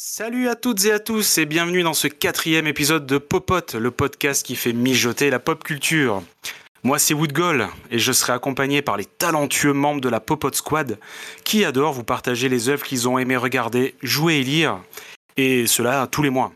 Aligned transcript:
Salut 0.00 0.48
à 0.48 0.54
toutes 0.54 0.84
et 0.84 0.92
à 0.92 1.00
tous 1.00 1.38
et 1.38 1.44
bienvenue 1.44 1.82
dans 1.82 1.92
ce 1.92 2.06
quatrième 2.06 2.68
épisode 2.68 3.04
de 3.04 3.18
Popote, 3.18 3.74
le 3.74 3.90
podcast 3.90 4.46
qui 4.46 4.54
fait 4.54 4.72
mijoter 4.72 5.28
la 5.28 5.40
pop 5.40 5.64
culture. 5.64 6.22
Moi 6.84 7.00
c'est 7.00 7.14
Woodgall 7.14 7.66
et 7.90 7.98
je 7.98 8.12
serai 8.12 8.32
accompagné 8.32 8.80
par 8.80 8.96
les 8.96 9.06
talentueux 9.06 9.72
membres 9.72 10.00
de 10.00 10.08
la 10.08 10.20
Popote 10.20 10.54
Squad 10.54 11.00
qui 11.42 11.64
adorent 11.64 11.94
vous 11.94 12.04
partager 12.04 12.48
les 12.48 12.68
œuvres 12.68 12.84
qu'ils 12.84 13.08
ont 13.08 13.18
aimé 13.18 13.36
regarder, 13.36 13.96
jouer 14.00 14.36
et 14.36 14.44
lire, 14.44 14.78
et 15.36 15.66
cela 15.66 16.06
tous 16.06 16.22
les 16.22 16.30
mois. 16.30 16.52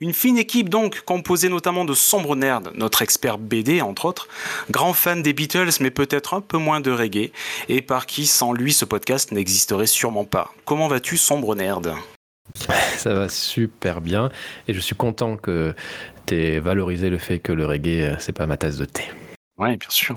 Une 0.00 0.12
fine 0.12 0.36
équipe 0.36 0.68
donc, 0.68 1.00
composée 1.06 1.48
notamment 1.48 1.86
de 1.86 1.94
sombres 1.94 2.36
nerds, 2.36 2.60
notre 2.74 3.00
expert 3.00 3.38
BD 3.38 3.80
entre 3.80 4.04
autres, 4.04 4.28
grand 4.70 4.92
fan 4.92 5.22
des 5.22 5.32
Beatles 5.32 5.78
mais 5.80 5.90
peut-être 5.90 6.34
un 6.34 6.42
peu 6.42 6.58
moins 6.58 6.82
de 6.82 6.90
reggae, 6.90 7.32
et 7.70 7.80
par 7.80 8.04
qui 8.04 8.26
sans 8.26 8.52
lui 8.52 8.74
ce 8.74 8.84
podcast 8.84 9.32
n'existerait 9.32 9.86
sûrement 9.86 10.26
pas. 10.26 10.52
Comment 10.66 10.88
vas-tu 10.88 11.16
sombre 11.16 11.54
nerd? 11.54 11.96
Ça 12.96 13.14
va 13.14 13.28
super 13.28 14.00
bien 14.00 14.30
et 14.68 14.74
je 14.74 14.80
suis 14.80 14.96
content 14.96 15.36
que 15.36 15.74
tu 16.26 16.34
aies 16.34 16.60
valorisé 16.60 17.10
le 17.10 17.18
fait 17.18 17.38
que 17.38 17.52
le 17.52 17.66
reggae, 17.66 18.02
euh, 18.02 18.16
c'est 18.18 18.32
pas 18.32 18.46
ma 18.46 18.56
tasse 18.56 18.76
de 18.76 18.84
thé. 18.84 19.04
Oui, 19.58 19.76
bien 19.76 19.90
sûr. 19.90 20.16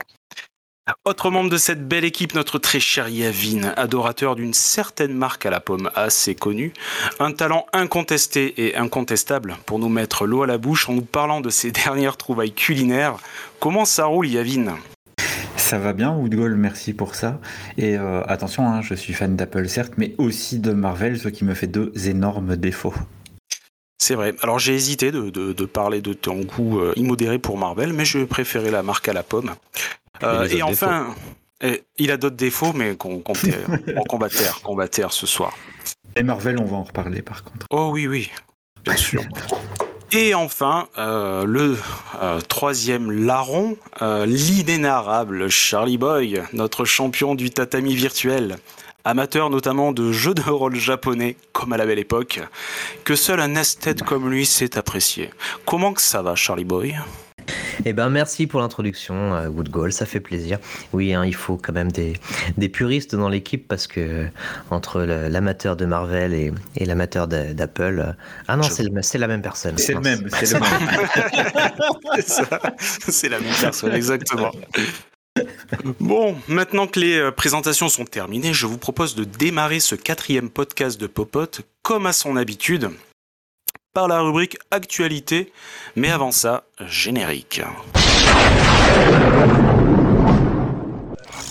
Autre 1.06 1.30
membre 1.30 1.50
de 1.50 1.58
cette 1.58 1.88
belle 1.88 2.04
équipe, 2.04 2.34
notre 2.34 2.58
très 2.58 2.80
cher 2.80 3.10
Yavin, 3.10 3.74
adorateur 3.78 4.36
d'une 4.36 4.54
certaine 4.54 5.14
marque 5.14 5.46
à 5.46 5.52
la 5.52 5.60
pomme 5.60 5.92
assez 5.96 6.34
connue, 6.34 6.74
un 7.20 7.32
talent 7.32 7.68
incontesté 7.74 8.66
et 8.66 8.76
incontestable 8.76 9.58
pour 9.66 9.78
nous 9.78 9.90
mettre 9.90 10.26
l'eau 10.26 10.44
à 10.44 10.48
la 10.48 10.58
bouche 10.58 10.90
en 10.90 10.94
nous 10.94 11.04
parlant 11.04 11.42
de 11.42 11.50
ses 11.50 11.72
dernières 11.86 12.18
trouvailles 12.18 12.54
culinaires. 12.54 13.18
Comment 13.60 13.86
ça 13.86 14.06
roule 14.06 14.28
Yavin? 14.28 14.78
Ça 15.70 15.78
va 15.78 15.94
bien, 15.94 16.12
Woodgall, 16.12 16.56
merci 16.56 16.94
pour 16.94 17.14
ça. 17.14 17.40
Et 17.78 17.96
euh, 17.96 18.24
attention, 18.26 18.68
hein, 18.68 18.82
je 18.82 18.96
suis 18.96 19.14
fan 19.14 19.36
d'Apple 19.36 19.70
certes, 19.70 19.94
mais 19.98 20.16
aussi 20.18 20.58
de 20.58 20.74
Marvel, 20.74 21.20
ce 21.20 21.30
qui 21.30 21.46
me 21.46 21.54
fait 21.54 21.68
deux 21.68 21.92
énormes 22.08 22.56
défauts. 22.56 22.96
C'est 24.00 24.16
vrai. 24.16 24.34
Alors 24.42 24.58
j'ai 24.58 24.74
hésité 24.74 25.12
de, 25.12 25.66
parler 25.66 26.02
de 26.02 26.14
ton 26.14 26.42
goût 26.42 26.80
euh, 26.80 26.94
immodéré 26.96 27.38
pour 27.38 27.56
Marvel, 27.60 27.94
mais 27.94 28.04
je 28.04 28.24
préférais 28.24 28.72
la 28.72 28.82
marque 28.82 29.10
à 29.10 29.14
la 29.14 29.22
pomme. 29.22 29.54
Euh, 30.24 30.48
et, 30.50 30.64
enfin, 30.64 31.14
il 31.98 32.10
a 32.10 32.18
d'autres 32.18 32.36
défauts, 32.36 32.74
mais 32.74 32.96
qu'on 32.96 33.20
combattre, 34.10 34.62
combattre 34.64 35.14
ce 35.14 35.28
soir. 35.28 35.56
Et 36.16 36.24
Marvel, 36.24 36.58
on 36.58 36.66
va 36.66 36.78
en 36.78 36.84
reparler 36.84 37.22
par 37.22 37.44
contre. 37.44 37.68
Oh 37.70 37.92
oui, 37.94 38.08
oui, 38.08 38.32
bien 38.84 38.96
sûr. 38.96 39.22
Et 40.12 40.34
enfin, 40.34 40.88
euh, 40.98 41.46
le 41.46 41.78
euh, 42.20 42.42
troisième 42.42 43.12
larron, 43.12 43.78
euh, 44.02 44.26
l'inénarrable 44.26 45.50
Charlie 45.50 46.00
Boy, 46.00 46.42
notre 46.52 46.84
champion 46.84 47.36
du 47.36 47.52
tatami 47.52 47.94
virtuel, 47.94 48.58
amateur 49.04 49.52
notamment 49.52 49.92
de 49.92 50.12
jeux 50.12 50.34
de 50.34 50.42
rôle 50.42 50.76
japonais, 50.76 51.36
comme 51.54 51.74
à 51.74 51.78
la 51.78 51.86
belle 51.86 52.00
époque, 52.00 52.40
que 53.04 53.16
seul 53.16 53.40
un 53.40 53.54
esthète 53.56 54.02
comme 54.02 54.32
lui 54.32 54.48
sait 54.48 54.80
apprécier. 54.80 55.30
Comment 55.66 55.94
que 55.94 56.02
ça 56.02 56.24
va, 56.24 56.34
Charlie 56.34 56.66
Boy? 56.66 56.96
Eh 57.86 57.94
ben 57.94 58.10
merci 58.10 58.48
pour 58.48 58.60
l'introduction, 58.60 59.34
euh, 59.36 59.48
Woodgall, 59.48 59.92
ça 59.92 60.06
fait 60.06 60.20
plaisir. 60.20 60.60
Oui, 60.94 61.14
hein, 61.14 61.26
il 61.26 61.36
faut 61.36 61.58
quand 61.58 61.74
même 61.74 61.92
des, 61.92 62.14
des 62.58 62.70
puristes 62.70 63.16
dans 63.16 63.30
l'équipe 63.30 63.68
parce 63.68 63.88
que 63.88 64.28
entre 64.70 65.02
l'amateur 65.02 65.76
de 65.76 65.86
Marvel 65.86 66.34
et, 66.34 66.52
et 66.76 66.86
l'amateur 66.86 67.28
d'Apple, 67.28 68.04
euh, 68.06 68.14
ah 68.48 68.58
non, 68.58 68.64
c'est 68.64 69.18
la 69.18 69.28
même 69.28 69.42
personne. 69.42 69.78
C'est 69.78 69.94
le 69.94 70.02
même, 70.02 70.28
c'est 70.30 70.54
le 70.54 70.60
même. 70.60 71.08
c'est 72.80 73.30
la 73.30 73.40
même 73.40 73.56
personne, 73.62 73.94
exactement. 73.94 74.52
Bon, 76.00 76.36
maintenant 76.48 76.88
que 76.88 77.00
les 77.00 77.18
euh, 77.18 77.32
présentations 77.32 77.90
sont 77.90 78.06
terminées, 78.06 78.54
je 78.54 78.66
vous 78.66 78.78
propose 78.78 79.16
de 79.16 79.24
démarrer 79.24 79.80
ce 79.80 79.96
quatrième 79.96 80.50
podcast 80.50 81.00
de 81.00 81.08
Popote 81.08 81.62
comme 81.82 82.06
à 82.06 82.14
son 82.14 82.36
habitude 82.36 82.90
par 83.94 84.08
la 84.08 84.22
rubrique 84.22 84.58
Actualité, 84.72 85.52
mais 85.96 86.10
avant 86.10 86.32
ça, 86.32 86.64
générique. 86.88 87.62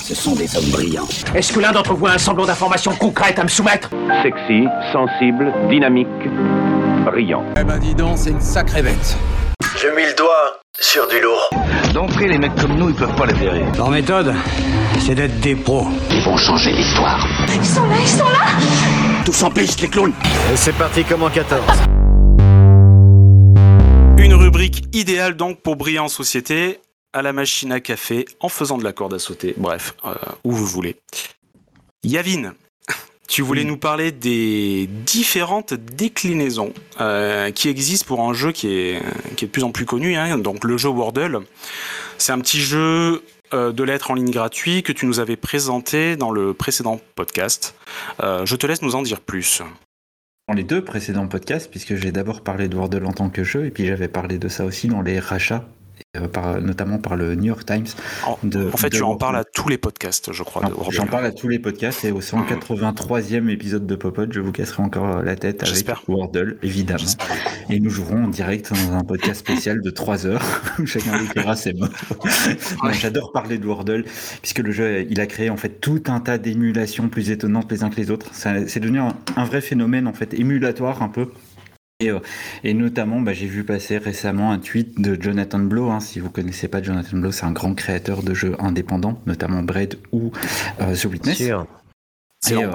Ce 0.02 0.14
sont 0.14 0.34
des 0.34 0.56
hommes 0.56 0.70
brillants. 0.70 1.08
Est-ce 1.34 1.52
que 1.52 1.60
l'un 1.60 1.72
d'entre 1.72 1.94
vous 1.94 2.06
a 2.06 2.12
un 2.12 2.18
semblant 2.18 2.46
d'information 2.46 2.94
concrète 2.94 3.38
à 3.38 3.42
me 3.42 3.48
soumettre 3.48 3.90
Sexy, 4.22 4.64
sensible, 4.92 5.52
dynamique, 5.68 6.06
brillant. 7.04 7.44
Eh 7.58 7.64
ben 7.64 7.78
dis 7.78 7.94
donc, 7.94 8.16
c'est 8.16 8.30
une 8.30 8.40
sacrée 8.40 8.82
bête. 8.82 9.16
Je 9.76 9.88
mets 9.88 10.06
le 10.06 10.14
doigt 10.14 10.60
sur 10.80 11.06
du 11.08 11.20
lourd. 11.20 11.50
D'entrée, 11.92 12.28
les 12.28 12.38
mecs 12.38 12.54
comme 12.54 12.76
nous, 12.76 12.88
ils 12.88 12.94
peuvent 12.94 13.14
pas 13.16 13.26
les 13.26 13.34
verrer. 13.34 13.64
Leur 13.76 13.90
méthode, 13.90 14.34
c'est 14.98 15.14
d'être 15.14 15.38
des 15.40 15.56
pros. 15.56 15.86
Ils 16.10 16.24
vont 16.24 16.36
changer 16.36 16.72
l'histoire. 16.72 17.26
Ils 17.48 17.64
sont 17.64 17.86
là, 17.86 17.96
ils 18.00 18.08
sont 18.08 18.24
là 18.24 19.24
Tous 19.24 19.42
en 19.42 19.50
piste, 19.50 19.80
les 19.80 19.88
clowns 19.88 20.14
Et 20.52 20.56
c'est 20.56 20.76
parti 20.76 21.04
comme 21.04 21.22
en 21.22 21.30
14 21.30 21.60
rubrique 24.26 24.84
idéale 24.92 25.36
donc 25.36 25.60
pour 25.60 25.76
briller 25.76 25.98
en 25.98 26.08
société, 26.08 26.80
à 27.12 27.22
la 27.22 27.32
machine 27.32 27.70
à 27.70 27.80
café, 27.80 28.24
en 28.40 28.48
faisant 28.48 28.78
de 28.78 28.84
la 28.84 28.92
corde 28.92 29.14
à 29.14 29.18
sauter, 29.18 29.54
bref, 29.56 29.94
euh, 30.04 30.14
où 30.44 30.52
vous 30.52 30.66
voulez. 30.66 30.96
Yavin, 32.02 32.54
tu 33.28 33.42
voulais 33.42 33.64
nous 33.64 33.76
parler 33.76 34.10
des 34.10 34.88
différentes 34.88 35.74
déclinaisons 35.74 36.72
euh, 37.00 37.50
qui 37.50 37.68
existent 37.68 38.06
pour 38.06 38.22
un 38.22 38.32
jeu 38.32 38.52
qui 38.52 38.68
est, 38.68 39.02
qui 39.36 39.44
est 39.44 39.48
de 39.48 39.52
plus 39.52 39.64
en 39.64 39.70
plus 39.70 39.84
connu, 39.84 40.16
hein, 40.16 40.38
donc 40.38 40.64
le 40.64 40.76
jeu 40.76 40.88
Wordle. 40.88 41.40
C'est 42.18 42.32
un 42.32 42.40
petit 42.40 42.60
jeu 42.60 43.22
euh, 43.54 43.72
de 43.72 43.84
lettres 43.84 44.10
en 44.10 44.14
ligne 44.14 44.30
gratuit 44.30 44.82
que 44.82 44.92
tu 44.92 45.06
nous 45.06 45.20
avais 45.20 45.36
présenté 45.36 46.16
dans 46.16 46.30
le 46.30 46.54
précédent 46.54 47.00
podcast. 47.14 47.74
je 48.20 48.56
te 48.56 48.66
laisse 48.66 48.82
nous 48.82 48.94
en 48.94 49.02
dire 49.02 49.20
plus 49.20 49.62
dans 50.48 50.54
les 50.54 50.64
deux 50.64 50.82
précédents 50.82 51.28
podcasts, 51.28 51.70
puisque 51.70 51.94
j'ai 51.94 52.10
d'abord 52.10 52.40
parlé 52.40 52.68
de 52.68 52.76
Wordle 52.76 53.04
en 53.04 53.12
tant 53.12 53.28
que 53.28 53.44
jeu, 53.44 53.66
et 53.66 53.70
puis 53.70 53.86
j'avais 53.86 54.08
parlé 54.08 54.38
de 54.38 54.48
ça 54.48 54.64
aussi 54.64 54.88
dans 54.88 55.02
les 55.02 55.18
rachats 55.18 55.68
par, 56.32 56.60
notamment 56.60 56.98
par 56.98 57.16
le 57.16 57.34
New 57.34 57.46
York 57.46 57.64
Times. 57.64 57.86
En, 58.26 58.32
en 58.32 58.76
fait, 58.76 58.90
tu 58.90 59.02
en 59.02 59.16
parles 59.16 59.36
à 59.36 59.44
tous 59.44 59.68
les 59.68 59.78
podcasts, 59.78 60.32
je 60.32 60.42
crois. 60.42 60.62
J'en 60.90 61.06
parle 61.06 61.26
à 61.26 61.32
tous 61.32 61.48
les 61.48 61.58
podcasts 61.58 62.04
et 62.04 62.12
au 62.12 62.20
183e 62.20 63.48
épisode 63.48 63.86
de 63.86 63.94
Popot, 63.94 64.30
je 64.30 64.40
vous 64.40 64.52
casserai 64.52 64.82
encore 64.82 65.22
la 65.22 65.36
tête 65.36 65.62
avec 65.62 66.08
Wordle, 66.08 66.58
évidemment. 66.62 67.04
Et 67.70 67.80
nous 67.80 67.90
jouerons 67.90 68.24
en 68.24 68.28
direct 68.28 68.72
dans 68.72 68.96
un 68.96 69.04
podcast 69.04 69.40
spécial 69.40 69.80
de 69.80 69.90
3 69.90 70.26
heures 70.26 70.62
où 70.78 70.86
chacun 70.86 71.18
dira 71.34 71.56
ses 71.56 71.72
mots. 71.72 71.86
J'adore 72.92 73.32
parler 73.32 73.58
de 73.58 73.66
Wordle 73.66 74.04
puisque 74.42 74.60
le 74.60 74.72
jeu, 74.72 75.06
il 75.08 75.20
a 75.20 75.26
créé 75.26 75.50
en 75.50 75.56
fait 75.56 75.80
tout 75.80 76.02
un 76.06 76.20
tas 76.20 76.38
d'émulations 76.38 77.08
plus 77.08 77.30
étonnantes 77.30 77.70
les 77.70 77.82
uns 77.82 77.90
que 77.90 77.96
les 77.96 78.10
autres. 78.10 78.30
C'est 78.32 78.80
devenu 78.80 79.00
un 79.00 79.44
vrai 79.44 79.60
phénomène 79.60 80.06
en 80.06 80.12
fait 80.12 80.34
émulatoire 80.34 81.02
un 81.02 81.08
peu 81.08 81.28
euh, 82.00 82.20
et, 82.62 82.74
notamment, 82.74 83.20
bah, 83.20 83.32
j'ai 83.32 83.46
vu 83.46 83.64
passer 83.64 83.98
récemment 83.98 84.52
un 84.52 84.60
tweet 84.60 85.00
de 85.00 85.20
Jonathan 85.20 85.58
Blow. 85.58 85.90
Hein. 85.90 85.98
si 85.98 86.20
vous 86.20 86.30
connaissez 86.30 86.68
pas 86.68 86.80
Jonathan 86.80 87.16
Blow, 87.16 87.32
c'est 87.32 87.44
un 87.44 87.50
grand 87.50 87.74
créateur 87.74 88.22
de 88.22 88.34
jeux 88.34 88.54
indépendants, 88.60 89.20
notamment 89.26 89.64
Bread 89.64 89.98
ou 90.12 90.30
euh, 90.80 90.94
The 90.94 91.04
Witness. 91.06 91.38
C'est 92.40 92.54
euh, 92.54 92.70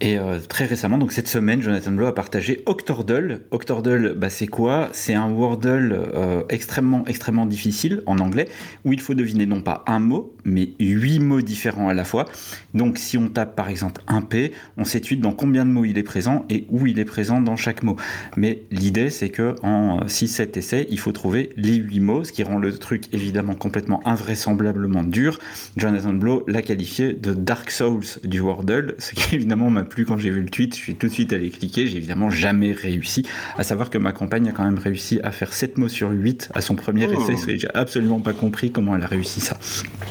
et 0.00 0.18
euh, 0.18 0.38
très 0.38 0.66
récemment, 0.66 0.98
donc 0.98 1.12
cette 1.12 1.26
semaine, 1.26 1.60
Jonathan 1.60 1.90
Blow 1.90 2.06
a 2.06 2.14
partagé 2.14 2.62
Octordle. 2.66 3.40
Octordle, 3.50 4.14
bah, 4.14 4.30
c'est 4.30 4.46
quoi? 4.46 4.88
C'est 4.92 5.14
un 5.14 5.30
Wordle 5.30 5.92
euh, 6.14 6.42
extrêmement, 6.48 7.04
extrêmement 7.06 7.46
difficile 7.46 8.02
en 8.06 8.18
anglais, 8.18 8.48
où 8.84 8.92
il 8.92 9.00
faut 9.00 9.14
deviner 9.14 9.46
non 9.46 9.62
pas 9.62 9.82
un 9.86 9.98
mot, 9.98 10.36
mais 10.44 10.74
huit 10.78 11.18
mots 11.18 11.42
différents 11.42 11.88
à 11.88 11.94
la 11.94 12.04
fois. 12.04 12.26
Donc 12.74 12.98
si 12.98 13.16
on 13.16 13.28
tape 13.28 13.56
par 13.56 13.68
exemple 13.68 14.02
un 14.08 14.20
P, 14.20 14.52
on 14.76 14.84
sait 14.84 15.00
dans 15.12 15.32
combien 15.32 15.64
de 15.64 15.70
mots 15.70 15.84
il 15.84 15.98
est 15.98 16.02
présent 16.02 16.44
et 16.48 16.66
où 16.70 16.86
il 16.86 16.98
est 16.98 17.04
présent 17.04 17.40
dans 17.40 17.56
chaque 17.56 17.82
mot. 17.82 17.96
Mais 18.36 18.62
l'idée, 18.70 19.10
c'est 19.10 19.28
que 19.28 19.54
en 19.62 20.00
6-7 20.06 20.58
essais, 20.58 20.86
il 20.90 20.98
faut 20.98 21.12
trouver 21.12 21.50
les 21.56 21.74
huit 21.74 22.00
mots, 22.00 22.24
ce 22.24 22.32
qui 22.32 22.42
rend 22.42 22.58
le 22.58 22.76
truc 22.76 23.12
évidemment 23.12 23.54
complètement 23.54 24.06
invraisemblablement 24.06 25.02
dur. 25.02 25.38
Jonathan 25.76 26.12
Blow 26.12 26.44
l'a 26.46 26.62
qualifié 26.62 27.12
de 27.12 27.34
Dark 27.34 27.70
Souls 27.70 28.04
du 28.24 28.40
Wordle, 28.40 28.94
ce 28.98 29.14
qui 29.14 29.34
évidemment 29.34 29.70
m'a 29.70 29.84
plus 29.84 30.06
quand 30.06 30.18
j'ai 30.18 30.30
vu 30.30 30.40
le 30.40 30.48
tweet. 30.48 30.74
Je 30.74 30.80
suis 30.80 30.94
tout 30.94 31.08
de 31.08 31.12
suite 31.12 31.32
allé 31.32 31.50
cliquer. 31.50 31.86
J'ai 31.86 31.98
évidemment 31.98 32.30
jamais 32.30 32.72
réussi. 32.72 33.26
À 33.56 33.62
savoir 33.62 33.90
que 33.90 33.98
ma 33.98 34.12
compagne 34.12 34.48
a 34.48 34.52
quand 34.52 34.64
même 34.64 34.78
réussi 34.78 35.20
à 35.22 35.30
faire 35.30 35.52
7 35.52 35.78
mots 35.78 35.88
sur 35.88 36.10
8 36.10 36.50
à 36.54 36.60
son 36.60 36.74
premier 36.74 37.08
oh. 37.08 37.30
essai. 37.30 37.58
J'ai 37.58 37.68
absolument 37.74 38.20
pas 38.20 38.32
compris 38.32 38.70
comment 38.70 38.96
elle 38.96 39.02
a 39.02 39.06
réussi 39.06 39.40
ça. 39.40 39.58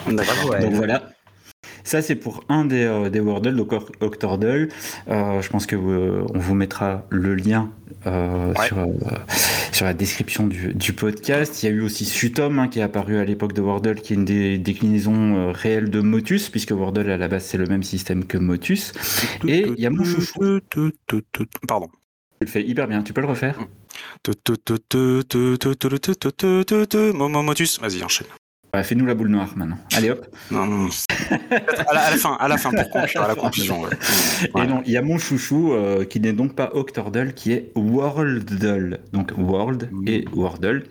Donc 0.08 0.74
voilà. 0.74 1.10
Ça, 1.84 2.02
c'est 2.02 2.16
pour 2.16 2.44
un 2.50 2.66
des, 2.66 2.84
euh, 2.84 3.10
des 3.10 3.20
Wordle, 3.20 3.56
donc 3.56 3.74
Octordle. 4.00 4.70
Euh, 5.10 5.42
je 5.42 5.50
pense 5.50 5.66
que 5.66 5.76
euh, 5.76 6.24
on 6.34 6.40
vous 6.40 6.56
mettra 6.56 7.06
le 7.10 7.36
lien 7.36 7.72
sur, 8.06 8.86
sur 9.72 9.86
la 9.86 9.94
description 9.94 10.48
du, 10.48 10.74
du, 10.74 10.94
podcast. 10.94 11.64
Il 11.64 11.66
y 11.68 11.70
a 11.70 11.72
eu 11.72 11.82
aussi 11.82 12.04
Sutom 12.04 12.60
hein, 12.60 12.68
qui 12.68 12.80
est 12.80 12.84
apparu 12.84 13.18
à 13.18 13.24
l'époque 13.24 13.54
de 13.54 13.62
Wordle, 13.62 13.96
qui 13.96 14.14
est 14.14 14.16
une 14.18 14.26
des 14.26 14.58
déclinaisons 14.58 15.54
réelles 15.54 15.90
de 15.90 16.02
Motus, 16.02 16.50
puisque 16.50 16.72
Wordle 16.72 17.10
à 17.10 17.18
la 17.18 17.28
base 17.30 17.46
c'est 17.46 17.58
le 17.58 17.66
même 17.66 17.84
système 17.84 18.26
que 18.26 18.38
Motus. 18.38 18.92
Et 19.48 19.66
il 19.78 19.80
y 19.80 19.86
a 19.86 19.90
mon 19.90 20.04
chouchou. 20.04 20.60
Pardon. 21.66 21.88
Tu 22.42 22.46
le 22.46 22.52
fais 22.52 22.64
hyper 22.64 22.90
bien, 22.90 23.04
tu 23.04 23.14
peux 23.14 23.22
le 23.22 23.28
refaire 23.28 23.58
Motus, 27.44 27.80
vas-y, 27.80 28.04
enchaîne. 28.04 28.28
Ouais, 28.74 28.84
Fais-nous 28.84 29.06
la 29.06 29.14
boule 29.14 29.28
noire 29.28 29.54
maintenant. 29.56 29.78
Allez 29.96 30.10
hop. 30.10 30.26
Non, 30.50 30.66
non. 30.66 30.90
à, 31.30 31.94
la, 31.94 32.02
à, 32.02 32.12
la, 32.12 32.18
fin, 32.18 32.34
à 32.40 32.48
la 32.48 32.58
fin 32.58 32.72
pour 32.72 32.90
conclure, 32.90 33.22
à 33.24 33.28
la 33.28 33.36
conclusion. 33.36 33.84
Ouais. 33.84 33.90
Et 34.64 34.68
non, 34.68 34.82
il 34.86 34.92
y 34.92 34.98
a 34.98 35.04
mon 35.04 35.20
chouchou 35.20 35.74
euh, 35.74 36.06
qui 36.06 36.20
n'est 36.20 36.34
donc 36.34 36.56
pas 36.56 36.72
Octordle, 36.74 37.34
qui 37.34 37.52
est 37.52 37.72
Worldle. 37.76 39.00
Donc 39.12 39.32
World 39.38 39.92
et 40.08 40.26
Wordle. 40.34 40.86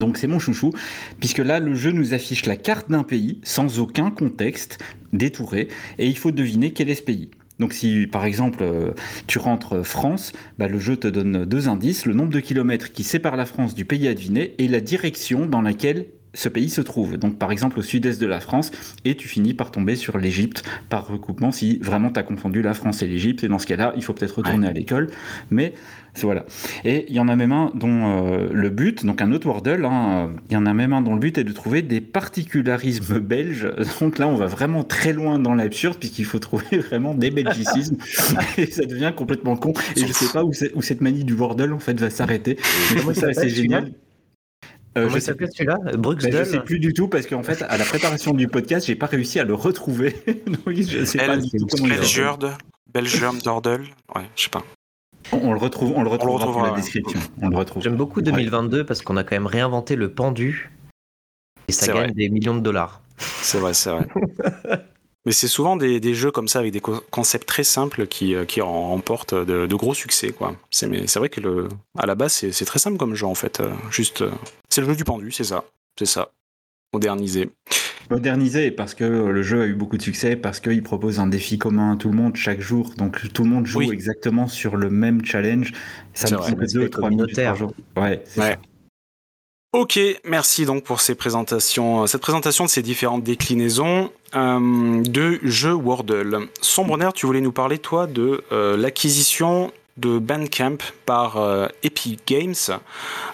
Donc 0.00 0.16
c'est 0.16 0.28
mon 0.28 0.38
chouchou, 0.38 0.72
puisque 1.18 1.38
là 1.38 1.60
le 1.60 1.74
jeu 1.74 1.90
nous 1.90 2.14
affiche 2.14 2.46
la 2.46 2.56
carte 2.56 2.90
d'un 2.90 3.02
pays 3.02 3.42
sans 3.44 3.80
aucun 3.80 4.10
contexte, 4.10 4.78
détouré, 5.12 5.68
et 5.98 6.06
il 6.06 6.16
faut 6.16 6.30
deviner 6.30 6.72
quel 6.72 6.88
est 6.88 6.94
ce 6.94 7.02
pays. 7.02 7.28
Donc 7.58 7.74
si 7.74 8.06
par 8.06 8.24
exemple 8.24 8.62
euh, 8.62 8.92
tu 9.26 9.38
rentres 9.38 9.84
France, 9.84 10.32
bah, 10.56 10.68
le 10.68 10.78
jeu 10.78 10.96
te 10.96 11.06
donne 11.06 11.44
deux 11.44 11.68
indices, 11.68 12.06
le 12.06 12.14
nombre 12.14 12.32
de 12.32 12.40
kilomètres 12.40 12.92
qui 12.92 13.02
sépare 13.02 13.36
la 13.36 13.44
France 13.44 13.74
du 13.74 13.84
pays 13.84 14.08
à 14.08 14.14
deviner 14.14 14.54
et 14.56 14.68
la 14.68 14.80
direction 14.80 15.44
dans 15.44 15.60
laquelle 15.60 16.06
ce 16.34 16.48
pays 16.48 16.68
se 16.68 16.80
trouve. 16.80 17.16
Donc 17.16 17.38
par 17.38 17.52
exemple 17.52 17.78
au 17.78 17.82
sud-est 17.82 18.20
de 18.20 18.26
la 18.26 18.40
France, 18.40 18.70
et 19.04 19.16
tu 19.16 19.28
finis 19.28 19.54
par 19.54 19.70
tomber 19.70 19.96
sur 19.96 20.18
l'Égypte 20.18 20.64
par 20.88 21.06
recoupement 21.06 21.52
si 21.52 21.78
vraiment 21.78 22.10
tu 22.10 22.18
as 22.18 22.22
confondu 22.22 22.62
la 22.62 22.74
France 22.74 23.02
et 23.02 23.06
l'Égypte, 23.06 23.44
et 23.44 23.48
dans 23.48 23.58
ce 23.58 23.66
cas-là, 23.66 23.92
il 23.96 24.02
faut 24.02 24.12
peut-être 24.12 24.38
retourner 24.38 24.66
ouais. 24.66 24.70
à 24.70 24.72
l'école. 24.72 25.10
Mais 25.50 25.74
voilà. 26.22 26.44
Et 26.84 27.06
il 27.08 27.14
y 27.14 27.20
en 27.20 27.28
a 27.28 27.36
même 27.36 27.52
un 27.52 27.70
dont 27.74 28.26
euh, 28.26 28.48
le 28.52 28.70
but, 28.70 29.04
donc 29.04 29.22
un 29.22 29.32
autre 29.32 29.46
Wordle, 29.46 29.84
hein, 29.84 30.30
il 30.50 30.54
y 30.54 30.56
en 30.56 30.66
a 30.66 30.74
même 30.74 30.92
un 30.92 31.02
dont 31.02 31.14
le 31.14 31.20
but 31.20 31.38
est 31.38 31.44
de 31.44 31.52
trouver 31.52 31.82
des 31.82 32.00
particularismes 32.00 33.18
belges. 33.20 33.70
Donc 34.00 34.18
là, 34.18 34.28
on 34.28 34.36
va 34.36 34.46
vraiment 34.46 34.84
très 34.84 35.12
loin 35.12 35.38
dans 35.38 35.54
l'absurde, 35.54 35.98
puisqu'il 35.98 36.24
faut 36.24 36.38
trouver 36.38 36.78
vraiment 36.78 37.14
des 37.14 37.30
belgicismes. 37.30 37.96
et 38.58 38.66
ça 38.66 38.84
devient 38.84 39.12
complètement 39.16 39.56
con. 39.56 39.72
Et 39.96 40.06
je 40.06 40.12
sais 40.12 40.32
pas 40.32 40.44
où, 40.44 40.52
où 40.74 40.82
cette 40.82 41.00
manie 41.00 41.24
du 41.24 41.34
Wordle, 41.34 41.72
en 41.72 41.78
fait, 41.80 41.98
va 41.98 42.10
s'arrêter. 42.10 42.56
ça, 43.14 43.32
c'est 43.32 43.48
génial. 43.48 43.92
Euh, 44.98 45.04
Comment 45.04 45.14
je 45.14 45.20
sais 45.20 45.36
celui-là? 45.38 45.78
Ben, 45.96 46.16
Je 46.18 46.44
sais 46.44 46.60
plus 46.60 46.80
du 46.80 46.92
tout 46.92 47.06
parce 47.06 47.26
qu'en 47.26 47.42
fait, 47.42 47.62
à 47.62 47.78
la 47.78 47.84
préparation 47.84 48.34
du 48.34 48.48
podcast, 48.48 48.86
j'ai 48.86 48.96
pas 48.96 49.06
réussi 49.06 49.38
à 49.38 49.44
le 49.44 49.54
retrouver. 49.54 50.16
Donc, 50.46 50.74
je 50.74 51.04
sais 51.04 51.18
pas 51.18 51.36
du 51.36 51.48
tout 51.48 51.66
comment 51.66 51.88
Belgiurde, 51.88 52.52
Belgium 52.92 53.38
Dordel, 53.38 53.82
ouais, 54.16 54.28
je 54.34 54.44
sais 54.44 54.50
pas. 54.50 54.64
On, 55.32 55.52
le 55.52 55.58
retrouve, 55.58 55.92
on 55.94 56.02
le 56.02 56.08
retrouve 56.08 56.40
dans 56.40 56.62
la 56.62 56.72
description. 56.72 57.20
On 57.40 57.50
le 57.50 57.56
retrouve. 57.56 57.82
J'aime 57.82 57.96
beaucoup 57.96 58.20
2022 58.20 58.78
ouais. 58.78 58.84
parce 58.84 59.02
qu'on 59.02 59.16
a 59.16 59.22
quand 59.22 59.36
même 59.36 59.46
réinventé 59.46 59.94
le 59.94 60.10
pendu 60.10 60.70
et 61.68 61.72
ça 61.72 61.86
gagne 61.88 61.96
vrai. 61.96 62.12
des 62.12 62.28
millions 62.30 62.56
de 62.56 62.60
dollars. 62.60 63.00
C'est 63.16 63.58
vrai, 63.58 63.74
c'est 63.74 63.90
vrai. 63.90 64.08
Mais 65.26 65.32
c'est 65.32 65.48
souvent 65.48 65.76
des, 65.76 66.00
des, 66.00 66.14
jeux 66.14 66.30
comme 66.30 66.48
ça 66.48 66.60
avec 66.60 66.72
des 66.72 66.80
concepts 66.80 67.46
très 67.46 67.62
simples 67.62 68.06
qui, 68.06 68.34
qui 68.48 68.62
remportent 68.62 69.34
de, 69.34 69.66
de 69.66 69.74
gros 69.74 69.92
succès. 69.92 70.32
quoi. 70.32 70.56
C'est 70.70 70.88
vrai 71.16 71.28
que 71.28 71.42
le, 71.42 71.68
à 71.98 72.06
la 72.06 72.14
base, 72.14 72.32
c'est 72.50 72.64
très 72.64 72.78
simple 72.78 72.96
comme 72.96 73.14
jeu 73.14 73.26
en 73.26 73.34
fait. 73.34 73.62
Juste, 73.90 74.24
c'est 74.70 74.80
le 74.80 74.88
jeu 74.88 74.96
du 74.96 75.04
pendu, 75.04 75.30
c'est 75.32 75.44
ça. 75.44 75.64
C'est 75.98 76.06
ça. 76.06 76.30
Modernisé. 76.92 77.50
Modernisé 78.10 78.70
parce 78.70 78.94
que 78.94 79.04
le 79.04 79.42
jeu 79.42 79.62
a 79.62 79.66
eu 79.66 79.74
beaucoup 79.74 79.96
de 79.96 80.02
succès, 80.02 80.34
parce 80.34 80.58
qu'il 80.58 80.82
propose 80.82 81.20
un 81.20 81.26
défi 81.26 81.58
commun 81.58 81.92
à 81.92 81.96
tout 81.96 82.08
le 82.08 82.16
monde 82.16 82.36
chaque 82.36 82.60
jour. 82.60 82.94
Donc 82.96 83.32
tout 83.32 83.44
le 83.44 83.50
monde 83.50 83.66
joue 83.66 83.80
oui. 83.80 83.90
exactement 83.92 84.48
sur 84.48 84.76
le 84.76 84.90
même 84.90 85.24
challenge. 85.24 85.72
Ça 86.14 86.30
ne 86.30 86.36
prend 86.36 86.52
que 86.52 86.72
deux, 86.72 86.88
trois 86.88 87.10
minutes 87.10 87.36
par 87.36 87.56
jour. 87.56 87.72
Ouais, 87.96 88.22
ouais. 88.36 88.58
Ok, 89.72 90.00
merci 90.24 90.64
donc 90.64 90.82
pour 90.82 91.00
ces 91.00 91.14
présentations, 91.14 92.08
cette 92.08 92.20
présentation 92.20 92.64
de 92.64 92.70
ces 92.70 92.82
différentes 92.82 93.22
déclinaisons 93.22 94.10
euh, 94.34 95.00
de 95.02 95.38
jeux 95.44 95.74
Wordle. 95.74 96.48
Sombrener, 96.60 97.10
tu 97.14 97.26
voulais 97.26 97.40
nous 97.40 97.52
parler 97.52 97.78
toi 97.78 98.08
de 98.08 98.42
euh, 98.50 98.76
l'acquisition 98.76 99.70
de 100.00 100.18
Bandcamp 100.18 100.78
par 101.06 101.36
euh, 101.36 101.66
Epic 101.82 102.20
Games 102.26 102.54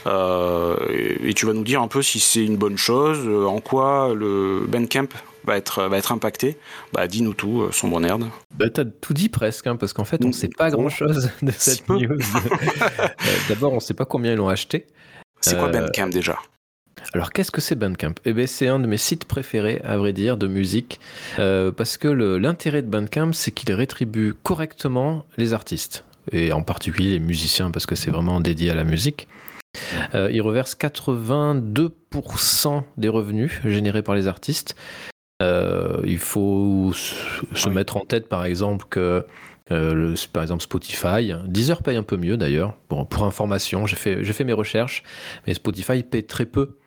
euh, 0.06 0.76
et, 0.90 1.30
et, 1.30 1.34
tu 1.34 1.46
vas 1.46 1.52
nous 1.52 1.64
dire 1.64 1.80
un 1.82 1.88
peu 1.88 2.02
si 2.02 2.20
c'est 2.20 2.44
une 2.44 2.56
bonne 2.56 2.78
chose, 2.78 3.26
en 3.46 3.60
quoi 3.60 4.12
le 4.14 4.66
Bandcamp 4.68 5.08
va 5.46 5.56
être, 5.56 5.84
va 5.84 5.96
être 5.96 6.12
impacté. 6.12 6.58
Bah, 6.92 7.06
dis-nous 7.06 7.34
tout, 7.34 7.62
euh, 7.62 7.72
sombre 7.72 8.00
nerd. 8.00 8.24
Bah, 8.54 8.68
T'as 8.68 8.84
tout 8.84 9.14
dit 9.14 9.28
presque, 9.28 9.66
hein, 9.66 9.76
parce 9.76 9.92
qu'en 9.92 10.04
fait, 10.04 10.22
on 10.24 10.28
ne 10.28 10.32
sait 10.32 10.48
pas 10.48 10.70
grand-chose 10.70 11.30
de 11.42 11.50
cette 11.52 11.84
si 11.86 11.92
news. 11.92 12.18
D'abord, 13.48 13.72
on 13.72 13.76
ne 13.76 13.80
sait 13.80 13.94
pas 13.94 14.04
combien 14.04 14.32
ils 14.32 14.38
l'ont 14.38 14.48
acheté. 14.48 14.86
C'est 15.40 15.56
quoi 15.56 15.68
Bandcamp 15.68 16.08
déjà? 16.08 16.38
Alors 17.12 17.30
qu'est-ce 17.30 17.52
que 17.52 17.60
c'est 17.60 17.76
Bandcamp? 17.76 18.14
Eh 18.24 18.32
bien 18.32 18.46
c'est 18.46 18.66
un 18.66 18.80
de 18.80 18.86
mes 18.86 18.96
sites 18.96 19.26
préférés, 19.26 19.80
à 19.84 19.96
vrai 19.96 20.12
dire, 20.12 20.36
de 20.36 20.48
musique, 20.48 20.98
euh, 21.38 21.70
parce 21.70 21.98
que 21.98 22.08
l'intérêt 22.08 22.82
de 22.82 22.88
Bandcamp, 22.88 23.32
c'est 23.32 23.52
qu'il 23.52 23.72
rétribue 23.72 24.34
correctement 24.42 25.24
les 25.36 25.52
artistes, 25.52 26.04
et 26.32 26.52
en 26.52 26.62
particulier 26.62 27.12
les 27.12 27.20
musiciens, 27.20 27.70
parce 27.70 27.86
que 27.86 27.94
c'est 27.94 28.10
vraiment 28.10 28.40
dédié 28.40 28.70
à 28.70 28.74
la 28.74 28.84
musique. 28.84 29.28
Euh, 30.14 30.30
il 30.32 30.40
reverse 30.40 30.74
82% 30.74 32.82
des 32.96 33.08
revenus 33.08 33.60
générés 33.64 34.02
par 34.02 34.14
les 34.14 34.26
artistes. 34.26 34.74
Euh, 35.42 36.00
il 36.04 36.18
faut 36.18 36.92
se 36.94 37.68
mettre 37.68 37.96
en 37.96 38.06
tête, 38.06 38.28
par 38.28 38.44
exemple, 38.44 38.86
que 38.88 39.26
euh, 39.72 39.94
le, 39.94 40.14
par 40.32 40.42
exemple 40.42 40.62
Spotify, 40.62 41.32
Deezer 41.46 41.82
paye 41.82 41.96
un 41.96 42.02
peu 42.02 42.16
mieux 42.16 42.36
d'ailleurs. 42.36 42.74
Bon, 42.88 43.04
pour 43.04 43.24
information, 43.24 43.86
j'ai 43.86 43.96
fait, 43.96 44.24
fait 44.24 44.44
mes 44.44 44.52
recherches, 44.52 45.02
mais 45.46 45.54
Spotify 45.54 46.02
paye 46.02 46.24
très 46.24 46.46
peu. 46.46 46.78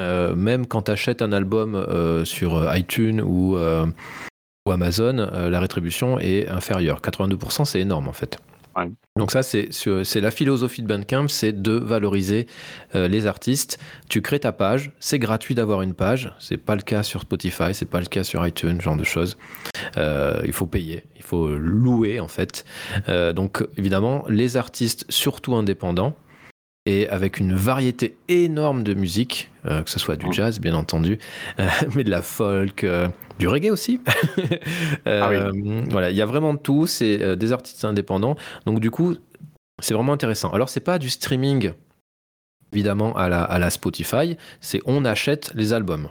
Euh, 0.00 0.34
même 0.34 0.66
quand 0.66 0.82
tu 0.82 0.90
achètes 0.90 1.22
un 1.22 1.32
album 1.32 1.74
euh, 1.74 2.26
sur 2.26 2.74
iTunes 2.76 3.22
ou, 3.22 3.56
ou 3.56 4.70
Amazon, 4.70 5.30
la 5.32 5.60
rétribution 5.60 6.18
est 6.18 6.48
inférieure. 6.48 7.00
82%, 7.00 7.64
c'est 7.64 7.80
énorme 7.80 8.08
en 8.08 8.12
fait. 8.12 8.38
Ouais. 8.76 8.90
Donc 9.16 9.30
ça, 9.30 9.42
c'est 9.42 10.20
la 10.20 10.30
philosophie 10.30 10.82
de 10.82 10.86
Bandcamp, 10.86 11.28
c'est 11.28 11.62
de 11.62 11.72
valoriser 11.72 12.46
euh, 12.94 13.08
les 13.08 13.26
artistes. 13.26 13.78
Tu 14.08 14.20
crées 14.20 14.40
ta 14.40 14.52
page, 14.52 14.92
c'est 15.00 15.18
gratuit 15.18 15.54
d'avoir 15.54 15.82
une 15.82 15.94
page. 15.94 16.32
C'est 16.38 16.58
pas 16.58 16.76
le 16.76 16.82
cas 16.82 17.02
sur 17.02 17.22
Spotify, 17.22 17.72
c'est 17.72 17.88
pas 17.88 18.00
le 18.00 18.06
cas 18.06 18.24
sur 18.24 18.46
iTunes, 18.46 18.80
genre 18.80 18.96
de 18.96 19.04
choses. 19.04 19.38
Euh, 19.96 20.42
il 20.44 20.52
faut 20.52 20.66
payer, 20.66 21.04
il 21.16 21.22
faut 21.22 21.48
louer 21.48 22.20
en 22.20 22.28
fait. 22.28 22.64
Euh, 23.08 23.32
donc 23.32 23.66
évidemment, 23.78 24.24
les 24.28 24.56
artistes, 24.56 25.06
surtout 25.08 25.54
indépendants, 25.54 26.14
et 26.86 27.08
avec 27.08 27.38
une 27.38 27.54
variété 27.54 28.16
énorme 28.28 28.84
de 28.84 28.94
musique, 28.94 29.50
euh, 29.66 29.82
que 29.82 29.90
ce 29.90 29.98
soit 29.98 30.16
du 30.16 30.32
jazz 30.32 30.60
bien 30.60 30.74
entendu, 30.74 31.18
euh, 31.58 31.68
mais 31.94 32.04
de 32.04 32.10
la 32.10 32.22
folk, 32.22 32.84
euh, 32.84 33.08
du 33.38 33.48
reggae 33.48 33.70
aussi. 33.70 34.00
ah 35.06 35.28
oui. 35.30 35.84
Voilà, 35.90 36.10
il 36.10 36.16
y 36.16 36.22
a 36.22 36.26
vraiment 36.26 36.54
de 36.54 36.58
tout, 36.58 36.86
c'est 36.86 37.36
des 37.36 37.52
artistes 37.52 37.84
indépendants, 37.84 38.36
donc 38.64 38.80
du 38.80 38.90
coup 38.90 39.16
c'est 39.80 39.94
vraiment 39.94 40.12
intéressant. 40.12 40.50
Alors 40.50 40.68
c'est 40.68 40.80
pas 40.80 40.98
du 40.98 41.10
streaming 41.10 41.72
évidemment 42.72 43.16
à 43.16 43.28
la, 43.28 43.42
à 43.42 43.58
la 43.58 43.70
Spotify, 43.70 44.36
c'est 44.60 44.80
on 44.86 45.04
achète 45.04 45.52
les 45.54 45.72
albums 45.72 46.08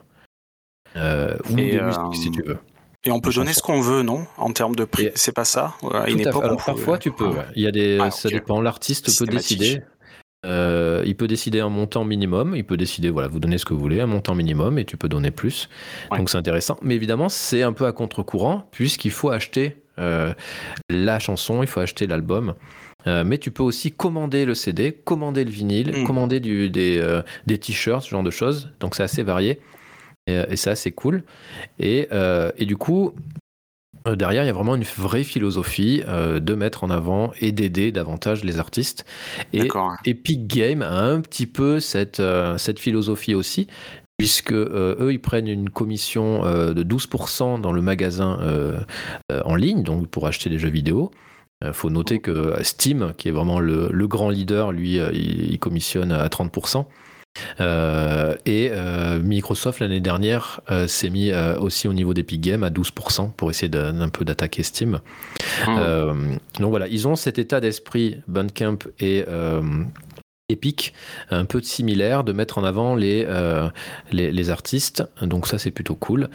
ou 0.95 0.99
et 0.99 1.71
des 1.71 1.81
musiques 1.81 2.15
si 2.15 2.31
tu 2.31 2.41
veux. 2.41 2.57
Et 3.05 3.11
on 3.11 3.19
peut 3.19 3.31
donner 3.31 3.53
ce 3.53 3.61
qu'on 3.61 3.81
veut, 3.81 4.01
non 4.01 4.25
En 4.37 4.51
termes 4.51 4.75
de 4.75 4.83
prix, 4.83 5.11
c'est 5.13 5.31
pas 5.31 5.45
ça? 5.45 5.75
À 5.93 6.09
une 6.09 6.21
époque, 6.21 6.43
Alors, 6.43 6.65
parfois, 6.65 6.97
tu 6.97 7.11
peux. 7.11 7.27
Ouais. 7.27 7.45
Il 7.55 7.61
y 7.61 7.67
a 7.67 7.71
des, 7.71 7.99
ah, 8.01 8.09
ça 8.09 8.29
dépend. 8.29 8.61
L'artiste 8.61 9.15
peut 9.19 9.27
décider. 9.27 9.83
Euh, 10.45 11.03
il 11.05 11.15
peut 11.15 11.27
décider 11.27 11.59
un 11.59 11.69
montant 11.69 12.05
minimum, 12.05 12.55
il 12.55 12.63
peut 12.63 12.77
décider, 12.77 13.09
voilà, 13.09 13.27
vous 13.27 13.39
donnez 13.39 13.57
ce 13.57 13.65
que 13.65 13.73
vous 13.73 13.79
voulez, 13.79 13.99
un 13.99 14.07
montant 14.07 14.35
minimum, 14.35 14.77
et 14.77 14.85
tu 14.85 14.95
peux 14.97 15.09
donner 15.09 15.31
plus. 15.31 15.69
Ouais. 16.11 16.17
Donc 16.17 16.29
c'est 16.29 16.37
intéressant. 16.37 16.77
Mais 16.81 16.95
évidemment, 16.95 17.29
c'est 17.29 17.63
un 17.63 17.73
peu 17.73 17.85
à 17.85 17.91
contre-courant, 17.91 18.67
puisqu'il 18.71 19.11
faut 19.11 19.29
acheter 19.29 19.77
euh, 19.99 20.33
la 20.89 21.19
chanson, 21.19 21.63
il 21.63 21.67
faut 21.67 21.79
acheter 21.79 22.07
l'album. 22.07 22.53
Euh, 23.07 23.23
mais 23.23 23.37
tu 23.37 23.51
peux 23.51 23.63
aussi 23.63 23.91
commander 23.91 24.45
le 24.45 24.55
CD, 24.55 24.91
commander 24.91 25.43
le 25.43 25.51
vinyle, 25.51 25.91
mmh. 25.91 26.03
commander 26.05 26.39
du, 26.39 26.69
des, 26.69 27.21
des 27.45 27.57
t-shirts, 27.57 28.03
ce 28.03 28.09
genre 28.09 28.23
de 28.23 28.31
choses. 28.31 28.71
Donc 28.79 28.95
c'est 28.95 29.03
assez 29.03 29.23
varié. 29.23 29.59
Et, 30.27 30.41
et 30.49 30.55
c'est 30.55 30.71
assez 30.71 30.91
cool. 30.91 31.23
Et, 31.79 32.07
et 32.57 32.65
du 32.65 32.77
coup, 32.77 33.13
Derrière, 34.05 34.43
il 34.43 34.47
y 34.47 34.49
a 34.49 34.53
vraiment 34.53 34.75
une 34.75 34.83
vraie 34.83 35.23
philosophie 35.23 36.03
euh, 36.07 36.39
de 36.39 36.53
mettre 36.53 36.83
en 36.83 36.91
avant 36.91 37.31
et 37.41 37.51
d'aider 37.51 37.91
davantage 37.91 38.43
les 38.43 38.59
artistes. 38.59 39.03
Et 39.51 39.67
Epic 40.05 40.45
Games 40.45 40.83
a 40.83 41.05
un 41.05 41.21
petit 41.21 41.47
peu 41.47 41.79
cette, 41.79 42.19
euh, 42.19 42.57
cette 42.59 42.79
philosophie 42.79 43.33
aussi, 43.33 43.67
puisque 44.17 44.51
euh, 44.51 44.95
eux, 44.99 45.11
ils 45.11 45.21
prennent 45.21 45.47
une 45.47 45.71
commission 45.71 46.43
de 46.43 46.83
12% 46.83 47.59
dans 47.59 47.71
le 47.71 47.81
magasin 47.81 48.39
en 49.29 49.55
ligne, 49.55 49.81
donc 49.81 50.07
pour 50.07 50.27
acheter 50.27 50.49
des 50.49 50.59
jeux 50.59 50.69
vidéo. 50.69 51.09
Il 51.63 51.73
faut 51.73 51.89
noter 51.89 52.19
que 52.19 52.53
Steam, 52.61 53.13
qui 53.17 53.29
est 53.29 53.31
vraiment 53.31 53.59
le, 53.59 53.89
le 53.91 54.07
grand 54.07 54.29
leader, 54.29 54.71
lui, 54.71 54.97
il, 54.97 55.51
il 55.51 55.57
commissionne 55.57 56.11
à 56.11 56.27
30%. 56.27 56.85
Euh, 57.59 58.35
et 58.45 58.69
euh, 58.71 59.19
Microsoft 59.19 59.79
l'année 59.79 59.99
dernière 59.99 60.61
euh, 60.71 60.87
s'est 60.87 61.09
mis 61.09 61.31
aussi 61.59 61.87
au 61.87 61.93
niveau 61.93 62.13
d'Epic 62.13 62.41
Games 62.41 62.63
à 62.63 62.69
12% 62.69 63.31
pour 63.31 63.49
essayer 63.49 63.69
d'un 63.69 64.09
peu 64.09 64.25
d'attaquer 64.25 64.63
Steam. 64.63 64.99
Mmh. 65.67 66.37
donc 66.59 66.69
voilà, 66.69 66.87
ils 66.87 67.07
ont 67.07 67.15
cet 67.15 67.39
état 67.39 67.59
d'esprit 67.59 68.21
Bandcamp 68.27 68.79
et 68.99 69.23
Epic, 70.49 70.93
un 71.31 71.45
peu 71.45 71.61
similaire, 71.61 72.23
de 72.23 72.31
mettre 72.31 72.57
en 72.57 72.63
avant 72.63 72.95
les, 72.95 73.25
les, 74.11 74.31
les, 74.31 74.49
artistes. 74.49 75.03
Donc 75.21 75.47
ça 75.47 75.57
c'est 75.57 75.71
plutôt 75.71 75.95
cool. 75.95 76.29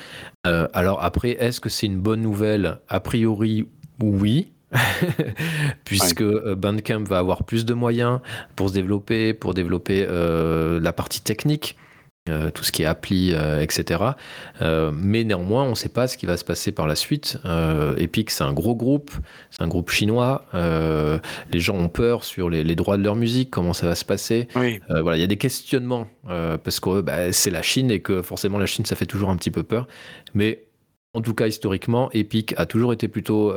alors 0.44 1.02
après, 1.02 1.30
est-ce 1.30 1.60
que 1.60 1.68
c'est 1.68 1.86
une 1.86 2.00
bonne 2.00 2.22
nouvelle? 2.22 2.78
A 2.88 3.00
priori, 3.00 3.68
oui. 4.00 4.52
puisque 5.84 6.20
ouais. 6.20 6.54
Bandcamp 6.54 7.04
va 7.04 7.18
avoir 7.18 7.44
plus 7.44 7.64
de 7.64 7.74
moyens 7.74 8.20
pour 8.56 8.68
se 8.68 8.74
développer, 8.74 9.34
pour 9.34 9.54
développer 9.54 10.06
euh, 10.08 10.80
la 10.80 10.92
partie 10.92 11.20
technique. 11.20 11.76
euh, 12.28 12.50
tout 12.50 12.64
ce 12.64 12.70
qui 12.70 12.82
est 12.82 12.86
appli, 12.86 13.32
euh, 13.32 13.62
etc. 13.62 14.02
Euh, 14.60 14.92
mais 14.94 15.24
néanmoins, 15.24 15.64
on 15.64 15.70
ne 15.70 15.74
sait 15.74 15.88
pas 15.88 16.06
ce 16.06 16.18
qui 16.18 16.26
va 16.26 16.36
se 16.36 16.44
passer 16.44 16.70
par 16.70 16.86
la 16.86 16.94
suite. 16.94 17.38
Epic, 17.96 18.30
c'est 18.30 18.44
un 18.44 18.52
gros 18.52 18.76
groupe, 18.76 19.10
c'est 19.50 19.62
un 19.62 19.68
groupe 19.68 19.90
chinois. 19.90 20.44
les 20.52 21.60
gens 21.60 21.76
ont 21.76 21.88
peur 21.88 22.24
sur 22.24 22.50
les, 22.50 22.74
droits 22.74 22.98
de 22.98 23.02
leur 23.02 23.16
musique, 23.16 23.50
comment 23.50 23.72
ça 23.72 23.86
va 23.86 23.94
se 23.94 24.04
passer. 24.04 24.48
voilà, 24.54 25.16
il 25.16 25.20
y 25.20 25.24
a 25.24 25.26
des 25.26 25.38
questionnements 25.38 26.06
parce 26.24 26.78
que 26.78 27.00
bah, 27.00 27.32
c'est 27.32 27.50
la 27.50 27.62
Chine 27.62 27.90
et 27.90 28.00
que 28.00 28.22
forcément 28.22 28.58
la 28.58 28.66
Chine, 28.66 28.84
ça 28.84 28.96
fait 28.96 29.06
toujours 29.06 29.30
un 29.30 29.36
petit 29.36 29.50
peu 29.50 29.62
peur. 29.62 29.88
Mais 30.34 30.64
en 31.14 31.22
tout 31.22 31.34
cas, 31.34 31.46
historiquement, 31.46 32.10
Epic 32.12 32.54
a 32.56 32.66
toujours 32.66 32.92
été 32.92 33.08
plutôt, 33.08 33.52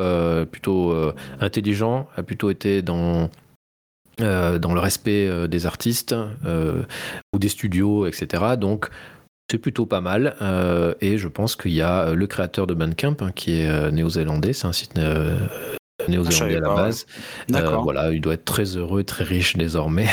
plutôt 0.52 0.96
intelligent, 1.40 2.08
a 2.16 2.24
plutôt 2.24 2.50
été 2.50 2.82
dans 2.82 3.30
euh, 4.22 4.60
dans 4.60 4.76
le 4.76 4.80
respect 4.80 5.28
euh, 5.28 5.48
des 5.48 5.66
artistes 5.66 6.14
euh, 6.46 6.84
ou 7.34 7.40
des 7.40 7.50
studios, 7.50 8.06
etc. 8.06 8.44
Donc 8.60 8.90
c'est 9.50 9.58
plutôt 9.58 9.88
pas 9.88 10.02
mal. 10.02 10.36
et 11.02 11.18
je 11.18 11.28
pense 11.28 11.56
qu'il 11.56 11.74
y 11.74 11.82
a 11.82 12.14
le 12.14 12.28
créateur 12.28 12.66
de 12.66 12.74
Bandcamp 12.74 13.18
hein, 13.20 13.32
qui 13.36 13.60
est 13.60 13.92
néo-zélandais, 13.92 14.54
c'est 14.54 14.68
un 14.68 14.72
site 14.72 14.98
néo-zélandais 16.08 16.58
à 16.58 16.60
la 16.60 16.74
base. 16.74 17.06
voilà, 17.50 18.12
il 18.12 18.22
doit 18.22 18.34
être 18.34 18.46
très 18.46 18.78
heureux, 18.78 19.04
très 19.04 19.24
riche 19.24 19.56
désormais. 19.56 20.08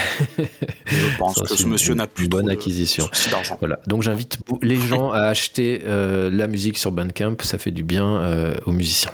Je 0.86 1.16
pense 1.18 1.40
que 1.40 1.56
ce 1.56 1.66
monsieur 1.66 1.94
n'a 1.94 2.06
plus 2.06 2.26
de 2.26 2.30
bonne 2.30 2.50
acquisition. 2.50 3.08
Voilà. 3.60 3.80
Donc 3.86 4.02
j'invite 4.02 4.38
les 4.62 4.76
gens 4.80 5.10
à 5.12 5.22
acheter 5.22 5.82
la 5.84 6.46
musique 6.46 6.78
sur 6.78 6.92
Bandcamp, 6.92 7.36
ça 7.42 7.58
fait 7.58 7.70
du 7.70 7.82
bien 7.82 8.54
aux 8.66 8.72
musiciens. 8.72 9.12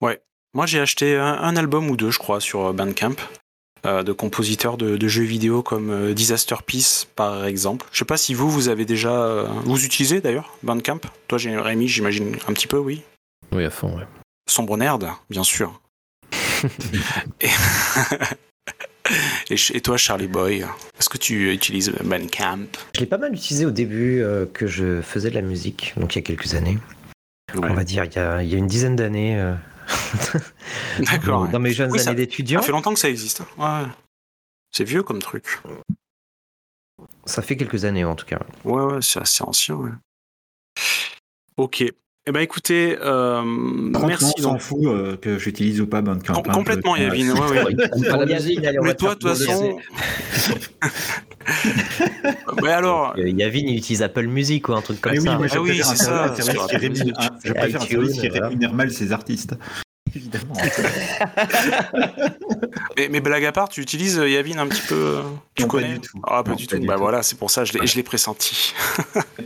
Ouais. 0.00 0.20
Moi 0.54 0.66
j'ai 0.66 0.80
acheté 0.80 1.16
un, 1.16 1.56
album 1.56 1.90
ou 1.90 1.96
deux, 1.96 2.10
je 2.10 2.18
crois, 2.18 2.40
sur 2.40 2.72
Bandcamp. 2.74 3.16
Euh, 3.84 4.04
de 4.04 4.12
compositeurs 4.12 4.76
de, 4.76 5.08
jeux 5.08 5.24
vidéo 5.24 5.64
comme 5.64 5.90
euh, 5.90 6.14
Disaster 6.14 6.54
Peace 6.64 7.08
par 7.16 7.46
exemple. 7.46 7.84
Je 7.90 7.98
sais 7.98 8.04
pas 8.04 8.16
si 8.16 8.32
vous, 8.32 8.48
vous 8.48 8.68
avez 8.68 8.84
déjà... 8.84 9.10
Euh, 9.10 9.48
vous 9.64 9.84
utilisez 9.84 10.20
d'ailleurs 10.20 10.56
Bandcamp? 10.62 11.00
Toi 11.26 11.38
Rémi, 11.42 11.88
j'imagine 11.88 12.36
un 12.46 12.52
petit 12.52 12.68
peu, 12.68 12.78
oui? 12.78 13.02
Oui, 13.50 13.64
à 13.64 13.70
fond, 13.70 13.88
ouais. 13.96 14.04
Sombre 14.48 14.76
Nerd, 14.76 15.08
bien 15.30 15.44
sûr. 15.44 15.80
et... 17.40 17.48
et, 19.74 19.80
toi 19.80 19.96
Charlie 19.96 20.28
Boy, 20.28 20.64
est-ce 20.98 21.08
que 21.08 21.18
tu 21.18 21.52
utilises 21.52 21.92
Bandcamp? 22.04 22.66
Je 22.94 23.00
l'ai 23.00 23.06
pas 23.06 23.18
mal 23.18 23.34
utilisé 23.34 23.66
au 23.66 23.70
début 23.70 24.24
que 24.54 24.66
je 24.66 25.02
faisais 25.02 25.30
de 25.30 25.34
la 25.34 25.42
musique, 25.42 25.92
donc 25.96 26.14
il 26.14 26.18
y 26.18 26.20
a 26.20 26.22
quelques 26.22 26.54
années. 26.54 26.78
On 27.54 27.74
va 27.74 27.84
dire 27.84 28.04
il 28.04 28.14
y 28.14 28.18
a, 28.18 28.42
il 28.42 28.48
y 28.48 28.54
a 28.54 28.58
une 28.58 28.66
dizaine 28.66 28.96
d'années 28.96 29.54
D'accord. 31.00 31.48
Dans 31.48 31.58
mes 31.58 31.72
jeunes 31.72 31.98
années 31.98 32.14
d'étudiant. 32.14 32.60
Ça 32.60 32.66
fait 32.66 32.72
longtemps 32.72 32.94
que 32.94 33.00
ça 33.00 33.10
existe. 33.10 33.42
Ouais. 33.58 33.84
C'est 34.70 34.84
vieux 34.84 35.02
comme 35.02 35.20
truc. 35.20 35.60
Ça 37.24 37.42
fait 37.42 37.56
quelques 37.56 37.84
années 37.84 38.04
en 38.04 38.14
tout 38.14 38.26
cas. 38.26 38.40
Ouais, 38.64 38.82
ouais, 38.82 39.02
c'est 39.02 39.20
assez 39.20 39.42
ancien. 39.44 39.76
Ouais. 39.76 39.90
Ok. 41.56 41.84
Eh 42.24 42.30
ben 42.30 42.38
écoutez, 42.38 42.96
euh, 43.02 43.42
merci. 43.42 44.32
On 44.38 44.42
s'en 44.42 44.58
fout 44.58 44.84
euh, 44.84 45.16
que 45.16 45.38
j'utilise 45.38 45.80
ou 45.80 45.88
pas 45.88 46.02
Bandcamp. 46.02 46.34
Com 46.34 46.44
hein, 46.46 46.52
complètement, 46.52 46.94
Yavin. 46.94 47.32
Ouais, 47.32 47.64
ouais. 47.64 47.74
Mais 48.82 48.94
toi, 48.94 49.16
de 49.16 49.18
toute 49.18 49.28
façon. 49.28 49.76
Mais 52.62 52.68
alors. 52.72 53.18
Yavin, 53.18 53.62
il 53.66 53.76
utilise 53.76 54.02
Apple 54.02 54.28
Music 54.28 54.68
ou 54.68 54.74
un 54.74 54.82
truc 54.82 55.00
comme 55.00 55.16
ça. 55.16 55.36
Oui, 55.36 55.48
ah 55.52 55.60
oui, 55.60 55.80
c'est 55.82 55.96
ça. 55.96 56.32
Je 56.38 57.52
préfère 57.52 57.82
un 57.82 57.86
service 57.86 58.20
qui 58.20 58.28
rémunère 58.28 58.72
mal 58.72 58.92
ses 58.92 59.10
artistes 59.10 59.56
évidemment. 60.16 60.54
mais, 62.96 63.08
mais, 63.08 63.20
blague 63.20 63.44
à 63.44 63.52
part, 63.52 63.68
tu 63.68 63.80
utilises 63.80 64.18
euh, 64.18 64.28
Yavin 64.28 64.58
un 64.58 64.66
petit 64.66 64.82
peu 64.82 64.94
euh, 64.94 65.22
Tu 65.54 65.66
connais 65.66 65.94
pas 65.94 65.94
du 65.94 66.00
tout. 66.00 66.20
Ah, 66.26 66.42
pas 66.42 66.54
du 66.54 66.66
tout. 66.66 66.78
bah 66.84 66.96
voilà, 66.96 67.22
c'est 67.22 67.38
pour 67.38 67.50
ça, 67.50 67.64
je 67.64 67.96
l'ai 67.96 68.02
pressenti. 68.02 68.74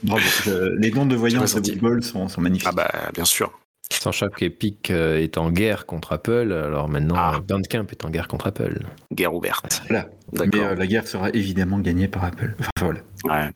les 0.79 0.91
dons 0.91 1.07
de 1.07 1.17
voyance 1.17 1.55
de 1.55 1.75
Google 1.75 2.03
sont, 2.03 2.29
sont, 2.29 2.41
magnifiques. 2.41 2.69
Ah 2.71 2.73
bah 2.73 2.91
bien 3.15 3.25
sûr. 3.25 3.53
Sachant 3.89 4.29
qu'Epic 4.29 4.91
euh, 4.91 5.23
est 5.23 5.39
en 5.39 5.53
guerre 5.53 5.87
contre 5.87 6.13
Apple, 6.13 6.53
alors 6.53 6.89
maintenant 6.89 7.15
ah. 7.17 7.41
Bandcamp 7.47 7.87
est 7.93 8.05
en 8.05 8.11
guerre 8.11 8.27
contre 8.27 8.49
Apple. 8.49 8.81
Guerre 9.15 9.33
ouverte. 9.35 9.83
Voilà. 9.89 10.09
Mais 10.33 10.75
la 10.75 10.87
guerre 10.89 11.07
sera 11.07 11.31
évidemment 11.31 11.79
gagnée 11.79 12.09
par 12.09 12.25
Apple. 12.25 12.57
Enfin 12.59 12.71
voilà. 12.81 13.01
Ouais. 13.25 13.51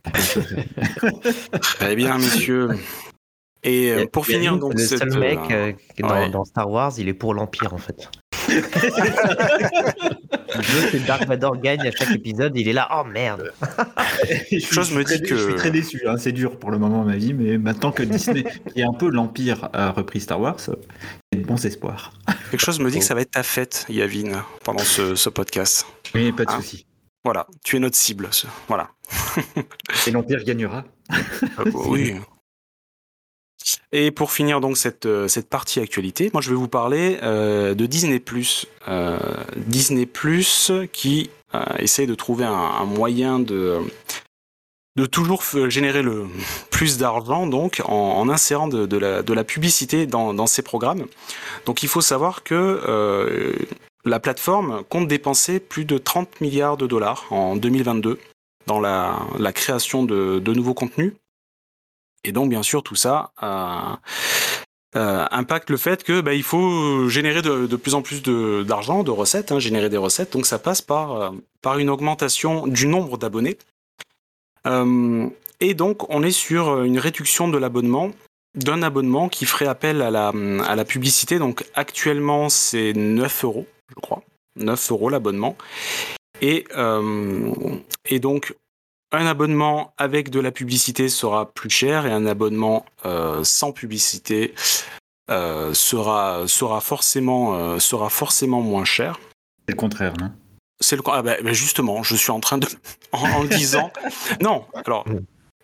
Très 1.61 1.97
bien, 1.97 2.17
messieurs. 2.19 2.69
Et 3.63 3.91
euh, 3.91 4.07
pour 4.07 4.27
finir, 4.27 4.57
donc, 4.57 4.75
le 4.75 4.81
seul 4.81 5.19
mec 5.19 5.39
euh, 5.51 5.73
euh, 6.03 6.29
dans, 6.31 6.45
Star 6.45 6.71
Wars, 6.71 6.93
il 6.99 7.09
est 7.09 7.15
pour 7.15 7.35
l'Empire 7.35 7.75
en 7.75 7.79
fait. 7.79 8.09
je 8.49 8.55
veux 10.73 10.91
que 10.91 11.07
Dark 11.07 11.27
Vador 11.27 11.59
gagne 11.59 11.87
à 11.87 11.91
chaque 11.91 12.11
épisode, 12.13 12.57
il 12.57 12.69
est 12.69 12.73
là, 12.73 12.89
oh 12.93 13.05
merde. 13.05 13.53
Chose 14.61 14.93
me 14.93 15.05
dit 15.05 15.21
que. 15.21 15.37
Je 15.37 15.45
suis 15.45 15.55
très 15.55 15.71
déçu, 15.71 16.01
hein. 16.09 16.17
c'est 16.17 16.33
dur 16.33 16.59
pour 16.59 16.71
le 16.71 16.79
moment 16.79 17.05
ma 17.05 17.17
vie, 17.17 17.35
mais 17.35 17.59
maintenant 17.59 17.93
que 17.93 18.03
Disney, 18.03 18.45
qui 18.73 18.81
est 18.81 18.85
un 18.85 18.95
peu 18.95 19.11
l'Empire, 19.11 19.69
a 19.75 19.91
repris 19.91 20.21
Star 20.21 20.41
Wars, 20.41 20.57
il 21.31 21.39
y 21.39 21.41
a 21.41 21.43
de 21.43 21.47
bons 21.47 21.65
espoirs. 21.65 22.15
Quelque 22.51 22.65
chose 22.65 22.81
me 22.81 22.91
dit 22.91 23.01
que 23.01 23.05
ça 23.05 23.15
va 23.15 23.21
être 23.21 23.33
ta 23.33 23.43
fête, 23.43 23.85
Yavin, 23.91 24.43
pendant 24.65 24.79
ce, 24.79 25.29
podcast. 25.29 25.87
Oui, 26.15 26.33
pas 26.33 26.47
de 26.47 26.51
hein 26.51 26.57
souci. 26.57 26.87
Voilà, 27.25 27.47
tu 27.63 27.77
es 27.77 27.79
notre 27.79 27.97
cible. 27.97 28.31
Voilà. 28.69 28.89
Et 30.07 30.11
l'Empire 30.11 30.43
gagnera. 30.45 30.85
oui. 31.75 32.15
Et 33.93 34.11
pour 34.11 34.33
finir 34.33 34.61
donc 34.61 34.77
cette, 34.77 35.07
euh, 35.07 35.29
cette 35.29 35.49
partie 35.49 35.81
actualité, 35.81 36.31
moi 36.33 36.41
je 36.43 36.51
vais 36.51 36.57
vous 36.57 36.69
parler 36.69 37.19
euh, 37.23 37.75
de 37.75 37.87
Disney 37.87 38.23
euh, 38.89 39.19
Disney 39.57 40.09
qui 40.93 41.31
euh, 41.55 41.65
essaie 41.79 42.07
de 42.07 42.15
trouver 42.15 42.45
un, 42.45 42.85
moyen 42.85 43.39
de, 43.39 43.79
de 44.97 45.07
toujours 45.07 45.43
générer 45.69 46.03
le 46.03 46.27
plus 46.71 46.99
d'argent 46.99 47.47
donc 47.47 47.83
en, 47.85 48.29
insérant 48.29 48.69
de, 48.69 48.97
la, 48.97 49.23
de, 49.23 49.35
la, 49.35 49.45
publicité 49.45 50.07
dans, 50.07 50.33
dans, 50.33 50.47
ses 50.47 50.63
programmes. 50.63 51.07
Donc 51.67 51.83
il 51.83 51.89
faut 51.89 52.01
savoir 52.01 52.43
que 52.43 53.57
la 54.05 54.21
plateforme 54.21 54.83
compte 54.89 55.09
dépenser 55.09 55.61
plus 55.61 55.85
de 55.85 55.99
30 55.99 56.41
milliards 56.41 56.77
de 56.77 56.87
dollars 56.87 57.27
en 57.31 57.57
2022 57.57 58.19
dans 58.67 58.81
la, 58.81 59.19
la 59.39 59.53
création 59.53 60.05
de, 60.05 60.39
de 60.39 60.55
nouveaux 60.55 60.75
contenus 60.75 61.13
et 62.25 62.33
donc, 62.33 62.51
bien 62.51 62.63
sûr, 62.63 62.83
tout 62.83 62.97
ça 62.97 63.33
euh, 63.43 63.97
euh, 64.97 65.27
impacte 65.31 65.71
le 65.71 65.77
fait 65.77 66.05
que 66.05 66.21
bah, 66.21 66.35
il 66.35 66.43
faut 66.43 67.09
générer 67.09 67.43
de, 67.43 67.77
plus 67.77 67.95
en 67.95 68.03
plus 68.03 68.23
d'argent, 68.23 69.03
de, 69.03 69.11
recettes, 69.11 69.53
hein, 69.53 69.59
générer 69.59 69.89
des 69.89 69.97
recettes. 69.97 70.33
Donc, 70.33 70.47
ça 70.47 70.59
passe 70.59 70.83
par, 70.83 71.13
euh, 71.13 71.31
par 71.63 71.79
une 71.79 71.89
augmentation 71.89 72.67
du 72.67 72.87
nombre 72.87 73.17
d'abonnés. 73.17 73.57
et 74.67 75.75
donc, 75.75 76.11
on 76.11 76.23
est 76.23 76.31
sur 76.31 76.83
une 76.83 76.99
réduction 76.99 77.49
de 77.49 77.59
l'abonnement 77.59 78.11
d'un 78.57 78.83
abonnement 78.83 79.29
qui 79.29 79.47
ferait 79.47 79.69
appel 79.69 80.03
à 80.03 80.11
la, 80.11 80.33
à 80.67 80.75
la 80.75 80.85
publicité. 80.85 81.39
Donc 81.39 81.65
actuellement, 81.75 82.49
c'est 82.49 82.93
9 82.95 83.45
euros, 83.45 83.67
je 83.89 83.95
crois. 83.95 84.23
9 84.57 84.91
euros 84.91 85.09
l'abonnement. 85.09 85.57
Et, 86.43 86.65
et 88.07 88.19
donc, 88.19 88.55
un 89.13 89.27
abonnement 89.27 89.93
avec 89.99 90.31
de 90.31 90.41
la 90.41 90.53
publicité 90.53 91.09
sera 91.09 91.53
plus 91.53 91.71
cher 91.71 92.07
et 92.07 92.13
un 92.13 92.27
abonnement 92.27 92.87
euh, 93.05 93.43
sans 93.45 93.73
publicité 93.73 94.55
euh, 95.31 95.75
sera, 95.75 96.47
sera, 96.47 96.81
forcément, 96.81 97.55
euh, 97.55 97.79
sera 97.79 98.09
forcément 98.09 98.61
moins 98.61 98.85
cher. 98.85 99.19
C'est 99.67 99.73
le 99.73 99.77
contraire, 99.77 100.15
non? 100.19 100.33
C'est 100.83 100.97
le 100.97 101.03
ah 101.07 101.23
ben, 101.23 101.37
ben 101.43 101.53
justement, 101.53 102.03
je 102.03 102.17
suis 102.17 102.31
en 102.31 102.41
train 102.41 102.59
de. 102.59 102.67
En, 103.13 103.45
disant. 103.45 103.93
non, 104.41 104.65
alors. 104.73 105.05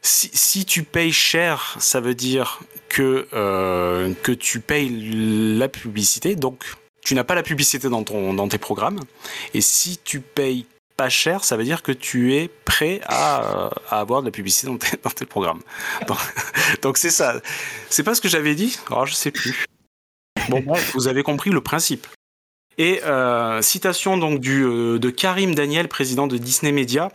Si, 0.02 0.30
si, 0.32 0.64
tu 0.64 0.82
payes 0.84 1.12
cher, 1.12 1.76
ça 1.80 2.00
veut 2.00 2.14
dire 2.14 2.60
que, 2.88 3.26
que 4.22 4.32
tu 4.32 4.60
payes 4.60 4.88
la 5.58 5.68
publicité, 5.68 6.36
donc 6.36 6.64
tu 7.02 7.14
n'as 7.14 7.24
pas 7.24 7.34
la 7.34 7.42
publicité 7.42 7.88
dans, 7.88 8.04
ton, 8.04 8.34
dans 8.34 8.46
tes 8.46 8.58
programmes. 8.58 9.00
Et 9.54 9.60
si 9.60 9.98
tu 9.98 10.20
payes 10.20 10.66
pas 10.96 11.08
cher, 11.08 11.44
ça 11.44 11.56
veut 11.56 11.64
dire 11.64 11.82
que 11.82 11.92
tu 11.92 12.34
es 12.34 12.48
prêt 12.48 13.00
à, 13.04 13.66
euh, 13.66 13.70
avoir 13.90 14.22
de 14.22 14.26
la 14.26 14.32
publicité 14.32 14.66
dans 14.66 14.78
tes, 15.10 15.26
programmes. 15.26 15.62
Donc 16.82 16.96
c'est 16.96 17.10
ça. 17.10 17.40
C'est 17.90 18.02
pas 18.02 18.14
ce 18.14 18.20
que 18.20 18.28
j'avais 18.28 18.54
dit 18.54 18.78
Alors 18.88 19.02
oh, 19.02 19.06
je 19.06 19.14
sais 19.14 19.30
plus. 19.30 19.66
Bon, 20.48 20.62
vous 20.94 21.08
avez 21.08 21.22
compris 21.22 21.50
le 21.50 21.60
principe. 21.60 22.06
Et 22.78 23.02
euh, 23.04 23.62
citation 23.62 24.18
donc 24.18 24.40
du, 24.40 24.62
euh, 24.62 24.98
de 24.98 25.10
Karim 25.10 25.54
Daniel, 25.54 25.88
président 25.88 26.26
de 26.26 26.36
Disney 26.36 26.72
Media, 26.72 27.10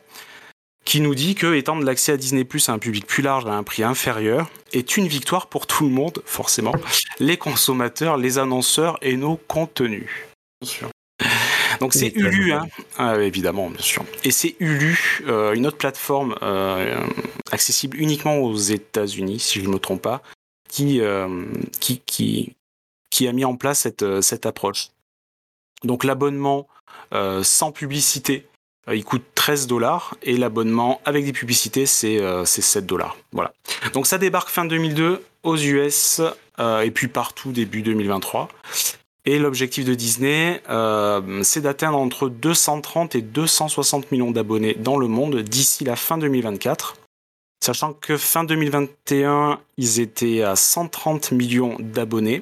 qui 0.86 1.02
nous 1.02 1.14
dit 1.14 1.36
que 1.36 1.54
étendre 1.54 1.84
l'accès 1.84 2.14
à 2.14 2.18
Disney 2.18 2.44
Plus 2.44 2.68
à 2.68 2.74
un 2.74 2.80
public 2.80 3.06
plus 3.06 3.22
large 3.22 3.46
à 3.46 3.54
un 3.54 3.64
prix 3.64 3.84
inférieur 3.84 4.50
est 4.74 4.98
une 4.98 5.08
victoire 5.08 5.48
pour 5.48 5.68
tout 5.68 5.86
le 5.86 5.92
monde, 5.92 6.24
forcément, 6.26 6.74
les 7.20 7.38
consommateurs, 7.38 8.18
les 8.18 8.40
annonceurs 8.40 8.98
et 9.02 9.16
nos 9.18 9.38
contenus. 9.38 10.10
Bien 10.62 10.70
sûr. 10.70 10.90
Donc 11.82 11.96
c'est 11.96 12.16
Ulu, 12.16 12.54
hein. 12.54 12.68
ah, 13.00 13.20
évidemment, 13.20 13.72
bien 13.72 13.82
sûr. 13.82 14.06
Et 14.24 14.30
c'est 14.30 14.56
Ulu, 14.60 15.24
euh, 15.26 15.54
une 15.54 15.66
autre 15.66 15.78
plateforme 15.78 16.36
euh, 16.44 16.96
accessible 17.52 17.98
uniquement 17.98 18.38
aux 18.38 18.56
États-Unis, 18.56 19.40
si 19.40 19.60
je 19.60 19.68
ne 19.68 19.74
me 19.74 19.80
trompe 19.80 20.04
pas, 20.04 20.22
qui, 20.70 21.02
euh, 21.02 21.44
qui, 21.80 22.00
qui, 22.06 22.56
qui, 23.10 23.28
a 23.28 23.32
mis 23.32 23.46
en 23.46 23.56
place 23.56 23.80
cette, 23.80 24.22
cette 24.22 24.46
approche. 24.46 24.90
Donc 25.84 26.04
l'abonnement 26.04 26.68
sans 27.42 27.72
publicité 27.72 28.48
il 28.92 29.04
coûte 29.04 29.24
13 29.36 29.68
dollars 29.68 30.16
et 30.22 30.38
l'abonnement 30.38 31.02
avec 31.06 31.26
des 31.26 31.34
publicités 31.34 31.88
c'est 31.88 32.46
7 32.46 32.86
dollars. 32.86 33.18
Voilà. 33.32 33.54
Donc 33.94 34.06
ça 34.06 34.20
débarque 34.20 34.50
fin 34.50 34.66
2002 34.66 35.24
aux 35.44 35.58
US 35.58 36.22
et 36.60 36.92
puis 36.92 37.08
partout 37.08 37.52
début 37.52 37.82
2023. 37.82 38.50
Et 39.26 39.38
l'objectif 39.38 39.86
de 39.86 39.94
Disney, 39.94 40.64
c'est 41.44 41.62
d'atteindre 41.62 41.98
entre 42.00 42.28
230 42.28 43.16
et 43.16 43.22
260 43.22 44.12
millions 44.12 44.32
d'abonnés 44.32 44.74
dans 44.74 44.98
le 44.98 45.08
monde 45.08 45.42
d'ici 45.42 45.84
la 45.84 45.96
fin 45.96 46.18
2024. 46.18 46.96
Sachant 47.64 47.94
que 47.94 48.18
fin 48.18 48.44
2021, 48.44 49.60
ils 49.78 50.00
étaient 50.00 50.42
à 50.42 50.56
130 50.56 51.32
millions 51.32 51.78
d'abonnés 51.80 52.42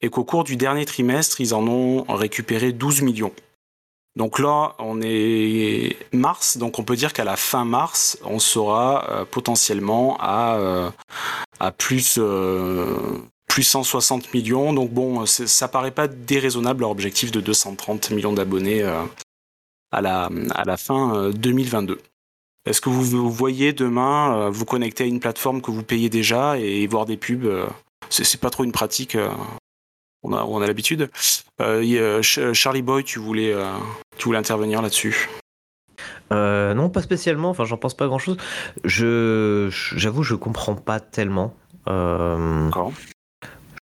et 0.00 0.10
qu'au 0.10 0.24
cours 0.24 0.42
du 0.42 0.56
dernier 0.56 0.84
trimestre, 0.86 1.40
ils 1.40 1.54
en 1.54 1.66
ont 1.68 2.02
récupéré 2.08 2.72
12 2.72 3.02
millions. 3.02 3.32
Donc 4.16 4.40
là, 4.40 4.74
on 4.80 5.00
est 5.02 5.96
mars, 6.12 6.56
donc 6.56 6.80
on 6.80 6.82
peut 6.82 6.96
dire 6.96 7.12
qu'à 7.12 7.22
la 7.22 7.36
fin 7.36 7.64
mars, 7.64 8.18
on 8.24 8.40
sera 8.40 9.08
euh, 9.10 9.24
potentiellement 9.24 10.16
à, 10.18 10.56
euh, 10.56 10.90
plus, 11.78 12.16
euh, 12.18 13.18
plus 13.50 13.64
160 13.64 14.32
millions. 14.32 14.72
Donc 14.72 14.90
bon, 14.90 15.26
ça 15.26 15.68
paraît 15.68 15.90
pas 15.90 16.08
déraisonnable 16.08 16.80
leur 16.80 16.90
objectif 16.90 17.30
de 17.30 17.40
230 17.40 18.10
millions 18.12 18.32
d'abonnés 18.32 18.82
à, 19.92 20.00
la, 20.00 20.30
à 20.54 20.64
la 20.64 20.76
fin 20.76 21.30
2022. 21.30 21.98
Est-ce 22.66 22.80
que 22.80 22.90
vous, 22.90 23.30
voyez 23.30 23.72
demain 23.72 24.36
euh, 24.36 24.50
vous 24.50 24.66
connecter 24.66 25.04
à 25.04 25.06
une 25.06 25.20
plateforme 25.20 25.62
que 25.62 25.70
vous 25.70 25.82
payez 25.82 26.10
déjà 26.10 26.58
et, 26.58 26.86
voir 26.86 27.06
des 27.06 27.16
pubs 27.16 27.44
euh, 27.44 27.66
C'est 28.10 28.40
pas 28.40 28.50
trop 28.50 28.64
une 28.64 28.72
pratique. 28.72 29.14
Euh, 29.14 29.30
on 30.22 30.34
a, 30.34 30.44
on 30.44 30.60
a 30.60 30.66
l'habitude. 30.66 31.10
Charlie 31.58 32.82
Boy, 32.82 33.04
tu 33.04 33.18
voulais, 33.18 33.54
tu 34.18 34.26
voulais 34.26 34.38
intervenir 34.38 34.82
là-dessus? 34.82 35.30
Non, 36.30 36.90
pas 36.90 37.00
spécialement. 37.00 37.48
Enfin, 37.48 37.64
j'en 37.64 37.78
pense 37.78 37.94
pas 37.94 38.06
grand-chose. 38.06 38.36
Je, 38.84 39.68
j'avoue, 39.96 40.22
je 40.22 40.34
comprends 40.34 40.74
pas 40.74 41.00
tellement. 41.00 41.54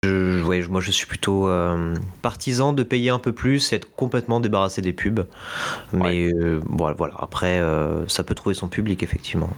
Moi 0.05 0.81
je 0.81 0.91
suis 0.91 1.05
plutôt 1.05 1.47
euh, 1.47 1.95
partisan 2.21 2.73
de 2.73 2.83
payer 2.83 3.09
un 3.09 3.19
peu 3.19 3.33
plus 3.33 3.71
et 3.71 3.77
être 3.77 3.93
complètement 3.95 4.39
débarrassé 4.39 4.81
des 4.81 4.93
pubs. 4.93 5.25
Mais 5.93 6.33
euh, 6.33 6.61
voilà, 6.67 7.13
après, 7.17 7.59
euh, 7.59 8.07
ça 8.07 8.23
peut 8.23 8.35
trouver 8.35 8.55
son 8.55 8.67
public 8.67 9.03
effectivement. 9.03 9.49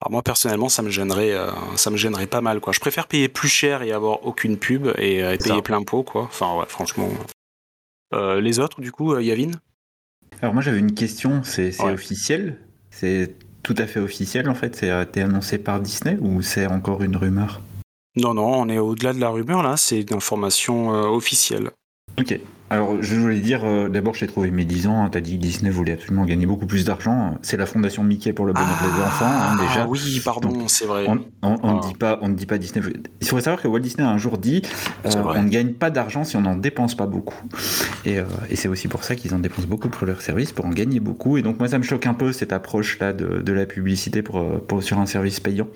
Alors 0.00 0.12
moi 0.12 0.22
personnellement, 0.22 0.68
ça 0.68 0.82
me 0.82 0.90
gênerait, 0.90 1.34
ça 1.76 1.90
me 1.90 1.96
gênerait 1.96 2.26
pas 2.26 2.40
mal 2.40 2.60
quoi. 2.60 2.72
Je 2.72 2.80
préfère 2.80 3.06
payer 3.06 3.28
plus 3.28 3.48
cher 3.48 3.82
et 3.82 3.92
avoir 3.92 4.26
aucune 4.26 4.58
pub 4.58 4.88
et, 4.98 5.22
payer 5.38 5.62
plein 5.62 5.82
pot 5.82 6.02
quoi. 6.02 6.22
Enfin 6.24 6.58
ouais, 6.58 6.66
franchement. 6.68 7.08
les 8.12 8.58
autres 8.58 8.80
du 8.80 8.92
coup, 8.92 9.18
Yavin? 9.18 9.52
Alors 10.42 10.52
moi 10.52 10.62
j'avais 10.62 10.80
une 10.80 10.94
question. 10.94 11.42
C'est 11.42 11.80
officiel? 11.80 12.58
C'est 12.90 13.34
tout 13.62 13.74
à 13.78 13.86
fait 13.86 14.00
officiel 14.00 14.50
en 14.50 14.54
fait? 14.54 14.76
C'est 14.76 15.02
été 15.02 15.22
annoncé 15.22 15.58
par 15.58 15.80
Disney 15.80 16.18
ou 16.20 16.42
c'est 16.42 16.66
encore 16.66 17.02
une 17.02 17.16
rumeur? 17.16 17.60
Non, 18.16 18.34
non, 18.34 18.46
on 18.46 18.68
est 18.68 18.78
au-delà 18.78 19.12
de 19.12 19.20
la 19.20 19.28
rumeur 19.28 19.62
là, 19.62 19.76
c'est 19.76 20.00
une 20.00 20.16
information 20.16 20.94
euh, 20.94 21.08
officielle. 21.08 21.70
Ok. 22.18 22.38
Alors, 22.70 22.96
je 23.02 23.14
voulais 23.14 23.40
dire, 23.40 23.60
euh, 23.64 23.88
d'abord, 23.88 24.14
j'ai 24.14 24.26
trouvé 24.26 24.50
médisant. 24.50 25.08
Tu 25.10 25.18
as 25.18 25.20
dit 25.20 25.36
que 25.36 25.42
Disney 25.42 25.70
voulait 25.70 25.92
absolument 25.92 26.24
gagner 26.24 26.46
beaucoup 26.46 26.66
plus 26.66 26.84
d'argent. 26.84 27.38
C'est 27.42 27.56
la 27.56 27.66
fondation 27.66 28.02
Mickey 28.02 28.32
pour 28.32 28.46
le 28.46 28.52
bonheur 28.52 28.68
des 28.68 29.00
ah, 29.02 29.06
enfants, 29.06 29.26
hein, 29.26 29.56
déjà. 29.60 29.86
Oui, 29.86 30.20
pardon, 30.24 30.66
c'est 30.66 30.86
vrai. 30.86 31.06
On, 31.42 31.76
ne 31.76 31.82
dit 31.82 31.94
pas, 31.94 32.18
on 32.22 32.28
ne 32.28 32.34
dit 32.34 32.46
pas 32.46 32.56
Disney. 32.58 32.84
Il 33.20 33.26
faudrait 33.28 33.42
savoir 33.42 33.62
que 33.62 33.68
Walt 33.68 33.80
Disney 33.80 34.04
a 34.04 34.10
un 34.10 34.18
jour 34.18 34.38
dit 34.38 34.62
euh, 35.04 35.10
on 35.14 35.42
ne 35.42 35.48
gagne 35.48 35.74
pas 35.74 35.90
d'argent 35.90 36.24
si 36.24 36.36
on 36.36 36.40
n'en 36.40 36.56
dépense 36.56 36.94
pas 36.94 37.06
beaucoup. 37.06 37.40
Et, 38.06 38.18
c'est 38.54 38.68
aussi 38.68 38.88
pour 38.88 39.04
ça 39.04 39.14
qu'ils 39.14 39.34
en 39.34 39.38
dépensent 39.40 39.68
beaucoup 39.68 39.88
pour 39.88 40.06
leur 40.06 40.22
service, 40.22 40.52
pour 40.52 40.64
en 40.64 40.70
gagner 40.70 41.00
beaucoup. 41.00 41.36
Et 41.36 41.42
donc, 41.42 41.58
moi, 41.58 41.68
ça 41.68 41.78
me 41.78 41.84
choque 41.84 42.06
un 42.06 42.14
peu 42.14 42.32
cette 42.32 42.52
approche-là 42.52 43.12
de, 43.12 43.52
la 43.52 43.66
publicité 43.66 44.22
pour, 44.22 44.60
pour, 44.62 44.82
sur 44.82 44.98
un 44.98 45.06
service 45.06 45.38
payant. 45.38 45.68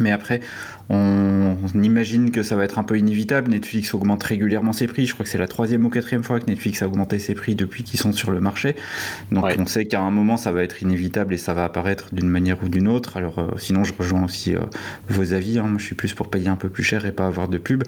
Mais 0.00 0.10
après, 0.10 0.40
on, 0.90 1.56
imagine 1.74 2.30
que 2.30 2.42
ça 2.42 2.56
va 2.56 2.64
être 2.64 2.78
un 2.78 2.82
peu 2.82 2.98
inévitable. 2.98 3.50
Netflix 3.50 3.94
augmente 3.94 4.22
régulièrement 4.22 4.72
ses 4.72 4.86
prix. 4.86 5.06
Je 5.06 5.14
crois 5.14 5.24
que 5.24 5.30
c'est 5.30 5.38
la 5.38 5.48
troisième 5.48 5.84
ou 5.86 5.90
quatrième 5.90 6.22
fois 6.22 6.40
que 6.40 6.46
Netflix 6.46 6.82
a 6.82 6.86
augmenté 6.86 7.18
ses 7.18 7.34
prix 7.34 7.54
depuis 7.54 7.84
qu'ils 7.84 7.98
sont 7.98 8.12
sur 8.12 8.30
le 8.30 8.40
marché. 8.40 8.76
Donc 9.30 9.46
on 9.58 9.66
sait 9.66 9.86
qu'à 9.86 10.00
un 10.00 10.10
moment, 10.10 10.36
ça 10.36 10.52
va 10.52 10.62
être 10.62 10.82
inévitable 10.82 11.34
et 11.34 11.38
ça 11.38 11.54
va 11.54 11.64
apparaître 11.64 12.14
d'une 12.14 12.28
manière 12.28 12.62
ou 12.62 12.68
d'une 12.68 12.88
autre. 12.88 13.16
Alors 13.16 13.38
euh, 13.38 13.50
sinon, 13.56 13.84
je 13.84 13.94
rejoins 13.98 14.24
aussi 14.24 14.54
euh, 14.54 14.60
vos 15.08 15.32
avis. 15.32 15.58
Hein. 15.58 15.64
Moi, 15.68 15.78
je 15.78 15.86
suis 15.86 15.94
plus 15.94 16.12
pour 16.12 16.28
payer 16.28 16.48
un 16.48 16.56
peu 16.56 16.68
plus 16.68 16.84
cher 16.84 17.06
et 17.06 17.12
pas 17.12 17.26
avoir 17.26 17.48
de 17.48 17.58
pub. 17.58 17.84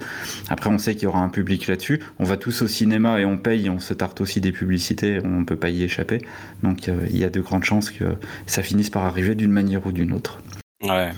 Après, 0.49 0.69
on 0.69 0.77
sait 0.77 0.95
qu'il 0.95 1.03
y 1.03 1.07
aura 1.07 1.19
un 1.19 1.29
public 1.29 1.67
là-dessus. 1.67 2.01
On 2.19 2.23
va 2.23 2.37
tous 2.37 2.63
au 2.63 2.67
cinéma 2.67 3.19
et 3.19 3.25
on 3.25 3.37
paye. 3.37 3.69
On 3.69 3.79
se 3.79 3.93
tarte 3.93 4.21
aussi 4.21 4.41
des 4.41 4.51
publicités. 4.51 5.19
On 5.23 5.41
ne 5.41 5.45
peut 5.45 5.55
pas 5.55 5.69
y 5.69 5.83
échapper. 5.83 6.21
Donc 6.63 6.89
euh, 6.89 7.05
il 7.09 7.17
y 7.17 7.23
a 7.23 7.29
de 7.29 7.41
grandes 7.41 7.63
chances 7.63 7.91
que 7.91 8.05
ça 8.47 8.63
finisse 8.63 8.89
par 8.89 9.05
arriver 9.05 9.35
d'une 9.35 9.51
manière 9.51 9.85
ou 9.85 9.91
d'une 9.91 10.13
autre. 10.13 10.39
Ouais. 10.81 11.11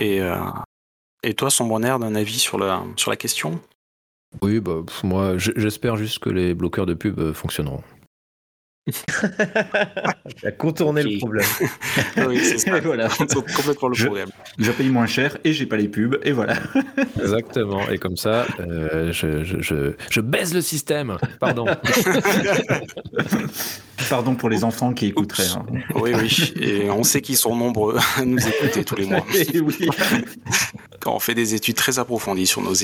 Et, 0.00 0.20
euh, 0.20 0.36
et 1.22 1.34
toi, 1.34 1.50
d'un 1.98 2.14
avis 2.14 2.38
sur 2.38 2.58
la, 2.58 2.82
sur 2.96 3.10
la 3.10 3.16
question? 3.16 3.60
Oui, 4.42 4.60
bah, 4.60 4.82
moi, 5.04 5.38
j'espère 5.38 5.96
juste 5.96 6.18
que 6.18 6.30
les 6.30 6.54
bloqueurs 6.54 6.86
de 6.86 6.94
pub 6.94 7.18
euh, 7.18 7.32
fonctionneront. 7.32 7.82
a 10.44 10.50
contourné 10.52 11.02
le 11.02 11.18
problème. 11.18 11.46
oui, 12.28 12.38
c'est 12.38 12.58
ça. 12.58 12.78
voilà. 12.80 13.08
complètement 13.08 13.88
le 13.88 14.04
problème. 14.04 14.28
Je 14.58 14.70
paye 14.70 14.90
moins 14.90 15.06
cher 15.06 15.36
et 15.42 15.52
j'ai 15.52 15.66
pas 15.66 15.76
les 15.76 15.88
pubs 15.88 16.18
et 16.22 16.30
voilà. 16.30 16.54
Exactement. 17.20 17.88
Et 17.88 17.98
comme 17.98 18.16
ça, 18.16 18.46
euh, 18.60 19.12
je, 19.12 19.42
je, 19.44 19.92
je, 20.10 20.20
baise 20.20 20.54
le 20.54 20.60
système. 20.60 21.16
Pardon. 21.40 21.66
Pardon 24.08 24.36
pour 24.36 24.48
les 24.50 24.62
enfants 24.62 24.92
qui 24.92 25.06
écouteraient. 25.06 25.48
Hein. 25.48 25.66
Oui, 25.96 26.12
oui. 26.14 26.54
Et 26.60 26.90
on 26.90 27.02
sait 27.02 27.20
qu'ils 27.20 27.36
sont 27.36 27.56
nombreux 27.56 27.96
à 28.16 28.24
nous 28.24 28.38
écouter 28.38 28.84
tous 28.84 28.96
les 28.96 29.06
mois. 29.06 29.26
oui. 29.54 29.88
Quand 31.00 31.14
on 31.14 31.18
fait 31.18 31.34
des 31.34 31.54
études 31.54 31.76
très 31.76 31.98
approfondies 31.98 32.46
sur 32.46 32.62
nos, 32.62 32.74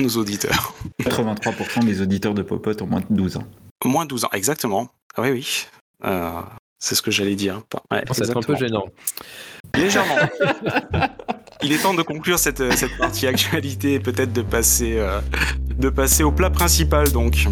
nos 0.00 0.10
auditeurs. 0.16 0.74
83% 1.02 1.84
des 1.84 2.02
auditeurs 2.02 2.34
de 2.34 2.42
Popote 2.42 2.82
ont 2.82 2.86
moins 2.86 3.00
de 3.00 3.06
12 3.08 3.38
ans. 3.38 3.44
Moins 3.84 4.04
de 4.04 4.10
12 4.10 4.24
ans, 4.26 4.30
exactement. 4.32 4.90
Ah 5.18 5.22
oui, 5.22 5.30
oui. 5.30 5.66
Euh, 6.04 6.42
c'est 6.78 6.94
ce 6.94 7.00
que 7.00 7.10
j'allais 7.10 7.36
dire. 7.36 7.62
Ouais, 7.90 8.04
c'est 8.12 8.36
un 8.36 8.40
peu 8.42 8.54
gênant. 8.54 8.84
Légèrement. 9.74 10.16
Il 11.62 11.72
est 11.72 11.78
temps 11.78 11.94
de 11.94 12.02
conclure 12.02 12.38
cette, 12.38 12.74
cette 12.74 12.98
partie 12.98 13.26
actualité 13.26 13.94
et 13.94 14.00
peut-être 14.00 14.34
de 14.34 14.42
passer, 14.42 14.98
euh, 14.98 15.20
de 15.74 15.88
passer 15.88 16.22
au 16.22 16.32
plat 16.32 16.50
principal 16.50 17.10
donc. 17.12 17.46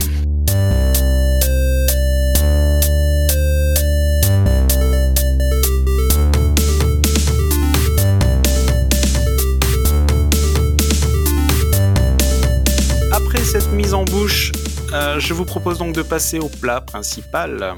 Après 13.10 13.42
cette 13.42 13.72
mise 13.72 13.94
en 13.94 14.04
bouche 14.04 14.52
euh, 14.94 15.18
je 15.18 15.34
vous 15.34 15.44
propose 15.44 15.78
donc 15.78 15.92
de 15.92 16.02
passer 16.02 16.38
au 16.38 16.48
plat 16.48 16.80
principal. 16.80 17.74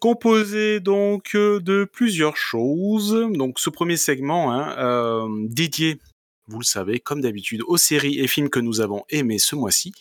Composé 0.00 0.80
donc 0.80 1.36
de 1.36 1.84
plusieurs 1.84 2.38
choses. 2.38 3.28
Donc 3.34 3.60
ce 3.60 3.68
premier 3.68 3.98
segment 3.98 4.50
hein, 4.50 4.74
euh, 4.78 5.28
dédié, 5.48 5.98
vous 6.46 6.58
le 6.58 6.64
savez, 6.64 7.00
comme 7.00 7.20
d'habitude, 7.20 7.60
aux 7.66 7.76
séries 7.76 8.18
et 8.18 8.26
films 8.26 8.48
que 8.48 8.60
nous 8.60 8.80
avons 8.80 9.04
aimés 9.10 9.38
ce 9.38 9.54
mois-ci. 9.56 9.92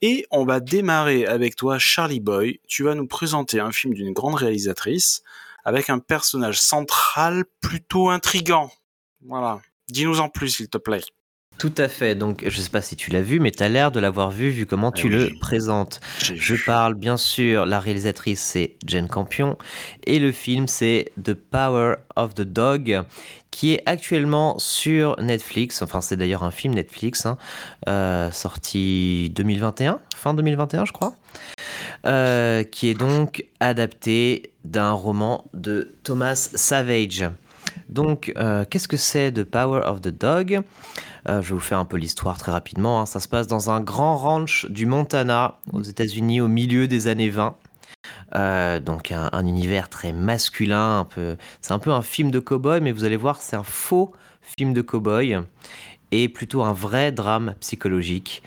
Et 0.00 0.26
on 0.30 0.44
va 0.44 0.60
démarrer 0.60 1.26
avec 1.26 1.56
toi, 1.56 1.80
Charlie 1.80 2.20
Boy. 2.20 2.60
Tu 2.68 2.84
vas 2.84 2.94
nous 2.94 3.08
présenter 3.08 3.58
un 3.58 3.72
film 3.72 3.94
d'une 3.94 4.12
grande 4.12 4.36
réalisatrice 4.36 5.24
avec 5.64 5.90
un 5.90 5.98
personnage 5.98 6.60
central 6.60 7.44
plutôt 7.60 8.10
intrigant. 8.10 8.70
Voilà. 9.26 9.60
Dis-nous 9.88 10.20
en 10.20 10.28
plus, 10.28 10.50
s'il 10.50 10.68
te 10.68 10.78
plaît. 10.78 11.02
Tout 11.58 11.74
à 11.76 11.88
fait. 11.88 12.14
Donc, 12.14 12.44
je 12.46 12.56
ne 12.56 12.62
sais 12.62 12.70
pas 12.70 12.82
si 12.82 12.94
tu 12.94 13.10
l'as 13.10 13.20
vu, 13.20 13.40
mais 13.40 13.50
tu 13.50 13.62
as 13.62 13.68
l'air 13.68 13.90
de 13.90 13.98
l'avoir 13.98 14.30
vu, 14.30 14.50
vu 14.50 14.64
comment 14.64 14.92
tu 14.92 15.08
le 15.08 15.30
présentes. 15.40 16.00
Je 16.22 16.54
parle, 16.64 16.94
bien 16.94 17.16
sûr, 17.16 17.66
la 17.66 17.80
réalisatrice, 17.80 18.40
c'est 18.40 18.76
Jane 18.86 19.08
Campion, 19.08 19.58
et 20.04 20.20
le 20.20 20.30
film, 20.30 20.68
c'est 20.68 21.12
The 21.22 21.34
Power 21.34 21.96
of 22.14 22.34
the 22.34 22.42
Dog, 22.42 23.02
qui 23.50 23.74
est 23.74 23.82
actuellement 23.86 24.56
sur 24.60 25.20
Netflix. 25.20 25.82
Enfin, 25.82 26.00
c'est 26.00 26.16
d'ailleurs 26.16 26.44
un 26.44 26.52
film 26.52 26.74
Netflix, 26.74 27.26
hein, 27.26 27.38
euh, 27.88 28.30
sorti 28.30 29.30
2021, 29.34 29.98
fin 30.14 30.34
2021, 30.34 30.84
je 30.84 30.92
crois. 30.92 31.14
Euh, 32.06 32.62
qui 32.62 32.88
est 32.88 32.94
donc 32.94 33.44
adapté 33.58 34.52
d'un 34.64 34.92
roman 34.92 35.44
de 35.54 35.96
Thomas 36.04 36.36
Savage. 36.36 37.24
Donc, 37.88 38.32
euh, 38.36 38.64
qu'est-ce 38.68 38.88
que 38.88 38.96
c'est 38.96 39.32
The 39.32 39.44
Power 39.44 39.82
of 39.84 40.00
the 40.00 40.08
Dog? 40.08 40.60
Euh, 41.28 41.42
je 41.42 41.48
vais 41.48 41.54
vous 41.54 41.60
faire 41.60 41.78
un 41.78 41.84
peu 41.84 41.96
l'histoire 41.96 42.38
très 42.38 42.52
rapidement. 42.52 43.00
Hein. 43.00 43.06
Ça 43.06 43.20
se 43.20 43.28
passe 43.28 43.46
dans 43.46 43.70
un 43.70 43.80
grand 43.80 44.16
ranch 44.16 44.66
du 44.70 44.86
Montana, 44.86 45.58
aux 45.72 45.82
États-Unis, 45.82 46.40
au 46.40 46.48
milieu 46.48 46.86
des 46.88 47.06
années 47.06 47.30
20. 47.30 47.56
Euh, 48.34 48.80
donc 48.80 49.12
un, 49.12 49.46
univers 49.46 49.88
très 49.88 50.12
masculin. 50.12 51.06
C'est 51.60 51.72
un 51.72 51.78
peu 51.78 51.90
un 51.90 52.02
film 52.02 52.30
de 52.30 52.40
cow-boy, 52.40 52.80
mais 52.80 52.92
vous 52.92 53.04
allez 53.04 53.16
voir, 53.16 53.40
c'est 53.40 53.56
un 53.56 53.64
faux 53.64 54.12
film 54.40 54.72
de 54.72 54.82
cow-boy. 54.82 55.42
Est 56.12 56.28
plutôt 56.28 56.62
un 56.62 56.72
vrai 56.72 57.12
drame 57.12 57.54
psychologique 57.60 58.42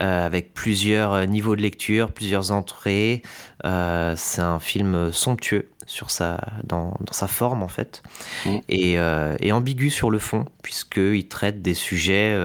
avec 0.00 0.54
plusieurs 0.54 1.26
niveaux 1.26 1.56
de 1.56 1.62
lecture, 1.62 2.12
plusieurs 2.12 2.52
entrées. 2.52 3.22
c'est 3.62 4.40
un 4.40 4.60
film 4.60 5.12
somptueux 5.12 5.68
sur 5.86 6.10
sa, 6.10 6.40
dans, 6.64 6.94
sa 7.12 7.28
forme 7.28 7.62
en 7.62 7.68
fait, 7.68 8.02
mm. 8.44 8.58
et, 8.68 9.52
ambigu 9.52 9.90
sur 9.90 10.10
le 10.10 10.18
fond, 10.18 10.44
puisqu'il 10.62 11.28
traite 11.28 11.62
des 11.62 11.74
sujets 11.74 12.36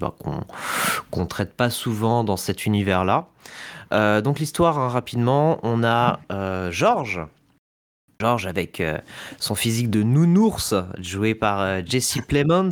bah, 0.00 0.14
qu'on 0.20 1.20
ne 1.20 1.26
traite 1.26 1.54
pas 1.54 1.70
souvent 1.70 2.24
dans 2.24 2.36
cet 2.36 2.66
univers-là. 2.66 3.26
donc 4.20 4.38
l'histoire, 4.38 4.78
hein, 4.78 4.88
rapidement, 4.88 5.58
on 5.62 5.82
a 5.82 6.20
Georges, 6.70 7.20
George 8.20 8.46
avec 8.46 8.80
euh, 8.80 8.98
son 9.38 9.54
physique 9.54 9.90
de 9.90 10.02
nounours, 10.02 10.74
joué 10.98 11.36
par 11.36 11.60
euh, 11.60 11.82
Jesse 11.86 12.18
Plemons, 12.26 12.70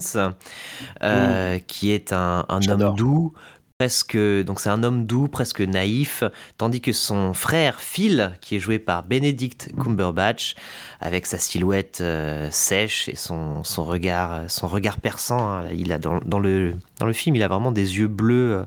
euh, 1.04 1.58
qui 1.68 1.92
est 1.92 2.12
un, 2.12 2.44
homme 2.48 2.96
doux, 2.96 3.32
presque 3.78 4.16
donc 4.16 4.58
c'est 4.58 4.70
un 4.70 4.82
homme 4.82 5.06
doux, 5.06 5.28
presque 5.28 5.60
naïf, 5.60 6.24
tandis 6.58 6.80
que 6.80 6.92
son 6.92 7.32
frère 7.32 7.78
Phil, 7.80 8.36
qui 8.40 8.56
est 8.56 8.58
joué 8.58 8.80
par 8.80 9.04
Benedict 9.04 9.70
Cumberbatch, 9.80 10.56
avec 10.98 11.26
sa 11.26 11.38
silhouette 11.38 12.02
sèche 12.50 13.08
et 13.08 13.14
son, 13.14 13.62
son, 13.62 13.84
regard 13.84 14.50
son 14.50 14.66
regard 14.66 14.98
perçant, 14.98 15.48
hein. 15.48 15.68
il 15.72 15.92
a 15.92 15.98
dans, 15.98 16.18
dans, 16.24 16.40
le 16.40 16.74
dans 16.98 17.06
le 17.06 17.12
film, 17.12 17.36
il 17.36 17.44
a 17.44 17.48
vraiment 17.48 17.70
des 17.70 17.98
yeux 17.98 18.08
bleus 18.08 18.66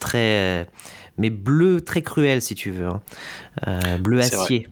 très 0.00 0.66
mais 1.16 1.30
bleu 1.30 1.80
très 1.80 2.02
cruel 2.02 2.42
si 2.42 2.56
tu 2.56 2.72
veux, 2.72 2.88
hein. 2.88 3.98
bleu 4.00 4.18
acier. 4.18 4.66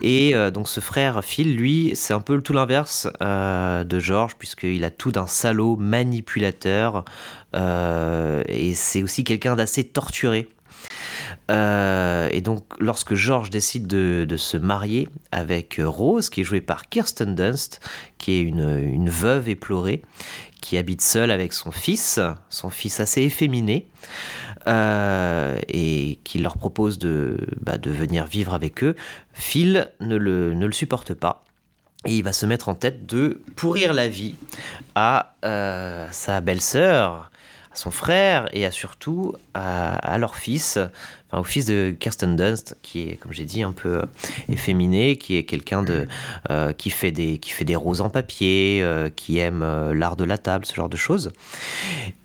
Et 0.00 0.34
euh, 0.34 0.50
donc 0.50 0.68
ce 0.68 0.80
frère 0.80 1.22
Phil, 1.24 1.56
lui, 1.56 1.92
c'est 1.94 2.14
un 2.14 2.20
peu 2.20 2.40
tout 2.40 2.52
l'inverse 2.52 3.08
euh, 3.22 3.84
de 3.84 3.98
George, 3.98 4.36
puisqu'il 4.38 4.84
a 4.84 4.90
tout 4.90 5.12
d'un 5.12 5.26
salaud 5.26 5.76
manipulateur, 5.76 7.04
euh, 7.54 8.42
et 8.46 8.74
c'est 8.74 9.02
aussi 9.02 9.24
quelqu'un 9.24 9.56
d'assez 9.56 9.84
torturé. 9.84 10.48
et 11.50 12.40
donc, 12.40 12.64
lorsque 12.78 13.14
George 13.14 13.50
décide 13.50 13.86
de, 13.86 14.36
se 14.36 14.56
marier 14.56 15.08
avec 15.32 15.80
Rose, 15.84 16.30
qui 16.30 16.40
est 16.40 16.44
jouée 16.44 16.62
par 16.62 16.88
Kirsten 16.88 17.34
Dunst, 17.34 17.80
qui 18.16 18.32
est 18.32 18.40
une 18.40 19.10
veuve 19.10 19.48
éplorée, 19.48 20.02
qui 20.62 20.78
habite 20.78 21.02
seule 21.02 21.30
avec 21.30 21.52
son 21.52 21.72
fils, 21.72 22.20
son 22.48 22.70
fils 22.70 23.00
assez 23.00 23.22
efféminé, 23.22 23.88
euh, 24.66 25.58
et 25.68 26.18
qui 26.24 26.38
leur 26.38 26.56
propose 26.56 26.98
de, 26.98 27.36
bah, 27.60 27.78
de 27.78 27.90
venir 27.90 28.26
vivre 28.26 28.54
avec 28.54 28.84
eux, 28.84 28.94
Phil 29.32 29.90
ne 30.00 30.16
le, 30.16 30.72
supporte 30.72 31.14
pas. 31.14 31.44
Et 32.06 32.16
il 32.16 32.24
va 32.24 32.32
se 32.32 32.46
mettre 32.46 32.68
en 32.68 32.74
tête 32.74 33.06
de 33.06 33.42
pourrir 33.56 33.92
la 33.92 34.08
vie 34.08 34.34
à 34.94 35.34
euh, 35.44 36.06
sa 36.10 36.40
belle-sœur, 36.40 37.30
à 37.72 37.76
son 37.76 37.90
frère 37.90 38.48
et 38.52 38.66
à 38.66 38.70
surtout 38.70 39.34
à, 39.54 40.18
leur 40.18 40.36
fils, 40.36 40.78
enfin 41.28 41.40
au 41.40 41.44
fils 41.44 41.66
de 41.66 41.94
Kirsten 41.98 42.34
Dunst, 42.36 42.76
qui 42.82 43.08
est, 43.08 43.16
comme 43.16 43.32
j'ai 43.32 43.44
dit, 43.44 43.62
un 43.62 43.72
peu 43.72 44.02
efféminé, 44.48 45.16
qui 45.16 45.36
est 45.36 45.44
quelqu'un 45.44 45.82
de 45.82 46.08
euh, 46.50 46.72
qui 46.72 46.90
fait 46.90 47.12
des 47.12 47.38
qui 47.38 47.50
fait 47.50 47.64
des 47.64 47.76
roses 47.76 48.00
en 48.00 48.10
papier, 48.10 48.84
qui 49.16 49.38
aime 49.38 49.92
l'art 49.92 50.16
de 50.16 50.24
la 50.24 50.38
table, 50.38 50.66
ce 50.66 50.74
genre 50.74 50.88
de 50.88 50.96
choses. 50.96 51.32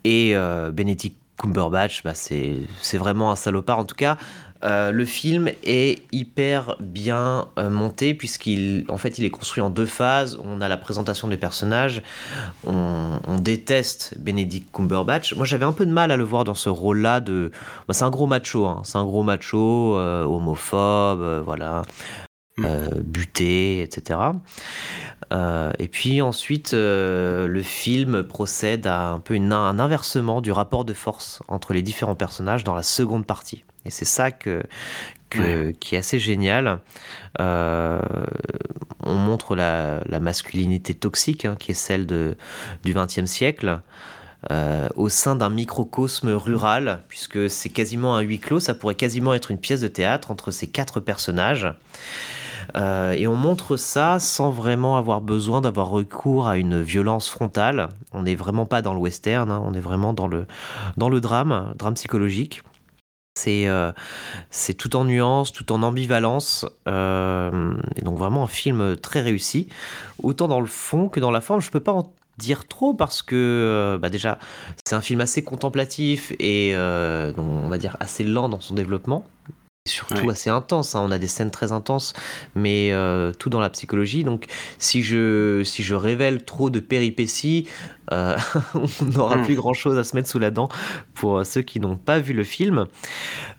Et 0.04 0.34
Benedict 0.72 1.16
Cumberbatch, 1.38 2.02
bah 2.02 2.14
c'est 2.14 2.66
vraiment 2.98 3.30
un 3.30 3.36
salopard. 3.36 3.78
En 3.78 3.84
tout 3.84 3.94
cas, 3.94 4.18
euh, 4.64 4.90
le 4.90 5.04
film 5.04 5.50
est 5.62 6.02
hyper 6.10 6.74
bien 6.80 7.46
euh, 7.58 7.70
monté 7.70 8.12
puisqu'il 8.14 8.84
en 8.88 8.98
fait 8.98 9.18
il 9.18 9.24
est 9.24 9.30
construit 9.30 9.62
en 9.62 9.70
deux 9.70 9.86
phases. 9.86 10.38
On 10.42 10.60
a 10.60 10.68
la 10.68 10.76
présentation 10.76 11.28
des 11.28 11.36
personnages. 11.36 12.02
On, 12.66 13.20
déteste 13.38 14.14
Benedict 14.18 14.68
Cumberbatch. 14.74 15.34
Moi 15.34 15.46
j'avais 15.46 15.64
un 15.64 15.72
peu 15.72 15.86
de 15.86 15.92
mal 15.92 16.10
à 16.10 16.16
le 16.16 16.24
voir 16.24 16.42
dans 16.42 16.54
ce 16.54 16.68
rôle-là 16.68 17.20
de. 17.20 17.52
Bah, 17.86 17.94
c'est 17.94 18.02
un 18.02 18.10
gros 18.10 18.26
macho. 18.26 18.66
Hein. 18.66 18.82
C'est 18.84 18.98
un 18.98 19.04
gros 19.04 19.22
macho 19.22 19.96
euh, 19.96 20.24
homophobe, 20.24 21.42
voilà, 21.44 21.82
mm. 22.56 22.66
buté, 23.04 23.82
etc. 23.82 24.18
Euh, 25.32 25.72
et 25.78 25.88
puis 25.88 26.22
ensuite, 26.22 26.74
euh, 26.74 27.46
le 27.46 27.62
film 27.62 28.22
procède 28.22 28.86
à 28.86 29.08
un 29.08 29.20
peu 29.20 29.34
un 29.34 29.78
inversement 29.78 30.40
du 30.40 30.52
rapport 30.52 30.84
de 30.84 30.94
force 30.94 31.42
entre 31.48 31.72
les 31.72 31.82
différents 31.82 32.14
personnages 32.14 32.64
dans 32.64 32.74
la 32.74 32.82
seconde 32.82 33.26
partie. 33.26 33.64
Et 33.84 33.90
c'est 33.90 34.04
ça 34.04 34.30
que, 34.30 34.62
qui 35.30 35.94
est 35.94 35.98
assez 35.98 36.18
génial. 36.18 36.80
Euh, 37.40 38.00
on 39.04 39.14
montre 39.14 39.54
la, 39.54 40.02
masculinité 40.20 40.94
toxique, 40.94 41.44
hein, 41.44 41.56
qui 41.58 41.72
est 41.72 41.74
celle 41.74 42.06
de, 42.06 42.36
du 42.84 42.94
XXe 42.94 43.26
siècle. 43.26 43.80
au 44.96 45.08
sein 45.08 45.36
d'un 45.36 45.50
microcosme 45.50 46.30
rural, 46.30 47.02
puisque 47.08 47.50
c'est 47.50 47.70
quasiment 47.70 48.16
un 48.16 48.20
huis 48.20 48.38
clos, 48.38 48.60
ça 48.60 48.74
pourrait 48.74 48.94
quasiment 48.94 49.34
être 49.34 49.50
une 49.50 49.58
pièce 49.58 49.80
de 49.80 49.88
théâtre 49.88 50.30
entre 50.30 50.50
ces 50.50 50.66
quatre 50.66 51.00
personnages. 51.00 51.68
Euh, 52.76 53.12
et 53.12 53.26
on 53.26 53.34
montre 53.34 53.76
ça 53.76 54.18
sans 54.18 54.50
vraiment 54.50 54.96
avoir 54.96 55.20
besoin 55.20 55.60
d'avoir 55.60 55.88
recours 55.88 56.48
à 56.48 56.58
une 56.58 56.82
violence 56.82 57.28
frontale. 57.28 57.88
On 58.12 58.22
n'est 58.22 58.34
vraiment 58.34 58.66
pas 58.66 58.82
dans 58.82 58.94
le 58.94 59.00
western, 59.00 59.50
hein. 59.50 59.62
on 59.64 59.74
est 59.74 59.80
vraiment 59.80 60.12
dans 60.12 60.28
le, 60.28 60.46
dans 60.96 61.08
le 61.08 61.20
drame, 61.20 61.72
drame 61.76 61.94
psychologique. 61.94 62.62
C'est 63.38 63.68
euh, 63.68 63.92
tout 64.76 64.96
en 64.96 65.04
nuances, 65.04 65.52
tout 65.52 65.70
en 65.72 65.82
ambivalence. 65.82 66.66
Euh, 66.88 67.74
et 67.96 68.02
donc 68.02 68.18
vraiment 68.18 68.44
un 68.44 68.48
film 68.48 68.96
très 68.96 69.20
réussi, 69.20 69.68
autant 70.22 70.48
dans 70.48 70.60
le 70.60 70.66
fond 70.66 71.08
que 71.08 71.20
dans 71.20 71.30
la 71.30 71.40
forme. 71.40 71.60
Je 71.60 71.70
peux 71.70 71.80
pas 71.80 71.92
en 71.92 72.12
dire 72.38 72.68
trop 72.68 72.94
parce 72.94 73.22
que 73.22 73.98
bah 74.00 74.10
déjà 74.10 74.38
c'est 74.86 74.94
un 74.94 75.00
film 75.00 75.20
assez 75.20 75.42
contemplatif 75.42 76.32
et 76.38 76.72
on 76.76 77.68
va 77.68 77.78
dire 77.78 77.96
assez 77.98 78.22
lent 78.22 78.48
dans 78.48 78.60
son 78.60 78.74
développement 78.74 79.26
surtout 79.88 80.30
assez 80.30 80.50
intense. 80.50 80.94
Hein. 80.94 81.02
On 81.04 81.10
a 81.10 81.18
des 81.18 81.26
scènes 81.26 81.50
très 81.50 81.72
intenses, 81.72 82.12
mais 82.54 82.92
euh, 82.92 83.32
tout 83.32 83.50
dans 83.50 83.60
la 83.60 83.70
psychologie. 83.70 84.24
Donc, 84.24 84.46
si 84.78 85.02
je, 85.02 85.62
si 85.64 85.82
je 85.82 85.94
révèle 85.94 86.44
trop 86.44 86.70
de 86.70 86.80
péripéties, 86.80 87.66
euh, 88.12 88.36
on 88.74 89.04
n'aura 89.04 89.36
hmm. 89.36 89.44
plus 89.44 89.54
grand 89.54 89.74
chose 89.74 89.98
à 89.98 90.04
se 90.04 90.16
mettre 90.16 90.28
sous 90.28 90.38
la 90.38 90.50
dent 90.50 90.68
pour 91.14 91.44
ceux 91.44 91.62
qui 91.62 91.80
n'ont 91.80 91.96
pas 91.96 92.18
vu 92.18 92.32
le 92.32 92.44
film. 92.44 92.86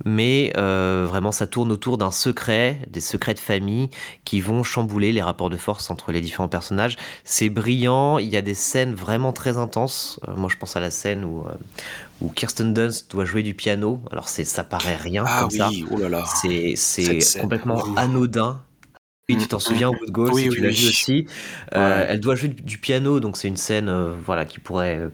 Mais 0.06 0.54
euh, 0.58 1.06
vraiment, 1.08 1.32
ça 1.32 1.48
tourne 1.48 1.72
autour 1.72 1.98
d'un 1.98 2.12
secret, 2.12 2.80
des 2.90 3.02
secrets 3.02 3.34
de 3.34 3.40
famille 3.40 3.90
qui 4.26 4.42
vont 4.42 4.64
chambouler 4.64 5.12
les 5.12 5.22
rapports 5.22 5.50
de 5.50 5.58
force 5.58 5.90
entre 5.90 6.12
les 6.12 6.22
différents 6.22 6.48
personnages. 6.48 6.98
C'est 7.24 7.50
brillant, 7.50 8.18
il 8.18 8.30
y 8.30 8.38
a 8.38 8.42
des 8.42 8.54
scènes 8.54 8.94
vraiment 8.94 9.34
très 9.34 9.58
intenses. 9.58 10.20
moi, 10.36 10.50
je 10.52 10.58
pense 10.58 10.76
à 10.76 10.80
la 10.80 10.92
scène 10.92 11.26
où, 11.26 11.46
où 12.22 12.30
Kirsten 12.30 12.74
Dunst 12.74 13.12
doit 13.12 13.26
jouer 13.26 13.44
du 13.44 13.54
piano. 13.54 14.02
Alors 14.12 14.28
ça 14.28 14.64
paraît 14.64 14.96
rien 14.96 15.24
ah 15.28 15.42
comme 15.42 15.50
ça. 15.50 15.70
Oh 15.92 15.98
c'est 16.76 17.40
complètement 17.40 17.84
anodin 17.96 18.62
oui, 19.30 19.38
tu 19.38 19.48
t'en 19.48 19.60
souviens, 19.60 19.90
Wood 19.90 20.10
Goal, 20.10 20.34
si 20.34 20.50
tu 20.50 20.62
l'as 20.62 20.70
vu 20.70 20.88
aussi. 20.88 21.28
Euh, 21.76 22.06
elle 22.10 22.20
doit 22.20 22.36
jouer 22.36 22.50
du 22.50 22.80
piano, 22.80 23.20
donc 23.20 23.38
c'est 23.38 23.48
une 23.48 23.58
scène 23.58 23.90
euh, 23.90 24.14
voilà, 24.26 24.46
qui, 24.46 24.60
pourrait, 24.60 25.10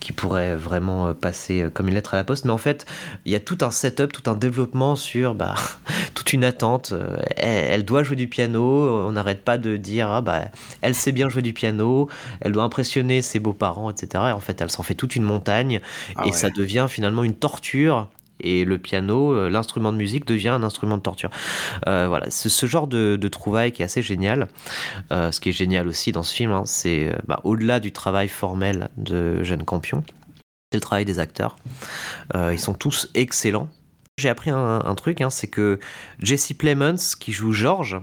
qui 0.00 0.12
pourrait 0.12 0.56
vraiment 0.56 1.08
euh, 1.08 1.12
passer 1.12 1.66
comme 1.74 1.88
une 1.88 1.94
lettre 1.94 2.14
à 2.14 2.16
la 2.16 2.24
poste. 2.24 2.46
Mais 2.46 2.50
en 2.50 2.58
fait, 2.58 2.86
il 3.26 3.32
y 3.32 3.34
a 3.34 3.40
tout 3.40 3.58
un 3.60 3.70
setup, 3.70 4.10
tout 4.10 4.30
un 4.30 4.34
développement 4.34 4.96
sur 4.96 5.34
bah, 5.34 5.54
toute 6.14 6.32
une 6.32 6.44
attente. 6.44 6.94
Elle, 7.36 7.84
doit 7.84 8.04
jouer 8.04 8.16
du 8.16 8.26
piano, 8.26 9.06
on 9.06 9.12
n'arrête 9.12 9.44
pas 9.44 9.58
de 9.58 9.76
dire 9.76 10.10
ah, 10.10 10.22
bah, 10.22 10.46
elle 10.80 10.94
sait 10.94 11.12
bien 11.12 11.28
jouer 11.28 11.42
du 11.42 11.52
piano, 11.52 12.08
elle 12.40 12.52
doit 12.52 12.64
impressionner 12.64 13.20
ses 13.20 13.38
beaux-parents, 13.38 13.90
etc. 13.90 14.24
Et 14.28 14.32
en 14.32 14.40
fait, 14.40 14.60
elle 14.62 14.70
s'en 14.70 14.82
fait 14.82 14.94
toute 14.94 15.14
une 15.14 15.24
montagne 15.24 15.80
ah 16.16 16.26
et 16.26 16.32
ça 16.32 16.48
devient 16.48 16.86
finalement 16.88 17.22
une 17.22 17.34
torture 17.34 18.08
et 18.40 18.64
le 18.64 18.78
piano, 18.78 19.32
euh, 19.32 19.48
l'instrument 19.48 19.92
de 19.92 19.98
musique 19.98 20.26
devient 20.26 20.48
un 20.48 20.62
instrument 20.62 20.96
de 20.96 21.02
torture. 21.02 21.30
Euh, 21.86 22.06
voilà, 22.08 22.30
c'est 22.30 22.48
ce 22.48 22.66
genre 22.66 22.86
de, 22.86 23.16
de 23.16 23.28
trouvaille 23.28 23.72
qui 23.72 23.82
est 23.82 23.84
assez 23.84 24.02
génial. 24.02 24.48
Euh, 25.12 25.32
ce 25.32 25.40
qui 25.40 25.48
est 25.48 25.52
génial 25.52 25.88
aussi 25.88 26.12
dans 26.12 26.22
ce 26.22 26.34
film, 26.34 26.52
hein, 26.52 26.62
c'est 26.64 27.12
bah, 27.26 27.40
au-delà 27.44 27.80
du 27.80 27.92
travail 27.92 28.28
formel 28.28 28.88
de 28.96 29.42
Jeanne 29.42 29.64
Campion, 29.64 30.04
c'est 30.70 30.76
le 30.76 30.80
travail 30.80 31.04
des 31.04 31.18
acteurs. 31.18 31.56
ils 32.34 32.58
sont 32.58 32.74
tous 32.74 33.08
excellents. 33.14 33.68
J'ai 34.18 34.28
appris 34.28 34.50
un, 34.50 34.94
truc, 34.96 35.20
hein, 35.20 35.30
c'est 35.30 35.46
que 35.46 35.78
Jesse 36.18 36.52
Plemons, 36.52 36.96
qui 37.20 37.30
joue 37.32 37.52
George, 37.52 38.00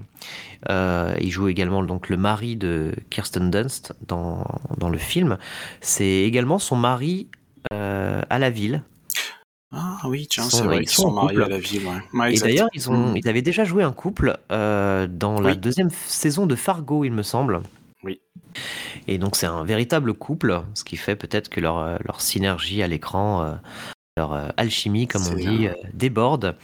il 0.70 1.30
joue 1.30 1.50
également 1.50 1.84
donc 1.84 2.08
le 2.08 2.16
mari 2.16 2.56
de 2.56 2.94
Kirsten 3.10 3.52
Dunst 3.52 3.94
dans, 4.08 4.48
dans 4.78 4.90
le 4.90 4.98
film. 4.98 5.38
C'est 5.82 6.22
également 6.22 6.58
son 6.58 6.78
mari 6.78 7.28
à 7.70 8.40
la 8.40 8.50
ville 8.50 8.82
ah 9.76 10.00
oui, 10.06 10.28
tiens, 10.30 10.44
c'est 10.44 10.64
vrai 10.64 10.80
qu'ils 10.80 10.90
sont, 10.90 11.12
mariés 11.12 11.44
à 11.44 11.50
la 11.50 11.60
ville. 11.60 11.88
et 12.30 12.40
d'ailleurs, 12.40 12.70
ils, 12.74 12.90
ont, 12.90 13.12
mm. 13.12 13.18
ils 13.18 13.28
avaient 13.28 13.42
déjà 13.42 13.66
joué 13.66 13.84
un 13.84 13.92
couple 13.92 14.38
euh, 14.52 15.06
dans 15.08 15.42
la 15.42 15.56
deuxième 15.56 15.90
saison 15.90 16.46
de 16.46 16.56
Fargo, 16.56 17.04
il 17.04 17.12
me 17.12 17.24
semble. 17.24 17.62
Oui. 18.04 18.22
Et 19.08 19.18
donc, 19.18 19.36
c'est 19.36 19.48
un 19.48 19.64
véritable 19.66 20.14
couple, 20.14 20.62
ce 20.74 20.84
qui 20.84 20.96
fait 20.96 21.16
peut-être 21.16 21.50
que 21.50 21.60
leur, 21.60 22.00
leur 22.06 22.22
synergie 22.22 22.82
à 22.84 22.88
l'écran 22.88 23.44
euh, 23.44 23.54
leur 24.18 24.32
euh, 24.32 24.48
alchimie, 24.56 25.08
comme 25.08 25.24
on 25.30 25.36
dit, 25.36 25.68
euh, 25.68 25.74
déborde. 25.94 26.56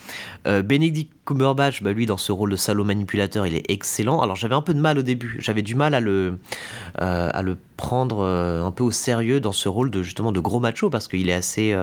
Euh, 0.48 0.62
Benedict 0.62 1.12
Cumberbatch, 1.26 1.84
bah, 1.84 1.92
lui, 1.92 2.06
dans 2.06 2.16
ce 2.16 2.32
rôle 2.32 2.50
de 2.50 2.56
salaud 2.56 2.86
manipulateur, 2.86 3.46
il 3.46 3.56
est 3.56 3.70
excellent. 3.70 4.22
Alors, 4.22 4.38
j'avais 4.38 4.56
un 4.56 4.62
peu 4.62 4.74
de 4.74 4.80
mal 4.80 4.98
au 4.98 5.02
début. 5.02 5.36
J'avais 5.40 5.62
du 5.62 5.76
mal 5.76 5.94
à 5.94 6.00
le, 6.00 6.40
à 6.96 7.42
le 7.42 7.58
prendre 7.76 8.26
un 8.26 8.72
peu 8.72 8.86
au 8.86 8.92
sérieux 8.92 9.42
dans 9.42 9.52
ce 9.52 9.68
rôle 9.68 9.92
de 9.92 10.02
justement 10.02 10.32
de 10.32 10.40
gros 10.40 10.62
macho 10.62 10.90
parce 10.90 11.10
qu'il 11.10 11.30
est 11.30 11.34
assez, 11.34 11.76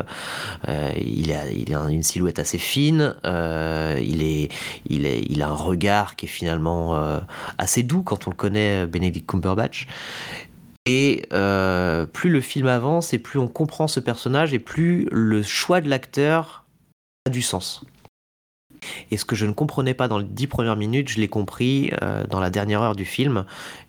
il 0.66 1.32
a, 1.32 1.50
il 1.50 1.74
a 1.74 1.90
une 1.90 2.02
silhouette 2.02 2.38
assez 2.38 2.58
fine. 2.58 3.14
il 3.24 4.22
est, 4.22 4.48
il 4.88 5.04
est, 5.04 5.20
il 5.28 5.42
a 5.42 5.48
un 5.48 5.54
regard 5.54 6.16
qui 6.16 6.26
est 6.26 6.30
finalement 6.30 6.98
assez 7.58 7.82
doux 7.82 8.02
quand 8.02 8.26
on 8.26 8.30
le 8.30 8.36
connaît, 8.36 8.86
Benedict 8.86 9.28
Cumberbatch. 9.28 9.86
Et 10.90 11.26
euh, 11.34 12.06
plus 12.06 12.30
le 12.30 12.40
film 12.40 12.66
avance 12.66 13.12
et 13.12 13.18
plus 13.18 13.38
on 13.38 13.46
comprend 13.46 13.88
ce 13.88 14.00
personnage 14.00 14.54
et 14.54 14.58
plus 14.58 15.06
le 15.12 15.42
choix 15.42 15.82
de 15.82 15.90
l'acteur 15.90 16.64
a 17.26 17.30
du 17.30 17.42
sens. 17.42 17.84
Et 19.10 19.16
ce 19.16 19.24
que 19.24 19.36
je 19.36 19.46
ne 19.46 19.52
comprenais 19.52 19.94
pas 19.94 20.08
dans 20.08 20.18
les 20.18 20.24
dix 20.24 20.46
premières 20.46 20.76
minutes, 20.76 21.08
je 21.08 21.20
l'ai 21.20 21.28
compris 21.28 21.90
euh, 22.02 22.24
dans 22.28 22.40
la 22.40 22.50
dernière 22.50 22.82
heure 22.82 22.96
du 22.96 23.04
film. 23.04 23.44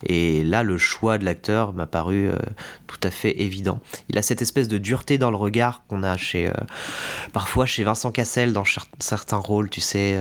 Et 0.05 0.43
là, 0.43 0.63
le 0.63 0.77
choix 0.77 1.17
de 1.17 1.25
l'acteur 1.25 1.73
m'a 1.73 1.85
paru 1.85 2.27
euh, 2.27 2.35
tout 2.87 2.99
à 3.03 3.11
fait 3.11 3.41
évident. 3.41 3.79
Il 4.09 4.17
a 4.17 4.21
cette 4.21 4.41
espèce 4.41 4.67
de 4.67 4.77
dureté 4.77 5.17
dans 5.17 5.31
le 5.31 5.37
regard 5.37 5.83
qu'on 5.87 6.03
a 6.03 6.17
chez, 6.17 6.47
euh, 6.47 6.53
parfois 7.33 7.65
chez 7.65 7.83
Vincent 7.83 8.11
Cassel 8.11 8.53
dans 8.53 8.63
certains 8.99 9.37
rôles, 9.37 9.69
tu 9.69 9.81
sais, 9.81 10.19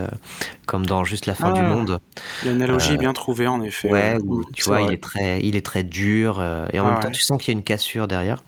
comme 0.67 0.87
dans 0.87 1.05
Juste 1.05 1.27
la 1.27 1.35
fin 1.35 1.53
du 1.53 1.61
ah. 1.61 1.69
monde. 1.69 2.01
L'analogie 2.45 2.95
est 2.95 2.99
bien 2.99 3.13
trouvée, 3.13 3.47
en 3.47 3.63
effet. 3.63 3.91
Ouais, 3.91 4.19
tu 4.55 4.65
vois, 4.65 4.83
il 4.83 4.93
est, 4.93 5.03
très, 5.03 5.41
il 5.43 5.57
est 5.57 5.65
très 5.65 5.85
dur. 5.85 6.43
et 6.73 6.81
en 6.81 6.91
même 6.91 7.01
temps, 7.01 7.11
tu 7.11 7.23
sens 7.23 7.41
qu'il 7.41 7.55
y 7.55 7.57
a 7.57 7.59
une 7.59 7.65
cassure 7.65 8.09
derrière. 8.09 8.43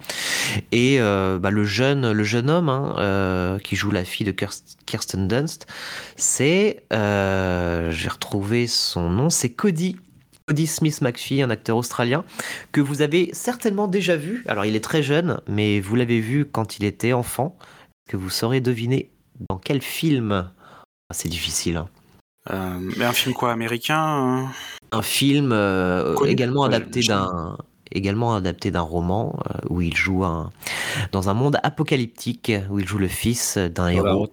Et 0.73 0.99
bah, 0.99 1.51
le, 1.51 1.65
jeune, 1.65 2.13
le 2.13 2.25
jeune 2.25 2.51
homme 2.51 2.69
hein, 2.69 3.59
qui 3.63 3.77
joue 3.77 3.91
la 3.91 4.05
fille 4.05 4.27
de 4.27 4.35
Kirsten 4.87 5.29
Dunst, 5.29 5.67
c'est, 6.21 6.85
euh, 6.93 7.91
j'ai 7.91 8.09
retrouvé 8.09 8.67
son 8.67 9.09
nom, 9.11 9.31
c'est 9.31 9.51
Cody. 9.51 9.97
Cody 10.47 10.67
Smith 10.67 11.01
McPhee, 11.01 11.43
un 11.43 11.51
acteur 11.51 11.77
australien 11.77 12.25
que 12.73 12.81
vous 12.81 13.03
avez 13.03 13.31
certainement 13.33 13.89
déjà 13.89 14.17
vu. 14.17 14.45
Alors 14.47 14.65
il 14.65 14.77
est 14.77 14.85
très 14.85 15.03
jeune, 15.03 15.41
mais 15.49 15.81
vous 15.81 15.97
l'avez 15.97 16.21
vu 16.21 16.45
quand 16.45 16.79
il 16.79 16.85
était 16.85 17.13
enfant. 17.13 17.57
Que 18.09 18.17
vous 18.17 18.31
saurez 18.31 18.61
deviner 18.61 19.11
dans 19.49 19.59
quel 19.59 19.81
film 19.81 20.51
ah, 21.09 21.15
C'est 21.15 21.29
difficile. 21.29 21.77
Hein. 21.77 21.89
Euh, 22.51 22.79
mais 22.97 23.05
un 23.05 23.13
film 23.13 23.35
quoi 23.35 23.53
américain 23.53 23.99
hein? 23.99 24.49
Un 24.93 25.03
film 25.03 25.53
euh, 25.53 26.17
également 26.25 26.65
adapté 26.65 27.03
d'un 27.03 27.57
également 27.93 28.35
adapté 28.35 28.71
d'un 28.71 28.81
roman 28.81 29.39
où 29.69 29.81
il 29.81 29.97
joue 29.97 30.25
un, 30.25 30.51
dans 31.13 31.29
un 31.29 31.35
monde 31.35 31.59
apocalyptique 31.63 32.53
où 32.71 32.79
il 32.79 32.87
joue 32.87 32.99
le 32.99 33.09
fils 33.09 33.59
d'un 33.59 33.89
héros. 33.89 34.31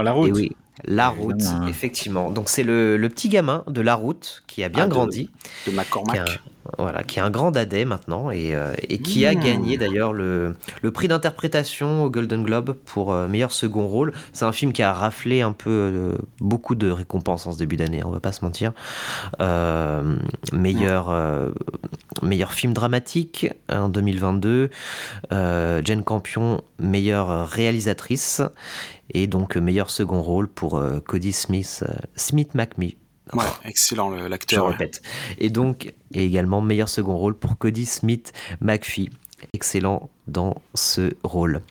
La 0.00 0.12
route. 0.12 0.32
oui, 0.32 0.52
la 0.86 1.08
route, 1.08 1.42
effectivement. 1.68 2.30
Donc 2.30 2.48
c'est 2.48 2.62
le, 2.62 2.98
petit 3.08 3.28
gamin 3.28 3.64
de 3.68 3.80
La 3.80 3.94
route 3.94 4.42
qui 4.46 4.64
a 4.64 4.68
bien 4.68 4.84
ah, 4.84 4.88
grandi. 4.88 5.30
De 5.66 5.72
McCormack. 5.72 6.40
voilà, 6.78 7.02
qui 7.04 7.18
est 7.18 7.22
un 7.22 7.30
grand 7.30 7.50
dadais 7.50 7.84
maintenant 7.84 8.30
et, 8.30 8.54
euh, 8.54 8.74
qui 9.02 9.26
a 9.26 9.32
mmh. 9.32 9.40
gagné 9.40 9.76
d'ailleurs 9.76 10.12
le, 10.12 10.56
prix 10.92 11.08
d'interprétation 11.08 12.04
au 12.04 12.10
Golden 12.10 12.42
Globe 12.42 12.76
pour 12.84 13.12
euh, 13.12 13.28
meilleur 13.28 13.52
second 13.52 13.86
rôle. 13.86 14.12
C'est 14.32 14.44
un 14.44 14.52
film 14.52 14.72
qui 14.72 14.82
a 14.82 14.92
raflé 14.92 15.42
un 15.42 15.52
peu 15.52 15.70
euh, 15.70 16.12
beaucoup 16.40 16.74
de 16.74 16.90
récompenses 16.90 17.46
en 17.46 17.52
ce 17.52 17.58
début 17.58 17.76
d'année, 17.76 18.02
on 18.04 18.10
va 18.10 18.20
pas 18.20 18.32
se 18.32 18.44
mentir. 18.44 18.72
meilleur, 20.52 21.14
meilleur 22.22 22.52
film 22.52 22.72
dramatique 22.72 23.48
en 23.70 23.88
2022. 23.88 24.70
Jane 25.30 26.02
Campion, 26.04 26.62
meilleure 26.78 27.48
réalisatrice 27.48 28.42
et 29.10 29.26
donc 29.26 29.56
meilleur 29.56 29.90
second 29.90 30.22
rôle 30.22 30.48
pour 30.48 30.76
euh, 30.76 31.00
Cody 31.00 31.32
Smith, 31.32 31.84
euh, 31.86 31.94
Smith 32.16 32.54
McMee. 32.54 32.96
Ouais, 33.32 33.44
excellent 33.64 34.10
l'acteur. 34.10 34.66
Je 34.66 34.72
répète. 34.72 35.02
Et 35.38 35.48
donc, 35.48 35.94
et 36.12 36.24
également 36.24 36.60
meilleur 36.60 36.88
second 36.88 37.16
rôle 37.16 37.34
pour 37.34 37.56
Cody 37.56 37.86
Smith 37.86 38.32
McPhee. 38.60 39.10
Excellent 39.52 40.10
dans 40.26 40.56
ce 40.74 41.14
rôle. 41.22 41.62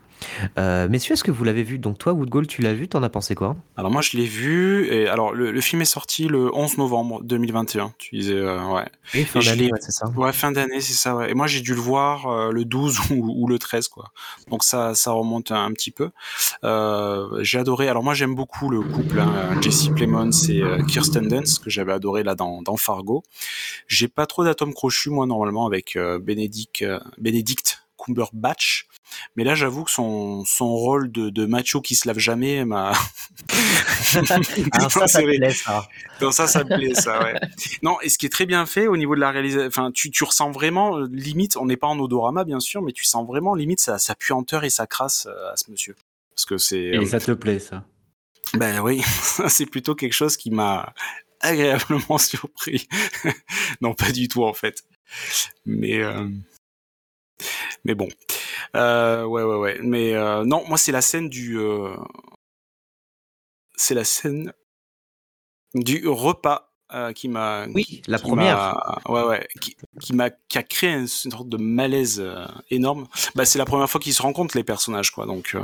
Euh, 0.57 0.87
messieurs, 0.89 1.13
est-ce 1.13 1.23
que 1.23 1.31
vous 1.31 1.43
l'avez 1.43 1.63
vu? 1.63 1.79
Donc 1.79 1.97
toi, 1.97 2.13
Woodgall, 2.13 2.47
tu 2.47 2.61
l'as 2.61 2.73
vu, 2.73 2.87
t'en 2.87 3.03
as 3.03 3.09
pensé 3.09 3.35
quoi? 3.35 3.55
Alors 3.77 3.91
moi, 3.91 4.01
je 4.01 4.17
l'ai 4.17 4.25
vu, 4.25 4.87
et 4.91 5.07
alors 5.07 5.33
le, 5.33 5.61
film 5.61 5.81
est 5.81 5.85
sorti 5.85 6.27
le 6.27 6.53
11 6.55 6.77
novembre 6.77 7.23
2021, 7.23 7.93
tu 7.97 8.15
disais, 8.15 8.33
euh, 8.33 8.63
ouais. 8.67 8.85
Et 9.13 9.23
fin 9.25 9.39
d'année, 9.39 9.69
c'est 9.79 9.91
ça 9.91 10.07
Ouais, 10.15 10.33
fin 10.33 10.51
d'année, 10.51 10.81
c'est 10.81 10.93
ça, 10.93 11.15
ouais. 11.15 11.31
Et 11.31 11.33
moi, 11.33 11.47
j'ai 11.47 11.61
dû 11.61 11.73
le 11.73 11.81
voir 11.81 12.27
euh, 12.27 12.51
le 12.51 12.65
12 12.65 12.99
ou, 13.11 13.47
le 13.47 13.59
13, 13.59 13.87
quoi. 13.87 14.11
Donc 14.49 14.63
ça, 14.63 14.95
ça 14.95 15.11
remonte 15.11 15.51
un, 15.51 15.71
petit 15.71 15.91
peu. 15.91 16.09
j'ai 17.41 17.57
adoré, 17.57 17.89
alors 17.89 18.03
moi, 18.03 18.13
j'aime 18.13 18.35
beaucoup 18.35 18.69
le 18.69 18.81
couple, 18.81 19.19
hein, 19.19 19.59
Jesse 19.61 19.89
Plemons 19.89 20.29
et 20.49 20.61
Kirsten 20.87 21.27
Dunst, 21.27 21.63
que 21.63 21.69
j'avais 21.69 21.93
adoré 21.93 22.23
là 22.23 22.35
dans, 22.35 22.61
dans 22.61 22.77
Fargo. 22.77 23.23
J'ai 23.87 24.07
pas 24.07 24.25
trop 24.25 24.43
d'atomes 24.43 24.73
crochus, 24.73 25.09
moi, 25.09 25.25
normalement, 25.25 25.65
avec 25.65 25.97
Benedict, 25.97 26.85
Benedict 27.17 27.83
Cumberbatch. 28.03 28.87
Mais 29.35 29.43
là, 29.43 29.55
j'avoue 29.55 29.83
que 29.83 29.91
son, 29.91 30.43
son 30.45 30.67
rôle 30.67 31.11
de, 31.11 31.29
de 31.29 31.45
macho 31.45 31.81
qui 31.81 31.95
se 31.95 32.07
lave 32.07 32.19
jamais 32.19 32.65
m'a. 32.65 32.93
Ah, 34.15 34.89
ça, 34.89 35.07
ça 35.07 35.21
me 35.21 35.37
plaît, 35.37 35.49
ça. 35.51 35.87
Non, 36.21 36.31
ça, 36.31 36.47
ça 36.47 36.63
me 36.63 36.75
plaît, 36.75 36.93
ça, 36.93 37.23
ouais. 37.23 37.39
Non, 37.83 37.99
et 38.01 38.09
ce 38.09 38.17
qui 38.17 38.25
est 38.25 38.29
très 38.29 38.45
bien 38.45 38.65
fait 38.65 38.87
au 38.87 38.95
niveau 38.97 39.15
de 39.15 39.19
la 39.19 39.31
réalisation, 39.31 39.67
enfin, 39.67 39.91
tu, 39.91 40.11
tu 40.11 40.23
ressens 40.23 40.51
vraiment, 40.51 40.97
euh, 40.97 41.07
limite, 41.11 41.57
on 41.57 41.65
n'est 41.65 41.77
pas 41.77 41.87
en 41.87 41.99
odorama, 41.99 42.43
bien 42.43 42.59
sûr, 42.59 42.81
mais 42.81 42.91
tu 42.91 43.05
sens 43.05 43.25
vraiment, 43.27 43.55
limite, 43.55 43.79
sa, 43.79 43.97
sa 43.97 44.15
puanteur 44.15 44.63
et 44.63 44.69
sa 44.69 44.85
crasse 44.87 45.27
euh, 45.27 45.51
à 45.51 45.55
ce 45.55 45.71
monsieur. 45.71 45.95
Parce 46.35 46.45
que 46.45 46.57
c'est. 46.57 46.79
Et 46.79 47.05
ça 47.05 47.19
te 47.19 47.31
plaît, 47.31 47.59
ça 47.59 47.83
Ben 48.53 48.81
oui, 48.81 49.01
c'est 49.47 49.65
plutôt 49.65 49.95
quelque 49.95 50.13
chose 50.13 50.37
qui 50.37 50.51
m'a 50.51 50.93
agréablement 51.39 52.17
surpris. 52.17 52.87
non, 53.81 53.93
pas 53.93 54.11
du 54.11 54.27
tout, 54.27 54.43
en 54.43 54.53
fait. 54.53 54.83
Mais. 55.65 56.01
Euh, 56.03 56.27
mais 57.85 57.95
bon. 57.95 58.07
Euh, 58.75 59.23
ouais, 59.25 59.43
ouais, 59.43 59.55
ouais. 59.55 59.79
Mais 59.81 60.13
euh, 60.13 60.43
non, 60.45 60.63
moi, 60.67 60.77
c'est 60.77 60.91
la 60.91 61.01
scène 61.01 61.29
du. 61.29 61.59
Euh, 61.59 61.95
c'est 63.75 63.95
la 63.95 64.03
scène 64.03 64.53
du 65.73 66.07
repas 66.07 66.69
qui 67.15 67.27
m'a. 67.27 67.65
Oui, 67.73 68.03
la 68.07 68.19
première. 68.19 69.01
Ouais, 69.07 69.23
ouais. 69.23 69.47
Qui, 69.99 70.13
m'a, 70.13 70.29
qui 70.29 70.57
a 70.59 70.63
créé 70.63 70.91
une, 70.91 71.07
sorte 71.07 71.49
de 71.49 71.57
malaise 71.57 72.23
énorme. 72.69 73.07
Bah, 73.35 73.45
c'est 73.45 73.57
la 73.57 73.65
première 73.65 73.89
fois 73.89 73.99
qu'ils 73.99 74.13
se 74.13 74.21
rencontrent, 74.21 74.55
les 74.55 74.63
personnages, 74.63 75.11
quoi. 75.11 75.25
Donc. 75.25 75.55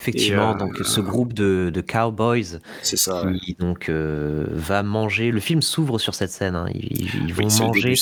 Effectivement, 0.00 0.54
donc 0.54 0.76
ce 0.84 1.00
groupe 1.00 1.32
de, 1.32 1.70
de 1.74 1.80
cowboys 1.80 2.60
ça, 2.82 3.24
qui 3.42 3.54
donc 3.54 3.90
va 3.90 4.82
manger. 4.82 5.30
Le 5.32 5.40
film 5.40 5.60
s'ouvre 5.60 5.98
sur 5.98 6.14
cette 6.14 6.30
scène. 6.30 6.54
Hein. 6.54 6.68
Ils, 6.72 7.34
vont 7.34 7.48
manger 7.66 7.94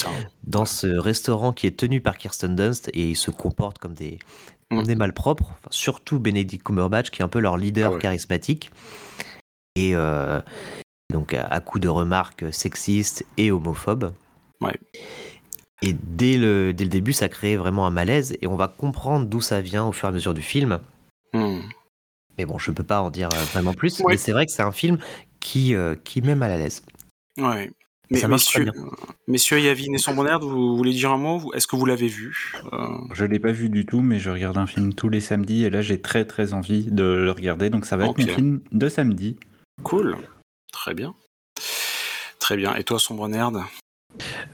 dans 0.45 0.67
ce 0.67 0.87
restaurant 0.87 1.53
qui 1.53 1.67
est 1.67 1.77
tenu 1.77 2.01
par 2.03 2.19
Kirsten 2.19 2.55
Dunst 2.55 2.91
et 2.93 3.11
ils 3.11 3.17
se 3.17 3.31
comportent 3.31 3.79
comme 3.79 3.95
des, 3.95 4.19
mmh. 4.71 4.83
des 4.83 4.95
malpropres. 4.95 5.59
surtout 5.71 6.19
Benedict 6.19 6.63
Cumberbatch 6.63 7.11
qui 7.11 7.23
est 7.23 7.25
un 7.25 7.29
peu 7.29 7.41
leur 7.41 7.57
leader 7.57 7.95
ah 7.97 7.99
charismatique. 7.99 8.71
Et 9.75 9.95
donc 11.13 11.35
à, 11.35 11.61
coup 11.61 11.79
de 11.79 11.89
remarques 11.89 12.45
sexistes 12.53 13.25
et 13.37 13.51
homophobes. 13.51 14.13
Ouais. 14.61 14.79
Et 15.83 15.95
dès 16.03 16.39
le, 16.39 16.73
dès 16.73 16.85
le 16.85 16.91
début, 16.91 17.13
ça 17.13 17.29
crée 17.29 17.57
vraiment 17.57 17.87
un 17.87 17.91
malaise 17.91 18.37
et 18.41 18.47
on 18.47 18.57
va 18.57 18.69
comprendre 18.69 19.27
d'où 19.27 19.41
ça 19.41 19.61
vient 19.61 19.87
au 19.87 19.93
fur 19.93 20.09
et 20.09 20.11
à 20.11 20.13
mesure 20.13 20.35
du 20.35 20.43
film. 20.43 20.81
Mmh. 21.35 21.61
Mais 22.39 22.45
bon, 22.45 22.59
je 22.59 22.71
peux 22.71 22.85
pas 22.85 23.01
en 23.01 23.11
dire 23.11 23.29
euh, 23.35 23.45
vraiment 23.53 23.75
plus. 23.75 24.03
Mais 24.07 24.17
c'est 24.17 24.33
vrai 24.33 24.47
que 24.47 24.53
c'est 24.53 24.63
un 24.63 24.73
film 24.73 24.99
qui, 25.41 25.75
euh, 25.75 25.95
qui 26.05 26.23
met 26.23 26.35
mal 26.35 26.51
à 26.51 26.59
l'aise. 26.59 26.83
Ouais. 27.39 27.71
Mais 28.11 28.21
ça 28.21 28.29
messieurs, 28.29 28.71
messieurs 29.27 29.59
Yavin 29.59 29.93
et 29.93 29.99
son 29.99 30.15
bonheur, 30.15 30.39
vous 30.39 30.77
voulez 30.77 30.93
dire 30.93 31.11
un 31.11 31.19
mot 31.19 31.53
Est-ce 31.55 31.67
que 31.67 31.75
vous 31.75 31.87
l'avez 31.87 32.07
vu? 32.07 32.53
Euh? 32.73 32.99
Je 33.13 33.25
l'ai 33.25 33.41
pas 33.41 33.51
vu 33.51 33.69
du 33.69 33.85
tout, 33.85 34.01
mais 34.01 34.21
je 34.21 34.31
regarde 34.31 34.57
un 34.59 34.67
film 34.69 34.95
tous 34.95 35.09
les 35.09 35.21
samedis 35.21 35.65
et 35.65 35.71
là 35.71 35.83
j'ai 35.83 36.01
très 36.01 36.25
très 36.25 36.53
envie 36.53 36.85
de 36.85 37.03
le 37.03 37.33
regarder. 37.33 37.69
Donc 37.69 37.85
ça 37.85 37.97
va 37.97 38.07
être 38.07 38.21
un 38.21 38.27
film 38.27 38.61
de 38.71 38.89
samedi. 38.89 39.37
Cool. 39.83 40.17
Très 40.73 40.95
bien. 40.95 41.17
Très 42.39 42.57
bien. 42.57 42.77
Et 42.77 42.85
toi, 42.85 43.01
Sombre 43.01 43.27
Nerd? 43.29 43.61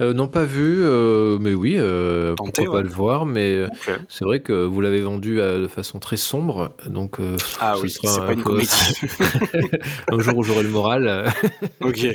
Euh, 0.00 0.12
non, 0.12 0.28
pas 0.28 0.44
vu, 0.44 0.82
euh, 0.82 1.38
mais 1.40 1.54
oui, 1.54 1.76
euh, 1.76 2.34
pourquoi 2.34 2.72
pas 2.72 2.82
le 2.82 2.88
voir, 2.88 3.26
mais 3.26 3.66
c'est 4.08 4.24
vrai 4.24 4.40
que 4.40 4.52
vous 4.52 4.80
l'avez 4.80 5.00
vendu 5.02 5.36
de 5.36 5.68
façon 5.68 5.98
très 5.98 6.16
sombre, 6.16 6.74
donc 6.86 7.18
Ah 7.60 7.76
oui, 7.78 7.90
c'est 7.90 8.02
pas 8.02 8.32
une 8.32 8.42
comédie. 8.42 8.68
un 10.10 10.18
jour 10.18 10.36
où 10.36 10.42
j'aurai 10.42 10.62
le 10.62 10.70
moral 10.70 11.32
Ok, 11.80 12.06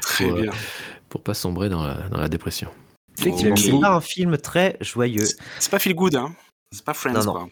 très 0.00 0.30
bien. 0.30 0.52
pour 1.08 1.22
pas 1.22 1.34
sombrer 1.34 1.68
dans 1.68 1.84
la, 1.86 2.08
dans 2.10 2.18
la 2.18 2.28
dépression. 2.28 2.68
Effectivement, 3.18 3.56
c'est 3.56 3.80
pas 3.80 3.94
un 3.94 4.00
film 4.00 4.36
très 4.36 4.76
joyeux. 4.80 5.26
C'est 5.58 5.70
pas 5.70 5.78
feel 5.78 5.94
good, 5.94 6.16
hein. 6.16 6.34
C'est 6.72 6.84
pas 6.84 6.94
Friends, 6.94 7.24
quoi. 7.24 7.48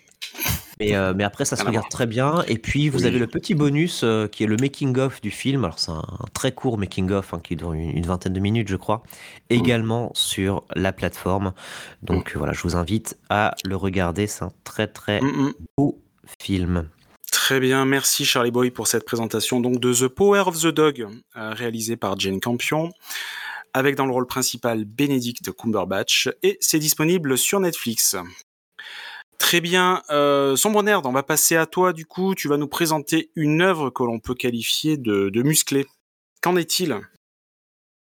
Mais, 0.80 0.94
euh, 0.94 1.12
mais 1.14 1.24
après, 1.24 1.44
ça 1.44 1.56
se 1.56 1.64
regarde 1.64 1.88
très 1.88 2.06
bien. 2.06 2.44
Et 2.48 2.58
puis, 2.58 2.88
vous 2.88 3.06
avez 3.06 3.18
le 3.18 3.26
petit 3.26 3.54
bonus 3.54 4.02
euh, 4.02 4.26
qui 4.26 4.44
est 4.44 4.46
le 4.46 4.56
making-of 4.56 5.20
du 5.20 5.30
film. 5.30 5.64
Alors, 5.64 5.78
c'est 5.78 5.92
un, 5.92 6.04
très 6.32 6.52
court 6.52 6.78
making-of 6.78 7.34
hein, 7.34 7.40
qui 7.42 7.56
dure 7.56 7.72
une, 7.72 8.06
vingtaine 8.06 8.32
de 8.32 8.40
minutes, 8.40 8.68
je 8.68 8.76
crois. 8.76 9.02
Également 9.50 10.10
sur 10.14 10.64
la 10.74 10.92
plateforme. 10.92 11.52
Donc, 12.02 12.36
voilà, 12.36 12.52
je 12.52 12.62
vous 12.62 12.76
invite 12.76 13.16
à 13.28 13.54
le 13.64 13.76
regarder. 13.76 14.26
C'est 14.26 14.44
un 14.44 14.52
très, 14.64 14.86
très 14.86 15.20
beau 15.76 16.00
film. 16.40 16.88
Très 17.34 17.60
bien, 17.60 17.84
merci 17.84 18.24
Charlie 18.24 18.52
Boy 18.52 18.70
pour 18.70 18.86
cette 18.86 19.04
présentation 19.04 19.60
donc 19.60 19.80
de 19.80 19.92
The 19.92 20.08
Power 20.08 20.44
of 20.46 20.58
the 20.60 20.68
Dog, 20.68 21.06
euh, 21.36 21.50
réalisée 21.52 21.96
par 21.96 22.18
Jane 22.18 22.40
Campion, 22.40 22.90
avec 23.74 23.96
dans 23.96 24.06
le 24.06 24.12
rôle 24.12 24.26
principal 24.26 24.84
Benedict 24.84 25.50
Cumberbatch, 25.52 26.30
et 26.42 26.56
c'est 26.60 26.78
disponible 26.78 27.36
sur 27.36 27.60
Netflix. 27.60 28.16
Très 29.44 29.60
bien, 29.60 30.00
euh, 30.08 30.56
Sombre 30.56 30.82
Nerd, 30.82 31.04
on 31.04 31.12
va 31.12 31.22
passer 31.22 31.54
à 31.54 31.66
toi 31.66 31.92
du 31.92 32.06
coup, 32.06 32.34
tu 32.34 32.48
vas 32.48 32.56
nous 32.56 32.66
présenter 32.66 33.30
une 33.36 33.60
œuvre 33.60 33.90
que 33.90 34.02
l'on 34.02 34.18
peut 34.18 34.34
qualifier 34.34 34.96
de, 34.96 35.42
musclée. 35.42 35.84
Qu'en 36.40 36.56
est-il? 36.56 36.98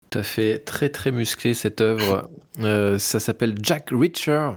Tout 0.08 0.20
à 0.20 0.22
fait, 0.22 0.60
très 0.60 0.88
très 0.88 1.12
musclé 1.12 1.52
cette 1.52 1.82
œuvre. 1.82 2.30
Euh, 2.60 2.98
ça 2.98 3.20
s'appelle 3.20 3.56
Jack 3.60 3.90
Reacher. 3.90 4.52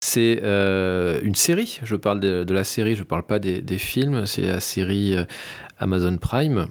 C'est 0.00 0.40
euh, 0.42 1.20
une 1.22 1.34
série, 1.34 1.78
je 1.82 1.96
parle 1.96 2.20
de, 2.20 2.46
la 2.48 2.64
série, 2.64 2.94
je 2.94 3.00
ne 3.00 3.06
parle 3.06 3.24
pas 3.24 3.38
des, 3.38 3.78
films, 3.78 4.24
c'est 4.24 4.46
la 4.46 4.60
série 4.60 5.14
euh, 5.14 5.24
Amazon 5.76 6.16
Prime, 6.16 6.68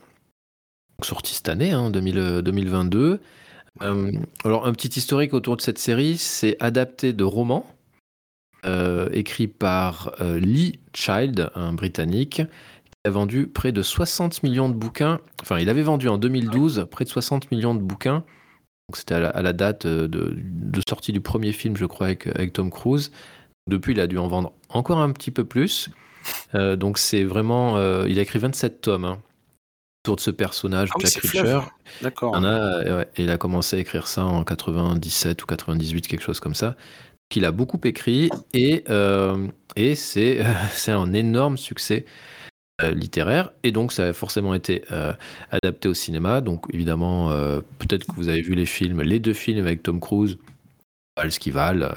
sortie 1.03 1.35
cette 1.35 1.49
année, 1.49 1.69
hein, 1.69 1.91
2022. 1.91 3.21
Euh, 3.83 4.11
alors 4.43 4.65
un 4.65 4.73
petit 4.73 4.97
historique 4.97 5.35
autour 5.35 5.55
de 5.55 5.61
cette 5.61 5.77
série, 5.77 6.17
c'est 6.17 6.57
adapté 6.59 7.13
de 7.13 7.23
romans, 7.23 7.67
écrit 9.13 9.47
par 9.47 10.13
Lee 10.19 10.79
Child, 10.93 11.49
un 11.55 11.73
Britannique, 11.73 12.41
qui 12.43 12.97
a 13.05 13.09
vendu 13.09 13.47
près 13.47 13.71
de 13.71 13.81
60 13.81 14.43
millions 14.43 14.69
de 14.69 14.73
bouquins, 14.73 15.19
enfin 15.41 15.59
il 15.59 15.69
avait 15.69 15.81
vendu 15.81 16.09
en 16.09 16.17
2012 16.17 16.87
près 16.91 17.05
de 17.05 17.09
60 17.09 17.51
millions 17.51 17.73
de 17.73 17.81
bouquins, 17.81 18.23
c'était 18.95 19.15
à, 19.15 19.41
la 19.41 19.53
date 19.53 19.85
euh, 19.85 20.07
de, 20.07 20.81
sortie 20.87 21.11
du 21.11 21.21
premier 21.21 21.51
film, 21.51 21.77
je 21.77 21.85
crois, 21.85 22.07
avec, 22.07 22.53
Tom 22.53 22.69
Cruise. 22.69 23.11
Depuis, 23.67 23.93
il 23.93 23.99
a 23.99 24.07
dû 24.07 24.17
en 24.17 24.27
vendre 24.27 24.53
encore 24.69 24.99
un 24.99 25.11
petit 25.11 25.31
peu 25.31 25.45
plus. 25.45 25.89
Euh, 26.55 26.75
donc 26.75 26.97
c'est 26.97 27.23
vraiment... 27.23 27.77
Euh, 27.77 28.05
il 28.07 28.19
a 28.19 28.21
écrit 28.21 28.39
27 28.39 28.81
tomes 28.81 29.05
hein, 29.05 29.19
autour 30.03 30.15
de 30.15 30.21
ce 30.21 30.31
personnage, 30.31 30.89
ah 30.95 30.99
Jack 30.99 31.23
Reacher. 31.23 31.59
D'accord. 32.01 32.41
il 33.17 33.29
a 33.29 33.37
commencé 33.37 33.77
à 33.77 33.79
écrire 33.79 34.07
ça 34.07 34.25
en 34.25 34.43
97 34.43 35.43
ou 35.43 35.45
98, 35.45 36.07
quelque 36.07 36.23
chose 36.23 36.39
comme 36.39 36.55
ça. 36.55 36.75
Qu'il 37.29 37.45
a 37.45 37.51
beaucoup 37.51 37.79
écrit 37.83 38.29
et, 38.53 38.83
et 39.75 39.95
c'est 39.95 40.41
un 40.87 41.13
énorme 41.13 41.57
succès. 41.57 42.05
Euh, 42.81 42.91
littéraire 42.91 43.51
et 43.63 43.73
donc 43.73 43.91
ça 43.91 44.07
a 44.07 44.13
forcément 44.13 44.53
été 44.53 44.85
euh, 44.91 45.11
adapté 45.51 45.89
au 45.89 45.93
cinéma. 45.93 46.39
Donc 46.39 46.65
évidemment, 46.71 47.29
euh, 47.31 47.59
peut-être 47.79 48.05
que 48.05 48.13
vous 48.13 48.29
avez 48.29 48.41
vu 48.41 48.55
les 48.55 48.65
films, 48.65 49.01
les 49.01 49.19
deux 49.19 49.33
films 49.33 49.65
avec 49.65 49.83
Tom 49.83 49.99
Cruise, 49.99 50.37
ce 51.29 51.39
qui 51.39 51.51
valent, 51.51 51.89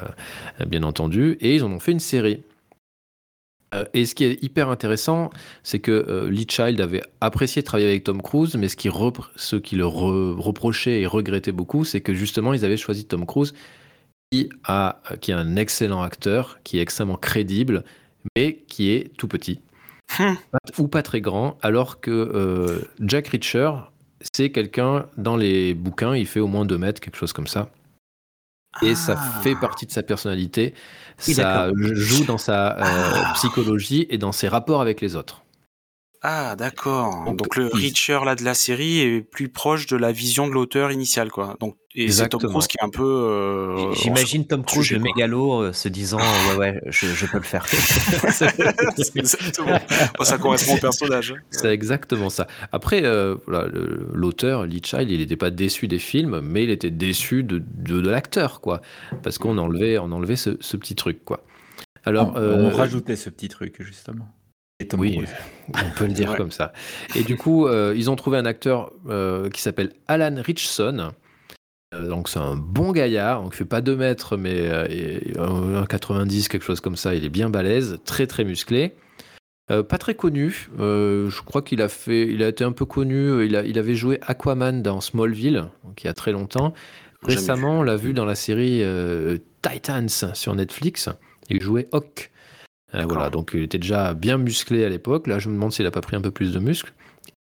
bien 0.66 0.82
entendu, 0.82 1.36
et 1.40 1.54
ils 1.54 1.62
en 1.62 1.70
ont 1.70 1.78
fait 1.78 1.92
une 1.92 2.00
série. 2.00 2.42
Et 3.94 4.04
ce 4.04 4.16
qui 4.16 4.24
est 4.24 4.42
hyper 4.42 4.68
intéressant, 4.68 5.30
c'est 5.62 5.78
que 5.78 6.26
Lee 6.28 6.46
Child 6.50 6.80
avait 6.80 7.02
apprécié 7.20 7.62
travailler 7.62 7.88
avec 7.88 8.02
Tom 8.02 8.20
Cruise, 8.20 8.56
mais 8.56 8.68
ce 8.68 8.76
qui, 8.76 8.90
ce 9.36 9.56
qui 9.56 9.76
le 9.76 9.86
reprochait 9.86 11.02
et 11.02 11.06
regrettait 11.06 11.52
beaucoup, 11.52 11.84
c'est 11.84 12.00
que 12.00 12.12
justement, 12.12 12.52
ils 12.52 12.64
avaient 12.64 12.76
choisi 12.76 13.04
Tom 13.04 13.24
Cruise, 13.24 13.54
a, 14.64 15.00
qui 15.20 15.30
est 15.30 15.34
un 15.34 15.56
excellent 15.56 16.02
acteur, 16.02 16.58
qui 16.64 16.78
est 16.78 16.82
extrêmement 16.82 17.16
crédible, 17.16 17.84
mais 18.36 18.64
qui 18.68 18.90
est 18.90 19.16
tout 19.16 19.28
petit. 19.28 19.60
Hmm. 20.18 20.34
ou 20.76 20.88
pas 20.88 21.02
très 21.02 21.22
grand, 21.22 21.56
alors 21.62 22.00
que 22.00 22.10
euh, 22.10 22.80
Jack 23.00 23.28
Reacher, 23.28 23.72
c'est 24.34 24.50
quelqu'un 24.50 25.06
dans 25.16 25.36
les 25.36 25.72
bouquins, 25.72 26.14
il 26.14 26.26
fait 26.26 26.40
au 26.40 26.48
moins 26.48 26.66
2 26.66 26.76
mètres, 26.76 27.00
quelque 27.00 27.16
chose 27.16 27.32
comme 27.32 27.46
ça. 27.46 27.70
Et 28.82 28.94
ça 28.94 29.16
ah. 29.18 29.40
fait 29.42 29.54
partie 29.54 29.86
de 29.86 29.90
sa 29.90 30.02
personnalité, 30.02 30.74
ça 31.18 31.70
joue 31.74 32.24
dans 32.24 32.38
sa 32.38 32.78
euh, 32.78 32.82
ah. 32.82 33.32
psychologie 33.34 34.06
et 34.10 34.18
dans 34.18 34.32
ses 34.32 34.48
rapports 34.48 34.80
avec 34.80 35.00
les 35.00 35.16
autres. 35.16 35.41
Ah, 36.24 36.54
d'accord. 36.56 37.24
Donc, 37.34 37.56
le 37.56 37.66
Reacher 37.66 38.20
là 38.24 38.36
de 38.36 38.44
la 38.44 38.54
série 38.54 39.00
est 39.00 39.22
plus 39.22 39.48
proche 39.48 39.88
de 39.88 39.96
la 39.96 40.12
vision 40.12 40.46
de 40.46 40.52
l'auteur 40.52 40.92
initial, 40.92 41.32
quoi. 41.32 41.56
Donc 41.58 41.76
et 41.94 42.10
c'est 42.10 42.28
Tom 42.28 42.40
Cruise 42.40 42.68
qui 42.68 42.76
est 42.80 42.84
un 42.84 42.90
peu. 42.90 43.02
Euh, 43.02 43.92
j'imagine 43.94 44.46
Tom 44.46 44.64
Cruise, 44.64 44.92
le 44.92 45.00
mégalo, 45.00 45.62
euh, 45.62 45.72
se 45.72 45.88
disant 45.88 46.18
ouais 46.50 46.56
ouais, 46.56 46.80
je, 46.86 47.26
peux 47.26 47.38
le 47.38 47.42
faire. 47.42 47.66
exactement. 49.16 49.78
ça 50.22 50.38
correspond 50.38 50.76
au 50.76 50.78
personnage. 50.78 51.32
Hein. 51.32 51.42
C'est 51.50 51.68
exactement 51.68 52.30
ça. 52.30 52.46
Après, 52.70 53.02
euh, 53.04 53.36
l'auteur 54.14 54.64
Lee 54.64 54.80
Child, 54.82 55.10
il 55.10 55.18
n'était 55.18 55.36
pas 55.36 55.50
déçu 55.50 55.88
des 55.88 55.98
films, 55.98 56.40
mais 56.40 56.64
il 56.64 56.70
était 56.70 56.90
déçu 56.90 57.42
de, 57.42 57.60
de, 57.62 58.08
l'acteur, 58.08 58.60
quoi, 58.60 58.80
parce 59.22 59.38
qu'on 59.38 59.58
enlevait, 59.58 59.98
on 59.98 60.12
enlevait 60.12 60.36
ce, 60.36 60.56
ce, 60.60 60.76
petit 60.76 60.94
truc, 60.94 61.24
quoi. 61.24 61.44
Alors, 62.04 62.32
on, 62.36 62.40
on 62.40 62.70
rajoutait 62.70 63.16
ce 63.16 63.28
petit 63.28 63.48
truc 63.48 63.76
justement 63.80 64.28
oui, 64.98 65.20
on 65.68 65.98
peut 65.98 66.06
le 66.06 66.12
dire 66.12 66.36
comme 66.36 66.50
ça. 66.50 66.72
Et 67.14 67.22
du 67.22 67.36
coup, 67.36 67.66
euh, 67.66 67.94
ils 67.96 68.10
ont 68.10 68.16
trouvé 68.16 68.38
un 68.38 68.46
acteur 68.46 68.92
euh, 69.08 69.50
qui 69.50 69.60
s'appelle 69.60 69.92
Alan 70.08 70.40
Richson. 70.42 71.10
Euh, 71.94 72.08
donc 72.08 72.28
c'est 72.28 72.38
un 72.38 72.56
bon 72.56 72.92
gaillard, 72.92 73.42
donc 73.42 73.52
il 73.54 73.56
fait 73.56 73.64
pas 73.64 73.80
2 73.80 73.96
mètres, 73.96 74.36
mais 74.36 74.68
un 75.38 75.84
90, 75.86 76.48
quelque 76.48 76.64
chose 76.64 76.80
comme 76.80 76.96
ça. 76.96 77.14
Il 77.14 77.24
est 77.24 77.30
bien 77.30 77.50
balèze, 77.50 77.98
très 78.04 78.26
très 78.26 78.44
musclé. 78.44 78.94
pas 79.68 79.98
très 79.98 80.14
connu. 80.14 80.68
je 80.78 81.42
crois 81.42 81.62
qu'il 81.62 81.82
a 81.82 81.88
fait, 81.88 82.26
il 82.26 82.42
a 82.42 82.48
été 82.48 82.64
un 82.64 82.72
peu 82.72 82.84
connu. 82.84 83.44
Il, 83.44 83.56
a, 83.56 83.64
il 83.64 83.78
avait 83.78 83.94
joué 83.94 84.18
Aquaman 84.22 84.82
dans 84.82 85.00
Smallville, 85.00 85.64
donc 85.84 86.02
il 86.02 86.06
y 86.06 86.10
a 86.10 86.14
très 86.14 86.32
longtemps. 86.32 86.72
Récemment, 87.22 87.80
on 87.80 87.82
l'a 87.82 87.96
vu 87.96 88.14
dans 88.14 88.24
la 88.24 88.34
série 88.34 88.82
Titans 89.62 90.08
sur 90.08 90.54
Netflix. 90.54 91.08
Il 91.50 91.60
jouait 91.60 91.88
Hawk. 91.92 92.31
Euh, 92.94 93.04
voilà, 93.08 93.30
donc 93.30 93.52
il 93.54 93.62
était 93.62 93.78
déjà 93.78 94.14
bien 94.14 94.38
musclé 94.38 94.84
à 94.84 94.88
l'époque. 94.88 95.26
Là, 95.26 95.38
je 95.38 95.48
me 95.48 95.54
demande 95.54 95.72
s'il 95.72 95.84
n'a 95.84 95.90
pas 95.90 96.00
pris 96.00 96.16
un 96.16 96.20
peu 96.20 96.30
plus 96.30 96.52
de 96.52 96.58
muscle. 96.58 96.92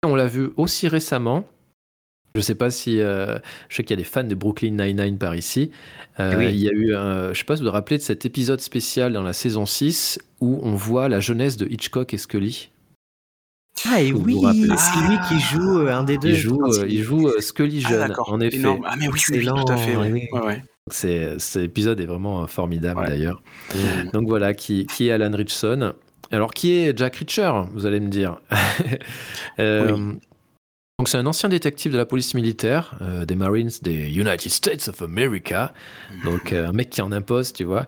on 0.03 0.15
l'a 0.15 0.27
vu 0.27 0.49
aussi 0.57 0.88
récemment. 0.88 1.45
Je 2.36 2.39
ne 2.39 2.43
sais 2.43 2.55
pas 2.55 2.69
si. 2.69 2.99
Euh, 2.99 3.39
je 3.69 3.77
sais 3.77 3.83
qu'il 3.83 3.91
y 3.91 3.99
a 3.99 4.03
des 4.03 4.07
fans 4.07 4.23
de 4.23 4.36
Brooklyn 4.36 4.71
Nine-Nine 4.71 5.17
par 5.17 5.36
ici. 5.36 5.71
Euh, 6.19 6.49
il 6.49 6.57
y 6.57 6.69
a 6.69 6.71
eu. 6.71 6.89
je 6.91 7.29
ne 7.29 7.33
sais 7.33 7.43
pas 7.45 7.55
si 7.55 7.62
vous 7.62 7.69
vous 7.69 7.73
rappelez 7.73 7.97
de 7.97 8.03
cet 8.03 8.25
épisode 8.25 8.62
spécial 8.62 9.13
dans 9.13 9.23
la 9.23 9.33
saison 9.33 9.65
6 9.65 10.19
où 10.41 10.60
on 10.62 10.75
voit 10.75 11.10
la 11.10 11.19
jeunesse 11.19 11.57
de 11.57 11.65
Hitchcock 11.65 12.13
et 12.13 12.17
Scully. 12.17 12.69
Ah, 13.89 14.01
et 14.01 14.12
oui, 14.12 14.39
c'est 14.77 15.07
lui 15.07 15.17
qui 15.29 15.39
joue 15.39 15.88
un 15.88 16.03
des 16.03 16.17
deux. 16.17 16.29
Il 16.29 16.36
joue, 16.36 16.83
il 16.88 17.03
joue 17.03 17.29
Scully 17.39 17.83
ah, 17.86 17.89
jeune, 17.89 18.15
en 18.17 18.39
effet. 18.39 18.62
Ah, 18.86 18.95
mais 18.97 19.07
oui, 19.07 19.19
oui, 19.29 19.45
tout 19.45 19.71
à 19.71 19.77
fait. 19.77 19.95
Oui. 19.95 20.27
Ouais, 20.31 20.62
cet 20.93 21.63
épisode 21.63 22.00
est 22.00 22.06
vraiment 22.06 22.43
euh, 22.43 22.47
formidable 22.47 23.06
d'ailleurs. 23.08 23.41
Donc 24.13 24.28
voilà, 24.28 24.54
qui, 24.54 24.86
qui, 24.86 25.08
est 25.08 25.12
Alan 25.12 25.36
Richson. 25.36 25.93
Alors 26.32 26.54
qui 26.54 26.73
est 26.73 26.97
Jack 26.97 27.15
Reacher, 27.17 27.52
vous 27.73 27.86
allez 27.86 28.00
me 28.00 28.10
dire. 28.10 28.39
Euh, 29.60 30.13
Donc 31.00 31.08
c'est 31.08 31.17
un 31.17 31.26
ancien 31.26 31.50
détective 31.50 31.91
de 31.91 31.97
la 31.97 32.06
police 32.06 32.36
militaire 32.36 32.95
euh, 33.02 33.26
des 33.26 33.36
Marines 33.36 33.71
des 33.82 34.12
United 34.12 34.52
States 34.52 34.88
of 34.88 35.02
America. 35.02 35.73
Donc 36.23 36.54
un 36.54 36.73
mec 36.73 36.91
qui 36.91 37.02
en 37.02 37.12
impose, 37.12 37.54
tu 37.54 37.63
vois, 37.63 37.88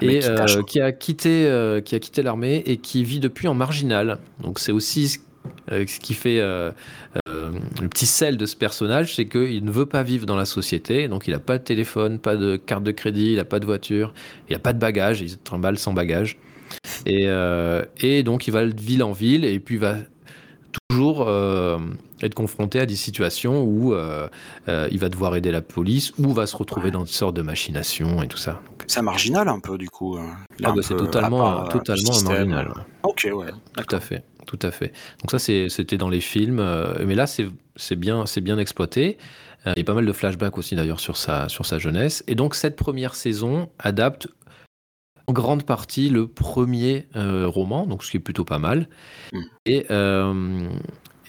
et 0.00 0.20
qui, 0.66 0.80
a 0.80 0.92
quitté, 0.92 1.80
qui 1.84 1.94
a 1.94 1.98
quitté 1.98 2.22
l'armée 2.22 2.62
et 2.64 2.78
qui 2.78 3.04
vit 3.04 3.20
depuis 3.20 3.48
en 3.48 3.54
marginal. 3.54 4.18
Donc 4.42 4.60
c'est 4.60 4.72
aussi 4.72 5.20
euh, 5.72 5.84
ce 5.86 6.00
qui 6.00 6.14
fait 6.14 6.40
euh, 6.40 6.70
euh, 7.28 7.52
le 7.80 7.88
petit 7.88 8.06
sel 8.06 8.36
de 8.36 8.46
ce 8.46 8.56
personnage, 8.56 9.14
c'est 9.14 9.26
qu'il 9.26 9.64
ne 9.64 9.70
veut 9.70 9.86
pas 9.86 10.02
vivre 10.02 10.26
dans 10.26 10.36
la 10.36 10.44
société, 10.44 11.08
donc 11.08 11.26
il 11.26 11.32
n'a 11.32 11.38
pas 11.38 11.58
de 11.58 11.64
téléphone, 11.64 12.18
pas 12.18 12.36
de 12.36 12.56
carte 12.56 12.82
de 12.82 12.92
crédit, 12.92 13.32
il 13.32 13.36
n'a 13.36 13.44
pas 13.44 13.60
de 13.60 13.66
voiture, 13.66 14.12
il 14.48 14.52
n'a 14.52 14.58
pas 14.58 14.72
de 14.72 14.78
bagages, 14.78 15.20
il 15.20 15.30
se 15.30 15.36
trimballe 15.36 15.78
sans 15.78 15.92
bagages. 15.92 16.38
Et, 17.04 17.26
et, 18.00 18.22
donc 18.22 18.46
il 18.46 18.52
va 18.52 18.64
de 18.64 18.80
ville 18.80 19.02
en 19.02 19.10
ville 19.10 19.44
et 19.44 19.58
puis 19.58 19.74
il 19.74 19.80
va 19.80 19.96
toujours 20.88 21.28
être 22.26 22.34
confronté 22.34 22.80
à 22.80 22.86
des 22.86 22.96
situations 22.96 23.62
où 23.62 23.94
il 24.68 24.98
va 24.98 25.08
devoir 25.08 25.36
aider 25.36 25.50
la 25.50 25.62
police 25.62 26.12
ou 26.18 26.32
va 26.32 26.46
se 26.46 26.56
retrouver 26.56 26.90
dans 26.90 27.00
une 27.00 27.06
sorte 27.06 27.36
de 27.36 27.42
machination 27.42 28.22
et 28.22 28.28
tout 28.28 28.38
ça. 28.38 28.60
C'est 28.86 29.02
marginal 29.02 29.48
un 29.48 29.60
peu 29.60 29.78
du 29.78 29.88
coup. 29.88 30.18
Ah 30.18 30.72
bah, 30.72 30.82
c'est 30.82 30.96
totalement, 30.96 31.64
totalement 31.64 32.22
marginal. 32.22 32.72
Ok, 33.02 33.28
ouais. 33.32 33.50
Tout 33.76 33.96
à 33.96 34.00
fait 34.00 34.24
tout 34.50 34.66
à 34.66 34.70
fait. 34.70 34.92
Donc 35.22 35.30
ça, 35.30 35.38
c'était 35.38 35.96
dans 35.96 36.08
les 36.08 36.20
films, 36.20 36.58
euh, 36.58 37.04
mais 37.06 37.14
là, 37.14 37.26
c'est 37.26 37.96
bien, 37.96 38.24
bien 38.42 38.58
exploité. 38.58 39.18
Euh, 39.66 39.72
il 39.76 39.80
y 39.80 39.82
a 39.82 39.84
pas 39.84 39.94
mal 39.94 40.06
de 40.06 40.12
flashbacks 40.12 40.58
aussi 40.58 40.74
d'ailleurs 40.74 41.00
sur 41.00 41.16
sa, 41.16 41.48
sur 41.48 41.66
sa 41.66 41.78
jeunesse. 41.78 42.24
Et 42.26 42.34
donc 42.34 42.54
cette 42.54 42.76
première 42.76 43.14
saison 43.14 43.68
adapte 43.78 44.28
en 45.26 45.32
grande 45.32 45.64
partie 45.64 46.08
le 46.08 46.26
premier 46.26 47.06
euh, 47.14 47.46
roman, 47.46 47.86
donc 47.86 48.02
ce 48.02 48.10
qui 48.10 48.16
est 48.16 48.20
plutôt 48.20 48.44
pas 48.44 48.58
mal. 48.58 48.88
Mm. 49.32 49.42
Et, 49.66 49.86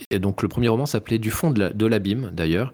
et, 0.10 0.20
donc 0.20 0.42
le 0.42 0.48
premier 0.48 0.68
roman 0.68 0.86
s'appelait 0.86 1.20
Du 1.20 1.32
fond 1.32 1.52
de 1.52 1.86
l'abîme 1.86 2.32
d'ailleurs. 2.34 2.74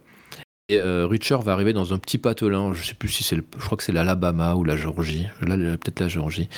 Et 0.69 0.81
euh, 0.81 1.07
va 1.45 1.53
arriver 1.53 1.71
dans 1.71 1.93
un 1.93 1.97
petit 1.97 2.17
patelin, 2.17 2.73
je 2.73 2.83
sais 2.83 2.93
plus 2.93 3.07
si 3.07 3.23
c'est, 3.23 3.37
je 3.37 3.65
crois 3.65 3.77
que 3.77 3.83
c'est 3.85 3.93
l'Alabama 3.93 4.55
ou 4.55 4.65
la 4.65 4.75
Géorgie, 4.75 5.25
là 5.41 5.55
peut-être 5.55 6.01
la 6.01 6.09
Géorgie. 6.09 6.49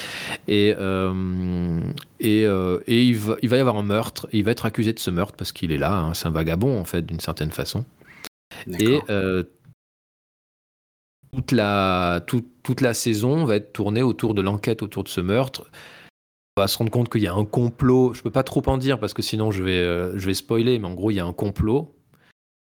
Et 0.48 0.74
euh, 0.80 1.80
et, 2.20 2.44
euh, 2.48 2.80
et 2.88 3.04
il, 3.04 3.18
va, 3.18 3.36
il 3.44 3.50
va 3.50 3.58
y 3.58 3.60
avoir 3.60 3.78
un 3.78 3.84
meurtre. 3.84 4.28
il 4.34 4.44
va 4.44 4.50
être 4.50 4.66
accusé 4.66 4.94
de 4.94 5.00
ce 5.00 5.12
meurtre 5.12 5.36
parce 5.38 5.52
qu'il 5.52 5.72
est 5.72 5.78
là. 5.78 5.94
Hein, 5.94 6.16
c'est 6.16 6.26
un 6.26 6.32
vagabond 6.32 6.80
en 6.80 6.86
fait 6.86 7.04
d'une 7.04 7.20
certaine 7.20 7.52
façon. 7.52 7.86
Et 8.80 9.00
toute 11.32 11.52
la 11.52 12.24
toute, 12.26 12.48
toute 12.64 12.82
la 12.82 12.96
saison 12.96 13.46
va 13.46 13.58
être 13.58 13.74
tournée 13.74 14.02
autour 14.02 14.34
de 14.34 14.42
l'enquête 14.42 14.82
autour 14.82 15.04
de 15.04 15.10
ce 15.10 15.22
meurtre 15.22 15.70
va 16.60 16.68
se 16.68 16.78
rendre 16.78 16.92
compte 16.92 17.10
qu'il 17.10 17.22
y 17.22 17.28
a 17.28 17.34
un 17.34 17.46
complot. 17.46 18.14
Je 18.14 18.22
peux 18.22 18.32
pas 18.32 18.44
trop 18.44 18.64
en 18.68 18.78
dire 18.78 19.00
parce 19.00 19.14
que 19.14 19.22
sinon 19.22 19.52
je 19.52 19.64
vais, 19.64 19.84
je 20.18 20.26
vais 20.26 20.34
spoiler, 20.34 20.80
mais 20.80 20.88
en 20.88 20.94
gros, 20.94 21.12
il 21.12 21.16
y 21.16 21.20
a 21.20 21.26
un 21.26 21.34
complot 21.34 21.96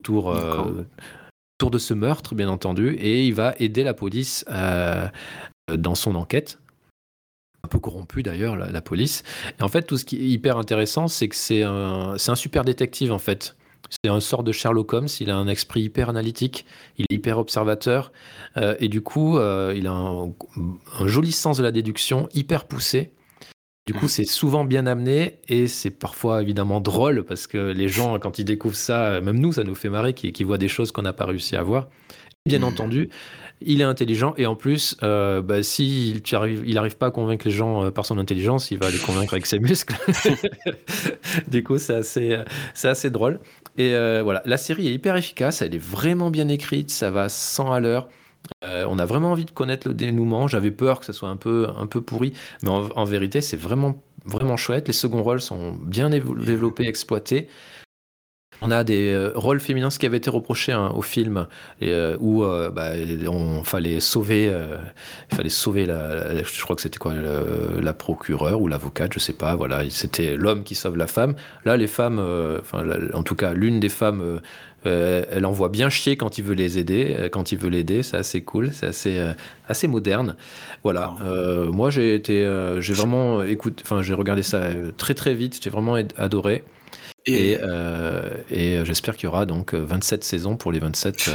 autour, 0.00 0.26
autour 0.26 1.70
de 1.70 1.78
ce 1.78 1.94
meurtre, 1.94 2.34
bien 2.34 2.48
entendu, 2.48 2.94
et 2.94 3.26
il 3.26 3.34
va 3.34 3.54
aider 3.58 3.84
la 3.84 3.94
police 3.94 4.44
dans 4.48 5.94
son 5.94 6.14
enquête 6.14 6.58
un 7.62 7.68
peu 7.68 7.78
corrompu 7.78 8.22
d'ailleurs, 8.22 8.56
la, 8.56 8.80
police. 8.80 9.22
Et 9.58 9.62
en 9.62 9.68
fait, 9.68 9.82
tout 9.82 9.98
ce 9.98 10.04
qui 10.04 10.16
est 10.16 10.28
hyper 10.28 10.56
intéressant, 10.56 11.08
c'est 11.08 11.28
que 11.28 11.36
c'est 11.36 11.62
un, 11.62 12.14
un 12.14 12.34
super 12.34 12.64
détective 12.64 13.12
en 13.12 13.18
fait. 13.18 13.56
C'est 13.90 14.10
un 14.10 14.20
sort 14.20 14.44
de 14.44 14.52
Sherlock 14.52 14.92
Holmes, 14.92 15.08
il 15.20 15.30
a 15.30 15.36
un 15.36 15.48
esprit 15.48 15.82
hyper 15.82 16.08
analytique, 16.08 16.64
il 16.96 17.06
est 17.10 17.14
hyper 17.14 17.38
observateur, 17.38 18.12
euh, 18.56 18.76
et 18.78 18.88
du 18.88 19.00
coup, 19.00 19.36
euh, 19.36 19.74
il 19.76 19.88
a 19.88 19.92
un, 19.92 20.32
joli 21.06 21.32
sens 21.32 21.58
de 21.58 21.62
la 21.62 21.72
déduction, 21.72 22.28
hyper 22.32 22.66
poussé. 22.66 23.12
Du 23.90 23.98
coup, 23.98 24.06
c'est 24.06 24.24
souvent 24.24 24.64
bien 24.64 24.86
amené 24.86 25.40
et 25.48 25.66
c'est 25.66 25.90
parfois 25.90 26.42
évidemment 26.42 26.80
drôle 26.80 27.24
parce 27.24 27.48
que 27.48 27.72
les 27.72 27.88
gens, 27.88 28.20
quand 28.20 28.38
ils 28.38 28.44
découvrent 28.44 28.76
ça, 28.76 29.20
même 29.20 29.40
nous, 29.40 29.52
ça 29.52 29.64
nous 29.64 29.74
fait 29.74 29.88
marrer, 29.88 30.14
qui, 30.14 30.30
qui 30.30 30.44
voient 30.44 30.58
des 30.58 30.68
choses 30.68 30.92
qu'on 30.92 31.02
n'a 31.02 31.12
pas 31.12 31.24
réussi 31.24 31.56
à 31.56 31.64
voir. 31.64 31.88
Bien 32.46 32.60
mmh. 32.60 32.64
entendu, 32.64 33.08
il 33.60 33.80
est 33.80 33.84
intelligent 33.84 34.32
et 34.36 34.46
en 34.46 34.54
plus, 34.54 34.96
euh, 35.02 35.42
bah, 35.42 35.64
s'il 35.64 36.22
il 36.24 36.74
n'arrive 36.74 36.98
pas 36.98 37.06
à 37.06 37.10
convaincre 37.10 37.44
les 37.46 37.50
gens 37.50 37.86
euh, 37.86 37.90
par 37.90 38.06
son 38.06 38.16
intelligence, 38.18 38.70
il 38.70 38.78
va 38.78 38.90
les 38.90 38.98
convaincre 38.98 39.34
avec 39.34 39.46
ses 39.46 39.58
muscles. 39.58 39.96
du 41.48 41.64
coup, 41.64 41.78
c'est 41.78 41.96
assez, 41.96 42.38
c'est 42.74 42.88
assez 42.88 43.10
drôle. 43.10 43.40
Et 43.76 43.92
euh, 43.94 44.22
voilà, 44.22 44.40
la 44.46 44.56
série 44.56 44.86
est 44.86 44.94
hyper 44.94 45.16
efficace, 45.16 45.62
elle 45.62 45.74
est 45.74 45.82
vraiment 45.82 46.30
bien 46.30 46.46
écrite, 46.46 46.90
ça 46.90 47.10
va 47.10 47.28
100 47.28 47.72
à 47.72 47.80
l'heure. 47.80 48.08
On 48.62 48.98
a 48.98 49.06
vraiment 49.06 49.32
envie 49.32 49.44
de 49.44 49.50
connaître 49.50 49.88
le 49.88 49.94
dénouement. 49.94 50.48
J'avais 50.48 50.70
peur 50.70 51.00
que 51.00 51.06
ça 51.06 51.12
soit 51.12 51.28
un 51.28 51.36
peu, 51.36 51.68
un 51.76 51.86
peu 51.86 52.00
pourri, 52.00 52.32
mais 52.62 52.70
en, 52.70 53.04
vérité, 53.04 53.40
c'est 53.40 53.56
vraiment, 53.56 54.02
vraiment 54.24 54.56
chouette. 54.56 54.86
Les 54.88 54.94
seconds 54.94 55.22
rôles 55.22 55.40
sont 55.40 55.72
bien 55.72 56.10
développés, 56.10 56.86
exploités. 56.86 57.48
On 58.62 58.70
a 58.70 58.84
des 58.84 59.12
euh, 59.12 59.32
rôles 59.34 59.60
féminins, 59.60 59.90
ce 59.90 59.98
qui 59.98 60.06
avait 60.06 60.18
été 60.18 60.28
reproché 60.28 60.72
hein, 60.72 60.92
au 60.94 61.00
film, 61.00 61.46
euh, 61.82 62.16
où 62.20 62.44
euh, 62.44 62.70
bah, 62.70 62.90
on 63.26 63.64
fallait 63.64 64.00
sauver, 64.00 64.52
il 65.30 65.36
fallait 65.36 65.48
sauver 65.48 65.86
la, 65.86 66.42
je 66.42 66.62
crois 66.62 66.76
que 66.76 66.82
c'était 66.82 66.98
quoi, 66.98 67.14
la, 67.14 67.92
procureure 67.94 68.60
ou 68.60 68.68
l'avocate, 68.68 69.14
je 69.14 69.18
sais 69.18 69.32
pas. 69.32 69.54
Voilà, 69.54 69.88
c'était 69.88 70.36
l'homme 70.36 70.62
qui 70.62 70.74
sauve 70.74 70.96
la 70.96 71.06
femme. 71.06 71.34
Là, 71.64 71.76
les 71.76 71.86
femmes, 71.86 72.20
en 73.14 73.22
tout 73.22 73.34
cas, 73.34 73.54
l'une 73.54 73.80
des 73.80 73.88
femmes. 73.88 74.40
Elle 74.84 75.46
envoie 75.46 75.68
bien 75.68 75.90
chier 75.90 76.16
quand 76.16 76.38
il 76.38 76.44
veut 76.44 76.54
les 76.54 76.78
aider, 76.78 77.28
quand 77.32 77.52
il 77.52 77.58
veut 77.58 77.68
l'aider, 77.68 78.02
c'est 78.02 78.16
assez 78.16 78.42
cool, 78.42 78.72
c'est 78.72 78.86
assez, 78.86 79.22
assez 79.68 79.88
moderne. 79.88 80.36
Voilà. 80.82 81.14
moi, 81.72 81.90
j'ai 81.90 82.14
été, 82.14 82.48
j'ai 82.78 82.94
vraiment 82.94 83.42
écoute, 83.42 83.80
enfin, 83.82 84.02
j'ai 84.02 84.14
regardé 84.14 84.42
ça 84.42 84.62
très 84.96 85.14
très 85.14 85.34
vite, 85.34 85.60
j'ai 85.62 85.70
vraiment 85.70 85.96
adoré. 86.16 86.64
Et, 87.26 87.58
euh, 87.60 88.30
et 88.50 88.84
j'espère 88.84 89.16
qu'il 89.16 89.24
y 89.24 89.28
aura 89.28 89.44
donc 89.46 89.74
27 89.74 90.24
saisons 90.24 90.56
pour 90.56 90.72
les 90.72 90.78
27 90.78 91.30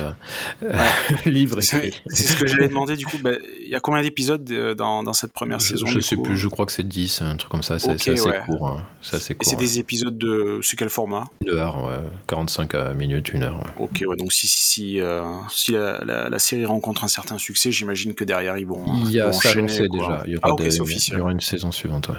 euh, 0.64 0.80
livres. 1.26 1.62
C'est 1.62 1.92
ce 2.08 2.36
que 2.38 2.48
j'allais 2.48 2.68
demander 2.68 2.96
du 2.96 3.06
coup. 3.06 3.18
Bah, 3.24 3.32
il 3.62 3.70
y 3.70 3.76
a 3.76 3.80
combien 3.80 4.02
d'épisodes 4.02 4.44
dans, 4.76 5.04
dans, 5.04 5.14
cette 5.14 5.32
première 5.32 5.62
saison 5.62 5.86
Je 5.86 5.98
ne 5.98 6.02
sais 6.02 6.18
plus, 6.18 6.38
je 6.38 6.48
crois 6.48 6.66
que 6.66 6.72
c'est 6.72 6.88
10, 6.88 7.22
un 7.22 7.36
truc 7.38 7.52
comme 7.52 7.64
ça. 7.64 7.80
C'est 7.80 7.92
assez, 7.92 8.16
court, 8.46 8.68
hein. 8.68 8.84
Et 9.14 9.44
c'est 9.44 9.56
des 9.58 9.80
épisodes 9.80 10.18
de. 10.18 10.60
C'est 10.64 10.78
quel 10.78 10.90
format? 10.90 11.26
Une 11.42 11.52
heure, 11.52 11.90
45 12.28 12.74
minutes, 12.96 13.34
une 13.34 13.44
heure. 13.44 13.60
Ok, 13.78 14.04
donc 14.18 14.34
si, 14.34 14.48
si, 14.48 14.66
si, 14.66 15.00
euh, 15.00 15.24
si 15.50 15.72
la, 15.72 16.30
la, 16.30 16.40
série 16.40 16.66
rencontre 16.66 17.04
un 17.04 17.08
certain 17.08 17.38
succès, 17.38 17.72
j'imagine 17.72 18.14
que 18.14 18.24
derrière 18.24 18.58
ils 18.58 18.68
vont. 18.68 18.84
Il 19.06 19.12
y 19.12 19.20
a 19.20 19.32
ça 19.32 19.54
déjà. 19.54 20.24
Il 20.26 20.34
y 20.34 20.38
aura, 20.38 20.50
ah, 20.50 20.56
il 20.60 21.14
y 21.14 21.20
aura 21.20 21.32
une 21.32 21.42
saison 21.42 21.72
suivante. 21.72 22.10
Ouais. 22.10 22.16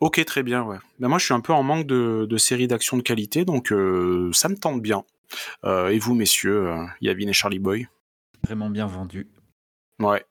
Ok, 0.00 0.24
très 0.24 0.42
bien, 0.42 0.62
ouais. 0.62 0.78
Ben 0.98 1.08
moi, 1.08 1.18
je 1.18 1.24
suis 1.24 1.34
un 1.34 1.40
peu 1.40 1.52
en 1.52 1.62
manque 1.62 1.86
de, 1.86 2.26
de 2.28 2.36
séries 2.36 2.68
d'action 2.68 2.96
de 2.96 3.02
qualité, 3.02 3.44
donc 3.44 3.72
euh, 3.72 4.30
ça 4.32 4.48
me 4.48 4.56
tente 4.56 4.82
bien. 4.82 5.04
Euh, 5.64 5.88
et 5.88 5.98
vous, 5.98 6.14
messieurs, 6.14 6.68
euh, 6.68 6.84
Yavin 7.00 7.28
et 7.28 7.32
Charlie 7.32 7.58
Boy? 7.58 7.88
Vraiment 8.44 8.70
bien 8.70 8.86
vendu. 8.86 9.28
Ouais. 10.00 10.24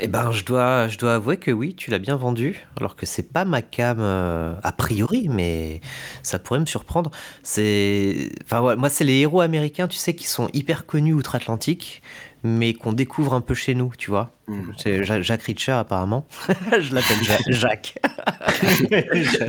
Eh 0.00 0.08
ben, 0.08 0.32
je 0.32 0.44
dois, 0.44 0.88
je 0.88 0.98
dois 0.98 1.14
avouer 1.14 1.36
que 1.36 1.50
oui, 1.50 1.74
tu 1.74 1.90
l'as 1.90 1.98
bien 1.98 2.16
vendu, 2.16 2.66
alors 2.76 2.96
que 2.96 3.06
c'est 3.06 3.32
pas 3.32 3.44
ma 3.44 3.62
cam 3.62 4.00
a 4.00 4.72
priori, 4.72 5.28
mais 5.28 5.80
ça 6.22 6.38
pourrait 6.38 6.58
me 6.58 6.66
surprendre. 6.66 7.10
C'est, 7.42 8.32
enfin, 8.44 8.74
moi, 8.76 8.88
c'est 8.88 9.04
les 9.04 9.20
héros 9.20 9.40
américains, 9.40 9.86
tu 9.86 9.98
sais, 9.98 10.14
qui 10.14 10.26
sont 10.26 10.48
hyper 10.52 10.84
connus 10.84 11.12
outre-Atlantique, 11.12 12.02
mais 12.44 12.74
qu'on 12.74 12.92
découvre 12.92 13.34
un 13.34 13.40
peu 13.40 13.54
chez 13.54 13.74
nous, 13.74 13.92
tu 13.96 14.10
vois. 14.10 14.32
Hmm. 14.48 14.72
C'est 14.76 15.04
Jacques 15.04 15.42
Richer, 15.42 15.72
apparemment. 15.72 16.26
je 16.80 16.92
l'appelle 16.94 17.18
Jacques. 17.48 17.94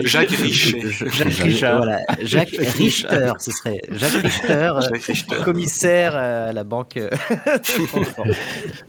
Jacques 0.04 0.30
Richer. 0.30 0.82
Jacques 0.91 1.34
Richter, 1.34 1.74
voilà. 1.76 2.02
Jacques 2.22 2.50
Richter, 2.50 3.34
ce 3.39 3.52
serait 3.52 3.82
Jacques 3.89 4.22
Richter, 4.22 4.72
euh, 4.76 5.44
commissaire 5.44 6.14
euh, 6.16 6.52
à 6.52 6.54
la 6.54 6.64
banque. 6.64 6.98
euh, 6.98 7.10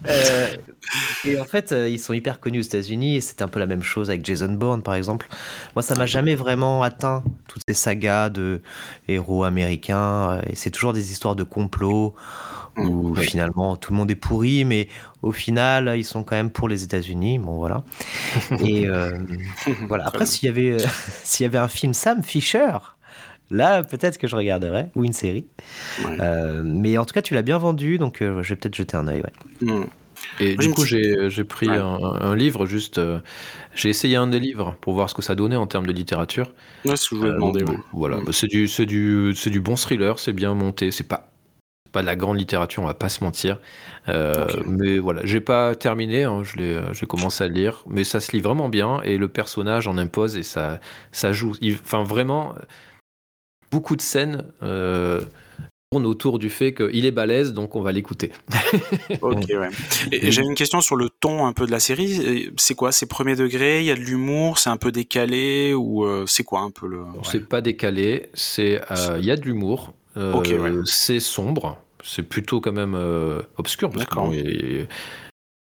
et 1.25 1.41
en 1.41 1.45
fait, 1.45 1.73
ils 1.73 1.99
sont 1.99 2.13
hyper 2.13 2.39
connus 2.41 2.59
aux 2.59 2.63
États-Unis 2.63 3.17
et 3.17 3.21
c'est 3.23 3.41
un 3.41 3.49
peu 3.49 3.59
la 3.59 3.67
même 3.67 3.83
chose 3.83 4.11
avec 4.11 4.27
Jason 4.27 4.53
Bourne, 4.53 4.83
par 4.83 4.97
exemple. 4.97 5.27
Moi, 5.75 5.83
ça 5.83 5.95
m'a 5.95 6.07
jamais 6.07 6.35
vraiment 6.35 6.83
atteint 6.83 7.25
toutes 7.49 7.63
ces 7.67 7.75
sagas 7.75 8.29
de 8.29 8.61
héros 9.09 9.45
américains. 9.45 10.43
Et 10.51 10.55
c'est 10.55 10.71
toujours 10.71 10.93
des 10.93 11.13
histoires 11.13 11.35
de 11.35 11.45
complot 12.75 12.95
où 12.95 13.14
finalement 13.16 13.77
tout 13.77 13.93
le 13.93 13.99
monde 13.99 14.11
est 14.11 14.16
pourri, 14.16 14.64
mais 14.64 14.89
au 15.22 15.33
final 15.33 15.95
ils 15.97 16.05
sont 16.05 16.25
quand 16.25 16.37
même 16.37 16.51
pour 16.51 16.68
les 16.68 16.85
États-Unis. 16.85 17.39
Bon 17.39 17.57
voilà. 17.57 17.85
Et 18.64 18.87
euh, 18.87 19.18
voilà. 19.89 20.07
Après, 20.07 20.27
s'il 20.27 20.47
y 20.47 20.51
avait 20.51 20.83
euh, 20.83 20.87
s'il 21.25 21.45
y 21.45 21.47
avait 21.47 21.59
un 21.59 21.68
film 21.68 21.95
Sam 21.95 22.22
Fisher, 22.22 22.77
là 23.51 23.83
peut-être 23.83 24.18
que 24.18 24.27
je 24.27 24.37
regarderais 24.37 24.91
ou 24.95 25.05
une 25.05 25.12
série. 25.12 25.47
Euh, 26.07 26.62
mais 26.64 26.99
en 26.99 27.05
tout 27.05 27.14
cas, 27.14 27.22
tu 27.22 27.35
l'as 27.35 27.43
bien 27.43 27.59
vendu, 27.59 27.99
donc 27.99 28.18
je 28.20 28.27
vais 28.27 28.57
peut-être 28.57 28.75
jeter 28.75 28.97
un 28.97 29.09
œil. 29.09 29.22
Mm. 29.61 29.83
Et 30.41 30.57
du 30.57 30.70
coup, 30.70 30.85
j'ai 30.85 31.45
pris 31.45 31.68
un, 31.68 32.35
livre, 32.35 32.66
juste. 32.66 33.01
j'ai 33.75 33.89
essayé 33.91 34.16
un 34.16 34.27
des 34.27 34.41
livres 34.41 34.75
pour 34.81 34.95
voir 34.95 35.11
ce 35.11 35.14
que 35.14 35.22
ça 35.22 35.35
donnait 35.35 35.57
en 35.57 35.66
termes 35.66 35.87
de 35.87 35.93
littérature. 35.93 36.53
Ouais, 36.85 36.97
ce 36.97 37.11
que 37.11 37.16
je 37.16 37.20
voulais 37.20 37.33
demander. 37.33 37.64
Voilà, 37.93 38.18
bah, 38.25 38.33
c'est 38.33 38.47
du, 38.47 38.66
du, 38.87 39.35
du 39.35 39.61
bon 39.61 39.77
thriller, 39.77 40.18
c'est 40.18 40.33
bien 40.33 40.55
monté, 40.55 40.93
c'est 40.93 41.07
pas 41.07 41.34
pas 41.95 42.03
de 42.03 42.07
la 42.07 42.17
grande 42.17 42.39
littérature, 42.39 42.83
on 42.83 42.87
va 42.87 42.95
pas 42.95 43.09
se 43.09 43.23
mentir. 43.23 43.59
Euh, 44.09 44.47
mais 44.67 44.99
voilà, 44.99 45.25
j'ai 45.25 45.41
pas 45.41 45.77
terminé, 45.77 46.25
hein, 46.25 46.43
euh, 46.59 46.93
j'ai 46.93 47.07
commencé 47.07 47.45
à 47.45 47.49
le 47.49 47.55
lire, 47.55 47.85
mais 47.87 48.03
ça 48.03 48.21
se 48.21 48.33
lit 48.33 48.43
vraiment 48.43 48.69
bien 48.69 49.01
et 49.03 49.17
le 49.17 49.29
personnage 49.29 49.87
en 49.87 49.97
impose 49.97 50.37
et 50.37 50.43
ça, 50.43 50.81
ça 51.13 51.33
joue. 51.33 51.53
Enfin, 51.85 52.03
vraiment, 52.03 52.57
beaucoup 53.71 53.95
de 53.95 54.03
scènes 54.03 54.45
euh, 54.65 55.21
tournent 55.93 56.05
autour 56.05 56.41
du 56.41 56.51
fait 56.51 56.75
qu'il 56.75 57.07
est 57.07 57.13
balèze, 57.13 57.53
donc 57.53 57.77
on 57.77 57.81
va 57.81 57.93
l'écouter. 57.93 58.33
ok, 59.23 59.47
ouais. 59.49 59.69
Et, 60.11 60.33
j'ai 60.33 60.43
une 60.43 60.57
question 60.57 60.81
sur 60.81 60.97
le 60.97 61.09
ton 61.09 61.47
un 61.47 61.53
peu 61.53 61.65
de 61.65 61.71
la 61.71 61.81
série. 61.81 62.51
C'est 62.57 62.75
quoi? 62.75 62.91
C'est 62.91 63.07
premier 63.07 63.37
degré 63.37 63.83
Il 63.83 63.87
y 63.87 63.93
a 63.93 63.95
de 63.95 64.01
l'humour 64.01 64.59
C'est 64.59 64.71
un 64.71 64.79
peu 64.79 64.91
décalé 64.91 65.75
Ou 65.75 66.05
c'est 66.27 66.43
quoi 66.43 66.61
un 66.61 66.73
peu 66.73 66.89
le. 66.89 67.05
C'est 67.23 67.49
pas 67.49 67.61
décalé, 67.61 68.31
il 68.59 69.25
y 69.25 69.31
a 69.31 69.37
de 69.37 69.43
l'humour. 69.43 69.95
C'est 70.85 71.21
sombre, 71.21 71.79
c'est 72.05 72.23
plutôt 72.23 72.61
quand 72.61 72.73
même 72.73 72.95
euh, 72.95 73.43
obscur 73.57 73.91
parce 73.91 74.05
il, 74.33 74.87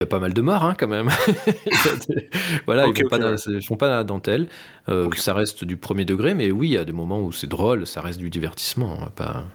y 0.02 0.04
a 0.04 0.06
pas 0.08 0.20
mal 0.20 0.34
de 0.34 0.42
morts 0.42 0.64
hein, 0.64 0.76
quand 0.78 0.88
même. 0.88 1.10
voilà, 2.66 2.88
ils, 2.88 3.54
ne 3.54 3.62
font 3.62 3.78
pas 3.78 3.88
la 3.88 4.04
dentelle. 4.04 4.48
Euh, 4.90 5.10
ça 5.16 5.34
reste 5.34 5.64
du 5.64 5.78
premier 5.78 6.06
degré, 6.06 6.34
mais 6.34 6.52
oui, 6.52 6.70
il 6.70 6.74
y 6.74 6.78
a 6.78 6.86
des 6.86 6.92
moments 6.92 7.22
où 7.22 7.32
c'est 7.32 7.48
drôle, 7.48 7.86
ça 7.86 8.02
reste 8.02 8.20
du 8.20 8.30
divertissement. 8.30 8.98
Hein, 9.02 9.12
pas... 9.16 9.46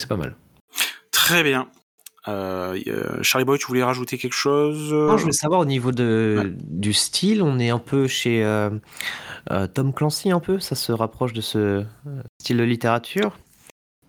C'est 0.00 0.08
pas 0.08 0.16
mal. 0.16 0.36
Très 1.10 1.42
bien. 1.42 1.68
Euh, 2.28 2.78
Charlie 3.22 3.44
Boy, 3.44 3.58
tu 3.58 3.66
voulais 3.66 3.82
rajouter 3.82 4.16
quelque 4.16 4.36
chose? 4.36 4.92
Non, 4.92 5.16
je 5.16 5.22
voulais 5.22 5.32
savoir 5.32 5.60
au 5.60 5.64
niveau 5.64 5.90
de, 5.90 6.54
du 6.56 6.92
style, 6.92 7.42
on 7.42 7.58
est 7.58 7.70
un 7.70 7.80
peu 7.80 8.06
chez 8.06 8.46
Tom 9.74 9.92
Clancy, 9.92 10.30
un 10.30 10.40
peu, 10.40 10.60
ça 10.60 10.76
se 10.76 10.92
rapproche 10.92 11.32
de 11.32 11.40
ce 11.40 11.84
style 12.40 12.58
de 12.58 12.62
littérature? 12.62 13.36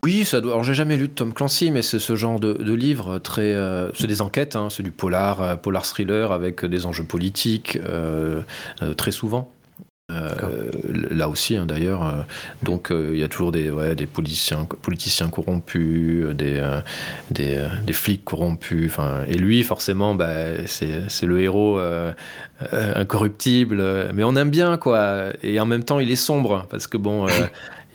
Oui, 0.04 0.26
ça 0.26 0.42
doit. 0.42 0.52
Alors, 0.52 0.66
j'ai 0.66 0.74
jamais 0.74 0.98
lu 0.98 1.08
de 1.08 1.14
Tom 1.14 1.34
Clancy, 1.34 1.72
mais 1.72 1.82
c'est 1.82 2.00
ce 2.00 2.18
genre 2.18 2.38
de, 2.38 2.74
livre 2.74 3.20
très. 3.20 3.54
Euh, 3.54 3.90
c'est 3.94 4.08
des 4.08 4.22
enquêtes, 4.22 4.58
hein, 4.58 4.68
c'est 4.70 4.84
du 4.84 4.92
polar, 4.92 5.42
euh, 5.42 5.56
polar 5.56 5.86
thriller 5.86 6.34
avec 6.34 6.66
des 6.66 6.86
enjeux 6.86 7.06
politiques 7.06 7.80
euh, 7.88 8.42
très 8.98 9.12
souvent. 9.12 9.50
là 10.10 11.30
aussi, 11.30 11.56
hein, 11.56 11.66
d'ailleurs. 11.66 12.26
donc, 12.62 12.92
il 12.92 13.18
y 13.18 13.24
a 13.24 13.30
toujours 13.30 13.54
des, 13.54 13.72
ouais, 13.72 13.96
des 13.96 14.06
politiciens, 14.06 14.66
politiciens 14.82 15.30
corrompus, 15.30 16.28
des, 16.36 16.62
des, 17.32 17.94
flics 17.94 18.26
corrompus. 18.26 18.92
Et 19.28 19.36
lui, 19.36 19.64
forcément, 19.64 20.14
bah, 20.16 20.68
c'est 20.68 21.26
le 21.26 21.42
héros 21.42 21.80
incorruptible. 22.72 24.12
Mais 24.14 24.26
on 24.26 24.36
aime 24.36 24.50
bien, 24.52 24.78
quoi. 24.78 25.28
Et 25.42 25.60
en 25.62 25.66
même 25.66 25.86
temps, 25.86 26.00
il 26.00 26.12
est 26.12 26.18
sombre 26.18 26.68
parce 26.70 26.88
que 26.88 26.98
bon. 26.98 27.26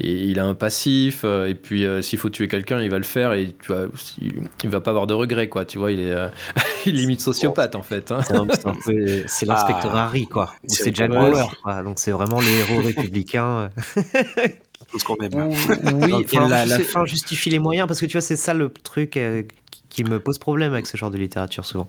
il 0.01 0.39
a 0.39 0.45
un 0.45 0.55
passif, 0.55 1.25
et 1.25 1.55
puis 1.55 1.85
s'il 2.03 2.19
faut 2.19 2.31
tuer 2.31 2.49
quelqu'un, 2.49 2.81
il 2.81 2.91
va 2.91 2.99
le 2.99 3.05
faire 3.05 3.33
et 3.33 3.55
tu 3.63 3.73
vois, 3.73 3.87
il, 4.21 4.71
va 4.71 4.81
pas 4.81 4.91
avoir 4.91 5.07
de 5.07 5.15
regrets, 5.15 5.49
quoi. 5.49 5.65
Tu 5.65 5.79
vois, 5.79 5.93
il 5.93 6.01
est, 6.01 6.15
il 6.87 6.95
limite 6.95 7.21
sociopathe 7.21 7.75
en 7.75 7.83
fait. 7.83 8.13
Hein. 8.13 8.21
C'est 9.27 9.47
l'inspecteur 9.47 9.93
ah, 9.95 10.05
Harry, 10.05 10.27
quoi. 10.27 10.53
C'est 10.67 10.95
Jack 10.95 11.11
Bauer, 11.11 11.53
Donc 11.85 11.99
c'est 11.99 12.13
vraiment 12.13 12.41
les 12.41 12.59
héros 12.59 12.83
républicains. 12.83 13.71
ce 14.97 15.05
qu'on 15.05 15.17
aime. 15.17 15.51
Oui, 16.01 16.27
la, 16.49 16.65
la 16.65 16.79
fin 16.79 17.05
justifie 17.05 17.51
les 17.51 17.59
moyens 17.59 17.87
parce 17.87 18.01
que 18.01 18.07
tu 18.07 18.13
vois, 18.13 18.21
c'est 18.21 18.37
ça 18.37 18.55
le 18.55 18.71
truc 18.71 19.19
qui 19.89 20.05
me 20.05 20.21
pose 20.21 20.39
problème 20.39 20.73
avec 20.73 20.87
ce 20.87 20.97
genre 20.97 21.11
de 21.11 21.19
littérature 21.19 21.65
souvent. 21.65 21.89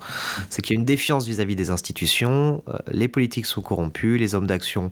C'est 0.50 0.62
qu'il 0.62 0.76
y 0.76 0.78
a 0.78 0.80
une 0.80 0.86
défiance 0.86 1.26
vis-à-vis 1.26 1.56
des 1.56 1.70
institutions, 1.70 2.64
euh, 2.68 2.78
les 2.92 3.08
politiques 3.08 3.46
sont 3.46 3.62
corrompus, 3.62 4.20
les 4.20 4.36
hommes 4.36 4.48
d'action 4.48 4.90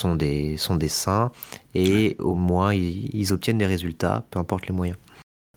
sont 0.00 0.16
des, 0.16 0.56
sont 0.56 0.76
des 0.76 0.88
saints, 0.88 1.30
et 1.74 2.16
au 2.18 2.34
moins 2.34 2.74
ils, 2.74 3.32
obtiennent 3.32 3.58
des 3.58 3.66
résultats, 3.66 4.24
peu 4.30 4.38
importe 4.38 4.66
les 4.66 4.74
moyens. 4.74 4.98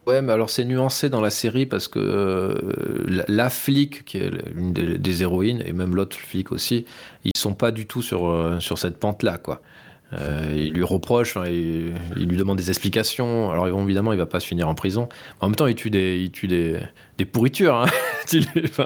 Ouais, 0.06 0.22
mais 0.22 0.32
alors 0.32 0.50
c'est 0.50 0.64
nuancé 0.64 1.10
dans 1.10 1.20
la 1.20 1.30
série 1.30 1.66
parce 1.66 1.90
que 1.90 2.00
euh, 2.00 3.24
la, 3.28 3.50
flic, 3.50 4.06
qui 4.06 4.20
est 4.20 4.30
l'une 4.54 4.72
des, 4.72 5.22
héroïnes, 5.22 5.62
et 5.66 5.74
même 5.74 5.96
l'autre 5.96 6.16
flic 6.16 6.52
aussi, 6.52 6.86
ils 7.26 7.32
sont 7.36 7.54
pas 7.54 7.72
du 7.72 7.88
tout 7.88 8.02
sur, 8.02 8.28
euh, 8.28 8.60
sur 8.62 8.78
cette 8.78 9.00
pente-là, 9.00 9.38
quoi. 9.38 9.62
Euh, 10.14 10.54
il 10.56 10.74
lui 10.74 10.84
reproche, 10.84 11.38
il, 11.46 11.94
lui 12.16 12.38
demande 12.38 12.58
des 12.58 12.70
explications. 12.70 13.52
Alors 13.52 13.68
évidemment, 13.82 14.14
il 14.14 14.18
va 14.18 14.26
pas 14.26 14.40
se 14.40 14.48
finir 14.48 14.70
en 14.70 14.76
prison. 14.76 15.10
En 15.42 15.48
même 15.48 15.56
temps, 15.56 15.68
il 15.68 15.76
tue 15.76 15.90
des, 15.90 16.18
il 16.18 16.32
tue 16.32 16.48
des, 16.48 16.80
des 17.18 17.26
pourritures. 17.26 17.76
Hein. 17.76 17.88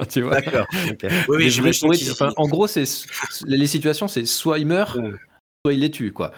tu 0.09 0.21
vois. 0.21 0.41
D'accord. 0.41 0.67
Oui, 1.27 1.51
en 2.37 2.47
gros, 2.47 2.67
c'est 2.67 2.85
les 3.45 3.67
situations, 3.67 4.07
c'est 4.07 4.25
soit 4.25 4.59
il 4.59 4.67
meurt, 4.67 4.97
soit 5.63 5.73
il 5.73 5.79
les 5.79 5.91
tue, 5.91 6.11
quoi. 6.11 6.31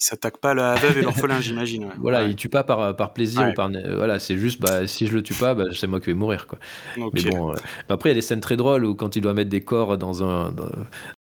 Il 0.00 0.04
s'attaque 0.04 0.38
pas 0.38 0.52
à 0.52 0.54
la 0.54 0.74
veuve 0.76 0.98
et 0.98 1.02
l'orphelin, 1.02 1.40
j'imagine. 1.40 1.88
Voilà, 1.98 2.22
il 2.22 2.36
tue 2.36 2.48
pas 2.48 2.62
par, 2.62 2.94
par 2.94 3.12
plaisir 3.12 3.48
ou 3.48 3.52
par 3.54 3.68
voilà, 3.96 4.20
c'est 4.20 4.36
juste 4.36 4.60
bah 4.60 4.86
si 4.86 5.08
je 5.08 5.12
le 5.12 5.24
tue 5.24 5.34
pas, 5.34 5.56
bah, 5.56 5.64
c'est 5.74 5.88
moi 5.88 5.98
qui 5.98 6.06
vais 6.06 6.14
mourir 6.14 6.46
quoi. 6.46 6.60
Mais 6.96 7.22
bon, 7.22 7.50
euh, 7.50 7.56
après 7.88 8.10
il 8.10 8.12
y 8.12 8.16
a 8.16 8.20
des 8.20 8.22
scènes 8.22 8.38
très 8.38 8.56
drôles 8.56 8.84
où 8.84 8.94
quand 8.94 9.16
il 9.16 9.22
doit 9.22 9.34
mettre 9.34 9.50
des 9.50 9.62
corps 9.62 9.98
dans 9.98 10.22
un 10.22 10.52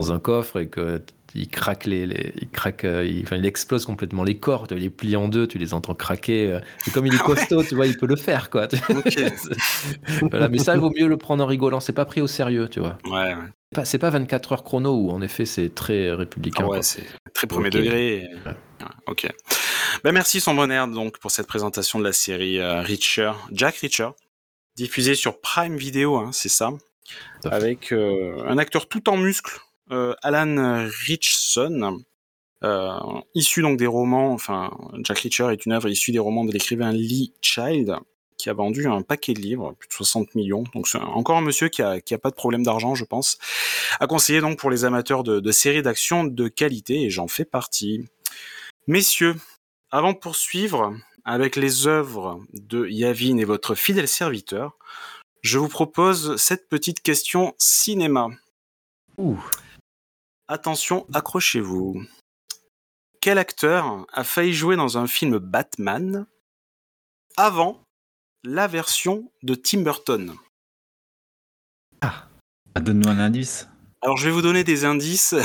dans 0.00 0.12
un 0.12 0.18
coffre 0.18 0.60
et 0.60 0.68
que 0.68 1.02
il 1.34 1.48
craque 1.48 1.86
les, 1.86 2.32
il 2.40 2.48
craque, 2.48 2.84
euh, 2.84 3.04
il, 3.04 3.22
enfin, 3.22 3.36
il 3.36 3.44
explose 3.44 3.84
complètement 3.84 4.22
les 4.22 4.38
corps, 4.38 4.68
tu 4.68 4.76
les 4.76 4.88
plies 4.88 5.16
en 5.16 5.28
deux, 5.28 5.48
tu 5.48 5.58
les 5.58 5.74
entends 5.74 5.94
craquer. 5.94 6.52
Euh. 6.52 6.60
et 6.86 6.90
comme 6.90 7.06
il 7.06 7.14
est 7.14 7.18
ah 7.20 7.24
costaud, 7.24 7.64
tu 7.64 7.74
vois, 7.74 7.86
il 7.86 7.96
peut 7.98 8.06
le 8.06 8.16
faire, 8.16 8.50
quoi. 8.50 8.68
voilà, 10.30 10.48
mais 10.48 10.58
ça, 10.58 10.74
il 10.74 10.80
vaut 10.80 10.92
mieux 10.96 11.08
le 11.08 11.16
prendre 11.16 11.42
en 11.42 11.46
rigolant. 11.46 11.80
C'est 11.80 11.92
pas 11.92 12.04
pris 12.04 12.20
au 12.20 12.28
sérieux, 12.28 12.68
tu 12.68 12.78
vois. 12.78 12.98
Ouais, 13.10 13.34
C'est 13.84 13.98
pas 13.98 14.10
24 14.10 14.52
heures 14.52 14.64
chrono 14.64 14.94
où, 14.94 15.10
en 15.10 15.22
effet, 15.22 15.44
c'est 15.44 15.74
très 15.74 16.12
républicain. 16.12 16.64
Ah 16.66 16.70
ouais, 16.70 16.82
c'est 16.82 17.04
très 17.34 17.48
premier 17.48 17.70
degré. 17.70 18.28
Ok. 19.08 19.26
Ben, 20.04 20.12
merci, 20.12 20.40
son 20.40 20.54
bonheur, 20.54 20.86
donc, 20.86 21.18
pour 21.18 21.32
cette 21.32 21.48
présentation 21.48 21.98
de 21.98 22.04
la 22.04 22.12
série 22.12 22.60
euh, 22.60 22.80
Richer, 22.80 23.32
Jack 23.50 23.76
Richer, 23.76 24.10
diffusée 24.76 25.16
sur 25.16 25.40
Prime 25.40 25.76
Video, 25.76 26.16
hein, 26.16 26.30
c'est 26.32 26.48
ça, 26.48 26.70
avec 27.44 27.92
un 27.92 28.58
acteur 28.58 28.88
tout 28.88 29.08
en 29.08 29.16
muscles 29.16 29.58
euh, 29.58 29.73
Alan 29.90 30.88
Richson, 31.06 32.04
euh, 32.64 32.98
issu 33.34 33.60
donc 33.60 33.78
des 33.78 33.86
romans, 33.86 34.32
enfin 34.32 34.70
Jack 35.02 35.18
Reacher 35.18 35.48
est 35.52 35.66
une 35.66 35.72
œuvre 35.72 35.88
issue 35.88 36.12
des 36.12 36.18
romans 36.18 36.44
de 36.44 36.52
l'écrivain 36.52 36.92
Lee 36.92 37.32
Child, 37.42 37.96
qui 38.38 38.48
a 38.48 38.54
vendu 38.54 38.86
un 38.86 39.02
paquet 39.02 39.34
de 39.34 39.40
livres, 39.40 39.74
plus 39.78 39.88
de 39.88 39.92
60 39.92 40.34
millions. 40.34 40.64
Donc 40.74 40.88
c'est 40.88 40.98
encore 40.98 41.36
un 41.36 41.42
monsieur 41.42 41.68
qui 41.68 41.82
a, 41.82 42.00
qui 42.00 42.14
a 42.14 42.18
pas 42.18 42.30
de 42.30 42.34
problème 42.34 42.62
d'argent, 42.62 42.94
je 42.94 43.04
pense. 43.04 43.38
À 44.00 44.06
conseiller 44.06 44.40
donc 44.40 44.58
pour 44.58 44.70
les 44.70 44.84
amateurs 44.86 45.24
de, 45.24 45.40
de 45.40 45.52
séries 45.52 45.82
d'action 45.82 46.24
de 46.24 46.48
qualité, 46.48 47.02
et 47.02 47.10
j'en 47.10 47.28
fais 47.28 47.44
partie. 47.44 48.08
Messieurs, 48.86 49.34
avant 49.90 50.12
de 50.12 50.18
poursuivre 50.18 50.94
avec 51.24 51.56
les 51.56 51.86
œuvres 51.86 52.40
de 52.54 52.86
Yavin 52.86 53.36
et 53.36 53.44
votre 53.44 53.74
fidèle 53.74 54.08
serviteur, 54.08 54.78
je 55.42 55.58
vous 55.58 55.68
propose 55.68 56.36
cette 56.36 56.68
petite 56.70 57.02
question 57.02 57.54
cinéma. 57.58 58.28
Ouh. 59.18 59.38
Attention, 60.46 61.06
accrochez-vous. 61.14 62.04
Quel 63.22 63.38
acteur 63.38 64.06
a 64.12 64.24
failli 64.24 64.52
jouer 64.52 64.76
dans 64.76 64.98
un 64.98 65.06
film 65.06 65.38
Batman 65.38 66.26
avant 67.38 67.82
la 68.42 68.66
version 68.66 69.32
de 69.42 69.54
Tim 69.54 69.80
Burton? 69.80 70.36
Ah, 72.02 72.28
donne-nous 72.78 73.08
un 73.08 73.18
indice. 73.18 73.68
Alors 74.02 74.18
je 74.18 74.26
vais 74.26 74.30
vous 74.30 74.42
donner 74.42 74.64
des 74.64 74.84
indices. 74.84 75.34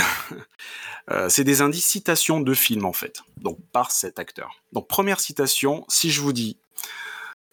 Euh, 1.11 1.27
c'est 1.27 1.43
des 1.43 1.61
indices 1.61 1.87
citations 1.87 2.39
de 2.39 2.53
films 2.53 2.85
en 2.85 2.93
fait, 2.93 3.23
donc 3.37 3.57
par 3.71 3.89
cet 3.89 4.19
acteur. 4.19 4.61
Donc 4.73 4.87
première 4.87 5.19
citation, 5.19 5.83
si 5.89 6.11
je 6.11 6.21
vous 6.21 6.33
dis 6.33 6.59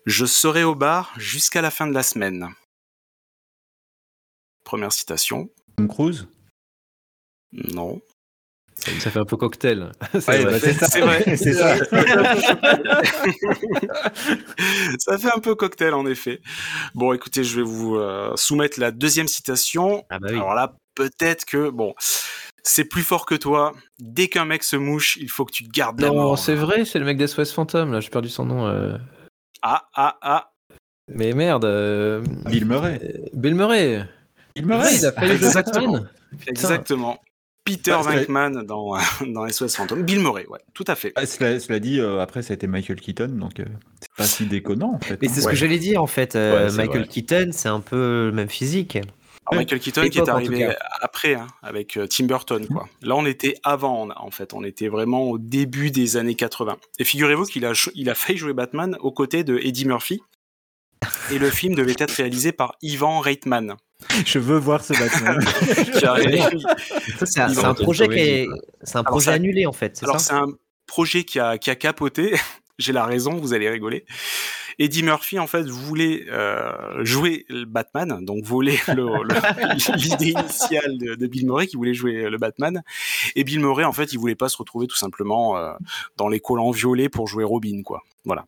Je 0.05 0.27
serai 0.27 0.63
au 0.63 0.75
bar 0.75 1.15
jusqu'à 1.17 1.63
la 1.63 1.71
fin 1.71 1.87
de 1.87 1.95
la 1.95 2.03
semaine. 2.03 2.51
Première 4.63 4.93
citation. 4.93 5.49
Tom 5.79 5.89
Cruise? 5.89 6.29
Non. 7.75 8.01
Ça 8.77 9.11
fait 9.11 9.19
un 9.19 9.25
peu 9.25 9.37
cocktail. 9.37 9.91
c'est 10.21 10.43
vrai. 10.43 11.37
c'est 11.37 11.55
ça. 11.55 11.77
ça 14.99 15.19
fait 15.19 15.33
un 15.35 15.41
peu 15.41 15.55
cocktail 15.55 15.95
en 15.95 16.07
effet. 16.07 16.41
Bon, 16.95 17.13
écoutez, 17.13 17.43
je 17.43 17.57
vais 17.57 17.67
vous 17.67 17.97
euh, 17.97 18.33
soumettre 18.37 18.79
la 18.79 18.91
deuxième 18.91 19.29
citation. 19.29 20.05
Ah 20.11 20.19
bah 20.19 20.29
oui. 20.31 20.37
Alors 20.37 20.55
là, 20.55 20.77
peut-être 20.95 21.45
que 21.47 21.71
bon, 21.71 21.95
c'est 22.63 22.85
plus 22.85 23.03
fort 23.03 23.27
que 23.27 23.35
toi. 23.35 23.73
Dès 23.99 24.29
qu'un 24.29 24.45
mec 24.45 24.63
se 24.63 24.77
mouche, 24.77 25.17
il 25.21 25.31
faut 25.31 25.45
que 25.45 25.53
tu 25.53 25.65
gardes 25.65 26.01
la 26.01 26.09
Non, 26.09 26.37
c'est 26.37 26.55
vrai, 26.55 26.85
c'est 26.85 26.99
le 26.99 27.07
mec 27.07 27.17
d'SOS 27.17 27.53
Phantom. 27.53 27.93
Là, 27.93 28.01
j'ai 28.01 28.11
perdu 28.11 28.29
son 28.29 28.45
nom. 28.45 28.67
Euh. 28.67 28.97
Ah 29.63 29.85
ah 29.95 30.17
ah. 30.21 30.53
Mais 31.13 31.33
merde. 31.33 31.65
Euh, 31.65 32.23
Bill 32.47 32.67
Murray. 32.67 33.01
Bill 33.33 33.55
Murray. 33.55 34.05
Bill 34.55 34.67
Murray. 34.67 34.97
il 34.97 35.07
a 35.07 35.13
fait 35.13 35.35
Exactement. 35.35 36.05
Exactement. 36.47 37.19
Peter 37.67 37.97
Venkman 38.01 38.63
dans, 38.63 38.97
dans 39.27 39.49
SOS 39.49 39.77
Phantom. 39.77 40.03
Bill 40.03 40.21
Murray, 40.21 40.47
ouais, 40.47 40.61
tout 40.73 40.85
à 40.87 40.95
fait. 40.95 41.13
Ah, 41.17 41.27
cela, 41.27 41.79
dit, 41.81 42.01
euh, 42.01 42.21
après, 42.21 42.43
ça 42.43 42.53
a 42.53 42.55
été 42.55 42.67
Michael 42.67 43.01
Keaton, 43.01 43.29
donc 43.29 43.61
euh, 43.61 43.65
c'est 44.01 44.13
pas 44.17 44.25
si 44.25 44.47
déconnant, 44.47 44.95
en 44.95 45.01
fait. 45.01 45.21
Mais 45.21 45.29
c'est 45.29 45.41
ce 45.41 45.49
que 45.49 45.57
j'allais 45.57 45.79
dire, 45.79 46.03
en 46.03 46.07
fait. 46.07 46.37
Euh, 46.37 46.71
Michael 46.73 47.09
Keaton, 47.09 47.51
c'est 47.53 47.69
un 47.69 47.81
peu 47.81 48.27
le 48.27 48.33
même 48.33 48.49
physique. 48.49 48.99
Michael 49.53 49.79
Keaton 49.79 50.09
qui 50.09 50.19
est 50.19 50.29
arrivé 50.29 50.73
après, 51.01 51.35
hein, 51.35 51.47
avec 51.63 51.99
Tim 52.09 52.27
Burton, 52.27 52.67
quoi. 52.67 52.89
Là, 53.03 53.17
on 53.17 53.27
était 53.27 53.57
avant, 53.65 54.09
en 54.17 54.31
fait. 54.31 54.55
On 54.55 54.65
était 54.65 54.89
vraiment 54.89 55.25
au 55.25 55.39
début 55.39 55.91
des 55.91 56.17
années 56.17 56.35
80. 56.35 56.77
Et 56.99 57.05
figurez-vous 57.05 57.45
qu'il 57.45 57.65
a, 57.65 57.73
il 57.95 58.11
a 58.11 58.15
failli 58.15 58.39
jouer 58.39 58.55
Batman 58.55 58.97
aux 59.01 59.13
côtés 59.13 59.45
de 59.45 59.59
Eddie 59.59 59.87
Murphy. 59.87 60.23
Et 61.31 61.39
le 61.39 61.51
film 61.51 61.75
devait 61.75 61.95
être 61.99 62.13
réalisé 62.13 62.53
par 62.53 62.77
Ivan 62.83 63.21
Reitman. 63.21 63.77
Je 64.27 64.39
veux 64.39 64.59
voir 64.59 64.85
ce 64.85 64.93
Batman. 64.93 65.41
c'est 67.25 67.41
un, 67.41 67.75
projet 67.75 68.09
qui 68.09 68.19
est, 68.19 68.47
c'est 68.83 68.97
un 68.97 69.05
projet 69.05 69.31
annulé 69.31 69.67
en 69.67 69.73
fait. 69.73 70.01
Alors 70.03 70.21
c'est 70.21 70.35
un 70.35 70.49
projet 70.87 71.25
qui 71.25 71.39
a, 71.39 71.59
qui 71.59 71.71
a 71.71 71.75
capoté. 71.75 72.35
J'ai 72.79 72.93
la 72.93 73.07
raison, 73.07 73.37
vous 73.37 73.55
allez 73.55 73.71
rigoler. 73.71 74.05
Eddie 74.79 75.03
Murphy 75.03 75.39
en 75.39 75.47
fait 75.47 75.67
voulait 75.67 76.27
euh, 76.29 77.03
jouer 77.03 77.47
le 77.49 77.65
Batman, 77.65 78.23
donc 78.23 78.45
voler 78.45 78.79
l'idée 79.97 80.33
initiale 80.33 80.99
de, 80.99 81.27
Bill 81.27 81.47
Murray 81.47 81.67
qui 81.67 81.77
voulait 81.77 81.95
jouer 81.95 82.29
le 82.29 82.37
Batman. 82.37 82.83
Et 83.35 83.45
Bill 83.45 83.61
Murray 83.61 83.85
en 83.85 83.95
fait 83.95 84.13
il 84.13 84.19
voulait 84.19 84.35
pas 84.35 84.51
se 84.51 84.59
retrouver 84.59 84.87
tout 84.87 84.97
simplement 84.97 85.57
euh, 85.57 85.73
dans 86.19 86.29
les 86.29 86.41
collants 86.41 86.73
violets 86.73 87.09
pour 87.09 87.27
jouer 87.27 87.45
Robin 87.45 87.81
quoi. 87.83 88.03
Voilà. 88.27 88.45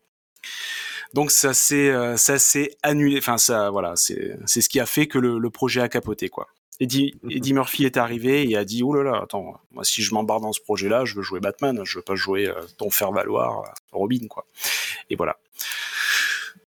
Donc 1.14 1.30
ça 1.30 1.54
s'est 1.54 1.90
euh, 1.90 2.16
ça 2.16 2.38
s'est 2.38 2.76
annulé. 2.82 3.18
Enfin 3.18 3.38
ça 3.38 3.70
voilà 3.70 3.96
c'est 3.96 4.36
c'est 4.46 4.60
ce 4.60 4.68
qui 4.68 4.80
a 4.80 4.86
fait 4.86 5.06
que 5.06 5.18
le, 5.18 5.38
le 5.38 5.50
projet 5.50 5.80
a 5.80 5.88
capoté 5.88 6.28
quoi. 6.28 6.48
Eddie, 6.80 7.14
mhm. 7.22 7.30
Eddie, 7.32 7.54
Murphy 7.54 7.84
est 7.84 7.96
arrivé 7.96 8.48
et 8.48 8.56
a 8.56 8.64
dit 8.64 8.82
oh 8.82 8.94
là 8.94 9.02
là 9.02 9.20
attends 9.22 9.60
moi 9.72 9.84
si 9.84 10.02
je 10.02 10.14
m'embarque 10.14 10.42
dans 10.42 10.52
ce 10.52 10.60
projet 10.60 10.88
là 10.88 11.04
je 11.04 11.14
veux 11.16 11.22
jouer 11.22 11.40
Batman 11.40 11.80
je 11.84 11.98
veux 11.98 12.02
pas 12.02 12.14
jouer 12.14 12.46
euh, 12.46 12.54
ton 12.76 12.90
faire 12.90 13.10
valoir 13.10 13.60
euh, 13.60 13.70
Robin 13.92 14.26
quoi. 14.28 14.46
Et 15.10 15.16
voilà. 15.16 15.36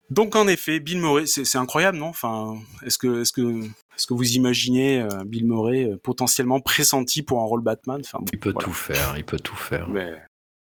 Donc 0.09 0.35
en 0.38 0.47
effet 0.47 0.79
Bill 0.79 0.99
Murray 0.99 1.25
c'est 1.25 1.57
incroyable 1.57 1.97
non? 1.97 2.07
Enfin 2.07 2.57
est-ce 2.85 2.97
que 2.97 3.21
est-ce 3.21 3.33
que 3.33 3.63
est-ce 3.95 4.07
que 4.07 4.13
vous 4.13 4.33
imaginez 4.33 5.01
euh, 5.01 5.23
Bill 5.25 5.45
Murray 5.45 5.91
potentiellement 6.01 6.61
pressenti 6.61 7.21
pour 7.21 7.41
un 7.41 7.45
rôle 7.45 7.61
Batman? 7.61 7.99
Enfin, 7.99 8.23
Il 8.31 8.39
peut 8.39 8.53
tout 8.53 8.71
faire 8.71 9.15
il 9.17 9.25
peut 9.25 9.39
tout 9.39 9.55
faire. 9.57 9.89
Mais 9.89 10.13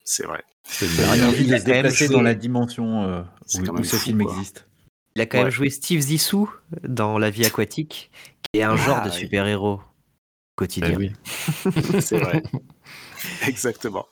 c'est 0.06 0.24
vrai. 0.24 0.42
Il 0.80 1.52
est 1.52 1.64
déplacé 1.64 2.08
dans 2.08 2.22
la 2.22 2.34
dimension 2.34 3.02
euh, 3.04 3.22
où, 3.72 3.84
ce 3.84 3.96
film 3.96 4.22
existe. 4.22 4.66
Il 5.14 5.22
a 5.22 5.26
quand 5.26 5.38
même 5.42 5.50
joué 5.50 5.68
Steve 5.68 6.00
Zissou 6.00 6.50
dans 6.82 7.18
La 7.18 7.30
vie 7.30 7.44
aquatique, 7.44 8.10
qui 8.42 8.60
est 8.60 8.62
un 8.62 8.76
genre 8.76 9.02
de 9.02 9.08
ah 9.08 9.12
super-héros 9.12 9.80
quotidien. 10.54 10.98
Eh 11.00 12.00
c'est 12.00 12.18
vrai. 12.18 12.42
Exactement. 13.46 14.06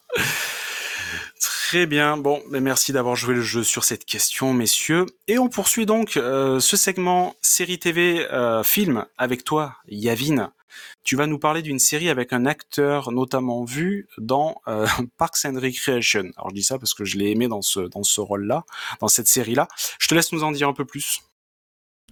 Très 1.69 1.87
bien. 1.87 2.19
Bon, 2.19 2.43
mais 2.51 2.61
merci 2.61 2.93
d'avoir 2.93 3.17
joué 3.17 3.35
le 3.35 3.41
jeu 3.41 3.65
sur 3.65 3.85
cette 3.85 4.05
question, 4.05 4.53
messieurs. 4.53 5.07
Et 5.29 5.39
on 5.39 5.49
poursuit 5.49 5.87
donc 5.87 6.19
euh, 6.19 6.61
ce 6.61 6.77
segment 6.77 7.35
série 7.41 7.79
TV 7.79 8.31
euh, 8.31 8.63
film 8.63 9.07
avec 9.17 9.45
toi, 9.45 9.77
Yavin. 9.89 10.53
Tu 11.05 11.17
vas 11.17 11.27
nous 11.27 11.39
parler 11.39 11.63
d'une 11.63 11.79
série 11.79 12.11
avec 12.11 12.35
un 12.35 12.45
acteur 12.45 13.13
notamment 13.13 13.65
vu 13.65 14.09
dans 14.19 14.61
euh, 14.69 14.87
Parks 15.17 15.47
and 15.47 15.59
Recreation. 15.59 16.31
Alors 16.37 16.51
je 16.51 16.55
dis 16.55 16.63
ça 16.63 16.79
parce 16.79 16.93
que 16.93 17.07
je 17.07 17.17
l'ai 17.17 17.31
aimé 17.31 17.49
dans 17.49 17.63
ce 17.63 17.81
dans 17.81 18.03
ce 18.03 18.21
rôle-là, 18.21 18.65
dans 19.01 19.09
cette 19.09 19.27
série-là. 19.27 19.67
Je 19.99 20.07
te 20.07 20.15
laisse 20.15 20.33
nous 20.33 20.45
en 20.45 20.53
dire 20.53 20.69
un 20.69 20.75
peu 20.75 20.85
plus. 20.85 21.23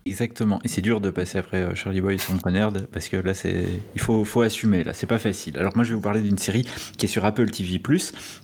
Exactement. 0.04 0.58
Et 0.64 0.68
c'est 0.68 0.80
dur 0.80 1.00
de 1.00 1.10
passer 1.10 1.38
après 1.38 1.62
euh, 1.62 1.74
Charlie 1.74 2.00
Boy 2.00 2.16
et 2.16 2.18
son 2.18 2.36
nerd 2.50 2.86
parce 2.86 3.08
que 3.08 3.16
là, 3.16 3.34
c'est 3.34 3.66
il 3.94 4.00
faut, 4.00 4.24
faut 4.24 4.42
assumer. 4.42 4.82
Là, 4.82 4.94
c'est 4.94 5.06
pas 5.06 5.18
facile. 5.18 5.56
Alors 5.58 5.76
moi, 5.76 5.84
je 5.84 5.90
vais 5.90 5.94
vous 5.94 6.00
parler 6.00 6.22
d'une 6.22 6.38
série 6.38 6.66
qui 6.98 7.06
est 7.06 7.08
sur 7.08 7.24
Apple 7.24 7.48
TV+. 7.50 7.80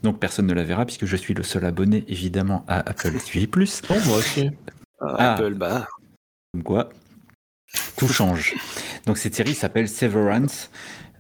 Donc 0.03 0.21
personne 0.21 0.47
ne 0.47 0.55
la 0.55 0.63
verra 0.63 0.87
puisque 0.87 1.07
je 1.07 1.17
suis 1.17 1.35
le 1.35 1.43
seul 1.43 1.65
abonné 1.65 2.05
évidemment 2.07 2.65
à 2.69 2.79
Apple 2.89 3.19
TV+. 3.19 3.49
Oh, 3.91 3.95
moi 4.07 4.19
aussi. 4.19 4.51
Ah, 5.01 5.35
Apple, 5.35 5.55
bah. 5.55 5.89
Comme 6.53 6.63
quoi, 6.63 6.91
tout 7.97 8.09
change. 8.09 8.55
Donc 9.07 9.19
cette 9.19 9.35
série 9.35 9.55
s'appelle 9.55 9.89
Severance. 9.89 10.71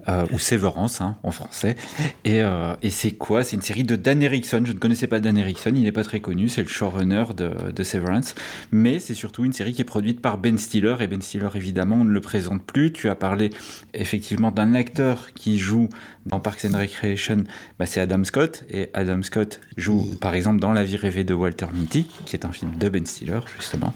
Euh, 0.08 0.24
ou 0.32 0.38
Severance 0.38 1.02
hein, 1.02 1.16
en 1.22 1.30
français. 1.32 1.76
Et, 2.24 2.40
euh, 2.40 2.74
et 2.80 2.88
c'est 2.88 3.10
quoi? 3.10 3.44
C'est 3.44 3.56
une 3.56 3.62
série 3.62 3.84
de 3.84 3.94
Dan 3.94 4.22
Erickson. 4.22 4.62
Je 4.64 4.72
ne 4.72 4.78
connaissais 4.78 5.06
pas 5.06 5.20
Dan 5.20 5.36
Erickson, 5.36 5.72
il 5.74 5.82
n'est 5.82 5.92
pas 5.92 6.04
très 6.04 6.20
connu, 6.20 6.48
c'est 6.48 6.62
le 6.62 6.68
showrunner 6.68 7.24
de, 7.36 7.50
de 7.70 7.82
Severance. 7.82 8.34
Mais 8.72 9.00
c'est 9.00 9.12
surtout 9.12 9.44
une 9.44 9.52
série 9.52 9.74
qui 9.74 9.82
est 9.82 9.84
produite 9.84 10.22
par 10.22 10.38
Ben 10.38 10.56
Stiller. 10.56 10.96
Et 11.00 11.08
Ben 11.08 11.20
Stiller, 11.20 11.50
évidemment, 11.54 11.96
on 11.96 12.04
ne 12.04 12.10
le 12.10 12.22
présente 12.22 12.62
plus. 12.62 12.90
Tu 12.90 13.10
as 13.10 13.16
parlé 13.16 13.50
effectivement 13.92 14.50
d'un 14.50 14.74
acteur 14.74 15.34
qui 15.34 15.58
joue 15.58 15.90
dans 16.24 16.40
Parks 16.40 16.64
and 16.64 16.78
Recreation, 16.78 17.44
bah, 17.78 17.84
c'est 17.84 18.00
Adam 18.00 18.24
Scott. 18.24 18.64
Et 18.70 18.88
Adam 18.94 19.22
Scott 19.22 19.60
joue 19.76 20.16
par 20.20 20.34
exemple 20.34 20.58
dans 20.58 20.72
La 20.72 20.84
vie 20.84 20.96
rêvée 20.96 21.24
de 21.24 21.34
Walter 21.34 21.66
Mitty, 21.74 22.06
qui 22.24 22.34
est 22.34 22.46
un 22.46 22.52
film 22.52 22.76
de 22.76 22.88
Ben 22.88 23.04
Stiller, 23.04 23.40
justement. 23.58 23.92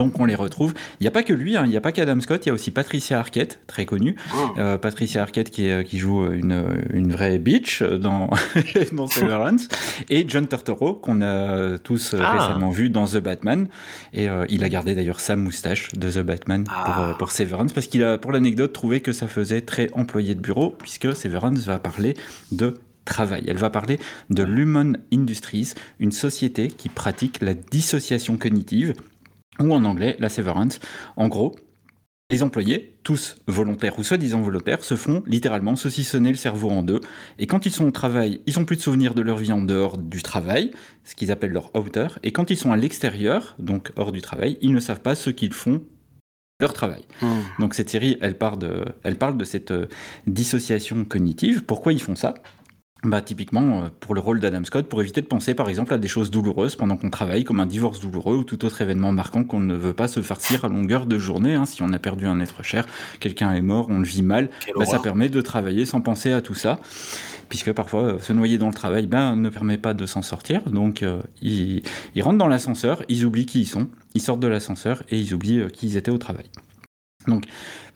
Donc 0.00 0.18
on 0.20 0.24
les 0.24 0.34
retrouve. 0.34 0.74
Il 1.00 1.04
n'y 1.04 1.08
a 1.08 1.10
pas 1.10 1.22
que 1.22 1.32
lui, 1.32 1.56
hein. 1.56 1.62
il 1.64 1.70
n'y 1.70 1.76
a 1.76 1.80
pas 1.80 1.92
qu'Adam 1.92 2.20
Scott, 2.20 2.44
il 2.46 2.48
y 2.48 2.50
a 2.50 2.54
aussi 2.54 2.70
Patricia 2.70 3.18
Arquette, 3.18 3.60
très 3.66 3.86
connue. 3.86 4.16
Ah. 4.32 4.36
Euh, 4.58 4.78
Patricia 4.78 5.22
Arquette 5.22 5.50
qui, 5.50 5.70
qui 5.84 5.98
joue 5.98 6.30
une, 6.32 6.64
une, 6.92 7.12
vraie 7.12 7.38
bitch 7.38 7.82
dans, 7.82 8.30
dans 8.92 9.06
Severance. 9.06 9.68
Et 10.08 10.24
John 10.28 10.46
Turturro, 10.46 10.94
qu'on 10.94 11.22
a 11.22 11.78
tous 11.78 12.14
ah. 12.18 12.32
récemment 12.32 12.70
vu 12.70 12.90
dans 12.90 13.06
The 13.06 13.18
Batman. 13.18 13.68
Et 14.12 14.28
euh, 14.28 14.44
il 14.48 14.64
a 14.64 14.68
gardé 14.68 14.94
d'ailleurs 14.94 15.20
sa 15.20 15.36
moustache 15.36 15.92
de 15.92 16.10
The 16.10 16.24
Batman 16.24 16.64
pour, 16.64 16.74
ah. 16.74 17.10
euh, 17.10 17.14
pour, 17.14 17.30
Severance, 17.30 17.72
parce 17.72 17.86
qu'il 17.86 18.04
a, 18.04 18.18
pour 18.18 18.32
l'anecdote, 18.32 18.72
trouvé 18.72 19.00
que 19.00 19.12
ça 19.12 19.28
faisait 19.28 19.62
très 19.62 19.88
employé 19.94 20.34
de 20.34 20.40
bureau, 20.40 20.70
puisque 20.70 21.14
Severance 21.14 21.60
va 21.60 21.78
parler 21.78 22.14
de 22.50 22.78
travail. 23.04 23.44
Elle 23.48 23.56
va 23.56 23.70
parler 23.70 23.98
de 24.30 24.42
Lumon 24.42 24.94
Industries, 25.12 25.74
une 25.98 26.12
société 26.12 26.68
qui 26.68 26.88
pratique 26.88 27.40
la 27.40 27.54
dissociation 27.54 28.36
cognitive 28.36 28.94
ou 29.62 29.72
en 29.72 29.84
anglais 29.84 30.16
la 30.18 30.28
severance. 30.28 30.80
En 31.16 31.28
gros, 31.28 31.54
les 32.32 32.42
employés, 32.42 32.96
tous 33.02 33.36
volontaires 33.46 33.98
ou 33.98 34.02
soi-disant 34.02 34.40
volontaires, 34.40 34.82
se 34.82 34.96
font 34.96 35.22
littéralement 35.26 35.76
saucissonner 35.76 36.30
le 36.30 36.36
cerveau 36.36 36.70
en 36.70 36.82
deux. 36.82 37.00
Et 37.38 37.46
quand 37.46 37.66
ils 37.66 37.72
sont 37.72 37.84
au 37.84 37.90
travail, 37.90 38.40
ils 38.46 38.58
n'ont 38.58 38.64
plus 38.64 38.76
de 38.76 38.80
souvenirs 38.80 39.14
de 39.14 39.20
leur 39.20 39.36
vie 39.36 39.52
en 39.52 39.60
dehors 39.60 39.98
du 39.98 40.22
travail, 40.22 40.70
ce 41.04 41.14
qu'ils 41.14 41.30
appellent 41.30 41.52
leur 41.52 41.74
outer. 41.76 42.08
Et 42.22 42.32
quand 42.32 42.50
ils 42.50 42.56
sont 42.56 42.72
à 42.72 42.76
l'extérieur, 42.76 43.54
donc 43.58 43.92
hors 43.96 44.12
du 44.12 44.22
travail, 44.22 44.56
ils 44.62 44.72
ne 44.72 44.80
savent 44.80 45.02
pas 45.02 45.14
ce 45.14 45.28
qu'ils 45.28 45.52
font 45.52 45.82
leur 46.58 46.72
travail. 46.72 47.04
Mmh. 47.20 47.26
Donc 47.58 47.74
cette 47.74 47.90
série, 47.90 48.16
elle, 48.22 48.38
parle 48.38 48.58
de, 48.58 48.84
elle 49.02 49.18
parle 49.18 49.36
de 49.36 49.44
cette 49.44 49.72
euh, 49.72 49.86
dissociation 50.26 51.04
cognitive. 51.04 51.64
Pourquoi 51.64 51.92
ils 51.92 52.00
font 52.00 52.14
ça? 52.14 52.34
Bah, 53.04 53.20
typiquement, 53.20 53.82
euh, 53.82 53.88
pour 53.98 54.14
le 54.14 54.20
rôle 54.20 54.38
d'Adam 54.38 54.62
Scott, 54.64 54.86
pour 54.86 55.00
éviter 55.00 55.22
de 55.22 55.26
penser 55.26 55.54
par 55.54 55.68
exemple 55.68 55.92
à 55.92 55.98
des 55.98 56.06
choses 56.06 56.30
douloureuses 56.30 56.76
pendant 56.76 56.96
qu'on 56.96 57.10
travaille, 57.10 57.42
comme 57.42 57.58
un 57.58 57.66
divorce 57.66 57.98
douloureux 57.98 58.36
ou 58.36 58.44
tout 58.44 58.64
autre 58.64 58.80
événement 58.80 59.10
marquant 59.10 59.42
qu'on 59.42 59.58
ne 59.58 59.74
veut 59.74 59.92
pas 59.92 60.06
se 60.06 60.22
farcir 60.22 60.64
à 60.64 60.68
longueur 60.68 61.06
de 61.06 61.18
journée. 61.18 61.54
Hein. 61.54 61.66
Si 61.66 61.82
on 61.82 61.92
a 61.92 61.98
perdu 61.98 62.26
un 62.26 62.38
être 62.38 62.62
cher, 62.62 62.86
quelqu'un 63.18 63.52
est 63.54 63.60
mort, 63.60 63.86
on 63.90 63.98
le 63.98 64.04
vit 64.04 64.22
mal, 64.22 64.50
bah, 64.76 64.84
ça 64.84 65.00
permet 65.00 65.28
de 65.28 65.40
travailler 65.40 65.84
sans 65.84 66.00
penser 66.00 66.32
à 66.32 66.42
tout 66.42 66.54
ça. 66.54 66.78
Puisque 67.48 67.72
parfois, 67.72 68.04
euh, 68.04 68.18
se 68.20 68.32
noyer 68.32 68.56
dans 68.56 68.68
le 68.68 68.74
travail 68.74 69.06
ben, 69.06 69.36
ne 69.36 69.48
permet 69.50 69.78
pas 69.78 69.94
de 69.94 70.06
s'en 70.06 70.22
sortir. 70.22 70.62
Donc, 70.62 71.02
euh, 71.02 71.20
ils, 71.42 71.82
ils, 72.14 72.22
rentrent 72.22 72.38
dans 72.38 72.48
l'ascenseur, 72.48 73.02
ils 73.08 73.26
oublient 73.26 73.46
qui 73.46 73.62
ils 73.62 73.66
sont, 73.66 73.88
ils 74.14 74.22
sortent 74.22 74.40
de 74.40 74.46
l'ascenseur 74.46 75.02
et 75.10 75.18
ils 75.18 75.34
oublient 75.34 75.66
qui 75.72 75.88
ils 75.88 75.96
étaient 75.96 76.12
au 76.12 76.18
travail. 76.18 76.46
Donc, 77.26 77.44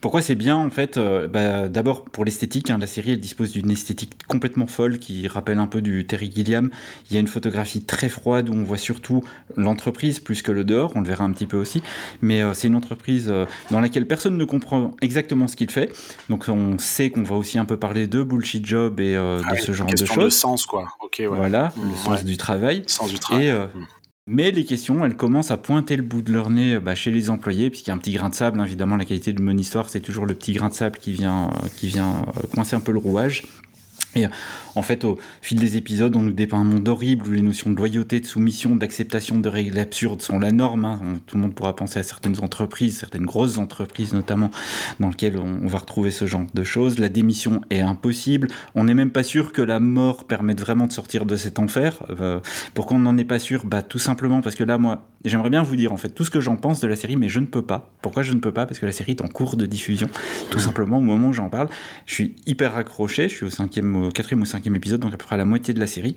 pourquoi 0.01 0.21
c'est 0.21 0.35
bien 0.35 0.55
en 0.55 0.69
fait 0.69 0.97
euh, 0.97 1.27
bah, 1.27 1.67
D'abord 1.67 2.05
pour 2.05 2.23
l'esthétique, 2.23 2.69
hein, 2.69 2.77
la 2.77 2.87
série 2.87 3.11
elle 3.11 3.19
dispose 3.19 3.51
d'une 3.51 3.71
esthétique 3.71 4.13
complètement 4.27 4.67
folle 4.67 4.99
qui 4.99 5.27
rappelle 5.27 5.59
un 5.59 5.67
peu 5.67 5.81
du 5.81 6.05
Terry 6.05 6.31
Gilliam. 6.33 6.69
Il 7.09 7.15
y 7.15 7.17
a 7.17 7.19
une 7.19 7.27
photographie 7.27 7.81
très 7.83 8.09
froide 8.09 8.49
où 8.49 8.53
on 8.53 8.63
voit 8.63 8.77
surtout 8.77 9.23
l'entreprise 9.55 10.19
plus 10.19 10.41
que 10.41 10.51
le 10.51 10.63
dehors, 10.63 10.91
on 10.95 11.01
le 11.01 11.07
verra 11.07 11.23
un 11.23 11.31
petit 11.31 11.47
peu 11.47 11.57
aussi. 11.57 11.81
Mais 12.21 12.41
euh, 12.41 12.53
c'est 12.53 12.67
une 12.67 12.75
entreprise 12.75 13.27
euh, 13.29 13.45
dans 13.71 13.79
laquelle 13.79 14.05
personne 14.05 14.37
ne 14.37 14.45
comprend 14.45 14.95
exactement 15.01 15.47
ce 15.47 15.55
qu'il 15.55 15.71
fait. 15.71 15.91
Donc 16.29 16.45
on 16.47 16.77
sait 16.77 17.09
qu'on 17.09 17.23
va 17.23 17.35
aussi 17.35 17.57
un 17.57 17.65
peu 17.65 17.77
parler 17.77 18.07
de 18.07 18.21
bullshit 18.21 18.65
job 18.65 18.99
et 18.99 19.13
de 19.13 19.41
ah 19.45 19.57
ce 19.57 19.71
genre 19.71 19.87
de 19.87 20.05
choses. 20.05 20.17
Le 20.17 20.29
sens 20.29 20.65
quoi. 20.65 20.89
Ok. 21.01 21.17
Ouais. 21.19 21.27
Voilà, 21.27 21.73
le 21.75 21.89
mmh, 21.89 21.95
sens 21.95 22.23
du 22.23 22.37
travail. 22.37 22.83
Sens 22.87 23.09
du 23.09 23.19
travail. 23.19 23.47
Et, 23.47 23.53
mmh. 23.53 23.85
Mais 24.29 24.51
les 24.51 24.65
questions, 24.65 25.05
elles 25.05 25.15
commencent 25.15 25.51
à 25.51 25.57
pointer 25.57 25.95
le 25.95 26.03
bout 26.03 26.21
de 26.21 26.33
leur 26.33 26.49
nez 26.49 26.79
bah, 26.79 26.95
chez 26.95 27.11
les 27.11 27.29
employés, 27.29 27.69
puisqu'il 27.69 27.89
y 27.89 27.91
a 27.91 27.95
un 27.95 27.97
petit 27.97 28.11
grain 28.11 28.29
de 28.29 28.35
sable. 28.35 28.61
Évidemment, 28.61 28.97
la 28.97 29.05
qualité 29.05 29.31
de 29.31 29.41
mon 29.41 29.57
histoire, 29.57 29.89
c'est 29.89 30.01
toujours 30.01 30.25
le 30.25 30.35
petit 30.35 30.51
grain 30.51 30.67
de 30.67 30.73
sable 30.73 30.99
qui 30.99 31.13
vient, 31.13 31.47
euh, 31.47 31.67
qui 31.77 31.87
vient 31.87 32.25
euh, 32.35 32.41
coincer 32.53 32.75
un 32.75 32.81
peu 32.81 32.91
le 32.91 32.99
rouage. 32.99 33.43
En 34.77 34.83
fait, 34.83 35.03
au 35.05 35.17
fil 35.41 35.59
des 35.59 35.75
épisodes, 35.75 36.15
on 36.15 36.21
nous 36.21 36.31
dépeint 36.31 36.59
un 36.59 36.63
monde 36.63 36.87
horrible 36.87 37.27
où 37.27 37.31
les 37.31 37.41
notions 37.41 37.71
de 37.71 37.75
loyauté, 37.75 38.19
de 38.19 38.25
soumission, 38.25 38.75
d'acceptation 38.75 39.39
de 39.39 39.49
règles 39.49 39.79
absurdes 39.79 40.21
sont 40.21 40.37
la 40.39 40.51
norme. 40.51 40.85
Hein. 40.85 40.99
Tout 41.25 41.35
le 41.35 41.41
monde 41.41 41.55
pourra 41.55 41.75
penser 41.75 41.99
à 41.99 42.03
certaines 42.03 42.39
entreprises, 42.43 42.99
certaines 42.99 43.25
grosses 43.25 43.57
entreprises 43.57 44.13
notamment, 44.13 44.51
dans 44.99 45.09
lesquelles 45.09 45.37
on, 45.37 45.67
va 45.67 45.79
retrouver 45.79 46.11
ce 46.11 46.27
genre 46.27 46.45
de 46.53 46.63
choses. 46.63 46.99
La 46.99 47.09
démission 47.09 47.61
est 47.69 47.81
impossible. 47.81 48.49
On 48.75 48.83
n'est 48.83 48.93
même 48.93 49.11
pas 49.11 49.23
sûr 49.23 49.51
que 49.51 49.61
la 49.61 49.79
mort 49.79 50.25
permette 50.25 50.61
vraiment 50.61 50.85
de 50.85 50.91
sortir 50.91 51.25
de 51.25 51.35
cet 51.35 51.59
enfer. 51.59 51.97
Euh, 52.21 52.39
pourquoi 52.73 52.97
on 52.97 53.01
n'en 53.01 53.17
est 53.17 53.25
pas 53.25 53.39
sûr 53.39 53.65
Bah 53.65 53.81
tout 53.81 53.99
simplement 53.99 54.41
parce 54.41 54.55
que 54.55 54.63
là, 54.63 54.77
moi, 54.77 55.07
j'aimerais 55.25 55.49
bien 55.49 55.63
vous 55.63 55.75
dire 55.75 55.91
en 55.91 55.97
fait 55.97 56.09
tout 56.09 56.23
ce 56.23 56.29
que 56.29 56.39
j'en 56.39 56.55
pense 56.55 56.79
de 56.79 56.87
la 56.87 56.95
série, 56.95 57.15
mais 57.15 57.29
je 57.29 57.39
ne 57.39 57.47
peux 57.47 57.63
pas. 57.63 57.89
Pourquoi 58.01 58.21
je 58.21 58.33
ne 58.33 58.39
peux 58.39 58.51
pas? 58.51 58.65
Parce 58.67 58.79
que 58.79 58.85
la 58.85 58.91
série 58.91 59.11
est 59.11 59.21
en 59.21 59.27
cours 59.27 59.55
de 59.57 59.65
diffusion. 59.65 60.09
Tout 60.51 60.59
simplement, 60.59 60.99
au 60.99 61.01
moment 61.01 61.29
où 61.29 61.33
j'en 61.33 61.49
parle, 61.49 61.69
je 62.05 62.13
suis 62.13 62.35
hyper 62.45 62.77
accroché. 62.77 63.27
Je 63.27 63.33
suis 63.33 63.45
au 63.45 63.49
cinquième, 63.49 64.07
au 64.07 64.11
quatrième 64.11 64.41
ou 64.41 64.45
cinquième 64.45 64.66
épisode, 64.75 65.01
donc 65.01 65.13
à 65.13 65.17
peu 65.17 65.25
près 65.25 65.35
à 65.35 65.37
la 65.37 65.45
moitié 65.45 65.73
de 65.73 65.79
la 65.79 65.87
série. 65.87 66.15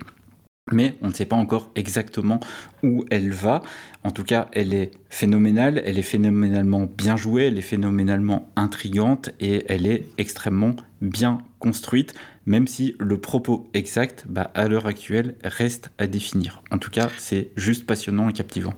Mais 0.71 0.95
on 1.01 1.07
ne 1.07 1.13
sait 1.13 1.25
pas 1.25 1.35
encore 1.35 1.71
exactement 1.75 2.39
où 2.83 3.03
elle 3.09 3.31
va. 3.31 3.61
En 4.03 4.11
tout 4.11 4.23
cas, 4.23 4.47
elle 4.53 4.73
est 4.73 4.91
phénoménale, 5.09 5.81
elle 5.85 5.97
est 5.97 6.03
phénoménalement 6.03 6.85
bien 6.85 7.17
jouée, 7.17 7.47
elle 7.47 7.57
est 7.57 7.63
phénoménalement 7.63 8.51
intrigante 8.55 9.31
et 9.39 9.65
elle 9.67 9.87
est 9.87 10.07
extrêmement 10.17 10.75
bien 11.01 11.39
construite, 11.59 12.13
même 12.45 12.67
si 12.67 12.95
le 12.99 13.19
propos 13.19 13.69
exact, 13.73 14.25
bah, 14.29 14.51
à 14.53 14.67
l'heure 14.67 14.85
actuelle, 14.85 15.35
reste 15.43 15.89
à 15.97 16.07
définir. 16.07 16.61
En 16.71 16.77
tout 16.77 16.91
cas, 16.91 17.09
c'est 17.17 17.51
juste 17.57 17.85
passionnant 17.85 18.29
et 18.29 18.33
captivant. 18.33 18.75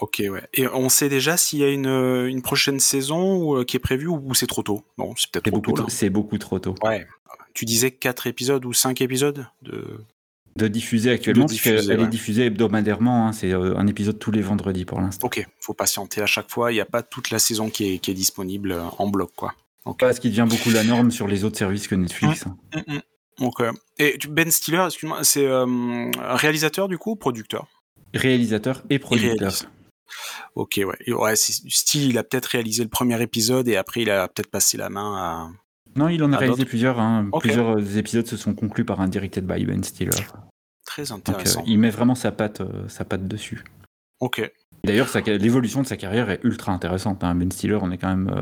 Ok, 0.00 0.22
ouais. 0.30 0.42
Et 0.54 0.68
on 0.68 0.88
sait 0.88 1.08
déjà 1.08 1.36
s'il 1.36 1.58
y 1.58 1.64
a 1.64 1.70
une, 1.70 1.86
une 1.86 2.42
prochaine 2.42 2.80
saison 2.80 3.36
ou, 3.36 3.56
euh, 3.56 3.64
qui 3.64 3.76
est 3.76 3.80
prévue 3.80 4.08
ou 4.08 4.34
c'est 4.34 4.46
trop 4.46 4.62
tôt? 4.62 4.84
Non, 4.98 5.12
c'est 5.16 5.30
peut-être 5.30 5.60
trop 5.60 5.72
tôt. 5.72 5.86
C'est 5.88 6.10
beaucoup 6.10 6.38
trop 6.38 6.58
tôt. 6.58 6.74
Ouais. 6.84 7.06
Tu 7.56 7.64
disais 7.64 7.90
4 7.90 8.26
épisodes 8.26 8.64
ou 8.66 8.74
5 8.74 9.00
épisodes 9.00 9.46
de... 9.62 10.04
De 10.56 10.68
diffuser 10.68 11.10
actuellement, 11.10 11.46
diffuser, 11.46 11.90
elle 11.90 12.00
est 12.02 12.06
diffusée 12.06 12.44
hebdomadairement. 12.46 13.28
Hein, 13.28 13.32
c'est 13.32 13.52
euh, 13.52 13.76
un 13.78 13.86
épisode 13.86 14.18
tous 14.18 14.30
les 14.30 14.42
vendredis 14.42 14.84
pour 14.84 15.00
l'instant. 15.00 15.26
Ok, 15.26 15.46
faut 15.60 15.72
patienter 15.72 16.20
à 16.20 16.26
chaque 16.26 16.50
fois. 16.50 16.70
Il 16.70 16.74
n'y 16.74 16.82
a 16.82 16.86
pas 16.86 17.02
toute 17.02 17.30
la 17.30 17.38
saison 17.38 17.70
qui 17.70 17.94
est, 17.94 17.98
qui 17.98 18.10
est 18.10 18.14
disponible 18.14 18.72
euh, 18.72 18.82
en 18.98 19.08
bloc, 19.08 19.30
quoi. 19.34 19.54
Okay. 19.86 20.12
Ce 20.12 20.20
qui 20.20 20.28
devient 20.28 20.46
beaucoup 20.48 20.70
la 20.70 20.84
norme 20.84 21.10
sur 21.10 21.26
les 21.26 21.44
autres 21.44 21.56
services 21.56 21.88
que 21.88 21.94
Netflix. 21.94 22.44
Mmh, 22.44 22.78
mmh, 22.78 22.94
mmh. 22.94 23.44
Ok. 23.46 23.62
Et 23.98 24.18
Ben 24.28 24.50
Stiller, 24.50 24.84
excuse-moi, 24.84 25.24
c'est 25.24 25.46
euh, 25.46 26.10
réalisateur 26.16 26.88
du 26.88 26.98
coup 26.98 27.12
ou 27.12 27.16
producteur? 27.16 27.68
Réalisateur 28.12 28.82
et 28.90 28.98
producteur. 28.98 29.54
Ok, 30.56 30.78
ouais. 30.84 31.12
ouais 31.12 31.36
style, 31.36 32.10
il 32.10 32.18
a 32.18 32.22
peut-être 32.22 32.46
réalisé 32.46 32.82
le 32.82 32.90
premier 32.90 33.20
épisode 33.22 33.66
et 33.68 33.76
après 33.76 34.02
il 34.02 34.10
a 34.10 34.28
peut-être 34.28 34.50
passé 34.50 34.76
la 34.76 34.90
main 34.90 35.16
à. 35.16 35.50
Non, 35.96 36.08
il 36.08 36.22
en 36.22 36.32
a 36.32 36.36
réalisé 36.36 36.64
plusieurs. 36.64 37.00
Hein. 37.00 37.28
Plusieurs 37.40 37.78
euh, 37.78 37.96
épisodes 37.96 38.26
se 38.26 38.36
sont 38.36 38.54
conclus 38.54 38.84
par 38.84 39.00
un 39.00 39.08
directed 39.08 39.46
by 39.46 39.64
Ben 39.64 39.82
Stiller. 39.82 40.10
Très 40.84 41.10
intéressant. 41.10 41.60
Donc, 41.60 41.68
euh, 41.68 41.70
il 41.70 41.78
met 41.78 41.90
vraiment 41.90 42.14
sa 42.14 42.32
patte, 42.32 42.60
euh, 42.60 42.88
sa 42.88 43.04
patte 43.04 43.26
dessus. 43.26 43.64
Ok. 44.20 44.48
D'ailleurs, 44.84 45.08
l'évolution 45.26 45.82
de 45.82 45.86
sa 45.86 45.96
carrière 45.96 46.30
est 46.30 46.40
ultra 46.44 46.72
intéressante. 46.72 47.24
Hein. 47.24 47.34
Ben 47.34 47.50
Stiller, 47.50 47.78
on, 47.80 47.90
est 47.90 47.98
quand 47.98 48.08
même, 48.08 48.32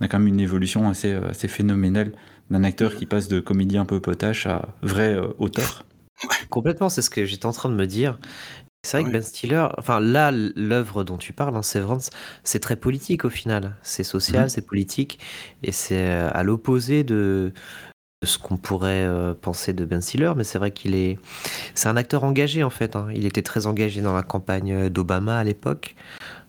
on 0.00 0.04
a 0.04 0.08
quand 0.08 0.20
même 0.20 0.28
une 0.28 0.38
évolution 0.38 0.88
assez, 0.88 1.12
assez 1.14 1.48
phénoménale 1.48 2.12
d'un 2.48 2.62
acteur 2.62 2.94
qui 2.94 3.06
passe 3.06 3.26
de 3.26 3.40
comédie 3.40 3.76
un 3.76 3.84
peu 3.84 3.98
potache 3.98 4.46
à 4.46 4.68
vrai 4.82 5.18
auteur. 5.38 5.84
Complètement, 6.48 6.90
c'est 6.90 7.02
ce 7.02 7.10
que 7.10 7.24
j'étais 7.24 7.46
en 7.46 7.52
train 7.52 7.70
de 7.70 7.74
me 7.74 7.86
dire. 7.86 8.20
C'est 8.82 8.98
vrai 8.98 9.04
que 9.04 9.12
Ben 9.12 9.22
Stiller, 9.22 9.66
enfin 9.76 10.00
là, 10.00 10.32
l'œuvre 10.32 11.04
dont 11.04 11.18
tu 11.18 11.34
parles, 11.34 11.54
hein, 11.54 11.62
Severance, 11.62 12.08
c'est 12.44 12.60
très 12.60 12.76
politique 12.76 13.26
au 13.26 13.30
final. 13.30 13.76
C'est 13.82 14.04
social, 14.04 14.46
mmh 14.46 14.48
c'est 14.48 14.66
politique, 14.66 15.18
et 15.62 15.70
c'est 15.70 16.08
euh, 16.08 16.30
à 16.32 16.42
l'opposé 16.42 17.04
de, 17.04 17.52
ce 18.24 18.38
qu'on 18.38 18.56
pourrait 18.56 19.06
penser 19.42 19.74
de 19.74 19.84
Ben 19.84 20.00
Stiller, 20.00 20.32
mais 20.34 20.44
c'est 20.44 20.58
vrai 20.58 20.70
qu'il 20.70 20.94
est, 20.94 21.18
c'est 21.74 21.88
un 21.88 21.96
acteur 21.96 22.24
engagé 22.24 22.62
en 22.62 22.70
fait. 22.70 22.96
Hein. 22.96 23.08
Il 23.14 23.26
était 23.26 23.42
très 23.42 23.66
engagé 23.66 24.00
dans 24.00 24.14
la 24.14 24.22
campagne 24.22 24.88
d'Obama 24.88 25.38
à 25.38 25.44
l'époque. 25.44 25.94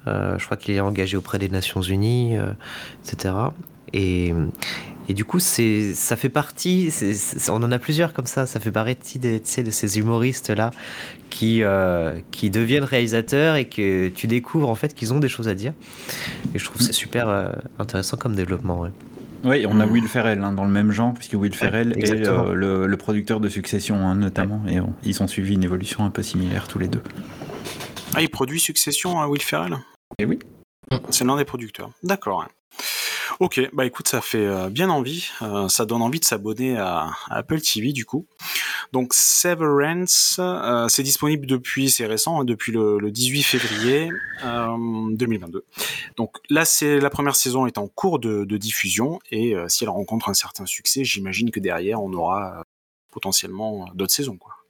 je 0.05 0.43
crois 0.45 0.57
qu'il 0.57 0.73
est 0.75 0.79
engagé 0.79 1.17
auprès 1.17 1.37
des 1.37 1.49
Nations 1.49 1.81
Unies, 1.81 2.37
etc. 3.03 3.35
Et, 3.93 4.33
et 5.09 5.13
du 5.13 5.25
coup, 5.25 5.39
c'est, 5.39 5.93
ça 5.93 6.15
fait 6.15 6.29
partie, 6.29 6.89
on 7.49 7.63
en 7.63 7.71
a 7.71 7.79
plusieurs 7.79 8.13
comme 8.13 8.25
ça, 8.25 8.45
ça 8.45 8.59
fait 8.59 8.71
partie 8.71 9.19
de, 9.19 9.39
de 9.39 9.71
ces 9.71 9.99
humoristes-là 9.99 10.71
qui, 11.31 11.63
euh, 11.63 12.19
qui 12.29 12.51
deviennent 12.51 12.83
réalisateurs 12.83 13.55
et 13.55 13.65
que 13.65 14.09
tu 14.09 14.27
découvres 14.27 14.69
en 14.69 14.75
fait 14.75 14.93
qu'ils 14.93 15.13
ont 15.13 15.19
des 15.19 15.29
choses 15.29 15.47
à 15.47 15.55
dire. 15.55 15.73
Et 16.53 16.59
je 16.59 16.65
trouve 16.65 16.79
c'est 16.79 16.93
super 16.93 17.27
euh, 17.29 17.51
intéressant 17.79 18.17
comme 18.17 18.35
développement. 18.35 18.85
Oui, 19.43 19.65
on 19.67 19.79
a 19.79 19.87
mm. 19.87 19.91
Will 19.91 20.07
Ferrell 20.07 20.43
hein, 20.43 20.51
dans 20.51 20.65
le 20.65 20.69
même 20.69 20.91
genre, 20.91 21.15
puisque 21.15 21.33
Will 21.33 21.55
Ferrell 21.55 21.93
est 21.97 22.27
euh, 22.27 22.53
le, 22.53 22.97
producteur 22.97 23.39
de 23.39 23.49
Succession 23.49 23.95
hein, 23.95 24.13
notamment, 24.13 24.61
et 24.67 24.77
ils 25.03 25.23
ont 25.23 25.27
suivi 25.27 25.55
une 25.55 25.63
évolution 25.63 26.05
un 26.05 26.11
peu 26.11 26.21
similaire 26.21 26.67
tous 26.67 26.77
les 26.77 26.87
deux. 26.87 27.01
Ah, 28.13 28.21
il 28.21 28.29
produit 28.29 28.59
Succession, 28.59 29.19
à 29.19 29.23
hein, 29.23 29.27
Will 29.27 29.41
Ferrell? 29.41 29.77
Eh 30.19 30.25
oui. 30.25 30.37
C'est 31.09 31.23
l'un 31.23 31.37
des 31.37 31.45
producteurs. 31.45 31.89
D'accord. 32.03 32.45
Ok, 33.41 33.59
bah 33.73 33.87
écoute, 33.87 34.07
ça 34.07 34.21
fait 34.21 34.45
euh, 34.45 34.69
bien 34.69 34.91
envie. 34.91 35.29
Euh, 35.41 35.67
ça 35.67 35.87
donne 35.87 36.03
envie 36.03 36.19
de 36.19 36.25
s'abonner 36.25 36.77
à, 36.77 37.09
Apple 37.31 37.59
TV 37.59 37.91
du 37.91 38.05
coup. 38.05 38.27
Donc 38.91 39.15
Severance, 39.15 40.35
euh, 40.37 40.87
c'est 40.89 41.01
disponible 41.01 41.47
depuis, 41.47 41.89
c'est 41.89 42.05
récent, 42.05 42.41
hein, 42.41 42.45
depuis 42.45 42.71
le, 42.71 43.09
18 43.09 43.41
février 43.41 44.11
2022. 44.43 45.65
Donc 46.17 46.37
là, 46.51 46.65
c'est 46.65 46.99
la 46.99 47.09
première 47.09 47.35
saison 47.35 47.65
est 47.65 47.79
en 47.79 47.87
cours 47.87 48.19
de, 48.19 48.45
de 48.45 48.57
diffusion 48.57 49.17
et 49.31 49.55
si 49.67 49.85
elle 49.85 49.89
rencontre 49.89 50.29
un 50.29 50.35
certain 50.35 50.67
succès, 50.67 51.03
j'imagine 51.03 51.49
que 51.49 51.59
derrière 51.59 51.99
on 51.99 52.13
aura 52.13 52.63
potentiellement 53.09 53.89
d'autres 53.95 54.13
saisons 54.13 54.37
quoi. 54.37 54.60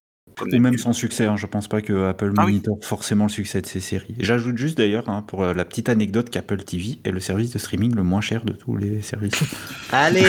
Ou 0.41 0.59
même 0.59 0.78
sans 0.78 0.93
succès, 0.93 1.26
hein, 1.26 1.38
je 1.38 1.45
pense 1.45 1.67
pas 1.67 1.82
que 1.82 2.09
Apple 2.09 2.34
ah 2.38 2.43
monitore 2.43 2.78
forcément 2.82 3.26
le 3.26 3.30
succès 3.30 3.61
de 3.61 3.67
ces 3.67 3.80
séries. 3.80 4.15
J'ajoute 4.19 4.57
juste 4.57 4.78
d'ailleurs, 4.78 5.07
hein, 5.09 5.24
pour 5.26 5.43
euh, 5.43 5.53
la 5.53 5.65
petite 5.65 5.89
anecdote, 5.89 6.30
qu'Apple 6.30 6.63
TV 6.63 6.99
est 7.03 7.11
le 7.11 7.19
service 7.19 7.51
de 7.51 7.59
streaming 7.59 7.93
le 7.95 8.03
moins 8.03 8.22
cher 8.22 8.43
de 8.43 8.53
tous 8.53 8.76
les 8.78 9.01
services. 9.01 9.43
Allez 9.91 10.22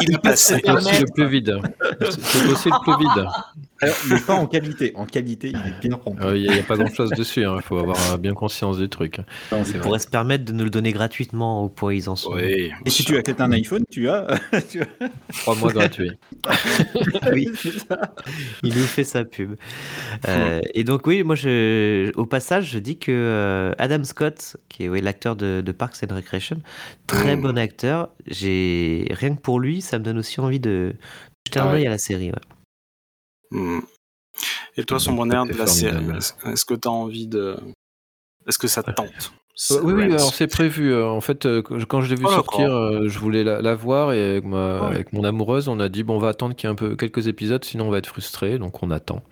Il 0.00 0.14
est 0.14 0.22
passé. 0.22 0.60
C'est 0.64 0.70
aussi 0.70 1.00
le 1.00 1.06
plus 1.14 1.28
vide. 1.28 1.60
C'est 2.00 2.46
aussi 2.46 2.68
le 2.68 2.82
plus 2.82 2.98
vide. 2.98 3.26
Alors, 3.82 3.96
mais 4.08 4.20
pas 4.20 4.34
en 4.34 4.46
qualité. 4.46 4.92
En 4.94 5.06
qualité, 5.06 5.48
il 5.48 5.56
est 5.56 5.88
bien 5.88 5.98
Il 6.34 6.42
n'y 6.42 6.58
a, 6.58 6.62
pas 6.62 6.76
grand 6.76 6.92
chose 6.94 7.10
dessus. 7.10 7.44
Hein. 7.44 7.56
Il 7.56 7.62
faut 7.62 7.78
avoir 7.78 7.98
euh, 8.12 8.16
bien 8.16 8.32
conscience 8.32 8.78
du 8.78 8.88
truc. 8.88 9.18
on 9.50 9.64
pourrait 9.80 9.98
se 9.98 10.06
permettre 10.06 10.44
de 10.44 10.52
nous 10.52 10.62
le 10.62 10.70
donner 10.70 10.92
gratuitement 10.92 11.64
au 11.64 11.68
point 11.68 11.92
ils 11.92 12.08
en 12.08 12.14
sont. 12.14 12.38
Et 12.38 12.70
si 12.86 13.04
tu 13.04 13.16
achètes 13.16 13.40
un 13.40 13.50
iPhone, 13.50 13.82
tu 13.90 14.08
as. 14.08 14.26
Trois 15.40 15.56
mois 15.56 15.72
gratuits. 15.72 16.12
oui, 17.32 17.50
il 18.62 18.74
nous 18.74 18.84
fait 18.84 19.04
sa 19.04 19.24
pub. 19.24 19.56
Euh, 20.28 20.60
et 20.74 20.84
donc, 20.84 21.08
oui, 21.08 21.24
moi, 21.24 21.34
je, 21.34 22.12
au 22.16 22.26
passage, 22.26 22.70
je 22.70 22.78
dis 22.78 22.98
que 22.98 23.10
euh, 23.10 23.72
Adam 23.78 24.04
Scott, 24.04 24.58
qui 24.68 24.84
est 24.84 25.00
l'acteur 25.00 25.34
de, 25.34 25.72
Parks 25.72 25.96
and 26.08 26.14
Recreation, 26.14 26.58
très 27.08 27.34
mm. 27.34 27.40
bon 27.40 27.58
acteur. 27.58 28.10
J'ai 28.28 29.08
rien 29.10 29.34
que 29.34 29.40
pour 29.40 29.58
lui, 29.58 29.80
ça 29.80 29.98
me 29.98 30.04
donne 30.04 30.18
aussi 30.18 30.40
envie 30.40 30.60
de 30.60 30.94
jeter 31.46 31.58
un 31.58 31.68
ah 31.68 31.74
œil 31.74 31.86
à 31.88 31.90
la 31.90 31.98
série. 31.98 32.30
Hmm. 33.52 33.80
Et 34.76 34.84
toi, 34.84 34.98
son 34.98 35.12
bonheur 35.12 35.46
de 35.46 35.52
la 35.52 35.66
série, 35.66 36.04
est-ce 36.46 36.64
que 36.64 36.74
tu 36.74 36.88
as 36.88 36.90
envie 36.90 37.26
de. 37.26 37.56
Est-ce 38.46 38.58
que 38.58 38.66
ça 38.66 38.82
te 38.82 38.90
tente 38.90 39.32
euh, 39.70 39.80
oui, 39.82 39.92
oui, 39.92 40.04
alors 40.04 40.32
c'est 40.32 40.46
prévu. 40.46 40.92
Euh, 40.92 41.06
en 41.06 41.20
fait, 41.20 41.44
euh, 41.44 41.62
quand 41.62 42.00
je 42.00 42.08
l'ai 42.08 42.16
vu 42.16 42.24
oh, 42.26 42.30
sortir, 42.32 42.68
je 43.06 43.18
voulais 43.18 43.44
la, 43.44 43.74
voir 43.74 44.12
et 44.12 44.36
avec, 44.36 45.12
mon 45.12 45.24
amoureuse, 45.24 45.68
on 45.68 45.78
a 45.78 45.88
dit 45.88 46.02
bon, 46.02 46.16
on 46.16 46.18
va 46.18 46.28
attendre 46.28 46.56
qu'il 46.56 46.68
y 46.68 46.70
ait 46.70 46.72
un 46.72 46.76
peu 46.76 46.96
quelques 46.96 47.28
épisodes, 47.28 47.62
sinon 47.64 47.86
on 47.86 47.90
va 47.90 47.98
être 47.98 48.06
frustré, 48.06 48.58
donc 48.58 48.82
on 48.82 48.90
attend. 48.90 49.22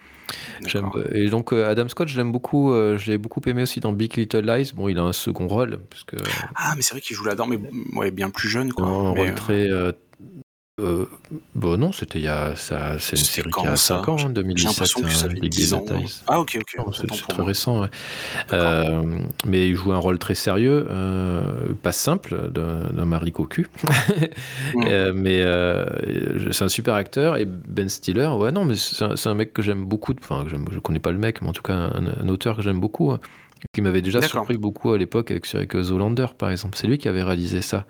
Et 1.12 1.28
donc 1.30 1.52
Adam 1.52 1.88
Scott, 1.88 2.06
je 2.08 2.16
l'aime 2.18 2.32
beaucoup. 2.32 2.72
je 2.72 3.10
l'ai 3.10 3.18
beaucoup 3.18 3.40
aimé 3.46 3.62
aussi 3.62 3.80
dans 3.80 3.92
Big 3.92 4.14
Little 4.14 4.44
Lies. 4.46 4.72
Bon, 4.74 4.88
il 4.88 4.98
a 4.98 5.02
un 5.02 5.14
second 5.14 5.48
rôle 5.48 5.78
parce 5.88 6.04
que. 6.04 6.16
Ah, 6.54 6.74
mais 6.76 6.82
c'est 6.82 6.92
vrai 6.92 7.00
qu'il 7.00 7.16
joue 7.16 7.24
là-dedans, 7.24 7.46
mais 7.46 7.58
ouais, 7.96 8.10
bien 8.10 8.30
plus 8.30 8.48
jeune, 8.48 8.72
quoi. 8.72 8.86
Un 8.86 9.10
rôle 9.10 9.34
très 9.34 9.68
euh, 9.70 9.92
bon, 11.54 11.76
non, 11.76 11.92
c'était 11.92 12.18
il 12.18 12.24
y 12.24 12.28
a. 12.28 12.54
Ça, 12.56 12.98
c'est 12.98 13.16
une 13.16 13.24
série 13.24 13.50
qui 13.50 13.66
a 13.66 13.76
5 13.76 14.08
ans, 14.08 14.16
2017. 14.16 14.56
J'ai 14.56 14.66
l'impression 14.66 15.02
que 15.02 15.10
ça 15.10 15.28
fait 15.28 15.48
10 15.48 15.74
ans. 15.74 15.84
Ah, 16.26 16.40
ok, 16.40 16.58
ok. 16.60 16.94
C'est 16.94 17.28
très 17.28 17.42
récent. 17.42 17.86
Euh, 18.52 19.02
mais 19.46 19.68
il 19.68 19.76
joue 19.76 19.92
un 19.92 19.98
rôle 19.98 20.18
très 20.18 20.34
sérieux, 20.34 20.86
euh, 20.90 21.42
pas 21.82 21.92
simple, 21.92 22.50
d'un 22.50 23.04
mari 23.04 23.32
cocu. 23.32 23.68
euh, 24.86 25.12
mais 25.14 25.42
c'est 26.52 26.64
un 26.64 26.68
super 26.68 26.94
acteur. 26.94 27.36
Et 27.36 27.44
Ben 27.46 27.88
Stiller, 27.88 28.28
ouais, 28.28 28.52
non, 28.52 28.64
mais 28.64 28.76
c'est 28.76 29.26
un, 29.26 29.34
mec 29.34 29.52
que 29.52 29.62
j'aime 29.62 29.84
beaucoup. 29.84 30.14
Enfin, 30.20 30.46
je 30.48 30.78
connais 30.78 31.00
pas 31.00 31.12
le 31.12 31.18
mec, 31.18 31.42
mais 31.42 31.48
en 31.48 31.52
tout 31.52 31.62
cas, 31.62 31.74
un, 31.74 32.28
auteur 32.28 32.56
que 32.56 32.62
j'aime 32.62 32.80
beaucoup. 32.80 33.10
Hein, 33.10 33.20
qui 33.74 33.82
m'avait 33.82 34.00
déjà 34.00 34.22
surpris 34.22 34.56
beaucoup 34.56 34.92
à 34.92 34.96
l'époque 34.96 35.30
avec, 35.30 35.54
avec 35.54 35.76
Zoolander, 35.76 36.28
par 36.38 36.50
exemple. 36.50 36.78
C'est 36.78 36.86
lui 36.86 36.96
qui 36.96 37.08
avait 37.08 37.22
réalisé 37.22 37.60
ça. 37.60 37.84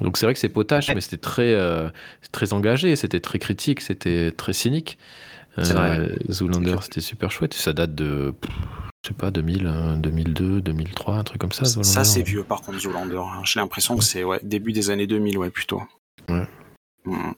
Donc 0.00 0.16
c'est 0.16 0.26
vrai 0.26 0.34
que 0.34 0.40
c'est 0.40 0.48
potache, 0.48 0.94
mais 0.94 1.00
c'était 1.00 1.16
très, 1.16 1.54
euh, 1.54 1.88
très 2.32 2.52
engagé, 2.52 2.94
c'était 2.96 3.20
très 3.20 3.38
critique, 3.38 3.80
c'était 3.80 4.30
très 4.30 4.52
cynique. 4.52 4.98
Euh, 5.58 6.14
Zoolander, 6.30 6.76
c'était 6.82 7.00
super 7.00 7.32
chouette. 7.32 7.54
Ça 7.54 7.72
date 7.72 7.94
de, 7.94 8.32
je 9.02 9.08
sais 9.08 9.14
pas, 9.14 9.30
2000, 9.30 9.98
2002, 9.98 10.60
2003, 10.60 11.14
un 11.16 11.24
truc 11.24 11.40
comme 11.40 11.52
ça. 11.52 11.64
Ça, 11.64 12.04
c'est 12.04 12.22
vieux 12.22 12.44
par 12.44 12.62
contre, 12.62 12.78
Zoolander. 12.78 13.16
Hein. 13.16 13.42
J'ai 13.44 13.58
l'impression 13.58 13.96
que 13.96 14.04
c'est 14.04 14.22
ouais, 14.22 14.38
début 14.42 14.72
des 14.72 14.90
années 14.90 15.06
2000, 15.06 15.36
ouais, 15.38 15.50
plutôt. 15.50 15.82
Ouais. 16.28 16.46
Mm. 17.04 17.32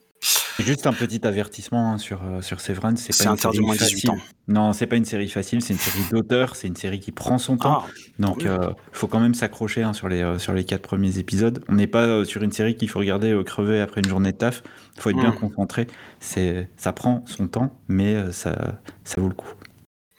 Juste 0.59 0.85
un 0.85 0.93
petit 0.93 1.25
avertissement 1.25 1.93
hein, 1.93 1.97
sur, 1.97 2.21
euh, 2.23 2.41
sur 2.41 2.61
Severance. 2.61 3.07
C'est 3.09 3.27
interdit 3.27 3.59
moins 3.59 3.75
18 3.75 4.09
ans. 4.09 4.17
Non, 4.47 4.73
c'est 4.73 4.85
pas 4.85 4.95
une 4.95 5.05
série 5.05 5.29
facile, 5.29 5.61
c'est 5.63 5.73
une 5.73 5.79
série 5.79 6.03
d'auteur, 6.11 6.55
c'est 6.55 6.67
une 6.67 6.75
série 6.75 6.99
qui 6.99 7.11
prend 7.11 7.37
son 7.37 7.57
temps. 7.57 7.83
Ah, 7.85 7.91
Donc, 8.19 8.41
il 8.41 8.47
euh, 8.47 8.69
faut 8.91 9.07
quand 9.07 9.19
même 9.19 9.33
s'accrocher 9.33 9.81
hein, 9.81 9.93
sur, 9.93 10.09
les, 10.09 10.21
euh, 10.21 10.37
sur 10.37 10.53
les 10.53 10.63
quatre 10.63 10.83
premiers 10.83 11.17
épisodes. 11.17 11.63
On 11.69 11.73
n'est 11.73 11.87
pas 11.87 12.23
sur 12.25 12.43
une 12.43 12.51
série 12.51 12.75
qu'il 12.75 12.89
faut 12.89 12.99
regarder 12.99 13.39
crever 13.45 13.81
après 13.81 14.01
une 14.01 14.09
journée 14.09 14.31
de 14.31 14.37
taf. 14.37 14.61
Il 14.97 15.01
faut 15.01 15.09
être 15.09 15.17
bien 15.19 15.31
mm. 15.31 15.39
concentré. 15.39 15.87
Ça 16.19 16.93
prend 16.93 17.23
son 17.25 17.47
temps, 17.47 17.75
mais 17.87 18.31
ça, 18.31 18.79
ça 19.03 19.21
vaut 19.21 19.29
le 19.29 19.33
coup. 19.33 19.49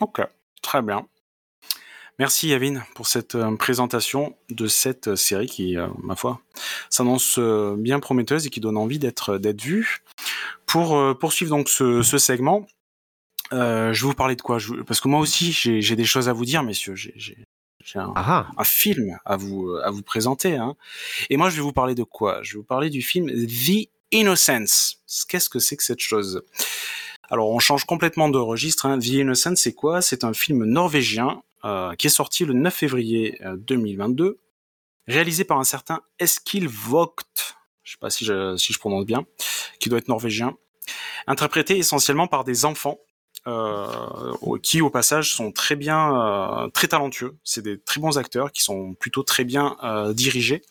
Ok, 0.00 0.20
très 0.62 0.82
bien. 0.82 1.07
Merci 2.19 2.49
Yavin 2.49 2.83
pour 2.95 3.07
cette 3.07 3.35
euh, 3.35 3.57
présentation 3.57 4.37
de 4.51 4.67
cette 4.67 5.09
euh, 5.09 5.17
série 5.17 5.47
qui, 5.47 5.79
euh, 5.79 5.89
ma 6.03 6.15
foi, 6.15 6.41
s'annonce 6.91 7.39
bien 7.39 8.01
prometteuse 8.01 8.47
et 8.47 8.51
qui 8.51 8.61
donne 8.61 8.77
envie 8.77 8.99
d'être 8.99 9.39
vue. 9.61 10.03
Pour 10.67 11.19
poursuivre 11.19 11.51
donc 11.51 11.69
ce, 11.69 12.03
segment, 12.03 12.67
je 13.51 13.91
vais 13.91 14.07
vous 14.07 14.15
parler 14.15 14.37
de 14.37 14.43
quoi? 14.43 14.59
Parce 14.87 15.01
que 15.01 15.09
moi 15.09 15.21
aussi, 15.21 15.53
j'ai 15.53 15.97
des 15.97 16.05
choses 16.05 16.31
à 16.31 16.33
vous 16.33 16.47
dire, 16.47 16.63
messieurs. 16.63 16.95
J'ai 16.95 17.37
un, 17.97 18.13
ah. 18.17 18.47
un, 18.57 18.65
film 18.65 19.19
à 19.27 19.37
vous, 19.37 19.77
à 19.83 19.91
vous 19.91 20.03
présenter. 20.03 20.57
Hein. 20.57 20.77
Et 21.29 21.37
moi, 21.37 21.51
je 21.51 21.57
vais 21.57 21.63
vous 21.63 21.73
parler 21.73 21.95
de 21.95 22.05
quoi? 22.05 22.43
Je 22.43 22.55
vais 22.55 22.59
vous 22.59 22.65
parler 22.65 22.89
du 22.89 23.03
film 23.03 23.29
The 23.29 23.89
Innocence. 24.13 25.03
Qu'est-ce 25.29 25.51
que 25.51 25.59
c'est 25.59 25.77
que 25.77 25.85
cette 25.85 26.01
chose? 26.01 26.43
Alors 27.29 27.51
on 27.51 27.59
change 27.59 27.85
complètement 27.85 28.29
de 28.31 28.39
registre. 28.39 28.87
Hein. 28.87 28.99
The 28.99 29.09
Innocence, 29.09 29.61
c'est 29.61 29.75
quoi? 29.75 30.01
C'est 30.01 30.25
un 30.25 30.33
film 30.33 30.65
norvégien 30.65 31.43
euh, 31.65 31.95
qui 31.95 32.07
est 32.09 32.11
sorti 32.11 32.45
le 32.45 32.55
9 32.55 32.75
février 32.75 33.39
2022, 33.57 34.25
euh, 34.25 34.39
réalisé 35.09 35.45
par 35.45 35.59
un 35.59 35.65
certain 35.65 36.01
Eskil 36.19 36.69
Vogt, 36.69 37.57
je 37.83 37.93
sais 37.93 37.99
pas 37.99 38.11
si 38.11 38.25
je, 38.25 38.57
si 38.57 38.73
je 38.73 38.79
prononce 38.79 39.07
bien, 39.07 39.25
qui 39.81 39.89
doit 39.89 39.99
être 39.99 40.09
norvégien, 40.09 40.57
interprété 41.27 41.77
essentiellement 41.79 42.27
par 42.27 42.45
des 42.45 42.65
enfants 42.65 42.99
euh, 43.49 44.37
qui 44.63 44.81
au 44.83 44.91
passage 44.91 45.35
sont 45.35 45.51
très 45.51 45.75
bien, 45.75 46.17
euh, 46.17 46.69
très 46.69 46.87
talentueux. 46.87 47.37
C'est 47.43 47.63
des 47.63 47.81
très 47.81 48.01
bons 48.01 48.17
acteurs 48.17 48.53
qui 48.53 48.63
sont 48.63 48.95
plutôt 48.95 49.25
très 49.25 49.43
bien 49.43 49.77
euh, 49.83 50.13
dirigés. 50.13 50.63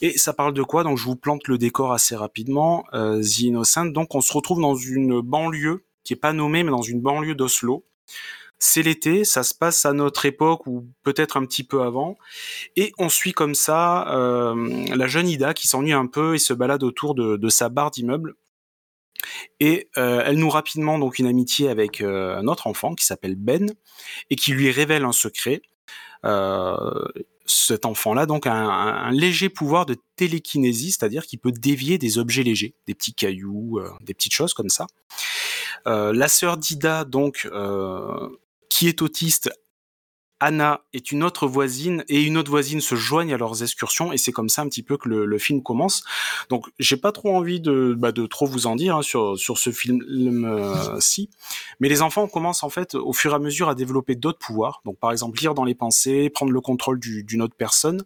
Et 0.00 0.16
ça 0.16 0.32
parle 0.32 0.52
de 0.52 0.62
quoi? 0.62 0.84
Donc 0.84 0.98
je 0.98 1.04
vous 1.04 1.16
plante 1.16 1.48
le 1.48 1.58
décor 1.58 1.92
assez 1.92 2.14
rapidement. 2.14 2.84
The 2.92 3.38
Innocent. 3.40 3.86
Donc 3.86 4.14
on 4.14 4.20
se 4.20 4.32
retrouve 4.32 4.60
dans 4.60 4.76
une 4.76 5.20
banlieue 5.20 5.84
qui 6.04 6.12
est 6.12 6.16
pas 6.16 6.32
nommée, 6.32 6.62
mais 6.62 6.70
dans 6.70 6.82
une 6.82 7.00
banlieue 7.00 7.34
d'Oslo. 7.34 7.84
C'est 8.58 8.82
l'été, 8.82 9.24
ça 9.24 9.42
se 9.42 9.54
passe 9.54 9.84
à 9.84 9.92
notre 9.92 10.24
époque 10.24 10.66
ou 10.66 10.86
peut-être 11.02 11.36
un 11.36 11.44
petit 11.44 11.62
peu 11.62 11.82
avant, 11.82 12.16
et 12.74 12.92
on 12.96 13.10
suit 13.10 13.32
comme 13.32 13.54
ça 13.54 14.08
euh, 14.14 14.86
la 14.94 15.06
jeune 15.06 15.28
Ida 15.28 15.52
qui 15.52 15.68
s'ennuie 15.68 15.92
un 15.92 16.06
peu 16.06 16.34
et 16.34 16.38
se 16.38 16.54
balade 16.54 16.82
autour 16.82 17.14
de, 17.14 17.48
sa 17.50 17.68
barre 17.68 17.90
d'immeuble. 17.90 18.34
Et 19.60 19.90
euh, 19.98 20.22
elle 20.24 20.38
noue 20.38 20.48
rapidement 20.48 20.98
donc 20.98 21.18
une 21.18 21.26
amitié 21.26 21.68
avec 21.68 22.00
euh, 22.00 22.36
un 22.36 22.46
autre 22.48 22.66
enfant 22.66 22.94
qui 22.94 23.04
s'appelle 23.04 23.34
Ben 23.34 23.74
et 24.30 24.36
qui 24.36 24.52
lui 24.52 24.70
révèle 24.70 25.04
un 25.04 25.12
secret. 25.12 25.60
cet 27.44 27.84
enfant-là 27.84 28.26
donc 28.26 28.46
a 28.46 28.52
un, 28.54 29.10
léger 29.10 29.50
pouvoir 29.50 29.84
de 29.84 29.96
télékinésie, 30.16 30.92
c'est-à-dire 30.92 31.26
qu'il 31.26 31.38
peut 31.40 31.52
dévier 31.52 31.98
des 31.98 32.18
objets 32.18 32.42
légers, 32.42 32.74
des 32.86 32.94
petits 32.94 33.14
cailloux, 33.14 33.80
des 34.00 34.14
petites 34.14 34.34
choses 34.34 34.54
comme 34.54 34.70
ça. 34.70 34.86
la 35.84 36.28
sœur 36.28 36.56
d'Ida 36.56 37.04
donc 37.04 37.48
qui 38.68 38.88
est 38.88 39.02
autiste 39.02 39.50
Anna 40.38 40.82
est 40.92 41.12
une 41.12 41.24
autre 41.24 41.46
voisine 41.46 42.04
et 42.08 42.22
une 42.22 42.36
autre 42.36 42.50
voisine 42.50 42.80
se 42.80 42.94
joignent 42.94 43.32
à 43.32 43.38
leurs 43.38 43.62
excursions 43.62 44.12
et 44.12 44.18
c'est 44.18 44.32
comme 44.32 44.50
ça 44.50 44.62
un 44.62 44.68
petit 44.68 44.82
peu 44.82 44.98
que 44.98 45.08
le, 45.08 45.38
film 45.38 45.62
commence. 45.62 46.04
Donc 46.48 46.66
j'ai 46.78 46.96
pas 46.96 47.12
trop 47.12 47.34
envie 47.36 47.60
de, 47.60 47.94
bah, 47.96 48.12
de 48.12 48.26
trop 48.26 48.46
vous 48.46 48.66
en 48.66 48.76
dire 48.76 48.96
hein, 48.96 49.02
sur, 49.02 49.38
sur 49.38 49.58
ce 49.58 49.70
film-ci, 49.70 51.30
mais 51.80 51.88
les 51.88 52.02
enfants 52.02 52.26
commencent 52.26 52.64
en 52.64 52.70
fait 52.70 52.94
au 52.94 53.12
fur 53.12 53.32
et 53.32 53.34
à 53.34 53.38
mesure 53.38 53.68
à 53.68 53.74
développer 53.74 54.14
d'autres 54.14 54.38
pouvoirs. 54.38 54.82
Donc 54.84 54.98
par 54.98 55.12
exemple 55.12 55.38
lire 55.40 55.54
dans 55.54 55.64
les 55.64 55.74
pensées, 55.74 56.30
prendre 56.30 56.52
le 56.52 56.60
contrôle 56.60 56.98
d'une 57.00 57.42
autre 57.42 57.54
personne 57.56 58.02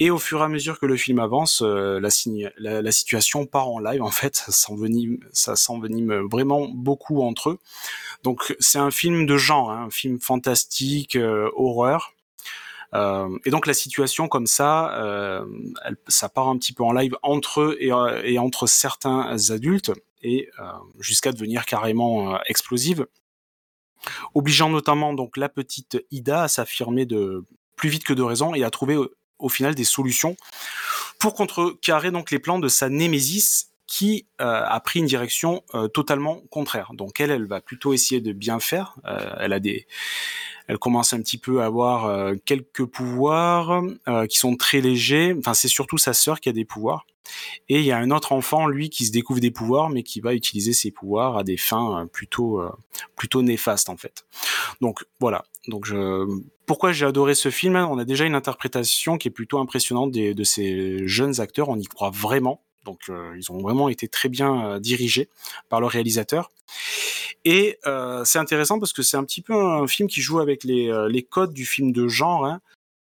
et 0.00 0.10
au 0.10 0.18
fur 0.18 0.40
et 0.40 0.44
à 0.44 0.48
mesure 0.48 0.78
que 0.78 0.86
le 0.86 0.96
film 0.96 1.18
avance, 1.18 1.62
euh, 1.62 2.00
la, 2.00 2.82
la, 2.82 2.92
situation 2.92 3.46
part 3.46 3.68
en 3.68 3.78
live 3.78 4.02
en 4.02 4.10
fait, 4.10 4.36
ça 4.36 4.52
s'envenime, 4.52 5.18
ça 5.32 5.56
s'envenime 5.56 6.14
vraiment 6.30 6.68
beaucoup 6.68 7.22
entre 7.22 7.50
eux. 7.50 7.58
Donc 8.22 8.56
c'est 8.58 8.78
un 8.78 8.90
film 8.90 9.26
de 9.26 9.36
genre, 9.36 9.70
hein, 9.70 9.84
un 9.86 9.90
film 9.90 10.18
fantastique. 10.18 11.16
Euh, 11.16 11.50
horreur. 11.54 12.14
Euh, 12.94 13.36
et 13.44 13.50
donc 13.50 13.66
la 13.66 13.74
situation 13.74 14.28
comme 14.28 14.46
ça, 14.46 14.96
euh, 14.98 15.44
ça 16.08 16.28
part 16.28 16.48
un 16.48 16.56
petit 16.58 16.72
peu 16.72 16.84
en 16.84 16.92
live 16.92 17.16
entre 17.22 17.60
eux 17.60 17.76
et, 17.80 18.38
entre 18.38 18.66
certains 18.66 19.50
adultes 19.50 19.92
et 20.22 20.48
jusqu'à 21.00 21.32
devenir 21.32 21.66
carrément 21.66 22.40
explosive, 22.44 23.06
obligeant 24.32 24.70
notamment 24.70 25.12
donc 25.12 25.36
la 25.36 25.50
petite 25.50 26.02
Ida 26.10 26.44
à 26.44 26.48
s'affirmer 26.48 27.04
de 27.04 27.44
plus 27.76 27.90
vite 27.90 28.04
que 28.04 28.14
de 28.14 28.22
raison 28.22 28.54
et 28.54 28.64
à 28.64 28.70
trouver 28.70 28.96
au, 29.38 29.48
final 29.50 29.74
des 29.74 29.84
solutions 29.84 30.34
pour 31.18 31.34
contrecarrer 31.34 32.10
donc 32.10 32.30
les 32.30 32.38
plans 32.38 32.58
de 32.58 32.68
sa 32.68 32.88
némésis 32.88 33.68
qui 33.86 34.26
a 34.38 34.80
pris 34.80 35.00
une 35.00 35.06
direction 35.06 35.62
totalement 35.92 36.40
contraire. 36.50 36.92
Donc 36.94 37.20
elle, 37.20 37.30
elle 37.30 37.46
va 37.46 37.60
plutôt 37.60 37.92
essayer 37.92 38.22
de 38.22 38.32
bien 38.32 38.60
faire. 38.60 38.96
elle 39.38 39.52
a 39.52 39.60
des, 39.60 39.86
elle 40.66 40.78
commence 40.78 41.12
un 41.12 41.20
petit 41.20 41.38
peu 41.38 41.60
à 41.60 41.66
avoir 41.66 42.06
euh, 42.06 42.34
quelques 42.44 42.84
pouvoirs 42.84 43.82
euh, 44.08 44.26
qui 44.26 44.38
sont 44.38 44.56
très 44.56 44.80
légers. 44.80 45.34
Enfin, 45.38 45.54
c'est 45.54 45.68
surtout 45.68 45.98
sa 45.98 46.12
sœur 46.12 46.40
qui 46.40 46.48
a 46.48 46.52
des 46.52 46.64
pouvoirs. 46.64 47.06
Et 47.68 47.80
il 47.80 47.84
y 47.84 47.92
a 47.92 47.98
un 47.98 48.10
autre 48.10 48.32
enfant, 48.32 48.66
lui, 48.66 48.90
qui 48.90 49.06
se 49.06 49.12
découvre 49.12 49.40
des 49.40 49.50
pouvoirs, 49.50 49.88
mais 49.88 50.02
qui 50.02 50.20
va 50.20 50.34
utiliser 50.34 50.72
ses 50.72 50.90
pouvoirs 50.90 51.38
à 51.38 51.44
des 51.44 51.56
fins 51.56 52.02
euh, 52.02 52.06
plutôt, 52.06 52.62
plutôt 53.16 53.42
néfastes, 53.42 53.88
en 53.88 53.96
fait. 53.96 54.26
Donc, 54.80 55.04
voilà. 55.20 55.44
Donc, 55.68 55.86
je... 55.86 56.26
pourquoi 56.66 56.92
j'ai 56.92 57.06
adoré 57.06 57.34
ce 57.34 57.50
film? 57.50 57.76
On 57.76 57.98
a 57.98 58.04
déjà 58.04 58.24
une 58.24 58.34
interprétation 58.34 59.16
qui 59.16 59.28
est 59.28 59.30
plutôt 59.30 59.58
impressionnante 59.58 60.12
de 60.12 60.44
ces 60.44 61.06
jeunes 61.06 61.40
acteurs. 61.40 61.68
On 61.68 61.78
y 61.78 61.84
croit 61.84 62.10
vraiment. 62.10 62.60
Donc, 62.84 63.10
ils 63.36 63.50
ont 63.50 63.58
vraiment 63.58 63.88
été 63.88 64.08
très 64.08 64.28
bien 64.28 64.78
dirigés 64.80 65.28
par 65.68 65.80
le 65.80 65.86
réalisateur. 65.86 66.50
Et 67.44 67.78
euh, 67.86 68.24
c'est 68.24 68.38
intéressant 68.38 68.78
parce 68.78 68.92
que 68.92 69.02
c'est 69.02 69.16
un 69.16 69.24
petit 69.24 69.42
peu 69.42 69.54
un 69.54 69.86
film 69.86 70.08
qui 70.08 70.20
joue 70.22 70.40
avec 70.40 70.64
les, 70.64 70.88
euh, 70.88 71.20
codes 71.28 71.52
du 71.52 71.66
film 71.66 71.92
de 71.92 72.08
genre. 72.08 72.46
Hein. 72.46 72.60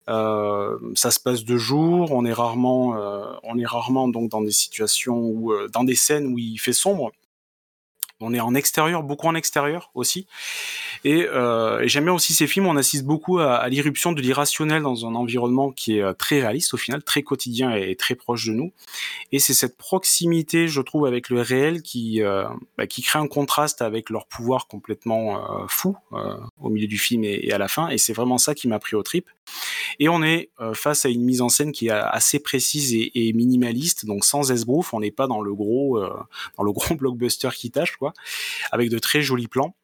Euh, 0.09 0.77
ça 0.95 1.11
se 1.11 1.19
passe 1.19 1.45
de 1.45 1.57
jour, 1.57 2.11
on 2.11 2.25
est 2.25 2.34
rarement, 2.34 2.97
euh, 2.97 3.31
on 3.43 3.57
est 3.57 3.65
rarement 3.65 4.09
donc 4.09 4.29
dans 4.29 4.41
des 4.41 4.51
situations 4.51 5.49
euh, 5.51 5.69
dans 5.69 5.86
des 5.86 5.95
scènes 5.95 6.27
où 6.27 6.38
il 6.38 6.57
fait 6.57 6.73
sombre. 6.73 7.11
On 8.19 8.34
est 8.34 8.41
en 8.41 8.53
extérieur, 8.53 9.03
beaucoup 9.03 9.27
en 9.27 9.36
extérieur 9.36 9.91
aussi. 9.95 10.27
Et, 11.04 11.28
euh, 11.28 11.82
et 11.82 11.88
j'aime 11.88 12.06
bien 12.06 12.14
aussi 12.14 12.34
ces 12.34 12.47
films, 12.47 12.68
on 12.68 12.78
assiste 12.78 13.06
beaucoup 13.06 13.39
à, 13.39 13.68
l'irruption 13.70 14.12
de 14.12 14.22
l'irrationnel 14.22 14.84
dans 14.84 15.06
un 15.06 15.16
environnement 15.16 15.72
qui 15.72 15.97
est 15.97 16.01
euh, 16.01 16.14
très 16.14 16.39
réaliste 16.39 16.74
au 16.74 16.78
final, 16.78 17.04
très 17.04 17.24
quotidien 17.24 17.76
et 17.76 17.95
très 17.95 18.16
proche 18.16 18.45
de 18.47 18.54
nous. 18.54 18.72
Et 19.32 19.39
c'est 19.39 19.54
cette 19.54 19.78
proximité, 19.78 20.68
je 20.68 20.82
trouve, 20.82 21.06
avec 21.06 21.30
le 21.30 21.41
réel 21.41 21.82
qui, 21.82 22.22
euh, 22.22 22.45
bah, 22.78 22.88
qui 22.88 23.01
crée 23.01 23.20
un 23.20 23.28
contraste 23.28 23.82
avec 23.82 24.10
leur 24.10 24.28
pouvoir 24.28 24.68
complètement 24.68 25.64
euh, 25.64 25.66
fou 25.68 25.97
euh, 26.14 26.36
au 26.62 26.70
milieu 26.70 26.88
du 26.88 26.97
film 26.97 27.24
et, 27.24 27.51
à 27.51 27.58
la 27.58 27.68
fin. 27.68 27.89
Et 27.89 27.97
c'est 27.97 28.14
vraiment 28.14 28.38
ça 28.38 28.56
qui 28.56 28.68
m'a 28.68 28.80
pris 28.80 28.95
au 28.95 29.04
trip. 29.04 29.30
Et 29.99 30.10
on 30.10 30.24
est 30.24 30.49
face 30.74 31.06
à 31.06 31.10
une 31.10 31.24
mise 31.24 31.41
en 31.41 31.49
scène 31.49 31.72
qui 31.72 31.88
est 31.88 31.91
assez 31.91 32.39
précise 32.39 32.93
et, 32.93 33.12
et 33.14 33.34
minimaliste, 33.34 34.06
donc 34.06 34.24
sans 34.24 34.51
esbrouf, 34.51 34.93
on 34.93 35.01
n'est 35.01 35.12
pas 35.12 35.28
dans 35.28 35.41
le 35.41 35.54
gros, 35.54 35.99
dans 36.58 36.64
le 36.64 36.72
gros 36.72 36.95
blockbuster 36.95 37.49
qui 37.54 37.70
tâche, 37.70 37.97
quoi, 37.97 38.14
avec 38.72 38.89
de 38.89 38.99
très 38.99 39.22
jolis 39.22 39.47
plans. 39.47 39.76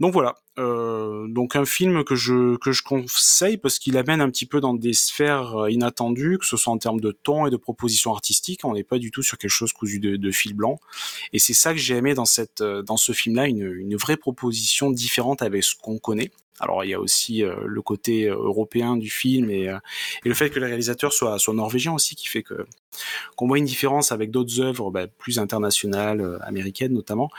Donc 0.00 0.12
voilà, 0.12 0.34
euh, 0.58 1.28
donc 1.28 1.56
un 1.56 1.64
film 1.64 2.04
que 2.04 2.14
je 2.14 2.56
que 2.56 2.72
je 2.72 2.82
conseille 2.82 3.56
parce 3.56 3.78
qu'il 3.78 3.96
amène 3.96 4.20
un 4.20 4.28
petit 4.28 4.44
peu 4.44 4.60
dans 4.60 4.74
des 4.74 4.92
sphères 4.92 5.56
euh, 5.56 5.70
inattendues, 5.70 6.38
que 6.38 6.44
ce 6.44 6.56
soit 6.56 6.72
en 6.72 6.78
termes 6.78 7.00
de 7.00 7.10
ton 7.10 7.46
et 7.46 7.50
de 7.50 7.56
propositions 7.56 8.12
artistiques. 8.12 8.64
On 8.64 8.74
n'est 8.74 8.84
pas 8.84 8.98
du 8.98 9.10
tout 9.10 9.22
sur 9.22 9.38
quelque 9.38 9.50
chose 9.50 9.72
cousu 9.72 9.98
de, 9.98 10.30
fil 10.30 10.54
blanc. 10.54 10.78
Et 11.32 11.38
c'est 11.38 11.54
ça 11.54 11.72
que 11.72 11.78
j'ai 11.78 11.96
aimé 11.96 12.14
dans 12.14 12.26
cette 12.26 12.60
euh, 12.60 12.82
dans 12.82 12.98
ce 12.98 13.12
film-là, 13.12 13.46
une, 13.46 13.62
une 13.62 13.96
vraie 13.96 14.16
proposition 14.16 14.90
différente 14.90 15.40
avec 15.40 15.64
ce 15.64 15.74
qu'on 15.74 15.98
connaît. 15.98 16.30
Alors 16.60 16.84
il 16.84 16.90
y 16.90 16.94
a 16.94 17.00
aussi 17.00 17.42
le 17.42 17.82
côté 17.82 18.26
européen 18.26 18.96
du 18.96 19.10
film 19.10 19.50
et, 19.50 19.64
et, 19.64 20.28
le 20.28 20.34
fait 20.34 20.50
que 20.50 20.60
le 20.60 20.66
réalisateur 20.66 21.12
soit, 21.12 21.38
soit 21.38 21.54
norvégien 21.54 21.92
aussi 21.92 22.14
qui 22.14 22.28
fait 22.28 22.42
que 22.42 22.66
qu'on 23.36 23.48
voit 23.48 23.58
une 23.58 23.64
différence 23.64 24.12
avec 24.12 24.30
d'autres 24.30 24.60
œuvres 24.60 24.90
bah, 24.90 25.08
plus 25.08 25.40
internationales, 25.40 26.38
américaines 26.42 26.92
notamment. 26.92 27.30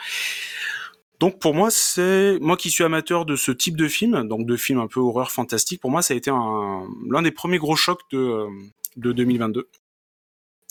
Donc 1.20 1.38
pour 1.38 1.54
moi, 1.54 1.70
c'est 1.70 2.38
moi 2.40 2.56
qui 2.56 2.70
suis 2.70 2.84
amateur 2.84 3.24
de 3.24 3.36
ce 3.36 3.52
type 3.52 3.76
de 3.76 3.88
film, 3.88 4.26
donc 4.28 4.46
de 4.46 4.56
films 4.56 4.80
un 4.80 4.88
peu 4.88 5.00
horreur 5.00 5.30
fantastique. 5.30 5.80
Pour 5.80 5.90
moi, 5.90 6.02
ça 6.02 6.14
a 6.14 6.16
été 6.16 6.30
l'un 6.30 7.22
des 7.22 7.30
premiers 7.30 7.58
gros 7.58 7.76
chocs 7.76 8.02
de, 8.10 8.46
de 8.96 9.12
2022. 9.12 9.68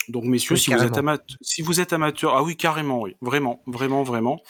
Donc 0.10 0.26
messieurs, 0.26 0.56
oui, 0.56 0.60
si 0.60 0.74
vous 0.74 0.84
êtes 0.84 0.98
amateur, 0.98 1.38
si 1.42 1.62
vous 1.62 1.80
êtes 1.80 1.94
amateur, 1.94 2.36
ah 2.36 2.44
oui 2.44 2.58
carrément, 2.58 3.02
oui, 3.02 3.16
vraiment, 3.22 3.62
vraiment, 3.68 4.04
vraiment. 4.04 4.42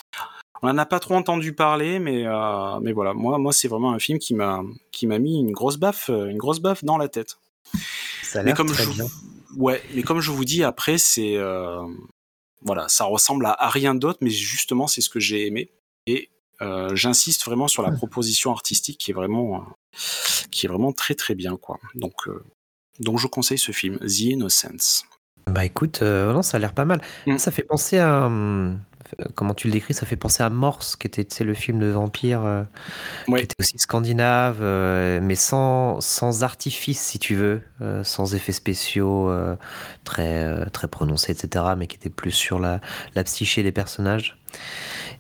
On 0.62 0.68
n'en 0.68 0.78
a 0.78 0.86
pas 0.86 1.00
trop 1.00 1.16
entendu 1.16 1.54
parler, 1.54 2.00
mais 2.00 2.26
euh, 2.26 2.80
mais 2.82 2.92
voilà, 2.92 3.14
moi, 3.14 3.38
moi 3.38 3.54
c'est 3.54 3.68
vraiment 3.68 3.94
un 3.94 4.00
film 4.00 4.18
qui 4.18 4.34
m'a 4.34 4.64
qui 4.92 5.06
m'a 5.06 5.20
mis 5.20 5.40
une 5.40 5.52
grosse 5.52 5.78
baffe, 5.78 6.10
une 6.10 6.38
grosse 6.38 6.60
baffe 6.60 6.84
dans 6.84 6.98
la 6.98 7.08
tête. 7.08 7.38
Ça 8.24 8.40
a 8.40 8.44
l'air 8.44 8.56
très 8.56 8.84
je, 8.84 8.90
bien. 8.90 9.06
Ouais, 9.58 9.84
mais 9.94 10.02
comme 10.02 10.22
je 10.22 10.32
vous 10.32 10.46
dis, 10.46 10.64
après 10.64 10.98
c'est 10.98 11.38
euh, 11.38 11.86
voilà, 12.64 12.88
ça 12.88 13.04
ressemble 13.04 13.46
à, 13.46 13.52
à 13.52 13.70
rien 13.70 13.94
d'autre, 13.94 14.20
mais 14.22 14.32
justement 14.32 14.88
c'est 14.88 15.02
ce 15.02 15.10
que 15.10 15.20
j'ai 15.20 15.46
aimé. 15.46 15.70
Et 16.08 16.30
euh, 16.62 16.96
j'insiste 16.96 17.46
vraiment 17.46 17.68
sur 17.68 17.82
la 17.84 17.92
proposition 17.92 18.52
artistique 18.52 18.98
qui 19.00 19.12
est 19.12 19.14
vraiment, 19.14 19.58
euh, 19.58 19.98
qui 20.52 20.66
est 20.66 20.70
vraiment 20.70 20.94
très 20.94 21.16
très 21.16 21.36
bien 21.36 21.58
quoi. 21.58 21.80
Donc, 21.96 22.28
euh, 22.28 22.44
donc 23.00 23.20
je 23.20 23.28
conseille 23.28 23.58
ce 23.58 23.72
film, 23.72 23.98
The 24.00 24.20
Innocence. 24.20 25.06
Bah 25.48 25.66
écoute, 25.66 26.02
euh, 26.02 26.32
non, 26.32 26.42
ça 26.42 26.58
a 26.58 26.60
l'air 26.60 26.74
pas 26.74 26.86
mal. 26.86 27.02
Mm. 27.28 27.38
Ça 27.38 27.52
fait 27.52 27.64
penser 27.64 27.98
à 27.98 28.30
comment 29.36 29.54
tu 29.54 29.68
le 29.68 29.74
décris, 29.74 29.94
ça 29.94 30.06
fait 30.06 30.16
penser 30.16 30.44
à 30.44 30.50
Morse, 30.50 30.96
qui 30.96 31.08
était 31.08 31.44
le 31.44 31.54
film 31.54 31.80
de 31.80 31.88
vampire, 31.88 32.44
euh, 32.44 32.64
ouais. 33.28 33.40
qui 33.40 33.46
était 33.46 33.56
aussi 33.60 33.78
scandinave, 33.78 34.60
euh, 34.62 35.20
mais 35.22 35.36
sans, 35.36 36.02
sans 36.02 36.44
artifice, 36.44 37.02
si 37.02 37.20
tu 37.20 37.36
veux, 37.36 37.62
euh, 37.82 38.04
sans 38.04 38.36
effets 38.36 38.52
spéciaux 38.52 39.32
très, 40.04 40.70
très 40.72 40.88
prononcés, 40.88 41.32
etc., 41.32 41.66
mais 41.78 41.88
qui 41.88 41.96
était 41.96 42.10
plus 42.10 42.32
sur 42.32 42.60
la, 42.60 42.82
la 43.16 43.24
psyché 43.24 43.64
des 43.64 43.72
personnages. 43.72 44.38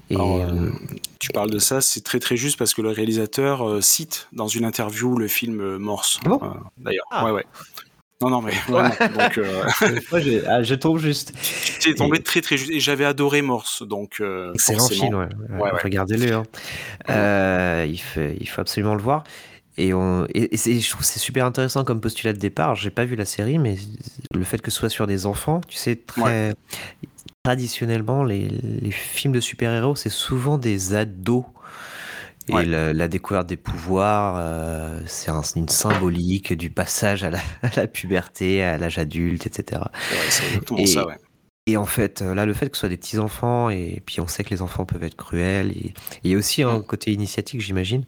Et 0.09 0.15
Alors, 0.15 0.45
tu 1.19 1.29
parles 1.29 1.49
de 1.49 1.59
ça, 1.59 1.81
c'est 1.81 2.01
très 2.01 2.19
très 2.19 2.37
juste 2.37 2.57
parce 2.57 2.73
que 2.73 2.81
le 2.81 2.89
réalisateur 2.89 3.81
cite 3.81 4.27
dans 4.33 4.47
une 4.47 4.65
interview 4.65 5.17
le 5.17 5.27
film 5.27 5.77
Morse. 5.77 6.19
Bon 6.23 6.39
D'ailleurs, 6.77 7.05
ah. 7.11 7.25
ouais, 7.25 7.31
ouais. 7.31 7.45
Non, 8.23 8.29
non, 8.29 8.41
mais 8.41 8.53
vraiment. 8.67 8.89
donc, 8.89 9.37
euh... 9.37 10.43
ah, 10.47 10.63
je 10.63 10.75
tombe 10.75 10.97
juste. 10.97 11.33
J'ai 11.81 11.93
tombé 11.93 12.19
et... 12.19 12.23
très 12.23 12.41
très 12.41 12.55
juste 12.57 12.71
et 12.71 12.79
j'avais 12.79 13.05
adoré 13.05 13.41
Morse, 13.41 13.83
donc. 13.83 14.17
Euh, 14.21 14.53
Excellent 14.53 14.87
film, 14.87 15.15
ouais. 15.15 15.27
ouais, 15.49 15.61
ouais. 15.61 15.81
Regardez-le. 15.83 16.33
Hein. 16.33 16.43
Euh, 17.09 17.85
il, 17.87 17.99
faut, 17.99 18.21
il 18.39 18.47
faut 18.47 18.61
absolument 18.61 18.95
le 18.95 19.01
voir. 19.01 19.23
Et, 19.75 19.93
on, 19.93 20.25
et, 20.33 20.53
et 20.53 20.79
je 20.79 20.89
trouve 20.89 21.03
c'est 21.03 21.19
super 21.19 21.45
intéressant 21.45 21.83
comme 21.83 21.99
postulat 21.99 22.31
de 22.31 22.37
départ. 22.37 22.75
J'ai 22.75 22.91
pas 22.91 23.05
vu 23.05 23.15
la 23.15 23.25
série, 23.25 23.57
mais 23.57 23.75
le 24.33 24.43
fait 24.43 24.61
que 24.61 24.71
ce 24.71 24.77
soit 24.77 24.89
sur 24.89 25.07
des 25.07 25.25
enfants, 25.25 25.61
tu 25.67 25.75
sais, 25.75 25.95
très 25.95 26.53
traditionnellement, 27.43 28.23
les, 28.23 28.47
les 28.47 28.91
films 28.91 29.33
de 29.33 29.41
super-héros, 29.41 29.95
c'est 29.95 30.09
souvent 30.09 30.57
des 30.57 30.93
ados. 30.93 31.43
Et 32.49 32.53
ouais. 32.53 32.65
la, 32.65 32.91
la, 32.91 33.07
découverte 33.07 33.47
des 33.47 33.55
pouvoirs, 33.55 34.35
euh, 34.37 34.99
c'est 35.05 35.31
un, 35.31 35.41
une 35.55 35.69
symbolique 35.69 36.51
du 36.51 36.69
passage 36.69 37.23
à 37.23 37.29
la, 37.29 37.39
à 37.61 37.69
la 37.75 37.87
puberté, 37.87 38.61
à 38.61 38.77
l'âge 38.77 38.97
adulte, 38.97 39.45
etc. 39.45 39.81
Ouais, 39.81 40.17
c'est 40.29 40.45
exactement 40.47 40.79
et, 40.79 40.85
ça, 40.85 41.07
ouais. 41.07 41.17
Et 41.65 41.77
en 41.77 41.85
fait, 41.85 42.21
là, 42.21 42.45
le 42.45 42.53
fait 42.53 42.69
que 42.69 42.75
ce 42.75 42.81
soit 42.81 42.89
des 42.89 42.97
petits 42.97 43.19
enfants, 43.19 43.69
et 43.69 44.01
puis 44.05 44.19
on 44.19 44.27
sait 44.27 44.43
que 44.43 44.49
les 44.49 44.61
enfants 44.61 44.85
peuvent 44.85 45.03
être 45.03 45.15
cruels, 45.15 45.71
et 45.71 45.93
il 46.23 46.31
y 46.31 46.35
a 46.35 46.37
aussi 46.37 46.63
un 46.63 46.81
côté 46.81 47.13
initiatique, 47.13 47.61
j'imagine. 47.61 48.03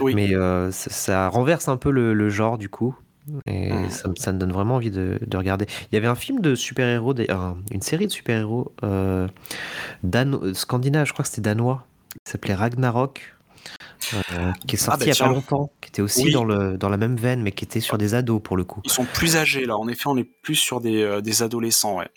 Oui. 0.00 0.14
Mais 0.14 0.34
euh, 0.34 0.72
ça, 0.72 0.90
ça, 0.90 1.28
renverse 1.28 1.68
un 1.68 1.76
peu 1.76 1.90
le, 1.90 2.14
le 2.14 2.30
genre, 2.30 2.56
du 2.56 2.70
coup. 2.70 2.96
Et 3.46 3.72
mmh. 3.72 3.90
ça, 3.90 4.10
ça, 4.16 4.32
me 4.32 4.38
donne 4.38 4.52
vraiment 4.52 4.76
envie 4.76 4.90
de, 4.90 5.18
de, 5.24 5.36
regarder. 5.36 5.66
Il 5.90 5.94
y 5.94 5.98
avait 5.98 6.06
un 6.06 6.14
film 6.14 6.40
de 6.40 6.54
super-héros, 6.54 7.14
une 7.70 7.82
série 7.82 8.06
de 8.06 8.12
super-héros 8.12 8.72
euh, 8.84 9.28
scandinave, 10.52 11.06
je 11.06 11.12
crois 11.12 11.24
que 11.24 11.28
c'était 11.28 11.42
danois, 11.42 11.86
qui 12.24 12.30
s'appelait 12.30 12.54
Ragnarok. 12.54 13.36
Euh, 14.14 14.52
qui 14.66 14.76
est 14.76 14.78
sorti 14.78 14.94
ah 14.94 14.98
bah, 14.98 15.04
il 15.06 15.18
y 15.18 15.22
a 15.22 15.26
pas 15.26 15.32
longtemps, 15.32 15.72
qui 15.80 15.88
était 15.88 16.02
aussi 16.02 16.26
oui. 16.26 16.32
dans, 16.32 16.44
le, 16.44 16.76
dans 16.76 16.88
la 16.88 16.96
même 16.96 17.16
veine, 17.16 17.42
mais 17.42 17.50
qui 17.50 17.64
était 17.64 17.80
sur 17.80 17.98
des 17.98 18.14
ados 18.14 18.40
pour 18.40 18.56
le 18.56 18.62
coup. 18.64 18.80
Ils 18.84 18.90
sont 18.90 19.04
plus 19.04 19.36
âgés 19.36 19.64
là, 19.64 19.76
en 19.76 19.88
effet, 19.88 20.06
on 20.06 20.16
est 20.16 20.28
plus 20.42 20.54
sur 20.54 20.80
des, 20.80 21.02
euh, 21.02 21.20
des 21.20 21.42
adolescents, 21.42 21.98
ouais. 21.98 22.08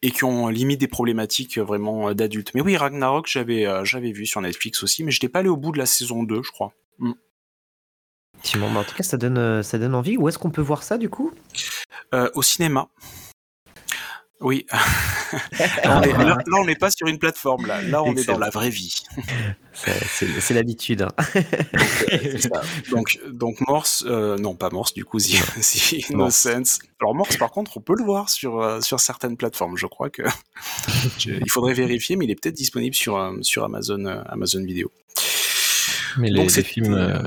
Et 0.00 0.10
qui 0.10 0.24
ont 0.24 0.48
limite 0.48 0.80
des 0.80 0.88
problématiques 0.88 1.58
euh, 1.58 1.64
vraiment 1.64 2.14
d'adultes. 2.14 2.52
Mais 2.54 2.60
oui, 2.60 2.76
Ragnarok, 2.76 3.26
j'avais 3.28 3.66
euh, 3.66 3.84
j'avais 3.84 4.12
vu 4.12 4.24
sur 4.24 4.40
Netflix 4.40 4.82
aussi, 4.82 5.04
mais 5.04 5.10
je 5.10 5.18
n'étais 5.18 5.28
pas 5.28 5.40
allé 5.40 5.48
au 5.48 5.56
bout 5.56 5.72
de 5.72 5.78
la 5.78 5.86
saison 5.86 6.22
2, 6.22 6.42
je 6.42 6.50
crois. 6.50 6.72
Mm. 6.98 7.12
Effectivement, 8.44 8.66
en 8.68 8.84
tout 8.84 8.94
cas, 8.94 9.04
ça 9.04 9.16
donne, 9.16 9.62
ça 9.62 9.78
donne 9.78 9.94
envie. 9.94 10.16
Où 10.16 10.28
est-ce 10.28 10.38
qu'on 10.38 10.50
peut 10.50 10.62
voir 10.62 10.82
ça 10.82 10.98
du 10.98 11.08
coup? 11.08 11.32
Au 12.34 12.42
cinéma. 12.42 12.88
Oui. 14.42 14.66
là, 15.84 16.02
on 16.58 16.64
n'est 16.64 16.74
pas 16.74 16.90
sur 16.90 17.06
une 17.06 17.18
plateforme. 17.18 17.66
Là, 17.66 17.80
là 17.80 18.02
on 18.02 18.14
est 18.14 18.26
dans 18.26 18.38
la 18.38 18.50
vraie 18.50 18.70
vie. 18.70 18.94
C'est 19.72 20.54
l'habitude. 20.54 21.02
Hein. 21.02 21.24
donc, 22.90 23.20
donc 23.30 23.60
Morse, 23.60 24.04
euh, 24.06 24.36
non 24.36 24.54
pas 24.54 24.68
Morse, 24.70 24.94
du 24.94 25.04
coup, 25.04 25.18
The, 25.18 26.10
Innocence. 26.10 26.80
Alors 27.00 27.14
Morse, 27.14 27.36
par 27.36 27.52
contre, 27.52 27.76
on 27.76 27.80
peut 27.80 27.94
le 27.96 28.04
voir 28.04 28.28
sur, 28.28 28.60
euh, 28.60 28.80
sur 28.80 29.00
certaines 29.00 29.36
plateformes. 29.36 29.76
Je 29.76 29.86
crois 29.86 30.10
que 30.10 30.22
il 31.24 31.50
faudrait 31.50 31.74
vérifier, 31.74 32.16
mais 32.16 32.24
il 32.24 32.30
est 32.30 32.40
peut-être 32.40 32.56
disponible 32.56 32.94
sur, 32.94 33.16
euh, 33.16 33.36
sur 33.42 33.64
Amazon, 33.64 34.04
Amazon 34.26 34.64
Vidéo. 34.64 34.90
Mais 36.18 36.30
les, 36.30 36.48
films, 36.48 36.94
euh, 36.94 37.18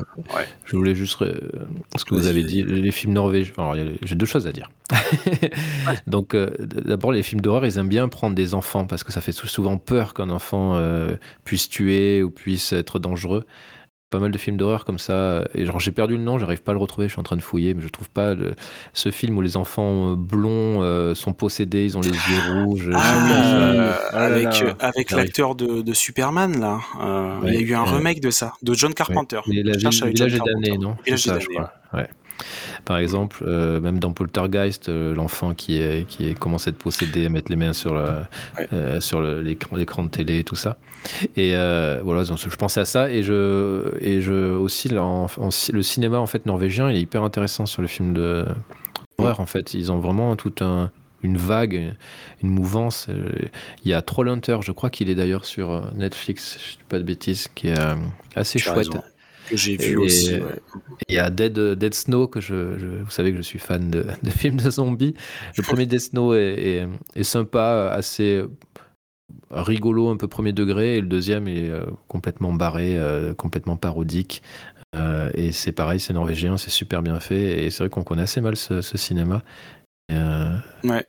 je 0.66 0.76
voulais 0.76 0.96
juste 0.96 1.18
ce 1.20 2.06
que 2.06 2.16
vous 2.16 2.28
avez 2.28 2.44
dit, 2.44 2.64
les 2.64 2.92
films 2.92 3.14
norvégiens. 3.14 3.54
J'ai 4.02 4.16
deux 4.16 4.26
choses 4.26 4.48
à 4.48 4.52
dire. 4.52 4.70
Donc, 6.08 6.34
euh, 6.34 6.50
d'abord, 6.60 7.12
les 7.12 7.24
films 7.24 7.42
d'horreur, 7.42 7.66
ils 7.66 7.78
aiment 7.78 7.90
bien 7.90 8.08
prendre 8.08 8.36
des 8.36 8.54
enfants 8.54 8.86
parce 8.86 9.04
que 9.04 9.12
ça 9.12 9.22
fait 9.22 9.32
souvent 9.32 9.78
peur 9.78 10.14
qu'un 10.14 10.30
enfant 10.30 10.76
euh, 10.76 11.16
puisse 11.44 11.70
tuer 11.70 12.24
ou 12.24 12.30
puisse 12.30 12.74
être 12.74 13.00
dangereux 13.00 13.46
pas 14.10 14.20
mal 14.20 14.32
de 14.32 14.38
films 14.38 14.58
d'horreur 14.58 14.86
comme 14.86 15.00
ça. 15.00 15.46
Et 15.54 15.66
genre, 15.66 15.80
j'ai 15.80 15.92
perdu 15.92 16.16
le 16.18 16.24
nom, 16.24 16.38
j'arrive 16.38 16.62
pas 16.62 16.72
à 16.72 16.74
le 16.74 16.80
retrouver, 16.80 17.08
je 17.08 17.14
suis 17.14 17.20
en 17.20 17.24
train 17.24 17.36
de 17.36 17.42
fouiller, 17.42 17.74
mais 17.74 17.82
je 17.82 17.88
trouve 17.88 18.10
pas 18.10 18.36
ce 18.94 19.12
film 19.12 19.38
où 19.38 19.42
les 19.42 19.58
enfants 19.58 20.12
euh, 20.12 20.16
blonds 20.16 20.84
euh, 20.84 21.16
sont 21.16 21.34
possédés, 21.34 21.86
ils 21.86 21.98
ont 21.98 22.02
les 22.02 22.10
yeux 22.10 22.64
rouges. 22.64 22.90
Ah, 22.94 23.98
ah 24.12 24.26
avec, 24.26 24.64
avec 24.80 25.12
l'acteur 25.12 25.56
de, 25.56 25.82
de, 25.82 25.94
Superman, 25.94 26.60
là. 26.60 26.80
Euh, 27.02 27.40
il 27.46 27.54
y 27.54 27.58
a 27.58 27.62
eu 27.62 27.74
un 27.74 27.84
remake 27.84 28.22
de 28.22 28.30
ça, 28.30 28.54
de 28.62 28.74
John 28.74 28.94
Carpenter. 28.94 29.42
Ouais. 29.48 29.64
La, 29.64 29.78
Village 29.78 30.38
d'années, 30.40 30.78
non? 30.78 30.96
Village 31.04 31.24
ça, 31.24 31.40
je 31.40 31.48
crois. 31.48 31.74
Ouais. 31.94 32.08
Par 32.86 32.98
exemple, 33.00 33.44
euh, 33.48 33.82
même 33.82 33.98
dans 33.98 34.12
Poltergeist, 34.12 34.90
euh, 34.90 35.16
l'enfant 35.16 35.56
qui, 35.56 35.80
est, 35.80 36.08
qui 36.08 36.30
est, 36.30 36.38
commence 36.38 36.68
à 36.68 36.70
être 36.70 36.78
possédé, 36.78 37.26
à 37.26 37.30
mettre 37.30 37.50
les 37.50 37.56
mains 37.56 37.74
sur, 37.74 37.96
euh, 37.96 39.00
sur 39.00 39.22
l'écran 39.22 40.04
de 40.04 40.10
télé, 40.10 40.44
tout 40.44 40.56
ça. 40.56 40.78
Et 41.36 41.52
voilà, 42.04 42.24
je 42.24 42.56
pensais 42.56 42.82
à 42.82 42.86
ça. 42.86 43.10
Et, 43.10 43.24
je, 43.24 43.92
et 44.02 44.22
je, 44.22 44.52
aussi, 44.54 44.90
le 44.90 45.82
cinéma 45.82 46.20
en 46.20 46.28
fait, 46.28 46.46
norvégien 46.46 46.92
il 46.92 46.98
est 46.98 47.02
hyper 47.02 47.24
intéressant 47.24 47.66
sur 47.66 47.82
le 47.82 47.88
film 47.88 48.14
de 48.14 48.46
horreur. 49.18 49.40
En 49.40 49.48
fait, 49.48 49.74
ils 49.74 49.92
ont 49.92 50.00
vraiment 50.00 50.36
toute 50.36 50.62
un, 50.62 50.92
une 51.24 51.38
vague, 51.38 51.96
une 52.44 52.50
mouvance. 52.50 53.08
Il 53.84 53.90
y 53.90 53.94
a 53.96 54.02
Trollhunter, 54.04 54.60
je 54.62 54.72
crois 54.72 54.92
qu'il 54.92 55.10
est 55.10 55.16
d'ailleurs 55.16 55.46
sur 55.46 55.92
Netflix, 55.96 56.60
je 56.60 56.74
ne 56.74 56.78
dis 56.78 56.84
pas 56.88 57.00
de 57.00 57.04
bêtises, 57.04 57.48
qui 57.56 57.70
est 57.70 57.80
assez 58.36 58.60
chouette 58.60 58.90
que 59.50 59.58
j'ai 59.58 59.78
vu 59.78 59.98
aussi. 59.98 60.40
Il 61.08 61.16
y 61.16 61.20
a 61.20 61.30
Dead, 61.30 61.58
Dead 61.58 61.94
Snow, 61.94 62.28
que 62.28 62.42
je, 62.42 62.54
vous 63.04 63.10
savez 63.10 63.32
que 63.32 63.38
je 63.38 63.44
suis 63.44 63.60
fan 63.60 63.90
de, 63.92 64.06
films 64.30 64.58
de 64.58 64.70
zombies. 64.70 65.16
Le 65.58 65.64
premier 65.64 65.86
Dead 65.86 66.00
Snow 66.00 66.34
est, 66.34 66.88
est, 67.16 67.24
sympa, 67.24 67.90
assez 67.92 68.44
rigolo, 69.52 70.10
un 70.10 70.18
peu 70.18 70.28
premier 70.28 70.54
degré, 70.54 70.98
et 70.98 71.02
le 71.02 71.08
deuxième 71.08 71.48
est 71.48 71.70
euh, 71.70 71.86
complètement 72.08 72.54
barré, 72.54 72.98
euh, 72.98 73.34
complètement 73.34 73.78
parodique. 73.78 74.42
Euh, 74.96 75.32
et 75.34 75.52
c'est 75.52 75.72
pareil, 75.72 76.00
c'est 76.00 76.14
norvégien, 76.14 76.58
c'est 76.58 76.70
super 76.70 77.02
bien 77.02 77.20
fait, 77.20 77.66
et 77.66 77.70
c'est 77.70 77.84
vrai 77.84 77.90
qu'on 77.90 78.04
connaît 78.04 78.24
assez 78.24 78.42
mal 78.42 78.56
ce, 78.56 78.82
cinéma. 78.82 79.44
ouais. 80.10 81.06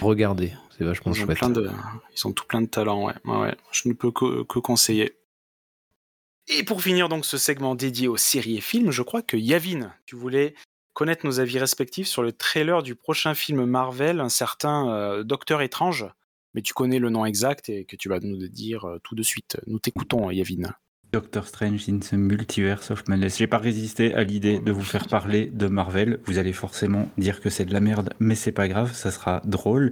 Regardez, 0.00 0.52
c'est 0.76 0.84
vachement 0.84 1.12
ils 1.12 1.20
chouette. 1.20 1.52
de, 1.52 1.70
ils 2.16 2.26
ont 2.26 2.32
tout 2.32 2.46
plein 2.46 2.60
de 2.60 2.66
talents, 2.66 3.06
ouais. 3.06 3.14
ouais, 3.26 3.54
Je 3.70 3.88
ne 3.88 3.94
peux 3.94 4.10
que, 4.10 4.42
que 4.42 4.58
conseiller. 4.58 5.12
Et 6.48 6.62
pour 6.62 6.82
finir 6.82 7.08
donc 7.08 7.24
ce 7.24 7.38
segment 7.38 7.74
dédié 7.74 8.06
aux 8.06 8.18
séries 8.18 8.58
et 8.58 8.60
films, 8.60 8.90
je 8.90 9.02
crois 9.02 9.22
que 9.22 9.36
Yavin, 9.36 9.92
tu 10.04 10.14
voulais 10.14 10.54
connaître 10.92 11.26
nos 11.26 11.40
avis 11.40 11.58
respectifs 11.58 12.06
sur 12.06 12.22
le 12.22 12.32
trailer 12.32 12.82
du 12.82 12.94
prochain 12.94 13.34
film 13.34 13.64
Marvel, 13.64 14.20
un 14.20 14.28
certain 14.28 14.90
euh, 14.90 15.22
Docteur 15.24 15.62
Étrange, 15.62 16.06
mais 16.52 16.62
tu 16.62 16.74
connais 16.74 16.98
le 16.98 17.10
nom 17.10 17.24
exact 17.24 17.68
et 17.68 17.84
que 17.84 17.96
tu 17.96 18.08
vas 18.08 18.20
nous 18.20 18.46
dire 18.48 18.84
euh, 18.84 18.98
tout 19.02 19.14
de 19.14 19.22
suite. 19.22 19.58
Nous 19.66 19.78
t'écoutons, 19.78 20.30
Yavin. 20.30 20.74
Doctor 21.14 21.46
Strange 21.46 21.88
in 21.88 22.00
the 22.00 22.14
Multiverse 22.14 22.90
of 22.90 23.06
Madness. 23.06 23.38
J'ai 23.38 23.46
pas 23.46 23.58
résisté 23.58 24.12
à 24.14 24.24
l'idée 24.24 24.58
de 24.58 24.72
vous 24.72 24.82
faire 24.82 25.06
parler 25.06 25.46
de 25.46 25.68
Marvel. 25.68 26.18
Vous 26.26 26.38
allez 26.38 26.52
forcément 26.52 27.08
dire 27.18 27.40
que 27.40 27.50
c'est 27.50 27.64
de 27.64 27.72
la 27.72 27.78
merde, 27.78 28.12
mais 28.18 28.34
c'est 28.34 28.50
pas 28.50 28.66
grave, 28.66 28.92
ça 28.94 29.12
sera 29.12 29.40
drôle. 29.44 29.90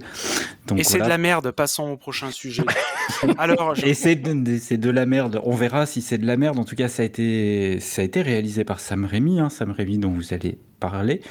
Donc, 0.67 0.79
Et 0.79 0.83
c'est 0.83 0.99
de 0.99 1.07
la 1.07 1.17
merde, 1.17 1.51
passons 1.51 1.91
au 1.91 1.95
prochain 1.95 2.29
sujet. 2.29 2.65
Alors, 3.37 3.73
Et 3.85 3.93
c'est 3.93 4.15
de, 4.15 4.75
de, 4.75 4.89
la 4.89 5.05
merde, 5.05 5.39
on 5.45 5.55
verra 5.55 5.85
si 5.85 6.01
c'est 6.01 6.17
de 6.17 6.27
la 6.27 6.35
merde. 6.35 6.59
En 6.59 6.65
tout 6.65 6.75
cas, 6.75 6.89
ça 6.89 7.03
a 7.03 7.05
été, 7.05 7.79
ça 7.79 8.01
a 8.01 8.05
été 8.05 8.21
réalisé 8.21 8.65
par 8.65 8.81
Sam 8.81 9.05
Raimi, 9.05 9.39
hein, 9.39 9.49
Sam 9.49 9.71
Raimi 9.71 9.99
dont 9.99 10.11
vous 10.11 10.33
allez 10.33 10.57
parler, 10.81 11.21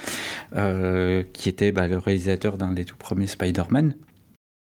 euh, 0.57 1.23
qui 1.35 1.51
était 1.51 1.71
bah, 1.71 1.87
le 1.87 1.99
réalisateur 1.99 2.57
d'un 2.57 2.73
des 2.73 2.87
tout 2.87 2.97
premiers 2.97 3.27
Spider-Man. 3.27 3.95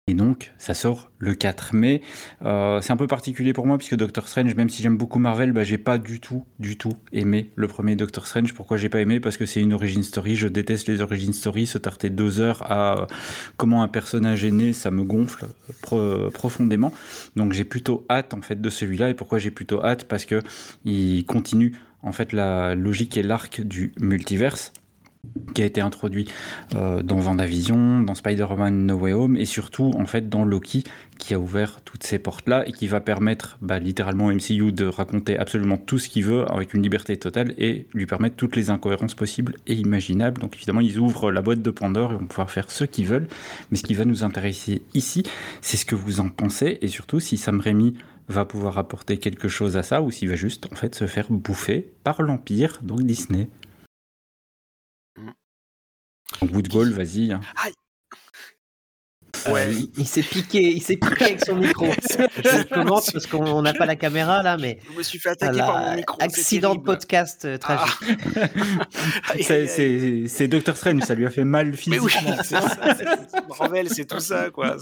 Et 0.08 0.14
donc, 0.14 0.52
ça 0.56 0.72
sort 0.72 1.10
le 1.18 1.34
4 1.34 1.74
mai. 1.74 2.00
Euh, 2.42 2.80
c'est 2.80 2.94
un 2.94 2.96
peu 2.96 3.06
particulier 3.06 3.52
pour 3.52 3.66
moi, 3.66 3.76
puisque 3.76 3.94
Doctor 3.94 4.26
Strange, 4.26 4.54
même 4.54 4.70
si 4.70 4.82
j'aime 4.82 4.96
beaucoup 4.96 5.18
Marvel, 5.18 5.52
bah, 5.52 5.64
j'ai 5.64 5.76
pas 5.76 5.98
du 5.98 6.18
tout, 6.18 6.46
du 6.58 6.78
tout 6.78 6.94
aimé 7.12 7.50
le 7.56 7.68
premier 7.68 7.94
Doctor 7.94 8.26
Strange. 8.26 8.54
Pourquoi 8.54 8.78
j'ai 8.78 8.88
pas 8.88 9.02
aimé? 9.02 9.20
Parce 9.20 9.36
que 9.36 9.44
c'est 9.44 9.60
une 9.60 9.74
origin 9.74 10.02
story. 10.02 10.34
Je 10.34 10.48
déteste 10.48 10.88
les 10.88 11.02
origin 11.02 11.34
stories. 11.34 11.66
Se 11.66 11.76
tarter 11.76 12.08
deux 12.08 12.40
heures 12.40 12.62
à 12.72 13.06
comment 13.58 13.82
un 13.82 13.88
personnage 13.88 14.46
est 14.46 14.50
né, 14.50 14.72
ça 14.72 14.90
me 14.90 15.04
gonfle 15.04 15.48
profondément. 16.32 16.90
Donc, 17.36 17.52
j'ai 17.52 17.64
plutôt 17.64 18.06
hâte, 18.08 18.32
en 18.32 18.40
fait, 18.40 18.62
de 18.62 18.70
celui-là. 18.70 19.10
Et 19.10 19.14
pourquoi 19.14 19.38
j'ai 19.38 19.50
plutôt 19.50 19.84
hâte? 19.84 20.04
Parce 20.04 20.24
que 20.24 20.40
il 20.86 21.26
continue, 21.26 21.76
en 22.02 22.12
fait, 22.12 22.32
la 22.32 22.74
logique 22.74 23.18
et 23.18 23.22
l'arc 23.22 23.60
du 23.60 23.92
multiverse 24.00 24.72
qui 25.54 25.62
a 25.62 25.64
été 25.64 25.80
introduit 25.80 26.28
euh, 26.74 27.02
dans 27.02 27.16
Vendavision, 27.16 28.00
dans 28.00 28.14
Spider-Man 28.14 28.86
No 28.86 28.96
Way 28.96 29.12
Home 29.12 29.36
et 29.36 29.44
surtout 29.44 29.92
en 29.96 30.06
fait 30.06 30.28
dans 30.28 30.44
Loki 30.44 30.84
qui 31.18 31.34
a 31.34 31.38
ouvert 31.38 31.80
toutes 31.84 32.04
ces 32.04 32.18
portes-là 32.18 32.66
et 32.66 32.72
qui 32.72 32.86
va 32.86 33.00
permettre 33.00 33.58
bah, 33.60 33.78
littéralement 33.78 34.26
au 34.26 34.32
MCU 34.32 34.72
de 34.72 34.86
raconter 34.86 35.36
absolument 35.36 35.76
tout 35.76 35.98
ce 35.98 36.08
qu'il 36.08 36.24
veut 36.24 36.50
avec 36.50 36.74
une 36.74 36.82
liberté 36.82 37.16
totale 37.16 37.54
et 37.58 37.86
lui 37.92 38.06
permettre 38.06 38.36
toutes 38.36 38.56
les 38.56 38.70
incohérences 38.70 39.14
possibles 39.14 39.56
et 39.66 39.74
imaginables. 39.74 40.40
Donc 40.40 40.54
évidemment 40.56 40.80
ils 40.80 40.98
ouvrent 40.98 41.32
la 41.32 41.42
boîte 41.42 41.62
de 41.62 41.70
Pandore 41.70 42.12
et 42.12 42.16
vont 42.16 42.26
pouvoir 42.26 42.50
faire 42.50 42.70
ce 42.70 42.84
qu'ils 42.84 43.06
veulent. 43.06 43.28
Mais 43.70 43.76
ce 43.76 43.82
qui 43.82 43.94
va 43.94 44.04
nous 44.04 44.22
intéresser 44.22 44.82
ici, 44.94 45.24
c'est 45.60 45.76
ce 45.76 45.84
que 45.84 45.94
vous 45.94 46.20
en 46.20 46.28
pensez 46.28 46.78
et 46.82 46.88
surtout 46.88 47.20
si 47.20 47.36
Sam 47.36 47.60
Raimi 47.60 47.94
va 48.28 48.44
pouvoir 48.44 48.78
apporter 48.78 49.18
quelque 49.18 49.48
chose 49.48 49.76
à 49.76 49.82
ça 49.82 50.02
ou 50.02 50.10
s'il 50.10 50.28
va 50.28 50.36
juste 50.36 50.68
se 50.92 51.06
faire 51.06 51.26
bouffer 51.30 51.88
par 52.04 52.22
l'Empire, 52.22 52.78
donc 52.82 53.02
Disney. 53.02 53.48
Woodgall, 56.42 56.92
vas-y. 56.92 57.32
Hein. 57.32 57.40
Ouais. 59.46 59.70
il, 59.96 60.06
s'est 60.06 60.22
piqué, 60.22 60.60
il 60.62 60.82
s'est 60.82 60.96
piqué 60.96 61.24
avec 61.24 61.44
son 61.44 61.56
micro. 61.56 61.86
Je 62.44 62.64
commente 62.64 63.12
parce 63.12 63.26
qu'on 63.26 63.62
n'a 63.62 63.72
pas 63.72 63.86
la 63.86 63.96
caméra 63.96 64.42
là, 64.42 64.56
mais. 64.56 64.78
Je 64.92 64.98
me 64.98 65.02
suis 65.02 65.18
fait 65.18 65.30
attaquer 65.30 65.58
par 65.58 65.80
mon 65.80 65.96
micro. 65.96 66.16
Accident 66.20 66.74
de 66.74 66.80
podcast 66.80 67.44
euh, 67.44 67.58
tragique. 67.58 67.96
Ah. 68.36 69.34
c'est 70.28 70.48
Doctor 70.48 70.76
Strange, 70.76 71.02
ça 71.02 71.14
lui 71.14 71.26
a 71.26 71.30
fait 71.30 71.44
mal 71.44 71.76
physiquement. 71.76 72.08
Mais 72.24 72.30
oui, 72.30 72.36
c'est 72.42 72.60
ça. 72.60 73.86
C'est 73.88 74.06
tout 74.06 74.20
ça, 74.20 74.50
quoi. 74.50 74.76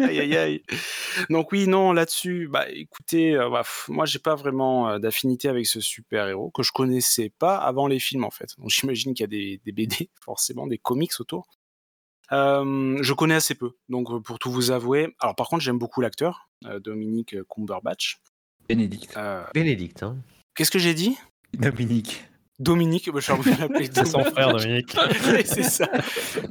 Aïe, 0.00 0.20
aïe, 0.20 0.36
aïe. 0.36 0.62
Donc 1.30 1.52
oui, 1.52 1.66
non, 1.66 1.92
là-dessus, 1.92 2.48
bah 2.48 2.66
écoutez, 2.70 3.34
euh, 3.36 3.48
bah, 3.50 3.62
moi 3.88 4.06
j'ai 4.06 4.18
pas 4.18 4.34
vraiment 4.34 4.88
euh, 4.88 4.98
d'affinité 4.98 5.48
avec 5.48 5.66
ce 5.66 5.80
super-héros 5.80 6.50
que 6.50 6.62
je 6.62 6.72
connaissais 6.72 7.32
pas 7.38 7.56
avant 7.56 7.86
les 7.86 7.98
films 7.98 8.24
en 8.24 8.30
fait. 8.30 8.48
Donc 8.58 8.70
j'imagine 8.70 9.14
qu'il 9.14 9.24
y 9.24 9.24
a 9.24 9.28
des, 9.28 9.60
des 9.64 9.72
BD, 9.72 10.10
forcément, 10.20 10.66
des 10.66 10.78
comics 10.78 11.12
autour. 11.20 11.46
Euh, 12.32 12.98
je 13.00 13.12
connais 13.14 13.34
assez 13.34 13.54
peu, 13.54 13.72
donc 13.88 14.10
euh, 14.10 14.20
pour 14.20 14.38
tout 14.38 14.50
vous 14.50 14.70
avouer. 14.70 15.14
Alors 15.20 15.34
par 15.34 15.48
contre, 15.48 15.62
j'aime 15.62 15.78
beaucoup 15.78 16.00
l'acteur, 16.00 16.48
euh, 16.66 16.78
Dominique 16.78 17.36
Cumberbatch. 17.48 18.20
Bénédicte. 18.68 19.18
Bénédicte, 19.54 20.02
hein. 20.02 20.16
Qu'est-ce 20.54 20.70
que 20.70 20.78
j'ai 20.78 20.94
dit? 20.94 21.16
Dominique. 21.54 22.24
Dominique, 22.58 23.10
bah, 23.10 23.20
je 23.20 23.32
suis 23.32 23.50
l'appeler 23.58 23.88
C'est 23.94 24.04
son 24.04 24.24
frère 24.24 24.52
Dominique. 24.52 24.94
c'est 25.44 25.62
ça. 25.62 25.88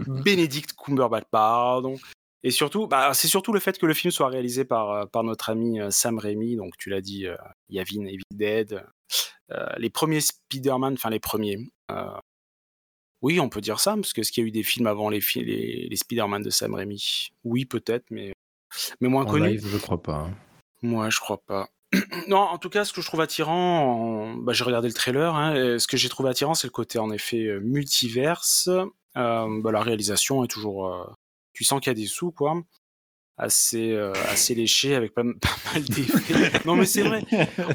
Bénédicte 0.08 0.74
Cumberbatch, 0.74 1.26
pardon. 1.30 1.96
Et 2.44 2.50
surtout, 2.50 2.88
bah, 2.88 3.12
c'est 3.14 3.28
surtout 3.28 3.54
le 3.54 3.60
fait 3.60 3.78
que 3.78 3.86
le 3.86 3.94
film 3.94 4.12
soit 4.12 4.30
réalisé 4.30 4.66
par, 4.66 5.08
par 5.10 5.24
notre 5.24 5.50
ami 5.50 5.80
Sam 5.90 6.18
Raimi, 6.18 6.56
donc 6.56 6.76
tu 6.78 6.90
l'as 6.90 7.02
dit, 7.02 7.26
Yavin 7.70 8.06
Evil 8.06 8.24
Dead, 8.34 8.84
les 9.78 9.90
premiers 9.90 10.22
Spider-Man, 10.22 10.94
enfin 10.94 11.10
les 11.10 11.20
premiers, 11.20 11.58
oui, 13.22 13.40
on 13.40 13.50
peut 13.50 13.62
dire 13.62 13.80
ça, 13.80 13.96
parce 13.96 14.14
que 14.14 14.24
ce 14.24 14.32
qu'il 14.32 14.44
y 14.44 14.46
a 14.46 14.48
eu 14.48 14.52
des 14.52 14.64
films 14.64 14.88
avant 14.88 15.10
les, 15.10 15.22
les, 15.36 15.88
les 15.90 15.96
Spider-Man 15.96 16.44
de 16.44 16.50
Sam 16.50 16.74
Raimi? 16.76 17.30
Oui, 17.44 17.66
peut-être, 17.66 18.06
mais, 18.12 18.34
mais 19.02 19.08
moins 19.08 19.26
connu. 19.26 19.60
je 19.60 19.78
crois 19.78 20.02
pas. 20.02 20.28
Hein. 20.30 20.36
Moi, 20.82 21.10
je 21.10 21.20
crois 21.20 21.42
pas. 21.44 21.70
non, 22.28 22.38
en 22.38 22.58
tout 22.58 22.70
cas, 22.70 22.86
ce 22.86 22.94
que 22.94 23.02
je 23.02 23.08
trouve 23.08 23.22
attirant, 23.22 24.36
bah, 24.36 24.54
j'ai 24.54 24.64
regardé 24.64 24.88
le 24.88 24.94
trailer, 24.94 25.36
hein, 25.36 25.80
ce 25.80 25.88
que 25.88 25.98
j'ai 25.98 26.10
trouvé 26.10 26.30
attirant, 26.30 26.54
c'est 26.54 26.68
le 26.68 26.72
côté 26.72 27.00
en 27.00 27.12
effet 27.12 27.46
euh, 27.46 27.60
multiverse. 27.60 28.70
Euh, 29.18 29.62
bah, 29.62 29.72
la 29.72 29.82
réalisation 29.82 30.44
est 30.44 30.48
toujours. 30.48 30.88
Euh, 30.88 31.06
tu 31.54 31.64
sens 31.64 31.80
qu'il 31.80 31.90
y 31.90 31.92
a 31.92 31.96
des 31.96 32.06
sous, 32.06 32.32
quoi. 32.32 32.62
Assez, 33.40 33.96
assez 34.30 34.56
léché, 34.56 34.96
avec 34.96 35.14
pas, 35.14 35.24
pas 35.42 35.56
mal 35.74 35.84
d'effets. 35.84 36.60
non, 36.66 36.76
mais 36.76 36.86
c'est 36.86 37.04
vrai. 37.04 37.24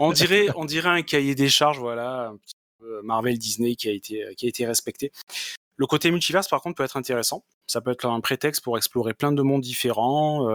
On 0.00 0.12
dirait, 0.12 0.48
on 0.56 0.64
dirait 0.64 0.88
un 0.88 1.02
cahier 1.02 1.36
des 1.36 1.48
charges, 1.48 1.78
voilà, 1.78 2.32
Marvel 3.02 3.38
Disney 3.38 3.76
qui 3.76 3.88
a 3.88 3.92
été 3.92 4.34
qui 4.36 4.46
a 4.46 4.48
été 4.48 4.66
respecté. 4.66 5.12
Le 5.76 5.86
côté 5.86 6.10
multiverse, 6.10 6.48
par 6.48 6.60
contre, 6.60 6.76
peut 6.76 6.84
être 6.84 6.96
intéressant. 6.96 7.44
Ça 7.66 7.80
peut 7.80 7.90
être 7.90 8.06
un 8.06 8.20
prétexte 8.20 8.62
pour 8.62 8.76
explorer 8.76 9.14
plein 9.14 9.32
de 9.32 9.42
mondes 9.42 9.62
différents. 9.62 10.46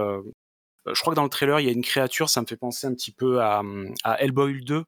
je 0.86 1.02
crois 1.02 1.14
que 1.14 1.16
dans 1.16 1.24
le 1.24 1.30
trailer, 1.30 1.60
il 1.60 1.66
y 1.66 1.70
a 1.70 1.72
une 1.72 1.82
créature, 1.84 2.30
ça 2.30 2.42
me 2.42 2.46
fait 2.46 2.58
penser 2.58 2.88
un 2.88 2.94
petit 2.94 3.12
peu 3.12 3.42
à, 3.42 3.62
à 4.04 4.22
Hellboy 4.22 4.62
2, 4.64 4.84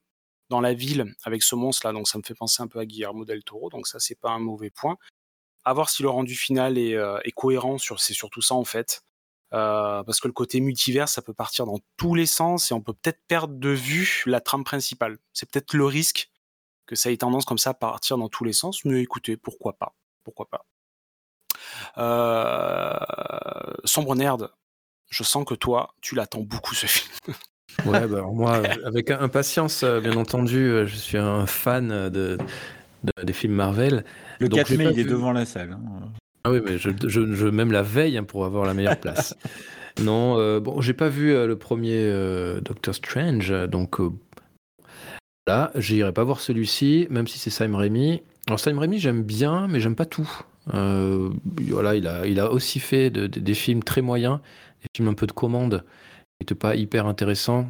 dans 0.49 0.61
la 0.61 0.73
ville, 0.73 1.13
avec 1.23 1.43
ce 1.43 1.55
monstre-là. 1.55 1.93
Donc 1.93 2.07
ça 2.07 2.17
me 2.17 2.23
fait 2.23 2.35
penser 2.35 2.61
un 2.61 2.67
peu 2.67 2.79
à 2.79 2.85
Guillermo 2.85 3.25
del 3.25 3.43
Toro. 3.43 3.69
Donc 3.69 3.87
ça, 3.87 3.99
c'est 3.99 4.19
pas 4.19 4.31
un 4.31 4.39
mauvais 4.39 4.69
point. 4.69 4.97
À 5.65 5.73
voir 5.73 5.89
si 5.89 6.03
le 6.03 6.09
rendu 6.09 6.35
final 6.35 6.77
est, 6.77 6.95
est 7.23 7.31
cohérent 7.31 7.77
sur, 7.77 7.99
c'est 7.99 8.13
surtout 8.13 8.41
ça, 8.41 8.55
en 8.55 8.63
fait. 8.63 9.01
parce 9.51 10.19
que 10.19 10.27
le 10.27 10.33
côté 10.33 10.59
multivers, 10.61 11.09
ça 11.09 11.21
peut 11.21 11.33
partir 11.33 11.65
dans 11.65 11.79
tous 11.97 12.15
les 12.15 12.25
sens 12.25 12.71
et 12.71 12.73
on 12.73 12.81
peut 12.81 12.93
peut-être 12.93 13.21
perdre 13.27 13.55
de 13.55 13.69
vue 13.69 14.23
la 14.25 14.41
trame 14.41 14.63
principale. 14.63 15.17
C'est 15.33 15.49
peut-être 15.49 15.73
le 15.73 15.85
risque 15.85 16.29
que 16.89 16.95
ça 16.95 17.11
ait 17.11 17.17
tendance 17.17 17.45
comme 17.45 17.59
ça 17.59 17.69
à 17.69 17.73
partir 17.75 18.17
dans 18.17 18.29
tous 18.29 18.43
les 18.43 18.51
sens, 18.51 18.83
mais 18.83 18.99
écoutez, 18.99 19.37
pourquoi 19.37 19.73
pas 19.73 19.93
Pourquoi 20.23 20.47
pas 20.49 20.65
euh... 21.99 23.75
Sombre 23.83 24.15
Nerd, 24.15 24.49
je 25.11 25.23
sens 25.23 25.45
que 25.45 25.53
toi, 25.53 25.93
tu 26.01 26.15
l'attends 26.15 26.41
beaucoup 26.41 26.73
ce 26.73 26.87
film. 26.87 27.35
ouais, 27.85 28.07
bah 28.07 28.23
moi, 28.33 28.63
avec 28.85 29.11
impatience, 29.11 29.83
euh, 29.83 30.01
bien 30.01 30.17
entendu, 30.17 30.57
euh, 30.57 30.87
je 30.87 30.95
suis 30.95 31.19
un 31.19 31.45
fan 31.45 32.09
de, 32.09 32.39
des 33.21 33.33
films 33.33 33.53
Marvel. 33.53 34.03
Le 34.39 34.47
4 34.47 34.73
mai, 34.73 34.89
il 34.91 34.99
est 34.99 35.03
devant 35.03 35.31
la 35.31 35.45
salle. 35.45 35.73
Hein. 35.73 36.09
Ah 36.43 36.49
oui, 36.49 36.59
mais 36.65 36.79
je, 36.79 36.89
je, 37.03 37.47
même 37.49 37.71
la 37.71 37.83
veille 37.83 38.17
hein, 38.17 38.23
pour 38.23 38.45
avoir 38.45 38.65
la 38.65 38.73
meilleure 38.73 38.99
place. 38.99 39.37
non, 40.01 40.39
euh, 40.39 40.59
bon, 40.59 40.81
j'ai 40.81 40.93
pas 40.93 41.09
vu 41.09 41.33
le 41.33 41.55
premier 41.55 42.11
Doctor 42.63 42.95
Strange, 42.95 43.51
donc 43.67 43.99
là, 45.49 45.71
j'irai 45.75 46.13
pas 46.13 46.23
voir 46.23 46.39
celui-ci, 46.39 47.07
même 47.09 47.27
si 47.27 47.39
c'est 47.39 47.49
Sam 47.49 47.73
Raimi. 47.73 48.21
Alors 48.47 48.59
Sam 48.59 48.77
Raimi, 48.77 48.99
j'aime 48.99 49.23
bien, 49.23 49.67
mais 49.67 49.79
j'aime 49.79 49.95
pas 49.95 50.05
tout. 50.05 50.29
voilà, 50.67 51.95
il 51.95 52.39
a, 52.39 52.51
aussi 52.51 52.79
fait 52.79 53.09
des 53.09 53.53
films 53.55 53.83
très 53.83 54.01
moyens, 54.01 54.39
des 54.81 54.87
films 54.95 55.09
un 55.09 55.15
peu 55.15 55.25
de 55.25 55.31
commande, 55.31 55.83
qui 55.83 56.43
n'étaient 56.43 56.55
pas 56.55 56.75
hyper 56.75 57.07
intéressants. 57.07 57.67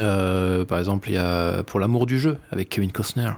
par 0.00 0.78
exemple, 0.78 1.08
il 1.08 1.14
y 1.14 1.18
a 1.18 1.62
Pour 1.62 1.78
l'amour 1.78 2.06
du 2.06 2.18
jeu 2.18 2.38
avec 2.50 2.70
Kevin 2.70 2.90
Costner, 2.90 3.32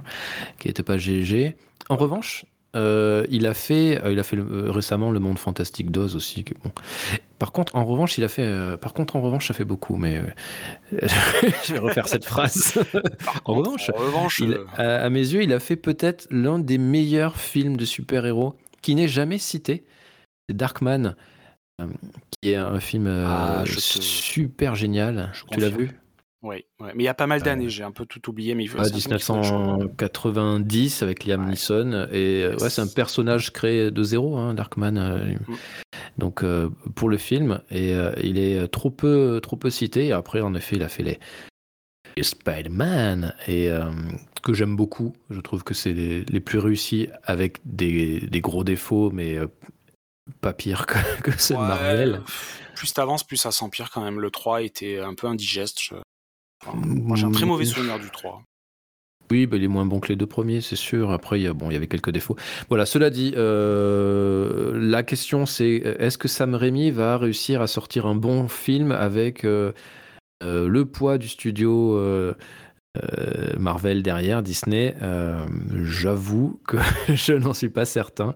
qui 0.57 0.67
n'était 0.67 0.83
pas 0.83 0.97
GG. 0.97 1.55
En 1.89 1.95
revanche, 1.95 2.45
euh, 2.75 3.25
il 3.29 3.47
a 3.47 3.53
fait, 3.53 4.03
euh, 4.03 4.11
il 4.11 4.19
a 4.19 4.23
fait 4.23 4.37
euh, 4.37 4.71
récemment 4.71 5.11
le 5.11 5.19
Monde 5.19 5.39
Fantastique 5.39 5.91
d'Oz 5.91 6.15
aussi. 6.15 6.45
Bon. 6.63 6.71
Par 7.39 7.51
contre, 7.51 7.75
en 7.75 7.85
revanche, 7.85 8.17
il 8.17 8.23
a 8.23 8.27
fait. 8.27 8.77
par 8.81 8.93
contre, 8.93 9.15
en 9.15 9.21
revanche, 9.21 9.47
ça 9.47 9.53
fait 9.53 9.65
beaucoup. 9.65 9.95
Mais 9.95 10.21
je 10.91 11.73
vais 11.73 11.79
refaire 11.79 12.07
cette 12.07 12.25
phrase. 12.25 12.77
en 13.45 13.55
revanche, 13.55 13.91
à, 14.77 15.09
mes 15.09 15.19
yeux, 15.19 15.43
il 15.43 15.53
a 15.53 15.59
fait 15.59 15.77
peut-être 15.77 16.27
l'un 16.29 16.59
des 16.59 16.77
meilleurs 16.77 17.37
films 17.37 17.77
de 17.77 17.85
super-héros 17.85 18.55
qui 18.81 18.95
n'est 18.95 19.07
jamais 19.07 19.37
cité. 19.37 19.85
C'est 20.47 20.55
Darkman, 20.55 21.15
qui 22.41 22.51
est 22.51 22.55
un 22.55 22.79
film 22.79 23.07
ah, 23.07 23.63
super 23.67 24.75
génial. 24.75 25.31
tu 25.51 25.59
l'as 25.59 25.69
vu? 25.69 25.98
Oui, 26.41 26.63
mais 26.79 26.93
il 26.95 27.03
y 27.03 27.09
a 27.09 27.13
pas 27.13 27.27
mal 27.27 27.41
d'années, 27.41 27.69
j'ai 27.69 27.83
un 27.83 27.91
peu 27.91 28.05
tout 28.05 28.29
oublié, 28.29 28.55
mais 28.55 28.63
il 28.63 28.69
faut. 28.69 28.79
1990 28.79 31.03
avec 31.03 31.25
Liam 31.25 31.49
Neeson 31.49 32.07
et 32.13 32.43
euh, 32.43 32.55
ouais, 32.55 32.69
c'est 32.69 32.81
un 32.81 32.87
personnage 32.87 33.51
créé 33.51 33.91
de 33.91 34.03
zéro, 34.03 34.37
hein, 34.37 34.53
Darkman. 34.53 34.97
Euh, 34.97 35.33
mm. 35.33 35.57
Donc 36.17 36.43
euh, 36.43 36.69
pour 36.95 37.09
le 37.09 37.17
film 37.17 37.59
et 37.69 37.93
il 38.23 38.39
est 38.39 38.69
trop 38.69 38.89
peu, 38.89 39.41
trop 39.43 39.57
peu 39.57 39.69
cité. 39.69 40.13
après, 40.13 40.39
en 40.39 40.55
effet, 40.55 40.77
il 40.77 40.83
a 40.83 40.89
fait 40.89 41.03
les, 41.03 41.19
Spider-Man 42.21 43.33
et 43.47 43.69
que 44.43 44.53
j'aime 44.53 44.75
beaucoup. 44.75 45.15
Je 45.29 45.39
trouve 45.39 45.63
que 45.63 45.73
c'est 45.73 45.93
les, 45.93 46.41
plus 46.41 46.59
réussis 46.59 47.07
avec 47.23 47.59
des, 47.63 48.19
des 48.19 48.41
gros 48.41 48.65
défauts, 48.65 49.09
mais 49.09 49.37
pas 50.41 50.51
pire 50.51 50.85
que, 50.85 50.97
que 51.23 51.31
de 51.31 51.57
Marvel. 51.57 52.19
Plus 52.75 52.93
t'avances, 52.93 53.23
plus 53.23 53.37
ça 53.37 53.51
s'empire 53.51 53.89
quand 53.89 54.01
même. 54.01 54.19
Le 54.19 54.31
3 54.31 54.63
était 54.63 54.99
un 54.99 55.13
peu 55.13 55.27
indigeste. 55.27 55.79
Je 55.81 55.95
moi, 56.73 57.15
j'ai 57.17 57.25
un 57.25 57.31
très 57.31 57.45
mauvais 57.45 57.65
souvenir 57.65 57.99
du 57.99 58.09
3. 58.09 58.43
Oui, 59.31 59.45
bah, 59.45 59.57
il 59.57 59.63
est 59.63 59.67
moins 59.67 59.85
bon 59.85 59.99
que 59.99 60.07
les 60.07 60.15
deux 60.15 60.25
premiers, 60.25 60.61
c'est 60.61 60.75
sûr. 60.75 61.11
Après, 61.11 61.39
il 61.39 61.43
y, 61.43 61.47
a, 61.47 61.53
bon, 61.53 61.69
il 61.69 61.73
y 61.73 61.77
avait 61.77 61.87
quelques 61.87 62.09
défauts. 62.09 62.35
Voilà, 62.67 62.85
cela 62.85 63.09
dit, 63.09 63.33
euh, 63.37 64.71
la 64.79 65.03
question 65.03 65.45
c'est 65.45 65.69
est-ce 65.99 66.17
que 66.17 66.27
Sam 66.27 66.55
Raimi 66.55 66.89
va 66.89 67.17
réussir 67.17 67.61
à 67.61 67.67
sortir 67.67 68.07
un 68.07 68.15
bon 68.15 68.47
film 68.47 68.91
avec 68.91 69.45
euh, 69.45 69.71
euh, 70.43 70.67
le 70.67 70.85
poids 70.85 71.17
du 71.17 71.27
studio 71.27 71.99
Marvel 73.59 74.01
derrière, 74.01 74.41
Disney? 74.41 74.95
J'avoue 75.83 76.59
que 76.67 76.77
je 77.09 77.33
n'en 77.33 77.53
suis 77.53 77.69
pas 77.69 77.85
certain. 77.85 78.33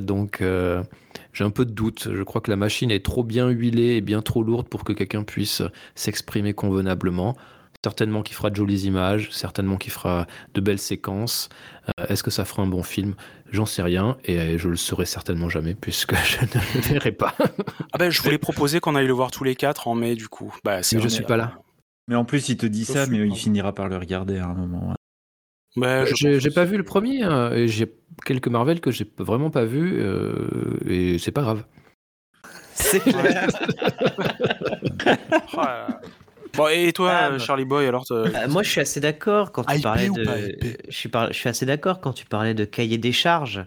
donc, 0.00 0.42
j'ai 1.32 1.44
un 1.44 1.50
peu 1.50 1.64
de 1.64 1.72
doute. 1.72 2.08
Je 2.12 2.22
crois 2.22 2.40
que 2.40 2.50
la 2.50 2.56
machine 2.56 2.90
est 2.90 3.04
trop 3.04 3.24
bien 3.24 3.48
huilée 3.48 3.96
et 3.96 4.00
bien 4.00 4.22
trop 4.22 4.42
lourde 4.42 4.68
pour 4.68 4.84
que 4.84 4.92
quelqu'un 4.92 5.22
puisse 5.22 5.62
s'exprimer 5.94 6.54
convenablement. 6.54 7.36
Certainement 7.84 8.22
qu'il 8.22 8.36
fera 8.36 8.50
de 8.50 8.54
jolies 8.54 8.82
images, 8.82 9.30
certainement 9.32 9.76
qu'il 9.76 9.90
fera 9.92 10.28
de 10.54 10.60
belles 10.60 10.78
séquences. 10.78 11.48
Euh, 11.98 12.06
est-ce 12.06 12.22
que 12.22 12.30
ça 12.30 12.44
fera 12.44 12.62
un 12.62 12.68
bon 12.68 12.84
film? 12.84 13.14
J'en 13.50 13.66
sais 13.66 13.82
rien 13.82 14.18
et 14.24 14.56
je 14.56 14.68
le 14.68 14.76
saurai 14.76 15.04
certainement 15.04 15.48
jamais 15.48 15.74
puisque 15.74 16.14
je 16.24 16.42
ne 16.42 16.74
le 16.74 16.80
verrai 16.80 17.12
pas. 17.12 17.34
ah 17.92 17.98
ben, 17.98 18.10
je 18.10 18.22
voulais 18.22 18.38
proposer 18.38 18.78
qu'on 18.78 18.94
aille 18.94 19.08
le 19.08 19.12
voir 19.12 19.30
tous 19.30 19.42
les 19.42 19.56
quatre 19.56 19.88
en 19.88 19.94
mai 19.94 20.14
du 20.14 20.28
coup. 20.28 20.54
Bah, 20.64 20.80
mais 20.92 21.00
je 21.00 21.08
suis 21.08 21.24
pas 21.24 21.36
là. 21.36 21.58
Mais 22.08 22.14
en 22.14 22.24
plus, 22.24 22.48
il 22.48 22.56
te 22.56 22.66
dit 22.66 22.84
ça, 22.84 23.06
mais 23.06 23.18
il 23.18 23.34
finira 23.34 23.74
par 23.74 23.88
le 23.88 23.96
regarder 23.96 24.38
à 24.38 24.46
un 24.46 24.54
moment. 24.54 24.94
Bah, 25.76 26.04
j'ai 26.04 26.50
pas 26.50 26.64
vu 26.64 26.76
le 26.76 26.84
premier, 26.84 27.22
hein, 27.22 27.52
et 27.52 27.68
j'ai 27.68 27.86
quelques 28.24 28.48
Marvel 28.48 28.80
que 28.80 28.90
j'ai 28.90 29.06
vraiment 29.18 29.50
pas 29.50 29.64
vu, 29.64 30.00
euh, 30.00 30.78
et 30.86 31.18
c'est 31.18 31.32
pas 31.32 31.42
grave. 31.42 31.64
C'est 32.74 33.00
clair. 33.00 33.48
bon, 36.54 36.68
et 36.68 36.92
toi, 36.92 37.12
ah, 37.12 37.30
bah. 37.30 37.38
Charlie 37.38 37.64
Boy, 37.64 37.86
alors 37.86 38.04
euh, 38.10 38.28
Moi, 38.48 38.62
je 38.62 38.70
suis 38.70 38.80
assez 38.80 39.00
d'accord 39.00 39.52
quand 39.52 39.64
tu 39.64 39.80
parlais 39.80 40.08
de. 40.08 40.24
Je 40.88 40.94
suis, 40.94 41.10
je 41.30 41.36
suis 41.36 41.48
assez 41.48 41.66
d'accord 41.66 42.00
quand 42.00 42.12
tu 42.12 42.24
parlais 42.26 42.54
de 42.54 42.64
cahier 42.64 42.98
des 42.98 43.12
charges. 43.12 43.64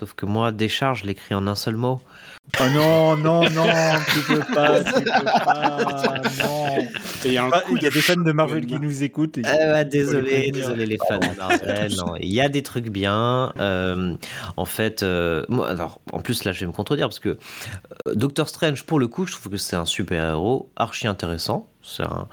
Sauf 0.00 0.14
que 0.14 0.26
moi, 0.26 0.52
décharge, 0.52 1.02
je 1.02 1.06
l'écris 1.06 1.34
en 1.34 1.46
un 1.46 1.56
seul 1.56 1.76
mot. 1.76 2.00
Oh 2.60 2.64
non, 2.72 3.16
non, 3.16 3.50
non, 3.50 3.66
tu 4.12 4.20
peux 4.20 4.54
pas, 4.54 4.82
tu 4.82 4.92
peux 4.92 5.04
pas, 5.24 6.22
non. 6.42 6.88
Il 7.24 7.32
y 7.32 7.38
a, 7.38 7.90
des 7.90 8.00
fans 8.00 8.16
de 8.16 8.32
Marvel 8.32 8.66
qui 8.66 8.80
nous 8.80 9.02
écoutent. 9.02 9.38
Ah 9.44 9.84
désolé, 9.84 10.50
désolé 10.50 10.86
les 10.86 10.98
fans 11.08 11.18
de 11.18 11.36
Marvel. 11.36 11.92
non, 11.96 12.16
il 12.16 12.32
y 12.32 12.40
a 12.40 12.48
des 12.48 12.62
trucs 12.62 12.88
bien. 12.88 13.52
Euh, 13.58 14.14
en 14.56 14.64
fait, 14.64 15.02
euh, 15.02 15.44
moi, 15.48 15.68
alors, 15.68 16.00
en 16.12 16.20
plus 16.20 16.44
là, 16.44 16.52
je 16.52 16.60
vais 16.60 16.66
me 16.66 16.72
contredire 16.72 17.08
parce 17.08 17.20
que 17.20 17.30
euh, 18.08 18.14
Doctor 18.14 18.48
Strange, 18.48 18.84
pour 18.84 18.98
le 18.98 19.08
coup, 19.08 19.26
je 19.26 19.32
trouve 19.32 19.52
que 19.52 19.58
c'est 19.58 19.76
un 19.76 19.86
super 19.86 20.24
héros 20.24 20.70
archi 20.76 21.06
intéressant. 21.06 21.68
Un, 22.00 22.28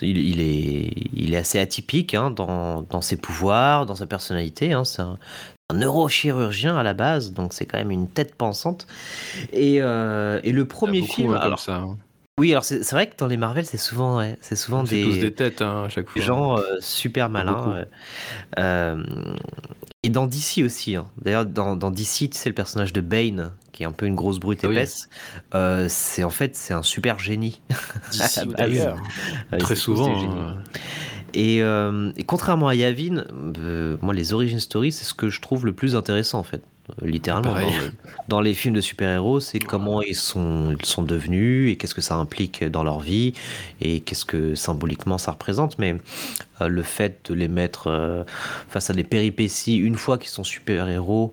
il, 0.00 0.16
il, 0.18 0.40
est, 0.40 0.92
il 1.12 1.34
est 1.34 1.36
assez 1.36 1.58
atypique 1.58 2.14
hein, 2.14 2.30
dans, 2.30 2.82
dans, 2.82 3.00
ses 3.00 3.16
pouvoirs, 3.16 3.84
dans 3.84 3.96
sa 3.96 4.06
personnalité. 4.06 4.72
Hein, 4.72 4.84
c'est 4.84 5.02
un, 5.02 5.18
neurochirurgien 5.74 6.76
à 6.76 6.82
la 6.82 6.94
base, 6.94 7.32
donc 7.32 7.52
c'est 7.52 7.66
quand 7.66 7.78
même 7.78 7.90
une 7.90 8.08
tête 8.08 8.34
pensante. 8.34 8.86
Et, 9.52 9.80
euh, 9.80 10.40
et 10.44 10.52
le 10.52 10.66
premier 10.66 11.02
film. 11.02 11.34
alors, 11.34 11.58
ça. 11.58 11.76
Hein. 11.76 11.96
Oui, 12.40 12.50
alors 12.50 12.64
c'est 12.64 12.90
vrai 12.92 13.08
que 13.08 13.16
dans 13.18 13.26
les 13.26 13.36
Marvel, 13.36 13.66
c'est 13.66 13.76
souvent, 13.76 14.26
c'est 14.40 14.56
souvent 14.56 14.82
des, 14.84 15.04
tous 15.04 15.18
des 15.18 15.32
têtes 15.32 15.60
hein, 15.60 15.84
à 15.84 15.88
chaque 15.90 16.08
fois. 16.08 16.22
gens 16.22 16.58
euh, 16.58 16.78
super 16.80 17.28
malins. 17.28 17.84
Euh, 18.58 19.04
et 20.02 20.08
dans 20.08 20.26
DC 20.26 20.64
aussi. 20.64 20.96
Hein. 20.96 21.06
D'ailleurs, 21.20 21.44
dans, 21.44 21.76
dans, 21.76 21.90
DC, 21.90 22.30
tu 22.30 22.32
sais, 22.32 22.48
le 22.48 22.54
personnage 22.54 22.92
de 22.92 23.02
Bane, 23.02 23.52
qui 23.72 23.82
est 23.82 23.86
un 23.86 23.92
peu 23.92 24.06
une 24.06 24.14
grosse 24.14 24.40
brute 24.40 24.60
ah 24.64 24.68
épaisse, 24.68 25.10
c'est 25.88 26.24
en 26.24 26.30
fait 26.30 26.56
c'est 26.56 26.72
un 26.72 26.82
super 26.82 27.18
génie. 27.18 27.60
DC, 28.12 28.48
Très 29.58 29.76
souvent. 29.76 30.56
Euh, 31.36 32.12
et, 32.16 32.24
contrairement 32.24 32.68
à 32.68 32.74
Yavin, 32.74 33.24
euh, 33.58 33.96
moi, 34.02 34.14
les 34.14 34.32
origin 34.32 34.60
stories, 34.60 34.92
c'est 34.92 35.04
ce 35.04 35.14
que 35.14 35.28
je 35.28 35.40
trouve 35.40 35.66
le 35.66 35.72
plus 35.72 35.96
intéressant, 35.96 36.38
en 36.38 36.44
fait. 36.44 36.62
Euh, 37.02 37.06
littéralement. 37.06 37.54
Dans, 38.28 38.40
les 38.40 38.54
films 38.54 38.74
de 38.74 38.80
super-héros, 38.80 39.40
c'est 39.40 39.60
comment 39.60 40.02
ils 40.02 40.16
sont, 40.16 40.76
ils 40.78 40.84
sont 40.84 41.02
devenus 41.02 41.70
et 41.70 41.76
qu'est-ce 41.76 41.94
que 41.94 42.00
ça 42.00 42.16
implique 42.16 42.64
dans 42.64 42.82
leur 42.82 43.00
vie 43.00 43.34
et 43.80 44.00
qu'est-ce 44.00 44.24
que 44.24 44.54
symboliquement 44.54 45.18
ça 45.18 45.32
représente. 45.32 45.78
Mais 45.78 45.96
le 46.68 46.82
fait 46.82 47.30
de 47.30 47.34
les 47.34 47.48
mettre 47.48 48.24
face 48.68 48.90
à 48.90 48.92
des 48.92 49.04
péripéties 49.04 49.76
une 49.76 49.96
fois 49.96 50.18
qu'ils 50.18 50.30
sont 50.30 50.44
super-héros 50.44 51.32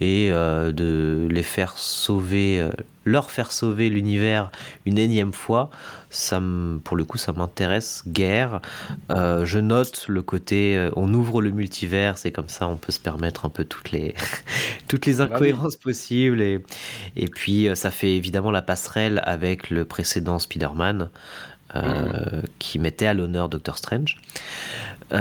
et 0.00 0.30
de 0.30 1.28
les 1.30 1.42
faire 1.42 1.76
sauver, 1.78 2.68
leur 3.04 3.30
faire 3.30 3.52
sauver 3.52 3.88
l'univers 3.88 4.50
une 4.86 4.98
énième 4.98 5.32
fois, 5.32 5.70
ça 6.10 6.42
pour 6.84 6.96
le 6.96 7.04
coup, 7.04 7.18
ça 7.18 7.32
m'intéresse 7.32 8.02
guère. 8.06 8.60
Euh, 9.10 9.46
je 9.46 9.58
note 9.58 10.06
le 10.08 10.22
côté, 10.22 10.76
euh, 10.76 10.90
on 10.96 11.12
ouvre 11.14 11.40
le 11.40 11.50
multivers, 11.50 12.18
c'est 12.18 12.32
comme 12.32 12.48
ça, 12.48 12.68
on 12.68 12.76
peut 12.76 12.92
se 12.92 13.00
permettre 13.00 13.46
un 13.46 13.48
peu 13.48 13.64
toutes 13.64 13.92
les, 13.92 14.14
toutes 14.88 15.06
les 15.06 15.20
ah 15.20 15.26
bah 15.26 15.36
incohérences 15.36 15.76
possibles. 15.76 16.42
Et, 16.42 16.62
et 17.16 17.28
puis, 17.28 17.68
euh, 17.68 17.74
ça 17.74 17.90
fait 17.90 18.16
évidemment 18.16 18.50
la 18.50 18.62
passerelle 18.62 19.22
avec 19.24 19.70
le 19.70 19.84
précédent 19.84 20.38
Spider-Man. 20.38 21.10
Mmh. 21.74 22.42
qui 22.58 22.78
mettait 22.78 23.06
à 23.06 23.14
l'honneur 23.14 23.48
Doctor 23.48 23.78
Strange. 23.78 24.16
mais 25.10 25.18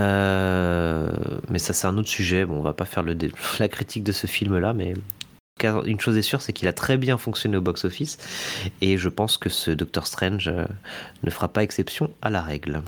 ça, 1.60 1.74
c'est 1.74 1.88
un 1.88 1.98
autre 1.98 2.10
sujet. 2.10 2.46
Bon, 2.46 2.56
on 2.56 2.62
va 2.62 2.74
pas 2.74 2.86
faire 2.86 3.04
le 3.04 3.16
la 3.60 3.68
critique 3.68 4.04
de 4.04 4.12
ce 4.12 4.28
film-là, 4.28 4.74
mais 4.74 4.94
une 5.86 6.00
chose 6.00 6.18
est 6.18 6.22
sûre, 6.22 6.42
c'est 6.42 6.54
qu'il 6.54 6.68
a 6.68 6.74
très 6.74 6.98
bien 6.98 7.18
fonctionné 7.18 7.58
au 7.58 7.62
box-office, 7.62 8.18
et 8.82 8.98
je 8.98 9.10
pense 9.10 9.38
que 9.38 9.50
ce 9.50 9.72
Doctor 9.72 10.08
Strange 10.08 10.52
ne 11.24 11.30
fera 11.30 11.50
pas 11.50 11.64
exception 11.64 12.12
à 12.22 12.30
la 12.30 12.42
règle. 12.42 12.82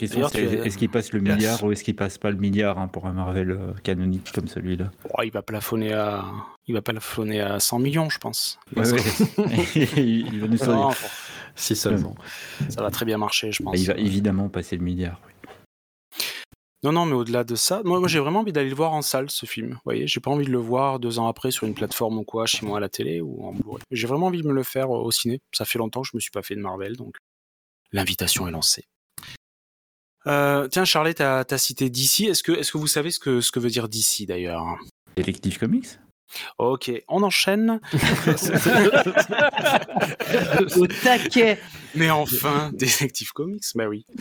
Est-ce 0.00 0.78
qu'il 0.78 0.88
passe 0.88 1.12
le 1.12 1.20
milliard 1.20 1.62
ou 1.62 1.70
est-ce 1.70 1.84
qu'il 1.84 1.94
passe 1.94 2.16
pas 2.16 2.30
le 2.30 2.38
milliard 2.38 2.78
hein, 2.78 2.88
pour 2.88 3.06
un 3.06 3.12
Marvel 3.12 3.50
euh, 3.50 3.72
canonique 3.82 4.32
comme 4.32 4.48
celui-là? 4.48 4.90
Oh, 5.10 5.22
Il 5.22 5.30
va 5.30 5.42
plafonner 5.42 5.92
à, 5.92 6.24
il 6.66 6.74
va 6.74 6.80
plafonner 6.80 7.40
à 7.40 7.60
100 7.60 7.78
millions, 7.78 8.08
je 8.08 8.18
pense. 8.18 8.58
il 8.76 10.40
va 10.40 10.48
nous 10.48 10.62
Si 11.54 11.76
seulement. 11.76 12.14
Ça 12.68 12.82
va 12.82 12.90
très 12.90 13.04
bien 13.04 13.18
marcher, 13.18 13.52
je 13.52 13.62
pense. 13.62 13.78
Il 13.78 13.86
va 13.86 13.94
évidemment 13.94 14.48
passer 14.48 14.76
le 14.76 14.82
milliard. 14.82 15.20
Non, 16.84 16.90
non, 16.90 17.06
mais 17.06 17.14
au-delà 17.14 17.44
de 17.44 17.54
ça, 17.54 17.80
moi, 17.84 18.00
moi 18.00 18.08
j'ai 18.08 18.18
vraiment 18.18 18.40
envie 18.40 18.52
d'aller 18.52 18.68
le 18.68 18.74
voir 18.74 18.92
en 18.92 19.02
salle, 19.02 19.30
ce 19.30 19.46
film. 19.46 19.70
Vous 19.70 19.80
voyez, 19.84 20.08
j'ai 20.08 20.18
pas 20.18 20.32
envie 20.32 20.46
de 20.46 20.50
le 20.50 20.58
voir 20.58 20.98
deux 20.98 21.20
ans 21.20 21.28
après 21.28 21.52
sur 21.52 21.64
une 21.64 21.74
plateforme 21.74 22.18
ou 22.18 22.24
quoi, 22.24 22.46
chez 22.46 22.66
moi 22.66 22.78
à 22.78 22.80
la 22.80 22.88
télé 22.88 23.20
ou 23.20 23.44
en 23.44 23.52
Blu-ray. 23.52 23.82
J'ai 23.92 24.08
vraiment 24.08 24.26
envie 24.26 24.42
de 24.42 24.48
me 24.48 24.52
le 24.52 24.64
faire 24.64 24.86
euh, 24.86 24.98
au 24.98 25.12
ciné. 25.12 25.40
Ça 25.52 25.64
fait 25.64 25.78
longtemps 25.78 26.02
que 26.02 26.08
je 26.08 26.16
me 26.16 26.20
suis 26.20 26.32
pas 26.32 26.42
fait 26.42 26.56
de 26.56 26.60
Marvel, 26.60 26.96
donc 26.96 27.16
l'invitation 27.92 28.48
est 28.48 28.50
lancée. 28.50 28.84
Euh, 30.26 30.66
tiens, 30.68 30.84
Charlotte, 30.84 31.16
tu 31.16 31.22
as, 31.22 31.58
cité 31.58 31.88
DC. 31.88 32.22
Est-ce 32.22 32.42
que, 32.42 32.52
est 32.52 32.68
que 32.68 32.78
vous 32.78 32.88
savez 32.88 33.12
ce 33.12 33.20
que, 33.20 33.40
ce 33.40 33.52
que 33.52 33.60
veut 33.60 33.70
dire 33.70 33.88
DC 33.88 34.26
d'ailleurs? 34.26 34.64
Detective 35.16 35.58
Comics? 35.58 35.98
Ok, 36.58 36.90
on 37.08 37.22
enchaîne. 37.22 37.80
Au 40.76 40.86
taquet 40.86 41.58
Mais 41.94 42.10
enfin, 42.10 42.70
Detective 42.72 43.32
Comics, 43.32 43.64
bah 43.74 43.88
oui. 43.88 44.04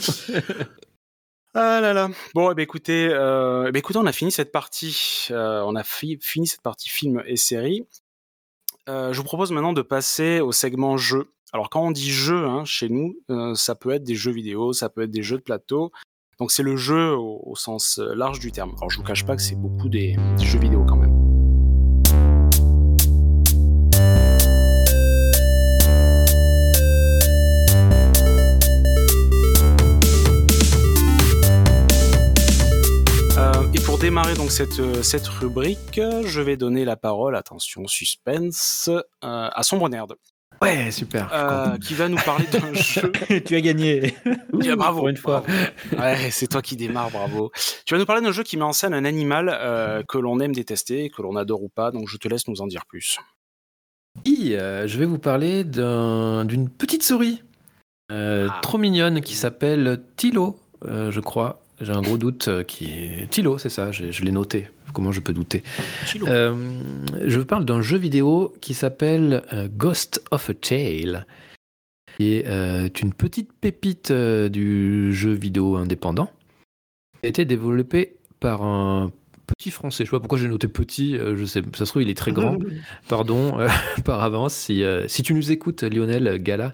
Ah 1.54 1.82
là 1.82 1.92
là. 1.92 2.08
Bon, 2.34 2.50
eh 2.50 2.56
ben, 2.56 2.64
écoutez, 2.64 3.10
euh, 3.12 3.66
eh 3.68 3.74
ben, 3.74 3.80
écoutez, 3.80 4.00
on 4.00 4.06
a 4.06 4.14
fini 4.14 4.32
cette 4.32 4.54
partie. 4.54 5.28
Euh, 5.32 5.62
on 5.66 5.76
a 5.76 5.84
fini 5.84 6.48
cette 6.48 6.62
partie 6.62 6.88
film 6.88 7.22
et 7.26 7.36
série. 7.36 7.86
je 8.88 9.18
vous 9.18 9.26
propose 9.26 9.52
maintenant 9.52 9.74
de 9.74 9.82
passer 9.82 10.40
au 10.40 10.54
segment 10.54 10.96
jeu. 10.96 11.28
Alors 11.54 11.70
quand 11.70 11.84
on 11.84 11.92
dit 11.92 12.12
jeu 12.12 12.48
hein, 12.48 12.64
chez 12.64 12.88
nous, 12.88 13.18
euh, 13.30 13.56
ça 13.56 13.76
peut 13.76 13.92
être 13.92 14.04
des 14.04 14.16
jeux 14.16 14.32
vidéo, 14.32 14.72
ça 14.72 14.90
peut 14.90 15.02
être 15.02 15.12
des 15.12 15.24
jeux 15.24 15.38
de 15.38 15.44
plateau. 15.44 15.92
Donc 16.40 16.52
c'est 16.52 16.64
le 16.64 16.78
jeu 16.78 17.14
au, 17.14 17.56
sens 17.56 18.00
euh, 18.00 18.16
large 18.16 18.40
du 18.40 18.52
terme. 18.52 18.74
Alors 18.78 18.90
je 18.90 18.98
vous 18.98 19.04
cache 19.04 19.26
pas 19.26 19.36
que 19.36 19.42
c'est 19.42 19.60
beaucoup 19.60 19.90
des, 19.90 20.16
jeux 20.40 20.60
vidéo 20.60 20.86
quand 20.88 20.96
même. 20.96 21.21
Démarrer 34.02 34.34
donc 34.34 34.52
cette, 34.52 35.04
cette 35.04 35.28
rubrique, 35.28 36.02
je 36.26 36.42
vais 36.42 36.58
donner 36.58 36.86
la 36.86 36.96
parole, 36.96 37.36
attention 37.36 37.86
suspense, 37.86 38.90
à 39.22 39.62
Sombre 39.62 39.90
Nerd. 39.90 40.16
Ouais, 40.60 40.90
super. 40.90 41.30
Euh, 41.32 41.78
qui 41.78 41.94
va 41.94 42.10
nous 42.10 42.18
parler 42.18 42.46
d'un 42.48 42.74
jeu. 42.74 43.12
tu 43.46 43.56
as 43.56 43.62
gagné. 43.62 44.16
bravo. 44.76 45.00
Pour 45.00 45.10
une 45.10 45.18
fois. 45.18 45.44
Ouais, 45.98 46.32
c'est 46.32 46.48
toi 46.48 46.64
qui 46.64 46.76
démarre, 46.76 47.12
bravo. 47.12 47.52
Tu 47.86 47.94
vas 47.94 48.00
nous 48.00 48.06
parler 48.08 48.24
d'un 48.24 48.32
jeu 48.32 48.42
qui 48.42 48.58
met 48.58 48.64
en 48.64 48.74
scène 48.74 48.96
un 48.96 49.06
animal 49.06 49.50
euh, 49.52 50.02
que 50.08 50.18
l'on 50.18 50.40
aime 50.40 50.54
détester, 50.54 51.12
que 51.12 51.22
l'on 51.22 51.36
adore 51.36 51.62
ou 51.62 51.70
pas. 51.70 51.92
Donc 51.92 52.08
je 52.10 52.18
te 52.18 52.28
laisse 52.28 52.48
nous 52.48 52.62
en 52.62 52.68
dire 52.68 52.88
plus. 52.88 53.20
Oui, 54.26 54.56
euh, 54.56 54.88
je 54.88 54.98
vais 54.98 55.06
vous 55.06 55.20
parler 55.20 55.64
d'une 55.64 56.70
petite 56.70 57.04
souris 57.04 57.44
ah. 58.10 58.60
trop 58.64 58.80
mignonne 58.80 59.22
qui 59.22 59.36
s'appelle 59.36 60.02
Tilo, 60.16 60.60
je 60.86 61.20
crois. 61.20 61.62
J'ai 61.82 61.92
un 61.92 62.02
gros 62.02 62.18
doute 62.18 62.50
qui 62.68 62.86
est 62.86 63.30
Tilo, 63.30 63.58
c'est 63.58 63.70
ça. 63.70 63.92
Je 63.92 64.24
l'ai 64.24 64.32
noté 64.32 64.68
Comment 64.94 65.12
je 65.12 65.20
peux 65.20 65.34
douter 65.34 65.64
euh, 66.28 66.56
Je 67.26 67.40
vous 67.40 67.46
parle 67.46 67.66
d'un 67.66 67.82
jeu 67.82 67.98
vidéo 67.98 68.54
qui 68.62 68.74
s'appelle 68.74 69.44
euh, 69.54 69.68
Ghost 69.72 70.24
of 70.32 70.50
a 70.50 70.54
Tale, 70.54 71.26
qui 72.18 72.34
est 72.34 72.48
euh, 72.48 72.90
une 73.02 73.14
petite 73.14 73.54
pépite 73.54 74.12
du 74.12 75.14
jeu 75.14 75.32
vidéo 75.32 75.78
indépendant, 75.78 76.30
qui 77.22 77.28
a 77.28 77.30
été 77.30 77.46
développé 77.46 78.16
par 78.40 78.64
un 78.64 79.12
petit 79.48 79.72
français. 79.72 80.04
Je 80.04 80.10
sais 80.10 80.16
pas 80.16 80.20
pourquoi 80.20 80.40
j'ai 80.40 80.48
noté 80.48 80.68
petit, 80.68 81.18
je 81.18 81.46
sais, 81.46 81.62
ça 81.74 81.86
se 81.86 81.92
trouve 81.92 82.02
il 82.02 82.10
est 82.10 82.18
très 82.18 82.32
grand. 82.32 82.58
Pardon 83.08 83.58
par 84.06 84.24
avance 84.24 84.54
si, 84.54 84.84
si 85.08 85.24
tu 85.24 85.34
nous 85.34 85.52
écoutes, 85.52 85.84
Lionel 85.84 86.38
Gala, 86.42 86.74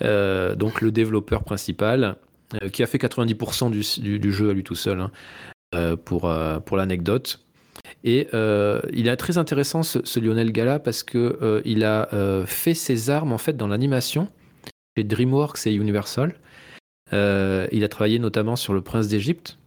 donc 0.00 0.80
le 0.80 0.92
développeur 0.92 1.42
principal, 1.42 2.16
qui 2.72 2.82
a 2.82 2.86
fait 2.86 2.98
90% 2.98 3.70
du, 3.70 4.32
jeu 4.32 4.50
à 4.50 4.52
lui 4.52 4.64
tout 4.64 4.74
seul. 4.74 5.00
Hein. 5.00 5.10
Euh, 5.72 5.94
pour, 5.94 6.28
euh, 6.28 6.58
pour 6.58 6.76
l'anecdote. 6.76 7.44
Et 8.02 8.26
euh, 8.34 8.80
il 8.92 9.06
est 9.06 9.16
très 9.16 9.38
intéressant 9.38 9.84
ce, 9.84 10.18
Lionel 10.18 10.50
Gala 10.50 10.80
parce 10.80 11.04
que 11.04 11.62
il 11.64 11.84
a 11.84 12.08
fait 12.44 12.74
ses 12.74 13.08
armes 13.08 13.32
en 13.32 13.38
fait 13.38 13.56
dans 13.56 13.68
l'animation 13.68 14.28
chez 14.96 15.04
DreamWorks 15.04 15.68
et 15.68 15.74
Universal. 15.74 16.34
il 17.12 17.84
a 17.84 17.88
travaillé 17.88 18.18
notamment 18.18 18.56
sur 18.56 18.74
Le 18.74 18.80
Prince 18.80 19.06
d'Égypte, 19.06 19.58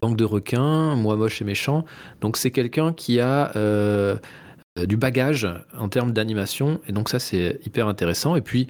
Banque 0.00 0.16
de 0.16 0.24
requins, 0.24 0.94
Moi 0.94 1.16
moche 1.16 1.42
et 1.42 1.44
méchant. 1.44 1.84
Donc 2.20 2.36
c'est 2.36 2.52
quelqu'un 2.52 2.92
qui 2.92 3.18
a 3.18 3.50
du 4.86 4.96
bagage 4.96 5.48
en 5.76 5.88
termes 5.88 6.12
d'animation 6.12 6.80
et 6.86 6.92
donc 6.92 7.08
ça 7.08 7.18
c'est 7.18 7.58
hyper 7.66 7.88
intéressant. 7.88 8.36
Et 8.36 8.40
puis 8.40 8.68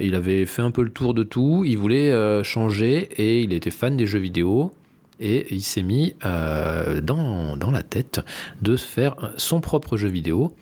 il 0.00 0.14
avait 0.14 0.46
fait 0.46 0.62
un 0.62 0.70
peu 0.70 0.82
le 0.82 0.90
tour 0.90 1.14
de 1.14 1.22
tout, 1.22 1.64
il 1.64 1.78
voulait 1.78 2.12
changer 2.44 3.08
et 3.16 3.42
il 3.42 3.52
était 3.52 3.70
fan 3.70 3.96
des 3.96 4.06
jeux 4.06 4.18
vidéo 4.18 4.72
et 5.20 5.46
il 5.54 5.62
s'est 5.62 5.82
mis 5.82 6.14
euh, 6.24 7.00
dans, 7.00 7.56
la 7.70 7.82
tête 7.82 8.20
de 8.62 8.76
faire 8.76 9.14
son 9.36 9.60
propre 9.60 9.96
jeu 9.96 10.08
vidéo 10.08 10.54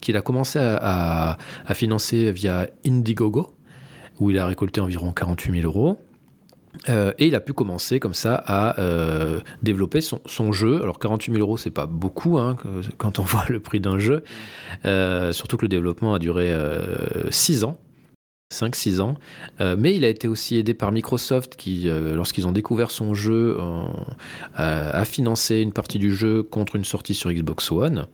qu'il 0.00 0.16
a 0.16 0.20
commencé 0.20 0.58
à, 0.60 1.38
financer 1.74 2.32
via 2.32 2.68
Indiegogo, 2.84 3.54
où 4.18 4.30
il 4.30 4.38
a 4.38 4.46
récolté 4.46 4.80
environ 4.80 5.12
48 5.12 5.60
000 5.60 5.64
euros. 5.64 5.98
Euh, 6.88 7.12
et 7.18 7.26
il 7.26 7.34
a 7.34 7.40
pu 7.40 7.52
commencer 7.52 8.00
comme 8.00 8.14
ça 8.14 8.34
à 8.46 8.80
euh, 8.80 9.40
développer 9.62 10.00
son, 10.00 10.20
son, 10.26 10.52
jeu. 10.52 10.82
Alors 10.82 10.98
48 10.98 11.32
000 11.32 11.42
euros, 11.42 11.56
c'est 11.56 11.70
pas 11.70 11.86
beaucoup 11.86 12.38
hein, 12.38 12.56
quand 12.98 13.18
on 13.18 13.22
voit 13.24 13.44
le 13.48 13.60
prix 13.60 13.78
d'un 13.78 13.98
jeu. 13.98 14.24
surtout 15.32 15.56
que 15.56 15.62
le 15.62 15.68
développement 15.68 16.14
a 16.14 16.18
duré 16.18 16.52
6 17.30 17.64
ans. 17.64 17.78
5-6 18.52 19.00
ans. 19.00 19.14
Euh, 19.60 19.76
mais 19.78 19.94
il 19.94 20.04
a 20.04 20.08
été 20.08 20.28
aussi 20.28 20.56
aidé 20.56 20.74
par 20.74 20.92
Microsoft 20.92 21.56
qui, 21.56 21.88
euh, 21.88 22.14
lorsqu'ils 22.14 22.46
ont 22.46 22.52
découvert 22.52 22.90
son 22.90 23.14
jeu, 23.14 23.58
a 24.54 25.04
financé 25.04 25.60
une 25.60 25.72
partie 25.72 25.98
du 25.98 26.14
jeu 26.14 26.42
contre 26.42 26.76
une 26.76 26.84
sortie 26.84 27.14
sur 27.14 27.32
Xbox 27.32 27.70
One. 27.72 28.06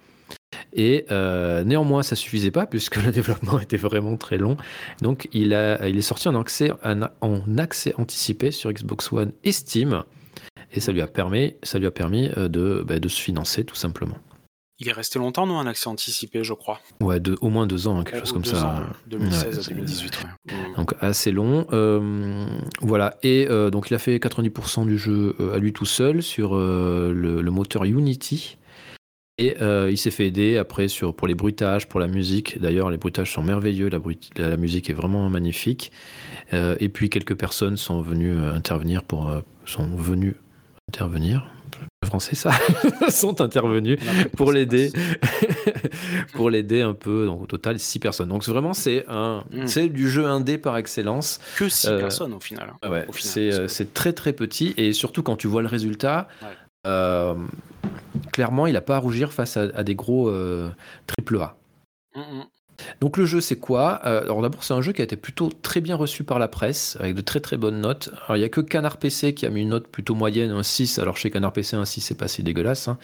Et 0.73 1.05
euh, 1.11 1.65
néanmoins, 1.65 2.03
ça 2.03 2.17
suffisait 2.17 2.51
pas 2.51 2.67
puisque 2.67 2.97
le 3.05 3.13
développement 3.13 3.61
était 3.61 3.77
vraiment 3.77 4.17
très 4.17 4.39
long. 4.39 4.57
Donc, 5.03 5.29
il, 5.33 5.55
a, 5.55 5.87
il 5.89 5.97
est 5.97 6.03
sorti 6.03 6.29
en 6.29 6.41
accès, 6.41 6.73
en 7.21 7.59
accès 7.59 7.95
anticipé 7.99 8.51
sur 8.51 8.73
Xbox 8.73 9.13
One 9.13 9.33
et 9.45 9.53
Steam. 9.53 10.05
Et 10.73 10.81
ça 10.81 10.93
lui 10.93 11.01
a 11.01 11.07
permis, 11.07 11.55
ça 11.63 11.79
lui 11.79 11.87
a 11.87 11.91
permis 11.91 12.29
de, 12.29 12.85
bah, 12.87 12.99
de 12.99 13.09
se 13.09 13.21
financer 13.21 13.65
tout 13.65 13.75
simplement. 13.75 14.19
Il 14.81 14.89
est 14.89 14.93
resté 14.93 15.19
longtemps, 15.19 15.45
non 15.45 15.59
Un 15.59 15.67
accès 15.67 15.89
anticipé, 15.89 16.45
je 16.45 16.53
crois. 16.53 16.81
Ouais, 17.01 17.21
au 17.41 17.49
moins 17.49 17.67
deux 17.67 17.89
ans, 17.89 18.05
quelque 18.05 18.21
chose 18.21 18.33
comme 18.33 18.45
ça. 18.45 18.87
2016 19.09 19.59
à 19.59 19.71
2018. 19.71 20.27
Donc 20.77 20.95
assez 21.01 21.33
long. 21.33 21.67
Euh, 21.73 22.47
voilà. 22.81 23.17
Et 23.25 23.49
euh, 23.51 23.71
donc 23.71 23.91
il 23.91 23.95
a 23.95 23.99
fait 23.99 24.17
90% 24.19 24.87
du 24.87 24.97
jeu 24.97 25.35
euh, 25.41 25.55
à 25.55 25.59
lui 25.59 25.73
tout 25.73 25.85
seul 25.85 26.23
sur 26.23 26.55
le, 26.55 27.51
moteur 27.51 27.85
Unity. 27.85 28.57
Et 29.41 29.57
il 29.61 29.99
s'est 29.99 30.11
fait 30.11 30.27
aider 30.27 30.57
après 30.57 30.89
sur, 30.89 31.15
pour 31.15 31.27
les 31.27 31.35
bruitages, 31.35 31.89
pour 31.89 31.99
la 31.99 32.09
musique. 32.09 32.61
D'ailleurs, 32.61 32.91
les 32.91 32.99
bruitages 32.99 33.33
sont 33.33 33.43
merveilleux, 33.43 33.89
la, 33.89 34.01
la 34.37 34.57
musique 34.57 34.91
est 34.91 34.95
vraiment 34.95 35.29
magnifique. 35.29 35.91
et 36.53 36.89
puis 36.89 37.11
quelques 37.11 37.37
personnes 37.37 37.77
sont 37.77 38.01
venues 38.01 38.37
intervenir 38.37 39.03
pour 39.03 39.33
sont 39.65 39.87
venues 39.87 40.37
intervenir 40.89 41.51
français 42.05 42.35
ça 42.35 42.53
sont 43.11 43.41
intervenus 43.41 43.99
pour 44.37 44.53
l'aider. 44.53 44.93
pour 46.33 46.51
l'aider 46.51 46.83
un 46.83 46.95
peu 46.95 47.27
donc 47.27 47.43
au 47.43 47.47
total 47.47 47.79
six 47.79 47.99
personnes. 47.99 48.29
Donc 48.29 48.45
vraiment 48.45 48.73
c'est 48.73 49.05
un 49.09 49.45
hmm. 49.51 49.67
c'est 49.67 49.89
du 49.89 50.09
jeu 50.09 50.27
indé 50.27 50.59
par 50.59 50.77
excellence. 50.77 51.41
Que 51.57 51.69
six 51.69 51.89
euh, 51.89 51.99
personnes 51.99 52.33
au 52.33 52.41
final, 52.41 52.73
ouais, 52.89 53.07
euh, 53.37 53.69
c'est 53.69 53.95
très 53.95 54.13
très 54.13 54.33
petit. 54.33 54.75
Et 54.77 54.93
surtout 54.93 55.23
quand 55.23 55.37
tu 55.37 55.47
vois 55.47 55.63
le 55.63 55.69
résultat 55.69 56.29
euh, 56.87 57.35
clairement 58.33 58.67
il 58.67 58.75
n'a 58.75 58.81
pas 58.81 58.97
à 58.97 59.01
rougir 59.01 59.33
face 59.33 59.57
à, 59.57 59.83
des 59.83 59.95
gros 59.95 60.33
triple 61.07 61.37
A. 61.41 61.57
Hmm, 62.15 62.21
hmm. 62.21 62.45
Donc 63.01 63.17
le 63.17 63.27
jeu 63.27 63.41
c'est 63.41 63.57
quoi? 63.57 64.01
Euh, 64.05 64.23
Alors 64.23 64.43
d'abord 64.43 64.65
c'est 64.65 64.75
un 64.75 64.83
jeu 64.83 64.93
qui 64.93 65.01
a 65.01 65.05
été 65.05 65.17
plutôt 65.17 65.51
très 65.63 65.81
bien 65.81 65.97
reçu 65.97 66.25
par 66.25 66.39
la 66.39 66.49
presse, 66.49 66.97
avec 67.01 67.15
de 67.15 67.21
très 67.21 67.41
très 67.41 67.57
bonnes 67.57 67.81
notes. 67.81 68.11
Alors 68.25 68.37
il 68.37 68.41
n'y 68.41 68.45
a 68.45 68.49
que 68.49 68.61
Canard 68.61 68.99
PC 68.99 69.35
qui 69.35 69.47
a 69.47 69.51
mis 69.51 69.63
une 69.63 69.71
note 69.71 69.89
plutôt 69.89 70.15
moyenne, 70.15 70.51
un 70.51 70.63
6. 70.63 70.99
Alors 70.99 71.17
chez 71.17 71.31
Canard 71.31 71.53
PC 71.53 71.77
un 71.77 71.85
6 71.85 72.01
c'est 72.01 72.19
pas 72.19 72.29
si 72.29 72.43
dégueulasse. 72.43 72.89
Hein. 72.89 72.99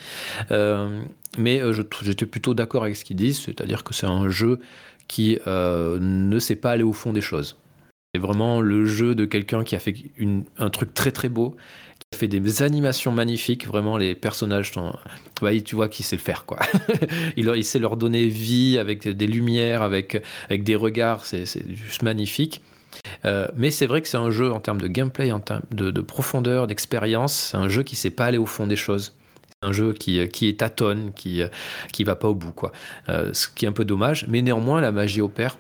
Euh, 0.51 1.03
mais 1.39 1.61
euh, 1.61 1.73
j'étais 2.03 2.27
plutôt 2.27 2.55
d'accord 2.55 2.85
avec 2.85 2.97
ce 2.97 3.05
qu'ils 3.05 3.17
disent, 3.17 3.41
c'est-à-dire 3.41 3.85
que 3.85 3.95
c'est 3.95 4.07
un 4.07 4.29
jeu 4.29 4.61
qui 5.09 5.39
ne 5.47 6.39
sait 6.39 6.57
pas 6.57 6.71
aller 6.71 6.83
au 6.83 6.95
fond 6.95 7.13
des 7.13 7.21
choses. 7.21 7.59
C'est 8.15 8.21
vraiment 8.21 8.61
le 8.61 8.87
jeu 8.87 9.15
de 9.15 9.25
quelqu'un 9.25 9.65
qui 9.65 9.75
a 9.75 9.81
fait 9.81 9.95
un 10.59 10.71
truc 10.71 10.95
très 10.95 11.11
très 11.11 11.29
beau, 11.29 11.57
fait 12.15 12.29
des 12.29 12.63
animations 12.63 13.13
magnifiques. 13.13 13.67
Vraiment, 13.67 13.97
les 13.97 14.15
personnages 14.15 14.73
sont. 14.73 14.95
tu 15.65 15.75
vois 15.75 15.89
qu'il 15.89 16.05
sait 16.05 16.17
le 16.17 16.23
faire, 16.23 16.45
quoi. 16.45 16.59
il, 17.37 17.65
sait 17.65 17.79
leur 17.79 17.97
donner 17.97 18.27
vie 18.27 18.79
avec 18.79 19.09
des 19.09 19.27
lumières, 19.27 19.83
avec, 19.83 20.23
avec 20.47 20.65
des 20.65 20.77
regards. 20.77 21.25
C'est 21.25 21.45
juste 21.75 22.03
magnifique. 22.03 22.63
Euh, 23.25 23.49
mais 23.57 23.71
c'est 23.71 23.87
vrai 23.87 24.03
que 24.03 24.09
c'est 24.09 24.17
un 24.17 24.31
jeu 24.31 24.53
en 24.53 24.61
termes 24.61 24.81
de 24.81 24.89
gameplay, 24.89 25.33
en 25.33 25.41
termes 25.41 25.63
de, 25.71 26.01
profondeur, 26.01 26.67
d'expérience. 26.67 27.51
C'est 27.51 27.57
un 27.57 27.69
jeu 27.69 27.83
qui 27.83 27.97
sait 27.97 28.11
pas 28.11 28.27
aller 28.27 28.39
au 28.39 28.47
fond 28.47 28.67
des 28.67 28.77
choses. 28.77 29.15
Un 29.63 29.73
jeu 29.73 29.95
qui, 29.95 30.29
qui 30.29 30.49
est 30.49 30.61
tâtonne, 30.61 31.13
qui 31.15 31.43
qui 31.93 32.05
va 32.05 32.17
pas 32.17 32.29
au 32.29 32.35
bout, 32.35 32.53
quoi. 32.53 32.73
Euh, 33.09 33.33
ce 33.33 33.49
qui 33.49 33.65
est 33.65 33.69
un 33.69 33.73
peu 33.73 33.85
dommage. 33.85 34.27
Mais 34.29 34.43
néanmoins, 34.43 34.81
la 34.81 34.93
magie 34.93 35.23
opère 35.23 35.57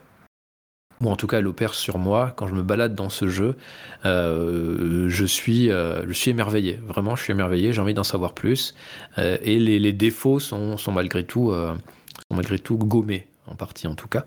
ou 1.01 1.11
en 1.11 1.17
tout 1.17 1.27
cas 1.27 1.39
elle 1.39 1.47
opère 1.47 1.75
sur 1.75 1.99
moi. 1.99 2.33
Quand 2.37 2.47
je 2.47 2.55
me 2.55 2.63
balade 2.63 2.95
dans 2.95 3.09
ce 3.09 3.29
jeu 3.29 3.57
euh, 4.05 5.09
je 5.09 5.25
suis 5.25 5.69
je 5.69 6.13
suis 6.13 6.31
émerveillé. 6.31 6.81
Vraiment 6.87 7.17
je 7.17 7.23
suis 7.23 7.33
émerveillé. 7.33 7.73
J'ai 7.73 7.81
envie 7.81 7.95
d'en 7.95 8.05
savoir 8.05 8.33
plus. 8.33 8.75
Et 9.19 9.59
les, 9.59 9.93
défauts 9.93 10.41
sont, 10.41 10.77
sont 10.77 10.93
malgré 10.93 11.25
tout 11.25 11.53
sont 11.53 12.37
malgré 12.37 12.59
tout 12.59 12.77
gommés 12.77 13.27
en 13.47 13.55
partie 13.55 13.87
en 13.87 13.95
tout 13.95 14.09
cas. 14.09 14.27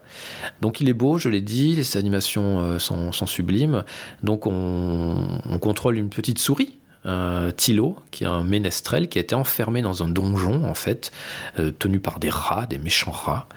Donc 0.61 0.81
il 0.81 0.89
est 0.89 0.93
beau, 0.93 1.17
je 1.17 1.29
l'ai 1.29 1.41
dit, 1.41 1.75
les 1.75 1.97
animations 1.97 2.59
euh, 2.59 2.79
sont, 2.79 3.11
sublimes. 3.11 3.83
Donc 4.23 4.45
on, 4.45 5.39
on, 5.45 5.59
contrôle 5.59 5.97
une 5.97 6.09
petite 6.09 6.39
souris 6.39 6.77
euh, 7.07 7.51
Tilo, 7.51 7.95
qui 8.11 8.23
est 8.23 8.27
un 8.27 8.43
ménestrel 8.43 9.07
qui 9.07 9.17
a 9.17 9.21
été 9.21 9.35
enfermé 9.35 9.81
dans 9.81 10.03
un 10.03 10.09
donjon, 10.09 10.65
en 10.65 10.73
fait, 10.73 11.11
euh, 11.59 11.71
tenu 11.71 11.99
par 11.99 12.19
des 12.19 12.29
rats, 12.29 12.65
des 12.65 12.77
méchants 12.77 13.11
rats. 13.11 13.47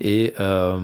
Et 0.00 0.34
euh, 0.40 0.78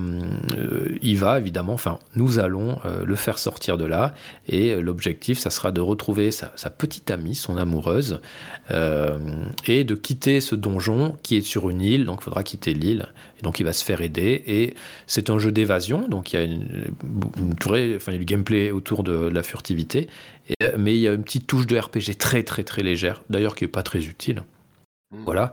il 1.02 1.18
va, 1.18 1.38
évidemment, 1.38 1.74
enfin, 1.74 1.98
nous 2.14 2.38
allons 2.38 2.78
le 3.04 3.16
faire 3.16 3.38
sortir 3.38 3.78
de 3.78 3.84
là. 3.84 4.14
Et 4.48 4.74
l'objectif, 4.76 5.38
ça 5.38 5.50
sera 5.50 5.72
de 5.72 5.80
retrouver 5.80 6.30
sa, 6.30 6.48
petite 6.70 7.10
amie, 7.10 7.34
son 7.34 7.56
amoureuse, 7.56 8.20
et 8.70 9.84
de 9.84 9.94
quitter 9.94 10.40
ce 10.40 10.54
donjon 10.54 11.16
qui 11.22 11.36
est 11.36 11.42
sur 11.42 11.70
une 11.70 11.80
île. 11.80 12.04
Donc, 12.04 12.18
il 12.20 12.24
faudra 12.24 12.42
quitter 12.42 12.74
l'île. 12.74 13.06
Et 13.38 13.42
donc, 13.42 13.60
il 13.60 13.64
va 13.64 13.72
se 13.72 13.84
faire 13.84 14.00
aider. 14.00 14.42
Et 14.46 14.74
c'est 15.06 15.30
un 15.30 15.38
jeu 15.38 15.52
d'évasion. 15.52 16.08
Donc, 16.08 16.32
il 16.32 16.36
y 16.36 16.38
a 16.38 16.42
une, 16.42 16.94
a 17.66 18.12
du 18.12 18.24
gameplay 18.24 18.70
autour 18.70 19.02
de 19.02 19.12
la 19.12 19.42
furtivité. 19.42 20.08
Euh, 20.62 20.72
mais 20.78 20.94
il 20.94 21.00
y 21.00 21.08
a 21.08 21.12
une 21.12 21.24
petite 21.24 21.46
touche 21.46 21.66
de 21.66 21.78
RPG 21.78 22.16
très 22.18 22.42
très 22.42 22.62
très 22.62 22.82
légère, 22.82 23.22
d'ailleurs 23.30 23.54
qui 23.54 23.64
n'est 23.64 23.70
pas 23.70 23.82
très 23.82 24.04
utile. 24.04 24.44
Hmm. 25.10 25.24
Voilà. 25.24 25.52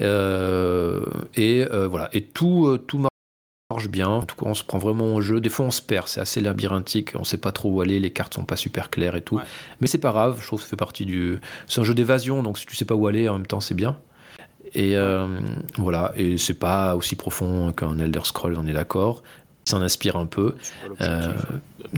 Euh, 0.00 1.04
et 1.34 1.66
euh, 1.70 1.88
voilà. 1.88 2.08
Et 2.12 2.22
tout, 2.22 2.78
tout 2.86 2.98
marche 2.98 3.88
bien. 3.88 4.08
En 4.08 4.22
tout 4.22 4.36
cas, 4.36 4.46
on 4.46 4.54
se 4.54 4.64
prend 4.64 4.78
vraiment 4.78 5.14
au 5.14 5.20
jeu. 5.20 5.40
Des 5.40 5.48
fois, 5.48 5.66
on 5.66 5.70
se 5.70 5.82
perd. 5.82 6.08
C'est 6.08 6.20
assez 6.20 6.40
labyrinthique. 6.40 7.12
On 7.14 7.20
ne 7.20 7.24
sait 7.24 7.38
pas 7.38 7.52
trop 7.52 7.70
où 7.70 7.80
aller. 7.80 8.00
Les 8.00 8.10
cartes 8.10 8.34
sont 8.34 8.44
pas 8.44 8.56
super 8.56 8.90
claires 8.90 9.16
et 9.16 9.22
tout. 9.22 9.40
Mais 9.80 9.86
c'est 9.86 9.98
pas 9.98 10.12
grave. 10.12 10.38
Je 10.40 10.46
trouve 10.46 10.60
que 10.60 10.64
ça 10.64 10.70
fait 10.70 10.76
partie 10.76 11.06
du. 11.06 11.38
C'est 11.66 11.80
un 11.80 11.84
jeu 11.84 11.94
d'évasion. 11.94 12.42
Donc, 12.42 12.58
si 12.58 12.66
tu 12.66 12.76
sais 12.76 12.84
pas 12.84 12.94
où 12.94 13.06
aller, 13.06 13.28
en 13.28 13.34
même 13.34 13.46
temps, 13.46 13.60
c'est 13.60 13.74
bien. 13.74 13.98
Et 14.74 14.96
voilà. 15.78 16.12
Et 16.16 16.38
c'est 16.38 16.58
pas 16.58 16.96
aussi 16.96 17.16
profond 17.16 17.72
qu'un 17.72 17.98
Elder 17.98 18.20
Scroll, 18.24 18.56
on 18.58 18.66
est 18.66 18.72
d'accord 18.72 19.22
s'en 19.64 19.82
inspire 19.82 20.16
un 20.16 20.26
peu. 20.26 20.54
Euh, 21.00 21.32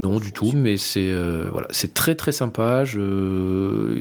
non, 0.04 0.18
du 0.18 0.32
tout, 0.32 0.52
mais 0.54 0.76
c'est 0.76 1.10
euh, 1.10 1.48
voilà, 1.50 1.66
c'est 1.70 1.94
très 1.94 2.14
très 2.14 2.32
sympa. 2.32 2.84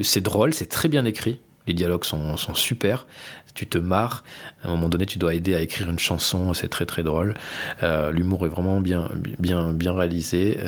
C'est 0.02 0.20
drôle, 0.20 0.54
c'est 0.54 0.68
très 0.68 0.88
bien 0.88 1.04
écrit. 1.04 1.40
Les 1.66 1.74
dialogues 1.74 2.04
sont, 2.04 2.36
sont, 2.36 2.54
super. 2.54 3.06
Tu 3.54 3.66
te 3.66 3.78
marres. 3.78 4.22
À 4.62 4.68
un 4.68 4.70
moment 4.70 4.88
donné, 4.88 5.06
tu 5.06 5.18
dois 5.18 5.34
aider 5.34 5.54
à 5.54 5.62
écrire 5.62 5.90
une 5.90 5.98
chanson. 5.98 6.54
C'est 6.54 6.68
très 6.68 6.86
très 6.86 7.02
drôle. 7.02 7.34
Euh, 7.82 8.12
l'humour 8.12 8.46
est 8.46 8.48
vraiment 8.48 8.80
bien 8.80 9.08
bien 9.40 9.72
bien 9.72 9.92
réalisé. 9.92 10.58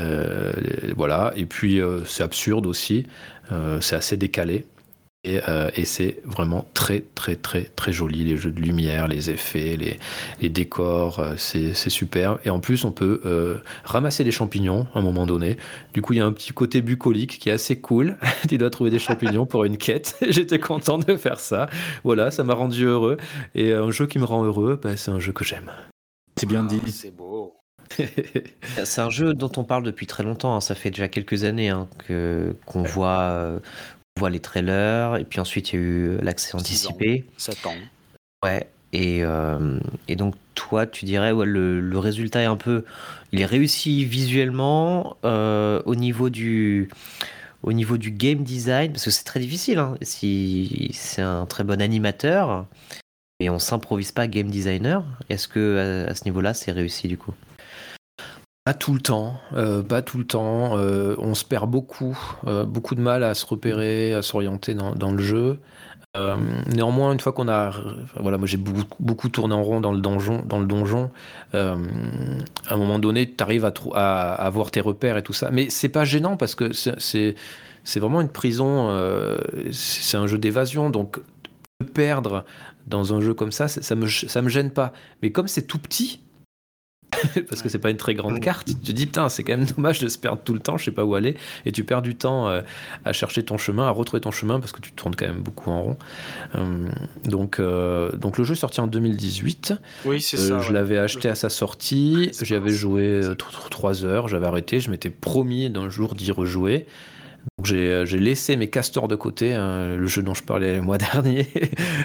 voilà. 0.96 1.32
Et 1.36 1.46
puis 1.46 1.80
c'est 2.06 2.22
absurde 2.22 2.66
aussi. 2.66 3.06
c'est 3.80 3.96
assez 3.96 4.16
décalé. 4.16 4.66
Euh, 5.26 5.70
et, 5.74 5.84
c'est 5.84 6.20
vraiment 6.24 6.66
très, 6.74 7.00
très, 7.14 7.34
très, 7.34 7.64
très 7.64 7.92
joli. 7.92 8.24
Les 8.24 8.36
jeux 8.36 8.52
de 8.52 8.60
lumière, 8.60 9.08
les 9.08 9.30
effets, 9.30 9.76
les, 9.76 10.48
décors, 10.48 11.18
euh, 11.18 11.34
c'est 11.36 11.74
super. 11.74 12.38
Et 12.44 12.50
en 12.50 12.60
plus, 12.60 12.84
on 12.84 12.92
peut 12.92 13.20
euh, 13.24 13.58
ramasser 13.84 14.22
des 14.22 14.30
champignons 14.30 14.86
à 14.94 15.00
un 15.00 15.02
moment 15.02 15.26
donné. 15.26 15.56
Du 15.92 16.02
coup, 16.02 16.12
il 16.12 16.18
y 16.18 16.20
a 16.20 16.26
un 16.26 16.32
petit 16.32 16.52
côté 16.52 16.82
bucolique 16.82 17.38
qui 17.38 17.48
est 17.48 17.52
assez 17.52 17.80
cool. 17.80 18.16
tu 18.48 18.58
dois 18.58 18.70
trouver 18.70 18.90
des 18.90 19.00
champignons 19.00 19.46
pour 19.46 19.64
une 19.64 19.76
quête. 19.76 20.16
J'étais 20.28 20.60
content 20.60 20.98
de 20.98 21.16
faire 21.16 21.40
ça. 21.40 21.68
Voilà, 22.04 22.30
ça 22.30 22.44
m'a 22.44 22.54
rendu 22.54 22.84
heureux. 22.84 23.16
Et 23.54 23.72
un 23.72 23.90
jeu 23.90 24.06
qui 24.06 24.18
me 24.18 24.24
rend 24.24 24.44
heureux, 24.44 24.78
bah, 24.80 24.96
c'est 24.96 25.10
un 25.10 25.20
jeu 25.20 25.32
que 25.32 25.44
j'aime. 25.44 25.72
C'est 26.36 26.46
bien 26.46 26.62
dit. 26.62 26.80
Ah, 26.84 26.90
c'est 26.90 27.14
beau. 27.14 27.54
c'est 28.84 29.00
un 29.00 29.10
jeu 29.10 29.34
dont 29.34 29.50
on 29.56 29.64
parle 29.64 29.82
depuis 29.82 30.06
très 30.06 30.22
longtemps. 30.22 30.54
Hein. 30.54 30.60
Ça 30.60 30.76
fait 30.76 30.90
déjà 30.90 31.08
quelques 31.08 31.42
années 31.42 31.70
hein, 31.70 31.88
que 32.06 32.54
qu'on 32.66 32.82
voit 32.82 33.60
voit 34.18 34.30
les 34.30 34.40
trailers, 34.40 35.16
et 35.16 35.24
puis 35.24 35.40
ensuite 35.40 35.72
il 35.72 35.76
y 35.76 35.82
a 35.82 35.86
eu 35.86 36.18
l'accès 36.20 36.54
anticipé. 36.54 37.24
7 37.36 37.66
ans. 37.66 37.74
Ouais, 38.44 38.68
et, 38.92 39.22
euh, 39.22 39.78
et, 40.06 40.16
donc 40.16 40.34
toi, 40.54 40.86
tu 40.86 41.04
dirais 41.04 41.32
ouais, 41.32 41.46
le, 41.46 41.80
le, 41.80 41.98
résultat 41.98 42.42
est 42.42 42.46
un 42.46 42.56
peu, 42.56 42.84
il 43.32 43.40
est 43.40 43.46
réussi 43.46 44.04
visuellement 44.04 45.16
euh, 45.24 45.82
au 45.84 45.94
niveau 45.94 46.30
du 46.30 46.88
au 47.64 47.72
niveau 47.72 47.98
du 47.98 48.10
game 48.12 48.44
design, 48.44 48.92
parce 48.92 49.04
que 49.04 49.10
c'est 49.10 49.24
très 49.24 49.40
difficile. 49.40 49.78
Hein, 49.78 49.96
si 50.02 50.90
c'est 50.94 51.22
un 51.22 51.44
très 51.46 51.64
bon 51.64 51.80
animateur 51.82 52.66
et 53.40 53.50
on 53.50 53.58
s'improvise 53.58 54.12
pas 54.12 54.26
game 54.28 54.48
designer, 54.48 55.04
est-ce 55.28 55.48
que 55.48 56.06
à 56.08 56.14
ce 56.14 56.24
niveau-là, 56.24 56.54
c'est 56.54 56.72
réussi 56.72 57.08
du 57.08 57.18
coup? 57.18 57.34
Pas 58.68 58.74
tout 58.74 58.92
le 58.92 59.00
temps, 59.00 59.40
euh, 59.54 59.82
pas 59.82 60.02
tout 60.02 60.18
le 60.18 60.26
temps. 60.26 60.76
Euh, 60.76 61.14
on 61.16 61.34
se 61.34 61.42
perd 61.42 61.70
beaucoup, 61.70 62.18
euh, 62.46 62.66
beaucoup 62.66 62.94
de 62.94 63.00
mal 63.00 63.24
à 63.24 63.32
se 63.32 63.46
repérer, 63.46 64.12
à 64.12 64.20
s'orienter 64.20 64.74
dans, 64.74 65.10
le 65.10 65.22
jeu. 65.22 65.58
néanmoins, 66.66 67.14
une 67.14 67.20
fois 67.20 67.32
qu'on 67.32 67.48
a, 67.48 67.72
voilà, 68.20 68.36
moi 68.36 68.46
j'ai 68.46 68.58
beaucoup, 68.58 69.02
beaucoup, 69.02 69.30
tourné 69.30 69.54
en 69.54 69.62
rond 69.62 69.80
dans 69.80 69.92
le 69.92 70.00
donjon, 70.00 70.42
dans 70.44 70.58
le 70.58 70.66
donjon. 70.66 71.10
à 71.54 71.76
un 72.68 72.76
moment 72.76 72.98
donné, 72.98 73.34
tu 73.34 73.42
arrives 73.42 73.64
à, 73.64 74.34
à, 74.34 74.50
voir 74.50 74.70
tes 74.70 74.82
repères 74.82 75.16
et 75.16 75.22
tout 75.22 75.32
ça, 75.32 75.48
mais 75.50 75.70
c'est 75.70 75.88
pas 75.88 76.04
gênant 76.04 76.36
parce 76.36 76.54
que 76.54 76.74
c'est 76.74 77.34
vraiment 77.96 78.20
une 78.20 78.28
prison. 78.28 78.90
c'est 79.72 80.18
un 80.18 80.26
jeu 80.26 80.36
d'évasion, 80.36 80.90
donc 80.90 81.20
perdre 81.94 82.44
dans 82.86 83.14
un 83.14 83.22
jeu 83.22 83.32
comme 83.32 83.52
ça, 83.52 83.66
ça 83.66 83.94
me 83.94 84.06
ça 84.08 84.42
me 84.42 84.50
gêne 84.50 84.72
pas. 84.72 84.92
Mais 85.22 85.32
comme 85.32 85.48
c'est 85.48 85.62
tout 85.62 85.78
petit 85.78 86.20
parce 87.48 87.62
que 87.62 87.68
c'est 87.68 87.78
pas 87.78 87.90
une 87.90 87.96
très 87.96 88.14
grande 88.14 88.40
carte. 88.40 88.66
Tu 88.66 88.74
te 88.74 88.92
dis, 88.92 89.06
putain, 89.06 89.28
c'est 89.28 89.42
quand 89.42 89.56
même 89.56 89.66
dommage 89.76 90.00
de 90.00 90.08
se 90.08 90.18
perdre 90.18 90.42
tout 90.42 90.54
le 90.54 90.60
temps, 90.60 90.76
je 90.76 90.84
sais 90.84 90.90
pas 90.90 91.04
où 91.04 91.14
aller, 91.14 91.36
et 91.66 91.72
tu 91.72 91.84
perds 91.84 92.02
du 92.02 92.16
temps 92.16 92.48
euh, 92.48 92.62
à 93.04 93.12
chercher 93.12 93.42
ton 93.42 93.58
chemin, 93.58 93.86
à 93.86 93.90
retrouver 93.90 94.20
ton 94.20 94.30
chemin, 94.30 94.60
parce 94.60 94.72
que 94.72 94.80
tu 94.80 94.92
tournes 94.92 95.14
quand 95.14 95.26
même 95.26 95.40
beaucoup 95.40 95.70
en 95.70 95.82
rond. 95.82 95.96
Euh, 96.54 96.88
donc, 97.24 97.60
euh, 97.60 98.12
donc 98.12 98.38
le 98.38 98.44
jeu 98.44 98.52
est 98.52 98.56
sorti 98.56 98.80
en 98.80 98.86
2018. 98.86 99.74
Oui, 100.04 100.20
c'est 100.20 100.36
ça. 100.36 100.60
Je 100.60 100.72
l'avais 100.72 100.98
acheté 100.98 101.28
à 101.28 101.34
sa 101.34 101.48
sortie, 101.48 102.30
j'y 102.40 102.54
avais 102.54 102.70
joué 102.70 103.20
3 103.70 104.04
heures, 104.04 104.28
j'avais 104.28 104.46
arrêté, 104.46 104.80
je 104.80 104.90
m'étais 104.90 105.10
promis 105.10 105.70
d'un 105.70 105.88
jour 105.88 106.14
d'y 106.14 106.32
rejouer. 106.32 106.86
Euh, 107.72 108.06
j'ai 108.06 108.18
laissé 108.18 108.56
mes 108.56 108.68
castors 108.68 109.08
de 109.08 109.16
côté, 109.16 109.54
hein, 109.54 109.96
le 109.96 110.06
jeu 110.06 110.22
dont 110.22 110.34
je 110.34 110.42
parlais 110.42 110.76
le 110.76 110.82
mois 110.82 110.98
dernier, 111.12 111.46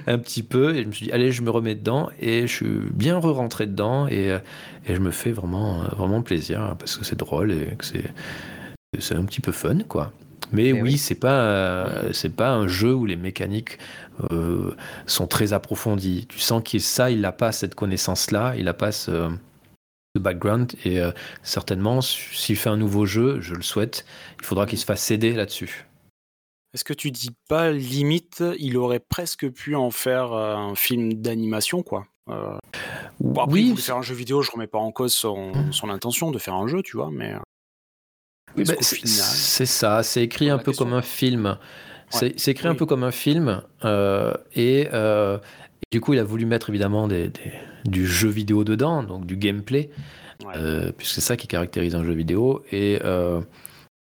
un 0.07 0.18
petit 0.18 0.44
peu, 0.44 0.76
et 0.76 0.84
je 0.84 0.88
me 0.88 0.91
suis 0.91 1.06
dit, 1.07 1.11
allez, 1.11 1.32
je 1.32 1.41
me 1.41 1.49
remets 1.49 1.76
dedans, 1.76 2.10
et 2.20 2.48
je 2.48 2.53
suis 2.53 2.80
bien 2.91 3.20
re-rentré 3.20 3.68
dedans, 3.68 4.07
et, 4.07 4.32
euh, 4.32 4.40
et, 4.88 4.95
je 4.95 4.99
me 4.99 5.11
fais 5.11 5.32
vraiment, 5.32 5.84
euh, 5.84 5.88
vraiment 5.95 6.22
plaisir, 6.22 6.61
hein, 6.61 6.76
parce 6.78 6.98
que 6.98 7.06
c'est 7.06 7.18
drôle, 7.18 7.52
et 7.52 7.76
que 7.78 7.86
c'est 8.99 9.15
un 9.15 9.26
petit 9.26 9.41
peu 9.41 9.52
fun, 9.52 9.80
quoi. 9.88 10.11
Mais 10.52 10.68
eh 10.68 10.74
oui, 10.74 10.99
c'est 10.99 11.15
pas 11.15 11.88
c'est 12.11 12.36
pas 12.36 12.52
un 12.52 12.68
jeu 12.68 12.94
où 12.94 13.07
les 13.07 13.15
mécaniques 13.15 13.80
sont 15.07 15.26
très 15.26 15.52
approfondies. 15.52 16.28
Tu 16.30 16.38
sens 16.38 16.61
qu'il 16.64 16.82
ça, 16.82 17.10
il 17.10 17.22
n'a 17.22 17.32
pas 17.32 17.52
cette 17.52 17.74
connaissance 17.74 18.30
là, 18.30 18.53
il 18.56 18.65
n'a 18.65 18.74
pas 18.76 18.91
ce, 18.91 19.32
de 20.15 20.19
background 20.19 20.73
et 20.85 20.99
euh, 20.99 21.11
certainement 21.41 22.02
s'il 22.02 22.56
fait 22.56 22.69
un 22.69 22.77
nouveau 22.77 23.06
jeu, 23.06 23.41
je 23.41 23.56
le 23.56 23.64
souhaite, 23.64 24.06
il 24.40 24.45
faudra 24.45 24.68
qu'il 24.68 24.77
se 24.77 24.85
fasse 24.85 25.02
céder 25.02 25.34
là-dessus. 25.34 25.88
Est-ce 26.73 26.84
que 26.84 26.94
tu 26.94 27.11
dis 27.11 27.31
pas 27.49 27.72
limite, 27.72 28.44
il 28.60 28.77
aurait 28.77 28.99
presque 28.99 29.49
pu 29.49 29.76
en 29.76 29.90
faire 29.90 30.34
euh, 30.34 30.56
un 30.56 30.76
film 30.76 31.14
d'animation 31.14 31.84
quoi 31.84 32.06
euh, 32.30 32.57
oui, 33.19 33.76
faire 33.76 33.98
un 33.98 34.02
jeu 34.02 34.15
vidéo, 34.15 34.41
je 34.44 34.52
remets 34.52 34.68
pas 34.68 34.77
en 34.77 34.94
cause 34.94 35.14
son, 35.14 35.52
mmh. 35.52 35.90
intention 35.90 36.31
de 36.31 36.40
faire 36.40 36.53
un 36.53 36.68
jeu, 36.68 36.81
tu 36.81 36.95
vois, 36.95 37.10
mais. 37.11 37.34
Bah, 38.56 38.76
c'est 38.80 39.65
ça, 39.65 40.03
c'est 40.03 40.23
écrit 40.23 40.49
un 40.49 40.57
peu 40.57 40.72
comme 40.72 40.94
un 40.94 41.02
film. 41.02 41.57
C'est 42.10 42.48
écrit 42.48 42.69
un 42.69 42.76
peu 42.76 42.85
comme 42.85 43.03
un 43.03 43.11
film 43.11 43.61
et, 44.56 44.88
du 45.91 45.99
coup, 45.99 46.14
il 46.14 46.19
a 46.19 46.23
voulu 46.23 46.45
mettre 46.45 46.69
évidemment 46.69 47.10
des, 47.10 47.30
du 47.85 48.07
jeu 48.07 48.30
vidéo 48.30 48.64
dedans, 48.64 49.03
donc 49.03 49.26
du 49.26 49.38
gameplay, 49.38 49.89
euh, 50.55 50.91
puisque 50.97 51.15
c'est 51.15 51.22
ça 51.22 51.38
qui 51.38 51.47
caractérise 51.47 51.95
un 51.95 52.03
jeu 52.03 52.14
vidéo. 52.14 52.64
Et, 52.72 52.99
euh, 53.03 53.41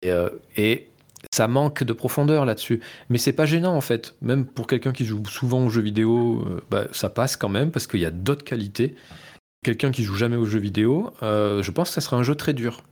euh, 0.05 0.31
et, 0.57 0.89
ça 1.33 1.49
manque 1.49 1.83
de 1.83 1.93
profondeur 1.93 2.45
là-dessus. 2.45 2.81
Mais 3.11 3.19
c'est 3.19 3.33
pas 3.33 3.47
gênant 3.47 3.75
en 3.75 3.81
fait. 3.81 4.15
Même 4.23 4.47
pour 4.47 4.69
quelqu'un 4.69 4.93
qui 4.93 5.05
joue 5.05 5.23
souvent 5.27 5.67
aux 5.67 5.71
jeux 5.71 5.83
vidéo, 5.83 6.45
bah, 6.71 6.87
ça 6.93 7.11
passe 7.11 7.37
quand 7.37 7.49
même 7.49 7.73
parce 7.73 7.89
qu'il 7.89 8.01
y 8.01 8.07
a 8.07 8.13
d'autres 8.13 8.45
qualités. 8.45 8.95
Quelqu'un 9.65 9.91
qui 9.91 10.05
joue 10.05 10.15
jamais 10.15 10.37
aux 10.37 10.45
jeux 10.45 10.61
vidéo, 10.61 11.13
je 11.23 11.71
pense 11.73 11.89
que 11.89 11.95
ça 11.95 12.01
serait 12.01 12.17
un 12.17 12.23
jeu 12.23 12.37
très 12.37 12.53
dur. 12.53 12.83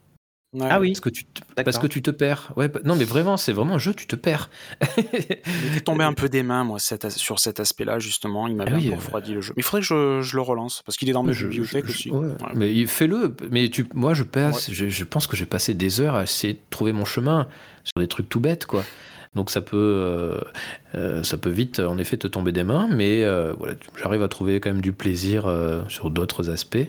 Ah 0.61 0.81
oui. 0.81 0.93
Parce 0.93 1.01
que 1.01 1.09
tu 1.09 1.25
te, 1.25 1.63
parce 1.63 1.79
que 1.79 1.87
tu 1.87 2.03
te 2.03 2.11
perds. 2.11 2.53
Ouais, 2.57 2.71
non, 2.85 2.97
mais 2.97 3.05
vraiment, 3.05 3.37
c'est 3.37 3.53
vraiment 3.53 3.75
un 3.75 3.79
jeu, 3.79 3.95
tu 3.95 4.07
te 4.07 4.17
perds. 4.17 4.51
Il 4.99 5.77
est 5.77 5.85
tombé 5.85 6.05
un 6.05 6.13
peu 6.13 6.29
des 6.29 6.43
mains, 6.43 6.65
moi, 6.65 6.79
sur 6.79 7.39
cet 7.39 7.61
aspect-là, 7.61 7.99
justement. 7.99 8.47
Il 8.47 8.57
m'avait 8.57 8.73
ah 8.73 8.77
oui, 8.77 8.95
refroidi 8.95 9.35
le 9.35 9.41
jeu. 9.41 9.53
Mais 9.57 9.61
il 9.61 9.65
faudrait 9.65 9.81
que 9.81 9.87
je, 9.87 10.21
je 10.23 10.37
le 10.37 10.43
relance, 10.43 10.83
parce 10.85 10.97
qu'il 10.97 11.09
est 11.09 11.13
dans 11.13 11.23
mes 11.23 11.35
bibliothèques 11.35 11.89
aussi. 11.89 12.11
Ouais. 12.11 12.29
Mais 12.55 12.87
fais-le. 12.87 13.35
Mais 13.51 13.69
tu, 13.69 13.87
moi, 13.95 14.15
je, 14.15 14.23
passe, 14.23 14.71
je, 14.71 14.89
je, 14.89 15.05
pense 15.05 15.27
que 15.27 15.37
j'ai 15.37 15.47
passé 15.47 15.75
des 15.75 16.01
heures 16.01 16.15
à 16.15 16.23
essayer 16.25 16.55
de 16.55 16.61
trouver 16.71 16.93
mon 16.93 17.05
chemin 17.05 17.49
sur 17.85 18.01
des 18.01 18.09
trucs 18.09 18.29
tout 18.29 18.41
bêtes, 18.41 18.67
quoi. 18.67 18.85
Donc 19.35 19.51
ça 19.51 19.61
peut, 19.61 19.77
euh, 19.77 20.41
euh, 20.95 21.23
ça 21.23 21.37
peut 21.37 21.51
vite, 21.51 21.81
en 21.81 21.99
effet, 21.99 22.17
te 22.17 22.29
tomber 22.29 22.53
des 22.53 22.65
mains, 22.65 22.89
mais 22.89 23.25
euh, 23.25 23.53
voilà, 23.59 23.75
j'arrive 24.01 24.23
à 24.23 24.29
trouver 24.29 24.61
quand 24.61 24.71
même 24.71 24.81
du 24.81 24.93
plaisir 24.93 25.53
sur 25.89 26.11
d'autres 26.11 26.51
aspects. 26.51 26.87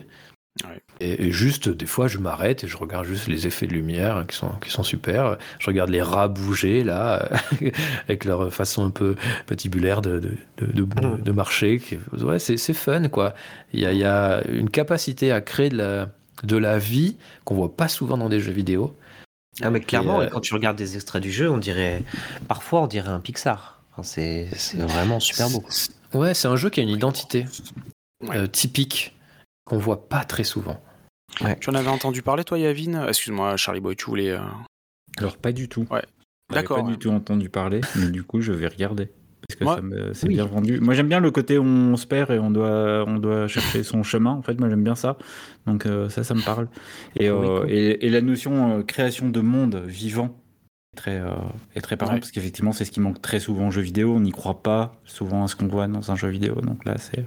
Et, 1.00 1.30
juste, 1.30 1.68
des 1.68 1.86
fois, 1.86 2.08
je 2.08 2.18
m'arrête 2.18 2.64
et 2.64 2.68
je 2.68 2.76
regarde 2.76 3.04
juste 3.04 3.26
les 3.26 3.46
effets 3.46 3.66
de 3.66 3.72
lumière 3.72 4.24
qui 4.26 4.36
sont, 4.36 4.50
qui 4.62 4.70
sont 4.70 4.82
super. 4.82 5.36
Je 5.58 5.66
regarde 5.66 5.90
les 5.90 6.00
rats 6.00 6.28
bouger, 6.28 6.82
là, 6.84 7.28
avec 8.04 8.24
leur 8.24 8.52
façon 8.52 8.84
un 8.84 8.90
peu 8.90 9.16
patibulaire 9.46 10.00
de, 10.00 10.18
de, 10.56 10.66
de, 10.66 11.22
de 11.22 11.32
marcher. 11.32 11.80
Ouais, 12.18 12.38
c'est 12.38 12.72
fun, 12.72 13.08
quoi. 13.08 13.34
Il 13.72 13.80
y 13.80 13.86
a, 13.86 13.92
il 13.92 13.98
y 13.98 14.04
a 14.04 14.42
une 14.48 14.70
capacité 14.70 15.32
à 15.32 15.40
créer 15.42 15.68
de 15.68 15.76
la, 15.76 16.08
de 16.44 16.56
la 16.56 16.78
vie 16.78 17.16
qu'on 17.44 17.54
voit 17.54 17.76
pas 17.76 17.88
souvent 17.88 18.16
dans 18.16 18.28
des 18.28 18.40
jeux 18.40 18.52
vidéo. 18.52 18.96
Ah, 19.62 19.70
mais 19.70 19.80
clairement, 19.80 20.20
euh, 20.20 20.28
quand 20.28 20.40
tu 20.40 20.54
regardes 20.54 20.76
des 20.76 20.96
extraits 20.96 21.22
du 21.22 21.32
jeu, 21.32 21.50
on 21.50 21.58
dirait. 21.58 22.02
Parfois, 22.48 22.82
on 22.82 22.86
dirait 22.86 23.08
un 23.08 23.20
Pixar. 23.20 23.80
Enfin, 23.92 24.02
c'est 24.02 24.48
vraiment 24.74 25.20
super 25.20 25.48
beau. 25.50 25.64
Ouais, 26.12 26.34
c'est 26.34 26.48
un 26.48 26.56
jeu 26.56 26.68
qui 26.68 26.80
a 26.80 26.82
une 26.82 26.90
identité 26.90 27.46
euh, 28.30 28.46
typique 28.46 29.15
qu'on 29.66 29.78
voit 29.78 30.08
pas 30.08 30.24
très 30.24 30.44
souvent. 30.44 30.80
Tu 31.60 31.68
en 31.70 31.74
avais 31.74 31.88
entendu 31.88 32.22
parler, 32.22 32.44
toi, 32.44 32.58
Yavin? 32.58 33.06
Excuse-moi, 33.06 33.56
Charlie 33.56 33.80
Boy, 33.80 33.96
tu 33.96 34.06
voulais. 34.06 34.30
Euh, 34.30 34.38
Alors, 35.18 35.36
pas 35.36 35.52
du 35.52 35.68
tout. 35.68 35.86
Ouais. 35.90 36.04
D'accord. 36.50 36.82
Pas 36.82 36.90
du 36.90 36.96
tout 36.96 37.10
entendu 37.10 37.50
parler, 37.50 37.80
mais 37.96 38.08
du 38.08 38.22
coup, 38.22 38.40
je 38.40 38.52
vais 38.52 38.68
regarder. 38.68 39.10
Parce 39.60 39.80
que 39.80 40.12
c'est 40.14 40.28
bien 40.28 40.46
vendu. 40.46 40.80
Moi, 40.80 40.94
j'aime 40.94 41.08
bien 41.08 41.20
le 41.20 41.30
côté 41.30 41.58
où 41.58 41.64
on 41.64 41.96
se 41.96 42.06
perd 42.06 42.30
et 42.30 42.38
on 42.38 42.50
doit, 42.50 43.04
on 43.06 43.16
doit 43.16 43.48
chercher 43.48 43.82
son 43.82 44.02
chemin. 44.02 44.30
En 44.30 44.42
fait, 44.42 44.58
moi, 44.58 44.68
j'aime 44.68 44.82
bien 44.82 44.94
ça. 44.94 45.18
Donc, 45.66 45.86
euh, 45.86 46.08
ça, 46.08 46.24
ça 46.24 46.34
me 46.34 46.42
parle. 46.42 46.68
Et, 47.16 47.28
euh, 47.28 47.64
et, 47.68 48.06
et, 48.06 48.10
la 48.10 48.20
notion 48.22 48.82
création 48.82 49.28
de 49.28 49.40
monde 49.40 49.82
vivant 49.86 50.36
très, 50.96 51.20
euh, 51.20 51.30
est 51.76 51.80
très 51.80 51.96
parlant 51.96 52.18
parce 52.18 52.32
qu'effectivement, 52.32 52.72
c'est 52.72 52.84
ce 52.84 52.90
qui 52.90 53.00
manque 53.00 53.22
très 53.22 53.38
souvent 53.38 53.66
en 53.66 53.70
jeu 53.70 53.82
vidéo. 53.82 54.14
On 54.14 54.20
n'y 54.20 54.32
croit 54.32 54.62
pas 54.62 54.96
souvent 55.04 55.44
à 55.44 55.48
ce 55.48 55.54
qu'on 55.54 55.68
voit 55.68 55.86
dans 55.86 56.10
un 56.10 56.16
jeu 56.16 56.28
vidéo. 56.28 56.56
Donc 56.56 56.84
là, 56.84 56.96
c'est 56.98 57.24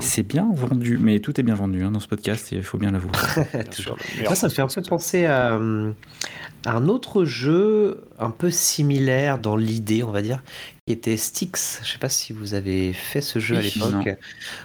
c'est 0.00 0.22
bien 0.22 0.48
vendu. 0.54 0.98
Mais 0.98 1.20
tout 1.20 1.38
est 1.38 1.42
bien 1.42 1.54
vendu 1.54 1.84
hein, 1.84 1.90
dans 1.90 2.00
ce 2.00 2.08
podcast, 2.08 2.52
il 2.52 2.62
faut 2.62 2.78
bien 2.78 2.92
l'avouer. 2.92 3.10
ça, 4.24 4.34
ça 4.34 4.46
me 4.46 4.52
fait 4.52 4.62
un 4.62 4.68
peu 4.68 4.82
penser 4.82 5.26
à, 5.26 5.58
un 6.66 6.88
autre 6.88 7.24
jeu 7.24 8.04
un 8.18 8.30
peu 8.30 8.50
similaire 8.50 9.38
dans 9.38 9.56
l'idée, 9.56 10.02
on 10.02 10.10
va 10.10 10.22
dire, 10.22 10.42
qui 10.86 10.94
était 10.94 11.16
Styx. 11.16 11.80
Je 11.84 11.92
sais 11.92 11.98
pas 11.98 12.08
si 12.08 12.32
vous 12.32 12.54
avez 12.54 12.92
fait 12.92 13.20
ce 13.20 13.38
jeu 13.38 13.56
à 13.56 13.60
l'époque. 13.60 14.06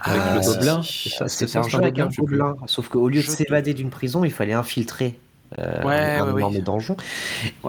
Avec 0.00 0.22
ah, 0.24 0.34
le 0.36 0.40
gobelin. 0.40 0.80
C'est 0.82 1.56
un 1.56 1.62
jeu 1.62 1.78
avec 1.78 1.98
un 1.98 2.08
gobelin. 2.08 2.56
Sauf 2.66 2.88
qu'au 2.88 3.08
lieu 3.08 3.20
de 3.20 3.26
s'évader 3.26 3.74
d'une 3.74 3.90
prison, 3.90 4.24
il 4.24 4.32
fallait 4.32 4.54
infiltrer 4.54 5.18
euh, 5.58 6.32
ouais, 6.32 6.52
des 6.52 6.60
donjons. 6.60 6.96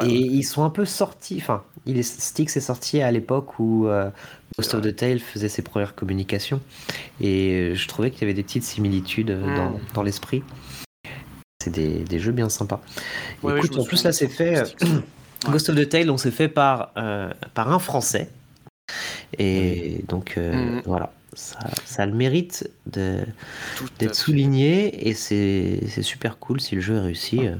et 0.04 0.14
ils 0.14 0.44
sont 0.44 0.64
un 0.64 0.70
peu 0.70 0.86
sortis. 0.86 1.38
Enfin, 1.42 1.64
il 1.86 1.98
est, 1.98 2.04
Styx 2.04 2.56
est 2.58 2.62
sorti 2.62 3.02
à 3.02 3.12
l'époque 3.12 3.60
où 3.60 3.88
euh, 3.88 4.10
Ghost 4.58 4.76
of 4.76 4.82
the 4.82 4.96
Tale 4.96 5.20
faisait 5.20 5.50
ses 5.50 5.62
premières 5.62 5.96
communications. 5.96 6.62
Et 7.20 7.74
je 7.74 7.88
trouvais 7.88 8.12
qu'il 8.12 8.22
y 8.22 8.26
avait 8.26 8.34
des 8.34 8.44
petites 8.44 8.64
similitudes 8.64 9.32
euh, 9.32 9.56
dans, 9.56 9.70
hmm. 9.72 9.80
dans 9.94 10.04
l'esprit. 10.04 10.44
C'est 11.64 11.72
des, 11.72 12.00
des, 12.00 12.20
jeux 12.20 12.32
bien 12.32 12.50
sympas. 12.50 12.82
Écoute, 13.44 13.78
en 13.78 13.84
plus 13.84 14.04
là, 14.04 14.12
c'est 14.12 14.28
fait. 14.28 14.64
Ghost 15.50 15.70
of 15.70 15.76
the 15.76 15.90
Tale, 15.90 16.10
on 16.12 16.18
s'est 16.18 16.32
fait 16.32 16.48
par, 16.48 16.94
par 17.54 17.72
un 17.72 17.80
Français. 17.80 18.30
Et 19.38 20.04
donc, 20.08 20.38
hmm. 20.38 20.82
voilà 20.86 21.12
ça, 21.34 21.60
ça, 21.86 22.04
a 22.04 22.06
le 22.06 22.14
mérite 22.14 22.70
d'être 22.86 24.16
souligné 24.16 25.08
et 25.08 25.14
c'est 25.14 26.02
super 26.02 26.38
cool 26.38 26.60
si 26.60 26.76
le 26.76 26.82
jeu 26.82 26.96
est 26.96 27.02
réussi. 27.02 27.48
Euh. 27.48 27.56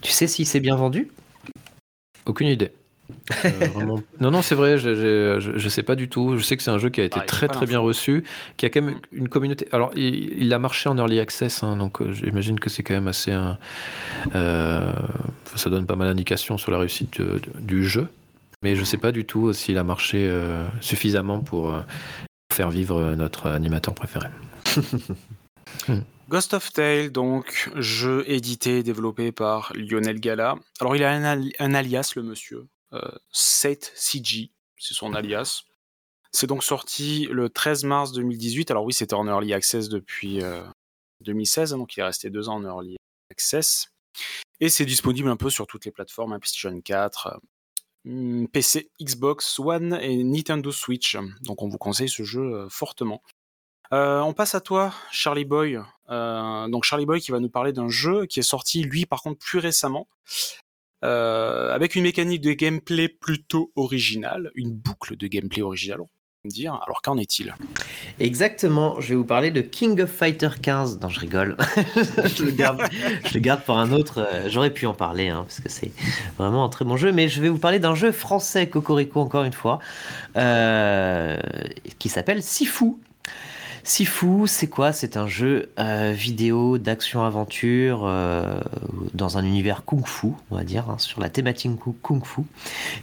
Tu 0.00 0.12
sais 0.12 0.26
s'il 0.26 0.46
s'est 0.46 0.60
bien 0.60 0.76
vendu? 0.76 1.10
Aucune 2.26 2.48
idée. 2.48 2.72
Euh, 3.44 3.50
non, 4.20 4.30
non, 4.30 4.42
c'est 4.42 4.54
vrai, 4.54 4.78
je, 4.78 5.38
je, 5.38 5.68
sais 5.68 5.82
pas 5.82 5.94
du 5.94 6.08
tout. 6.08 6.36
Je 6.36 6.42
sais 6.42 6.56
que 6.56 6.62
c'est 6.62 6.70
un 6.70 6.78
jeu 6.78 6.90
qui 6.90 7.00
a 7.00 7.04
été 7.04 7.18
ah, 7.20 7.24
très 7.24 7.48
très 7.48 7.66
bien 7.66 7.78
reçu, 7.78 8.24
qui 8.56 8.66
a 8.66 8.70
quand 8.70 8.82
même 8.82 8.98
une 9.12 9.28
communauté. 9.28 9.68
Alors, 9.72 9.90
il, 9.96 10.52
a 10.52 10.58
marché 10.58 10.88
en 10.88 10.96
early 10.98 11.18
access, 11.18 11.62
hein, 11.62 11.76
donc 11.76 12.00
euh, 12.00 12.12
j'imagine 12.12 12.60
que 12.60 12.68
c'est 12.68 12.82
quand 12.82 12.94
même 12.94 13.08
assez. 13.08 13.32
ça 14.32 15.70
donne 15.70 15.86
pas 15.86 15.96
mal 15.96 16.08
d'indications 16.08 16.58
sur 16.58 16.72
la 16.72 16.78
réussite 16.78 17.20
du 17.58 17.86
jeu. 17.86 18.08
Mais 18.62 18.76
je 18.76 18.84
sais 18.84 18.98
pas 18.98 19.10
du 19.10 19.24
tout 19.24 19.52
s'il 19.52 19.76
a 19.78 19.82
marché 19.82 20.30
suffisamment 20.80 21.40
pour 21.40 21.74
faire 22.52 22.70
vivre 22.70 23.14
notre 23.14 23.48
animateur 23.48 23.94
préféré. 23.94 24.28
Ghost 26.28 26.54
of 26.54 26.72
Tale, 26.72 27.10
donc, 27.10 27.70
jeu 27.76 28.24
édité 28.26 28.78
et 28.78 28.82
développé 28.82 29.32
par 29.32 29.72
Lionel 29.74 30.20
Gala. 30.20 30.56
Alors, 30.80 30.94
il 30.96 31.02
a 31.02 31.12
un, 31.12 31.74
alias, 31.74 32.12
le 32.16 32.22
monsieur. 32.22 32.68
Euh, 32.92 33.00
Seth 33.32 33.92
CG, 33.94 34.50
c'est 34.78 34.94
son 34.94 35.14
alias. 35.14 35.64
C'est 36.30 36.46
donc 36.46 36.62
sorti 36.62 37.26
le 37.30 37.48
13 37.48 37.84
mars 37.84 38.12
2018. 38.12 38.70
Alors, 38.70 38.84
oui, 38.84 38.92
c'était 38.92 39.14
en 39.14 39.26
early 39.26 39.52
access 39.52 39.88
depuis 39.88 40.42
2016, 41.20 41.72
euh, 41.72 41.76
donc 41.76 41.96
il 41.96 42.00
est 42.00 42.04
resté 42.04 42.30
deux 42.30 42.48
ans 42.48 42.56
en 42.56 42.64
early 42.64 42.96
access. 43.30 43.88
Et 44.60 44.68
c'est 44.68 44.86
disponible 44.86 45.28
un 45.28 45.36
peu 45.36 45.50
sur 45.50 45.66
toutes 45.66 45.84
les 45.84 45.90
plateformes, 45.90 46.32
hein, 46.32 46.38
PlayStation 46.38 46.78
4, 46.80 47.38
Mmh, 47.38 47.40
PC, 48.04 48.90
Xbox 49.00 49.58
One 49.58 49.98
et 50.00 50.24
Nintendo 50.24 50.72
Switch. 50.72 51.16
Donc 51.42 51.62
on 51.62 51.68
vous 51.68 51.78
conseille 51.78 52.08
ce 52.08 52.24
jeu 52.24 52.42
euh, 52.42 52.68
fortement. 52.68 53.22
Euh, 53.92 54.20
on 54.20 54.32
passe 54.32 54.54
à 54.54 54.60
toi, 54.60 54.92
Charlie 55.10 55.44
Boy. 55.44 55.78
Euh, 56.08 56.68
donc 56.68 56.84
Charlie 56.84 57.06
Boy 57.06 57.20
qui 57.20 57.30
va 57.30 57.40
nous 57.40 57.50
parler 57.50 57.72
d'un 57.72 57.88
jeu 57.88 58.26
qui 58.26 58.40
est 58.40 58.42
sorti, 58.42 58.82
lui, 58.82 59.06
par 59.06 59.22
contre, 59.22 59.38
plus 59.38 59.58
récemment, 59.58 60.08
avec 61.02 61.96
une 61.96 62.04
mécanique 62.04 62.42
de 62.42 62.52
gameplay 62.52 63.08
plutôt 63.08 63.72
originale, 63.74 64.52
une 64.54 64.72
boucle 64.72 65.16
de 65.16 65.26
gameplay 65.26 65.60
originale, 65.60 66.02
dire. 66.48 66.80
Alors 66.84 67.02
qu'en 67.02 67.18
est-il? 67.18 67.54
Exactement, 68.18 69.00
je 69.00 69.10
vais 69.10 69.14
vous 69.14 69.24
parler 69.24 69.52
de 69.52 69.60
King 69.60 70.00
of 70.00 70.10
Fighter 70.10 70.48
15. 70.60 70.98
Non, 71.00 71.08
je 71.08 71.20
rigole. 71.20 71.56
je, 71.76 72.44
le 72.44 73.40
garde, 73.40 73.62
pour 73.64 73.78
un 73.78 73.92
autre. 73.92 74.18
Euh, 74.18 74.48
j'aurais 74.48 74.70
pu 74.70 74.86
en 74.86 74.94
parler, 74.94 75.28
hein, 75.28 75.44
parce 75.46 75.60
que 75.60 75.68
c'est 75.68 75.92
vraiment 76.38 76.64
un 76.64 76.68
très 76.68 76.84
bon 76.84 76.96
jeu. 76.96 77.12
Mais 77.12 77.28
je 77.28 77.40
vais 77.40 77.48
vous 77.48 77.58
parler 77.58 77.78
d'un 77.78 77.94
jeu 77.94 78.10
français, 78.10 78.68
Cocorico, 78.68 79.20
encore 79.20 79.44
une 79.44 79.52
fois, 79.52 79.78
euh, 80.36 81.38
qui 82.00 82.08
s'appelle 82.08 82.42
Sifu. 82.42 82.94
Sifu, 83.84 84.46
c'est 84.46 84.68
quoi? 84.68 84.92
C'est 84.92 85.16
un 85.16 85.26
jeu 85.26 85.70
euh, 85.78 86.12
vidéo 86.14 86.78
d'action-aventure 86.78 88.02
euh, 88.04 88.60
dans 89.12 89.38
un 89.38 89.44
univers 89.44 89.84
kung-fu, 89.84 90.28
on 90.50 90.56
va 90.56 90.62
dire, 90.62 90.88
hein, 90.88 90.98
sur 90.98 91.20
la 91.20 91.30
thématique 91.30 91.72
kung-fu, 92.00 92.42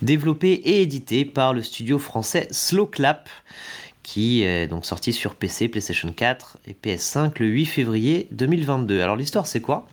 développé 0.02 0.54
et 0.54 0.82
édité 0.82 1.26
par 1.26 1.54
le 1.54 1.64
studio 1.64 2.00
français 2.00 2.48
Slow 2.52 2.86
Clap, 2.86 3.30
qui 4.04 4.44
est 4.44 4.68
donc 4.68 4.86
sorti 4.86 5.12
sur 5.12 5.36
PC, 5.36 5.68
PlayStation 5.68 6.12
4 6.14 6.58
et 6.66 6.76
PS5 6.82 7.34
le 7.40 7.48
8 7.48 7.66
février 7.66 8.28
2022. 8.32 9.02
Alors 9.02 9.18
l'histoire, 9.18 9.48
c'est 9.48 9.62
quoi? 9.62 9.86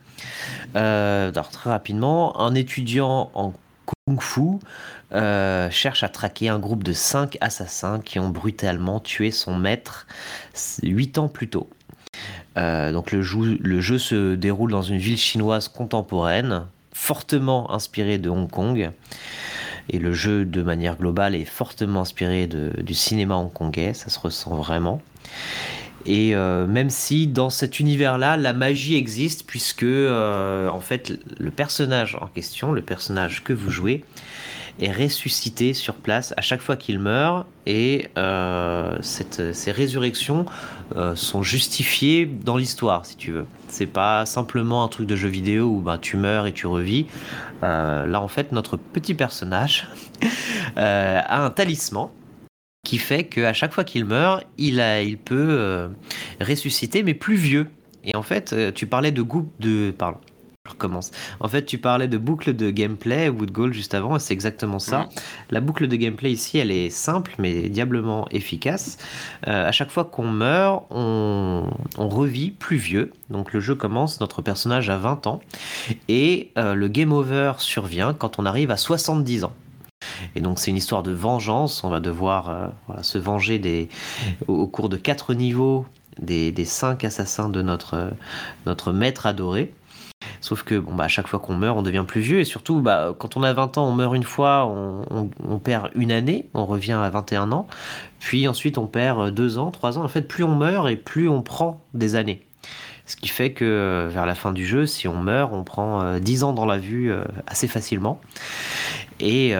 Euh, 0.76 1.32
Très 1.32 1.70
rapidement, 1.70 2.40
un 2.40 2.54
étudiant 2.54 3.30
en 3.34 3.52
kung-fu 3.86 4.58
euh, 5.12 5.70
cherche 5.70 6.02
à 6.02 6.08
traquer 6.08 6.48
un 6.48 6.58
groupe 6.58 6.84
de 6.84 6.92
5 6.92 7.38
assassins 7.40 8.00
qui 8.00 8.18
ont 8.18 8.28
brutalement 8.28 9.00
tué 9.00 9.30
son 9.30 9.56
maître 9.56 10.06
8 10.82 11.18
ans 11.18 11.28
plus 11.28 11.48
tôt. 11.48 11.70
Euh, 12.58 12.92
donc 12.92 13.12
le 13.12 13.22
jeu 13.22 13.98
se 13.98 14.34
déroule 14.34 14.70
dans 14.70 14.82
une 14.82 14.98
ville 14.98 15.18
chinoise 15.18 15.68
contemporaine, 15.68 16.66
fortement 16.92 17.70
inspirée 17.72 18.18
de 18.18 18.30
Hong 18.30 18.50
Kong. 18.50 18.90
Et 19.88 19.98
le 19.98 20.12
jeu, 20.12 20.44
de 20.44 20.62
manière 20.62 20.96
globale, 20.96 21.34
est 21.34 21.44
fortement 21.44 22.00
inspiré 22.00 22.48
du 22.48 22.94
cinéma 22.94 23.36
hongkongais, 23.36 23.94
ça 23.94 24.10
se 24.10 24.18
ressent 24.18 24.56
vraiment. 24.56 25.00
Et 26.06 26.34
euh, 26.34 26.66
même 26.66 26.90
si 26.90 27.26
dans 27.26 27.50
cet 27.50 27.80
univers-là, 27.80 28.36
la 28.36 28.52
magie 28.52 28.94
existe, 28.96 29.46
puisque 29.46 29.84
en 29.84 30.80
fait, 30.80 31.18
le 31.38 31.50
personnage 31.50 32.16
en 32.20 32.26
question, 32.26 32.72
le 32.72 32.82
personnage 32.82 33.42
que 33.42 33.52
vous 33.52 33.70
jouez, 33.70 34.04
est 34.80 34.92
ressuscité 34.92 35.74
sur 35.74 35.94
place 35.94 36.34
à 36.36 36.42
chaque 36.42 36.60
fois 36.60 36.76
qu'il 36.76 36.98
meurt 36.98 37.46
et 37.64 38.08
euh, 38.18 38.98
ces 39.00 39.72
résurrections 39.72 40.46
euh, 40.96 41.14
sont 41.16 41.42
justifiées 41.42 42.26
dans 42.26 42.56
l'histoire 42.56 43.06
si 43.06 43.16
tu 43.16 43.32
veux. 43.32 43.46
C'est 43.68 43.86
pas 43.86 44.26
simplement 44.26 44.84
un 44.84 44.88
truc 44.88 45.06
de 45.06 45.16
jeu 45.16 45.28
vidéo 45.28 45.66
où 45.66 45.80
bah, 45.80 45.98
tu 46.00 46.16
meurs 46.16 46.46
et 46.46 46.52
tu 46.52 46.66
revis. 46.66 47.06
Euh, 47.62 48.06
là 48.06 48.20
en 48.20 48.28
fait 48.28 48.52
notre 48.52 48.76
petit 48.76 49.14
personnage 49.14 49.88
a 50.76 51.44
un 51.44 51.50
talisman 51.50 52.10
qui 52.86 52.98
fait 52.98 53.24
qu'à 53.24 53.52
chaque 53.52 53.72
fois 53.72 53.84
qu'il 53.84 54.04
meurt, 54.04 54.44
il, 54.58 54.80
a, 54.80 55.02
il 55.02 55.18
peut 55.18 55.90
ressusciter 56.40 57.02
mais 57.02 57.14
plus 57.14 57.36
vieux. 57.36 57.66
Et 58.04 58.14
en 58.14 58.22
fait, 58.22 58.54
tu 58.74 58.86
parlais 58.86 59.10
de 59.10 59.22
goût 59.22 59.50
de, 59.58 59.90
pardon, 59.90 60.18
recommence. 60.66 61.10
En 61.40 61.48
fait, 61.48 61.64
tu 61.64 61.78
parlais 61.78 62.08
de 62.08 62.18
boucle 62.18 62.54
de 62.54 62.70
gameplay, 62.70 63.28
Wood 63.28 63.50
Gold 63.50 63.72
juste 63.72 63.94
avant, 63.94 64.18
c'est 64.18 64.34
exactement 64.34 64.78
ça. 64.78 65.08
La 65.50 65.60
boucle 65.60 65.88
de 65.88 65.96
gameplay 65.96 66.32
ici, 66.32 66.58
elle 66.58 66.70
est 66.70 66.90
simple 66.90 67.34
mais 67.38 67.68
diablement 67.68 68.26
efficace. 68.30 68.98
Euh, 69.46 69.66
à 69.66 69.72
chaque 69.72 69.90
fois 69.90 70.04
qu'on 70.04 70.28
meurt, 70.28 70.84
on, 70.90 71.68
revit 71.96 72.50
plus 72.50 72.76
vieux. 72.76 73.12
Donc 73.30 73.52
le 73.52 73.60
jeu 73.60 73.74
commence, 73.74 74.20
notre 74.20 74.42
personnage 74.42 74.90
a 74.90 74.96
20 74.96 75.26
ans, 75.26 75.40
et 76.08 76.50
euh, 76.56 76.74
le 76.74 76.88
game 76.88 77.12
over 77.12 77.54
survient 77.58 78.14
quand 78.14 78.38
on 78.38 78.46
arrive 78.46 78.70
à 78.70 78.76
70 78.76 79.44
ans. 79.44 79.52
Et 80.34 80.40
donc 80.40 80.58
c'est 80.58 80.70
une 80.70 80.76
histoire 80.76 81.02
de 81.02 81.12
vengeance. 81.12 81.84
On 81.84 81.90
va 81.90 82.00
devoir 82.00 82.50
euh, 82.50 83.02
se 83.02 83.18
venger 83.18 83.58
des, 83.58 83.88
au, 84.46 84.66
cours 84.66 84.88
de 84.88 84.96
quatre 84.96 85.34
niveaux 85.34 85.86
des, 86.20 86.52
des 86.52 86.64
cinq 86.64 87.04
assassins 87.04 87.48
de 87.48 87.62
notre, 87.62 88.10
notre 88.64 88.92
maître 88.92 89.26
adoré. 89.26 89.72
Sauf 90.40 90.62
que 90.62 90.78
bon, 90.78 90.94
bah, 90.94 91.04
à 91.04 91.08
chaque 91.08 91.28
fois 91.28 91.38
qu'on 91.38 91.54
meurt, 91.54 91.76
on 91.76 91.82
devient 91.82 92.04
plus 92.06 92.20
vieux. 92.20 92.40
Et 92.40 92.44
surtout, 92.44 92.80
bah, 92.80 93.14
quand 93.18 93.36
on 93.36 93.42
a 93.42 93.52
20 93.52 93.78
ans, 93.78 93.86
on 93.86 93.92
meurt 93.92 94.14
une 94.14 94.22
fois, 94.22 94.66
on, 94.66 95.58
perd 95.58 95.90
une 95.94 96.12
année, 96.12 96.48
on 96.54 96.64
revient 96.64 96.92
à 96.92 97.10
21 97.10 97.52
ans. 97.52 97.66
Puis 98.20 98.48
ensuite, 98.48 98.78
on 98.78 98.86
perd 98.86 99.30
deux 99.30 99.58
ans, 99.58 99.70
trois 99.70 99.98
ans. 99.98 100.04
En 100.04 100.08
fait, 100.08 100.22
plus 100.22 100.44
on 100.44 100.54
meurt 100.54 100.88
et 100.88 100.96
plus 100.96 101.28
on 101.28 101.42
prend 101.42 101.80
des 101.94 102.14
années. 102.14 102.46
Ce 103.06 103.14
qui 103.14 103.28
fait 103.28 103.52
que 103.52 103.64
euh, 103.64 104.08
vers 104.08 104.26
la 104.26 104.34
fin 104.34 104.52
du 104.52 104.66
jeu, 104.66 104.84
si 104.84 105.06
on 105.06 105.16
meurt, 105.16 105.52
on 105.52 105.62
prend 105.62 106.18
10 106.18 106.42
euh, 106.42 106.46
ans 106.46 106.52
dans 106.52 106.66
la 106.66 106.76
vue 106.76 107.12
euh, 107.12 107.22
assez 107.46 107.68
facilement. 107.68 108.20
Et 109.20 109.54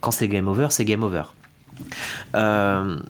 quand 0.00 0.10
c'est 0.10 0.28
game 0.28 0.48
over, 0.48 0.68
c'est 0.70 0.84
game 0.84 1.02
over. 1.02 1.24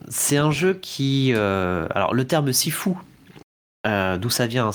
c'est 0.09 0.37
un 0.37 0.51
jeu 0.51 0.73
qui... 0.73 1.33
alors 1.33 2.13
le 2.13 2.25
terme 2.25 2.51
sifu 2.53 2.91
euh, 3.87 4.17
d'où 4.17 4.29
ça 4.29 4.45
vient 4.45 4.71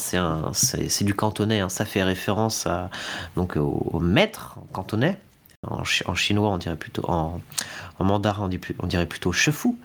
C'est 0.53 1.05
du 1.05 1.15
cantonais, 1.15 1.61
hein. 1.61 1.69
ça 1.69 1.85
fait 1.85 2.03
référence 2.03 2.67
à, 2.67 2.91
au, 3.37 4.01
maître 4.01 4.59
cantonais. 4.73 5.19
En, 5.69 6.15
chinois, 6.15 6.51
on 6.51 6.59
dirait 6.59 6.77
plutôt 6.77 7.05
en, 7.09 7.41
mandarin, 8.01 8.51
on 8.81 8.87
dirait 8.87 9.07
plutôt 9.07 9.33
chefou. 9.33 9.79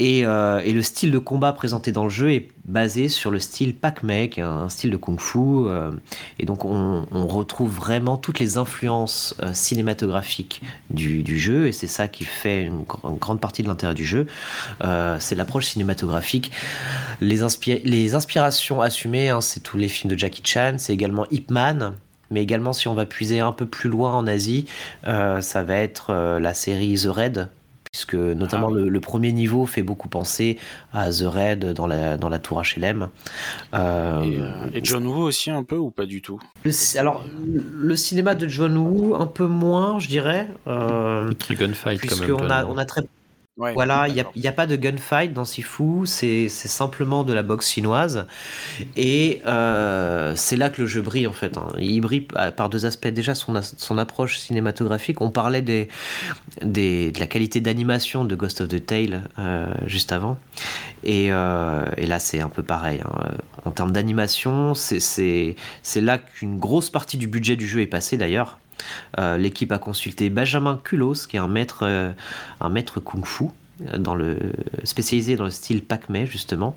Euh, 0.00 0.58
et, 0.60 0.72
le 0.72 0.82
style 0.82 1.10
de 1.10 1.18
combat 1.18 1.52
présenté 1.52 1.92
dans 1.92 2.04
le 2.04 2.10
jeu 2.10 2.32
est 2.32 2.48
basé 2.64 3.08
sur 3.08 3.30
le 3.30 3.38
style 3.38 3.74
Pac 3.74 4.02
Mei, 4.02 4.30
un 4.38 4.68
style 4.68 4.90
de 4.90 4.96
kung 4.96 5.20
fu. 5.20 5.38
Euh, 5.38 5.92
et 6.38 6.46
donc, 6.46 6.64
on, 6.64 7.04
retrouve 7.26 7.74
vraiment 7.74 8.16
toutes 8.16 8.38
les 8.38 8.56
influences 8.56 9.34
cinématographiques 9.52 10.62
du, 10.90 11.38
jeu, 11.38 11.66
et 11.66 11.72
c'est 11.72 11.86
ça 11.86 12.08
qui 12.08 12.24
fait 12.24 12.62
une, 12.64 12.84
grande 13.18 13.40
partie 13.40 13.62
de 13.62 13.68
l'intérêt 13.68 13.94
du 13.94 14.04
jeu. 14.04 14.26
c'est 15.18 15.34
l'approche 15.34 15.66
cinématographique 15.66 16.52
les, 17.20 17.40
les 17.84 18.14
inspirations 18.14 18.80
assumées, 18.80 19.30
hein, 19.30 19.40
c'est 19.40 19.60
tous 19.60 19.76
les 19.76 19.88
films 19.88 20.12
de 20.12 20.18
Jackie 20.18 20.42
Chan, 20.44 20.74
c'est 20.78 20.92
également 20.92 21.26
Ip 21.30 21.50
Man, 21.50 21.94
mais 22.30 22.42
également 22.42 22.72
si 22.72 22.88
on 22.88 22.94
va 22.94 23.06
puiser 23.06 23.40
un 23.40 23.52
peu 23.52 23.66
plus 23.66 23.90
loin 23.90 24.14
en 24.14 24.26
Asie, 24.26 24.66
euh, 25.06 25.40
ça 25.40 25.62
va 25.62 25.76
être 25.76 26.10
euh, 26.10 26.40
la 26.40 26.54
série 26.54 26.94
The 26.94 27.08
Raid, 27.08 27.48
puisque 27.90 28.14
notamment 28.14 28.68
ah 28.70 28.78
le, 28.78 29.00
premier 29.00 29.32
niveau 29.32 29.64
fait 29.64 29.82
beaucoup 29.82 30.08
penser 30.08 30.58
à 30.92 31.10
The 31.10 31.24
Raid 31.24 31.72
dans 31.72 31.86
la, 31.86 32.16
dans 32.16 32.28
la 32.28 32.38
tour 32.38 32.62
HLM. 32.62 33.08
Euh, 33.74 34.22
et, 34.74 34.80
John 34.82 35.06
Woo 35.06 35.22
aussi 35.22 35.50
un 35.50 35.64
peu 35.64 35.76
ou 35.76 35.90
pas 35.90 36.04
du 36.04 36.20
tout? 36.20 36.40
Alors, 36.96 37.24
le 37.46 37.96
cinéma 37.96 38.34
de 38.34 38.48
John 38.48 38.76
Woo, 38.76 39.14
un 39.14 39.26
peu 39.26 39.46
moins, 39.46 39.98
je 39.98 40.08
dirais. 40.08 40.48
Euh, 40.66 41.32
gunfight 41.50 42.06
quand 42.06 42.20
même. 42.20 42.34
On 42.34 42.50
a, 42.50 42.66
on 42.66 42.76
a 42.76 42.84
très 42.84 43.02
voilà, 43.56 44.06
il 44.08 44.24
n'y 44.36 44.46
a, 44.46 44.52
pas 44.52 44.66
de 44.66 44.76
gunfight 44.76 45.32
dans 45.32 45.46
Sifu, 45.46 46.04
c'est 46.04 46.48
simplement 46.48 47.24
de 47.24 47.32
la 47.32 47.42
boxe 47.42 47.70
chinoise. 47.70 48.26
Et 48.96 49.40
euh, 49.46 50.34
c'est 50.36 50.56
là 50.56 50.68
que 50.68 50.82
le 50.82 50.86
jeu 50.86 51.00
brille 51.00 51.26
en 51.26 51.32
fait. 51.32 51.56
Hein. 51.56 51.68
Il 51.78 52.02
brille 52.02 52.20
par 52.20 52.68
deux 52.68 52.84
aspects. 52.84 53.08
Déjà, 53.08 53.34
son, 53.34 53.58
son 53.62 53.96
approche 53.96 54.38
cinématographique. 54.38 55.22
On 55.22 55.30
parlait 55.30 55.62
des, 55.62 55.88
des 56.62 57.12
de 57.12 57.18
la 57.18 57.26
qualité 57.26 57.60
d'animation 57.62 58.26
de 58.26 58.34
Ghost 58.34 58.60
of 58.60 58.68
the 58.68 58.84
Tale 58.84 59.22
euh, 59.38 59.72
juste 59.86 60.12
avant. 60.12 60.38
Et, 61.02 61.28
euh, 61.30 61.86
et 61.96 62.06
là, 62.06 62.18
c'est 62.18 62.40
un 62.40 62.50
peu 62.50 62.62
pareil. 62.62 63.00
Hein. 63.04 63.30
En 63.64 63.70
termes 63.70 63.92
d'animation, 63.92 64.74
c'est 64.74 65.56
là 65.96 66.18
qu'une 66.18 66.58
grosse 66.58 66.90
partie 66.90 67.16
du 67.16 67.26
budget 67.26 67.56
du 67.56 67.66
jeu 67.66 67.80
est 67.80 67.86
passée 67.86 68.18
d'ailleurs. 68.18 68.58
Euh, 69.18 69.36
l'équipe 69.36 69.72
a 69.72 69.78
consulté 69.78 70.30
Benjamin 70.30 70.80
Culos, 70.82 71.26
qui 71.28 71.36
est 71.36 71.40
un 71.40 71.48
maître, 71.48 71.80
euh, 71.82 72.12
un 72.60 72.68
maître 72.68 73.00
kung-fu, 73.00 73.46
dans 73.80 74.14
le, 74.14 74.38
spécialisé 74.84 75.36
dans 75.36 75.44
le 75.44 75.50
style 75.50 75.84
Pac-Man 75.84 76.26
justement, 76.26 76.76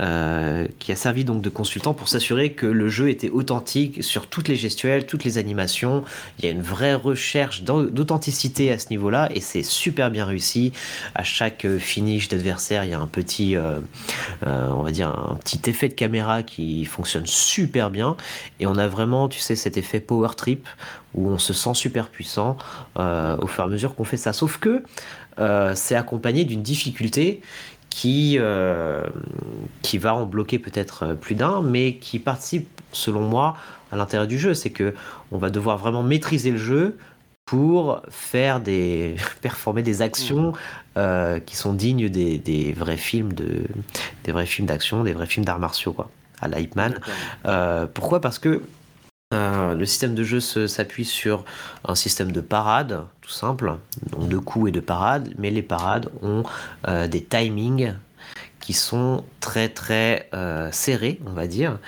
euh, 0.00 0.66
qui 0.78 0.92
a 0.92 0.96
servi 0.96 1.24
donc 1.24 1.40
de 1.40 1.48
consultant 1.48 1.94
pour 1.94 2.08
s'assurer 2.08 2.52
que 2.52 2.66
le 2.66 2.88
jeu 2.88 3.08
était 3.08 3.30
authentique 3.30 4.04
sur 4.04 4.26
toutes 4.26 4.48
les 4.48 4.56
gestuelles, 4.56 5.06
toutes 5.06 5.24
les 5.24 5.38
animations. 5.38 6.04
Il 6.38 6.44
y 6.44 6.48
a 6.48 6.50
une 6.50 6.62
vraie 6.62 6.94
recherche 6.94 7.62
d'authenticité 7.62 8.70
à 8.70 8.78
ce 8.78 8.90
niveau-là 8.90 9.30
et 9.34 9.40
c'est 9.40 9.62
super 9.62 10.10
bien 10.10 10.26
réussi. 10.26 10.72
À 11.14 11.22
chaque 11.22 11.66
finish 11.78 12.28
d'adversaire, 12.28 12.84
il 12.84 12.90
y 12.90 12.94
a 12.94 13.00
un 13.00 13.06
petit, 13.06 13.56
euh, 13.56 13.80
euh, 14.46 14.68
on 14.70 14.82
va 14.82 14.90
dire 14.90 15.08
un 15.08 15.36
petit 15.36 15.60
effet 15.70 15.88
de 15.88 15.94
caméra 15.94 16.42
qui 16.42 16.84
fonctionne 16.84 17.26
super 17.26 17.90
bien 17.90 18.16
et 18.60 18.66
on 18.66 18.76
a 18.76 18.88
vraiment, 18.88 19.28
tu 19.28 19.40
sais, 19.40 19.56
cet 19.56 19.78
effet 19.78 20.00
power 20.00 20.30
trip 20.36 20.68
où 21.14 21.30
on 21.30 21.38
se 21.38 21.54
sent 21.54 21.72
super 21.72 22.08
puissant 22.08 22.58
au 22.96 23.46
fur 23.46 23.64
et 23.64 23.66
à 23.66 23.68
mesure 23.68 23.94
qu'on 23.94 24.04
fait 24.04 24.18
ça. 24.18 24.34
Sauf 24.34 24.58
que 24.58 24.68
euh, 24.68 24.82
c'est 25.38 25.94
accompagné 25.94 26.44
d'une 26.44 26.62
difficulté 26.62 27.42
qui, 27.96 28.36
euh, 28.38 29.06
qui 29.80 29.96
va 29.96 30.14
en 30.14 30.26
bloquer 30.26 30.58
peut-être 30.58 31.14
plus 31.14 31.34
d'un, 31.34 31.62
mais 31.62 31.96
qui 31.96 32.18
participe, 32.18 32.68
selon 32.92 33.22
moi, 33.22 33.56
à 33.90 33.96
l'intérieur 33.96 34.28
du 34.28 34.38
jeu. 34.38 34.52
C'est 34.52 34.68
que 34.68 34.94
on 35.32 35.38
va 35.38 35.48
devoir 35.48 35.78
vraiment 35.78 36.02
maîtriser 36.02 36.50
le 36.50 36.58
jeu 36.58 36.98
pour 37.46 38.02
faire 38.10 38.60
des 38.60 39.16
performer 39.40 39.82
des 39.82 40.02
actions 40.02 40.52
euh, 40.98 41.40
qui 41.40 41.56
sont 41.56 41.72
dignes 41.72 42.10
des, 42.10 42.74
vrais 42.76 42.98
films 42.98 43.32
de 43.32 43.64
des 44.24 44.32
vrais 44.32 44.44
films 44.44 44.66
d'action, 44.66 45.02
des 45.02 45.14
vrais 45.14 45.24
films 45.24 45.46
d'arts 45.46 45.58
martiaux 45.58 45.94
quoi, 45.94 46.10
à 46.42 46.48
la 46.48 46.58
pourquoi? 47.94 48.20
Parce 48.20 48.38
que 48.38 48.60
euh, 49.34 49.74
le 49.74 49.84
système 49.86 50.14
de 50.14 50.22
jeu 50.22 50.38
s'appuie 50.38 51.04
sur 51.04 51.44
un 51.84 51.96
système 51.96 52.30
de 52.30 52.40
parade, 52.40 53.06
tout 53.20 53.30
simple, 53.30 53.74
donc 54.12 54.28
de 54.28 54.38
coups 54.38 54.68
et 54.68 54.72
de 54.72 54.78
parades, 54.78 55.34
mais 55.36 55.50
les 55.50 55.62
parades 55.62 56.10
ont 56.22 56.44
euh, 56.86 57.08
des 57.08 57.24
timings 57.24 57.94
qui 58.66 58.72
sont 58.72 59.22
très 59.38 59.68
très 59.68 60.28
euh, 60.34 60.70
serrés, 60.72 61.20
on 61.24 61.30
va 61.30 61.46
dire. 61.46 61.78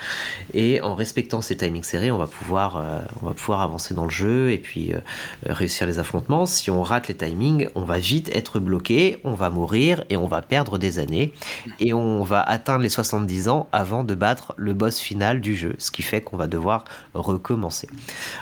Et 0.53 0.79
en 0.79 0.95
respectant 0.95 1.41
ces 1.41 1.57
timings 1.57 1.83
serrés, 1.83 2.09
on 2.09 2.17
va 2.17 2.25
pouvoir, 2.25 2.77
euh, 2.77 3.01
on 3.21 3.25
va 3.25 3.33
pouvoir 3.33 3.59
avancer 3.59 3.93
dans 3.93 4.05
le 4.05 4.09
jeu 4.09 4.53
et 4.53 4.57
puis 4.57 4.93
euh, 4.93 4.99
réussir 5.45 5.85
les 5.87 5.99
affrontements. 5.99 6.45
Si 6.45 6.71
on 6.71 6.81
rate 6.81 7.09
les 7.09 7.15
timings, 7.15 7.67
on 7.75 7.83
va 7.83 7.99
vite 7.99 8.33
être 8.33 8.61
bloqué, 8.61 9.19
on 9.25 9.33
va 9.33 9.49
mourir 9.49 10.05
et 10.09 10.15
on 10.15 10.25
va 10.25 10.41
perdre 10.41 10.77
des 10.77 10.99
années. 10.99 11.33
Et 11.81 11.93
on 11.93 12.23
va 12.23 12.41
atteindre 12.41 12.83
les 12.83 12.87
70 12.87 13.49
ans 13.49 13.67
avant 13.73 14.05
de 14.05 14.15
battre 14.15 14.53
le 14.55 14.73
boss 14.73 14.99
final 14.99 15.41
du 15.41 15.57
jeu, 15.57 15.75
ce 15.79 15.91
qui 15.91 16.01
fait 16.01 16.21
qu'on 16.21 16.37
va 16.37 16.47
devoir 16.47 16.85
recommencer. 17.13 17.89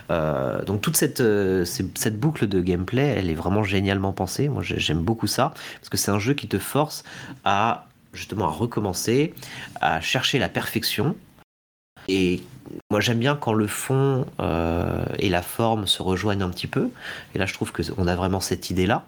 donc 0.09 0.81
toute 0.81 0.95
cette, 0.95 1.23
cette 1.65 2.19
boucle 2.19 2.45
de 2.45 2.61
gameplay, 2.61 3.15
elle 3.17 3.31
est 3.31 3.35
vraiment 3.35 3.63
génialement 3.63 4.13
pensée. 4.13 4.47
Moi 4.47 4.61
j'aime 4.61 5.01
beaucoup 5.01 5.25
ça, 5.25 5.55
parce 5.79 5.89
que 5.89 5.97
c'est 5.97 6.11
un 6.11 6.19
jeu 6.19 6.35
qui 6.35 6.47
te 6.47 6.59
force 6.59 7.03
à 7.43 7.86
justement 8.17 8.47
à 8.47 8.51
recommencer, 8.51 9.33
à 9.79 10.01
chercher 10.01 10.39
la 10.39 10.49
perfection. 10.49 11.15
Et 12.07 12.41
moi 12.91 12.99
j'aime 12.99 13.19
bien 13.19 13.35
quand 13.35 13.53
le 13.53 13.67
fond 13.67 14.25
euh, 14.39 15.05
et 15.19 15.29
la 15.29 15.41
forme 15.41 15.87
se 15.87 16.01
rejoignent 16.01 16.43
un 16.43 16.49
petit 16.49 16.67
peu. 16.67 16.89
Et 17.33 17.37
là 17.37 17.45
je 17.45 17.53
trouve 17.53 17.71
qu'on 17.71 18.07
a 18.07 18.15
vraiment 18.15 18.39
cette 18.39 18.69
idée-là. 18.69 19.05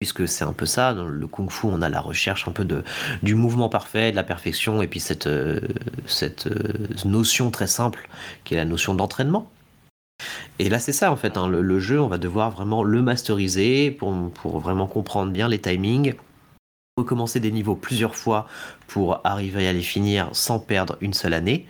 Puisque 0.00 0.26
c'est 0.26 0.42
un 0.42 0.52
peu 0.52 0.66
ça, 0.66 0.94
dans 0.94 1.06
le 1.06 1.26
kung 1.28 1.48
fu, 1.48 1.66
on 1.66 1.80
a 1.80 1.88
la 1.88 2.00
recherche 2.00 2.48
un 2.48 2.50
peu 2.50 2.64
de, 2.64 2.82
du 3.22 3.36
mouvement 3.36 3.68
parfait, 3.68 4.10
de 4.10 4.16
la 4.16 4.24
perfection, 4.24 4.82
et 4.82 4.88
puis 4.88 4.98
cette, 4.98 5.28
euh, 5.28 5.60
cette 6.06 6.48
euh, 6.48 6.88
notion 7.04 7.52
très 7.52 7.68
simple 7.68 8.08
qui 8.42 8.54
est 8.54 8.56
la 8.56 8.64
notion 8.64 8.94
d'entraînement. 8.94 9.48
Et 10.58 10.68
là, 10.68 10.80
c'est 10.80 10.92
ça 10.92 11.12
en 11.12 11.16
fait. 11.16 11.36
Hein, 11.36 11.46
le, 11.46 11.62
le, 11.62 11.78
jeu, 11.78 12.00
on 12.00 12.08
va 12.08 12.18
devoir 12.18 12.50
vraiment 12.50 12.82
le 12.82 13.00
masteriser 13.00 13.92
pour, 13.92 14.32
pour 14.32 14.58
vraiment 14.58 14.88
comprendre 14.88 15.30
bien 15.30 15.46
les 15.46 15.60
timings, 15.60 16.14
recommencer 16.98 17.40
des 17.40 17.50
niveaux 17.50 17.74
plusieurs 17.74 18.14
fois 18.14 18.46
pour 18.86 19.22
arriver 19.24 19.66
à 19.66 19.72
les 19.72 19.80
finir 19.80 20.28
sans 20.32 20.58
perdre 20.58 20.98
une 21.00 21.14
seule 21.14 21.32
année. 21.32 21.66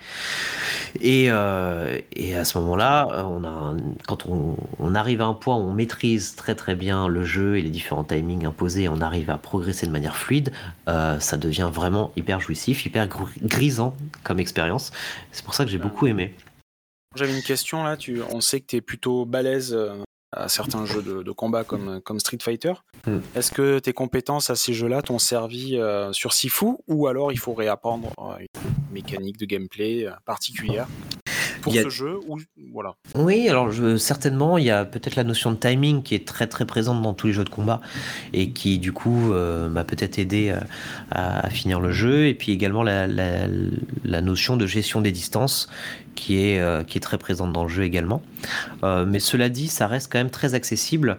Et, 1.00 1.26
euh, 1.30 2.00
et 2.10 2.34
à 2.34 2.44
ce 2.44 2.58
moment-là, 2.58 3.24
on 3.28 3.44
a 3.44 3.76
quand 4.08 4.26
on, 4.26 4.94
arrive 4.96 5.20
à 5.20 5.26
un 5.26 5.34
point 5.34 5.56
où 5.56 5.60
on 5.60 5.72
maîtrise 5.72 6.34
très 6.34 6.56
très 6.56 6.74
bien 6.74 7.06
le 7.06 7.24
jeu 7.24 7.56
et 7.56 7.62
les 7.62 7.70
différents 7.70 8.02
timings 8.02 8.44
imposés, 8.44 8.88
on 8.88 9.00
arrive 9.00 9.30
à 9.30 9.38
progresser 9.38 9.86
de 9.86 9.92
manière 9.92 10.16
fluide, 10.16 10.52
euh, 10.88 11.20
ça 11.20 11.36
devient 11.36 11.70
vraiment 11.72 12.10
hyper 12.16 12.40
jouissif, 12.40 12.84
hyper 12.84 13.08
grisant 13.42 13.94
comme 14.24 14.40
expérience. 14.40 14.90
C'est 15.30 15.44
pour 15.44 15.54
ça 15.54 15.64
que 15.64 15.70
j'ai 15.70 15.78
beaucoup 15.78 16.08
aimé. 16.08 16.34
J'avais 17.14 17.34
une 17.34 17.42
question 17.42 17.84
là, 17.84 17.96
tu, 17.96 18.20
on 18.30 18.40
sait 18.40 18.60
que 18.60 18.66
tu 18.66 18.76
es 18.76 18.80
plutôt 18.80 19.24
balèze 19.24 19.72
euh, 19.72 20.02
à 20.32 20.48
certains 20.48 20.86
jeux 20.86 21.02
de, 21.02 21.30
combat 21.32 21.64
comme, 21.64 22.00
comme 22.00 22.18
Street 22.18 22.38
Fighter. 22.40 22.72
Hmm. 23.06 23.18
Est-ce 23.34 23.50
que 23.50 23.78
tes 23.78 23.92
compétences 23.92 24.50
à 24.50 24.56
ces 24.56 24.72
jeux-là 24.72 25.02
t'ont 25.02 25.18
servi 25.18 25.76
euh, 25.76 26.12
sur 26.12 26.32
Sifu 26.32 26.76
ou 26.88 27.06
alors 27.06 27.32
il 27.32 27.38
faut 27.38 27.54
réapprendre 27.54 28.12
euh, 28.18 28.38
une 28.40 28.94
mécanique 28.94 29.38
de 29.38 29.44
gameplay 29.44 30.06
euh, 30.06 30.12
particulière? 30.24 30.86
Pour 31.62 31.72
ce 31.72 31.88
jeu 31.88 32.18
ou 32.28 32.38
voilà. 32.72 32.96
Oui, 33.14 33.48
alors 33.48 33.70
je, 33.70 33.96
certainement, 33.96 34.58
il 34.58 34.64
y 34.64 34.70
a 34.70 34.84
peut-être 34.84 35.16
la 35.16 35.24
notion 35.24 35.52
de 35.52 35.56
timing 35.56 36.02
qui 36.02 36.14
est 36.14 36.26
très 36.26 36.46
très 36.46 36.66
présente 36.66 37.00
dans 37.00 37.14
tous 37.14 37.28
les 37.28 37.32
jeux 37.32 37.44
de 37.44 37.48
combat 37.48 37.80
et 38.32 38.50
qui 38.50 38.78
du 38.78 38.92
coup 38.92 39.32
euh, 39.32 39.68
m'a 39.68 39.84
peut-être 39.84 40.18
aidé 40.18 40.50
euh, 40.50 40.60
à, 41.10 41.48
finir 41.48 41.80
le 41.80 41.92
jeu. 41.92 42.26
Et 42.26 42.34
puis 42.34 42.52
également 42.52 42.82
la, 42.82 43.06
la, 43.06 44.20
notion 44.20 44.56
de 44.56 44.66
gestion 44.66 45.00
des 45.00 45.12
distances 45.12 45.68
qui 46.14 46.44
est, 46.44 46.60
euh, 46.60 46.82
qui 46.82 46.98
est 46.98 47.00
très 47.00 47.18
présente 47.18 47.52
dans 47.52 47.62
le 47.62 47.70
jeu 47.70 47.84
également. 47.84 48.22
mais 48.82 49.20
cela 49.20 49.48
dit, 49.48 49.68
ça 49.68 49.86
reste 49.86 50.12
quand 50.12 50.18
même 50.18 50.30
très 50.30 50.54
accessible. 50.54 51.18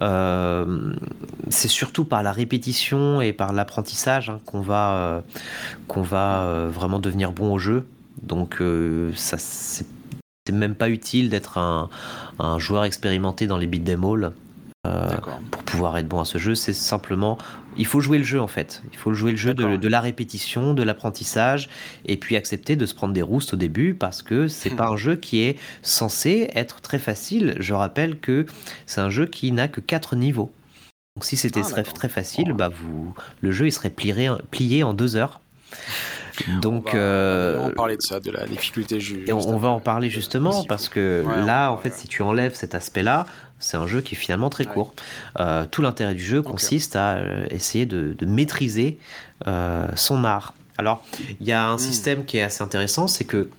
c'est 0.00 1.68
surtout 1.68 2.04
par 2.04 2.22
la 2.22 2.32
répétition 2.32 3.20
et 3.20 3.32
par 3.32 3.52
l'apprentissage 3.52 4.30
hein, 4.30 4.40
qu'on 4.46 4.60
va, 4.60 5.22
qu'on 5.86 6.02
va 6.02 6.68
vraiment 6.68 6.98
devenir 6.98 7.32
bon 7.32 7.52
au 7.52 7.58
jeu. 7.58 7.84
Donc 8.20 8.62
ça 9.14 9.38
c'est 9.38 9.86
même 10.50 10.74
pas 10.74 10.88
utile 10.88 11.28
d'être 11.30 11.58
un, 11.58 11.88
joueur 12.58 12.84
expérimenté 12.84 13.46
dans 13.46 13.58
les 13.58 13.68
beat'em 13.68 14.04
all 14.04 14.32
euh, 14.84 15.16
pour 15.52 15.62
pouvoir 15.62 15.96
être 15.98 16.08
bon 16.08 16.18
à 16.18 16.24
ce 16.24 16.38
jeu. 16.38 16.56
C'est 16.56 16.72
simplement, 16.72 17.38
il 17.76 17.86
faut 17.86 18.00
jouer 18.00 18.18
le 18.18 18.24
jeu 18.24 18.40
en 18.40 18.48
fait. 18.48 18.82
Il 18.90 18.98
faut 18.98 19.12
jouer 19.14 19.30
le 19.30 19.36
jeu 19.36 19.54
de, 19.54 19.88
la 19.88 20.00
répétition, 20.00 20.74
de 20.74 20.82
l'apprentissage, 20.82 21.68
et 22.06 22.16
puis 22.16 22.34
accepter 22.34 22.74
de 22.74 22.84
se 22.84 22.94
prendre 22.94 23.14
des 23.14 23.22
roustes 23.22 23.54
au 23.54 23.56
début 23.56 23.94
parce 23.94 24.22
que 24.22 24.48
c'est 24.48 24.70
pas 24.76 24.88
un 24.88 24.96
jeu 24.96 25.14
qui 25.14 25.42
est 25.42 25.56
censé 25.82 26.50
être 26.54 26.80
très 26.80 26.98
facile. 26.98 27.54
Je 27.60 27.74
rappelle 27.74 28.18
que 28.18 28.46
c'est 28.86 29.00
un 29.00 29.10
jeu 29.10 29.26
qui 29.26 29.52
n'a 29.52 29.68
que 29.68 29.80
4 29.80 30.16
niveaux. 30.16 30.52
Donc 31.14 31.24
si 31.24 31.36
c'était 31.36 31.60
ah, 31.76 31.82
très, 31.82 32.08
facile, 32.08 32.52
bah 32.54 32.70
vous, 32.70 33.14
le 33.42 33.52
jeu 33.52 33.66
il 33.66 33.72
serait 33.72 33.90
plié, 33.90 34.30
plié 34.50 34.82
en 34.82 34.94
deux 34.94 35.14
heures. 35.14 35.40
Donc, 36.60 36.90
on 36.92 36.96
va, 36.96 36.98
euh, 36.98 37.70
parler 37.70 37.96
de 37.96 38.02
ça, 38.02 38.20
de 38.20 38.30
la 38.30 38.46
difficulté. 38.46 38.98
Et 39.26 39.32
on, 39.32 39.58
va 39.58 39.68
en 39.68 39.80
parler 39.80 40.10
justement 40.10 40.64
parce 40.64 40.88
que 40.88 41.24
là, 41.44 41.70
en 41.70 41.78
fait, 41.78 41.94
si 41.94 42.08
tu 42.08 42.22
enlèves 42.22 42.54
cet 42.54 42.74
aspect-là, 42.74 43.26
c'est 43.58 43.76
un 43.76 43.86
jeu 43.86 44.00
qui 44.00 44.14
est 44.14 44.18
finalement 44.18 44.50
très 44.50 44.64
court. 44.64 44.92
Euh, 45.38 45.64
tout 45.70 45.82
l'intérêt 45.82 46.14
du 46.14 46.24
jeu 46.24 46.42
consiste 46.42 46.96
à 46.96 47.16
euh, 47.16 47.46
essayer 47.50 47.86
de, 47.86 48.16
maîtriser 48.26 48.98
son 49.94 50.24
art. 50.24 50.54
Alors, 50.78 51.04
il 51.40 51.46
y 51.46 51.52
a 51.52 51.66
un 51.66 51.76
hmm. 51.76 51.78
système 51.78 52.24
qui 52.24 52.38
est 52.38 52.42
assez 52.42 52.62
intéressant, 52.62 53.06
c'est 53.06 53.24
que 53.24 53.50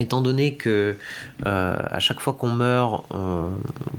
Étant 0.00 0.22
donné 0.22 0.54
que 0.54 0.96
euh, 1.46 1.76
à 1.90 1.98
chaque 2.00 2.20
fois 2.20 2.32
qu'on 2.32 2.48
meurt, 2.48 3.04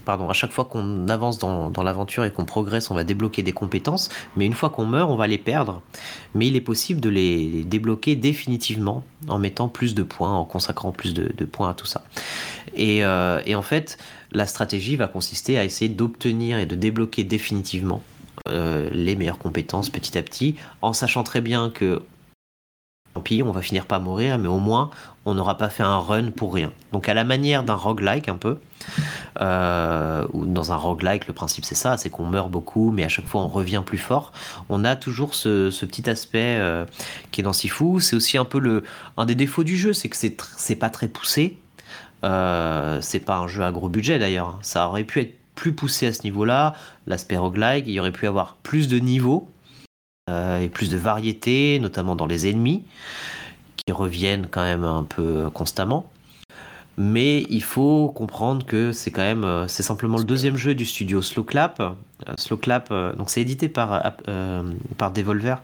pardon, 0.04 0.30
à 0.30 0.34
chaque 0.34 0.52
fois 0.52 0.66
qu'on 0.66 1.08
avance 1.08 1.38
dans, 1.38 1.84
l'aventure 1.84 2.26
et 2.26 2.32
qu'on 2.32 2.46
progresse, 2.46 2.92
on 2.92 2.96
va 2.96 3.04
débloquer 3.04 3.44
des 3.44 3.54
compétences, 3.54 4.10
mais 4.36 4.46
une 4.46 4.54
fois 4.54 4.70
qu'on 4.70 4.86
meurt, 4.86 5.10
on 5.10 5.16
va 5.16 5.28
les 5.28 5.38
perdre. 5.38 5.82
Mais 6.34 6.48
il 6.48 6.56
est 6.56 6.62
possible 6.62 7.00
de 7.00 7.10
les 7.10 7.64
débloquer 7.64 8.16
définitivement 8.16 9.04
en 9.28 9.38
mettant 9.38 9.68
plus 9.68 9.96
de 9.96 10.04
points, 10.04 10.34
en 10.34 10.46
consacrant 10.46 10.92
plus 10.92 11.14
de, 11.14 11.46
points 11.46 11.70
à 11.70 11.74
tout 11.74 11.86
ça. 11.86 12.04
Et, 12.76 13.04
euh, 13.06 13.42
et, 13.46 13.56
en 13.56 13.62
fait, 13.62 13.98
la 14.32 14.46
stratégie 14.46 14.96
va 14.96 15.08
consister 15.08 15.58
à 15.58 15.64
essayer 15.66 15.90
d'obtenir 15.90 16.58
et 16.58 16.66
de 16.66 16.76
débloquer 16.76 17.24
définitivement 17.24 18.02
euh, 18.48 18.90
les 18.92 19.16
meilleures 19.16 19.38
compétences 19.38 19.90
petit 19.90 20.18
à 20.18 20.24
petit, 20.24 20.56
en 20.82 20.94
sachant 20.94 21.24
très 21.24 21.42
bien 21.42 21.70
que 21.70 22.02
tant 23.14 23.22
pis, 23.22 23.44
on 23.44 23.52
va 23.52 23.62
finir 23.62 23.86
par 23.86 24.02
mourir, 24.02 24.38
mais 24.38 24.48
au 24.48 24.60
moins, 24.60 24.90
on 25.26 25.34
n'aura 25.34 25.58
pas 25.58 25.70
fait 25.70 25.84
un 25.84 26.00
run 26.00 26.32
pour 26.32 26.54
rien. 26.54 26.72
Donc 26.92 27.08
à 27.08 27.14
la 27.14 27.24
manière 27.24 27.64
d'un 27.64 27.76
roguelike 27.76 28.28
un 28.30 28.38
peu, 28.38 28.58
euh, 29.40 30.26
ou 30.34 30.46
dans 30.46 30.72
un 30.72 30.76
roguelike, 30.76 31.28
le 31.28 31.34
principe 31.34 31.66
c'est 31.66 31.76
ça, 31.76 31.98
c'est 31.98 32.10
qu'on 32.10 32.26
meurt 32.26 32.50
beaucoup, 32.50 32.92
mais 32.92 33.04
à 33.04 33.10
chaque 33.10 33.28
fois 33.28 33.42
on 33.42 33.48
revient 33.48 33.84
plus 33.86 33.98
fort. 33.98 34.32
On 34.70 34.84
a 34.84 34.96
toujours 34.96 35.36
ce, 35.36 35.70
petit 35.86 36.10
aspect 36.10 36.58
euh, 36.60 36.86
qui 37.32 37.42
est 37.42 37.44
dans 37.44 37.54
Sifu. 37.54 38.00
C'est 38.00 38.16
aussi 38.16 38.38
un 38.38 38.46
peu 38.46 38.60
le, 38.60 38.84
un 39.18 39.26
des 39.26 39.36
défauts 39.36 39.64
du 39.64 39.78
jeu, 39.78 39.94
c'est 39.94 40.10
que 40.10 40.18
c'est, 40.18 40.36
c'est 40.58 40.76
pas 40.76 40.90
très 40.90 41.08
poussé. 41.08 41.58
Euh, 42.24 43.00
c'est 43.02 43.20
pas 43.20 43.38
un 43.38 43.48
jeu 43.48 43.64
à 43.64 43.72
gros 43.72 43.90
budget 43.90 44.20
d'ailleurs. 44.20 44.60
Ça 44.62 44.88
aurait 44.88 45.04
pu 45.04 45.22
être 45.22 45.36
plus 45.56 45.74
poussé 45.74 46.08
à 46.08 46.14
ce 46.14 46.24
niveau-là. 46.24 46.74
L'aspect 47.08 47.38
roguelike, 47.38 47.86
il 47.88 47.94
y 47.94 48.00
aurait 48.00 48.12
pu 48.12 48.26
avoir 48.26 48.56
plus 48.64 48.88
de 48.88 48.98
niveaux 49.00 49.51
et 50.28 50.70
plus 50.70 50.90
de 50.90 50.98
variété, 50.98 51.80
notamment 51.80 52.16
dans 52.16 52.26
les 52.26 52.48
ennemis, 52.48 52.84
qui 53.76 53.92
reviennent 53.92 54.48
quand 54.50 54.64
même 54.64 54.84
un 54.84 55.04
peu 55.04 55.50
constamment. 55.54 56.10
Mais 56.98 57.46
il 57.50 57.64
faut 57.64 58.10
comprendre 58.10 58.66
que 58.66 58.92
c'est 58.92 59.12
quand 59.12 59.22
même, 59.22 59.44
euh, 59.44 59.68
c'est 59.68 59.82
simplement 59.82 60.18
le 60.18 60.24
deuxième 60.24 60.58
jeu 60.58 60.76
du 60.76 60.86
studio 60.86 61.22
Slow 61.22 61.44
Clap. 61.44 61.80
Euh, 61.80 63.14
donc 63.16 63.30
c'est 63.30 63.42
édité 63.42 63.70
par, 63.70 64.14
Devolver. 65.14 65.62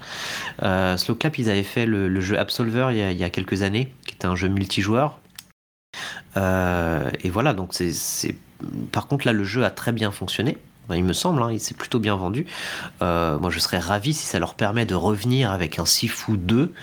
Slow 0.97 1.15
Clap, 1.15 1.37
ils 1.37 1.49
avaient 1.49 1.63
fait 1.63 1.85
le, 1.85 2.19
jeu 2.21 2.39
Absolver 2.39 2.87
il 2.91 2.97
y, 2.97 3.01
a, 3.01 3.11
il 3.11 3.17
y, 3.17 3.23
a, 3.23 3.29
quelques 3.29 3.61
années, 3.61 3.93
qui 4.05 4.15
était 4.15 4.25
un 4.25 4.35
jeu 4.35 4.47
multijoueur. 4.47 5.19
et 6.35 7.29
voilà, 7.29 7.53
donc 7.53 7.73
c'est, 7.73 8.35
par 8.91 9.07
contre 9.07 9.27
là, 9.27 9.33
le 9.33 9.43
jeu 9.43 9.65
a 9.65 9.69
très 9.69 9.91
bien 9.91 10.11
fonctionné 10.11 10.57
il 10.95 11.03
me 11.03 11.13
semble, 11.13 11.41
hein, 11.41 11.51
il 11.51 11.59
s'est 11.59 11.73
plutôt 11.73 11.99
bien 11.99 12.15
vendu. 12.15 12.45
Euh, 13.01 13.37
moi, 13.39 13.49
je 13.49 13.59
serais 13.59 13.79
ravi 13.79 14.13
si 14.13 14.25
ça 14.25 14.39
leur 14.39 14.55
permet 14.55 14.85
de 14.85 14.95
revenir 14.95 15.51
avec 15.51 15.79
un 15.79 15.85
Sifu 15.85 16.37
2, 16.37 16.73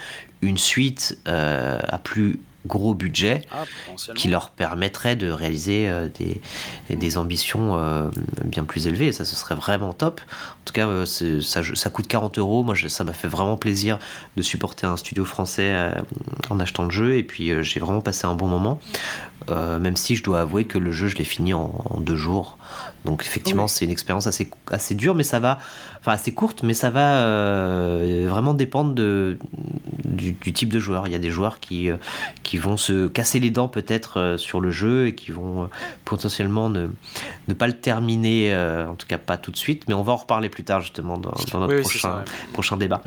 une 0.42 0.58
suite 0.58 1.18
euh, 1.26 1.80
à 1.88 1.98
plus 1.98 2.40
gros 2.66 2.94
budget 2.94 3.42
ah, 3.52 3.64
qui 4.14 4.28
leur 4.28 4.50
permettrait 4.50 5.16
de 5.16 5.30
réaliser 5.30 5.88
euh, 5.88 6.08
des, 6.08 6.40
des, 6.94 7.18
ambitions 7.18 8.10
bien 8.44 8.64
plus 8.64 8.86
élevées. 8.86 9.12
ça, 9.12 9.24
ce 9.24 9.36
serait 9.36 9.54
vraiment 9.54 9.92
top. 9.92 10.20
En 10.20 10.64
tout 10.64 10.72
cas, 10.72 11.06
ça, 11.06 11.62
ça, 11.74 11.90
coûte 11.90 12.06
40 12.08 12.38
euros. 12.38 12.64
Moi, 12.64 12.74
ça 12.88 13.04
m'a 13.04 13.12
fait 13.12 13.28
vraiment 13.28 13.56
plaisir 13.56 13.98
de 14.36 14.42
supporter 14.42 14.86
un 14.86 14.96
studio 14.96 15.24
français 15.24 15.92
en 16.50 16.58
achetant 16.58 16.84
le 16.84 16.90
jeu. 16.90 17.16
Et 17.16 17.22
puis, 17.22 17.52
j'ai 17.62 17.80
vraiment 17.80 18.00
passé 18.00 18.26
un 18.26 18.34
bon 18.34 18.48
moment. 18.48 18.80
même 19.48 19.96
si 19.96 20.16
je 20.16 20.22
dois 20.22 20.40
avouer 20.40 20.64
que 20.64 20.78
le 20.78 20.92
jeu, 20.92 21.08
je 21.08 21.16
l'ai 21.16 21.24
fini 21.24 21.54
en, 21.54 21.72
en 21.90 22.00
deux 22.00 22.16
jours. 22.16 22.58
Donc 23.04 23.22
effectivement, 23.22 23.68
c'est 23.68 23.84
une 23.84 23.90
expérience 23.90 24.26
assez, 24.26 24.50
assez 24.70 24.94
dure, 24.94 25.14
mais 25.14 25.24
ça 25.24 25.38
va, 25.38 25.58
enfin 26.04 26.12
assez 26.12 26.34
courte, 26.34 26.62
mais 26.62 26.74
ça 26.74 26.90
va 26.90 27.24
euh, 27.24 28.26
vraiment 28.28 28.52
dépendre 28.52 28.92
de, 28.92 29.38
du, 30.04 30.34
type 30.34 30.70
de 30.70 30.78
joueur. 30.78 31.06
Il 31.06 31.12
y 31.14 31.16
a 31.16 31.18
des 31.18 31.30
joueurs 31.30 31.60
qui, 31.60 31.90
euh, 31.90 31.96
qui 32.42 32.58
vont 32.58 32.76
se 32.76 33.08
casser 33.08 33.40
les 33.40 33.50
dents 33.50 33.68
peut-être 33.68 34.20
euh, 34.20 34.36
sur 34.36 34.60
le 34.60 34.70
jeu 34.70 35.06
et 35.06 35.14
qui 35.14 35.32
vont 35.32 35.70
potentiellement 36.04 36.68
ne, 36.68 36.88
ne 37.48 37.54
pas 37.54 37.66
le 37.68 37.72
terminer, 37.72 38.54
en 38.54 38.96
tout 38.96 39.06
cas 39.06 39.16
pas 39.16 39.38
tout 39.38 39.50
de 39.50 39.56
suite, 39.56 39.84
mais 39.88 39.94
on 39.94 40.02
va 40.02 40.12
en 40.12 40.16
reparler 40.16 40.50
plus 40.50 40.62
tard 40.62 40.82
justement 40.82 41.16
dans, 41.16 41.32
notre 41.54 41.80
prochain, 41.80 42.22
prochain 42.52 42.76
débat. 42.76 43.00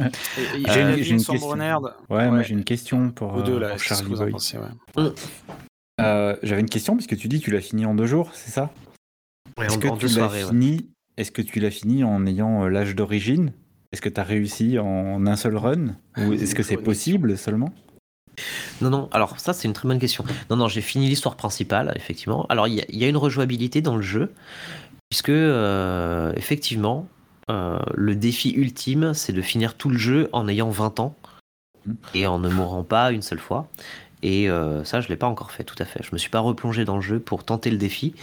J'ai 0.56 0.82
une, 0.82 0.90
une, 0.98 1.24
question. 1.24 1.52
Ouais, 2.10 2.32
moi 2.32 2.42
j'ai 2.42 2.54
une 2.54 2.64
question 2.64 3.12
pour, 3.12 3.46
Charlie 3.78 4.16
Boy. 4.16 4.34
Mm. 4.96 5.10
J'avais 6.42 6.62
une 6.62 6.70
question 6.70 6.96
puisque 6.96 7.16
tu 7.16 7.28
dis 7.28 7.40
que 7.40 7.46
tu 7.46 7.52
l'as 7.52 7.62
fini 7.62 7.86
en 7.86 7.94
deux 7.94 8.08
jours, 8.08 8.32
c'est 8.34 8.52
ça? 8.52 8.72
Est-ce 9.62 9.78
que, 9.78 9.96
tu 9.98 10.08
l'as 10.08 10.30
fini... 10.30 10.90
Est-ce 11.18 11.32
que 11.32 11.42
tu 11.42 11.60
l'as 11.60 11.72
fini 11.72 12.04
en 12.04 12.26
ayant 12.26 12.64
euh, 12.64 12.70
l'âge 12.70 12.96
d'origine? 12.96 13.52
Est-ce 13.92 14.02
que 14.02 14.10
tu 14.10 14.20
as 14.20 14.24
réussi 14.24 14.78
en 14.80 15.26
un 15.26 15.36
seul 15.36 15.58
run? 15.58 15.96
Ou 16.18 16.34
est-ce 16.34 16.54
que 16.54 16.64
c'est 16.64 16.78
possible 16.78 17.38
seulement? 17.38 17.74
Non, 18.82 18.90
non, 18.92 19.10
alors 19.12 19.40
ça 19.40 19.54
c'est 19.54 19.68
une 19.68 19.74
très 19.74 19.88
bonne 19.88 20.00
question. 20.00 20.24
Non, 20.50 20.58
non, 20.58 20.68
j'ai 20.68 20.82
fini 20.82 21.08
l'histoire 21.08 21.36
principale, 21.36 21.92
effectivement. 21.96 22.46
Alors 22.50 22.68
il 22.68 22.86
y, 22.90 23.06
a 23.06 23.08
une 23.08 23.18
rejouabilité 23.18 23.82
dans 23.82 23.96
le 23.96 24.04
jeu, 24.04 24.32
puisque 25.10 25.30
euh, 25.30 26.34
effectivement, 26.36 27.08
euh, 27.50 27.80
le 27.96 28.16
défi 28.16 28.52
ultime 28.52 29.14
c'est 29.14 29.34
de 29.34 29.42
finir 29.42 29.76
tout 29.76 29.90
le 29.90 29.98
jeu 29.98 30.30
en 30.34 30.48
ayant 30.48 30.70
20 30.70 31.00
ans 31.00 31.16
mmh. 31.86 31.94
et 32.14 32.28
en 32.28 32.38
ne 32.40 32.50
mourant 32.50 32.84
pas 32.84 33.12
une 33.12 33.24
seule 33.24 33.40
fois. 33.40 33.70
Et 34.24 34.50
euh, 34.50 34.84
ça, 34.84 35.00
je 35.02 35.08
ne 35.08 35.10
l'ai 35.10 35.18
pas 35.18 35.28
encore 35.28 35.52
fait, 35.52 35.64
tout 35.64 35.76
à 35.80 35.86
fait. 35.86 36.02
Je 36.02 36.10
ne 36.10 36.14
me 36.14 36.18
suis 36.18 36.30
pas 36.30 36.40
replongé 36.40 36.86
dans 36.86 36.96
le 36.96 37.02
jeu 37.02 37.20
pour 37.20 37.44
tenter 37.44 37.70
le 37.70 37.78
défi. 37.78 38.16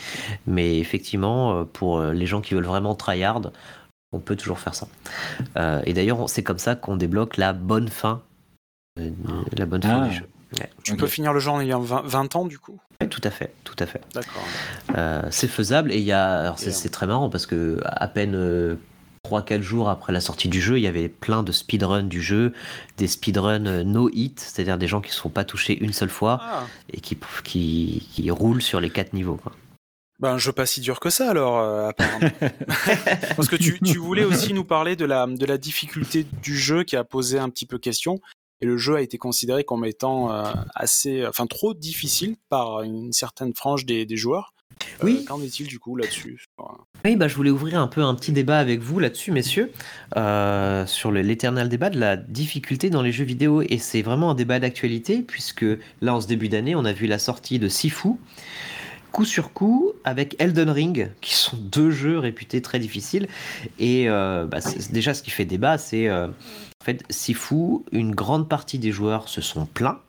Mais 0.47 0.79
effectivement, 0.79 1.61
euh, 1.61 1.65
pour 1.65 1.99
euh, 1.99 2.13
les 2.13 2.27
gens 2.27 2.41
qui 2.41 2.55
veulent 2.55 2.65
vraiment 2.65 2.95
tryhard, 2.95 3.53
on 4.13 4.21
peut 4.21 4.37
toujours 4.37 4.59
faire 4.61 4.75
ça. 4.75 4.87
et 5.85 5.93
d'ailleurs, 5.93 6.29
c'est 6.29 6.45
comme 6.45 6.59
ça 6.59 6.77
qu'on 6.77 6.97
débloque 6.97 7.37
la 7.37 7.53
bonne 7.53 7.89
fin, 7.89 8.23
la 8.97 9.67
bonne 9.67 9.83
fin 9.83 10.03
ah. 10.05 10.09
du 10.09 10.15
jeu. 10.15 10.29
Tu 10.85 10.97
peux 10.97 11.09
finir 11.09 11.33
le 11.33 11.41
jeu 11.41 11.51
en 11.51 11.61
ayant 11.61 11.81
20, 11.81 12.37
ans, 12.37 12.45
du 12.45 12.61
coup? 12.61 12.81
Tout 13.11 13.21
à 13.25 13.31
fait, 13.31 13.53
tout 13.65 13.75
à 13.81 13.87
fait. 13.87 14.03
D'accord. 14.15 15.27
c'est 15.33 15.49
faisable 15.49 15.91
et 15.91 15.99
il 15.99 16.05
y 16.05 16.13
a, 16.13 16.55
c'est 16.57 16.91
très 16.91 17.09
marrant 17.09 17.29
parce 17.29 17.47
que 17.47 17.81
à 17.85 18.07
peine 18.07 18.79
3-4 19.25 19.63
jours 19.63 19.89
après 19.89 20.13
la 20.13 20.21
sortie 20.21 20.49
du 20.49 20.61
jeu, 20.61 20.79
il 20.79 20.83
y 20.83 20.87
avait 20.87 21.09
plein 21.09 21.43
de 21.43 21.51
speedruns 21.51 22.03
du 22.03 22.23
jeu, 22.23 22.53
des 22.99 23.09
speedruns 23.09 23.67
euh, 23.67 23.83
no 23.83 24.11
hit, 24.13 24.39
c'est-à-dire 24.39 24.79
des 24.79 24.87
gens 24.87 25.01
qui 25.01 25.09
ne 25.09 25.15
se 25.15 25.21
sont 25.21 25.31
pas 25.31 25.45
touchés 25.45 25.79
une 25.83 25.93
seule 25.93 26.11
fois 26.11 26.41
ah. 26.43 26.67
et 26.93 27.01
qui, 27.01 27.17
qui, 27.45 28.31
roulent 28.31 28.63
sur 28.63 28.81
les 28.81 28.91
4 28.91 29.15
niveaux. 29.15 29.37
Quoi. 29.37 29.53
Ben, 30.21 30.35
un 30.35 30.39
jeu 30.39 30.53
pas 30.53 30.67
si 30.67 30.81
dur 30.81 31.01
que 31.01 31.11
ça 31.11 31.31
alors, 31.31 31.59
euh, 31.59 31.89
apparemment. 31.89 32.31
Parce 33.37 33.49
que 33.49 33.57
tu, 33.57 33.81
tu, 33.81 33.99
voulais 33.99 34.25
aussi 34.25 34.53
nous 34.53 34.65
parler 34.65 34.95
de 34.95 35.07
la, 35.07 35.27
de 35.27 35.47
la 35.47 35.59
difficulté 35.59 36.27
du 36.43 36.57
jeu 36.57 36.85
qui 36.85 36.97
a 36.97 37.05
posé 37.05 37.39
un 37.39 37.49
petit 37.49 37.67
peu 37.67 37.79
question. 37.79 38.21
Et 38.61 38.67
le 38.67 38.77
jeu 38.77 38.95
a 38.97 39.01
été 39.01 39.19
considéré 39.19 39.65
comme 39.65 39.85
étant 39.85 40.33
euh, 40.33 40.45
assez, 40.75 41.27
enfin 41.27 41.47
trop 41.47 41.75
difficile 41.75 42.37
par 42.49 42.83
une 42.83 43.13
certaine 43.13 43.55
frange 43.55 43.85
des, 43.85 44.07
des 44.07 44.17
joueurs. 44.17 44.55
Oui. 45.03 45.25
Qu'en 45.27 45.41
est-il 45.43 45.67
du 45.67 45.79
coup 45.79 45.97
là-dessus 45.97 46.47
Oui, 47.05 47.17
bah, 47.17 47.29
je 47.29 47.35
voulais 47.35 47.51
ouvrir 47.51 47.81
un 47.81 47.89
peu 47.89 48.03
un 48.03 48.15
petit 48.15 48.33
débat 48.33 48.59
avec 48.59 48.81
vous 48.81 48.99
là-dessus, 48.99 49.33
messieurs, 49.33 49.71
sur 50.87 51.13
l'éternel 51.13 51.69
débat 51.69 51.91
de 51.91 51.99
la 51.99 52.17
difficulté 52.17 52.91
dans 52.91 53.03
les 53.03 53.13
jeux 53.13 53.25
vidéo. 53.25 53.63
Et 53.63 53.79
c'est 53.79 54.03
vraiment 54.03 54.31
un 54.31 54.35
débat 54.35 54.59
d'actualité, 54.59 55.23
puisque 55.23 55.67
là, 56.01 56.15
en 56.15 56.21
ce 56.21 56.27
début 56.27 56.49
d'année, 56.49 56.75
on 56.75 56.85
a 56.85 56.93
vu 56.93 57.07
la 57.07 57.19
sortie 57.19 57.59
de 57.59 57.69
Sifu, 57.69 58.11
coup 59.15 59.25
sur 59.25 59.53
coup 59.53 59.93
avec 60.03 60.35
Elden 60.41 60.69
Ring, 60.69 61.11
qui 61.21 61.35
sont 61.35 61.57
deux 61.57 61.91
jeux 61.91 62.19
réputés 62.19 62.61
très 62.61 62.81
difficiles. 62.81 63.29
Et 63.79 64.09
euh, 64.09 64.45
bah, 64.45 64.59
déjà, 64.91 65.15
ce 65.15 65.23
qui 65.23 65.31
fait 65.31 65.45
débat, 65.45 65.79
c'est 65.79 66.09
euh, 66.09 66.27
en 66.27 66.85
fait 66.85 67.03
Sifu, 67.09 67.85
une 67.93 68.15
grande 68.15 68.49
partie 68.49 68.79
des 68.79 68.91
joueurs 68.91 69.29
se 69.29 69.41
sont 69.41 69.67
plaints 69.67 70.01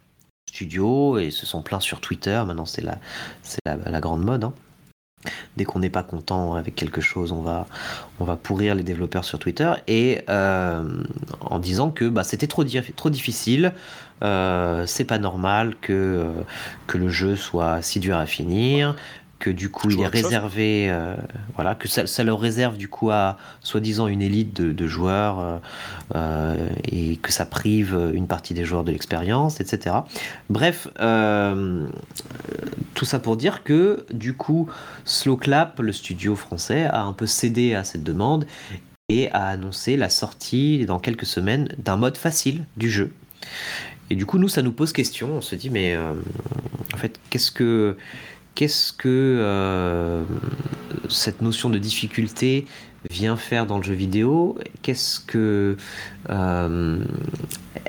et 0.61 1.31
se 1.31 1.45
sont 1.45 1.61
plaints 1.61 1.79
sur 1.79 2.01
Twitter. 2.01 2.41
Maintenant, 2.45 2.65
c'est 2.65 2.81
la, 2.81 2.97
c'est 3.43 3.59
la, 3.65 3.99
grande 3.99 4.23
mode. 4.23 4.45
Hein. 4.45 4.53
Dès 5.57 5.65
qu'on 5.65 5.79
n'est 5.79 5.89
pas 5.89 6.03
content 6.03 6.53
avec 6.55 6.75
quelque 6.75 7.01
chose, 7.01 7.31
on 7.31 7.41
va, 7.41 7.65
on 8.19 8.25
va 8.25 8.35
pourrir 8.35 8.75
les 8.75 8.83
développeurs 8.83 9.25
sur 9.25 9.39
Twitter 9.39 9.71
et 9.87 10.21
euh, 10.29 11.03
en 11.41 11.59
disant 11.59 11.89
que 11.89 12.05
bah, 12.05 12.23
c'était 12.23 12.47
trop, 12.47 12.63
trop 12.95 13.09
difficile, 13.09 13.73
euh, 14.23 14.85
c'est 14.85 15.03
pas 15.03 15.17
normal 15.17 15.75
que, 15.81 15.93
euh, 15.93 16.31
que 16.87 16.97
le 16.97 17.09
jeu 17.09 17.35
soit 17.35 17.81
si 17.81 17.99
dur 17.99 18.17
à 18.17 18.25
finir, 18.27 18.95
que 19.39 19.49
du 19.49 19.69
coup 19.69 19.89
il 19.89 19.99
est 19.99 20.07
réservé, 20.07 20.87
euh, 20.89 21.15
voilà, 21.55 21.75
que 21.75 21.87
ça, 21.87 22.07
ça, 22.07 22.23
leur 22.23 22.39
réserve 22.39 22.77
du 22.77 22.87
coup 22.87 23.11
à 23.11 23.37
soi-disant 23.61 24.07
une 24.07 24.21
élite 24.21 24.53
de, 24.53 24.87
joueurs 24.87 25.39
euh, 25.39 25.57
euh, 26.15 26.69
et 26.85 27.17
que 27.17 27.31
ça 27.31 27.45
prive 27.45 28.11
une 28.13 28.27
partie 28.27 28.53
des 28.53 28.65
joueurs 28.65 28.83
de 28.83 28.91
l'expérience, 28.91 29.59
etc. 29.59 29.97
Bref, 30.49 30.87
tout 32.93 33.05
ça 33.05 33.19
pour 33.19 33.37
dire 33.37 33.63
que 33.63 34.05
du 34.13 34.33
coup 34.33 34.69
Slow 35.03 35.37
Clap, 35.37 35.79
le 35.79 35.91
studio 35.91 36.35
français, 36.35 36.85
a 36.85 37.01
un 37.01 37.13
peu 37.13 37.27
cédé 37.27 37.75
à 37.75 37.83
cette 37.83 38.03
demande 38.03 38.45
et 39.09 39.29
a 39.31 39.47
annoncé 39.47 39.97
la 39.97 40.09
sortie 40.09 40.85
dans 40.85 40.99
quelques 40.99 41.25
semaines 41.25 41.67
d'un 41.77 41.97
mode 41.97 42.17
facile 42.17 42.65
du 42.77 42.89
jeu. 42.89 43.11
Et 44.09 44.15
du 44.15 44.25
coup, 44.25 44.37
nous, 44.37 44.49
ça 44.49 44.61
nous 44.61 44.71
pose 44.71 44.93
question. 44.93 45.29
On 45.33 45.41
se 45.41 45.55
dit, 45.55 45.69
mais 45.69 45.97
en 45.97 46.97
fait, 46.97 47.19
qu'est-ce 47.29 47.51
que 47.51 47.97
Qu'est-ce 48.55 48.93
que 48.93 49.09
euh, 49.41 50.23
cette 51.09 51.41
notion 51.41 51.69
de 51.69 51.77
difficulté 51.77 52.65
vient 53.09 53.35
faire 53.35 53.65
dans 53.65 53.77
le 53.77 53.83
jeu 53.83 53.93
vidéo? 53.93 54.57
Qu'est-ce 54.81 55.19
que 55.19 55.75
euh, 56.29 57.05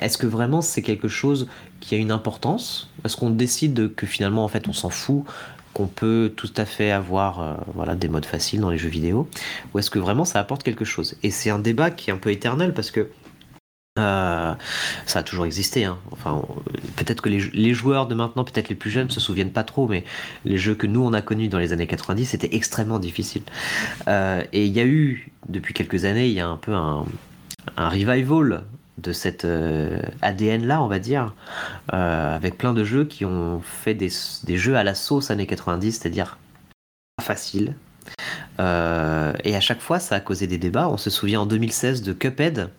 est-ce 0.01 0.19
que 0.19 0.27
vraiment 0.27 0.61
c'est 0.63 0.83
quelque 0.83 1.07
chose 1.07 1.47
qui 1.79 1.95
a 1.95 1.99
une 1.99 2.11
importance? 2.11 2.91
Est-ce 3.05 3.17
qu'on 3.17 3.31
décide 3.31 3.95
que 3.95 4.07
finalement 4.07 4.45
en 4.45 4.49
fait 4.49 4.67
on 4.67 4.73
s'en 4.73 4.91
fout 4.91 5.25
qu'on 5.73 5.87
peut 5.87 6.33
tout 6.35 6.53
à 6.57 6.65
fait 6.65 6.91
avoir 6.91 7.41
euh, 7.41 7.95
des 7.95 8.09
modes 8.09 8.27
faciles 8.27 8.61
dans 8.61 8.71
les 8.71 8.79
jeux 8.79 8.89
vidéo? 8.89 9.29
Ou 9.73 9.79
est-ce 9.79 9.91
que 9.91 10.01
vraiment 10.01 10.25
ça 10.25 10.41
apporte 10.41 10.65
quelque 10.65 10.85
chose? 10.85 11.17
Et 11.23 11.31
c'est 11.31 11.51
un 11.51 11.61
débat 11.61 11.93
qui 11.93 12.11
est 12.11 12.13
un 12.13 12.19
peu 12.19 12.33
éternel 12.33 12.75
parce 12.75 12.91
que 12.91 13.09
euh, 13.99 14.55
ça 15.07 15.21
a 15.21 15.23
toujours 15.23 15.47
existé. 15.47 15.85
Hein. 15.85 15.99
Enfin, 16.11 16.43
peut-être 16.97 17.23
que 17.23 17.29
les, 17.29 17.75
joueurs 17.75 18.07
de 18.07 18.15
maintenant, 18.15 18.45
peut-être 18.45 18.69
les 18.69 18.75
plus 18.75 18.91
jeunes, 18.91 19.11
se 19.11 19.21
souviennent 19.21 19.53
pas 19.53 19.65
trop, 19.65 19.89
mais 19.89 20.05
les 20.45 20.59
jeux 20.59 20.75
que 20.75 20.87
nous 20.87 21.03
on 21.03 21.13
a 21.13 21.23
connus 21.23 21.49
dans 21.49 21.59
les 21.59 21.73
années 21.73 21.87
90, 21.87 22.27
c'était 22.27 22.55
extrêmement 22.55 22.99
difficile. 22.99 23.43
Euh, 24.09 24.43
et 24.53 24.67
il 24.67 24.73
y 24.73 24.81
a 24.81 24.85
eu, 24.85 25.31
depuis 25.49 25.75
quelques 25.75 26.05
années, 26.05 26.27
il 26.27 26.35
y 26.35 26.41
a 26.41 26.49
un 26.49 26.57
peu 26.57 26.75
un, 26.75 27.05
revival 27.77 28.65
de 28.99 29.13
cet 29.13 29.45
euh, 29.45 30.01
ADN-là, 30.23 30.83
on 30.83 30.89
va 30.89 30.99
dire, 30.99 31.35
avec 31.89 32.57
plein 32.59 32.73
de 32.73 32.85
jeux 32.85 33.05
qui 33.05 33.25
ont 33.25 33.61
fait 33.61 33.95
des, 33.95 34.11
jeux 34.57 34.77
à 34.77 34.85
la 34.85 34.95
sauce 34.95 35.31
années 35.31 35.47
90, 35.47 35.93
c'est-à-dire 35.93 36.39
facile. 37.23 37.75
et 38.59 38.63
à 39.57 39.61
chaque 39.61 39.81
fois, 39.81 39.99
ça 39.99 40.17
a 40.17 40.21
causé 40.21 40.47
des 40.47 40.59
débats. 40.59 40.89
On 40.89 40.97
se 40.97 41.11
souvient 41.11 41.41
en 41.41 41.47
2016 41.47 42.03
de 42.03 42.13
Cuphead, 42.13 42.71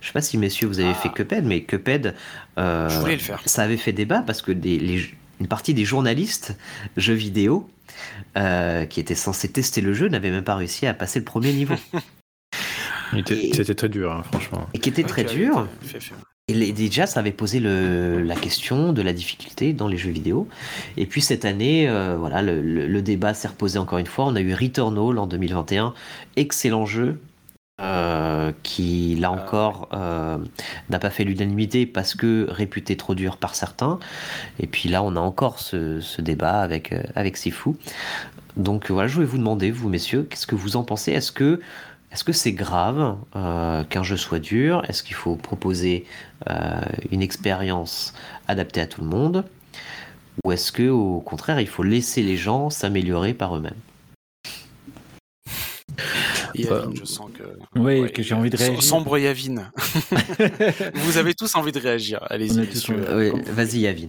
je 0.00 0.06
sais 0.06 0.12
pas 0.12 0.20
si 0.20 0.38
messieurs 0.38 0.68
vous 0.68 0.80
avez 0.80 0.94
fait 0.94 1.08
ah. 1.10 1.14
Cuphead, 1.14 1.44
mais 1.44 1.62
Cuphead, 1.62 2.14
euh, 2.58 3.06
le 3.06 3.16
faire. 3.18 3.40
ça 3.46 3.62
avait 3.62 3.76
fait 3.76 3.92
débat 3.92 4.22
parce 4.26 4.42
que 4.42 4.52
une 4.52 5.48
partie 5.48 5.74
des 5.74 5.84
journalistes 5.84 6.56
jeux 6.96 7.14
vidéo 7.14 7.68
euh, 8.36 8.86
qui 8.86 9.00
étaient 9.00 9.14
censés 9.14 9.48
tester 9.48 9.80
le 9.80 9.92
jeu 9.92 10.08
n'avaient 10.08 10.30
même 10.30 10.44
pas 10.44 10.56
réussi 10.56 10.86
à 10.86 10.94
passer 10.94 11.18
le 11.18 11.24
premier 11.24 11.52
niveau. 11.52 11.74
C'était 13.12 13.74
très 13.74 13.88
dur, 13.88 14.12
hein, 14.12 14.22
franchement. 14.24 14.66
Et 14.74 14.78
qui 14.78 14.88
était 14.88 15.04
très 15.04 15.24
dur. 15.24 15.68
Et 16.48 16.72
déjà, 16.72 17.06
ça 17.06 17.20
avait 17.20 17.32
posé 17.32 17.60
la 17.60 18.34
question 18.36 18.92
de 18.92 19.02
la 19.02 19.12
difficulté 19.12 19.72
dans 19.72 19.88
les 19.88 19.96
jeux 19.96 20.10
vidéo. 20.10 20.48
Et 20.96 21.06
puis 21.06 21.20
cette 21.20 21.44
année, 21.44 21.88
euh, 21.88 22.16
voilà, 22.16 22.42
le, 22.42 22.60
le 22.60 23.02
débat 23.02 23.34
s'est 23.34 23.48
reposé 23.48 23.78
encore 23.78 23.98
une 23.98 24.06
fois. 24.06 24.26
On 24.26 24.36
a 24.36 24.40
eu 24.40 24.54
Returnal 24.54 25.18
en 25.18 25.26
2021, 25.26 25.92
excellent 26.36 26.86
jeu, 26.86 27.18
euh, 27.78 28.52
qui 28.62 29.16
là 29.16 29.30
encore 29.30 29.90
euh, 29.92 30.38
n'a 30.88 30.98
pas 30.98 31.10
fait 31.10 31.24
l'unanimité 31.24 31.84
parce 31.84 32.14
que 32.14 32.46
réputé 32.48 32.96
trop 32.96 33.14
dur 33.14 33.36
par 33.36 33.54
certains. 33.54 33.98
Et 34.58 34.66
puis 34.66 34.88
là, 34.88 35.02
on 35.02 35.14
a 35.14 35.20
encore 35.20 35.58
ce, 35.60 36.00
débat 36.22 36.62
avec, 36.62 36.94
euh, 36.94 37.02
avec 37.14 37.36
Sifu. 37.36 37.72
Donc 38.56 38.90
voilà, 38.90 39.08
je 39.08 39.14
voulais 39.16 39.26
vous 39.26 39.36
demander, 39.36 39.70
vous 39.70 39.90
messieurs, 39.90 40.26
qu'est-ce 40.30 40.46
que 40.46 40.54
vous 40.54 40.76
en 40.76 40.84
pensez? 40.84 41.12
Est-ce 41.12 41.32
que 41.32 41.60
est-ce 42.12 42.24
que 42.24 42.32
c'est 42.32 42.52
grave 42.52 43.16
qu'un 43.90 44.02
jeu 44.02 44.16
soit 44.16 44.38
dur? 44.38 44.82
Est-ce 44.88 45.02
qu'il 45.02 45.16
faut 45.16 45.34
proposer 45.34 46.06
une 47.10 47.20
expérience 47.20 48.14
adaptée 48.48 48.80
à 48.80 48.86
tout 48.86 49.02
le 49.02 49.08
monde? 49.08 49.44
Ou 50.44 50.52
est-ce 50.52 50.72
que 50.72 50.88
au 50.88 51.20
contraire, 51.20 51.60
il 51.60 51.68
faut 51.68 51.82
laisser 51.82 52.22
les 52.22 52.38
gens 52.38 52.70
s'améliorer 52.70 53.34
par 53.34 53.56
eux-mêmes? 53.56 53.74
Yavin, 56.62 56.92
je 56.94 57.04
sens 57.04 57.30
que. 57.36 57.78
Oui, 57.78 58.10
que 58.12 58.22
j'ai 58.22 58.34
envie 58.34 58.50
de 58.50 58.56
réagir. 58.56 58.82
Sombre 58.82 59.18
Yavin. 59.18 59.70
Vous 60.94 61.18
avez 61.18 61.34
tous 61.34 61.54
envie 61.54 61.72
de 61.72 61.78
réagir. 61.78 62.20
Allez-y, 62.28 62.64
Vas-y, 63.52 63.78
Yavin. 63.80 64.08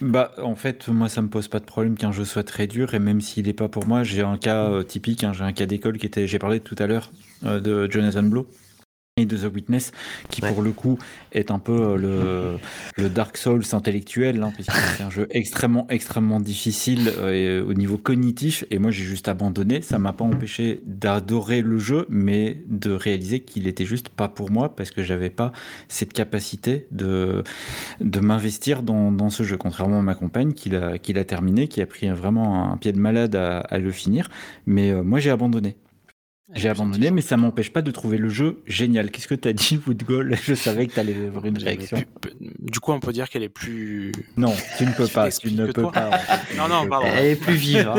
Bah, 0.00 0.32
en 0.38 0.54
fait, 0.54 0.88
moi, 0.88 1.08
ça 1.08 1.22
me 1.22 1.28
pose 1.28 1.48
pas 1.48 1.58
de 1.58 1.64
problème 1.64 1.96
qu'un 1.96 2.12
jeu 2.12 2.24
soit 2.24 2.44
très 2.44 2.68
dur, 2.68 2.94
et 2.94 3.00
même 3.00 3.20
s'il 3.20 3.46
n'est 3.46 3.52
pas 3.52 3.68
pour 3.68 3.86
moi, 3.86 4.04
j'ai 4.04 4.22
un 4.22 4.38
cas 4.38 4.70
euh, 4.70 4.82
typique, 4.84 5.24
hein, 5.24 5.32
j'ai 5.32 5.42
un 5.42 5.52
cas 5.52 5.66
d'école 5.66 5.98
qui 5.98 6.06
était, 6.06 6.28
j'ai 6.28 6.38
parlé 6.38 6.60
tout 6.60 6.76
à 6.78 6.86
l'heure 6.86 7.10
euh, 7.44 7.58
de 7.58 7.90
Jonathan 7.90 8.22
Blow, 8.22 8.46
de 9.26 9.36
The 9.36 9.52
Witness, 9.52 9.92
qui 10.30 10.40
pour 10.40 10.62
le 10.62 10.72
coup 10.72 10.98
est 11.32 11.50
un 11.50 11.58
peu 11.58 11.72
euh, 11.72 11.96
le, 11.96 13.02
le 13.02 13.08
Dark 13.08 13.36
Souls 13.36 13.64
intellectuel, 13.72 14.42
hein, 14.42 14.52
puisque 14.54 14.72
c'est 14.72 15.02
un 15.02 15.10
jeu 15.10 15.26
extrêmement, 15.30 15.86
extrêmement 15.90 16.40
difficile 16.40 17.12
euh, 17.18 17.64
au 17.64 17.74
niveau 17.74 17.98
cognitif, 17.98 18.64
et 18.70 18.78
moi 18.78 18.90
j'ai 18.90 19.04
juste 19.04 19.28
abandonné. 19.28 19.82
Ça 19.82 19.98
m'a 19.98 20.12
pas 20.12 20.24
empêché 20.24 20.80
d'adorer 20.86 21.62
le 21.62 21.78
jeu, 21.78 22.06
mais 22.08 22.62
de 22.68 22.92
réaliser 22.92 23.40
qu'il 23.40 23.66
était 23.66 23.84
juste 23.84 24.08
pas 24.08 24.28
pour 24.28 24.50
moi, 24.50 24.74
parce 24.74 24.90
que 24.90 25.02
j'avais 25.02 25.30
pas 25.30 25.52
cette 25.88 26.12
capacité 26.12 26.86
de, 26.90 27.42
de 28.00 28.20
m'investir 28.20 28.82
dans, 28.82 29.12
dans, 29.12 29.30
ce 29.30 29.42
jeu, 29.42 29.56
contrairement 29.56 29.98
à 29.98 30.02
ma 30.02 30.14
compagne 30.14 30.52
qui 30.52 30.70
l'a 30.70 30.98
qui 30.98 31.12
terminé, 31.24 31.68
qui 31.68 31.80
a 31.80 31.86
pris 31.86 32.08
vraiment 32.08 32.72
un 32.72 32.76
pied 32.76 32.92
de 32.92 32.98
malade 32.98 33.34
à, 33.34 33.58
à 33.60 33.78
le 33.78 33.90
finir, 33.90 34.28
mais 34.66 34.90
euh, 34.90 35.02
moi 35.02 35.18
j'ai 35.20 35.30
abandonné. 35.30 35.76
J'ai 36.54 36.70
abandonné, 36.70 37.10
mais 37.10 37.20
ça 37.20 37.36
m'empêche 37.36 37.70
pas 37.70 37.82
de 37.82 37.90
trouver 37.90 38.16
le 38.16 38.30
jeu 38.30 38.62
génial. 38.66 39.10
Qu'est-ce 39.10 39.28
que 39.28 39.34
tu 39.34 39.48
as 39.48 39.52
dit, 39.52 39.78
Woodgall 39.86 40.34
Je 40.42 40.54
savais 40.54 40.86
que 40.86 40.94
tu 40.94 41.00
allais 41.00 41.26
avoir 41.26 41.44
une 41.44 41.58
réaction. 41.58 41.98
Du 42.58 42.80
coup, 42.80 42.92
on 42.92 43.00
peut 43.00 43.12
dire 43.12 43.28
qu'elle 43.28 43.42
est 43.42 43.50
plus. 43.50 44.12
Non, 44.38 44.54
tu 44.78 44.86
ne 44.86 44.92
peux 44.92 45.06
pas. 45.06 45.30
Tu 45.30 45.52
ne 45.52 45.66
peux 45.70 45.90
pas. 45.90 46.10
non, 46.56 46.68
non, 46.68 46.88
pardon. 46.88 47.06
Elle 47.14 47.26
est 47.26 47.36
plus 47.36 47.54
vive. 47.54 47.86
Hein. 47.86 47.96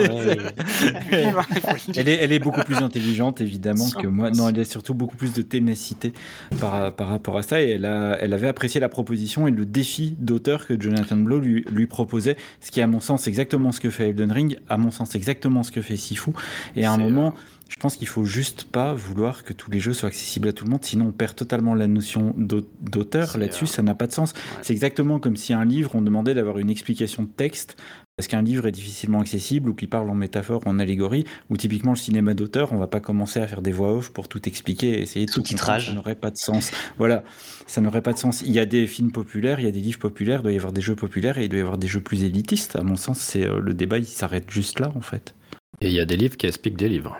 elle, 1.95 2.09
est, 2.09 2.15
elle 2.15 2.31
est 2.31 2.39
beaucoup 2.39 2.63
plus 2.63 2.77
intelligente, 2.77 3.39
évidemment, 3.39 3.87
que 3.91 4.07
moi. 4.07 4.31
Non, 4.31 4.49
elle 4.49 4.59
a 4.59 4.65
surtout 4.65 4.95
beaucoup 4.95 5.15
plus 5.15 5.33
de 5.33 5.43
ténacité 5.43 6.13
par, 6.59 6.91
par 6.95 7.09
rapport 7.09 7.37
à 7.37 7.43
ça. 7.43 7.61
Et 7.61 7.69
elle, 7.71 7.85
a, 7.85 8.17
elle 8.19 8.33
avait 8.33 8.47
apprécié 8.47 8.79
la 8.79 8.89
proposition 8.89 9.47
et 9.47 9.51
le 9.51 9.65
défi 9.65 10.15
d'auteur 10.17 10.65
que 10.65 10.79
Jonathan 10.79 11.17
Blow 11.17 11.39
lui, 11.39 11.65
lui 11.71 11.85
proposait. 11.85 12.35
Ce 12.61 12.71
qui, 12.71 12.81
à 12.81 12.87
mon 12.87 12.99
sens, 12.99 13.27
exactement 13.27 13.71
ce 13.71 13.79
que 13.79 13.91
fait 13.91 14.09
Elden 14.09 14.31
Ring. 14.31 14.57
À 14.69 14.77
mon 14.77 14.89
sens, 14.89 15.13
exactement 15.13 15.61
ce 15.61 15.71
que 15.71 15.83
fait 15.83 15.97
Sifu. 15.97 16.31
Et 16.75 16.85
à 16.85 16.91
un 16.91 16.97
moment. 16.97 17.35
Pense 17.79 17.97
qu'il 17.97 18.07
faut 18.07 18.25
juste 18.25 18.65
pas 18.65 18.93
vouloir 18.93 19.43
que 19.43 19.53
tous 19.53 19.71
les 19.71 19.79
jeux 19.79 19.93
soient 19.93 20.09
accessibles 20.09 20.47
à 20.47 20.53
tout 20.53 20.65
le 20.65 20.71
monde, 20.71 20.83
sinon 20.83 21.07
on 21.07 21.11
perd 21.11 21.35
totalement 21.35 21.75
la 21.75 21.87
notion 21.87 22.33
d'auteur 22.37 23.37
là-dessus, 23.37 23.67
ça 23.67 23.81
n'a 23.81 23.95
pas 23.95 24.07
de 24.07 24.11
sens. 24.11 24.33
C'est 24.61 24.73
exactement 24.73 25.19
comme 25.19 25.37
si 25.37 25.53
un 25.53 25.65
livre, 25.65 25.91
on 25.95 26.01
demandait 26.01 26.33
d'avoir 26.33 26.59
une 26.59 26.69
explication 26.69 27.23
de 27.23 27.29
texte 27.29 27.77
parce 28.19 28.27
qu'un 28.27 28.41
livre 28.41 28.67
est 28.67 28.73
difficilement 28.73 29.21
accessible 29.21 29.69
ou 29.69 29.73
qu'il 29.73 29.87
parle 29.87 30.09
en 30.09 30.13
métaphore, 30.13 30.61
en 30.65 30.77
allégorie, 30.77 31.23
ou 31.49 31.55
typiquement 31.55 31.91
le 31.91 31.97
cinéma 31.97 32.33
d'auteur, 32.33 32.73
on 32.73 32.77
va 32.77 32.87
pas 32.87 32.99
commencer 32.99 33.39
à 33.39 33.47
faire 33.47 33.61
des 33.61 33.71
voix 33.71 33.93
off 33.93 34.11
pour 34.11 34.27
tout 34.27 34.45
expliquer 34.45 34.89
et 34.89 35.01
essayer 35.03 35.25
de 35.25 35.31
tout 35.31 35.41
titrage. 35.41 35.87
Ça 35.87 35.93
n'aurait 35.93 36.15
pas 36.15 36.29
de 36.29 36.35
sens. 36.35 36.71
Voilà, 36.97 37.23
ça 37.65 37.79
n'aurait 37.79 38.01
pas 38.01 38.11
de 38.11 38.17
sens. 38.17 38.41
Il 38.41 38.51
y 38.51 38.59
a 38.59 38.65
des 38.65 38.87
films 38.87 39.13
populaires, 39.13 39.61
il 39.61 39.65
y 39.65 39.69
a 39.69 39.71
des 39.71 39.79
livres 39.79 39.99
populaires, 39.99 40.41
il 40.41 40.43
doit 40.43 40.51
y 40.51 40.57
avoir 40.57 40.73
des 40.73 40.81
jeux 40.81 40.97
populaires 40.97 41.37
et 41.37 41.45
il 41.45 41.49
doit 41.49 41.59
y 41.59 41.61
avoir 41.61 41.77
des 41.77 41.87
jeux 41.87 42.01
plus 42.01 42.25
élitistes. 42.25 42.75
À 42.75 42.83
mon 42.83 42.97
sens, 42.97 43.19
c'est 43.19 43.45
euh, 43.45 43.61
le 43.61 43.73
débat, 43.73 43.99
il 43.99 44.05
s'arrête 44.05 44.51
juste 44.51 44.81
là 44.81 44.91
en 44.95 45.01
fait. 45.01 45.33
Et 45.79 45.87
il 45.87 45.93
y 45.93 46.01
a 46.01 46.05
des 46.05 46.17
livres 46.17 46.35
qui 46.35 46.45
expliquent 46.45 46.75
des 46.75 46.89
livres. 46.89 47.17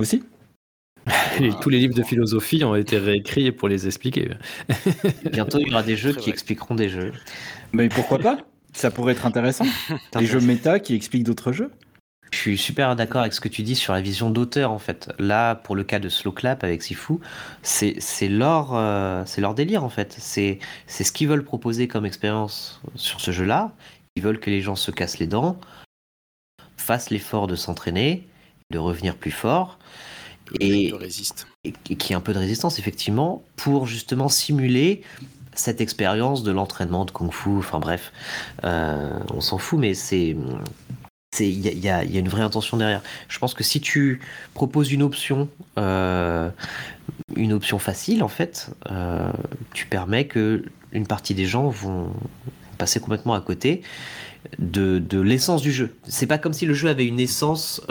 Aussi 0.00 0.24
Tous 1.60 1.68
les 1.68 1.78
livres 1.78 1.94
de 1.94 2.02
philosophie 2.02 2.64
ont 2.64 2.74
été 2.74 2.96
réécrits 2.96 3.52
pour 3.52 3.68
les 3.68 3.86
expliquer. 3.86 4.30
Bientôt, 5.30 5.58
il 5.58 5.68
y 5.68 5.70
aura 5.70 5.82
des 5.82 5.96
jeux 5.96 6.14
qui 6.14 6.30
expliqueront 6.30 6.74
des 6.74 6.88
jeux. 6.88 7.12
Mais 7.72 7.90
pourquoi 7.90 8.18
pas? 8.18 8.38
Ça 8.72 8.90
pourrait 8.90 9.12
être 9.12 9.26
intéressant. 9.26 9.66
Des 10.16 10.26
jeux 10.26 10.40
méta 10.40 10.78
qui 10.78 10.94
expliquent 10.94 11.24
d'autres 11.24 11.50
jeux. 11.50 11.72
Je 12.30 12.38
suis 12.38 12.56
super 12.56 12.94
d'accord 12.94 13.22
avec 13.22 13.32
ce 13.32 13.40
que 13.40 13.48
tu 13.48 13.62
dis 13.62 13.74
sur 13.74 13.92
la 13.92 14.00
vision 14.00 14.30
d'auteur 14.30 14.70
en 14.70 14.78
fait. 14.78 15.10
Là, 15.18 15.56
pour 15.56 15.74
le 15.74 15.82
cas 15.82 15.98
de 15.98 16.08
Slow 16.08 16.30
Clap 16.30 16.62
avec 16.62 16.80
Sifu, 16.80 17.14
c'est 17.62 17.98
leur, 18.28 18.74
euh, 18.74 19.24
c'est 19.26 19.40
leur 19.40 19.54
délire 19.54 19.82
en 19.82 19.88
fait. 19.88 20.14
C'est 20.18 20.60
ce 20.86 21.10
qu'ils 21.10 21.26
veulent 21.26 21.44
proposer 21.44 21.88
comme 21.88 22.06
expérience 22.06 22.80
sur 22.94 23.20
ce 23.20 23.32
jeu-là. 23.32 23.72
Ils 24.14 24.22
veulent 24.22 24.38
que 24.38 24.50
les 24.50 24.60
gens 24.60 24.76
se 24.76 24.92
cassent 24.92 25.18
les 25.18 25.26
dents, 25.26 25.58
fassent 26.76 27.10
l'effort 27.10 27.48
de 27.48 27.56
s'entraîner, 27.56 28.28
de 28.70 28.78
revenir 28.78 29.16
plus 29.16 29.30
fort. 29.30 29.78
Et, 30.58 30.92
résiste. 30.92 31.46
et 31.62 31.72
qui 31.72 32.12
ait 32.12 32.16
un 32.16 32.20
peu 32.20 32.32
de 32.32 32.38
résistance 32.38 32.80
effectivement 32.80 33.44
pour 33.54 33.86
justement 33.86 34.28
simuler 34.28 35.02
cette 35.54 35.80
expérience 35.80 36.42
de 36.42 36.52
l'entraînement 36.52 37.04
de 37.04 37.10
kung 37.10 37.32
fu, 37.32 37.50
enfin 37.50 37.78
bref, 37.78 38.12
euh, 38.64 39.18
on 39.32 39.40
s'en 39.40 39.58
fout, 39.58 39.78
mais 39.78 39.94
c'est 39.94 40.36
il 41.38 41.84
y, 41.84 41.88
a, 41.88 42.02
une 42.02 42.28
vraie 42.28 42.42
intention 42.42 42.76
derrière. 42.76 43.02
Je 43.28 43.38
pense 43.38 43.54
que 43.54 43.62
si 43.62 43.80
tu 43.80 44.20
proposes 44.52 44.90
une 44.92 45.02
option, 45.02 45.48
euh, 45.78 46.50
une 47.36 47.52
option 47.52 47.78
facile 47.78 48.22
en 48.24 48.28
fait, 48.28 48.70
euh, 48.90 49.30
tu 49.72 49.86
permets 49.86 50.26
que 50.26 50.64
une 50.92 51.06
partie 51.06 51.34
des 51.34 51.46
gens 51.46 51.68
vont 51.68 52.12
passer 52.78 52.98
complètement 52.98 53.34
à 53.34 53.40
côté 53.40 53.82
de, 54.58 54.98
de 54.98 55.20
l'essence 55.20 55.62
du 55.62 55.72
jeu. 55.72 55.94
C'est 56.08 56.26
pas 56.26 56.38
comme 56.38 56.52
si 56.52 56.66
le 56.66 56.74
jeu 56.74 56.88
avait 56.88 57.06
une 57.06 57.20
essence 57.20 57.82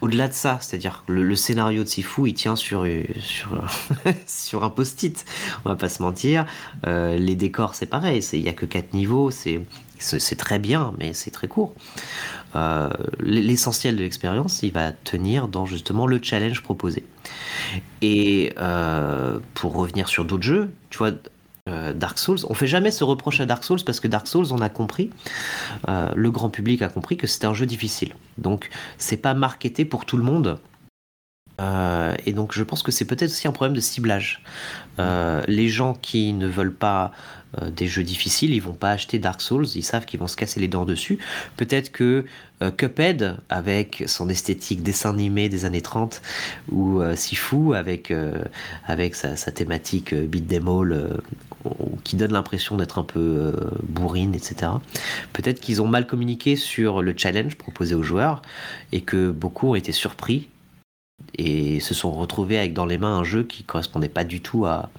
au-delà 0.00 0.28
de 0.28 0.32
ça, 0.32 0.58
c'est-à-dire 0.60 1.04
le, 1.08 1.22
le, 1.22 1.36
scénario 1.36 1.84
de 1.84 1.88
Sifu, 1.88 2.28
il 2.28 2.34
tient 2.34 2.56
sur, 2.56 2.86
sur, 3.20 3.64
sur 4.26 4.64
un 4.64 4.70
post-it, 4.70 5.24
on 5.64 5.68
va 5.68 5.76
pas 5.76 5.88
se 5.88 6.02
mentir. 6.02 6.46
Euh, 6.86 7.16
les 7.16 7.34
décors, 7.34 7.74
c'est 7.74 7.86
pareil, 7.86 8.24
il 8.32 8.42
n'y 8.42 8.48
a 8.48 8.52
que 8.52 8.66
quatre 8.66 8.94
niveaux, 8.94 9.30
c'est 9.30 9.64
très 10.36 10.58
bien, 10.58 10.94
mais 10.98 11.12
c'est 11.12 11.30
très 11.30 11.48
court. 11.48 11.74
Euh, 12.56 12.90
l'essentiel 13.20 13.96
de 13.96 14.02
l'expérience, 14.02 14.62
il 14.62 14.72
va 14.72 14.92
tenir 14.92 15.48
dans 15.48 15.66
justement 15.66 16.06
le 16.06 16.18
challenge 16.22 16.62
proposé. 16.62 17.04
Et 18.02 18.52
euh, 18.58 19.38
pour 19.54 19.74
revenir 19.74 20.08
sur 20.08 20.24
d'autres 20.24 20.42
jeux, 20.42 20.70
tu 20.88 20.98
vois, 20.98 21.12
euh, 21.70 21.92
Dark 21.92 22.18
Souls. 22.18 22.38
On 22.48 22.54
fait 22.54 22.66
jamais 22.66 22.90
ce 22.90 23.04
reproche 23.04 23.40
à 23.40 23.46
Dark 23.46 23.64
Souls 23.64 23.80
parce 23.84 24.00
que 24.00 24.08
Dark 24.08 24.26
Souls, 24.26 24.46
on 24.50 24.60
a 24.60 24.68
compris, 24.68 25.10
euh, 25.88 26.10
le 26.14 26.30
grand 26.30 26.50
public 26.50 26.82
a 26.82 26.88
compris 26.88 27.16
que 27.16 27.26
c'était 27.26 27.46
un 27.46 27.54
jeu 27.54 27.66
difficile. 27.66 28.14
Donc, 28.38 28.70
c'est 28.98 29.16
pas 29.16 29.34
marketé 29.34 29.84
pour 29.84 30.04
tout 30.04 30.16
le 30.16 30.22
monde. 30.22 30.58
Euh, 31.60 32.14
et 32.26 32.32
donc, 32.32 32.52
je 32.52 32.62
pense 32.62 32.82
que 32.82 32.90
c'est 32.90 33.04
peut-être 33.04 33.30
aussi 33.30 33.46
un 33.46 33.52
problème 33.52 33.76
de 33.76 33.80
ciblage. 33.80 34.42
les 34.98 35.68
gens 35.68 35.94
qui 35.94 36.32
ne 36.32 36.46
veulent 36.46 36.74
pas 36.74 37.12
euh, 37.58 37.70
des 37.70 37.88
jeux 37.88 38.04
difficiles, 38.04 38.54
ils 38.54 38.62
vont 38.62 38.74
pas 38.74 38.92
acheter 38.92 39.18
Dark 39.18 39.40
Souls, 39.40 39.66
ils 39.74 39.82
savent 39.82 40.04
qu'ils 40.04 40.20
vont 40.20 40.28
se 40.28 40.36
casser 40.36 40.60
les 40.60 40.68
dents 40.68 40.84
dessus. 40.84 41.18
Peut-être 41.56 41.90
que 41.90 42.24
euh, 42.62 42.70
Cuphead, 42.70 43.38
avec 43.48 44.04
son 44.06 44.28
esthétique 44.28 44.84
dessin 44.84 45.10
animé 45.10 45.48
des 45.48 45.64
années 45.64 45.80
30, 45.80 46.22
ou 46.70 47.00
euh, 47.00 47.16
Sifu, 47.16 47.74
avec, 47.74 48.12
avec 48.86 49.16
sa, 49.16 49.34
thématique 49.50 50.14
beat 50.14 50.46
them 50.46 50.68
all, 50.68 51.20
qui 52.04 52.14
donne 52.14 52.32
l'impression 52.32 52.76
d'être 52.76 52.98
un 52.98 53.04
peu 53.04 53.52
bourrine, 53.82 54.34
etc. 54.34 54.72
Peut-être 55.32 55.60
qu'ils 55.60 55.82
ont 55.82 55.88
mal 55.88 56.06
communiqué 56.06 56.54
sur 56.54 57.02
le 57.02 57.14
challenge 57.16 57.56
proposé 57.56 57.96
aux 57.96 58.04
joueurs, 58.04 58.42
et 58.92 59.00
que 59.00 59.30
beaucoup 59.30 59.70
ont 59.70 59.74
été 59.74 59.90
surpris 59.90 60.48
et 61.36 61.80
se 61.80 61.94
sont 61.94 62.12
retrouvés 62.12 62.58
avec 62.58 62.74
dans 62.74 62.86
les 62.86 62.98
mains 62.98 63.18
un 63.18 63.24
jeu 63.24 63.44
qui 63.44 63.64
correspondait 63.64 64.08
pas 64.08 64.24
du 64.24 64.40
tout 64.40 64.66
à, 64.66 64.90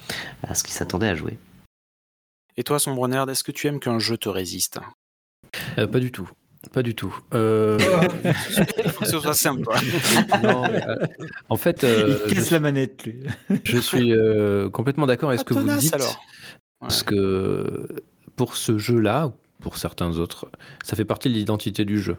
à 0.43 0.56
ce 0.56 0.64
qu'ils 0.64 0.73
s'attendaient 0.73 1.10
à 1.10 1.15
jouer. 1.15 1.38
Et 2.57 2.64
toi, 2.64 2.80
Sombronerd, 2.80 3.30
est-ce 3.30 3.43
que 3.43 3.52
tu 3.52 3.68
aimes 3.68 3.80
qu'un 3.80 3.99
jeu 3.99 4.18
te 4.18 4.30
résiste? 4.30 4.80
Euh, 5.77 5.88
Pas 5.88 5.99
du 5.99 6.11
tout. 6.11 6.30
Pas 6.73 6.84
du 6.84 6.93
tout. 6.93 7.18
Euh... 7.34 7.77
Il 8.23 8.34
faut 8.89 9.06
que 9.06 9.10
ce 9.10 9.19
soit 9.19 9.34
simple. 9.34 9.68
Euh, 10.43 11.07
en 11.49 11.57
fait, 11.57 11.84
euh, 11.84 12.19
il 12.27 12.35
casse 12.35 12.52
la 12.52 12.60
manette. 12.60 13.03
Lui. 13.06 13.23
je 13.64 13.77
suis 13.77 14.14
complètement 14.72 15.07
d'accord 15.07 15.30
avec 15.30 15.39
ce 15.39 15.45
que 15.45 15.53
vous 15.53 15.77
dites. 15.77 15.93
Alors. 15.93 16.22
Parce 16.80 17.03
que 17.03 17.88
pour 18.35 18.56
ce 18.56 18.77
jeu-là, 18.77 19.31
pour 19.60 19.77
certains 19.77 20.18
autres, 20.18 20.49
ça 20.84 20.95
fait 20.95 21.06
partie 21.06 21.30
de 21.30 21.34
l'identité 21.34 21.85
du 21.85 21.99
jeu. 21.99 22.18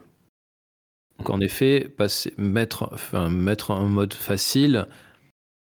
Donc 1.22 1.30
en 1.30 1.40
effet, 1.40 1.94
mettre, 2.36 2.90
un 3.70 3.86
mode 3.86 4.12
facile, 4.12 4.88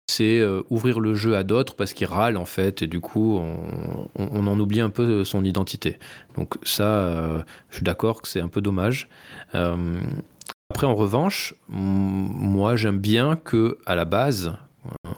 c'est 0.06 0.38
euh, 0.38 0.60
ouvrir 0.68 1.00
le 1.00 1.14
jeu 1.14 1.34
à 1.34 1.44
d'autres 1.44 1.74
parce 1.76 1.94
qu'ils 1.94 2.08
râlent 2.08 2.36
en 2.36 2.44
fait 2.44 2.82
et 2.82 2.86
du 2.86 3.00
coup 3.00 3.38
on, 3.38 4.46
en 4.46 4.60
oublie 4.60 4.82
un 4.82 4.90
peu 4.90 5.24
son 5.24 5.44
identité. 5.44 5.98
Donc 6.36 6.56
ça, 6.62 6.84
euh, 6.84 7.42
je 7.70 7.76
suis 7.76 7.84
d'accord 7.84 8.20
que 8.20 8.28
c'est 8.28 8.42
un 8.42 8.48
peu 8.48 8.60
dommage. 8.60 9.08
Euh, 9.54 9.98
après 10.68 10.86
en 10.86 10.94
revanche, 10.94 11.54
moi 11.68 12.76
j'aime 12.76 12.98
bien 12.98 13.36
que 13.36 13.78
à 13.86 13.94
la 13.94 14.04
base 14.04 14.58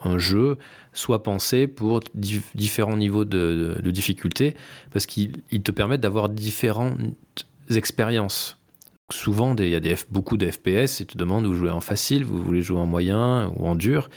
un 0.04 0.18
jeu 0.18 0.56
soit 0.92 1.24
pensé 1.24 1.66
pour 1.66 1.98
différents 2.14 2.96
niveaux 2.96 3.24
de, 3.24 3.80
difficulté 3.86 4.54
parce 4.92 5.06
qu'il 5.06 5.42
te 5.64 5.72
permet 5.72 5.98
d'avoir 5.98 6.28
différentes 6.28 7.00
expériences. 7.70 8.57
Souvent, 9.10 9.56
il 9.56 9.68
y 9.68 9.74
a 9.74 9.96
beaucoup 10.10 10.36
de 10.36 10.50
FPS 10.50 11.00
et 11.00 11.06
tu 11.06 11.16
demandes 11.16 11.46
vous 11.46 11.54
jouez 11.54 11.70
en 11.70 11.80
facile, 11.80 12.24
vous 12.24 12.42
voulez 12.42 12.60
jouer 12.60 12.78
en 12.78 12.86
moyen 12.86 13.50
ou 13.56 13.66
en 13.66 13.74
dur. 13.74 14.10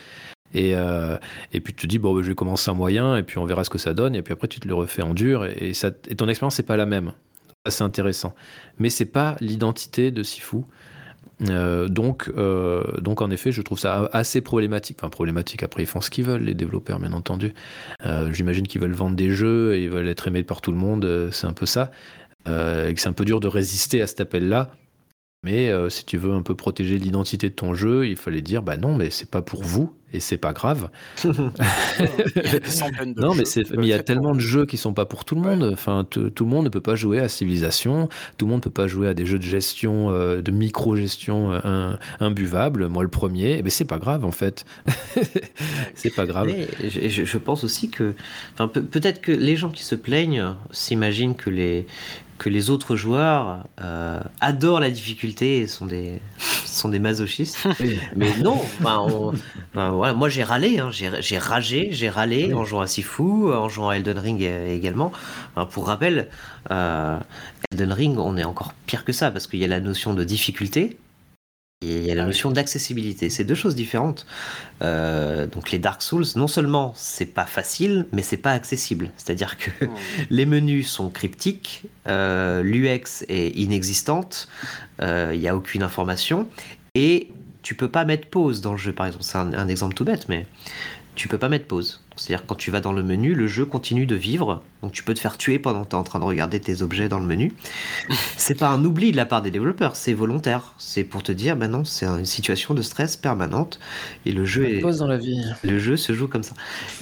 Et, 0.54 0.76
euh, 0.76 1.18
puis 1.52 1.62
tu 1.62 1.74
te 1.74 1.88
dis, 1.88 1.98
bon, 1.98 2.14
bah, 2.14 2.22
je 2.24 2.28
vais 2.28 2.36
commencer 2.36 2.70
en 2.70 2.76
moyen, 2.76 3.16
et 3.16 3.24
puis 3.24 3.38
on 3.38 3.46
verra 3.46 3.64
ce 3.64 3.70
que 3.70 3.78
ça 3.78 3.94
donne, 3.94 4.16
et 4.16 4.22
puis 4.22 4.34
après 4.34 4.48
tu 4.48 4.60
te 4.60 4.68
le 4.68 4.74
refais 4.74 5.02
en 5.02 5.14
dur, 5.14 5.46
et, 5.46 5.72
ton 6.18 6.28
expérience, 6.28 6.56
c'est 6.56 6.64
pas 6.64 6.78
la 6.78 6.86
même. 6.86 7.14
C'est 7.70 7.84
intéressant. 7.84 8.34
Mais 8.80 8.90
c'est 8.90 9.06
pas 9.06 9.38
l'identité 9.40 10.12
de 10.12 10.24
Sifu. 10.24 10.64
Euh, 11.50 11.88
donc, 11.88 12.30
euh, 12.38 12.84
donc, 13.00 13.22
en 13.22 13.30
effet, 13.30 13.52
je 13.52 13.62
trouve 13.62 13.80
ça 13.80 14.10
assez 14.14 14.42
problématique. 14.42 14.98
Enfin, 15.00 15.10
problématique, 15.10 15.62
après, 15.64 15.84
ils 15.84 15.88
font 15.88 16.02
ce 16.02 16.10
qu'ils 16.10 16.26
veulent, 16.26 16.44
les 16.44 16.56
développeurs, 16.56 17.00
bien 17.00 17.14
entendu. 17.14 17.54
J'imagine 18.32 18.68
qu'ils 18.68 18.82
veulent 18.82 18.94
vendre 18.94 19.16
des 19.16 19.30
jeux 19.30 19.76
et 19.76 19.84
ils 19.84 19.90
veulent 19.90 20.08
être 20.08 20.28
aimés 20.28 20.44
par 20.44 20.62
tout 20.62 20.72
le 20.72 20.78
monde. 20.78 21.30
c'est 21.32 21.48
un 21.48 21.54
peu 21.54 21.68
ça. 21.68 21.92
et 22.48 22.94
que 22.94 23.00
c'est 23.00 23.10
un 23.10 23.14
peu 23.14 23.26
dur 23.26 23.40
de 23.40 23.48
résister 23.48 24.02
à 24.02 24.08
cet 24.08 24.22
appel-là. 24.22 24.72
Mais 25.44 25.72
si 25.90 26.06
tu 26.06 26.18
veux 26.18 26.34
un 26.34 26.44
peu 26.44 26.56
protéger 26.56 26.98
l'identité 27.00 27.50
de 27.50 27.56
ton 27.56 27.74
jeu, 27.74 28.08
il 28.08 28.16
fallait 28.16 28.42
dire 28.42 28.62
bah 28.62 28.78
non, 28.78 28.96
mais 28.96 29.10
c'est 29.10 29.30
pas 29.30 29.42
pour 29.42 29.64
vous, 29.64 29.92
et 30.14 30.20
c'est 30.20 30.38
pas 30.38 30.54
grave. 30.54 30.90
non, 33.16 33.34
mais 33.34 33.44
il 33.78 33.86
y 33.86 33.94
a 33.94 34.04
tellement 34.04 34.34
de 34.34 34.40
jeux 34.40 34.66
qui 34.66 34.78
sont 34.78 34.94
pas 34.94 35.06
pour 35.06 35.26
tout 35.26 35.36
le 35.36 35.42
monde. 35.42 35.70
Enfin, 35.72 36.06
tout 36.06 36.32
le 36.40 36.46
monde 36.46 36.66
ne 36.66 36.70
peut 36.70 36.82
pas 36.82 36.96
jouer 36.96 37.20
à 37.20 37.30
Civilisation. 37.30 38.10
Tout 38.38 38.46
le 38.46 38.52
monde 38.52 38.60
ne 38.60 38.64
peut 38.64 38.70
pas 38.70 38.88
jouer 38.88 39.08
à 39.08 39.14
des 39.14 39.26
jeux 39.26 39.40
de 39.40 39.44
gestion, 39.44 40.12
euh, 40.12 40.42
de 40.42 40.52
micro-gestion 40.52 41.54
euh, 41.54 41.94
imbuvable. 42.20 42.88
Moi, 42.88 43.04
le 43.04 43.10
premier. 43.10 43.54
Mais 43.54 43.60
eh 43.60 43.62
ben, 43.64 43.70
c'est 43.70 43.86
pas 43.86 44.00
grave 44.00 44.26
en 44.26 44.32
fait. 44.32 44.66
c'est 45.96 46.14
pas 46.14 46.26
grave. 46.26 46.50
je, 46.84 47.26
je, 47.26 47.38
pense 47.38 47.64
aussi 47.64 47.90
que, 47.90 48.14
enfin, 48.54 48.68
peut-être 48.68 49.22
que 49.22 49.32
les 49.32 49.56
gens 49.56 49.70
qui 49.70 49.84
se 49.84 49.96
plaignent 49.96 50.56
s'imaginent 50.72 51.36
que 51.36 51.50
les 51.50 51.86
que 52.42 52.50
les 52.50 52.72
autres 52.72 52.96
joueurs 52.96 53.68
euh, 53.82 54.20
adorent 54.40 54.80
la 54.80 54.90
difficulté 54.90 55.60
et 55.60 55.68
sont 55.68 55.86
des, 55.86 56.20
sont 56.66 56.90
des 56.90 56.98
masochistes. 56.98 57.68
Mais 58.16 58.36
non, 58.38 58.60
voilà, 58.80 60.14
moi 60.16 60.28
j'ai 60.28 60.44
râlé, 60.44 60.80
hein, 60.80 60.90
j'ai 60.90 61.38
ragé, 61.38 61.90
j'ai 61.92 62.10
râlé 62.10 62.56
en 62.56 62.66
jouant 62.66 62.82
à 62.82 62.88
Sifu, 62.88 63.54
en 63.54 63.70
jouant 63.70 63.90
à 63.90 63.98
Elden 63.98 64.18
Ring 64.18 64.42
également. 64.42 65.12
pour 65.70 65.86
rappel, 65.86 66.30
euh, 66.72 67.20
Elden 67.72 67.94
Ring, 67.94 68.18
on 68.18 68.36
est 68.38 68.44
encore 68.44 68.74
pire 68.88 69.06
que 69.06 69.14
ça 69.14 69.30
parce 69.30 69.46
qu'il 69.46 69.60
y 69.60 69.64
a 69.64 69.68
la 69.68 69.80
notion 69.80 70.16
de 70.16 70.24
difficulté 70.24 70.98
il 71.82 72.06
y 72.06 72.12
a 72.12 72.16
la 72.16 72.26
notion 72.26 72.52
d'accessibilité. 72.52 73.30
C'est 73.30 73.44
deux 73.44 73.56
choses 73.56 73.76
différentes. 73.76 74.28
Euh, 74.84 75.48
donc 75.48 75.72
les 75.72 75.80
Dark 75.80 76.02
Souls, 76.02 76.26
non 76.36 76.48
seulement 76.48 76.94
c'est 76.96 77.26
pas 77.26 77.46
facile, 77.46 78.06
mais 78.12 78.22
c'est 78.22 78.38
pas 78.38 78.52
accessible. 78.52 79.10
C'est-à-dire 79.18 79.58
que 79.58 79.72
oh. 79.82 79.88
les 80.30 80.46
menus 80.46 80.90
sont 80.90 81.10
cryptiques, 81.10 81.84
euh, 82.08 82.62
l'UX 82.62 83.26
est 83.30 83.50
inexistante, 83.58 84.48
euh, 85.02 85.32
il 85.34 85.40
n'y 85.40 85.48
a 85.48 85.56
aucune 85.56 85.82
information, 85.82 86.48
et 86.94 87.30
tu 87.64 87.74
peux 87.76 87.90
pas 87.90 88.06
mettre 88.06 88.28
pause 88.28 88.62
dans 88.62 88.74
le 88.74 88.78
jeu. 88.78 88.94
Par 88.94 89.08
exemple, 89.08 89.24
c'est 89.24 89.38
un, 89.38 89.54
un 89.54 89.68
exemple 89.68 89.96
tout 89.96 90.06
bête, 90.06 90.30
mais 90.30 90.46
tu 91.16 91.28
peux 91.28 91.38
pas 91.38 91.50
mettre 91.50 91.66
pause. 91.66 92.02
C'est-à-dire 92.16 92.46
quand 92.46 92.56
tu 92.56 92.72
vas 92.72 92.82
dans 92.82 92.92
le 92.92 93.04
menu, 93.04 93.34
le 93.34 93.48
jeu 93.48 93.66
continue 93.66 94.06
de 94.06 94.16
vivre, 94.16 94.62
donc 94.82 94.92
tu 94.92 95.02
peux 95.04 95.14
te 95.14 95.20
faire 95.20 95.38
tuer 95.38 95.60
pendant 95.60 95.84
que 95.84 95.90
tu 95.90 95.96
es 95.96 96.00
en 96.00 96.04
train 96.04 96.20
de 96.20 96.24
regarder 96.24 96.60
tes 96.60 96.82
objets 96.82 97.10
dans 97.10 97.20
le 97.20 97.26
menu. 97.26 97.54
c'est 98.38 98.58
pas 98.58 98.70
un 98.70 98.84
oubli 98.84 99.12
de 99.12 99.18
la 99.18 99.26
part 99.26 99.42
des 99.42 99.52
développeurs, 99.52 99.96
c'est 99.96 100.14
volontaire. 100.14 100.74
C'est 100.78 101.04
pour 101.04 101.24
te 101.24 101.32
dire, 101.32 101.56
ben 101.56 101.70
non, 101.70 101.86
c'est 101.86 102.06
une 102.06 102.26
situation 102.26 102.74
de 102.74 102.82
stress 102.82 103.18
permanente 103.18 103.80
et 104.26 104.32
le 104.32 104.46
jeu 104.46 104.66
est 104.66 104.82
dans 104.82 105.08
la 105.08 105.18
vie. 105.18 105.42
Le 105.64 105.80
jeu 105.80 105.98
se 105.98 106.14
joue 106.14 106.28
comme 106.28 106.44
ça. 106.44 106.54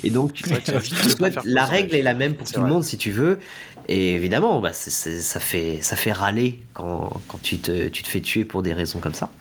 Et 0.03 0.09
donc 0.09 0.41
la 1.45 1.65
règle 1.65 1.95
est 1.95 2.03
la 2.03 2.13
même 2.13 2.35
pour 2.35 2.49
tout 2.49 2.61
le 2.61 2.67
monde 2.67 2.83
si 2.83 2.97
tu 2.97 3.11
veux. 3.11 3.39
Et 3.87 4.13
évidemment, 4.13 4.61
bah, 4.61 4.73
ça 4.73 5.39
fait 5.39 5.79
ça 5.81 5.95
fait 5.95 6.11
râler 6.11 6.61
quand, 6.73 7.23
quand 7.27 7.41
tu 7.41 7.57
te 7.57 7.87
tu 7.89 8.03
te 8.03 8.07
fais 8.07 8.21
tuer 8.21 8.45
pour 8.45 8.61
des 8.61 8.73
raisons 8.73 8.99
comme 8.99 9.15
ça. 9.15 9.31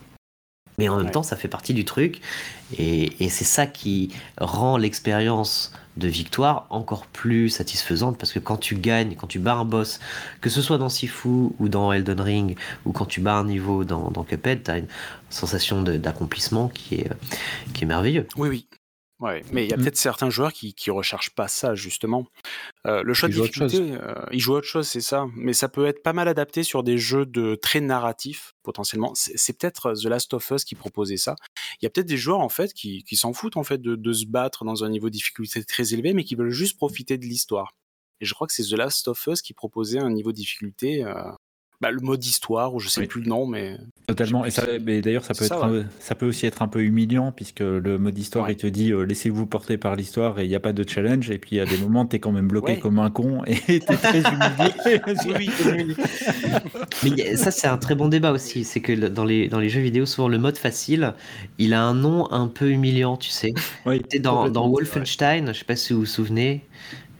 Mais 0.78 0.88
en 0.88 0.96
même 0.96 1.10
temps, 1.10 1.22
ça 1.22 1.36
fait 1.36 1.48
partie 1.48 1.74
du 1.74 1.84
truc. 1.84 2.20
Et, 2.78 3.24
et 3.24 3.28
c'est 3.28 3.44
ça 3.44 3.66
qui 3.66 4.12
rend 4.38 4.76
l'expérience 4.76 5.72
de 5.96 6.08
victoire 6.08 6.66
encore 6.70 7.06
plus 7.06 7.48
satisfaisante 7.48 8.18
parce 8.18 8.32
que 8.32 8.38
quand 8.38 8.56
tu 8.56 8.76
gagnes, 8.76 9.16
quand 9.16 9.26
tu 9.26 9.40
bats 9.40 9.54
un 9.54 9.64
boss, 9.64 9.98
que 10.40 10.48
ce 10.48 10.62
soit 10.62 10.78
dans 10.78 10.88
Sifu 10.88 11.28
ou 11.58 11.68
dans 11.68 11.92
Elden 11.92 12.20
Ring 12.20 12.56
ou 12.84 12.92
quand 12.92 13.06
tu 13.06 13.20
bats 13.20 13.34
un 13.34 13.44
niveau 13.44 13.84
dans, 13.84 14.10
dans 14.10 14.22
Cuphead, 14.24 14.62
tu 14.62 14.70
as 14.70 14.78
une 14.78 14.86
sensation 15.28 15.82
d'accomplissement 15.82 16.68
qui 16.68 16.96
est, 16.96 17.10
qui 17.74 17.84
est 17.84 17.86
merveilleux. 17.86 18.28
Oui, 18.36 18.48
oui. 18.48 18.67
Ouais, 19.20 19.42
mais 19.50 19.64
il 19.64 19.70
y 19.70 19.72
a 19.72 19.76
mmh. 19.76 19.80
peut-être 19.80 19.96
certains 19.96 20.30
joueurs 20.30 20.52
qui 20.52 20.74
qui 20.74 20.92
recherchent 20.92 21.34
pas 21.34 21.48
ça 21.48 21.74
justement. 21.74 22.26
Euh, 22.86 23.02
le 23.02 23.14
choix 23.14 23.28
de 23.28 23.34
difficulté, 23.34 23.80
euh, 23.80 24.14
ils 24.30 24.38
jouent 24.38 24.54
à 24.54 24.58
autre 24.58 24.68
chose, 24.68 24.86
c'est 24.86 25.00
ça. 25.00 25.26
Mais 25.34 25.52
ça 25.52 25.68
peut 25.68 25.86
être 25.86 26.04
pas 26.04 26.12
mal 26.12 26.28
adapté 26.28 26.62
sur 26.62 26.84
des 26.84 26.98
jeux 26.98 27.26
de 27.26 27.56
très 27.56 27.80
narratifs 27.80 28.54
potentiellement. 28.62 29.12
C'est 29.14 29.58
peut-être 29.58 29.94
The 29.94 30.04
Last 30.04 30.34
of 30.34 30.48
Us 30.52 30.62
qui 30.62 30.76
proposait 30.76 31.16
ça. 31.16 31.34
Il 31.80 31.84
y 31.84 31.86
a 31.86 31.90
peut-être 31.90 32.06
des 32.06 32.16
joueurs 32.16 32.38
en 32.38 32.48
fait 32.48 32.72
qui, 32.72 33.02
qui 33.02 33.16
s'en 33.16 33.32
foutent 33.32 33.56
en 33.56 33.64
fait 33.64 33.82
de, 33.82 33.96
de 33.96 34.12
se 34.12 34.26
battre 34.26 34.64
dans 34.64 34.84
un 34.84 34.88
niveau 34.88 35.08
de 35.08 35.14
difficulté 35.14 35.64
très 35.64 35.94
élevé, 35.94 36.12
mais 36.12 36.22
qui 36.22 36.36
veulent 36.36 36.50
juste 36.50 36.76
profiter 36.76 37.18
de 37.18 37.24
l'histoire. 37.24 37.74
Et 38.20 38.24
je 38.24 38.34
crois 38.34 38.46
que 38.46 38.52
c'est 38.52 38.64
The 38.64 38.72
Last 38.72 39.08
of 39.08 39.26
Us 39.26 39.42
qui 39.42 39.52
proposait 39.52 39.98
un 39.98 40.10
niveau 40.10 40.30
de 40.30 40.36
difficulté 40.36 41.04
euh, 41.04 41.30
bah, 41.80 41.92
le 41.92 42.00
mode 42.00 42.24
histoire, 42.24 42.74
ou 42.74 42.80
je 42.80 42.88
sais 42.88 43.06
plus 43.06 43.20
le 43.20 43.28
nom, 43.28 43.46
mais. 43.46 43.76
Totalement. 44.08 44.44
Et 44.44 44.50
ça, 44.50 44.66
mais 44.82 45.00
d'ailleurs, 45.00 45.24
ça 45.24 45.32
peut 45.34 45.44
être, 45.44 45.84
ça, 46.00 46.14
peut 46.16 46.26
aussi 46.26 46.46
être 46.46 46.62
un 46.62 46.66
peu 46.66 46.82
humiliant 46.82 47.30
puisque 47.30 47.60
le 47.60 47.98
mode 47.98 48.18
histoire, 48.18 48.50
il 48.50 48.56
te 48.56 48.66
dit 48.66 48.90
euh, 48.90 49.02
laissez-vous 49.02 49.46
porter 49.46 49.76
par 49.76 49.94
l'histoire 49.94 50.40
et 50.40 50.44
il 50.44 50.48
n'y 50.48 50.56
a 50.56 50.60
pas 50.60 50.72
de 50.72 50.88
challenge. 50.88 51.30
Et 51.30 51.38
puis 51.38 51.50
il 51.52 51.58
y 51.58 51.60
a 51.60 51.66
des 51.66 51.76
moments, 51.76 52.06
tu 52.06 52.16
es 52.16 52.18
quand 52.18 52.32
même 52.32 52.48
bloqué 52.48 52.78
comme 52.78 52.98
un 52.98 53.10
con 53.10 53.44
et 53.46 53.54
tu 53.66 53.72
es 53.74 53.78
très 53.80 54.20
humilié. 55.24 55.94
mais 57.04 57.36
ça, 57.36 57.50
c'est 57.50 57.68
un 57.68 57.78
très 57.78 57.94
bon 57.94 58.08
débat 58.08 58.32
aussi. 58.32 58.64
C'est 58.64 58.80
que 58.80 58.92
dans 58.92 59.24
les, 59.24 59.48
dans 59.48 59.60
les 59.60 59.68
jeux 59.68 59.82
vidéo, 59.82 60.06
souvent 60.06 60.28
le 60.28 60.38
mode 60.38 60.56
facile, 60.56 61.14
il 61.58 61.74
a 61.74 61.82
un 61.82 61.94
nom 61.94 62.30
un 62.32 62.48
peu 62.48 62.70
humiliant, 62.70 63.16
tu 63.16 63.30
sais. 63.30 63.52
dans, 64.20 64.48
dans 64.48 64.68
Wolfenstein, 64.68 65.52
je 65.52 65.58
sais 65.58 65.64
pas 65.64 65.76
si 65.76 65.92
vous 65.92 66.00
vous 66.00 66.06
souvenez, 66.06 66.64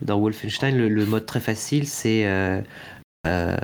dans 0.03 0.19
Wolfenstein, 0.19 0.77
le, 0.77 1.07
mode 1.07 1.27
très 1.27 1.41
facile, 1.41 1.87
c'est. 1.87 2.27
Euh, 2.27 2.61
euh, 3.27 3.57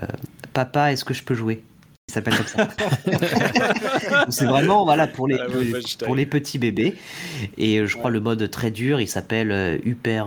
Papa, 0.55 0.93
est-ce 0.93 1.05
que 1.05 1.13
je 1.13 1.23
peux 1.23 1.35
jouer? 1.35 1.63
Il 2.09 2.13
s'appelle 2.13 2.37
comme 2.37 2.47
ça. 2.47 2.69
c'est 4.29 4.45
vraiment 4.45 4.85
voilà 4.85 5.07
pour 5.07 5.27
les 5.27 5.39
pour 6.05 6.15
les 6.15 6.27
petits 6.27 6.59
bébés. 6.59 6.97
Et 7.57 7.79
euh, 7.79 7.87
je 7.87 7.97
crois 7.97 8.11
le 8.11 8.21
mode 8.21 8.51
très 8.51 8.71
dur, 8.71 9.01
il 9.01 9.09
s'appelle 9.09 9.51
euh, 9.51 9.79
Uber 9.85 10.25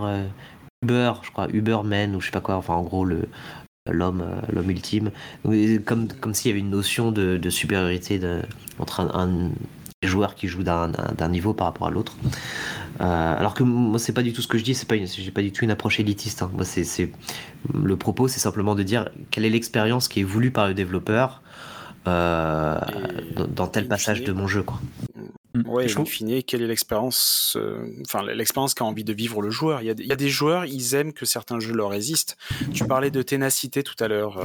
Uber, 0.82 1.12
je 1.22 1.30
crois 1.30 1.48
Uberman 1.52 2.14
ou 2.14 2.20
je 2.20 2.26
sais 2.26 2.32
pas 2.32 2.40
quoi. 2.40 2.56
Enfin 2.56 2.74
en 2.74 2.82
gros 2.82 3.04
le 3.04 3.28
l'homme 3.90 4.24
l'homme 4.52 4.70
ultime. 4.70 5.10
Comme 5.84 6.08
comme 6.08 6.34
s'il 6.34 6.50
y 6.50 6.52
avait 6.52 6.60
une 6.60 6.70
notion 6.70 7.10
de, 7.12 7.50
supériorité 7.50 8.18
de, 8.18 8.42
entre 8.78 9.00
un, 9.00 9.50
joueur 10.04 10.34
qui 10.34 10.46
joue 10.46 10.62
d'un 10.62 11.28
niveau 11.28 11.54
par 11.54 11.68
rapport 11.68 11.86
à 11.86 11.90
l'autre. 11.90 12.16
Euh, 13.00 13.38
alors 13.38 13.54
que 13.54 13.62
moi, 13.62 13.98
c'est 13.98 14.12
pas 14.12 14.22
du 14.22 14.32
tout 14.32 14.42
ce 14.42 14.48
que 14.48 14.58
je 14.58 14.64
dis, 14.64 14.74
c'est 14.74 14.88
pas, 14.88 14.96
j'ai 14.96 15.30
pas 15.30 15.42
du 15.42 15.52
tout 15.52 15.64
une 15.64 15.70
approche 15.70 16.00
élitiste. 16.00 16.42
Hein. 16.42 16.50
Moi, 16.52 16.64
c'est, 16.64 17.10
le 17.72 17.96
propos, 17.96 18.28
c'est 18.28 18.40
simplement 18.40 18.74
de 18.74 18.82
dire 18.82 19.08
quelle 19.30 19.44
est 19.44 19.50
l'expérience 19.50 20.08
qui 20.08 20.20
est 20.20 20.24
voulue 20.24 20.50
par 20.50 20.68
le 20.68 20.74
développeur 20.74 21.42
euh, 22.06 22.78
dans, 23.48 23.66
tel 23.66 23.88
passage 23.88 24.22
de 24.22 24.32
mon 24.32 24.46
jeu, 24.46 24.62
quoi. 24.62 24.80
Ouais, 25.64 25.86
et 25.86 25.90
in 25.90 26.40
quelle 26.46 26.62
est 26.62 26.66
l'expérience, 26.66 27.56
euh, 27.58 27.86
enfin 28.04 28.22
l'expérience 28.22 28.74
qu'a 28.74 28.84
envie 28.84 29.02
de 29.02 29.12
vivre 29.12 29.42
le 29.42 29.50
joueur. 29.50 29.82
Il 29.82 29.86
y, 29.86 29.90
a, 29.90 29.94
il 29.98 30.06
y, 30.06 30.12
a, 30.12 30.16
des 30.16 30.28
joueurs, 30.28 30.66
ils 30.66 30.94
aiment 30.94 31.12
que 31.12 31.26
certains 31.26 31.58
jeux 31.58 31.74
leur 31.74 31.90
résistent. 31.90 32.36
Tu 32.72 32.84
parlais 32.84 33.10
de 33.10 33.22
ténacité 33.22 33.82
tout 33.82 33.96
à 33.98 34.08
l'heure. 34.08 34.38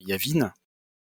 Il 0.00 0.08
y 0.08 0.12
a 0.12 0.16
Vin, 0.16 0.50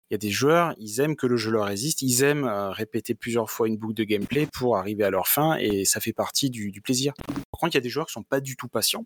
il 0.10 0.14
y 0.14 0.16
a 0.16 0.18
des 0.18 0.32
joueurs, 0.32 0.74
ils 0.80 1.02
aiment 1.02 1.16
que 1.16 1.28
le 1.28 1.38
jeu 1.38 1.52
leur 1.52 1.66
résiste, 1.66 2.02
ils 2.02 2.24
aiment 2.24 2.46
euh, 2.46 2.72
répéter 2.72 3.14
plusieurs 3.14 3.50
fois 3.52 3.68
une 3.68 3.78
boucle 3.78 3.94
de 3.94 4.04
gameplay 4.04 4.48
pour 4.52 4.76
arriver 4.76 5.04
à 5.04 5.12
leur 5.12 5.28
fin 5.28 5.56
et 5.58 5.86
ça 5.86 6.00
fait 6.00 6.14
partie 6.14 6.50
du, 6.50 6.82
plaisir. 6.82 7.14
Par 7.52 7.60
contre, 7.60 7.76
il 7.76 7.78
y 7.78 7.78
a 7.78 7.82
des 7.82 7.90
joueurs 7.90 8.08
qui 8.08 8.14
sont 8.14 8.24
pas 8.24 8.42
du 8.42 8.56
tout 8.56 8.68
patients 8.68 9.04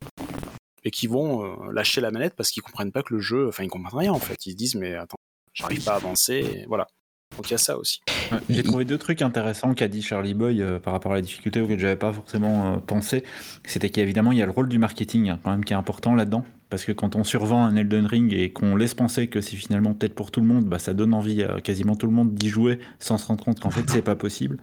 et 0.86 0.92
qui 0.92 1.08
vont 1.08 1.44
euh, 1.44 1.72
lâcher 1.74 2.00
la 2.00 2.12
manette 2.12 2.36
parce 2.36 2.52
qu'ils 2.52 2.64
comprennent 2.64 2.94
pas 2.94 3.04
que 3.04 3.14
le 3.14 3.20
jeu, 3.20 3.50
enfin 3.50 3.64
ils 3.64 3.70
comprennent 3.70 4.00
rien 4.00 4.14
en 4.14 4.20
fait. 4.20 4.46
Ils 4.46 4.52
se 4.52 4.56
disent 4.56 4.76
mais 4.76 4.96
attends, 4.96 5.18
j'arrive 5.54 5.84
pas 5.84 5.94
à 5.94 5.96
avancer, 5.96 6.64
voilà. 6.70 6.88
Donc 7.36 7.50
il 7.50 7.52
y 7.52 7.56
a 7.56 7.58
ça 7.58 7.78
aussi. 7.78 8.00
J'ai 8.50 8.64
trouvé 8.64 8.86
deux 8.86 8.98
trucs 8.98 9.22
intéressants 9.22 9.74
qu'a 9.74 9.90
dit 9.90 10.02
Charlie 10.02 10.36
Boy 10.36 10.62
euh, 10.62 10.80
par 10.80 10.94
rapport 10.94 11.12
à 11.12 11.16
la 11.16 11.22
difficulté 11.22 11.60
auxquelles 11.60 11.80
j'avais 11.80 11.98
pas 11.98 12.14
forcément 12.14 12.80
pensé. 12.80 13.26
C'était 13.66 13.90
qu'évidemment 13.90 14.32
il 14.32 14.38
y 14.38 14.42
a 14.42 14.46
le 14.46 14.52
rôle 14.52 14.70
du 14.70 14.78
marketing 14.78 15.30
hein, 15.30 15.40
quand 15.44 15.52
même 15.52 15.66
qui 15.66 15.74
est 15.74 15.78
important 15.78 16.16
là-dedans. 16.16 16.46
Parce 16.74 16.86
que 16.86 16.92
quand 16.92 17.16
on 17.16 17.24
survend 17.24 17.66
un 17.66 17.76
Elden 17.76 18.08
Ring 18.08 18.34
et 18.34 18.50
qu'on 18.50 18.76
laisse 18.76 18.96
penser 18.96 19.28
que 19.28 19.42
c'est 19.42 19.56
finalement 19.58 19.94
peut-être 19.94 20.16
pour 20.16 20.32
tout 20.32 20.42
le 20.42 20.48
monde, 20.48 20.66
bah, 20.66 20.80
ça 20.80 20.96
donne 20.96 21.14
envie 21.14 21.44
à 21.44 21.62
quasiment 21.62 21.96
tout 21.96 22.08
le 22.08 22.14
monde 22.14 22.34
d'y 22.34 22.50
jouer 22.50 22.80
sans 22.98 23.20
se 23.20 23.28
rendre 23.28 23.44
compte 23.44 23.60
qu'en 23.60 23.70
fait 23.70 23.88
c'est 23.92 24.02
pas 24.02 24.16
possible. 24.16 24.58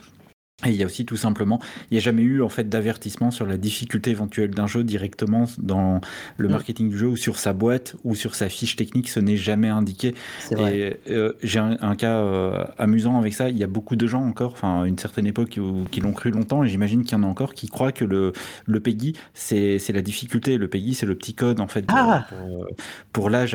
Et 0.66 0.70
il 0.70 0.76
y 0.76 0.82
a 0.82 0.86
aussi 0.86 1.06
tout 1.06 1.16
simplement, 1.16 1.58
il 1.90 1.94
n'y 1.94 1.98
a 1.98 2.02
jamais 2.02 2.22
eu 2.22 2.42
en 2.42 2.50
fait 2.50 2.68
d'avertissement 2.68 3.30
sur 3.30 3.46
la 3.46 3.56
difficulté 3.56 4.10
éventuelle 4.10 4.50
d'un 4.50 4.66
jeu 4.66 4.84
directement 4.84 5.46
dans 5.58 6.00
le 6.36 6.48
mm. 6.48 6.52
marketing 6.52 6.90
du 6.90 6.98
jeu 6.98 7.06
ou 7.06 7.16
sur 7.16 7.38
sa 7.38 7.52
boîte 7.52 7.96
ou 8.04 8.14
sur 8.14 8.34
sa 8.34 8.48
fiche 8.48 8.76
technique, 8.76 9.08
ce 9.08 9.20
n'est 9.20 9.38
jamais 9.38 9.68
indiqué. 9.68 10.14
Et 10.58 10.96
euh, 11.08 11.32
j'ai 11.42 11.58
un, 11.58 11.96
cas 11.96 12.16
euh, 12.16 12.64
amusant 12.78 13.18
avec 13.18 13.32
ça. 13.32 13.48
Il 13.48 13.56
y 13.56 13.64
a 13.64 13.66
beaucoup 13.66 13.96
de 13.96 14.06
gens 14.06 14.22
encore, 14.22 14.52
enfin 14.52 14.84
une 14.84 14.98
certaine 14.98 15.26
époque 15.26 15.58
qui 15.90 16.00
l'ont 16.00 16.12
cru 16.12 16.30
longtemps, 16.30 16.62
et 16.62 16.68
j'imagine 16.68 17.04
qu'il 17.04 17.16
y 17.16 17.20
en 17.20 17.24
a 17.24 17.26
encore 17.26 17.54
qui 17.54 17.68
croient 17.68 17.92
que 17.92 18.04
le 18.04 18.32
le 18.66 18.80
PEGI 18.80 19.14
c'est 19.32 19.92
la 19.92 20.02
difficulté. 20.02 20.58
Le 20.58 20.68
PEGI 20.68 20.94
c'est 20.94 21.06
le 21.06 21.14
petit 21.14 21.34
code 21.34 21.60
en 21.60 21.68
fait 21.68 21.84
ah 21.88 22.26
pour, 23.12 23.30
l'âge 23.30 23.54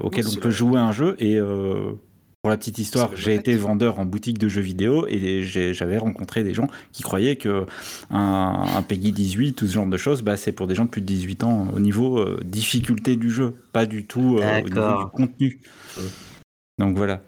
auquel 0.00 0.26
on 0.26 0.34
peut 0.40 0.50
jouer 0.50 0.80
un 0.80 0.92
jeu 0.92 1.16
et 1.18 1.36
euh, 1.36 1.92
pour 2.42 2.50
la 2.50 2.56
petite 2.56 2.78
histoire, 2.78 3.14
j'ai 3.14 3.36
été 3.36 3.54
vendeur 3.54 4.00
en 4.00 4.04
boutique 4.04 4.36
de 4.36 4.48
jeux 4.48 4.62
vidéo 4.62 5.06
et 5.08 5.44
j'avais 5.44 5.96
rencontré 5.96 6.42
des 6.42 6.54
gens 6.54 6.66
qui 6.90 7.04
croyaient 7.04 7.36
que 7.36 7.66
un, 8.10 8.64
un 8.76 8.82
PEGI 8.82 9.12
18 9.12 9.62
ou 9.62 9.66
ce 9.68 9.72
genre 9.72 9.86
de 9.86 9.96
choses, 9.96 10.22
bah, 10.22 10.36
c'est 10.36 10.50
pour 10.50 10.66
des 10.66 10.74
gens 10.74 10.86
de 10.86 10.90
plus 10.90 11.02
de 11.02 11.06
18 11.06 11.44
ans 11.44 11.68
au 11.72 11.78
niveau 11.78 12.18
euh, 12.18 12.40
difficulté 12.44 13.14
du 13.14 13.30
jeu, 13.30 13.54
pas 13.72 13.86
du 13.86 14.06
tout 14.06 14.38
euh, 14.40 14.60
au 14.60 14.68
niveau 14.68 15.04
du 15.04 15.10
contenu. 15.12 15.60
Donc 16.78 16.96
voilà. 16.96 17.22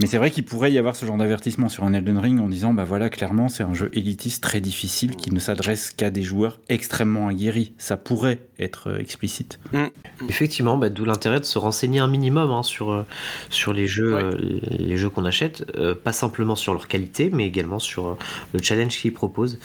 Mais 0.00 0.06
c'est 0.06 0.18
vrai 0.18 0.30
qu'il 0.30 0.44
pourrait 0.44 0.72
y 0.72 0.78
avoir 0.78 0.96
ce 0.96 1.06
genre 1.06 1.16
d'avertissement 1.16 1.68
sur 1.68 1.84
un 1.84 1.92
Elden 1.92 2.18
Ring 2.18 2.40
en 2.40 2.48
disant 2.48 2.72
bah 2.72 2.84
voilà 2.84 3.10
clairement 3.10 3.48
c'est 3.48 3.62
un 3.62 3.74
jeu 3.74 3.90
élitiste 3.92 4.42
très 4.42 4.60
difficile 4.60 5.16
qui 5.16 5.32
ne 5.32 5.38
s'adresse 5.38 5.90
qu'à 5.90 6.10
des 6.10 6.22
joueurs 6.22 6.58
extrêmement 6.68 7.28
aguerris. 7.28 7.72
Ça 7.78 7.96
pourrait 7.96 8.40
être 8.58 8.90
euh, 8.90 8.98
explicite. 8.98 9.58
Mm. 9.72 9.84
Effectivement, 10.28 10.76
bah, 10.76 10.88
d'où 10.88 11.04
l'intérêt 11.04 11.40
de 11.40 11.44
se 11.44 11.58
renseigner 11.58 12.00
un 12.00 12.08
minimum 12.08 12.50
hein, 12.50 12.62
sur 12.62 12.92
euh, 12.92 13.02
sur 13.50 13.72
les 13.72 13.86
jeux 13.86 14.14
euh, 14.14 14.36
les 14.70 14.96
jeux 14.96 15.10
qu'on 15.10 15.24
achète, 15.24 15.64
pas 16.02 16.12
simplement 16.12 16.56
sur 16.56 16.72
leur 16.72 16.88
qualité, 16.88 17.30
mais 17.32 17.46
également 17.46 17.78
sur 17.78 18.16
le 18.52 18.62
challenge 18.62 18.98
qu'ils 18.98 19.12
proposent. 19.12 19.58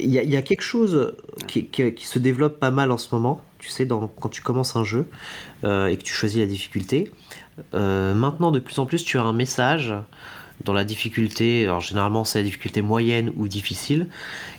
Il 0.00 0.08
y, 0.08 0.14
y, 0.14 0.36
a 0.36 0.42
quelque 0.42 0.62
chose 0.62 1.14
qui, 1.46 1.66
qui, 1.66 1.92
qui, 1.92 2.06
se 2.06 2.18
développe 2.18 2.58
pas 2.58 2.70
mal 2.70 2.90
en 2.90 2.98
ce 2.98 3.14
moment. 3.14 3.42
Tu 3.58 3.68
sais, 3.68 3.84
dans, 3.84 4.08
quand 4.08 4.30
tu 4.30 4.40
commences 4.40 4.74
un 4.74 4.84
jeu 4.84 5.06
et 5.64 5.96
que 5.96 6.02
tu 6.02 6.14
choisis 6.14 6.38
la 6.40 6.46
difficulté, 6.46 7.10
euh, 7.74 8.14
maintenant, 8.14 8.50
de 8.50 8.58
plus 8.58 8.78
en 8.78 8.86
plus, 8.86 9.04
tu 9.04 9.18
as 9.18 9.22
un 9.22 9.32
message 9.32 9.94
dans 10.64 10.72
la 10.72 10.84
difficulté, 10.84 11.64
alors 11.64 11.80
généralement 11.80 12.24
c'est 12.24 12.38
la 12.38 12.44
difficulté 12.44 12.82
moyenne 12.82 13.32
ou 13.36 13.48
difficile, 13.48 14.06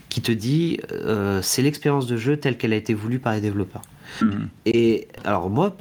qui 0.10 0.22
te 0.22 0.32
dit 0.32 0.80
euh, 0.92 1.42
c'est 1.42 1.62
l'expérience 1.62 2.08
de 2.08 2.18
jeu 2.18 2.38
telle 2.38 2.58
qu'elle 2.58 2.74
a 2.74 2.76
été 2.76 2.94
voulue 2.94 3.20
par 3.20 3.34
les 3.34 3.42
développeurs. 3.42 3.84
Mhm. 4.22 4.50
Et 4.66 5.08
alors 5.24 5.50
moi, 5.50 5.74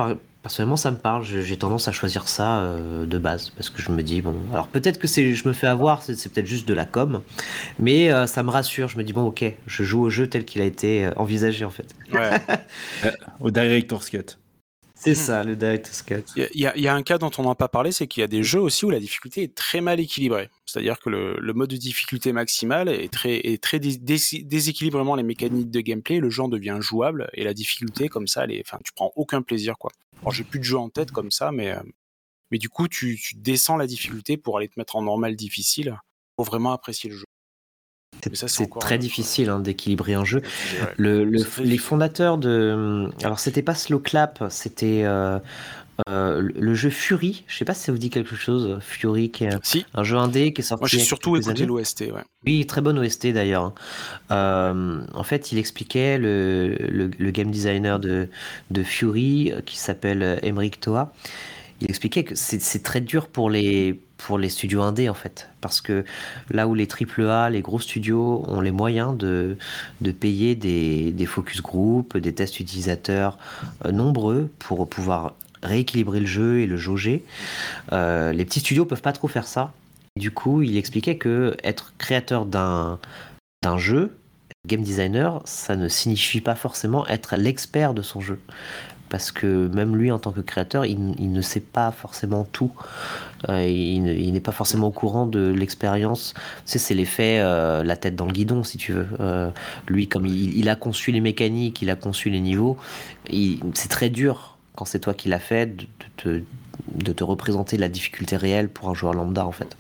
personnellement, 0.43 0.76
ça 0.76 0.90
me 0.93 0.97
parle. 0.97 1.24
J'ai 1.24 1.56
tendance 1.56 1.89
à 1.89 1.93
choisir 1.93 2.28
ça 2.28 2.60
euh, 2.60 3.05
de 3.05 3.18
base 3.18 3.51
parce 3.51 3.68
que 3.68 3.82
je 3.82 3.90
me 3.90 4.02
dis 4.02 4.22
bon, 4.22 4.36
alors 4.52 4.68
peut-être 4.68 4.98
que 4.98 5.09
c'est, 5.09 5.34
je 5.34 5.48
me 5.48 5.52
fais 5.52 5.66
avoir, 5.66 6.02
c'est, 6.02 6.32
peut-être 6.32 6.47
juste 6.47 6.68
de 6.68 6.74
la 6.74 6.84
com, 6.84 7.20
mais 7.80 8.10
ça 8.26 8.43
me 8.43 8.51
rassure. 8.51 8.89
Je 8.89 8.97
me 8.97 9.02
dis 9.02 9.12
bon, 9.12 9.26
ok, 9.26 9.44
je 9.66 9.82
joue 9.82 10.02
au 10.02 10.10
jeu 10.10 10.28
tel 10.28 10.44
qu'il 10.44 10.62
a 10.62 10.66
été 10.66 11.10
envisagé 11.16 11.64
en 11.64 11.70
fait. 11.70 11.94
Ouais. 12.12 12.30
au 13.40 13.51
director's 13.51 14.09
cut. 14.09 14.36
C'est 15.02 15.16
ça, 15.16 15.42
le 15.42 15.56
Director's 15.56 16.02
Cut. 16.02 16.22
Il 16.36 16.60
y, 16.60 16.86
a 16.86 16.94
un 16.94 17.02
cas 17.02 17.18
dont 17.18 17.30
on 17.38 17.42
n'a 17.42 17.56
pas 17.56 17.66
parlé, 17.66 17.90
c'est 17.90 18.06
qu'il 18.06 18.20
y 18.20 18.24
a 18.24 18.28
des 18.28 18.44
jeux 18.44 18.60
aussi 18.60 18.84
où 18.84 18.90
la 18.90 19.00
difficulté 19.00 19.42
est 19.42 19.54
très 19.54 19.80
mal 19.80 19.98
équilibrée. 19.98 20.48
C'est-à-dire 20.64 21.00
que 21.00 21.10
le, 21.10 21.52
mode 21.54 21.70
de 21.70 21.76
difficulté 21.76 22.32
maximale 22.32 22.88
est 22.88 23.12
très, 23.12 23.34
est 23.34 23.60
très 23.60 23.80
déséquilibre 23.80 24.98
vraiment 24.98 25.16
les 25.16 25.24
mécaniques 25.24 25.72
de 25.72 25.80
gameplay, 25.80 26.20
le 26.20 26.30
jeu 26.30 26.44
devient 26.48 26.78
jouable 26.80 27.28
et 27.32 27.42
la 27.42 27.52
difficulté 27.52 28.08
comme 28.08 28.28
ça, 28.28 28.44
elle 28.44 28.52
est, 28.52 28.64
tu 28.84 28.92
prends 28.94 29.12
aucun 29.16 29.42
plaisir 29.42 29.76
quoi. 29.76 29.90
Alors 30.20 30.32
j'ai 30.32 30.44
plus 30.44 30.60
de 30.60 30.64
jeux 30.64 30.78
en 30.78 30.88
tête 30.88 31.10
comme 31.10 31.32
ça, 31.32 31.50
mais, 31.50 31.72
euh, 31.72 31.82
mais 32.52 32.58
du 32.58 32.68
coup 32.68 32.86
tu, 32.86 33.18
tu 33.20 33.34
descends 33.34 33.76
la 33.76 33.88
difficulté 33.88 34.36
pour 34.36 34.56
aller 34.56 34.68
te 34.68 34.78
mettre 34.78 34.94
en 34.94 35.02
normal 35.02 35.34
difficile 35.34 35.98
pour 36.36 36.46
vraiment 36.46 36.72
apprécier 36.72 37.10
le 37.10 37.16
jeu. 37.16 37.26
C'est 38.47 38.70
très 38.78 38.98
difficile 38.98 39.51
hein, 39.51 39.59
d'équilibrer 39.59 40.14
un 40.14 40.24
jeu. 40.24 40.43
Le, 40.97 41.24
les 41.24 41.78
fondateurs 41.78 42.39
de. 42.39 43.09
Alors, 43.24 43.39
c'était 43.39 43.62
pas 43.62 43.74
Slow 43.74 43.98
Clap, 43.98 44.44
c'était 44.48 45.02
euh, 45.05 45.39
euh, 46.09 46.48
le 46.55 46.74
jeu 46.74 46.90
Fury. 46.90 47.44
Je 47.48 47.56
sais 47.56 47.64
pas 47.64 47.74
si 47.74 47.82
ça 47.82 47.93
vous 47.93 47.98
dit 47.98 48.10
quelque 48.10 48.36
chose. 48.36 48.78
Fury, 48.80 49.30
qui 49.30 49.44
est 49.44 49.51
si. 49.62 49.84
un 49.94 50.05
jeu 50.05 50.16
indé 50.16 50.52
qui 50.52 50.60
est 50.60 50.64
sorti. 50.64 50.82
Moi, 50.82 50.89
j'ai 50.89 51.01
surtout 51.01 51.36
écouté 51.36 51.66
l'OST. 51.66 52.02
Ouais. 52.02 52.22
Oui, 52.47 52.64
très 52.66 52.80
bonne 52.80 52.98
OST 52.98 53.28
d'ailleurs. 53.28 53.64
Hein. 53.64 53.74
Euh, 54.30 55.01
en 55.14 55.24
fait, 55.24 55.51
il 55.51 55.59
expliquait 55.59 56.18
le, 56.18 56.76
le, 56.78 57.30
game 57.30 57.51
designer 57.51 57.98
de, 57.98 58.28
de 58.70 58.82
Fury, 58.84 59.52
qui 59.66 59.78
s'appelle 59.78 60.39
Emeric 60.43 60.78
Toa. 60.78 61.12
Il 61.80 61.90
expliquait 61.90 62.22
que 62.22 62.36
c'est 62.36 62.82
très 62.84 63.01
dur 63.01 63.26
pour 63.26 63.51
les 63.51 64.01
pour 64.22 64.38
les 64.38 64.48
studios 64.48 64.82
indés 64.82 65.08
en 65.08 65.14
fait. 65.14 65.48
Parce 65.60 65.80
que 65.80 66.04
là 66.50 66.68
où 66.68 66.74
les 66.74 66.86
AAA, 66.86 67.50
les 67.50 67.60
gros 67.60 67.80
studios 67.80 68.44
ont 68.46 68.60
les 68.60 68.70
moyens 68.70 69.16
de, 69.16 69.56
de 70.00 70.12
payer 70.12 70.54
des, 70.54 71.10
des 71.12 71.26
focus 71.26 71.60
group, 71.60 72.16
des 72.16 72.32
tests 72.32 72.60
utilisateurs 72.60 73.38
euh, 73.84 73.92
nombreux 73.92 74.50
pour 74.58 74.88
pouvoir 74.88 75.34
rééquilibrer 75.62 76.20
le 76.20 76.26
jeu 76.26 76.60
et 76.60 76.66
le 76.66 76.76
jauger, 76.76 77.24
euh, 77.92 78.32
les 78.32 78.44
petits 78.44 78.60
studios 78.60 78.84
peuvent 78.84 79.02
pas 79.02 79.12
trop 79.12 79.28
faire 79.28 79.46
ça. 79.46 79.72
Du 80.16 80.30
coup, 80.30 80.62
il 80.62 80.76
expliquait 80.76 81.16
que 81.16 81.56
être 81.64 81.94
créateur 81.98 82.46
d'un 82.46 82.98
d'un 83.62 83.78
jeu, 83.78 84.16
game 84.66 84.82
designer, 84.82 85.40
ça 85.44 85.76
ne 85.76 85.88
signifie 85.88 86.40
pas 86.40 86.56
forcément 86.56 87.06
être 87.06 87.36
l'expert 87.36 87.94
de 87.94 88.02
son 88.02 88.20
jeu 88.20 88.40
parce 89.12 89.30
que 89.30 89.68
même 89.68 89.94
lui 89.94 90.10
en 90.10 90.18
tant 90.18 90.32
que 90.32 90.40
créateur, 90.40 90.86
il, 90.86 91.32
ne 91.32 91.43
sait 91.43 91.60
pas 91.60 91.93
forcément 91.93 92.44
tout. 92.51 92.72
Euh, 93.51 93.62
il, 93.68 94.32
n'est 94.32 94.40
pas 94.40 94.52
forcément 94.52 94.86
au 94.86 94.90
courant 94.90 95.26
de 95.26 95.52
l'expérience. 95.52 96.32
Tu 96.64 96.72
sais, 96.72 96.78
c'est 96.78 96.94
l'effet 96.94 97.39
euh, 97.40 97.84
la 97.84 97.97
tête 97.98 98.16
dans 98.16 98.24
le 98.24 98.32
guidon, 98.32 98.64
si 98.64 98.78
tu 98.78 98.94
veux. 98.94 99.06
Euh, 99.20 99.51
lui, 99.86 100.09
comme 100.09 100.24
il, 100.24 100.66
a 100.70 100.76
conçu 100.76 101.12
les 101.12 101.20
mécaniques, 101.20 101.82
il 101.82 101.90
a 101.90 101.94
conçu 101.94 102.30
les 102.30 102.40
niveaux, 102.40 102.78
c'est 103.74 103.90
très 103.90 104.09
dur 104.09 104.56
quand 104.76 104.86
c'est 104.86 105.01
toi 105.01 105.12
qui 105.12 105.28
l'as 105.28 105.39
fait 105.39 105.76
de, 106.24 106.43
de, 106.94 107.12
te 107.12 107.22
représenter 107.22 107.76
la 107.76 107.90
difficulté 107.90 108.39
réelle 108.39 108.70
pour 108.70 108.89
un 108.89 108.94
joueur 108.94 109.12
lambda 109.12 109.44
en 109.44 109.52
fait. 109.52 109.76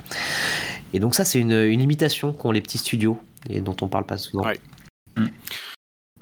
Et 0.92 1.00
donc 1.00 1.14
ça, 1.14 1.24
c'est 1.24 1.38
une, 1.38 1.52
une 1.52 1.80
limitation 1.80 2.34
qu'ont 2.34 2.50
les 2.50 2.60
petits 2.60 2.76
studios 2.76 3.18
et 3.48 3.62
dont 3.62 3.76
on 3.80 3.88
parle 3.88 4.04
pas 4.04 4.18
souvent. 4.18 4.44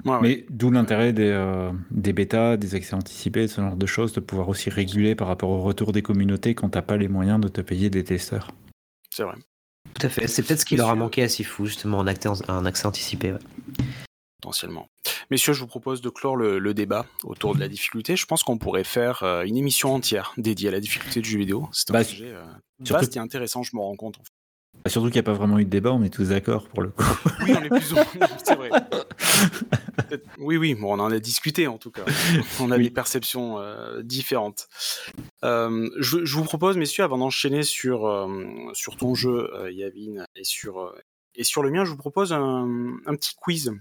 Mais 0.05 0.45
d'où 0.49 0.71
l'intérêt 0.71 1.13
des, 1.13 1.29
euh, 1.29 1.71
des 1.91 2.13
bêtas, 2.13 2.57
des 2.57 2.75
accès 2.75 2.95
anticipés, 2.95 3.47
ce 3.47 3.61
genre 3.61 3.75
de 3.75 3.85
choses, 3.85 4.13
de 4.13 4.19
pouvoir 4.19 4.49
aussi 4.49 4.69
réguler 4.69 5.15
par 5.15 5.27
rapport 5.27 5.49
au 5.49 5.61
retour 5.61 5.91
des 5.91 6.01
communautés 6.01 6.55
quand 6.55 6.69
t'as 6.69 6.81
pas 6.81 6.97
les 6.97 7.07
moyens 7.07 7.39
de 7.39 7.47
te 7.47 7.61
payer 7.61 7.89
des 7.89 8.03
testeurs. 8.03 8.51
C'est 9.09 9.23
vrai. 9.23 9.35
Tout 9.93 10.05
à 10.05 10.09
fait. 10.09 10.27
C'est 10.27 10.43
peut-être 10.43 10.61
ce 10.61 10.65
qui 10.65 10.75
leur 10.75 10.89
a 10.89 10.95
manqué 10.95 11.23
à 11.23 11.29
Sifu, 11.29 11.65
justement, 11.65 11.99
un 12.01 12.07
accès, 12.07 12.29
un 12.47 12.65
accès 12.65 12.85
anticipé. 12.85 13.35
Potentiellement. 14.41 14.87
Messieurs, 15.29 15.53
je 15.53 15.59
vous 15.59 15.67
propose 15.67 16.01
de 16.01 16.09
clore 16.09 16.35
le, 16.35 16.73
débat 16.73 17.05
autour 17.23 17.53
de 17.53 17.59
la 17.59 17.67
difficulté. 17.67 18.15
Je 18.15 18.25
pense 18.25 18.43
qu'on 18.43 18.57
pourrait 18.57 18.83
faire 18.83 19.23
euh, 19.23 19.43
une 19.43 19.57
émission 19.57 19.93
entière 19.93 20.33
dédiée 20.37 20.69
à 20.69 20.71
la 20.71 20.79
difficulté 20.79 21.21
du 21.21 21.29
jeu 21.29 21.37
vidéo. 21.37 21.69
C'est 21.73 21.89
un 21.91 21.93
bah, 21.93 22.03
sujet 22.03 22.33
euh, 22.33 22.43
vaste 22.79 23.15
et 23.15 23.19
intéressant, 23.19 23.63
je 23.63 23.75
me 23.75 23.81
rends 23.81 23.95
compte. 23.95 24.17
En 24.19 24.23
fait. 24.23 24.40
Bah, 24.83 24.89
surtout 24.89 25.07
qu'il 25.07 25.15
n'y 25.15 25.19
a 25.19 25.23
pas 25.23 25.33
vraiment 25.33 25.59
eu 25.59 25.65
de 25.65 25.69
débat, 25.69 25.91
on 25.91 26.01
est 26.01 26.09
tous 26.09 26.29
d'accord 26.29 26.67
pour 26.67 26.81
le 26.81 26.89
coup. 26.89 27.03
Oui, 27.41 27.53
on 27.55 27.63
est 27.63 27.69
plus 27.69 27.91
ou 27.91 27.95
moins. 27.95 28.05
C'est 28.43 28.55
vrai. 28.55 28.69
Oui, 30.39 30.57
oui, 30.57 30.73
bon, 30.73 30.93
on 30.93 30.99
en 30.99 31.11
a 31.11 31.19
discuté 31.19 31.67
en 31.67 31.77
tout 31.77 31.91
cas. 31.91 32.03
On 32.59 32.71
a 32.71 32.77
des 32.77 32.89
perceptions 32.89 33.59
euh, 33.59 34.01
différentes. 34.01 34.67
Euh, 35.43 35.89
je, 35.99 36.35
vous 36.35 36.43
propose, 36.43 36.77
messieurs, 36.77 37.03
avant 37.03 37.19
d'enchaîner 37.19 37.63
sur, 37.63 38.07
euh, 38.07 38.71
sur 38.73 38.97
ton 38.97 39.13
jeu, 39.13 39.51
Yavin, 39.71 40.25
et 40.35 40.43
sur, 40.43 40.93
et 41.35 41.43
sur 41.43 41.61
le 41.61 41.69
mien, 41.69 41.85
je 41.85 41.91
vous 41.91 41.97
propose 41.97 42.33
un, 42.33 42.97
un, 43.05 43.15
petit 43.15 43.35
quiz. 43.35 43.71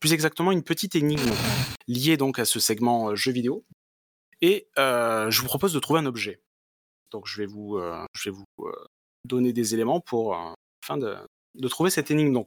Plus 0.00 0.12
exactement, 0.12 0.52
une 0.52 0.62
petite 0.62 0.94
énigme 0.94 1.30
liée 1.88 2.16
donc 2.16 2.38
à 2.38 2.44
ce 2.44 2.60
segment 2.60 3.14
jeu 3.16 3.32
vidéo. 3.32 3.64
Et 4.42 4.68
je 4.76 5.40
vous 5.40 5.46
propose 5.46 5.72
de 5.72 5.80
trouver 5.80 6.00
un 6.00 6.06
objet. 6.06 6.40
Donc 7.10 7.26
je 7.26 7.36
vais 7.38 7.46
vous, 7.46 7.80
je 8.12 8.30
vais 8.30 8.34
vous 8.34 8.44
donner 9.26 9.52
des 9.52 9.74
éléments 9.74 10.00
pour, 10.00 10.34
afin 10.82 10.96
de, 10.96 11.16
trouver 11.68 11.90
cette 11.90 12.10
énigme. 12.10 12.42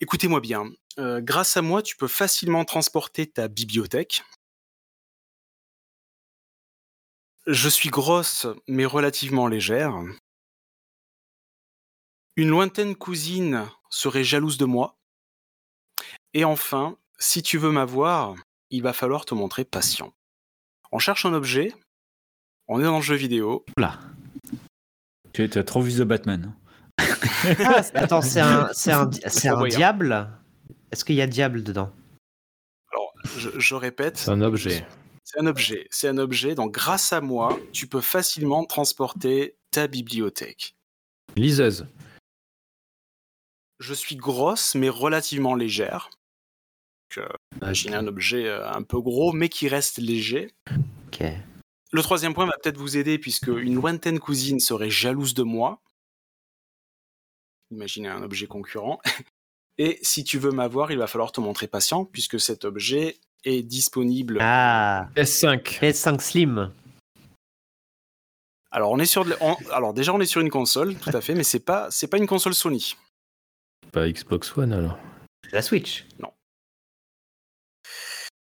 Écoutez-moi 0.00 0.40
bien. 0.40 0.70
Euh, 0.98 1.20
grâce 1.20 1.56
à 1.56 1.62
moi, 1.62 1.82
tu 1.82 1.96
peux 1.96 2.08
facilement 2.08 2.64
transporter 2.64 3.26
ta 3.26 3.48
bibliothèque. 3.48 4.22
Je 7.46 7.68
suis 7.68 7.90
grosse 7.90 8.46
mais 8.68 8.86
relativement 8.86 9.48
légère. 9.48 9.94
Une 12.36 12.48
lointaine 12.48 12.96
cousine 12.96 13.68
serait 13.90 14.24
jalouse 14.24 14.56
de 14.56 14.64
moi. 14.64 14.96
Et 16.32 16.44
enfin, 16.44 16.98
si 17.18 17.42
tu 17.42 17.58
veux 17.58 17.70
m'avoir, 17.70 18.34
il 18.70 18.82
va 18.82 18.92
falloir 18.92 19.24
te 19.24 19.34
montrer 19.34 19.64
patient. 19.64 20.12
On 20.90 20.98
cherche 20.98 21.26
un 21.26 21.32
objet, 21.32 21.72
on 22.66 22.80
est 22.80 22.84
dans 22.84 22.96
le 22.96 23.02
jeu 23.02 23.14
vidéo. 23.14 23.64
Là. 23.76 24.00
Tu 25.34 25.42
as 25.42 25.64
trop 25.64 25.82
vu 25.82 25.92
The 25.92 26.02
Batman. 26.02 26.54
Ah, 26.98 27.82
attends, 27.94 28.22
c'est 28.22 28.40
un, 28.40 28.70
un 28.86 29.06
diable? 29.68 30.30
Est-ce 30.92 31.04
qu'il 31.04 31.16
y 31.16 31.22
a 31.22 31.26
diable 31.26 31.64
dedans? 31.64 31.92
Alors, 32.92 33.12
je, 33.58 33.74
répète. 33.74 34.16
C'est 34.16 34.30
un 34.30 34.42
objet. 34.42 34.86
C'est 35.24 35.40
un 35.40 35.46
objet. 35.46 35.88
C'est 35.90 36.06
un 36.06 36.18
objet. 36.18 36.54
Donc, 36.54 36.72
grâce 36.72 37.12
à 37.12 37.20
moi, 37.20 37.58
tu 37.72 37.88
peux 37.88 38.00
facilement 38.00 38.64
transporter 38.64 39.56
ta 39.72 39.88
bibliothèque. 39.88 40.76
Liseuse. 41.34 41.88
Je 43.80 43.92
suis 43.92 44.14
grosse, 44.14 44.76
mais 44.76 44.88
relativement 44.88 45.56
légère. 45.56 46.10
Donc, 47.16 47.26
imaginez 47.60 47.96
un 47.96 48.06
objet 48.06 48.46
euh, 48.46 48.70
un 48.70 48.82
peu 48.84 49.00
gros, 49.00 49.32
mais 49.32 49.48
qui 49.48 49.66
reste 49.66 49.98
léger. 49.98 50.52
Ok. 51.08 51.24
Le 51.94 52.02
troisième 52.02 52.34
point 52.34 52.44
va 52.44 52.54
peut-être 52.60 52.76
vous 52.76 52.96
aider, 52.96 53.20
puisque 53.20 53.46
une 53.46 53.76
lointaine 53.76 54.18
cousine 54.18 54.58
serait 54.58 54.90
jalouse 54.90 55.32
de 55.32 55.44
moi. 55.44 55.80
Imaginez 57.70 58.08
un 58.08 58.20
objet 58.20 58.48
concurrent. 58.48 58.98
Et 59.78 60.00
si 60.02 60.24
tu 60.24 60.40
veux 60.40 60.50
m'avoir, 60.50 60.90
il 60.90 60.98
va 60.98 61.06
falloir 61.06 61.30
te 61.30 61.40
montrer 61.40 61.68
patient, 61.68 62.04
puisque 62.04 62.40
cet 62.40 62.64
objet 62.64 63.20
est 63.44 63.62
disponible. 63.62 64.38
Ah 64.40 65.08
S5. 65.14 65.78
S5 65.82 66.20
Slim. 66.20 66.72
Alors 68.72 68.90
on 68.90 68.98
est 68.98 69.06
sur, 69.06 69.24
alors 69.70 69.94
déjà 69.94 70.12
on 70.12 70.18
est 70.18 70.26
sur 70.26 70.40
une 70.40 70.50
console, 70.50 70.96
tout 70.96 71.10
à 71.14 71.20
fait, 71.20 71.36
mais 71.36 71.44
c'est 71.44 71.64
pas, 71.64 71.92
c'est 71.92 72.08
pas 72.08 72.18
une 72.18 72.26
console 72.26 72.54
Sony. 72.54 72.96
Pas 73.92 74.08
Xbox 74.08 74.56
One 74.56 74.72
alors. 74.72 74.98
La 75.52 75.62
Switch. 75.62 76.06
Non. 76.18 76.32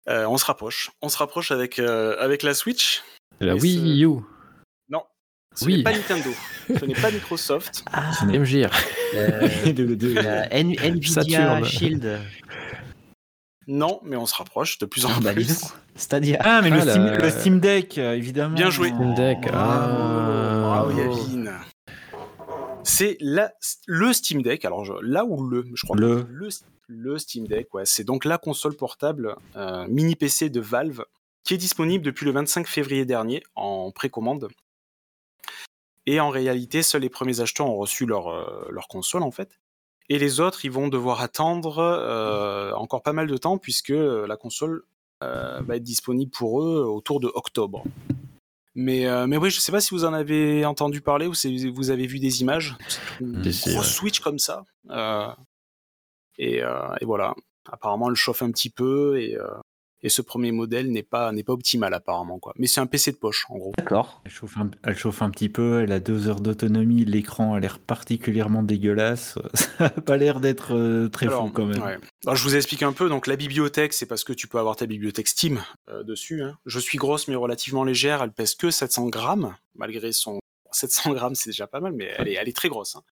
Euh, 0.10 0.28
on 0.28 0.38
se 0.38 0.46
rapproche. 0.46 0.92
On 1.02 1.10
se 1.10 1.18
rapproche 1.18 1.50
avec, 1.50 1.80
euh, 1.80 2.16
avec 2.20 2.44
la 2.44 2.54
Switch. 2.54 3.02
La 3.40 3.56
Wii 3.56 4.04
U. 4.06 4.22
Ce 5.56 5.66
oui. 5.66 5.78
n'est 5.78 5.84
pas 5.84 5.92
Nintendo, 5.92 6.30
ce 6.68 6.86
n'est 6.86 6.94
pas 6.94 7.12
Microsoft. 7.12 7.84
Ah, 7.92 8.14
ce 8.14 8.26
n'est 8.26 8.40
MGR. 8.40 8.70
Euh, 9.16 9.48
Nvidia 10.52 11.64
Shield. 11.64 12.20
Non, 13.68 14.00
mais 14.04 14.16
on 14.16 14.26
se 14.26 14.36
rapproche 14.36 14.78
de 14.80 14.86
plus 14.86 15.06
en 15.06 15.10
ah, 15.10 15.34
plus. 15.34 15.74
C'est-à-dire. 15.96 16.38
Ah, 16.40 16.62
mais 16.62 16.70
le, 16.70 16.78
ah, 16.80 17.30
Steam, 17.30 17.60
Deck, 17.60 17.98
euh, 17.98 18.16
évidemment. 18.16 18.56
Bien 18.56 18.70
joué. 18.70 18.90
Steam 18.90 19.14
Deck. 19.14 19.40
Ah, 19.54 20.86
oh, 20.88 20.92
Yavin. 20.92 21.60
C'est 22.84 23.18
le 23.20 24.14
Steam 24.14 24.42
Deck. 24.42 24.64
Alors 24.64 25.02
là 25.02 25.26
où 25.26 25.46
le, 25.48 25.66
je 25.76 25.86
crois 25.86 25.98
le. 25.98 26.26
le, 26.30 26.50
le 26.88 27.18
Steam 27.18 27.48
Deck, 27.48 27.74
ouais, 27.74 27.86
c'est 27.86 28.04
donc 28.04 28.26
la 28.26 28.38
console 28.38 28.76
portable 28.76 29.36
euh, 29.56 29.86
mini 29.88 30.16
PC 30.16 30.50
de 30.50 30.60
Valve 30.60 31.04
qui 31.44 31.54
est 31.54 31.58
disponible 31.58 32.04
depuis 32.04 32.26
le 32.26 32.32
25 32.32 32.68
février 32.68 33.06
dernier 33.06 33.44
en 33.56 33.92
précommande 33.92 34.50
et 36.06 36.20
en 36.20 36.30
réalité, 36.30 36.82
seuls 36.82 37.02
les 37.02 37.10
premiers 37.10 37.42
acheteurs 37.42 37.68
ont 37.68 37.78
reçu 37.78 38.06
leur, 38.06 38.28
euh, 38.28 38.68
leur 38.70 38.88
console, 38.88 39.24
en 39.24 39.32
fait. 39.32 39.60
Et 40.10 40.18
les 40.18 40.40
autres, 40.40 40.66
ils 40.66 40.72
vont 40.72 40.88
devoir 40.88 41.22
attendre 41.22 41.78
euh, 41.78 42.74
encore 42.74 43.04
pas 43.04 43.14
mal 43.14 43.28
de 43.28 43.38
temps, 43.38 43.58
puisque 43.58 43.92
euh, 43.92 44.26
la 44.28 44.38
console 44.38 44.84
va 45.24 45.76
être 45.76 45.84
disponible 45.84 46.32
pour 46.32 46.64
eux 46.64 46.84
autour 46.84 47.20
de 47.20 47.28
octobre. 47.36 47.84
Mais, 48.74 49.06
mais 49.28 49.38
oui, 49.38 49.52
je 49.52 49.60
sais 49.60 49.72
pas 49.72 49.80
si 49.80 49.94
vous 49.94 50.04
en 50.04 50.14
avez 50.14 50.66
entendu 50.66 51.00
parler 51.00 51.28
ou 51.28 51.36
si 51.36 51.70
vous 51.70 51.92
avez 51.92 52.08
vu 52.08 52.18
des 52.18 52.42
images. 52.42 52.76
Une 53.20 53.40
grosse 53.40 53.94
Switch 53.94 54.20
comme 54.20 54.40
ça. 54.40 54.64
Et, 56.40 56.56
et, 56.62 57.06
voilà. 57.06 57.36
Apparemment, 57.72 58.10
elle 58.10 58.16
chauffe 58.16 58.42
un 58.42 58.50
petit 58.50 58.72
peu 58.72 59.22
et, 59.22 59.38
et 60.04 60.10
ce 60.10 60.22
premier 60.22 60.52
modèle 60.52 60.92
n'est 60.92 61.04
pas, 61.04 61.32
n'est 61.32 61.44
pas 61.44 61.54
optimal 61.54 61.94
apparemment. 61.94 62.40
Quoi. 62.40 62.54
Mais 62.58 62.68
c'est 62.68 62.82
un 62.82 62.86
PC 62.86 63.12
de 63.12 63.18
poche 63.18 63.46
en 63.50 63.58
gros. 63.58 63.72
D'accord. 63.78 64.22
Elle 64.26 64.32
chauffe, 64.32 64.58
un, 64.58 64.72
elle 64.84 64.98
chauffe 64.98 65.22
un 65.22 65.30
petit 65.30 65.50
peu, 65.50 65.82
elle 65.82 65.92
a 65.92 66.00
deux 66.00 66.28
heures 66.28 66.42
d'autonomie, 66.42 67.06
l'écran 67.06 67.54
a 67.54 67.60
l'air 67.60 67.80
particulièrement 67.80 68.64
dégueulasse. 68.64 69.38
Ça 69.54 69.70
n'a 69.80 69.90
pas 69.90 70.18
l'air 70.18 70.40
d'être 70.40 70.76
euh, 70.76 71.10
très 71.10 71.28
fou 71.28 71.50
quand 71.54 71.66
même. 71.66 71.82
Alors, 72.26 72.36
je 72.36 72.44
vous 72.44 72.56
explique 72.56 72.84
un 72.84 72.94
peu. 72.94 73.10
Donc 73.10 73.28
la 73.28 73.36
bibliothèque, 73.36 73.94
c'est 73.94 74.06
parce 74.06 74.24
que 74.24 74.34
tu 74.34 74.48
peux 74.48 74.60
avoir 74.60 74.76
ta 74.76 74.86
bibliothèque 74.86 75.28
Steam 75.28 75.62
euh, 75.90 76.04
dessus. 76.04 76.44
Hein. 76.44 76.58
Je 76.66 76.80
suis 76.80 76.98
grosse 76.98 77.28
mais 77.28 77.36
relativement 77.36 77.84
légère. 77.84 78.22
Elle 78.24 78.32
pèse 78.32 78.56
que 78.56 78.72
700 78.72 79.10
grammes 79.10 79.56
malgré 79.76 80.12
son 80.12 80.40
700 80.72 81.14
grammes, 81.14 81.36
c'est 81.36 81.50
déjà 81.50 81.68
pas 81.68 81.80
mal, 81.80 81.94
mais 81.94 82.12
elle 82.18 82.28
est, 82.28 82.34
elle 82.34 82.48
est 82.48 82.56
très 82.56 82.70
grosse. 82.70 82.96
Hein. 82.96 83.04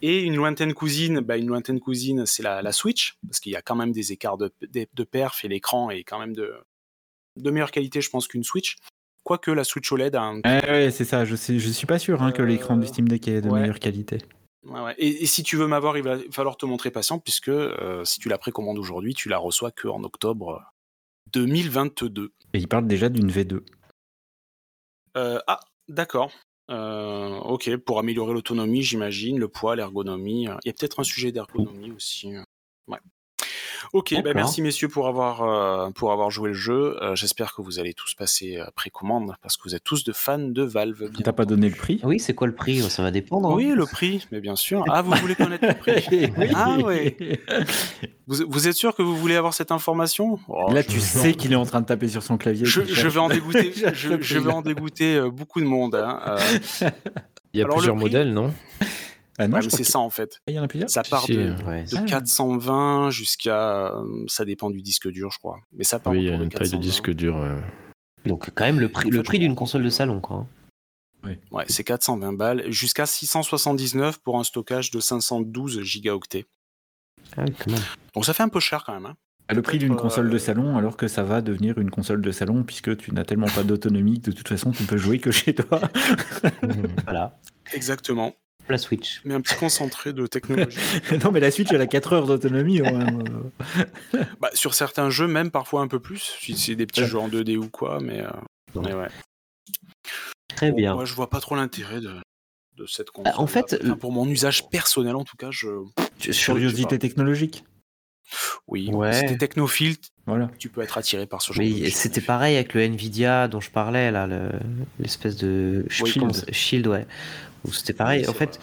Et 0.00 0.20
une 0.20 0.36
lointaine 0.36 0.74
cousine, 0.74 1.20
bah 1.20 1.36
une 1.36 1.46
lointaine 1.46 1.80
cousine, 1.80 2.26
c'est 2.26 2.42
la, 2.42 2.60
la, 2.60 2.72
Switch, 2.72 3.16
parce 3.26 3.40
qu'il 3.40 3.52
y 3.52 3.56
a 3.56 3.62
quand 3.62 3.76
même 3.76 3.92
des 3.92 4.12
écarts 4.12 4.36
de, 4.36 4.52
de, 4.60 5.04
perf 5.04 5.44
et 5.44 5.48
l'écran 5.48 5.90
est 5.90 6.04
quand 6.04 6.18
même 6.18 6.34
de, 6.34 6.54
de 7.36 7.50
meilleure 7.50 7.70
qualité, 7.70 8.02
je 8.02 8.10
pense, 8.10 8.28
qu'une 8.28 8.44
Switch. 8.44 8.76
Quoique 9.24 9.50
la 9.50 9.64
Switch 9.64 9.90
OLED 9.90 10.14
a 10.14 10.22
un. 10.22 10.40
ouais, 10.42 10.90
c'est 10.90 11.04
ça, 11.04 11.24
je, 11.24 11.34
sais, 11.34 11.58
je 11.58 11.70
suis 11.70 11.86
pas 11.86 11.98
sûr 11.98 12.22
hein, 12.22 12.30
que 12.30 12.42
l'écran 12.42 12.76
du 12.76 12.86
Steam 12.86 13.08
Deck 13.08 13.26
est 13.26 13.40
de 13.40 13.50
meilleure 13.50 13.80
qualité. 13.80 14.18
Ouais, 14.64 14.94
et, 14.98 15.22
et, 15.22 15.26
si 15.26 15.42
tu 15.42 15.56
veux 15.56 15.66
m'avoir, 15.66 15.96
il 15.96 16.02
va 16.02 16.18
falloir 16.30 16.56
te 16.56 16.66
montrer 16.66 16.90
patient, 16.90 17.18
puisque 17.18 17.48
euh, 17.48 18.04
si 18.04 18.18
tu 18.18 18.28
la 18.28 18.36
précommandes 18.36 18.78
aujourd'hui, 18.78 19.14
tu 19.14 19.28
la 19.28 19.38
reçois 19.38 19.70
qu'en 19.70 20.02
octobre 20.02 20.62
2022. 21.32 22.32
Et 22.52 22.58
il 22.58 22.68
parle 22.68 22.86
déjà 22.86 23.08
d'une 23.08 23.30
V2. 23.30 23.60
Euh, 25.16 25.38
ah, 25.46 25.60
d'accord. 25.88 26.32
Ok, 26.68 27.76
pour 27.78 27.98
améliorer 27.98 28.32
l'autonomie, 28.32 28.82
j'imagine, 28.82 29.38
le 29.38 29.48
poids, 29.48 29.76
l'ergonomie. 29.76 30.44
Il 30.44 30.66
y 30.66 30.70
a 30.70 30.72
peut-être 30.72 31.00
un 31.00 31.04
sujet 31.04 31.32
d'ergonomie 31.32 31.92
aussi. 31.92 32.32
Ok, 33.96 34.14
bah 34.22 34.34
merci 34.34 34.60
messieurs 34.60 34.88
pour 34.88 35.08
avoir, 35.08 35.42
euh, 35.42 35.90
pour 35.90 36.12
avoir 36.12 36.30
joué 36.30 36.48
le 36.48 36.54
jeu. 36.54 37.02
Euh, 37.02 37.14
j'espère 37.14 37.54
que 37.54 37.62
vous 37.62 37.78
allez 37.78 37.94
tous 37.94 38.12
passer 38.12 38.58
euh, 38.58 38.66
précommande 38.74 39.34
parce 39.40 39.56
que 39.56 39.62
vous 39.64 39.74
êtes 39.74 39.84
tous 39.84 40.04
de 40.04 40.12
fans 40.12 40.38
de 40.38 40.62
Valve. 40.62 41.10
T'as 41.24 41.32
pas 41.32 41.46
donné 41.46 41.70
le 41.70 41.74
prix? 41.74 41.98
Oui, 42.04 42.20
c'est 42.20 42.34
quoi 42.34 42.46
le 42.46 42.54
prix? 42.54 42.82
Ça 42.82 43.02
va 43.02 43.10
dépendre. 43.10 43.52
Hein. 43.52 43.54
Oui, 43.56 43.72
le 43.74 43.86
prix, 43.86 44.26
mais 44.30 44.40
bien 44.42 44.54
sûr. 44.54 44.84
Ah, 44.90 45.00
vous 45.00 45.12
voulez 45.12 45.34
connaître 45.34 45.66
le 45.66 45.74
prix? 45.74 46.30
Ah 46.54 46.76
oui. 46.84 47.16
Vous, 48.26 48.68
êtes 48.68 48.74
sûr 48.74 48.94
que 48.94 49.02
vous 49.02 49.16
voulez 49.16 49.36
avoir 49.36 49.54
cette 49.54 49.72
information? 49.72 50.38
Oh, 50.48 50.70
Là, 50.70 50.82
tu 50.82 51.00
sais 51.00 51.32
qu'il 51.32 51.52
est 51.54 51.56
en 51.56 51.64
train 51.64 51.80
de 51.80 51.86
taper 51.86 52.08
sur 52.08 52.22
son 52.22 52.36
clavier. 52.36 52.66
Je, 52.66 53.08
vais 53.08 53.18
en 53.18 53.28
dégoûter, 53.28 53.72
je, 53.94 54.38
vais 54.38 54.52
en 54.52 54.60
dégoûter 54.60 55.22
beaucoup 55.30 55.60
de 55.60 55.66
monde. 55.66 55.94
Hein, 55.94 56.36
Il 57.54 57.60
y 57.60 57.62
a 57.62 57.66
plusieurs 57.66 57.96
modèles, 57.96 58.34
non? 58.34 58.52
Ah 59.38 59.48
non, 59.48 59.60
c'est 59.68 59.84
ça 59.84 59.98
en 59.98 60.10
fait. 60.10 60.40
Il 60.46 60.54
y 60.54 60.58
en 60.58 60.62
a 60.62 60.68
plusieurs. 60.68 60.90
Ça 60.90 61.02
part 61.02 61.26
de, 61.26 61.54
420 62.06 63.10
jusqu'à. 63.10 63.94
Euh, 63.94 64.24
ça 64.28 64.44
dépend 64.44 64.70
du 64.70 64.82
disque 64.82 65.08
dur, 65.08 65.30
je 65.30 65.38
crois. 65.38 65.58
Mais 65.72 65.84
ça 65.84 65.98
part 65.98 66.12
Oui, 66.12 66.20
il 66.20 66.24
y 66.26 66.30
a 66.30 66.34
une 66.34 66.48
taille 66.48 66.70
de 66.70 66.76
disque 66.76 67.10
dur. 67.10 67.44
Donc, 68.24 68.50
quand 68.54 68.64
même, 68.64 68.80
le 68.80 68.88
prix, 68.88 69.10
le 69.10 69.22
prix 69.22 69.38
d'une 69.38 69.54
console 69.54 69.84
de 69.84 69.90
salon, 69.90 70.20
quoi. 70.20 70.46
Oui. 71.24 71.38
Ouais, 71.50 71.64
c'est 71.68 71.84
420 71.84 72.32
balles, 72.34 72.70
jusqu'à 72.70 73.06
679 73.06 74.18
pour 74.18 74.38
un 74.38 74.44
stockage 74.44 74.90
de 74.90 75.00
512 75.00 75.82
gigaoctets. 75.82 76.46
Ah, 77.36 77.44
Donc 78.14 78.24
ça 78.24 78.32
fait 78.32 78.42
un 78.42 78.48
peu 78.48 78.60
cher 78.60 78.84
quand 78.84 78.92
même. 78.92 79.06
Hein. 79.06 79.16
À 79.48 79.54
le 79.54 79.62
prix 79.62 79.78
d'une 79.78 79.96
console 79.96 80.28
de 80.28 80.38
salon, 80.38 80.76
alors 80.76 80.96
que 80.96 81.06
ça 81.06 81.22
va 81.22 81.40
devenir 81.40 81.78
une 81.78 81.90
console 81.90 82.20
de 82.20 82.32
salon, 82.32 82.64
puisque 82.64 82.96
tu 82.96 83.12
n'as 83.12 83.24
tellement 83.24 83.46
pas 83.46 83.62
d'autonomie 83.62 84.20
que 84.20 84.30
de 84.30 84.36
toute 84.36 84.48
façon 84.48 84.72
tu 84.72 84.82
ne 84.82 84.88
peux 84.88 84.96
jouer 84.96 85.18
que 85.18 85.30
chez 85.30 85.54
toi. 85.54 85.80
voilà. 87.04 87.38
Exactement 87.72 88.34
la 88.68 88.78
Switch. 88.78 89.20
Mais 89.24 89.34
un 89.34 89.40
petit 89.40 89.56
concentré 89.56 90.12
de 90.12 90.26
technologie. 90.26 90.78
non, 91.24 91.30
mais 91.32 91.40
la 91.40 91.50
Switch, 91.50 91.70
elle 91.72 91.80
a 91.80 91.86
4 91.86 92.12
heures 92.12 92.26
d'autonomie. 92.26 92.80
bah, 94.40 94.50
sur 94.54 94.74
certains 94.74 95.10
jeux, 95.10 95.26
même 95.26 95.50
parfois 95.50 95.80
un 95.80 95.88
peu 95.88 96.00
plus. 96.00 96.36
Si 96.40 96.56
c'est 96.56 96.76
des 96.76 96.86
petits 96.86 97.04
jeux 97.04 97.18
en 97.18 97.28
2D 97.28 97.56
ou 97.56 97.68
quoi, 97.68 98.00
mais, 98.00 98.22
euh, 98.22 98.80
ouais. 98.80 99.08
Très 100.54 100.72
bien. 100.72 100.94
Moi, 100.94 101.04
je 101.04 101.14
vois 101.14 101.30
pas 101.30 101.40
trop 101.40 101.54
l'intérêt 101.54 102.00
de, 102.00 102.14
de 102.76 102.86
cette 102.86 103.10
console. 103.10 103.32
Bah, 103.32 103.40
en 103.40 103.46
fait, 103.46 103.76
pour 104.00 104.12
mon 104.12 104.26
usage 104.28 104.68
personnel, 104.68 105.16
en 105.16 105.24
tout 105.24 105.36
cas, 105.36 105.50
je. 105.50 105.68
Curiosité 106.18 106.98
technologique. 106.98 107.64
Oui, 108.66 108.90
ouais. 108.92 109.12
si 109.12 109.26
t'es 109.26 109.36
technophile, 109.36 109.96
voilà. 110.26 110.50
tu 110.58 110.68
peux 110.68 110.80
être 110.80 110.98
attiré 110.98 111.26
par 111.26 111.42
ce 111.42 111.52
genre 111.52 111.64
de 111.64 111.88
C'était 111.88 112.20
pareil 112.20 112.56
avec 112.56 112.74
le 112.74 112.82
Nvidia 112.82 113.46
dont 113.46 113.60
je 113.60 113.70
parlais, 113.70 114.10
là, 114.10 114.26
l'espèce 114.98 115.36
de 115.36 115.86
Shield. 115.88 116.52
Shield, 116.52 116.86
ouais. 116.88 117.06
C'était 117.72 117.92
pareil. 117.92 118.28
en 118.28 118.32
fait, 118.32 118.58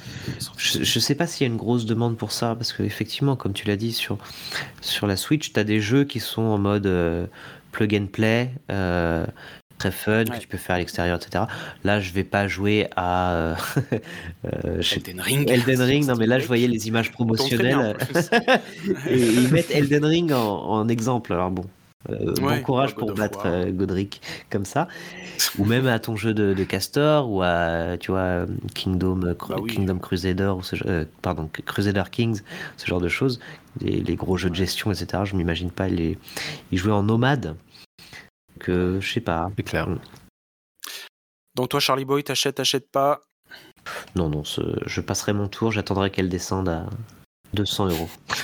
je, 0.57 0.79
ne 0.79 0.83
sais 0.83 1.15
pas 1.15 1.27
s'il 1.27 1.45
y 1.45 1.49
a 1.49 1.51
une 1.51 1.57
grosse 1.57 1.85
demande 1.85 2.17
pour 2.17 2.31
ça, 2.31 2.55
parce 2.55 2.73
qu'effectivement, 2.73 3.35
comme 3.35 3.53
tu 3.53 3.67
l'as 3.67 3.75
dit, 3.75 3.93
sur, 3.93 4.17
sur 4.81 5.07
la 5.07 5.15
Switch, 5.15 5.53
tu 5.53 5.59
as 5.59 5.63
des 5.63 5.79
jeux 5.79 6.03
qui 6.03 6.19
sont 6.19 6.41
en 6.41 6.57
mode 6.57 6.85
euh, 6.85 7.27
plug 7.71 7.95
and 7.95 8.07
play, 8.07 8.49
euh, 8.71 9.25
très 9.77 9.91
fun, 9.91 10.25
que 10.25 10.37
tu 10.37 10.47
peux 10.47 10.57
faire 10.57 10.75
à 10.75 10.79
l'extérieur, 10.79 11.17
etc. 11.17 11.45
Là, 11.83 11.99
je 11.99 12.11
vais 12.13 12.23
pas 12.23 12.47
jouer 12.47 12.87
à 12.95 13.33
euh, 13.33 13.55
Elden 14.95 15.19
Ring. 15.19 15.49
Elden 15.49 15.81
Ring, 15.81 16.07
non, 16.07 16.15
mais 16.15 16.27
là, 16.27 16.39
je 16.39 16.47
voyais 16.47 16.67
les 16.67 16.87
images 16.87 17.11
promotionnelles. 17.11 17.97
et 19.09 19.17
ils 19.17 19.49
mettent 19.49 19.71
Elden 19.71 20.05
Ring 20.05 20.31
en, 20.31 20.39
en 20.39 20.87
exemple. 20.87 21.33
Alors 21.33 21.51
bon, 21.51 21.65
euh, 22.09 22.33
bon 22.33 22.61
courage 22.61 22.95
pour 22.95 23.13
battre 23.13 23.45
euh, 23.45 23.71
Godric 23.71 24.21
comme 24.49 24.65
ça. 24.65 24.87
ou 25.57 25.65
même 25.65 25.87
à 25.87 25.99
ton 25.99 26.15
jeu 26.15 26.33
de, 26.33 26.63
Castor 26.63 27.29
ou 27.31 27.41
à 27.41 27.97
tu 27.99 28.11
vois 28.11 28.45
Kingdom, 28.73 29.17
bah 29.17 29.35
Kingdom 29.67 29.99
Crusader 29.99 30.53
ou 30.57 30.63
ce, 30.63 30.75
euh, 30.85 31.05
pardon 31.21 31.49
Crusader 31.65 32.03
Kings, 32.11 32.41
ce 32.77 32.87
genre 32.87 33.01
de 33.01 33.07
choses, 33.07 33.39
les, 33.79 34.15
gros 34.15 34.37
jeux 34.37 34.49
de 34.49 34.55
gestion, 34.55 34.91
etc. 34.91 35.23
Je 35.25 35.35
m'imagine 35.35 35.71
pas 35.71 35.87
les 35.87 36.17
y 36.71 36.77
jouer 36.77 36.91
en 36.91 37.03
nomade. 37.03 37.55
Que 38.59 38.99
je 39.01 39.13
sais 39.13 39.21
pas. 39.21 39.49
C'est 39.57 39.63
clair. 39.63 39.87
Donc 41.55 41.69
toi 41.69 41.79
Charlie 41.79 42.05
Boy, 42.05 42.23
t'achètes, 42.23 42.55
t'achètes 42.55 42.89
pas? 42.91 43.21
Non 44.15 44.29
non, 44.29 44.43
je 44.43 45.01
passerai 45.01 45.33
mon 45.33 45.47
tour, 45.47 45.71
j'attendrai 45.71 46.09
qu'elle 46.09 46.29
descende 46.29 46.69
à 46.69 46.85
200 47.53 47.89
euros. 47.89 48.09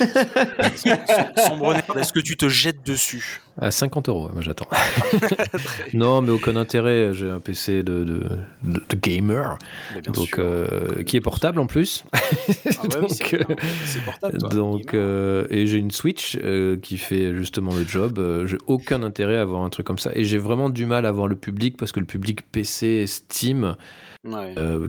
est-ce 1.96 2.12
que 2.12 2.20
tu 2.20 2.36
te 2.36 2.48
jettes 2.48 2.84
dessus? 2.86 3.40
À 3.60 3.70
50 3.70 4.08
euros, 4.08 4.30
moi 4.32 4.40
j'attends. 4.40 4.68
non, 5.94 6.22
mais 6.22 6.30
aucun 6.30 6.56
intérêt. 6.56 7.12
J'ai 7.12 7.28
un 7.28 7.40
PC 7.40 7.82
de, 7.82 8.04
de, 8.04 8.22
de, 8.62 8.96
gamer, 8.96 9.58
donc 10.04 10.38
euh, 10.38 11.02
qui 11.02 11.16
est 11.16 11.20
portable 11.20 11.58
en 11.58 11.66
plus. 11.66 12.04
Ah 12.12 12.86
donc, 12.88 13.10
c'est 13.10 14.04
portable. 14.04 14.38
donc 14.48 14.94
euh, 14.94 15.46
et 15.50 15.66
j'ai 15.66 15.78
une 15.78 15.90
Switch 15.90 16.38
euh, 16.42 16.78
qui 16.78 16.96
fait 16.96 17.34
justement 17.36 17.74
le 17.74 17.84
job. 17.84 18.18
j'ai 18.46 18.58
aucun 18.66 19.02
intérêt 19.02 19.36
à 19.36 19.42
avoir 19.42 19.62
un 19.62 19.70
truc 19.70 19.86
comme 19.86 19.98
ça, 19.98 20.10
et 20.14 20.24
j'ai 20.24 20.38
vraiment 20.38 20.70
du 20.70 20.86
mal 20.86 21.04
à 21.04 21.12
voir 21.12 21.26
le 21.26 21.36
public 21.36 21.76
parce 21.76 21.92
que 21.92 22.00
le 22.00 22.06
public 22.06 22.50
PC 22.50 23.06
Steam. 23.06 23.76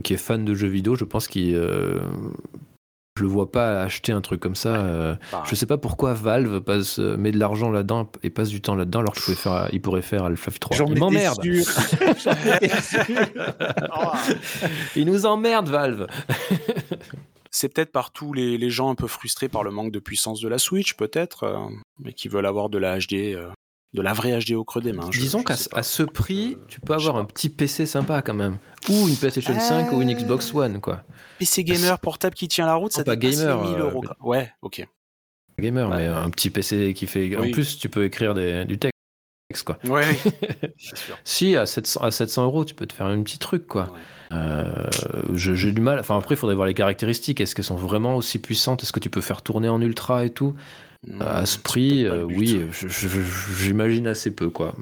qui 0.04 0.14
est 0.14 0.18
fan 0.18 0.44
de 0.44 0.54
jeux 0.54 0.68
vidéo, 0.68 0.94
je 0.94 1.04
pense 1.04 1.26
qu'il 1.26 1.58
je 3.16 3.22
le 3.22 3.28
vois 3.28 3.50
pas 3.50 3.82
acheter 3.82 4.12
un 4.12 4.22
truc 4.22 4.40
comme 4.40 4.54
ça. 4.54 4.76
Euh, 4.76 5.14
je 5.44 5.54
sais 5.54 5.66
pas 5.66 5.76
pourquoi 5.76 6.14
Valve 6.14 6.60
passe, 6.62 6.98
euh, 6.98 7.16
met 7.18 7.30
de 7.30 7.38
l'argent 7.38 7.70
là-dedans 7.70 8.10
et 8.22 8.30
passe 8.30 8.48
du 8.48 8.62
temps 8.62 8.74
là-dedans 8.74 9.00
alors 9.00 9.12
qu'il 9.12 9.34
faire, 9.34 9.68
il 9.72 9.82
pourrait 9.82 10.00
faire 10.02 10.24
Alpha 10.24 10.50
3. 10.50 10.76
Il 10.88 10.98
m'emmerde. 10.98 11.44
il 14.96 15.04
nous 15.04 15.26
emmerde 15.26 15.68
Valve. 15.68 16.06
C'est 17.50 17.68
peut-être 17.68 17.92
partout 17.92 18.32
les, 18.32 18.56
les, 18.56 18.70
gens 18.70 18.88
un 18.88 18.94
peu 18.94 19.06
frustrés 19.06 19.50
par 19.50 19.62
le 19.62 19.70
manque 19.70 19.92
de 19.92 19.98
puissance 19.98 20.40
de 20.40 20.48
la 20.48 20.56
Switch, 20.56 20.94
peut-être, 20.94 21.44
euh, 21.44 21.58
mais 21.98 22.14
qui 22.14 22.28
veulent 22.28 22.46
avoir 22.46 22.70
de 22.70 22.78
la 22.78 22.98
HD 22.98 23.36
de 23.94 24.02
la 24.02 24.12
vraie 24.12 24.38
HD 24.38 24.52
au 24.52 24.64
creux 24.64 24.80
des 24.80 24.92
mains. 24.92 25.08
Disons 25.10 25.42
qu'à 25.42 25.56
ce 25.56 26.02
prix, 26.02 26.56
tu 26.68 26.80
peux 26.80 26.94
avoir 26.94 27.16
un 27.16 27.24
petit 27.24 27.48
PC 27.48 27.86
sympa 27.86 28.22
quand 28.22 28.34
même. 28.34 28.58
Ou 28.88 29.08
une 29.08 29.16
PlayStation 29.16 29.58
5 29.58 29.92
ou 29.92 30.02
une 30.02 30.12
Xbox 30.12 30.54
One, 30.54 30.80
quoi. 30.80 31.02
PC 31.38 31.64
gamer 31.64 31.98
portable 31.98 32.34
qui 32.34 32.48
tient 32.48 32.66
la 32.66 32.74
route, 32.74 32.92
ça 32.92 33.04
pas 33.04 33.16
gamer. 33.16 33.62
1000 33.62 33.74
euh, 33.74 33.84
euros. 33.84 34.04
Ouais, 34.20 34.50
ok. 34.62 34.86
Gamer, 35.58 35.88
mais 35.88 36.06
un 36.06 36.30
petit 36.30 36.50
PC 36.50 36.94
qui 36.94 37.06
fait. 37.06 37.36
En 37.36 37.50
plus, 37.50 37.78
tu 37.78 37.88
peux 37.88 38.04
écrire 38.04 38.34
du 38.34 38.78
texte, 38.78 39.64
quoi. 39.64 39.78
Ouais. 39.84 40.06
si, 41.24 41.56
à 41.56 41.66
700, 41.66 42.00
à 42.00 42.10
700 42.10 42.44
euros, 42.44 42.64
tu 42.64 42.74
peux 42.74 42.86
te 42.86 42.92
faire 42.92 43.06
un 43.06 43.22
petit 43.22 43.38
truc, 43.38 43.66
quoi. 43.66 43.92
Euh, 44.32 44.64
j'ai 45.34 45.72
du 45.72 45.80
mal. 45.82 46.00
Enfin, 46.00 46.16
après, 46.16 46.34
il 46.34 46.38
faudrait 46.38 46.54
voir 46.54 46.66
les 46.66 46.74
caractéristiques. 46.74 47.40
Est-ce 47.40 47.54
qu'elles 47.54 47.64
sont 47.64 47.76
vraiment 47.76 48.16
aussi 48.16 48.38
puissantes? 48.38 48.82
Est-ce 48.82 48.92
que 48.92 49.00
tu 49.00 49.10
peux 49.10 49.20
faire 49.20 49.42
tourner 49.42 49.68
en 49.68 49.80
ultra 49.80 50.24
et 50.24 50.30
tout? 50.30 50.54
À 51.20 51.46
ce 51.46 51.58
prix, 51.58 52.06
euh, 52.06 52.24
oui, 52.24 52.62
j'imagine 53.58 54.06
assez 54.06 54.30
peu, 54.30 54.50
quoi. 54.50 54.74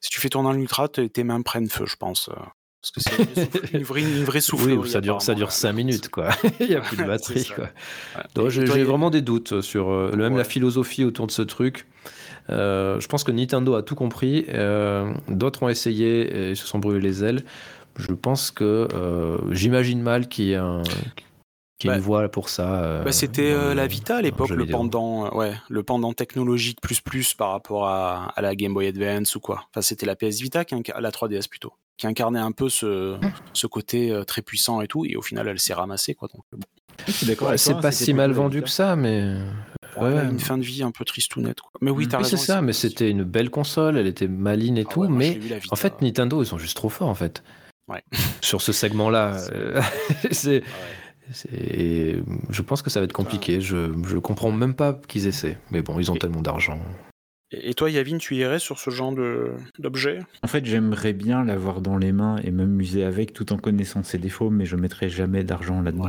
Si 0.00 0.10
tu 0.10 0.20
fais 0.20 0.28
tourner 0.28 0.50
en 0.50 0.54
ultra, 0.54 0.88
tes 0.88 1.24
mains 1.24 1.40
prennent 1.40 1.68
feu, 1.68 1.86
je 1.86 1.96
pense. 1.96 2.28
Euh, 2.28 2.34
parce 2.82 2.90
que 2.90 3.00
c'est 3.00 3.72
une 3.72 3.84
vraie, 3.84 4.02
une 4.02 4.24
vraie 4.24 4.40
souffle. 4.40 4.70
Oui, 4.78 4.90
ça 4.90 5.00
dure, 5.00 5.22
ça 5.22 5.34
dure 5.34 5.50
5 5.50 5.72
minutes, 5.72 6.08
quoi. 6.08 6.30
Il 6.60 6.68
n'y 6.68 6.74
a 6.74 6.80
plus 6.80 6.96
de 6.96 7.04
batterie, 7.06 7.48
quoi. 7.54 8.50
j'ai 8.50 8.84
vraiment 8.84 9.08
des 9.08 9.22
doutes 9.22 9.62
sur 9.62 9.90
euh, 9.90 10.14
même 10.14 10.36
la 10.36 10.44
philosophie 10.44 11.04
autour 11.04 11.26
de 11.26 11.32
ce 11.32 11.42
truc. 11.42 11.86
je 12.48 13.06
pense 13.06 13.24
que 13.24 13.32
Nintendo 13.32 13.74
a 13.74 13.82
tout 13.82 13.94
compris. 13.94 14.46
D'autres 15.28 15.62
ont 15.62 15.68
essayé 15.70 16.50
et 16.50 16.54
se 16.54 16.66
sont 16.66 16.80
brûlés 16.80 17.00
les 17.00 17.24
ailes. 17.24 17.44
Je 17.96 18.12
pense 18.12 18.50
que 18.50 18.88
j'imagine 19.50 20.02
mal 20.02 20.28
qu'il 20.28 20.46
y 20.46 20.52
ait 20.52 20.56
un 20.56 20.82
qui 21.82 21.88
bah, 21.88 21.96
une 21.96 22.00
voie 22.00 22.28
pour 22.28 22.48
ça. 22.48 22.82
Euh, 22.82 23.02
bah, 23.02 23.10
c'était 23.10 23.50
euh, 23.50 23.74
la 23.74 23.88
Vita 23.88 24.16
à 24.16 24.22
l'époque, 24.22 24.50
le 24.50 24.66
pendant, 24.66 25.26
euh, 25.26 25.36
ouais, 25.36 25.54
le 25.68 25.82
pendant 25.82 26.12
technologique 26.12 26.80
plus 26.80 27.00
plus 27.00 27.34
par 27.34 27.50
rapport 27.50 27.88
à, 27.88 28.32
à, 28.36 28.40
la 28.40 28.54
Game 28.54 28.72
Boy 28.72 28.86
Advance 28.86 29.34
ou 29.34 29.40
quoi. 29.40 29.64
Enfin, 29.70 29.82
c'était 29.82 30.06
la 30.06 30.14
PS 30.14 30.40
Vita, 30.40 30.64
qui 30.64 30.76
la 30.76 31.10
3DS 31.10 31.48
plutôt, 31.48 31.72
qui 31.96 32.06
incarnait 32.06 32.38
un 32.38 32.52
peu 32.52 32.68
ce, 32.68 33.14
hum. 33.14 33.20
ce 33.52 33.66
côté 33.66 34.16
très 34.28 34.42
puissant 34.42 34.80
et 34.80 34.86
tout, 34.86 35.04
et 35.04 35.16
au 35.16 35.22
final, 35.22 35.48
elle 35.48 35.58
s'est 35.58 35.74
ramassée 35.74 36.14
quoi. 36.14 36.28
Donc, 36.32 36.44
bon. 36.52 37.56
c'est 37.56 37.80
pas 37.80 37.90
si 37.90 38.14
mal 38.14 38.30
vendu 38.30 38.62
que 38.62 38.70
ça, 38.70 38.94
mais. 38.94 39.36
Ouais, 40.00 40.24
une 40.24 40.40
fin 40.40 40.56
de 40.56 40.62
vie 40.62 40.82
un 40.82 40.90
peu 40.90 41.04
nette 41.36 41.60
Quoi. 41.60 41.70
Mais 41.80 41.90
oui, 41.90 42.08
c'est 42.22 42.36
ça, 42.36 42.62
mais 42.62 42.72
c'était 42.72 43.10
une 43.10 43.24
belle 43.24 43.50
console, 43.50 43.98
elle 43.98 44.06
était 44.06 44.28
maline 44.28 44.78
et 44.78 44.86
ah 44.88 44.92
tout, 44.92 45.08
mais 45.08 45.38
en 45.70 45.76
fait, 45.76 46.00
Nintendo, 46.00 46.42
ils 46.42 46.46
sont 46.46 46.58
juste 46.58 46.76
trop 46.76 46.88
forts 46.88 47.08
en 47.08 47.14
fait. 47.14 47.42
Ouais. 47.88 48.02
Sur 48.40 48.62
ce 48.62 48.70
segment-là. 48.70 49.38
c'est. 50.30 50.62
Et 51.52 52.16
je 52.50 52.62
pense 52.62 52.82
que 52.82 52.90
ça 52.90 53.00
va 53.00 53.04
être 53.04 53.12
compliqué. 53.12 53.60
Je, 53.60 53.92
je 54.06 54.18
comprends 54.18 54.52
même 54.52 54.74
pas 54.74 55.00
qu'ils 55.08 55.26
essaient. 55.26 55.58
Mais 55.70 55.82
bon, 55.82 55.98
ils 55.98 56.10
ont 56.10 56.16
tellement 56.16 56.42
d'argent. 56.42 56.78
Et 57.52 57.74
toi, 57.74 57.90
Yavin, 57.90 58.16
tu 58.16 58.34
irais 58.36 58.58
sur 58.58 58.78
ce 58.78 58.88
genre 58.90 59.14
d'objet? 59.78 60.20
En 60.42 60.46
fait, 60.48 60.64
j'aimerais 60.64 61.12
bien 61.12 61.44
l'avoir 61.44 61.82
dans 61.82 61.98
les 61.98 62.12
mains 62.12 62.36
et 62.42 62.50
m'amuser 62.50 63.04
avec 63.04 63.34
tout 63.34 63.52
en 63.52 63.58
connaissant 63.58 64.02
ses 64.02 64.16
défauts, 64.18 64.48
mais 64.48 64.64
je 64.64 64.76
mettrais 64.76 65.10
jamais 65.10 65.44
d'argent 65.44 65.82
là-dedans. 65.82 66.08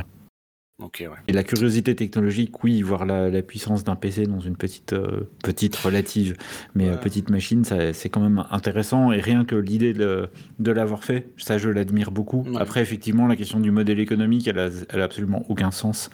Et 1.28 1.34
la 1.34 1.44
curiosité 1.44 1.96
technologique, 1.96 2.64
oui, 2.64 2.82
voir 2.82 3.06
la, 3.06 3.42
puissance 3.42 3.84
d'un 3.84 3.96
PC 3.96 4.26
dans 4.26 4.40
une 4.40 4.58
petite, 4.58 4.94
euh, 4.94 5.30
petite 5.44 5.76
relative, 5.76 6.36
mais 6.76 6.90
euh, 6.90 6.98
petite 6.98 7.30
machine, 7.30 7.64
c'est 7.64 8.10
quand 8.10 8.22
même 8.22 8.44
intéressant. 8.52 9.12
Et 9.12 9.22
rien 9.22 9.46
que 9.46 9.56
l'idée 9.56 9.94
de, 9.94 10.30
de 10.60 10.72
l'avoir 10.72 11.04
fait, 11.04 11.30
ça, 11.38 11.58
je 11.58 11.70
l'admire 11.70 12.12
beaucoup. 12.12 12.46
Après, 12.60 12.82
effectivement, 12.82 13.28
la 13.28 13.36
question 13.36 13.60
du 13.60 13.72
modèle 13.72 14.00
économique, 14.00 14.48
elle 14.48 14.60
a, 14.60 14.70
elle 14.90 15.02
a 15.02 15.04
absolument 15.04 15.46
aucun 15.48 15.72
sens. 15.72 16.10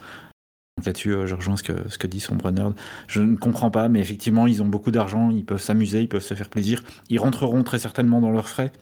Là-dessus, 0.84 1.12
euh, 1.12 1.26
je 1.26 1.34
rejoins 1.34 1.56
ce 1.56 1.62
que, 1.62 1.88
ce 1.88 1.98
que 1.98 2.06
dit 2.06 2.20
Sombre 2.20 2.50
Nerd. 2.50 2.74
Je 3.06 3.20
ne 3.20 3.36
comprends 3.36 3.70
pas, 3.70 3.88
mais 3.88 4.00
effectivement, 4.00 4.46
ils 4.46 4.62
ont 4.62 4.66
beaucoup 4.66 4.90
d'argent, 4.90 5.30
ils 5.30 5.44
peuvent 5.44 5.60
s'amuser, 5.60 6.02
ils 6.02 6.08
peuvent 6.08 6.22
se 6.22 6.34
faire 6.34 6.48
plaisir. 6.48 6.82
Ils 7.08 7.18
rentreront 7.18 7.62
très 7.62 7.78
certainement 7.78 8.20
dans 8.20 8.30
leurs 8.30 8.48
frais. 8.48 8.72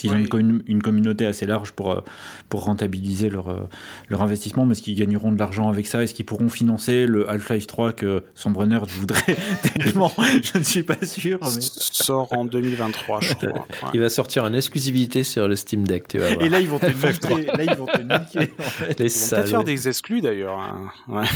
S'ils 0.00 0.12
ont 0.12 0.38
une, 0.38 0.62
une, 0.66 0.82
communauté 0.82 1.26
assez 1.26 1.44
large 1.44 1.72
pour, 1.72 1.92
euh, 1.92 2.00
pour 2.48 2.64
rentabiliser 2.64 3.28
leur, 3.28 3.48
euh, 3.48 3.68
leur 4.08 4.22
investissement, 4.22 4.64
mais 4.64 4.72
est-ce 4.72 4.80
qu'ils 4.80 4.96
gagneront 4.96 5.30
de 5.30 5.38
l'argent 5.38 5.68
avec 5.68 5.86
ça 5.86 6.02
Est-ce 6.02 6.14
qu'ils 6.14 6.24
pourront 6.24 6.48
financer 6.48 7.04
le 7.06 7.28
Half-Life 7.28 7.66
3 7.66 7.92
que 7.92 8.24
Sombre 8.34 8.66
voudrait 8.88 9.36
tellement 9.74 10.10
Je 10.42 10.58
ne 10.58 10.62
suis 10.62 10.82
pas 10.82 11.04
sûr. 11.04 11.38
Mais... 11.42 11.60
Sort 11.60 12.32
en 12.32 12.46
2023, 12.46 13.20
je 13.20 13.34
crois. 13.34 13.66
Il 13.94 14.00
va 14.00 14.08
sortir 14.08 14.44
en 14.44 14.54
exclusivité 14.54 15.22
sur 15.22 15.48
le 15.48 15.56
Steam 15.56 15.86
Deck, 15.86 16.08
tu 16.08 16.18
vois. 16.18 16.30
Et 16.42 16.48
là, 16.48 16.60
ils 16.60 16.68
vont 16.68 16.78
te 16.78 16.86
niquer. 16.86 17.46
là, 17.46 17.64
ils 17.64 17.74
vont 17.74 17.86
te 17.86 18.00
niquer. 18.00 18.52
En 18.58 18.62
fait. 18.62 18.96
ils 18.98 19.08
vont 19.08 19.36
peut-être 19.36 19.48
faire 19.48 19.64
des 19.64 19.88
exclus 19.88 20.22
d'ailleurs. 20.22 20.58
Hein. 20.58 20.90
Ouais. 21.08 21.26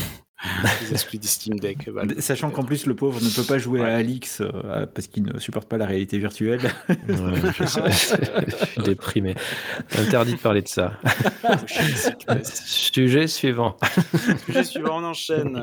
les 0.83 0.93
exclus 0.93 1.19
du 1.19 1.29
Steam 1.29 1.59
Deck. 1.59 1.91
Bah, 1.91 2.03
Sachant 2.19 2.51
qu'en 2.51 2.65
plus, 2.65 2.87
le 2.87 2.95
pauvre 2.95 3.21
ne 3.21 3.29
peut 3.29 3.45
pas 3.45 3.59
jouer 3.59 3.81
à 3.81 3.97
Alix 3.97 4.41
euh, 4.41 4.87
parce 4.87 5.07
qu'il 5.07 5.25
ne 5.25 5.39
supporte 5.39 5.69
pas 5.69 5.79
la 5.79 5.87
réalité 5.87 6.19
virtuelle. 6.19 6.61
je, 6.89 7.65
suis 8.66 8.83
déprimé. 8.83 9.35
Interdit 9.99 10.35
de 10.35 10.41
parler 10.41 10.62
de 10.62 10.69
ça. 10.69 10.99
Sujet 12.45 13.27
suivant. 13.27 13.77
Sujet 14.47 14.65
suivant, 14.65 15.01
on 15.01 15.05
enchaîne. 15.05 15.61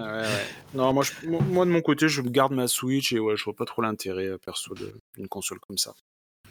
Non, 0.73 0.93
moi, 0.93 1.03
moi, 1.27 1.65
de 1.65 1.71
mon 1.71 1.81
côté, 1.81 2.07
je 2.07 2.21
garde 2.21 2.53
ma 2.53 2.67
Switch 2.67 3.11
et 3.13 3.19
ouais, 3.19 3.35
je 3.35 3.43
vois 3.43 3.55
pas 3.55 3.65
trop 3.65 3.81
l'intérêt 3.81 4.27
euh, 4.27 4.37
perso 4.37 4.73
d'une 5.15 5.27
console 5.27 5.59
comme 5.59 5.77
ça. 5.77 5.93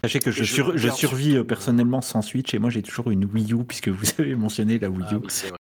Sachez 0.02 0.18
que 0.20 0.30
je, 0.30 0.44
je, 0.44 0.88
survis 0.88 1.36
euh, 1.36 1.44
personnellement 1.44 2.00
sans 2.00 2.22
Switch 2.22 2.54
et 2.54 2.58
moi 2.58 2.70
j'ai 2.70 2.80
toujours 2.80 3.10
une 3.10 3.26
Wii 3.26 3.52
U 3.52 3.64
puisque 3.64 3.88
vous 3.88 4.06
avez 4.18 4.34
mentionné 4.34 4.78
la 4.78 4.88
Wii 4.88 5.02
U. 5.12 5.16
Ah, 5.16 5.48
vrai. 5.48 5.58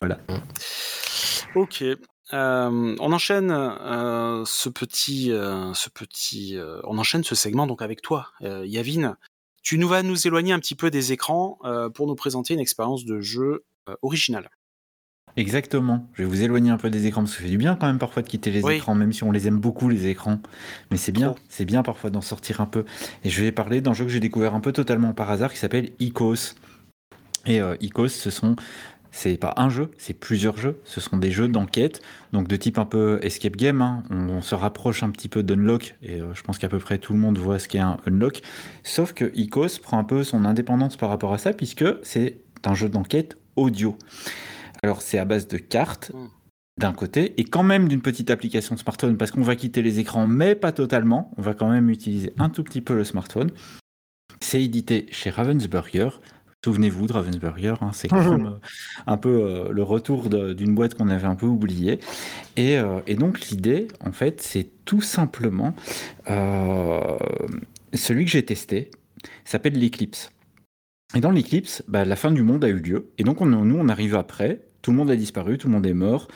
Voilà. 0.00 0.18
Ok. 1.54 1.84
Euh, 2.34 2.96
on 3.00 3.12
enchaîne 3.12 3.50
euh, 3.50 4.44
ce 4.44 4.68
petit, 4.68 5.32
euh, 5.32 5.72
ce 5.72 5.88
petit, 5.88 6.58
on 6.84 6.98
enchaîne 6.98 7.24
ce 7.24 7.34
segment 7.34 7.66
donc 7.66 7.82
avec 7.82 8.02
toi, 8.02 8.32
Yavin. 8.40 9.16
Tu 9.62 9.78
nous 9.78 9.88
vas 9.88 10.02
nous 10.02 10.26
éloigner 10.26 10.52
un 10.52 10.58
petit 10.58 10.74
peu 10.74 10.90
des 10.90 11.12
écrans 11.12 11.58
pour 11.94 12.06
nous 12.06 12.14
présenter 12.14 12.54
une 12.54 12.60
expérience 12.60 13.04
de 13.04 13.20
jeu 13.20 13.64
originale. 14.02 14.50
Exactement. 15.36 16.08
Je 16.14 16.22
vais 16.22 16.28
vous 16.28 16.42
éloigner 16.42 16.70
un 16.70 16.78
peu 16.78 16.90
des 16.90 17.06
écrans 17.06 17.22
parce 17.22 17.32
que 17.32 17.38
ça 17.38 17.44
fait 17.44 17.50
du 17.50 17.58
bien 17.58 17.76
quand 17.76 17.86
même 17.86 17.98
parfois 17.98 18.22
de 18.22 18.28
quitter 18.28 18.50
les 18.50 18.68
écrans, 18.70 18.94
même 18.94 19.12
si 19.12 19.24
on 19.24 19.30
les 19.30 19.46
aime 19.46 19.58
beaucoup 19.58 19.88
les 19.88 20.06
écrans. 20.06 20.40
Mais 20.90 20.96
c'est 20.96 21.12
bien, 21.12 21.34
c'est 21.48 21.64
bien 21.64 21.82
parfois 21.82 22.10
d'en 22.10 22.20
sortir 22.20 22.60
un 22.60 22.66
peu. 22.66 22.84
Et 23.24 23.30
je 23.30 23.42
vais 23.42 23.52
parler 23.52 23.80
d'un 23.80 23.92
jeu 23.92 24.04
que 24.04 24.10
j'ai 24.10 24.20
découvert 24.20 24.54
un 24.54 24.60
peu 24.60 24.72
totalement 24.72 25.12
par 25.12 25.30
hasard 25.30 25.52
qui 25.52 25.58
s'appelle 25.58 25.90
Icos. 26.00 26.54
Et 27.46 27.60
Icos, 27.80 28.08
ce 28.08 28.30
sont 28.30 28.56
c'est 29.18 29.36
pas 29.36 29.54
un 29.56 29.68
jeu, 29.68 29.90
c'est 29.98 30.14
plusieurs 30.14 30.56
jeux. 30.56 30.80
Ce 30.84 31.00
sont 31.00 31.16
des 31.16 31.32
jeux 31.32 31.48
d'enquête, 31.48 32.00
donc 32.32 32.46
de 32.46 32.54
type 32.54 32.78
un 32.78 32.84
peu 32.84 33.18
escape 33.22 33.56
game. 33.56 33.82
Hein. 33.82 34.04
On, 34.10 34.40
se 34.42 34.54
rapproche 34.54 35.02
un 35.02 35.10
petit 35.10 35.28
peu 35.28 35.42
d'Unlock, 35.42 35.96
et 36.02 36.20
euh, 36.20 36.32
je 36.34 36.42
pense 36.42 36.58
qu'à 36.58 36.68
peu 36.68 36.78
près 36.78 36.98
tout 36.98 37.14
le 37.14 37.18
monde 37.18 37.36
voit 37.36 37.58
ce 37.58 37.66
qu'est 37.66 37.80
un 37.80 37.96
Unlock. 38.06 38.42
Sauf 38.84 39.14
que 39.14 39.32
Icos 39.34 39.80
prend 39.82 39.98
un 39.98 40.04
peu 40.04 40.22
son 40.22 40.44
indépendance 40.44 40.96
par 40.96 41.08
rapport 41.08 41.32
à 41.32 41.38
ça, 41.38 41.52
puisque 41.52 41.84
c'est 42.02 42.38
un 42.64 42.74
jeu 42.74 42.88
d'enquête 42.88 43.36
audio. 43.56 43.98
Alors 44.84 45.02
c'est 45.02 45.18
à 45.18 45.24
base 45.24 45.48
de 45.48 45.58
cartes. 45.58 46.12
Hmm. 46.14 46.28
D'un 46.78 46.92
côté, 46.92 47.34
et 47.38 47.42
quand 47.42 47.64
même 47.64 47.88
d'une 47.88 48.02
petite 48.02 48.30
application 48.30 48.76
smartphone, 48.76 49.16
parce 49.16 49.32
qu'on 49.32 49.42
va 49.42 49.56
quitter 49.56 49.82
les 49.82 49.98
écrans, 49.98 50.28
mais 50.28 50.54
pas 50.54 50.70
totalement. 50.70 51.32
On 51.36 51.42
va 51.42 51.54
quand 51.54 51.68
même 51.68 51.90
utiliser 51.90 52.32
un 52.38 52.50
tout 52.50 52.62
petit 52.62 52.82
peu 52.82 52.94
le 52.94 53.02
smartphone. 53.02 53.50
C'est 54.40 54.62
édité 54.62 55.06
chez 55.10 55.30
Ravensburger. 55.30 56.20
Souvenez-vous 56.64 57.06
de 57.06 57.12
Ravensburger, 57.12 57.74
hein, 57.82 57.90
c'est 57.92 58.08
quand 58.08 58.30
même 58.36 58.46
euh, 58.46 58.58
un 59.06 59.16
peu 59.16 59.28
euh, 59.28 59.70
le 59.70 59.82
retour 59.82 60.28
d'une 60.28 60.74
boîte 60.74 60.94
qu'on 60.94 61.08
avait 61.08 61.26
un 61.26 61.36
peu 61.36 61.46
oubliée. 61.46 62.00
Et, 62.56 62.78
euh, 62.78 63.00
donc 63.16 63.40
l'idée, 63.48 63.86
en 64.04 64.10
fait, 64.10 64.42
c'est 64.42 64.68
tout 64.84 65.00
simplement 65.00 65.74
celui 67.94 68.24
que 68.24 68.30
j'ai 68.30 68.44
testé, 68.44 68.90
s'appelle 69.44 69.74
l'Eclipse. 69.74 70.32
Et 71.14 71.20
dans 71.20 71.30
l'Eclipse, 71.30 71.82
bah, 71.88 72.04
la 72.04 72.16
fin 72.16 72.30
du 72.30 72.42
monde 72.42 72.64
a 72.64 72.68
eu 72.68 72.80
lieu. 72.80 73.10
Et 73.18 73.24
donc 73.24 73.40
nous, 73.40 73.76
on 73.76 73.88
arrive 73.88 74.14
après, 74.14 74.67
tout 74.88 74.92
le 74.92 74.96
monde 74.96 75.10
a 75.10 75.16
disparu, 75.16 75.58
tout 75.58 75.66
le 75.66 75.74
monde 75.74 75.84
est 75.84 75.92
mort, 75.92 76.28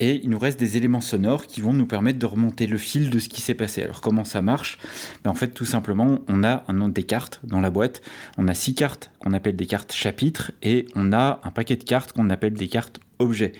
et 0.00 0.20
il 0.24 0.30
nous 0.30 0.38
reste 0.40 0.58
des 0.58 0.76
éléments 0.76 1.00
sonores 1.00 1.46
qui 1.46 1.60
vont 1.60 1.72
nous 1.72 1.86
permettre 1.86 2.18
de 2.18 2.26
remonter 2.26 2.66
le 2.66 2.76
fil 2.76 3.08
de 3.08 3.20
ce 3.20 3.28
qui 3.28 3.40
s'est 3.40 3.54
passé. 3.54 3.84
Alors 3.84 4.00
comment 4.00 4.24
ça 4.24 4.42
marche? 4.42 4.78
Ben, 5.22 5.30
En 5.30 5.34
fait, 5.34 5.50
tout 5.50 5.64
simplement, 5.64 6.18
on 6.26 6.42
a 6.42 6.64
un 6.66 6.88
des 6.88 7.04
cartes 7.04 7.38
dans 7.44 7.60
la 7.60 7.70
boîte, 7.70 8.02
on 8.36 8.48
a 8.48 8.54
six 8.54 8.74
cartes 8.74 9.12
qu'on 9.20 9.32
appelle 9.32 9.54
des 9.54 9.66
cartes 9.66 9.92
chapitres, 9.92 10.50
et 10.60 10.86
on 10.96 11.12
a 11.12 11.40
un 11.44 11.52
paquet 11.52 11.76
de 11.76 11.84
cartes 11.84 12.10
qu'on 12.10 12.30
appelle 12.30 12.54
des 12.54 12.66
cartes 12.66 12.98
objets. 13.20 13.52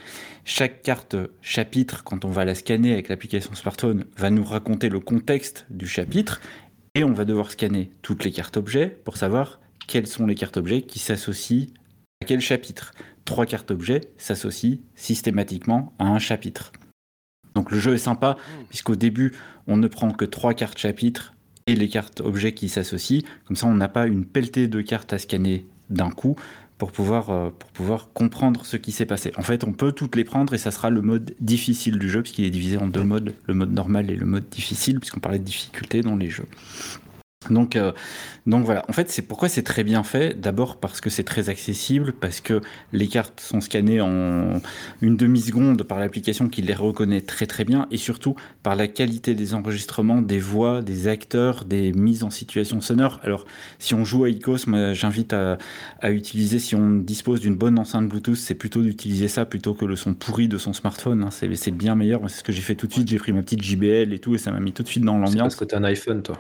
Chaque 0.45 0.83
carte 0.83 1.15
chapitre, 1.43 2.03
quand 2.03 2.25
on 2.25 2.31
va 2.31 2.45
la 2.45 2.57
scanner 2.57 2.93
avec 2.93 3.09
l'application 3.09 3.55
smartphone, 3.55 4.05
va 4.17 4.31
nous 4.31 4.43
raconter 4.43 4.89
le 4.89 4.99
contexte 4.99 5.65
du 5.71 5.87
chapitre, 5.87 6.41
et 6.97 7.05
on 7.05 7.13
va 7.13 7.25
devoir 7.25 7.53
scanner 7.53 7.93
toutes 8.03 8.25
les 8.25 8.33
cartes 8.33 8.57
objets 8.57 8.89
pour 9.05 9.17
savoir 9.17 9.61
quelles 9.87 10.09
sont 10.09 10.27
les 10.27 10.35
cartes 10.35 10.57
objets 10.57 10.83
qui 10.83 10.99
s'associent 10.99 11.69
à 12.21 12.27
quel 12.27 12.41
chapitre 12.41 12.93
trois 13.31 13.47
cartes 13.47 13.71
objets 13.71 14.01
s'associent 14.19 14.79
systématiquement 14.97 15.93
à 16.01 16.07
un 16.07 16.19
chapitre. 16.19 16.73
Donc 17.55 17.71
le 17.71 17.79
jeu 17.79 17.95
est 17.95 17.99
sympa, 17.99 18.33
hmm. 18.33 18.65
puisqu'au 18.69 18.97
début, 18.97 19.35
on 19.69 19.77
ne 19.77 19.87
prend 19.87 20.11
que 20.11 20.25
trois 20.25 20.53
cartes 20.53 20.79
chapitres 20.79 21.35
et 21.69 21.77
les 21.77 21.89
cartes 21.89 22.21
objets 22.21 22.55
qui 22.55 22.69
s'associent. 22.69 23.23
Comme 23.45 23.55
ça, 23.55 23.69
on 23.69 23.75
n'a 23.75 23.89
pas 23.89 24.09
une 24.09 24.25
pelletée 24.25 24.67
de 24.67 24.81
cartes 24.81 25.13
à 25.13 25.19
scanner 25.19 25.65
d'un 25.91 26.11
coup 26.11 26.35
pour 26.77 26.91
pouvoir, 26.91 27.31
euh, 27.31 27.51
pour 27.57 27.71
pouvoir 27.71 28.09
comprendre 28.13 28.67
ce 28.67 28.77
qui 28.77 28.91
s'est 28.91 29.07
passé. 29.07 29.31
En 29.37 29.43
fait, 29.43 29.63
on 29.63 29.73
peut 29.73 29.93
toutes 29.93 30.17
les 30.17 30.25
prendre 30.25 30.53
et 30.53 30.59
ça 30.59 30.73
sera 30.73 30.91
le 30.91 31.01
mode 31.01 31.37
difficile 31.39 32.01
du 32.01 32.11
jeu, 32.11 32.23
puisqu'il 32.23 32.47
est 32.47 32.51
divisé 32.51 32.79
en 32.79 32.89
deux 32.89 33.05
modes, 33.05 33.35
le 33.47 33.55
mode 33.55 33.73
normal 33.73 34.11
et 34.11 34.17
le 34.17 34.27
mode 34.27 34.49
difficile, 34.49 34.99
puisqu'on 34.99 35.21
parlait 35.21 35.39
de 35.39 35.45
difficulté 35.45 36.01
dans 36.01 36.17
les 36.17 36.31
jeux. 36.31 36.49
Donc, 37.49 37.75
euh, 37.75 37.93
donc 38.47 38.67
voilà, 38.67 38.85
en 38.89 38.93
fait, 38.93 39.11
c'est 39.11 39.23
pourquoi 39.23 39.49
c'est 39.49 39.63
très 39.63 39.83
bien 39.83 40.03
fait. 40.03 40.39
D'abord 40.39 40.77
parce 40.79 41.01
que 41.01 41.09
c'est 41.09 41.25
très 41.25 41.49
accessible, 41.49 42.13
parce 42.13 42.43
que 42.43 42.61
les 42.93 43.09
cartes 43.09 43.41
sont 43.41 43.63
scannées 43.63 44.03
en 44.03 44.61
une 45.01 45.17
demi-seconde 45.17 45.83
par 45.85 45.99
l'application 45.99 46.51
qui 46.51 46.61
les 46.61 46.75
reconnaît 46.75 47.23
très 47.23 47.47
très 47.47 47.65
bien, 47.65 47.87
et 47.91 47.97
surtout 47.97 48.35
par 48.63 48.77
la 48.77 48.89
qualité 48.89 49.35
des 49.35 49.55
enregistrements, 49.55 50.21
des 50.21 50.39
voix, 50.39 50.83
des 50.83 51.09
acteurs, 51.09 51.65
des 51.65 51.93
mises 51.93 52.25
en 52.25 52.31
situation 52.31 52.83
sonore. 52.83 53.21
Alors, 53.23 53.47
si 53.79 53.95
on 53.95 54.05
joue 54.05 54.25
à 54.25 54.29
Icos, 54.29 54.67
moi 54.67 54.93
j'invite 54.93 55.33
à, 55.33 55.57
à, 56.01 56.11
utiliser, 56.11 56.59
si 56.59 56.75
on 56.75 56.91
dispose 56.91 57.41
d'une 57.41 57.57
bonne 57.57 57.79
enceinte 57.79 58.07
Bluetooth, 58.07 58.37
c'est 58.37 58.55
plutôt 58.55 58.83
d'utiliser 58.83 59.29
ça 59.29 59.47
plutôt 59.47 59.73
que 59.73 59.87
le 59.87 59.97
son 59.97 60.13
pourri 60.13 60.47
de 60.47 60.59
son 60.59 60.75
smartphone. 60.75 61.25
Hein. 61.25 61.31
C'est 61.31 61.71
bien 61.71 61.95
meilleur. 61.95 62.21
C'est 62.29 62.41
ce 62.41 62.45
que 62.45 62.53
j'ai 62.53 62.61
fait 62.61 62.75
tout 62.75 62.87
de 62.87 62.93
suite. 62.93 63.09
J'ai 63.09 63.19
pris 63.19 63.33
ma 63.33 63.43
petite 63.43 63.63
JBL 63.63 64.13
et 64.13 64.19
tout, 64.19 64.35
et 64.35 64.39
ça 64.39 64.51
m'a 64.51 64.61
mis 64.61 64.73
tout 64.73 64.83
de 64.83 64.89
suite 64.89 65.05
dans 65.05 65.17
l'ambiance. 65.17 65.55
Parce 65.55 65.57
que 65.57 65.65
tu 65.65 65.75
as 65.75 65.79
un 65.79 65.85
iPhone, 65.85 66.23
toi. 66.23 66.39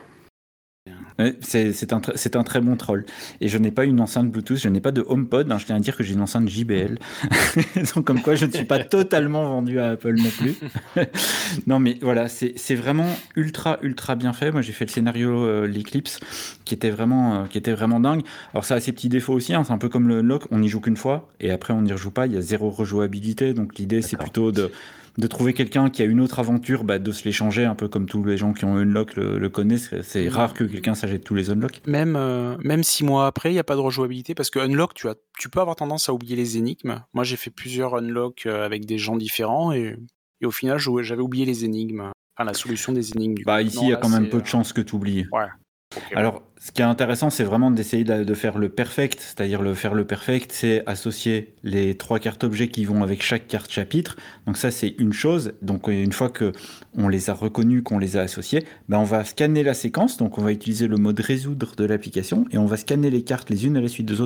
C'est 1.42 1.92
un, 1.92 2.00
un, 2.34 2.42
très 2.42 2.60
bon 2.60 2.74
troll. 2.76 3.04
Et 3.42 3.48
je 3.48 3.58
n'ai 3.58 3.70
pas 3.70 3.84
une 3.84 4.00
enceinte 4.00 4.30
Bluetooth, 4.30 4.56
je 4.56 4.68
n'ai 4.68 4.80
pas 4.80 4.92
de 4.92 5.04
HomePod. 5.06 5.52
Hein, 5.52 5.58
je 5.58 5.66
tiens 5.66 5.76
à 5.76 5.80
dire 5.80 5.94
que 5.94 6.02
j'ai 6.02 6.14
une 6.14 6.22
enceinte 6.22 6.48
JBL. 6.48 6.98
Donc, 7.94 8.04
comme 8.06 8.22
quoi, 8.22 8.34
je 8.34 8.46
ne 8.46 8.50
suis 8.50 8.64
pas 8.64 8.82
totalement 8.82 9.44
vendu 9.44 9.78
à 9.78 9.90
Apple 9.90 10.14
non 10.14 10.30
plus. 10.30 10.56
non, 11.66 11.78
mais 11.78 11.98
voilà, 12.00 12.28
c'est 12.28 12.74
vraiment 12.74 13.08
ultra, 13.36 13.78
ultra 13.82 14.14
bien 14.14 14.32
fait. 14.32 14.52
Moi, 14.52 14.62
j'ai 14.62 14.72
fait 14.72 14.86
le 14.86 14.90
scénario 14.90 15.44
euh, 15.44 15.66
L'Eclipse, 15.66 16.18
qui, 16.64 16.74
était 16.74 16.90
vraiment, 16.90 17.42
euh, 17.42 17.46
qui 17.46 17.58
était 17.58 17.72
vraiment 17.72 18.00
dingue. 18.00 18.22
Alors, 18.54 18.64
ça 18.64 18.76
a 18.76 18.80
ses 18.80 18.92
petits 18.92 19.10
défauts 19.10 19.34
aussi. 19.34 19.52
Hein, 19.52 19.64
c'est 19.64 19.72
un 19.72 19.78
peu 19.78 19.90
comme 19.90 20.08
le 20.08 20.20
Unlock, 20.20 20.44
on 20.50 20.60
n'y 20.60 20.68
joue 20.68 20.80
qu'une 20.80 20.96
fois 20.96 21.28
et 21.40 21.50
après, 21.50 21.74
on 21.74 21.82
n'y 21.82 21.92
rejoue 21.92 22.10
pas. 22.10 22.26
Il 22.26 22.32
y 22.32 22.38
a 22.38 22.40
zéro 22.40 22.70
rejouabilité. 22.70 23.52
Donc, 23.52 23.76
l'idée, 23.78 24.00
c'est 24.00 24.16
plutôt 24.16 24.50
de 24.50 24.70
de 25.20 25.26
trouver 25.26 25.52
quelqu'un 25.52 25.90
qui 25.90 26.02
a 26.02 26.04
une 26.06 26.20
autre 26.20 26.38
aventure, 26.38 26.82
bah, 26.82 26.98
de 26.98 27.12
se 27.12 27.24
l'échanger, 27.24 27.64
un 27.64 27.74
peu 27.74 27.88
comme 27.88 28.06
tous 28.06 28.24
les 28.24 28.36
gens 28.36 28.52
qui 28.52 28.64
ont 28.64 28.76
unlock 28.76 29.14
le, 29.14 29.38
le 29.38 29.48
connaissent. 29.48 29.90
C'est 30.02 30.28
rare 30.28 30.54
que 30.54 30.64
quelqu'un 30.64 30.94
s'achète 30.94 31.22
tous 31.22 31.34
les 31.34 31.50
unlocks. 31.50 31.82
Même, 31.86 32.16
euh, 32.16 32.56
même 32.64 32.82
six 32.82 33.04
mois 33.04 33.26
après, 33.26 33.50
il 33.50 33.52
n'y 33.52 33.58
a 33.58 33.64
pas 33.64 33.76
de 33.76 33.80
rejouabilité 33.80 34.34
parce 34.34 34.50
que 34.50 34.58
unlock, 34.58 34.94
tu, 34.94 35.08
as, 35.08 35.14
tu 35.38 35.48
peux 35.48 35.60
avoir 35.60 35.76
tendance 35.76 36.08
à 36.08 36.14
oublier 36.14 36.36
les 36.36 36.56
énigmes. 36.56 37.02
Moi, 37.12 37.24
j'ai 37.24 37.36
fait 37.36 37.50
plusieurs 37.50 37.94
unlocks 37.94 38.46
euh, 38.46 38.64
avec 38.64 38.86
des 38.86 38.98
gens 38.98 39.16
différents 39.16 39.72
et, 39.72 39.96
et 40.40 40.46
au 40.46 40.50
final, 40.50 40.78
j'avais 40.78 41.22
oublié 41.22 41.44
les 41.44 41.64
énigmes. 41.64 42.10
Enfin, 42.36 42.46
la 42.46 42.54
solution 42.54 42.92
des 42.92 43.12
énigmes. 43.12 43.42
bah, 43.44 43.60
ici, 43.60 43.78
il 43.82 43.88
y 43.90 43.92
a 43.92 43.96
quand 43.96 44.08
même 44.08 44.28
peu 44.30 44.40
de 44.40 44.46
chances 44.46 44.72
que 44.72 44.80
tu 44.80 44.94
oublies. 44.94 45.26
Ouais. 45.32 45.46
Alors, 46.14 46.42
ce 46.60 46.70
qui 46.72 46.82
est 46.82 46.84
intéressant, 46.84 47.30
c'est 47.30 47.42
vraiment 47.42 47.70
d'essayer 47.70 48.04
de 48.04 48.34
faire 48.34 48.58
le 48.58 48.68
perfect. 48.68 49.20
C'est-à-dire 49.20 49.62
le 49.62 49.74
faire 49.74 49.94
le 49.94 50.04
perfect, 50.04 50.52
c'est 50.52 50.82
associer 50.86 51.54
les 51.64 51.96
trois 51.96 52.18
cartes 52.18 52.44
objets 52.44 52.68
qui 52.68 52.84
vont 52.84 53.02
avec 53.02 53.22
chaque 53.22 53.48
carte 53.48 53.70
chapitre. 53.70 54.16
Donc 54.46 54.56
ça, 54.56 54.70
c'est 54.70 54.94
une 54.98 55.12
chose. 55.12 55.52
Donc 55.62 55.88
une 55.88 56.12
fois 56.12 56.28
que 56.28 56.52
on 56.96 57.08
les 57.08 57.30
a 57.30 57.34
reconnus, 57.34 57.82
qu'on 57.82 57.98
les 57.98 58.16
a 58.16 58.20
associés, 58.22 58.64
ben 58.88 58.98
on 58.98 59.04
va 59.04 59.24
scanner 59.24 59.62
la 59.62 59.74
séquence. 59.74 60.16
Donc 60.16 60.38
on 60.38 60.42
va 60.42 60.52
utiliser 60.52 60.86
le 60.86 60.96
mode 60.96 61.18
résoudre 61.18 61.74
de 61.76 61.84
l'application 61.84 62.44
et 62.52 62.58
on 62.58 62.66
va 62.66 62.76
scanner 62.76 63.10
les 63.10 63.22
cartes 63.22 63.50
les 63.50 63.66
unes 63.66 63.76
à 63.76 63.80
la 63.80 63.88
suite 63.88 64.06
des 64.06 64.20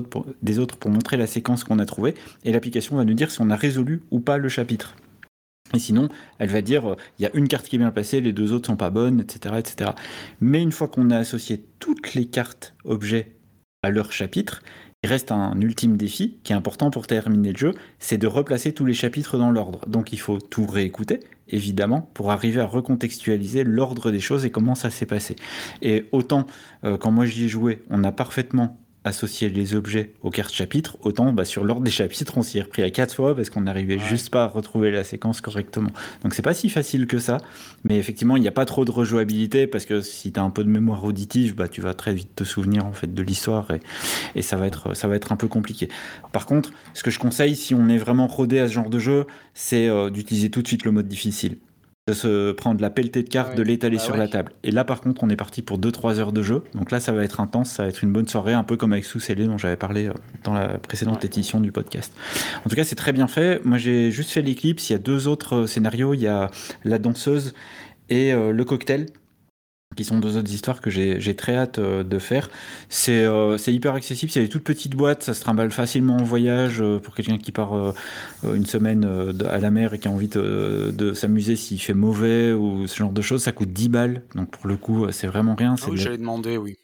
autres 0.59 0.77
pour 0.77 0.91
montrer 0.91 1.17
la 1.17 1.27
séquence 1.27 1.65
qu'on 1.65 1.79
a 1.79 1.87
trouvée. 1.87 2.15
Et 2.45 2.53
l'application 2.53 2.97
va 2.97 3.05
nous 3.05 3.15
dire 3.15 3.31
si 3.31 3.41
on 3.41 3.51
a 3.51 3.57
résolu 3.57 4.03
ou 4.11 4.21
pas 4.21 4.37
le 4.37 4.49
chapitre. 4.49 4.95
Et 5.73 5.79
sinon, 5.79 6.09
elle 6.39 6.51
va 6.51 6.61
dire, 6.61 6.93
euh, 6.93 6.97
il 7.19 7.23
y 7.23 7.27
a 7.27 7.31
une 7.35 7.49
carte 7.49 7.67
qui 7.67 7.77
est 7.77 7.79
bien 7.79 7.91
passée, 7.91 8.21
les 8.21 8.33
deux 8.33 8.53
autres 8.53 8.67
sont 8.67 8.77
pas 8.77 8.91
bonnes, 8.91 9.21
etc., 9.21 9.57
etc. 9.59 9.91
Mais 10.41 10.63
une 10.63 10.73
fois 10.73 10.89
qu'on 10.89 11.11
a 11.11 11.17
associé 11.17 11.65
toutes 11.79 12.15
les 12.15 12.27
cartes 12.27 12.75
objets 12.85 13.37
à 13.83 13.91
leur 13.91 14.13
chapitre, 14.13 14.63
il 15.05 15.09
reste 15.09 15.33
un 15.33 15.61
ultime 15.61 15.99
défi 15.99 16.39
qui 16.45 16.53
est 16.53 16.57
important 16.57 16.91
pour 16.91 17.07
terminer 17.07 17.53
le 17.53 17.59
jeu, 17.59 17.75
c'est 17.99 18.17
de 18.17 18.27
replacer 18.27 18.73
tous 18.73 18.87
les 18.87 18.95
chapitres 18.95 19.37
dans 19.37 19.51
l'ordre. 19.51 19.87
Donc 19.87 20.15
il 20.15 20.19
faut 20.19 20.39
tout 20.39 20.67
réécouter, 20.67 21.21
évidemment, 21.49 22.11
pour 22.15 22.31
arriver 22.31 22.61
à 22.61 22.67
recontextualiser 22.67 23.65
l'ordre 23.65 24.11
des 24.11 24.21
choses 24.21 24.47
et 24.47 24.51
comment 24.51 24.75
ça 24.75 24.89
s'est 24.89 25.05
passé. 25.05 25.37
Et 25.83 26.07
autant, 26.13 26.47
euh, 26.85 26.97
quand 26.97 27.11
moi 27.11 27.27
j'y 27.27 27.45
ai 27.45 27.49
joué, 27.49 27.83
on 27.91 28.03
a 28.03 28.13
parfaitement 28.13 28.79
associer 29.05 29.51
les 29.51 29.75
objets 29.75 30.13
aux 30.23 30.31
cartes 30.31 30.53
chapitres, 30.53 30.97
autant 31.03 31.33
bah, 31.33 31.45
sur 31.45 31.65
l'ordre 31.65 31.83
des 31.83 31.91
chapitres, 31.91 32.37
on 32.37 32.43
s'y 32.43 32.59
est 32.59 32.63
repris 32.63 32.83
à 32.83 32.91
quatre 32.91 33.15
fois 33.15 33.37
parce 33.37 33.51
qu'on 33.51 33.61
n'arrivait 33.61 33.99
juste 33.99 34.31
pas 34.31 34.45
à 34.45 34.47
retrouver 34.47 34.91
la 34.91 35.05
séquence 35.05 35.41
correctement. 35.41 35.91
Donc 36.23 36.35
c'est 36.35 36.43
pas 36.43 36.55
si 36.55 36.71
facile 36.71 37.07
que 37.07 37.19
ça, 37.19 37.39
mais 37.85 37.99
effectivement, 37.99 38.37
il 38.37 38.41
n'y 38.41 38.49
a 38.49 38.53
pas 38.53 38.65
trop 38.65 38.85
de 38.85 38.91
rejouabilité 38.91 39.67
parce 39.67 39.85
que 39.85 40.01
si 40.01 40.33
tu 40.33 40.41
as 40.41 40.43
un 40.43 40.51
peu 40.51 40.65
de 40.65 40.71
mémoire 40.71 41.05
auditive, 41.05 41.55
bah, 41.55 41.69
tu 41.69 41.83
vas 41.83 41.93
très 41.93 42.15
vite 42.15 42.35
te 42.35 42.45
souvenir 42.45 42.87
en 42.87 42.93
fait 42.93 43.13
de 43.13 43.23
l'histoire 43.23 43.71
et, 43.71 43.81
et, 44.35 44.43
ça, 44.43 44.57
va 44.57 44.67
être, 44.67 44.95
ça 44.95 45.07
va 45.07 45.17
être 45.17 45.33
un 45.33 45.37
peu 45.37 45.49
compliqué. 45.49 45.89
Par 46.33 46.47
contre, 46.47 46.73
ce 46.95 47.03
que 47.03 47.11
je 47.11 47.19
conseille 47.19 47.57
si 47.57 47.75
on 47.75 47.89
est 47.89 47.99
vraiment 47.99 48.27
rodé 48.27 48.59
à 48.59 48.69
ce 48.69 48.73
genre 48.73 48.91
de 48.91 48.99
jeu, 48.99 49.27
c'est 49.53 49.89
euh, 49.89 50.09
d'utiliser 50.09 50.51
tout 50.51 50.63
de 50.63 50.67
suite 50.67 50.85
le 50.85 50.93
mode 50.93 51.09
difficile 51.09 51.59
de 52.07 52.13
se 52.13 52.53
prendre 52.53 52.83
la 52.83 52.91
pelletée 52.91 53.23
de 53.23 53.29
cartes, 53.31 53.57
de 53.57 53.63
l'étaler 53.63 53.97
bah 53.97 54.03
sur 54.03 54.17
la 54.17 54.29
table. 54.29 54.53
Et 54.63 54.71
là, 54.71 54.85
par 54.85 55.01
contre, 55.01 55.25
on 55.25 55.31
est 55.31 55.37
parti 55.37 55.63
pour 55.63 55.79
2-3 55.79 56.19
heures 56.19 56.33
de 56.33 56.43
jeu. 56.43 56.63
Donc 56.75 56.91
là, 56.91 57.01
ça 57.01 57.13
va 57.13 57.25
être 57.25 57.41
intense, 57.41 57.71
ça 57.71 57.85
va 57.85 57.89
être 57.89 58.05
une 58.05 58.13
bonne 58.13 58.29
soirée, 58.29 58.53
un 58.53 58.63
peu 58.63 58.77
comme 58.77 58.93
avec 58.93 59.07
sous 59.07 59.21
dont 59.39 59.57
j'avais 59.57 59.77
parlé 59.77 60.09
euh, 60.09 60.13
dans 60.43 60.53
la 60.53 60.77
précédente 60.77 61.25
édition 61.25 61.61
du 61.61 61.73
podcast. 61.73 62.13
En 62.67 62.69
tout 62.69 62.77
cas, 62.77 62.85
c'est 62.85 62.95
très 62.95 63.13
bien 63.13 63.27
fait. 63.27 63.65
Moi, 63.65 63.79
j'ai 63.79 64.11
juste 64.11 64.31
fait 64.31 64.43
l'éclipse. 64.43 64.91
Il 64.91 64.93
y 64.93 64.97
a 64.97 64.99
deux 64.99 65.29
autres 65.29 65.63
euh, 65.63 65.67
scénarios. 65.67 66.13
Il 66.13 66.21
y 66.21 66.27
a 66.27 66.51
la 66.85 66.99
danseuse 66.99 67.55
et 68.11 68.35
euh, 68.35 68.53
le 68.53 68.65
cocktail 68.67 69.07
qui 69.95 70.05
sont 70.05 70.19
deux 70.19 70.37
autres 70.37 70.53
histoires 70.53 70.81
que 70.81 70.91
j'ai 70.91 71.37
très 71.37 71.57
hâte 71.57 71.79
euh, 71.79 72.03
de 72.03 72.19
faire. 72.19 72.51
Euh, 73.09 73.59
c'est 73.59 73.73
hyper 73.73 73.95
accessible, 73.95 74.31
c'est 74.31 74.41
des 74.41 74.49
toutes 74.49 74.65
petites 74.65 74.95
boîtes, 74.95 75.23
ça 75.23 75.35
se 75.35 75.41
trimballe 75.41 75.71
facilement 75.71 76.17
en 76.17 76.25
voyage 76.25 76.81
euh, 76.81 76.99
pour 76.99 77.15
quelqu'un 77.15 77.39
qui 77.39 77.53
part 77.53 77.95
une 78.43 78.67
semaine 78.67 79.05
à 79.49 79.59
la 79.59 79.71
mer 79.71 79.95
et 79.95 79.99
qui 79.99 80.09
a 80.09 80.11
envie 80.11 80.29
de, 80.29 81.13
s'amuser 81.15 81.57
s'il 81.57 81.81
fait 81.81 81.95
mauvais 81.95 82.53
ou 82.53 82.87
ce 82.87 82.97
genre 82.97 83.13
de 83.13 83.23
choses. 83.23 83.43
Ça 83.43 83.53
coûte 83.53 83.73
10 83.73 83.89
balles, 83.89 84.23
donc 84.35 84.51
pour 84.51 84.67
le 84.67 84.77
coup, 84.77 85.07
c'est 85.11 85.27
vraiment 85.27 85.55
rien. 85.55 85.77
Ah 85.81 85.87
oui, 85.91 85.97
j'allais 85.97 86.19
demander, 86.19 86.57
oui. 86.57 86.77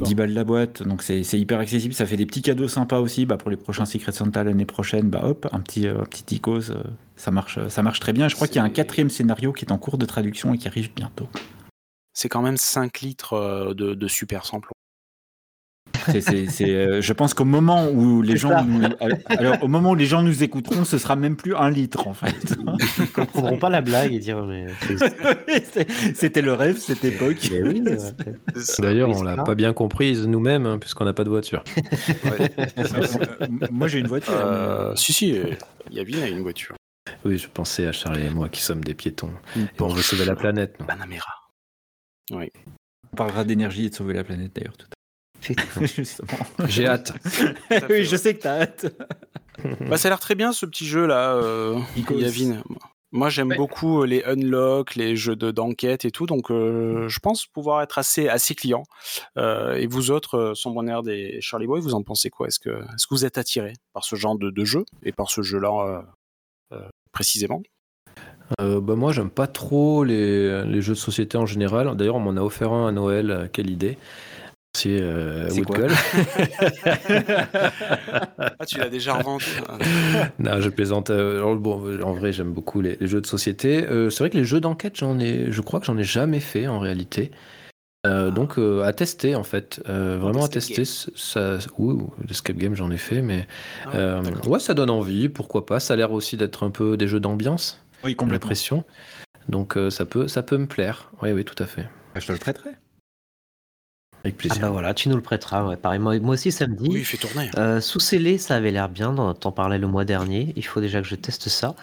10 0.00 0.14
balles 0.14 0.32
la 0.32 0.44
boîte, 0.44 0.82
donc 0.82 1.02
c'est 1.02 1.22
hyper 1.32 1.58
accessible. 1.58 1.94
Ça 1.94 2.06
fait 2.06 2.16
des 2.16 2.26
petits 2.26 2.42
cadeaux 2.42 2.68
sympas 2.68 2.98
aussi 2.98 3.26
bah, 3.26 3.36
pour 3.36 3.50
les 3.50 3.56
prochains 3.56 3.84
Secret 3.84 4.12
Santa 4.12 4.44
l'année 4.44 4.64
prochaine. 4.64 5.08
Bah 5.08 5.22
hop, 5.24 5.48
un 5.52 5.60
petit, 5.60 5.86
un 5.86 6.04
petit 6.04 6.36
icos, 6.36 6.72
ça 7.16 7.30
marche, 7.30 7.58
ça 7.68 7.82
marche 7.82 8.00
très 8.00 8.12
bien. 8.12 8.28
Je 8.28 8.34
crois 8.34 8.46
qu'il 8.46 8.56
y 8.56 8.60
a 8.60 8.64
un 8.64 8.70
quatrième 8.70 9.10
scénario 9.10 9.52
qui 9.52 9.64
est 9.64 9.72
en 9.72 9.78
cours 9.78 9.98
de 9.98 10.06
traduction 10.06 10.54
et 10.54 10.58
qui 10.58 10.68
arrive 10.68 10.92
bientôt 10.94 11.28
c'est 12.12 12.28
quand 12.28 12.42
même 12.42 12.56
5 12.56 13.00
litres 13.00 13.74
de, 13.74 14.08
super 14.08 14.44
samplon. 14.44 14.72
je 16.08 17.12
pense 17.12 17.34
qu'au 17.34 17.44
moment 17.44 17.88
où 17.88 18.22
les 18.22 18.36
gens, 18.36 18.64
nous, 18.64 18.82
alors 19.26 19.62
au 19.62 19.68
moment 19.68 19.90
où 19.90 19.94
les 19.94 20.06
gens 20.06 20.22
nous 20.22 20.42
écouteront, 20.42 20.84
ce 20.84 20.98
sera 20.98 21.16
même 21.16 21.36
plus 21.36 21.54
un 21.54 21.70
litre 21.70 22.08
en 22.08 22.14
fait. 22.14 22.56
Ils 22.98 23.10
comprendront 23.12 23.58
pas 23.58 23.70
la 23.70 23.82
blague 23.82 24.12
et 24.12 24.18
dire 24.18 24.44
c'était 26.14 26.42
le 26.42 26.54
rêve 26.54 26.78
cette 26.78 27.04
époque. 27.04 27.36
D'ailleurs, 28.78 29.10
on 29.10 29.22
l'a 29.22 29.36
pas 29.36 29.54
bien 29.54 29.72
comprise 29.72 30.26
nous-mêmes 30.26 30.66
hein, 30.66 30.78
puisqu'on 30.78 31.04
n'a 31.04 31.12
pas 31.12 31.24
de 31.24 31.30
voiture. 31.30 31.62
Moi, 33.70 33.88
j'ai 33.88 33.98
une 34.00 34.08
voiture. 34.08 34.32
Euh, 34.34 34.94
si 34.96 35.12
si, 35.12 35.38
Yavin 35.90 36.22
a 36.22 36.28
une 36.28 36.42
voiture. 36.42 36.74
Oui, 37.24 37.38
je 37.38 37.48
pensais 37.48 37.86
à 37.86 37.92
Charlie 37.92 38.26
et 38.26 38.30
moi 38.30 38.48
qui 38.48 38.62
sommes 38.62 38.82
des 38.82 38.94
piétons. 38.94 39.30
Bon, 39.78 39.86
on 39.86 39.88
veut 39.88 40.02
sauver 40.02 40.24
la 40.24 40.34
planète. 40.34 40.78
Non 40.80 40.86
oui. 42.30 42.50
On 43.12 43.16
parlera 43.16 43.44
d'énergie 43.44 43.86
et 43.86 43.90
de 43.90 43.94
sauver 43.94 44.14
la 44.14 44.24
planète 44.24 44.54
d'ailleurs 44.54 44.76
tout 44.76 44.86
à 44.86 45.50
l'heure. 45.50 46.68
J'ai 46.68 46.86
hâte. 46.86 47.12
oui, 47.90 48.04
je 48.04 48.16
sais 48.16 48.34
que 48.34 48.42
t'as 48.42 48.62
hâte. 48.62 48.86
bah, 49.88 49.96
ça 49.96 50.08
a 50.08 50.10
l'air 50.10 50.20
très 50.20 50.34
bien 50.34 50.52
ce 50.52 50.66
petit 50.66 50.86
jeu 50.86 51.06
là, 51.06 51.34
euh, 51.34 51.80
Yavin. 52.10 52.62
Moi 53.14 53.28
j'aime 53.28 53.52
beaucoup 53.54 54.02
euh, 54.02 54.06
les 54.06 54.24
unlock, 54.24 54.94
les 54.94 55.16
jeux 55.16 55.36
d'enquête 55.36 56.06
et 56.06 56.10
tout, 56.10 56.24
donc 56.24 56.50
euh, 56.50 57.08
je 57.08 57.20
pense 57.20 57.46
pouvoir 57.46 57.82
être 57.82 57.98
assez, 57.98 58.26
assez 58.26 58.54
client. 58.54 58.84
Euh, 59.36 59.74
et 59.74 59.86
vous 59.86 60.10
autres, 60.10 60.54
Sombre 60.54 60.82
Nerd 60.82 61.06
et 61.08 61.38
Charlie 61.42 61.66
Boy, 61.66 61.82
vous 61.82 61.94
en 61.94 62.02
pensez 62.02 62.30
quoi? 62.30 62.46
Est-ce 62.48 62.58
que, 62.58 62.70
est 62.70 62.96
-ce 62.96 63.06
que 63.06 63.14
vous 63.14 63.26
êtes 63.26 63.36
attirés 63.36 63.74
par 63.92 64.04
ce 64.04 64.16
genre 64.16 64.38
de, 64.38 64.50
de 64.50 64.64
jeu 64.64 64.86
et 65.02 65.12
par 65.12 65.30
ce 65.30 65.42
jeu-là 65.42 66.04
précisément? 67.12 67.62
Euh, 68.60 68.80
bah 68.80 68.96
moi, 68.96 69.12
j'aime 69.12 69.30
pas 69.30 69.46
trop 69.46 70.04
les, 70.04 70.64
les, 70.64 70.82
jeux 70.82 70.94
de 70.94 70.98
société 70.98 71.38
en 71.38 71.46
général. 71.46 71.94
D'ailleurs, 71.96 72.16
on 72.16 72.20
m'en 72.20 72.36
a 72.40 72.42
offert 72.42 72.72
un 72.72 72.88
à 72.88 72.92
Noël. 72.92 73.30
Euh, 73.30 73.46
quelle 73.50 73.70
idée. 73.70 73.98
C'est 74.74 75.02
euh, 75.02 75.50
ah, 78.38 78.64
tu 78.66 78.78
l'as 78.78 78.88
déjà 78.88 79.12
revendu. 79.12 79.44
Non, 80.38 80.62
je 80.62 80.70
plaisante. 80.70 81.10
Euh, 81.10 81.54
bon, 81.56 82.02
en 82.02 82.14
vrai, 82.14 82.32
j'aime 82.32 82.52
beaucoup 82.52 82.80
les, 82.80 82.96
jeux 83.02 83.20
de 83.20 83.26
société. 83.26 83.84
c'est 84.10 84.18
vrai 84.18 84.30
que 84.30 84.38
les 84.38 84.46
jeux 84.46 84.60
d'enquête, 84.60 84.96
j'en 84.96 85.18
ai, 85.18 85.52
je 85.52 85.60
crois 85.60 85.78
que 85.78 85.84
j'en 85.84 85.98
ai 85.98 86.04
jamais 86.04 86.40
fait 86.40 86.68
en 86.68 86.78
réalité. 86.78 87.32
donc 88.06 88.56
à 88.56 88.94
tester 88.94 89.34
en 89.34 89.44
fait, 89.44 89.82
vraiment 89.86 90.46
à 90.46 90.48
tester. 90.48 90.86
Ça, 90.86 91.58
oui, 91.76 92.02
l'escape 92.26 92.56
game 92.56 92.74
j'en 92.74 92.90
ai 92.90 92.96
fait, 92.96 93.20
mais 93.20 93.46
ah 93.92 94.22
ouais, 94.46 94.58
ça 94.58 94.72
donne 94.72 94.88
envie. 94.88 95.28
Pourquoi 95.28 95.66
pas 95.66 95.80
Ça 95.80 95.92
a 95.92 95.96
l'air 95.98 96.12
aussi 96.12 96.38
d'être 96.38 96.62
un 96.62 96.70
peu 96.70 96.96
des 96.96 97.08
jeux 97.08 97.20
d'ambiance. 97.20 97.82
Oui, 98.04 98.14
pression. 98.14 98.84
Donc 99.48 99.76
euh, 99.76 99.90
ça, 99.90 100.04
peut, 100.04 100.28
ça 100.28 100.42
peut 100.42 100.58
me 100.58 100.66
plaire. 100.66 101.10
Oui, 101.22 101.32
oui, 101.32 101.44
tout 101.44 101.60
à 101.62 101.66
fait. 101.66 101.88
Bah, 102.14 102.20
je 102.20 102.26
te 102.26 102.32
le 102.32 102.38
prêterai. 102.38 102.70
Avec 104.24 104.36
plaisir. 104.36 104.58
Ah 104.60 104.66
bah 104.66 104.70
voilà, 104.70 104.94
tu 104.94 105.08
nous 105.08 105.16
le 105.16 105.22
prêteras. 105.22 105.66
Ouais. 105.66 105.76
Pareil, 105.76 105.98
moi, 105.98 106.18
moi 106.20 106.34
aussi 106.34 106.52
samedi. 106.52 106.88
Oui, 106.88 107.00
il 107.00 107.04
fait 107.04 107.16
tourner. 107.16 107.50
Euh, 107.56 107.80
sous 107.80 107.98
scellé, 107.98 108.38
ça 108.38 108.54
avait 108.54 108.70
l'air 108.70 108.88
bien. 108.88 109.14
T'en 109.34 109.50
parlais 109.50 109.78
le 109.78 109.88
mois 109.88 110.04
dernier. 110.04 110.52
Il 110.54 110.64
faut 110.64 110.80
déjà 110.80 111.02
que 111.02 111.08
je 111.08 111.16
teste 111.16 111.48
ça. 111.48 111.74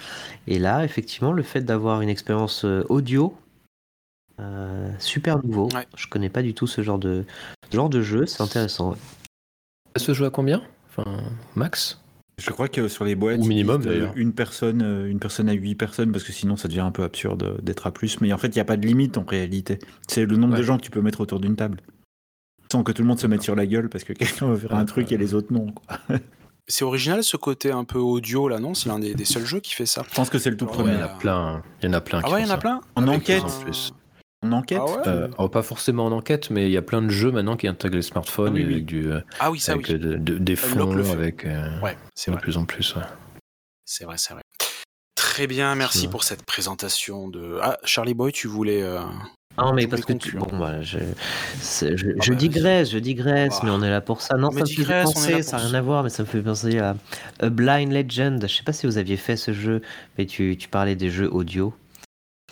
Et 0.47 0.57
là, 0.57 0.85
effectivement, 0.85 1.33
le 1.33 1.43
fait 1.43 1.61
d'avoir 1.61 2.01
une 2.01 2.09
expérience 2.09 2.63
euh, 2.63 2.85
audio, 2.87 3.37
super 4.99 5.43
nouveau. 5.43 5.67
Je 5.97 6.07
connais 6.07 6.29
pas 6.29 6.41
du 6.41 6.53
tout 6.53 6.65
ce 6.65 6.81
genre 6.81 6.97
de, 6.97 7.25
genre 7.73 7.89
de 7.89 8.01
jeu. 8.01 8.25
C'est 8.25 8.41
intéressant. 8.41 8.95
Ça 9.97 10.03
se 10.05 10.13
joue 10.13 10.23
à 10.23 10.31
combien? 10.31 10.63
Enfin, 10.87 11.21
max? 11.55 11.99
Je 12.39 12.49
crois 12.51 12.67
que 12.67 12.87
sur 12.87 13.05
les 13.05 13.15
boîtes, 13.15 13.39
minimum 13.39 13.83
une 14.15 14.33
personne, 14.33 14.81
euh, 14.81 15.09
une 15.09 15.19
personne 15.19 15.49
à 15.49 15.53
huit 15.53 15.75
personnes, 15.75 16.11
parce 16.11 16.23
que 16.23 16.31
sinon 16.31 16.55
ça 16.57 16.67
devient 16.67 16.79
un 16.81 16.91
peu 16.91 17.03
absurde 17.03 17.61
d'être 17.61 17.87
à 17.87 17.91
plus. 17.91 18.21
Mais 18.21 18.31
en 18.33 18.37
fait, 18.37 18.47
il 18.47 18.55
n'y 18.55 18.61
a 18.61 18.65
pas 18.65 18.77
de 18.77 18.85
limite 18.85 19.17
en 19.17 19.23
réalité. 19.23 19.79
C'est 20.07 20.25
le 20.25 20.37
nombre 20.37 20.57
de 20.57 20.63
gens 20.63 20.77
que 20.77 20.83
tu 20.83 20.91
peux 20.91 21.01
mettre 21.01 21.21
autour 21.21 21.39
d'une 21.39 21.55
table. 21.55 21.81
Sans 22.71 22.83
que 22.83 22.91
tout 22.91 23.01
le 23.01 23.07
monde 23.07 23.19
se 23.19 23.27
mette 23.27 23.41
sur 23.41 23.55
la 23.55 23.65
gueule 23.65 23.89
parce 23.89 24.03
que 24.03 24.13
quelqu'un 24.13 24.47
va 24.47 24.57
faire 24.57 24.75
un 24.75 24.85
truc 24.85 25.11
et 25.11 25.17
les 25.17 25.33
autres 25.33 25.51
non. 25.51 25.67
C'est 26.71 26.85
original 26.85 27.23
ce 27.23 27.35
côté 27.35 27.71
un 27.71 27.83
peu 27.83 27.97
audio 27.97 28.47
là, 28.47 28.59
non? 28.59 28.75
C'est 28.75 28.89
l'un 28.89 28.99
des, 28.99 29.25
seuls 29.25 29.45
jeux 29.45 29.59
qui 29.59 29.73
fait 29.73 29.87
ça. 29.87 30.03
Je 30.07 30.15
pense 30.15 30.29
que 30.29 30.37
c'est 30.37 30.51
le 30.51 30.57
tout 30.57 30.67
premier. 30.67 30.91
Il 30.91 30.99
y 30.99 31.01
en 31.01 31.05
a 31.05 31.07
plein. 31.07 31.63
Il 31.81 31.85
y 31.87 31.89
en 31.89 31.93
a 31.93 32.01
plein. 32.01 32.21
Ah 32.23 32.29
ouais, 32.29 32.41
il 32.43 32.47
y 32.47 32.47
en 32.47 32.53
a 32.53 32.57
plein? 32.57 32.79
En 32.93 33.07
enquête. 33.07 33.43
En 33.43 33.69
enquête 34.43 34.81
ah 34.81 35.07
euh, 35.07 35.27
oh, 35.37 35.49
Pas 35.49 35.61
forcément 35.61 36.05
en 36.05 36.11
enquête, 36.11 36.49
mais 36.49 36.65
il 36.65 36.71
y 36.71 36.77
a 36.77 36.81
plein 36.81 37.01
de 37.01 37.09
jeux 37.09 37.31
maintenant 37.31 37.57
qui 37.57 37.67
intègrent 37.67 37.95
les 37.95 38.01
smartphones 38.01 38.57
ah 38.57 38.61
avec 38.61 38.85
du 38.85 39.11
euh, 39.11 39.21
ah 39.39 39.51
oui, 39.51 39.59
ça, 39.59 39.73
avec 39.73 39.91
des 39.91 40.55
fonds, 40.55 40.91
avec 41.11 41.45
ouais, 41.83 41.97
c'est 42.15 42.31
de 42.31 42.37
plus 42.37 42.57
en 42.57 42.65
plus. 42.65 42.95
C'est 43.85 44.05
vrai, 44.05 44.15
c'est 44.17 44.33
vrai. 44.33 44.43
Très 45.15 45.47
bien, 45.47 45.73
merci 45.75 46.07
pour 46.07 46.23
cette 46.23 46.43
présentation 46.43 47.27
de. 47.27 47.59
Ah, 47.61 47.77
Charlie 47.83 48.13
Boy, 48.13 48.31
tu 48.31 48.47
voulais. 48.47 48.81
Euh... 48.83 48.99
Non, 49.57 49.73
mais 49.73 49.87
parce 49.87 50.05
que 50.05 50.13
tu... 50.13 50.37
bon, 50.37 50.47
bah, 50.57 50.81
je, 50.81 50.99
je, 51.61 51.97
je, 51.97 52.07
ah 52.09 52.29
bah, 52.29 52.35
digresse, 52.35 52.91
je 52.91 52.99
digresse, 52.99 53.61
mais 53.63 53.69
on 53.69 53.81
est 53.81 53.89
là 53.89 53.99
pour 53.99 54.21
ça. 54.21 54.35
Non, 54.37 54.51
ça 54.51 54.61
me 54.61 54.65
fait 54.65 55.03
penser, 55.03 55.41
ça 55.41 55.57
n'a 55.57 55.63
rien 55.63 55.73
à 55.73 55.81
voir, 55.81 56.03
mais 56.03 56.09
ça 56.09 56.23
me 56.23 56.27
fait 56.27 56.41
penser 56.41 56.79
à 56.79 56.95
A 57.39 57.49
Blind 57.49 57.91
Legend. 57.91 58.41
Je 58.41 58.53
sais 58.53 58.63
pas 58.63 58.73
si 58.73 58.85
vous 58.85 58.97
aviez 58.97 59.17
fait 59.17 59.35
ce 59.35 59.51
jeu, 59.51 59.81
mais 60.17 60.25
tu, 60.25 60.55
tu 60.57 60.69
parlais 60.69 60.95
des 60.95 61.09
jeux 61.09 61.33
audio. 61.33 61.73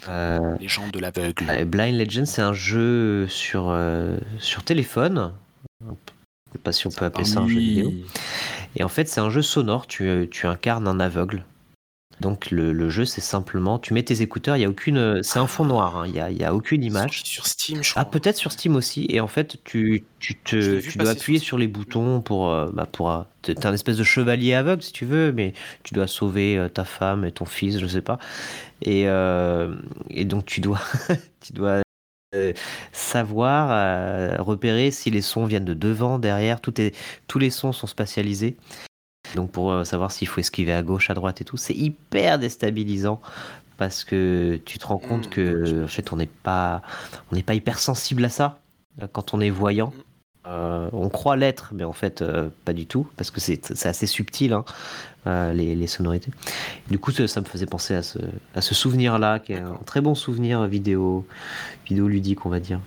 Euh, 0.08 0.56
gens 0.62 0.88
de 0.88 1.00
l'aveugle. 1.00 1.66
Blind 1.66 1.98
Legend, 1.98 2.26
c'est 2.26 2.42
un 2.42 2.54
jeu 2.54 3.28
sur, 3.28 3.70
euh, 3.70 4.18
sur 4.40 4.64
téléphone. 4.64 5.34
Je 5.82 6.54
sais 6.54 6.60
pas 6.60 6.72
si 6.72 6.88
on 6.88 6.92
peut 6.92 7.06
appeler 7.06 7.26
ça 7.26 7.42
un 7.42 7.48
jeu 7.48 7.60
vidéo. 7.60 7.94
Et 8.76 8.84
en 8.84 8.90
fait, 8.90 9.08
c'est 9.08 9.20
un 9.20 9.30
jeu 9.30 9.42
sonore. 9.42 9.88
Tu, 9.88 10.28
tu 10.32 10.48
incarnes 10.48 10.88
un 10.88 11.00
aveugle. 11.00 11.44
Donc 12.20 12.50
le, 12.50 12.90
jeu, 12.90 13.06
c'est 13.06 13.22
simplement, 13.22 13.78
tu 13.78 13.94
mets 13.94 14.02
tes 14.02 14.24
écouteurs, 14.24 14.58
il 14.58 14.62
y 14.62 14.66
a 14.66 14.70
aucune, 14.70 15.22
c'est 15.22 15.38
un 15.38 15.46
fond 15.46 15.66
noir, 15.66 15.98
hein, 15.98 16.04
il 16.08 16.14
n'y 16.14 16.20
a, 16.20 16.32
y 16.32 16.44
a, 16.44 16.54
aucune 16.56 16.84
image. 16.84 17.22
Sur 17.24 17.46
Steam, 17.46 17.84
je 17.84 17.92
ah, 17.92 17.92
crois. 17.92 18.02
Ah, 18.02 18.06
peut-être 18.06 18.38
sur 18.38 18.52
Steam 18.52 18.76
aussi. 18.76 19.06
Et 19.10 19.20
en 19.20 19.28
fait, 19.28 19.58
tu, 19.64 20.04
tu, 20.18 20.36
te, 20.36 20.80
tu 20.80 20.98
dois 20.98 21.12
appuyer 21.12 21.38
sur, 21.38 21.60
les 21.60 21.68
boutons 21.68 22.22
pour, 22.22 22.50
euh, 22.50 22.72
bah, 22.74 22.88
pour, 22.92 23.12
euh, 23.12 23.22
t'es 23.44 23.68
un 23.68 23.74
espèce 23.74 23.98
de 23.98 24.04
chevalier 24.04 24.56
aveugle 24.56 24.82
si 24.82 24.92
tu 24.92 25.06
veux, 25.06 25.32
mais 25.32 25.54
tu 25.84 25.94
dois 25.94 26.08
sauver 26.08 26.58
euh, 26.58 26.70
ta 26.70 26.86
femme 26.86 27.24
et 27.24 27.32
ton 27.32 27.46
fils, 27.46 27.78
je 27.78 27.86
sais 27.86 28.02
pas. 28.02 28.18
Et, 28.82 29.06
et 30.10 30.26
donc 30.26 30.46
tu 30.46 30.62
dois, 30.62 30.82
tu 31.42 31.54
dois 31.54 31.82
savoir 32.92 34.40
repérer 34.40 34.92
si 34.92 35.10
les 35.10 35.22
sons 35.22 35.46
viennent 35.46 35.66
de 35.66 35.74
devant, 35.74 36.20
derrière. 36.20 36.62
Tout 36.62 36.80
est, 36.82 36.96
tous 37.28 37.40
les 37.40 37.50
sons 37.50 37.74
sont 37.74 37.88
spatialisés. 37.88 38.58
Donc 39.36 39.52
pour 39.52 39.72
euh, 39.72 39.84
savoir 39.84 40.12
s'il 40.12 40.28
faut 40.28 40.40
esquiver 40.40 40.74
à 40.74 40.82
gauche, 40.82 41.10
à 41.10 41.14
droite 41.14 41.42
et 41.42 41.46
tout, 41.46 41.58
c'est 41.58 41.76
hyper 41.76 42.40
déstabilisant 42.40 43.22
parce 43.78 44.04
que 44.04 44.60
tu 44.66 44.80
te 44.80 44.88
rends 44.88 44.98
compte 44.98 45.28
mmh, 45.28 45.30
que 45.30 45.84
en 45.84 45.88
fait 45.88 46.12
on 46.12 46.16
n'est 46.16 46.26
pas 46.26 46.82
on 47.32 47.36
n'est 47.36 47.44
pas 47.44 47.54
hyper 47.54 47.78
sensible 47.80 48.26
à 48.26 48.30
ça 48.30 48.60
euh, 49.02 49.08
quand 49.12 49.34
on 49.34 49.40
est 49.40 49.50
voyant. 49.50 49.94
Euh, 50.48 50.90
on 50.94 51.10
croit 51.10 51.36
l'être, 51.36 51.74
mais 51.74 51.84
en 51.84 51.92
fait 51.92 52.24
pas 52.64 52.72
du 52.72 52.86
tout 52.86 53.06
parce 53.18 53.32
que 53.32 53.42
c'est 53.42 53.86
assez 53.86 54.08
subtil 54.08 54.54
hein, 54.54 54.64
les, 55.54 55.88
sonorités. 55.88 56.32
Du 56.90 57.00
coup, 57.00 57.12
ça, 57.12 57.42
me 57.42 57.46
faisait 57.46 57.66
penser 57.66 57.96
à 57.96 58.02
ce, 58.02 58.20
à 58.56 58.62
ce 58.62 58.74
souvenir-là, 58.74 59.40
qui 59.40 59.52
est 59.52 59.60
un 59.60 59.78
très 59.86 60.00
bon 60.00 60.16
souvenir 60.16 60.66
vidéo, 60.66 61.28
vidéo 61.86 62.08
ludique, 62.08 62.46
on 62.46 62.50
va 62.50 62.62
dire. 62.62 62.80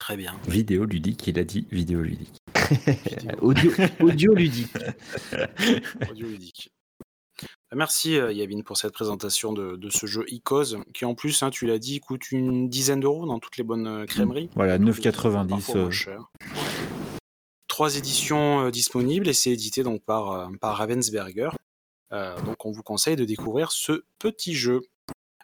Très 0.00 0.16
bien. 0.16 0.34
Vidéo 0.48 0.86
ludique, 0.86 1.26
il 1.28 1.38
a 1.38 1.44
dit 1.44 1.66
vidéo 1.70 2.00
ludique. 2.00 2.39
audio, 3.40 3.70
audio 4.00 4.34
ludique. 4.34 4.72
audio 6.10 6.26
ludique. 6.26 6.70
Bah, 7.42 7.76
merci 7.76 8.18
euh, 8.18 8.32
Yavin 8.32 8.62
pour 8.62 8.76
cette 8.76 8.92
présentation 8.92 9.52
de, 9.52 9.78
ce 9.90 10.06
jeu 10.06 10.24
Icos 10.28 10.76
qui 10.92 11.04
en 11.04 11.14
plus, 11.14 11.42
hein, 11.42 11.50
tu 11.50 11.66
l'as 11.66 11.78
dit, 11.78 12.00
coûte 12.00 12.30
une 12.32 12.68
dizaine 12.68 13.00
d'euros 13.00 13.26
dans 13.26 13.38
toutes 13.38 13.56
les 13.56 13.64
bonnes 13.64 13.86
euh, 13.86 14.06
crèmeries. 14.06 14.50
Voilà, 14.54 14.78
9,90. 14.78 15.76
Euh. 15.76 16.18
Trois 17.68 17.96
éditions 17.96 18.68
disponibles 18.70 19.28
et 19.28 19.32
c'est 19.32 19.50
édité 19.50 19.82
donc 19.82 20.02
par, 20.04 20.50
par 20.60 20.76
Ravensberger. 20.76 21.50
donc 22.10 22.66
on 22.66 22.72
vous 22.72 22.82
conseille 22.82 23.16
de 23.16 23.24
découvrir 23.24 23.70
ce 23.70 24.04
petit 24.18 24.54
jeu. 24.54 24.80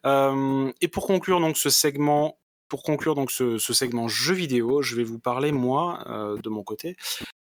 et 0.04 0.88
pour 0.88 1.06
conclure 1.06 1.40
donc 1.40 1.56
ce 1.56 1.70
segment 1.70 2.36
pour 2.68 2.82
conclure 2.82 3.14
donc 3.14 3.30
ce, 3.30 3.58
segment 3.58 4.08
jeu 4.08 4.34
vidéo, 4.34 4.82
je 4.82 4.96
vais 4.96 5.04
vous 5.04 5.18
parler 5.18 5.52
moi, 5.52 6.04
euh, 6.08 6.36
de 6.38 6.48
mon 6.48 6.62
côté, 6.62 6.96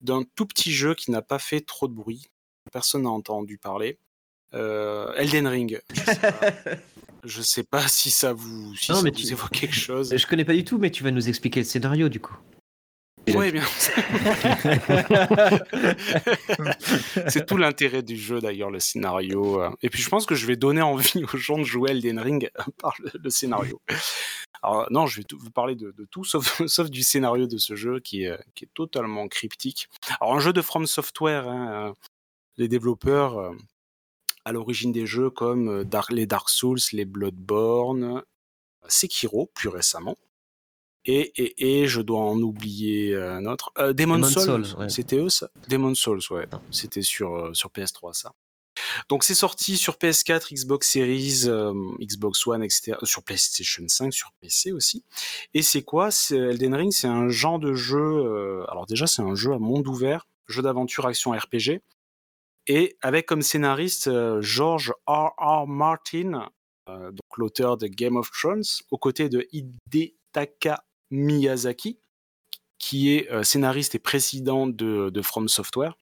d'un 0.01 0.23
tout 0.35 0.47
petit 0.47 0.73
jeu 0.73 0.95
qui 0.95 1.11
n'a 1.11 1.23
pas 1.23 1.39
fait 1.39 1.61
trop 1.61 1.89
de 1.89 1.95
bruit. 1.95 2.27
Personne 2.73 3.03
n'a 3.03 3.11
entendu 3.11 3.59
parler. 3.59 3.99
Euh, 4.55 5.13
Elden 5.15 5.47
Ring. 5.47 5.81
Je 7.25 7.43
sais, 7.43 7.63
pas, 7.63 7.83
si 7.89 8.11
ça 8.11 8.33
vous, 8.33 8.75
si 8.77 8.87
ça 8.87 8.95
vous 8.95 9.33
évoque 9.33 9.51
quelque 9.51 9.75
chose. 9.75 10.15
Je 10.17 10.27
connais 10.27 10.45
pas 10.45 10.55
du 10.55 10.65
tout, 10.65 10.79
mais 10.79 10.91
tu 10.91 11.05
vas 11.05 11.11
nous 11.11 11.29
expliquer 11.29 11.61
le 11.61 11.67
scénario 11.67 12.09
du 12.09 12.21
coup. 12.21 12.37
Oui, 13.29 13.53
bien. 13.53 13.63
c'est 17.29 17.47
tout 17.47 17.57
l'intérêt 17.57 18.03
du 18.03 18.17
jeu 18.17 18.41
d'ailleurs, 18.41 18.71
le 18.71 18.81
scénario. 18.81 19.63
Euh. 19.63 19.71
Et 19.83 19.91
puis 19.91 20.03
je 20.03 20.09
pense 20.09 20.27
que 20.27 20.35
je 20.35 20.47
vais 20.47 20.57
donner 20.57 20.83
envie 20.83 21.25
aux 21.33 21.37
gens 21.37 21.59
de 21.59 21.65
jouer 21.65 21.91
Elden 21.91 22.19
Ring 22.19 22.51
par 22.79 22.95
le, 22.99 23.31
scénario. 23.31 23.81
Alors 24.63 24.87
non, 24.91 25.07
je 25.07 25.21
vais 25.21 25.27
vous 25.33 25.51
parler 25.51 25.75
de, 25.75 25.93
tout 26.11 26.25
sauf, 26.25 26.63
sauf, 26.67 26.91
du 26.91 27.03
scénario 27.03 27.47
de 27.47 27.59
ce 27.59 27.77
jeu 27.77 28.01
qui 28.01 28.25
est, 28.25 28.39
qui 28.55 28.65
est 28.65 28.71
totalement 28.75 29.29
cryptique. 29.29 29.89
Alors 30.21 30.35
un 30.35 30.41
jeu 30.41 30.53
de 30.53 30.63
From 30.63 30.87
Software, 30.87 31.49
hein, 31.49 31.91
euh, 31.91 31.93
les 32.57 32.69
développeurs 32.69 33.39
euh, 33.39 33.53
à 34.45 34.53
l'origine 34.53 34.93
des 34.93 35.07
jeux 35.07 35.31
comme 35.31 35.85
les 36.11 36.27
Dark 36.27 36.49
Souls, 36.49 36.79
les 36.93 37.05
Bloodborne, 37.05 38.23
Sekiro 38.89 39.51
plus 39.55 39.69
récemment. 39.69 40.17
Et, 41.07 41.33
et, 41.43 41.81
et, 41.83 41.89
je 41.89 42.03
dois 42.03 42.21
en 42.21 42.39
oublier 42.41 43.17
un 43.17 43.47
autre. 43.47 43.73
Euh, 43.79 43.95
Demon, 43.95 44.23
Souls, 44.23 44.67
c'était 44.91 45.17
eux 45.17 45.31
ça? 45.31 45.49
Demon 45.69 45.95
Souls, 45.95 46.21
ouais. 46.31 46.47
C'était 46.71 47.01
sur, 47.01 47.35
euh, 47.35 47.55
sur 47.55 47.71
PS3 47.71 48.13
ça. 48.13 48.35
Donc 49.09 49.25
c'est 49.25 49.35
sorti 49.35 49.77
sur 49.77 49.95
PS4, 49.95 50.55
Xbox 50.55 50.91
Series, 50.91 51.43
euh, 51.47 51.73
Xbox 52.01 52.47
One, 52.47 52.63
etc. 52.63 52.97
Sur 53.03 53.23
PlayStation 53.23 53.85
5, 53.87 54.13
sur 54.13 54.33
PC 54.41 54.73
aussi. 54.73 55.05
Et 55.55 55.63
c'est 55.63 55.83
quoi? 55.83 56.11
Elden 56.31 56.75
Ring, 56.75 56.93
c'est 56.93 57.09
un 57.09 57.29
genre 57.29 57.59
de 57.59 57.75
jeu. 57.75 58.65
alors 58.69 58.87
déjà, 58.87 59.07
c'est 59.07 59.23
un 59.23 59.35
jeu 59.35 59.53
à 59.53 59.59
monde 59.59 59.87
ouvert, 59.89 60.27
jeu 60.49 60.63
d'aventure 60.63 61.07
action 61.07 61.33
RPG. 61.33 61.81
Et 62.67 62.97
avec 63.03 63.27
comme 63.27 63.43
scénariste 63.43 64.11
George 64.41 64.93
R. 65.07 65.33
R. 65.39 65.67
Martin, 65.67 66.49
donc 66.87 67.37
l'auteur 67.37 67.77
de 67.77 67.87
Game 67.87 68.17
of 68.17 68.31
Thrones, 68.31 68.63
aux 68.91 68.99
côtés 68.99 69.29
de 69.29 69.47
Hidetaka 69.53 70.85
Miyazaki, 71.11 71.99
qui 72.81 73.15
est 73.15 73.31
euh, 73.31 73.45
scénariste 73.45 73.95
et 73.95 74.01
président 74.01 74.67
de, 74.67 75.11
de 75.11 75.23
From 75.23 75.49
Software. 75.49 75.97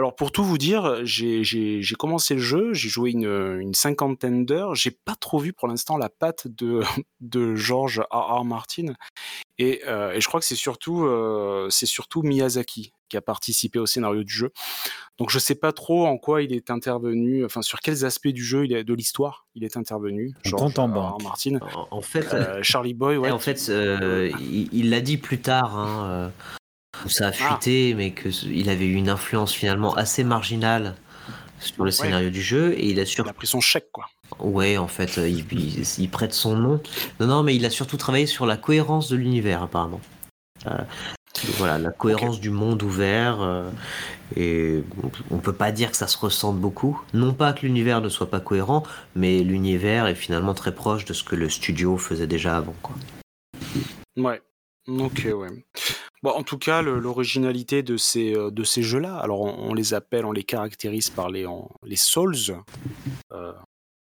Alors 0.00 0.16
pour 0.16 0.32
tout 0.32 0.42
vous 0.42 0.56
dire, 0.56 1.04
j'ai 1.04 1.82
commencé 1.98 2.32
le 2.32 2.40
jeu, 2.40 2.72
j'ai 2.72 2.88
joué 2.88 3.10
une, 3.10 3.58
une 3.60 3.74
cinquantaine 3.74 4.46
d'heures, 4.46 4.74
j'ai 4.74 4.92
pas 4.92 5.14
trop 5.14 5.38
vu 5.38 5.52
pour 5.52 5.68
l'instant 5.68 5.98
la 5.98 6.08
patte 6.08 6.48
de, 6.48 6.80
de 7.20 7.54
George 7.54 8.00
R. 8.10 8.38
R. 8.38 8.44
Martin, 8.46 8.94
et, 9.58 9.82
euh, 9.86 10.14
et 10.14 10.22
je 10.22 10.26
crois 10.26 10.40
que 10.40 10.46
c'est 10.46 10.54
surtout, 10.54 11.04
euh, 11.04 11.68
c'est 11.68 11.84
surtout 11.84 12.22
Miyazaki 12.22 12.94
qui 13.10 13.18
a 13.18 13.20
participé 13.20 13.78
au 13.78 13.84
scénario 13.84 14.24
du 14.24 14.32
jeu. 14.32 14.52
Donc 15.18 15.28
je 15.28 15.38
sais 15.38 15.54
pas 15.54 15.72
trop 15.72 16.06
en 16.06 16.16
quoi 16.16 16.40
il 16.40 16.54
est 16.54 16.70
intervenu, 16.70 17.44
enfin 17.44 17.60
sur 17.60 17.80
quels 17.80 18.06
aspects 18.06 18.28
du 18.28 18.42
jeu, 18.42 18.64
il 18.64 18.72
est, 18.72 18.84
de 18.84 18.94
l'histoire, 18.94 19.48
il 19.54 19.64
est 19.64 19.76
intervenu. 19.76 20.32
George 20.44 20.78
en 20.78 20.86
R. 20.86 21.22
Martin. 21.22 21.58
En, 21.90 22.00
fait, 22.00 22.32
euh, 22.32 22.62
Charlie 22.62 22.94
Boy, 22.94 23.18
ouais. 23.18 23.30
En 23.30 23.38
fait, 23.38 23.68
il 23.68 24.88
l'a 24.88 25.02
dit 25.02 25.18
plus 25.18 25.42
tard. 25.42 25.76
Hein, 25.76 26.32
ça 27.08 27.26
a 27.26 27.28
ah. 27.28 27.32
fuité, 27.32 27.94
mais 27.94 28.12
qu'il 28.12 28.68
avait 28.68 28.86
eu 28.86 28.94
une 28.94 29.08
influence 29.08 29.52
finalement 29.52 29.94
assez 29.94 30.24
marginale 30.24 30.94
sur 31.60 31.84
le 31.84 31.90
scénario 31.90 32.30
du 32.30 32.42
jeu 32.42 32.72
et 32.72 32.88
il 32.88 33.00
a. 33.00 33.02
Il 33.02 33.28
a 33.28 33.32
pris 33.32 33.46
son 33.46 33.60
chèque, 33.60 33.90
quoi. 33.92 34.06
Ouais, 34.38 34.78
en 34.78 34.88
fait, 34.88 35.18
euh, 35.18 35.28
il, 35.28 36.10
prête 36.10 36.32
son 36.32 36.56
nom. 36.56 36.80
Non, 37.18 37.26
non, 37.26 37.42
mais 37.42 37.56
il 37.56 37.64
a 37.66 37.70
surtout 37.70 37.96
travaillé 37.96 38.26
sur 38.26 38.46
la 38.46 38.56
cohérence 38.56 39.08
de 39.08 39.16
l'univers, 39.16 39.62
apparemment. 39.62 40.00
Euh, 40.66 40.78
voilà, 41.56 41.78
la 41.78 41.90
cohérence 41.90 42.40
du 42.40 42.50
monde 42.50 42.82
ouvert. 42.82 43.40
Euh, 43.40 43.68
et 44.36 44.82
on 45.30 45.38
peut 45.38 45.52
pas 45.52 45.72
dire 45.72 45.90
que 45.90 45.96
ça 45.96 46.06
se 46.06 46.16
ressente 46.16 46.58
beaucoup. 46.58 47.02
Non 47.12 47.34
pas 47.34 47.52
que 47.52 47.66
l'univers 47.66 48.00
ne 48.00 48.08
soit 48.08 48.30
pas 48.30 48.40
cohérent, 48.40 48.84
mais 49.16 49.40
l'univers 49.40 50.06
est 50.06 50.14
finalement 50.14 50.54
très 50.54 50.74
proche 50.74 51.04
de 51.04 51.12
ce 51.12 51.24
que 51.24 51.34
le 51.34 51.48
studio 51.48 51.96
faisait 51.96 52.28
déjà 52.28 52.56
avant, 52.56 52.74
quoi. 52.82 52.94
Ouais. 54.16 54.40
Ok, 54.86 55.26
ouais. 55.26 55.64
Bon, 56.22 56.30
en 56.30 56.42
tout 56.42 56.58
cas, 56.58 56.82
l'originalité 56.82 57.82
de 57.82 57.96
ces, 57.96 58.34
euh, 58.34 58.50
de 58.50 58.62
ces 58.62 58.82
jeux-là, 58.82 59.16
alors 59.16 59.40
on, 59.40 59.72
les 59.72 59.94
appelle, 59.94 60.26
on 60.26 60.32
les 60.32 60.44
caractérise 60.44 61.08
par 61.08 61.30
les, 61.30 61.46
les 61.82 61.96
Souls, 61.96 62.36
euh, 63.32 63.52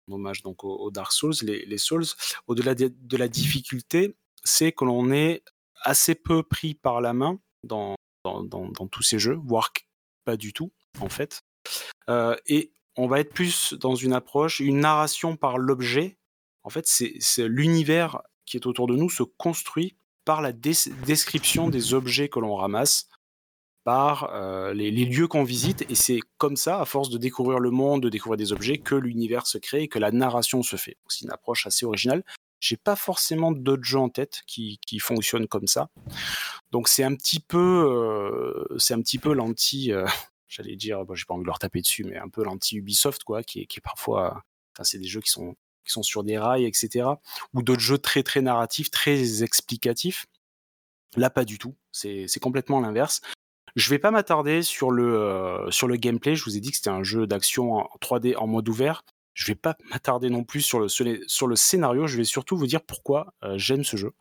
en 0.09 0.13
hommage 0.13 0.41
donc 0.41 0.65
aux, 0.65 0.91
Dark 0.91 1.13
Souls, 1.13 1.35
les, 1.43 1.77
Souls, 1.77 2.05
au-delà 2.47 2.75
de, 2.75 3.17
la 3.17 3.29
difficulté, 3.29 4.17
c'est 4.43 4.73
que 4.73 4.83
l'on 4.83 5.11
est 5.11 5.43
assez 5.83 6.13
peu 6.13 6.43
pris 6.43 6.73
par 6.73 6.99
la 6.99 7.13
main 7.13 7.39
dans, 7.63 7.95
dans, 8.25 8.87
tous 8.91 9.03
ces 9.03 9.17
jeux, 9.17 9.39
voire 9.45 9.71
pas 10.25 10.35
du 10.35 10.51
tout, 10.51 10.73
en 10.99 11.09
fait. 11.09 11.41
Euh, 12.09 12.35
et 12.47 12.73
on 12.97 13.07
va 13.07 13.21
être 13.21 13.33
plus 13.33 13.73
dans 13.73 13.95
une 13.95 14.11
approche, 14.11 14.59
une 14.59 14.81
narration 14.81 15.37
par 15.37 15.57
l'objet. 15.57 16.17
En 16.63 16.69
fait, 16.69 16.85
c'est 16.85 17.47
l'univers 17.47 18.21
qui 18.45 18.57
est 18.57 18.65
autour 18.65 18.87
de 18.87 18.95
nous 18.95 19.09
se 19.09 19.23
construit 19.23 19.95
par 20.29 20.43
la 20.43 20.51
description 20.51 21.69
des 21.69 21.95
objets 21.95 22.29
que 22.29 22.39
l'on 22.39 22.55
ramasse, 22.55 23.09
par 23.83 24.29
euh, 24.31 24.75
les, 24.75 24.91
lieux 24.91 25.27
qu'on 25.27 25.43
visite, 25.43 25.89
et 25.89 25.95
c'est 25.95 26.19
comme 26.37 26.55
ça, 26.55 26.79
à 26.79 26.85
force 26.85 27.09
de 27.09 27.17
découvrir 27.17 27.57
le 27.57 27.71
monde, 27.71 28.03
de 28.03 28.09
découvrir 28.09 28.37
des 28.37 28.53
objets, 28.53 28.77
que 28.77 28.93
l'univers 28.93 29.47
se 29.47 29.57
crée 29.57 29.81
et 29.81 29.87
que 29.87 29.97
la 29.97 30.11
narration 30.11 30.61
se 30.61 30.75
fait. 30.75 30.97
C'est 31.07 31.25
une 31.25 31.31
approche 31.31 31.65
assez 31.65 31.83
originale. 31.83 32.23
J'ai 32.59 32.77
pas 32.77 32.95
forcément 32.95 33.51
d'autres 33.51 33.83
jeux 33.83 33.97
en 33.97 34.09
tête 34.09 34.43
qui, 34.45 34.77
fonctionnent 34.99 35.47
comme 35.47 35.65
ça. 35.65 35.89
Donc 36.69 36.89
c'est 36.89 37.03
un 37.03 37.15
petit 37.15 37.39
peu, 37.39 37.87
euh, 37.89 38.77
c'est 38.77 38.93
un 38.93 39.01
petit 39.01 39.17
peu 39.17 39.33
l'anti, 39.33 39.91
euh, 39.91 40.05
j'allais 40.47 40.75
dire, 40.75 41.05
bon, 41.05 41.15
j'ai 41.15 41.25
pas 41.25 41.33
envie 41.33 41.41
de 41.41 41.47
leur 41.47 41.57
taper 41.57 41.81
dessus, 41.81 42.03
mais 42.03 42.17
un 42.17 42.29
peu 42.29 42.43
l'anti 42.43 42.77
Ubisoft 42.77 43.23
quoi, 43.23 43.41
qui 43.41 43.61
est, 43.61 43.65
qui 43.65 43.79
est 43.79 43.81
parfois, 43.81 44.43
enfin 44.75 44.83
c'est 44.83 44.99
des 44.99 45.07
jeux 45.07 45.21
qui 45.21 45.31
sont 45.31 45.55
qui 45.89 45.93
sont 45.93 46.03
sur 46.03 46.23
des 46.23 46.37
rails, 46.37 46.65
etc. 46.65 47.09
Ou 47.53 47.63
d'autres 47.63 47.81
jeux 47.81 47.97
très 47.97 48.23
très 48.23 48.41
narratifs, 48.41 48.91
très 48.91 49.43
explicatifs. 49.43 50.27
Là, 51.15 51.29
pas 51.29 51.43
du 51.43 51.57
tout. 51.57 51.75
C'est 51.91 52.39
complètement 52.39 52.79
l'inverse. 52.79 53.21
Je 53.75 53.89
vais 53.89 53.99
pas 53.99 54.11
m'attarder 54.11 54.61
sur 54.63 54.91
le 54.91 55.19
euh, 55.19 55.71
sur 55.71 55.87
le 55.87 55.95
gameplay. 55.95 56.35
Je 56.35 56.43
vous 56.43 56.57
ai 56.57 56.59
dit 56.59 56.71
que 56.71 56.77
c'était 56.77 56.89
un 56.89 57.03
jeu 57.03 57.27
d'action 57.27 57.73
en 57.73 57.89
3D 58.01 58.35
en 58.37 58.47
mode 58.47 58.67
ouvert. 58.69 59.03
Je 59.33 59.45
vais 59.47 59.55
pas 59.55 59.75
m'attarder 59.91 60.29
non 60.29 60.43
plus 60.43 60.61
sur 60.61 60.79
le 60.79 60.87
sur 60.89 61.47
le 61.47 61.55
scénario. 61.55 62.07
Je 62.07 62.17
vais 62.17 62.23
surtout 62.23 62.57
vous 62.57 62.67
dire 62.67 62.81
pourquoi 62.81 63.33
euh, 63.43 63.57
j'aime 63.57 63.83
ce 63.83 63.97
jeu. 63.97 64.13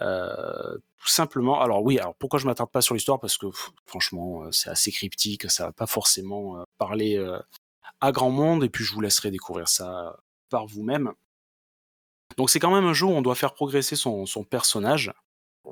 Euh, 0.00 0.76
tout 0.98 1.08
simplement. 1.08 1.60
Alors 1.60 1.82
oui. 1.82 1.98
Alors 1.98 2.14
pourquoi 2.16 2.38
je 2.38 2.46
m'attarde 2.46 2.70
pas 2.70 2.82
sur 2.82 2.94
l'histoire? 2.94 3.20
Parce 3.20 3.38
que 3.38 3.46
franchement, 3.86 4.50
c'est 4.52 4.70
assez 4.70 4.92
cryptique. 4.92 5.50
Ça 5.50 5.66
va 5.66 5.72
pas 5.72 5.86
forcément 5.86 6.64
parler 6.78 7.18
à 8.00 8.12
grand 8.12 8.30
monde, 8.30 8.64
et 8.64 8.68
puis 8.68 8.84
je 8.84 8.92
vous 8.94 9.00
laisserai 9.00 9.30
découvrir 9.30 9.68
ça 9.68 10.16
par 10.48 10.66
vous-même. 10.66 11.12
Donc 12.36 12.50
c'est 12.50 12.58
quand 12.58 12.74
même 12.74 12.84
un 12.84 12.92
jeu 12.92 13.06
où 13.06 13.10
on 13.10 13.22
doit 13.22 13.34
faire 13.34 13.54
progresser 13.54 13.96
son, 13.96 14.26
personnage. 14.48 15.12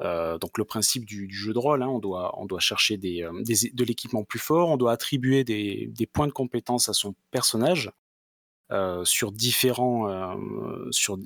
Euh, 0.01 0.39
donc 0.39 0.59
le 0.59 0.65
principe 0.65 1.05
du, 1.05 1.29
jeu 1.31 1.53
de 1.53 1.59
rôle, 1.59 1.83
hein, 1.83 1.89
on, 1.89 1.99
doit, 1.99 2.61
chercher 2.61 2.97
des, 2.97 3.23
de 3.23 3.85
l'équipement 3.85 4.25
plus 4.25 4.39
fort, 4.39 4.71
on 4.71 4.77
doit 4.77 4.93
attribuer 4.93 5.45
des, 5.45 6.09
points 6.13 6.27
de 6.27 6.33
compétence 6.33 6.89
à 6.89 6.93
son 6.93 7.15
personnage 7.31 7.91
sur, 9.05 9.31
différents, 9.31 10.37
sur 10.91 11.17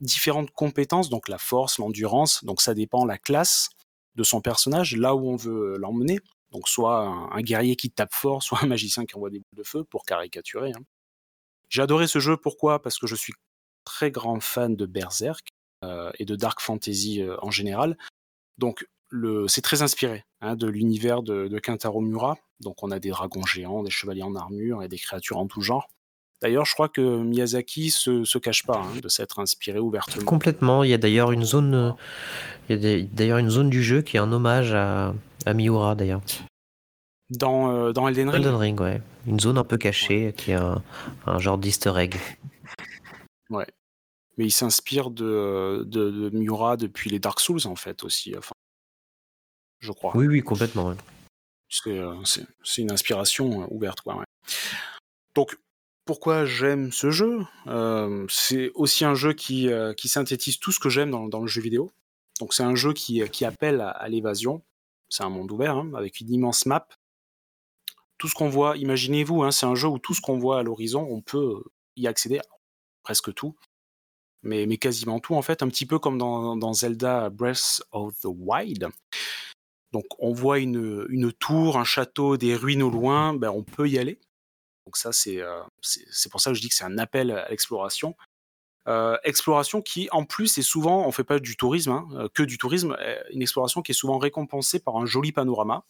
différentes 0.00 0.50
compétences, 0.50 1.08
donc 1.08 1.28
la 1.28 1.38
force, 1.38 1.78
l'endurance, 1.78 2.44
donc 2.44 2.60
ça 2.60 2.74
dépend 2.74 3.04
la 3.04 3.18
classe 3.18 3.68
de 4.16 4.22
son 4.22 4.40
personnage, 4.40 4.96
là 4.96 5.14
où 5.14 5.28
on 5.28 5.36
veut 5.36 5.76
l'emmener. 5.78 6.20
Donc 6.52 6.68
soit 6.68 7.00
un, 7.32 7.40
guerrier 7.40 7.76
qui 7.76 7.90
tape 7.90 8.14
fort, 8.14 8.42
soit 8.44 8.62
un 8.62 8.66
magicien 8.66 9.04
qui 9.04 9.16
envoie 9.16 9.30
des 9.30 9.38
boules 9.38 9.58
de 9.58 9.64
feu, 9.64 9.84
pour 9.84 10.04
caricaturer. 10.04 10.72
Hein. 10.72 10.82
J'ai 11.74 11.82
adoré 11.82 12.06
ce 12.06 12.20
jeu, 12.20 12.36
pourquoi? 12.36 12.80
Parce 12.80 12.98
que 12.98 13.08
je 13.08 13.16
suis 13.16 13.32
très 13.84 14.12
grand 14.12 14.38
fan 14.38 14.76
de 14.76 14.86
Berserk 14.86 15.48
euh, 15.84 16.12
et 16.20 16.24
de 16.24 16.36
Dark 16.36 16.60
Fantasy 16.60 17.20
euh, 17.20 17.34
en 17.42 17.50
général. 17.50 17.98
Donc 18.58 18.86
c'est 19.48 19.60
très 19.60 19.82
inspiré 19.82 20.24
hein, 20.40 20.54
de 20.54 20.68
l'univers 20.68 21.24
de, 21.24 21.48
de 21.48 21.58
Kintaro 21.58 22.00
Mura. 22.00 22.38
Donc 22.60 22.84
on 22.84 22.92
a 22.92 23.00
des 23.00 23.10
dragons 23.10 23.44
géants, 23.44 23.82
des 23.82 23.90
chevaliers 23.90 24.22
en 24.22 24.36
armure 24.36 24.84
et 24.84 24.88
des 24.88 24.98
créatures 24.98 25.38
en 25.38 25.48
tout 25.48 25.62
genre. 25.62 25.88
D'ailleurs, 26.40 26.64
je 26.64 26.74
crois 26.74 26.88
que 26.88 27.00
Miyazaki 27.00 27.90
se, 27.90 28.22
se 28.22 28.38
cache 28.38 28.64
pas 28.64 28.78
hein, 28.78 29.00
de 29.02 29.08
s'être 29.08 29.40
inspiré 29.40 29.80
ouvertement. 29.80 30.26
Complètement. 30.26 30.84
Il 30.84 30.90
y 30.90 30.94
a 30.94 30.98
d'ailleurs 30.98 31.32
une 31.32 31.44
zone, 31.44 31.96
euh, 32.70 33.06
d'ailleurs 33.12 33.38
une 33.38 33.50
zone 33.50 33.68
du 33.68 33.82
jeu 33.82 34.02
qui 34.02 34.16
est 34.16 34.20
un 34.20 34.30
hommage 34.30 34.72
à, 34.72 35.12
à 35.44 35.54
Miura 35.54 35.96
d'ailleurs. 35.96 36.22
Dans, 37.38 37.70
euh, 37.70 37.92
dans 37.92 38.08
Elden 38.08 38.28
Ring. 38.28 38.44
Elden 38.44 38.56
Ring, 38.56 38.80
ouais. 38.80 39.02
Une 39.26 39.40
zone 39.40 39.58
un 39.58 39.64
peu 39.64 39.78
cachée 39.78 40.34
qui 40.36 40.50
est 40.50 40.54
un, 40.54 40.82
un 41.26 41.38
genre 41.38 41.58
d'Easter 41.58 41.92
egg. 41.96 42.16
Ouais. 43.50 43.66
Mais 44.36 44.46
il 44.46 44.50
s'inspire 44.50 45.10
de, 45.10 45.84
de, 45.86 46.30
Miura 46.30 46.76
depuis 46.76 47.10
les 47.10 47.18
Dark 47.18 47.40
Souls 47.40 47.66
en 47.66 47.76
fait 47.76 48.02
aussi. 48.04 48.34
Enfin, 48.36 48.54
je 49.80 49.92
crois. 49.92 50.12
Oui, 50.16 50.26
oui, 50.26 50.42
complètement. 50.42 50.94
Euh, 51.86 52.14
c'est 52.24 52.82
une 52.82 52.92
inspiration 52.92 53.72
ouverte, 53.72 54.00
quoi. 54.00 54.16
Ouais. 54.16 54.24
Donc, 55.34 55.58
pourquoi 56.04 56.44
j'aime 56.44 56.92
ce 56.92 57.10
jeu? 57.10 57.40
Euh, 57.66 58.26
C'est 58.28 58.70
aussi 58.74 59.04
un 59.04 59.14
jeu 59.14 59.32
qui, 59.32 59.68
euh, 59.68 59.94
qui 59.94 60.08
synthétise 60.08 60.58
tout 60.58 60.72
ce 60.72 60.80
que 60.80 60.88
j'aime 60.88 61.10
dans, 61.10 61.40
le 61.40 61.46
jeu 61.46 61.60
vidéo. 61.60 61.92
Donc 62.40 62.52
c'est 62.52 62.64
un 62.64 62.74
jeu 62.74 62.92
qui, 62.92 63.22
qui 63.30 63.44
appelle 63.44 63.80
à, 63.80 64.08
l'évasion. 64.08 64.62
C'est 65.08 65.22
un 65.22 65.30
monde 65.30 65.50
ouvert, 65.52 65.76
hein, 65.76 65.92
avec 65.94 66.20
une 66.20 66.32
immense 66.32 66.66
map. 66.66 66.86
Tout 68.18 68.28
ce 68.28 68.34
qu'on 68.34 68.48
voit, 68.48 68.76
imaginez-vous, 68.76 69.42
hein, 69.42 69.50
c'est 69.50 69.66
un 69.66 69.74
jeu 69.74 69.88
où 69.88 69.98
tout 69.98 70.14
ce 70.14 70.20
qu'on 70.20 70.38
voit 70.38 70.60
à 70.60 70.62
l'horizon, 70.62 71.06
on 71.10 71.20
peut 71.20 71.62
y 71.96 72.06
accéder, 72.06 72.40
presque 73.02 73.34
tout, 73.34 73.56
mais, 74.42 74.66
mais 74.66 74.76
quasiment 74.76 75.20
tout 75.20 75.34
en 75.34 75.42
fait, 75.42 75.62
un 75.62 75.68
petit 75.68 75.86
peu 75.86 75.98
comme 75.98 76.18
dans, 76.18 76.72
Zelda 76.72 77.30
Breath 77.30 77.82
of 77.92 78.14
the 78.20 78.26
Wild. 78.26 78.88
Donc 79.92 80.04
on 80.18 80.32
voit 80.32 80.58
une, 80.58 81.06
une, 81.08 81.32
tour, 81.32 81.78
un 81.78 81.84
château, 81.84 82.36
des 82.36 82.54
ruines 82.54 82.82
au 82.82 82.90
loin, 82.90 83.34
ben, 83.34 83.50
on 83.50 83.62
peut 83.62 83.88
y 83.88 83.98
aller. 83.98 84.20
Donc 84.86 84.96
ça, 84.96 85.10
euh, 85.28 85.62
c'est 85.80 86.04
c'est 86.10 86.30
pour 86.30 86.40
ça 86.40 86.50
que 86.50 86.54
je 86.54 86.60
dis 86.60 86.68
que 86.68 86.74
c'est 86.74 86.84
un 86.84 86.98
appel 86.98 87.30
à 87.30 87.48
l'exploration. 87.48 88.16
Euh, 88.86 89.16
exploration 89.24 89.80
qui, 89.80 90.08
en 90.12 90.24
plus, 90.24 90.58
est 90.58 90.62
souvent, 90.62 91.06
on 91.06 91.12
fait 91.12 91.24
pas 91.24 91.38
du 91.38 91.56
tourisme, 91.56 91.92
hein, 91.92 92.08
euh, 92.12 92.28
que 92.32 92.42
du 92.42 92.58
tourisme, 92.58 92.96
une 93.30 93.40
exploration 93.40 93.80
qui 93.80 93.92
est 93.92 93.94
souvent 93.94 94.18
récompensée 94.18 94.78
par 94.78 94.96
un 94.96 95.06
joli 95.06 95.32
panorama, 95.32 95.86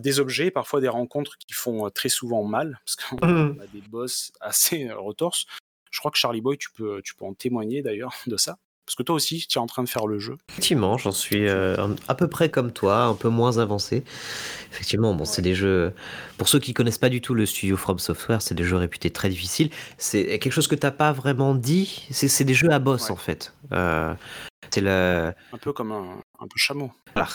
des 0.00 0.20
objets, 0.20 0.50
parfois 0.50 0.80
des 0.80 0.88
rencontres 0.88 1.36
qui 1.38 1.52
font 1.52 1.90
très 1.90 2.08
souvent 2.08 2.44
mal, 2.44 2.80
parce 2.84 2.96
qu'on 2.96 3.26
mmh. 3.26 3.58
a 3.62 3.66
des 3.68 3.82
boss 3.88 4.32
assez 4.40 4.90
retorses. 4.90 5.46
Je 5.90 6.00
crois 6.00 6.10
que 6.10 6.18
Charlie 6.18 6.40
Boy, 6.40 6.58
tu 6.58 6.70
peux, 6.72 7.00
tu 7.02 7.14
peux 7.14 7.24
en 7.24 7.34
témoigner 7.34 7.82
d'ailleurs 7.82 8.14
de 8.26 8.36
ça. 8.36 8.58
Parce 8.86 8.96
que 8.96 9.02
toi 9.02 9.14
aussi, 9.14 9.46
tu 9.48 9.58
es 9.58 9.60
en 9.60 9.66
train 9.66 9.82
de 9.82 9.88
faire 9.88 10.06
le 10.06 10.18
jeu. 10.18 10.36
Effectivement, 10.50 10.98
j'en 10.98 11.10
suis 11.10 11.48
euh, 11.48 11.76
à 12.06 12.14
peu 12.14 12.28
près 12.28 12.50
comme 12.50 12.70
toi, 12.70 13.04
un 13.04 13.14
peu 13.14 13.30
moins 13.30 13.56
avancé. 13.56 14.04
Effectivement, 14.72 15.14
bon, 15.14 15.24
c'est 15.24 15.40
des 15.40 15.54
jeux. 15.54 15.94
Pour 16.36 16.48
ceux 16.48 16.58
qui 16.58 16.74
connaissent 16.74 16.98
pas 16.98 17.08
du 17.08 17.22
tout 17.22 17.32
le 17.32 17.46
studio 17.46 17.78
From 17.78 17.98
Software, 17.98 18.42
c'est 18.42 18.54
des 18.54 18.64
jeux 18.64 18.76
réputés 18.76 19.10
très 19.10 19.30
difficiles. 19.30 19.70
C'est 19.96 20.38
quelque 20.38 20.52
chose 20.52 20.68
que 20.68 20.74
tu 20.74 20.84
n'as 20.84 20.92
pas 20.92 21.12
vraiment 21.12 21.54
dit. 21.54 22.06
C'est 22.10 22.44
des 22.44 22.52
jeux 22.52 22.70
à 22.70 22.78
boss 22.78 23.08
en 23.08 23.16
fait. 23.16 23.54
Euh, 23.72 24.14
c'est 24.70 24.82
le. 24.82 25.32
Un 25.52 25.58
peu 25.58 25.72
comme 25.72 25.92
un, 25.92 26.20
un 26.40 26.46
peu 26.46 26.56
chameau. 26.56 26.90
Voilà. 27.14 27.28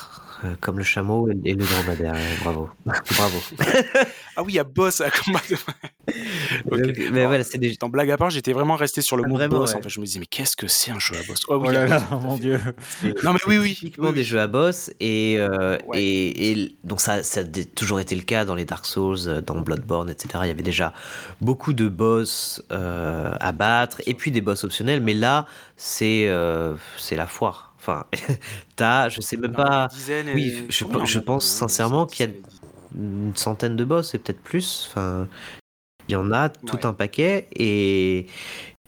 Euh, 0.45 0.55
comme 0.61 0.77
le 0.77 0.83
chameau 0.83 1.29
et, 1.43 1.53
le 1.53 1.65
dromadaire. 1.65 2.15
bravo. 2.43 2.69
Bravo. 2.85 3.37
ah 4.37 4.43
oui, 4.43 4.53
il 4.53 4.55
y 4.55 4.59
a 4.59 4.63
boss 4.63 5.01
à 5.01 5.09
combat. 5.11 5.41
mais 7.11 7.25
voilà, 7.25 7.43
c'est 7.43 7.57
des... 7.57 7.77
En 7.81 7.89
blague 7.89 8.09
à 8.11 8.17
part, 8.17 8.29
j'étais 8.29 8.53
vraiment 8.53 8.77
resté 8.77 9.01
sur 9.01 9.17
le 9.17 9.23
mot 9.23 9.37
boss. 9.49 9.75
En 9.75 9.81
fait, 9.81 9.89
je 9.89 9.99
me 9.99 10.05
disais, 10.05 10.19
mais 10.19 10.25
qu'est-ce 10.25 10.55
que 10.55 10.67
c'est 10.67 10.91
un 10.91 10.99
jeu 10.99 11.15
à 11.17 11.23
boss? 11.27 11.41
Oh, 11.49 11.57
oui, 11.57 11.67
oh 11.69 11.71
là 11.71 11.87
là, 11.87 12.07
mon 12.21 12.37
dieu. 12.37 12.59
non, 13.23 13.33
mais 13.33 13.39
oui, 13.47 13.57
oui. 13.57 13.75
Typiquement 13.75 14.13
des 14.13 14.23
jeux 14.23 14.39
à 14.39 14.47
boss. 14.47 14.91
Et, 14.99 15.35
euh, 15.39 15.77
et, 15.93 16.51
et, 16.51 16.77
donc, 16.85 17.01
ça, 17.01 17.23
ça 17.23 17.41
a 17.41 17.63
toujours 17.75 17.99
été 17.99 18.15
le 18.15 18.23
cas 18.23 18.45
dans 18.45 18.55
les 18.55 18.65
Dark 18.65 18.85
Souls, 18.85 19.17
euh, 19.27 19.41
dans 19.41 19.59
Bloodborne, 19.59 20.09
etc. 20.09 20.39
Il 20.43 20.47
y 20.47 20.51
avait 20.51 20.61
déjà 20.61 20.93
beaucoup 21.41 21.73
de 21.73 21.89
boss 21.89 22.63
à 22.69 23.51
battre 23.51 24.01
et 24.05 24.13
puis 24.13 24.31
des 24.31 24.41
boss 24.41 24.63
optionnels. 24.63 25.01
Mais 25.01 25.13
là, 25.13 25.47
c'est 25.75 26.29
c'est 26.97 27.15
la 27.15 27.27
foire. 27.27 27.68
Enfin, 27.89 28.05
t'as, 28.75 29.09
je 29.09 29.21
sais 29.21 29.37
même 29.37 29.53
pas. 29.53 29.87
Oui, 30.33 30.65
je, 30.69 30.85
je 31.05 31.19
pense 31.19 31.45
sincèrement 31.45 32.05
qu'il 32.05 32.29
y 32.29 32.29
a 32.29 32.33
une 32.95 33.35
centaine 33.35 33.75
de 33.75 33.83
boss 33.83 34.13
et 34.13 34.19
peut-être 34.19 34.41
plus. 34.41 34.87
Enfin, 34.89 35.27
il 36.07 36.13
y 36.13 36.15
en 36.15 36.31
a 36.31 36.49
tout 36.49 36.79
un 36.83 36.93
paquet 36.93 37.47
et 37.55 38.27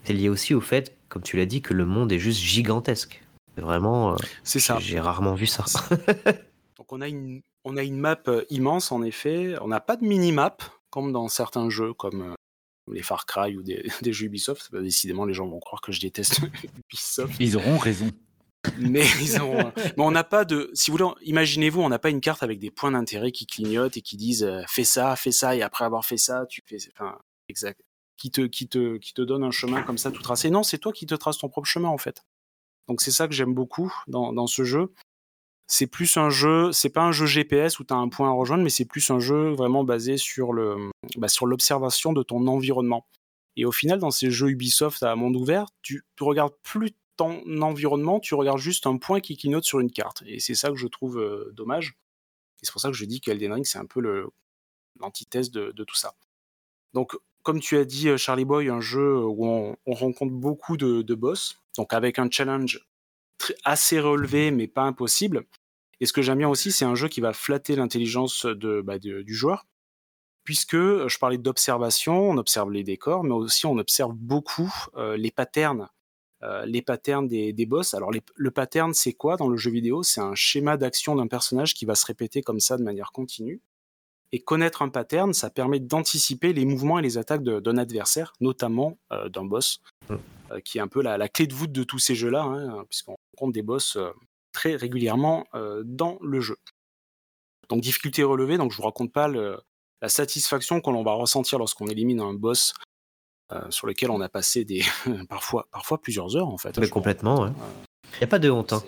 c'est 0.03 0.13
lié 0.13 0.29
aussi 0.29 0.53
au 0.53 0.61
fait, 0.61 0.97
comme 1.09 1.21
tu 1.21 1.37
l'as 1.37 1.45
dit, 1.45 1.61
que 1.61 1.73
le 1.73 1.85
monde 1.85 2.11
est 2.11 2.19
juste 2.19 2.39
gigantesque. 2.39 3.23
Vraiment, 3.57 4.13
euh, 4.13 4.15
c'est 4.43 4.59
ça. 4.59 4.79
J'ai 4.79 4.99
rarement 4.99 5.35
vu 5.35 5.45
ça. 5.45 5.65
Donc 6.77 6.91
on 6.91 7.01
a 7.01 7.07
une, 7.07 7.41
on 7.63 7.77
a 7.77 7.83
une 7.83 7.97
map 7.97 8.21
euh, 8.27 8.43
immense 8.49 8.91
en 8.91 9.03
effet. 9.03 9.55
On 9.61 9.67
n'a 9.67 9.79
pas 9.79 9.97
de 9.97 10.05
mini-map 10.05 10.57
comme 10.89 11.11
dans 11.11 11.27
certains 11.27 11.69
jeux 11.69 11.93
comme 11.93 12.21
euh, 12.21 12.33
les 12.91 13.03
Far 13.03 13.25
Cry 13.25 13.55
ou 13.55 13.61
des, 13.61 13.85
des 14.01 14.13
jeux 14.13 14.25
Ubisoft. 14.25 14.69
Bah, 14.71 14.81
décidément, 14.81 15.25
les 15.25 15.33
gens 15.33 15.47
vont 15.47 15.59
croire 15.59 15.81
que 15.81 15.91
je 15.91 15.99
déteste 15.99 16.39
Ubisoft. 16.89 17.35
Ils 17.39 17.57
auront 17.57 17.77
raison 17.77 18.09
mais 18.77 19.05
ils 19.21 19.41
ont, 19.41 19.71
mais 19.75 20.03
on 20.03 20.11
n'a 20.11 20.23
pas 20.23 20.45
de, 20.45 20.69
si 20.73 20.91
vous 20.91 20.97
voulez, 20.97 21.11
imaginez-vous, 21.23 21.81
on 21.81 21.89
n'a 21.89 21.99
pas 21.99 22.09
une 22.09 22.21
carte 22.21 22.43
avec 22.43 22.59
des 22.59 22.71
points 22.71 22.91
d'intérêt 22.91 23.31
qui 23.31 23.45
clignotent 23.45 23.97
et 23.97 24.01
qui 24.01 24.17
disent 24.17 24.43
euh, 24.43 24.61
fais 24.67 24.83
ça, 24.83 25.15
fais 25.15 25.31
ça, 25.31 25.55
et 25.55 25.61
après 25.61 25.85
avoir 25.85 26.05
fait 26.05 26.17
ça, 26.17 26.45
tu 26.47 26.61
fais, 26.65 26.77
enfin, 26.93 27.17
exact, 27.49 27.81
qui 28.17 28.31
te, 28.31 28.41
qui 28.41 28.67
te, 28.67 28.97
qui 28.97 29.13
te 29.13 29.21
donne 29.21 29.43
un 29.43 29.51
chemin 29.51 29.83
comme 29.83 29.97
ça 29.97 30.11
tout 30.11 30.21
tracé. 30.21 30.49
Non, 30.49 30.63
c'est 30.63 30.77
toi 30.77 30.91
qui 30.91 31.05
te 31.05 31.15
traces 31.15 31.39
ton 31.39 31.49
propre 31.49 31.67
chemin 31.67 31.89
en 31.89 31.97
fait. 31.97 32.23
Donc 32.87 33.01
c'est 33.01 33.11
ça 33.11 33.27
que 33.27 33.33
j'aime 33.33 33.53
beaucoup 33.53 33.93
dans, 34.07 34.33
dans 34.33 34.47
ce 34.47 34.63
jeu. 34.63 34.93
C'est 35.67 35.87
plus 35.87 36.17
un 36.17 36.29
jeu, 36.29 36.71
c'est 36.73 36.89
pas 36.89 37.03
un 37.03 37.13
jeu 37.13 37.25
GPS 37.25 37.79
où 37.79 37.85
tu 37.85 37.93
as 37.93 37.97
un 37.97 38.09
point 38.09 38.29
à 38.29 38.33
rejoindre, 38.33 38.63
mais 38.63 38.69
c'est 38.69 38.85
plus 38.85 39.09
un 39.09 39.19
jeu 39.19 39.51
vraiment 39.51 39.85
basé 39.85 40.17
sur 40.17 40.51
le, 40.51 40.91
bah, 41.15 41.29
sur 41.29 41.45
l'observation 41.45 42.11
de 42.11 42.23
ton 42.23 42.45
environnement. 42.47 43.07
Et 43.55 43.65
au 43.65 43.71
final, 43.71 43.99
dans 43.99 44.11
ces 44.11 44.31
jeux 44.31 44.49
Ubisoft 44.49 45.01
à 45.03 45.15
monde 45.15 45.35
ouvert, 45.35 45.67
tu, 45.81 46.03
tu 46.15 46.23
regardes 46.23 46.53
plus 46.63 46.91
ton 47.21 47.61
environnement, 47.61 48.19
tu 48.19 48.33
regardes 48.33 48.57
juste 48.57 48.87
un 48.87 48.97
point 48.97 49.19
qui 49.19 49.37
clignote 49.37 49.63
sur 49.63 49.79
une 49.79 49.91
carte. 49.91 50.23
Et 50.25 50.39
c'est 50.39 50.55
ça 50.55 50.69
que 50.69 50.75
je 50.75 50.87
trouve 50.87 51.19
euh, 51.19 51.51
dommage. 51.53 51.99
Et 52.61 52.65
c'est 52.65 52.71
pour 52.71 52.81
ça 52.81 52.89
que 52.89 52.95
je 52.95 53.05
dis 53.05 53.21
qu'Elden 53.21 53.53
Ring, 53.53 53.65
c'est 53.65 53.77
un 53.77 53.85
peu 53.85 54.01
l'antithèse 54.99 55.51
de, 55.51 55.71
tout 55.83 55.95
ça. 55.95 56.15
Donc, 56.93 57.15
comme 57.43 57.59
tu 57.59 57.77
as 57.77 57.85
dit, 57.85 58.09
euh, 58.09 58.17
Charlie 58.17 58.45
Boy, 58.45 58.69
un 58.69 58.81
jeu 58.81 59.23
où 59.23 59.45
on, 59.45 59.77
rencontre 59.85 60.33
beaucoup 60.33 60.77
de, 60.77 61.13
boss, 61.13 61.61
donc 61.77 61.93
avec 61.93 62.17
un 62.17 62.27
challenge 62.29 62.87
assez 63.63 63.99
relevé, 63.99 64.49
mais 64.49 64.67
pas 64.67 64.83
impossible. 64.83 65.45
Et 65.99 66.07
ce 66.07 66.13
que 66.13 66.23
j'aime 66.23 66.39
bien 66.39 66.49
aussi, 66.49 66.71
c'est 66.71 66.85
un 66.85 66.95
jeu 66.95 67.07
qui 67.07 67.21
va 67.21 67.33
flatter 67.33 67.75
l'intelligence 67.75 68.47
bah, 68.47 68.97
du 68.97 69.33
joueur, 69.35 69.67
puisque 70.43 70.73
euh, 70.73 71.07
je 71.07 71.19
parlais 71.19 71.37
d'observation, 71.37 72.31
on 72.31 72.37
observe 72.37 72.71
les 72.71 72.83
décors, 72.83 73.23
mais 73.23 73.33
aussi 73.33 73.67
on 73.67 73.77
observe 73.77 74.13
beaucoup 74.15 74.73
les 75.15 75.29
patterns 75.29 75.87
euh, 76.43 76.65
les 76.65 76.81
patterns 76.81 77.27
des, 77.27 77.65
boss. 77.65 77.93
Alors 77.93 78.11
le 78.11 78.51
pattern, 78.51 78.93
c'est 78.93 79.13
quoi 79.13 79.37
dans 79.37 79.47
le 79.47 79.57
jeu 79.57 79.69
vidéo? 79.69 80.01
C'est 80.01 80.21
un 80.21 80.33
schéma 80.33 80.75
d'action 80.75 81.15
d'un 81.15 81.27
personnage 81.27 81.75
qui 81.75 81.85
va 81.85 81.93
se 81.93 82.05
répéter 82.05 82.41
comme 82.41 82.59
ça 82.59 82.77
de 82.77 82.83
manière 82.83 83.11
continue. 83.11 83.61
Et 84.31 84.39
connaître 84.39 84.81
un 84.81 84.89
pattern, 84.89 85.33
ça 85.33 85.49
permet 85.49 85.79
d'anticiper 85.79 86.53
les 86.53 86.65
mouvements 86.65 86.97
et 86.97 87.01
les 87.01 87.17
attaques 87.17 87.43
d'un 87.43 87.77
adversaire, 87.77 88.33
notamment 88.39 88.97
euh, 89.11 89.29
d'un 89.29 89.43
boss, 89.43 89.81
mmh. 90.09 90.15
euh, 90.51 90.59
qui 90.61 90.77
est 90.77 90.81
un 90.81 90.87
peu 90.87 91.01
la, 91.01 91.29
clé 91.29 91.47
de 91.47 91.53
voûte 91.53 91.71
de 91.71 91.83
tous 91.83 91.99
ces 91.99 92.15
jeux-là, 92.15 92.43
hein, 92.43 92.85
puisqu'on 92.89 93.15
rencontre 93.35 93.53
des 93.53 93.61
boss 93.61 93.97
très 94.53 94.75
régulièrement 94.75 95.45
dans 95.83 96.17
le 96.21 96.41
jeu. 96.41 96.57
Donc 97.69 97.81
difficulté 97.81 98.23
relevée, 98.23 98.57
donc 98.57 98.71
je 98.71 98.77
vous 98.77 98.83
raconte 98.83 99.13
pas 99.13 99.27
la 99.29 100.09
satisfaction 100.09 100.81
qu'on 100.81 101.03
va 101.03 101.13
ressentir 101.13 101.57
lorsqu'on 101.57 101.87
élimine 101.87 102.19
un 102.19 102.33
boss 102.33 102.73
sur 103.69 103.87
lesquels 103.87 104.11
on 104.11 104.21
a 104.21 104.29
passé 104.29 104.65
des 104.65 104.83
parfois 105.29 105.67
parfois 105.71 106.01
plusieurs 106.01 106.35
heures 106.35 106.47
en 106.47 106.57
fait. 106.57 106.77
Mais 106.77 106.89
complètement. 106.89 107.53
Il 108.15 108.17
n'y 108.17 108.23
a 108.25 108.27
pas 108.27 108.39
de 108.39 108.49
honte. 108.49 108.73
Hein. 108.73 108.83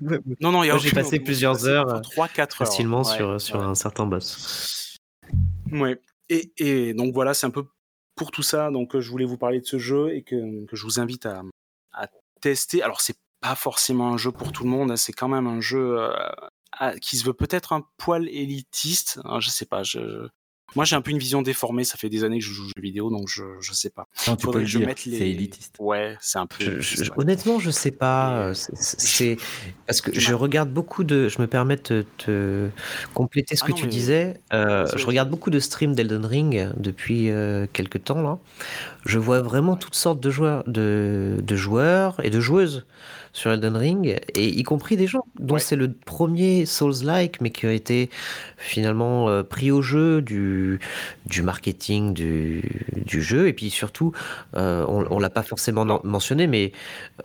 non, 0.40 0.52
non, 0.52 0.78
J'ai 0.78 0.90
passé 0.90 1.18
plusieurs 1.20 1.66
heures, 1.66 2.02
3, 2.02 2.28
4 2.28 2.56
facilement 2.56 3.02
sur, 3.02 3.40
sur 3.40 3.62
un 3.62 3.74
certain 3.74 4.06
boss. 4.06 4.98
Ouais. 5.72 5.98
et, 6.28 6.92
donc 6.94 7.14
voilà, 7.14 7.34
c'est 7.34 7.46
un 7.46 7.50
peu 7.50 7.64
pour 8.14 8.30
tout 8.30 8.42
ça. 8.42 8.70
Donc 8.70 8.98
je 8.98 9.10
voulais 9.10 9.24
vous 9.24 9.38
parler 9.38 9.60
de 9.60 9.66
ce 9.66 9.78
jeu 9.78 10.14
et 10.14 10.22
que, 10.22 10.66
je 10.72 10.82
vous 10.82 11.00
invite 11.00 11.26
à, 11.26 11.42
tester. 12.42 12.82
Alors 12.82 13.00
c'est 13.00 13.16
pas 13.40 13.54
forcément 13.54 14.12
un 14.12 14.16
jeu 14.18 14.32
pour 14.32 14.52
tout 14.52 14.64
le 14.64 14.70
monde, 14.70 14.90
hein, 14.90 14.96
c'est 14.96 15.12
quand 15.12 15.28
même 15.28 15.46
un 15.46 15.60
jeu 15.60 15.98
qui 17.00 17.16
se 17.16 17.24
veut 17.24 17.32
peut-être 17.32 17.72
un 17.72 17.86
poil 17.96 18.28
élitiste. 18.28 19.20
Hein, 19.24 19.40
je 19.40 19.48
sais 19.48 19.66
pas, 19.66 19.82
je, 19.82 20.28
moi, 20.76 20.84
j'ai 20.84 20.94
un 20.94 21.00
peu 21.00 21.10
une 21.10 21.18
vision 21.18 21.42
déformée. 21.42 21.84
Ça 21.84 21.96
fait 21.96 22.08
des 22.08 22.22
années 22.22 22.38
que 22.38 22.44
je 22.44 22.52
joue 22.52 22.64
aux 22.64 22.68
jeux 22.68 22.82
vidéo, 22.82 23.10
donc 23.10 23.28
je, 23.28 23.42
je 23.60 23.72
sais 23.72 23.90
pas. 23.90 24.06
Non, 24.28 24.36
tu 24.36 24.46
peux 24.46 24.60
que 24.60 24.64
je 24.64 24.78
mette 24.78 25.04
les. 25.06 25.18
C'est 25.18 25.30
élitiste. 25.30 25.76
Ouais, 25.78 26.16
c'est 26.20 26.38
un 26.38 26.46
peu. 26.46 26.80
Honnêtement, 27.16 27.58
je 27.58 27.70
sais 27.70 27.90
pas. 27.90 28.52
C'est 28.54 29.38
parce 29.86 30.00
que 30.00 30.18
je 30.18 30.34
regarde 30.34 30.70
beaucoup 30.70 31.02
de. 31.02 31.28
Je 31.28 31.40
me 31.40 31.46
permets 31.46 31.76
de 31.76 32.04
te 32.18 32.68
compléter 33.14 33.56
ce 33.56 33.64
ah 33.64 33.68
que 33.68 33.72
tu 33.72 33.86
disais. 33.86 34.34
Euh, 34.52 34.86
je 34.94 35.06
regarde 35.06 35.30
beaucoup 35.30 35.50
de 35.50 35.58
streams 35.58 35.94
d'Elden 35.94 36.24
Ring 36.26 36.68
depuis 36.76 37.30
euh, 37.30 37.66
quelques 37.72 38.04
temps 38.04 38.20
là. 38.20 38.38
Je 39.06 39.18
vois 39.18 39.40
vraiment 39.40 39.76
toutes 39.76 39.94
sortes 39.94 40.20
de 40.20 40.30
joueurs, 40.30 40.64
de, 40.66 41.38
de 41.42 41.56
joueurs 41.56 42.16
et 42.24 42.30
de 42.30 42.40
joueuses 42.40 42.84
sur 43.36 43.52
Elden 43.52 43.76
Ring, 43.76 44.18
et 44.34 44.48
y 44.48 44.62
compris 44.62 44.96
des 44.96 45.06
gens 45.06 45.26
dont 45.38 45.58
c'est 45.58 45.76
le 45.76 45.92
premier 45.92 46.64
Souls-like, 46.64 47.42
mais 47.42 47.50
qui 47.50 47.66
a 47.66 47.72
été 47.72 48.08
finalement 48.56 49.28
euh, 49.28 49.42
pris 49.42 49.70
au 49.70 49.82
jeu 49.82 50.22
du, 50.22 50.80
du 51.26 51.42
marketing 51.42 52.14
du, 52.14 52.62
du 52.94 53.20
jeu, 53.20 53.46
et 53.46 53.52
puis 53.52 53.68
surtout, 53.68 54.12
euh, 54.56 54.86
on, 54.88 55.04
on 55.10 55.18
l'a 55.18 55.28
pas 55.28 55.42
forcément 55.42 56.00
mentionné, 56.02 56.46
mais 56.46 56.72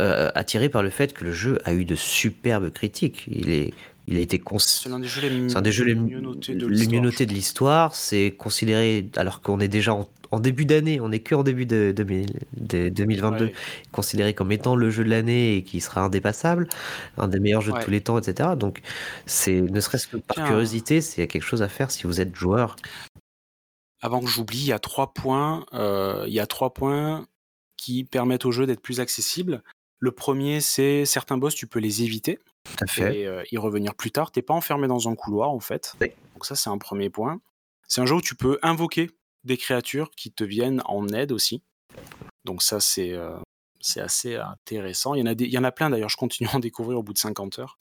euh, 0.01 0.29
attiré 0.35 0.67
par 0.67 0.83
le 0.83 0.89
fait 0.89 1.13
que 1.13 1.23
le 1.23 1.31
jeu 1.31 1.59
a 1.63 1.73
eu 1.73 1.85
de 1.85 1.95
superbes 1.95 2.71
critiques. 2.71 3.23
Il 3.31 3.49
est 3.49 3.73
il 4.07 4.17
a 4.17 4.19
été 4.19 4.41
c'est 4.57 4.91
un 4.91 4.99
des 4.99 5.07
jeux 5.07 5.85
les, 5.85 5.95
mieux 5.95 6.19
notés 6.19 7.25
de 7.25 7.33
l'histoire. 7.33 7.95
C'est 7.95 8.31
considéré, 8.31 9.07
alors 9.15 9.41
qu'on 9.41 9.59
est 9.59 9.69
déjà 9.69 9.93
en 9.93 10.09
en 10.31 10.39
début 10.39 10.65
d'année, 10.65 11.01
on 11.01 11.09
n'est 11.09 11.19
que 11.19 11.35
en 11.35 11.43
début 11.43 11.65
de, 11.65 11.91
2022, 11.91 13.51
considéré 13.91 14.33
comme 14.33 14.51
étant 14.51 14.75
le 14.75 14.89
jeu 14.89 15.03
de 15.03 15.09
l'année 15.09 15.57
et 15.57 15.63
qui 15.63 15.81
sera 15.81 16.01
indépassable, 16.01 16.69
un 17.17 17.27
des 17.27 17.39
meilleurs 17.39 17.61
jeux 17.61 17.73
de 17.73 17.83
tous 17.83 17.91
les 17.91 18.01
temps, 18.01 18.17
etc. 18.17 18.51
Donc, 18.57 18.81
c'est 19.25 19.61
ne 19.61 19.79
serait-ce 19.79 20.07
que 20.07 20.17
par 20.17 20.47
curiosité, 20.47 21.01
c'est 21.01 21.27
quelque 21.27 21.43
chose 21.43 21.61
à 21.61 21.67
faire 21.67 21.91
si 21.91 22.07
vous 22.07 22.21
êtes 22.21 22.33
joueur. 22.33 22.77
Avant 24.01 24.21
que 24.21 24.27
j'oublie, 24.27 24.59
il 24.59 24.67
y 24.67 24.71
a 24.71 24.79
trois 24.79 25.13
points. 25.13 25.65
Euh, 25.73 26.23
il 26.27 26.33
y 26.33 26.39
a 26.39 26.47
trois 26.47 26.73
points 26.73 27.27
qui 27.77 28.03
permettent 28.03 28.45
au 28.45 28.51
jeu 28.51 28.65
d'être 28.65 28.81
plus 28.81 28.99
accessible. 28.99 29.61
Le 29.99 30.11
premier, 30.11 30.61
c'est 30.61 31.05
certains 31.05 31.37
boss, 31.37 31.53
tu 31.53 31.67
peux 31.67 31.79
les 31.79 32.03
éviter. 32.03 32.39
Tout 32.63 32.83
à 32.83 32.87
fait. 32.87 33.19
Et 33.19 33.27
euh, 33.27 33.43
y 33.51 33.57
revenir 33.57 33.95
plus 33.95 34.11
tard. 34.11 34.31
T'es 34.31 34.41
pas 34.41 34.53
enfermé 34.53 34.87
dans 34.87 35.09
un 35.09 35.15
couloir, 35.15 35.49
en 35.49 35.59
fait. 35.59 35.95
Donc 35.99 36.45
ça, 36.45 36.55
c'est 36.55 36.69
un 36.69 36.77
premier 36.77 37.09
point. 37.09 37.39
C'est 37.87 38.01
un 38.01 38.05
jeu 38.05 38.15
où 38.15 38.21
tu 38.21 38.35
peux 38.35 38.57
invoquer 38.61 39.11
des 39.43 39.57
créatures 39.57 40.11
qui 40.11 40.31
te 40.31 40.43
viennent 40.43 40.81
en 40.85 41.07
aide 41.09 41.31
aussi. 41.31 41.63
Donc 42.45 42.61
ça, 42.61 42.79
c'est 42.79 43.13
euh, 43.13 43.37
assez 43.97 44.35
intéressant. 44.35 45.13
Il 45.15 45.19
y 45.19 45.23
en 45.23 45.27
a, 45.27 45.33
il 45.33 45.59
en 45.59 45.63
a 45.63 45.71
plein 45.71 45.89
d'ailleurs, 45.89 46.09
je 46.09 46.17
continue 46.17 46.49
à 46.49 46.55
en 46.55 46.59
découvrir 46.59 46.99
au 46.99 47.03
bout 47.03 47.13
de 47.13 47.17
50 47.17 47.59
heures. 47.59 47.77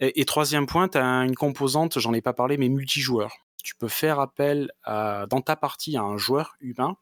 Et, 0.00 0.24
troisième 0.24 0.66
point, 0.66 0.88
tu 0.88 0.98
as 0.98 1.04
une 1.04 1.36
composante, 1.36 2.00
j'en 2.00 2.12
ai 2.12 2.20
pas 2.20 2.32
parlé, 2.32 2.56
mais 2.56 2.68
multijoueur. 2.68 3.32
Tu 3.62 3.76
peux 3.76 3.86
faire 3.86 4.18
appel 4.18 4.72
dans 4.84 5.40
ta 5.44 5.54
partie 5.54 5.96
à 5.96 6.02
un 6.02 6.16
joueur 6.16 6.56
humain 6.60 6.96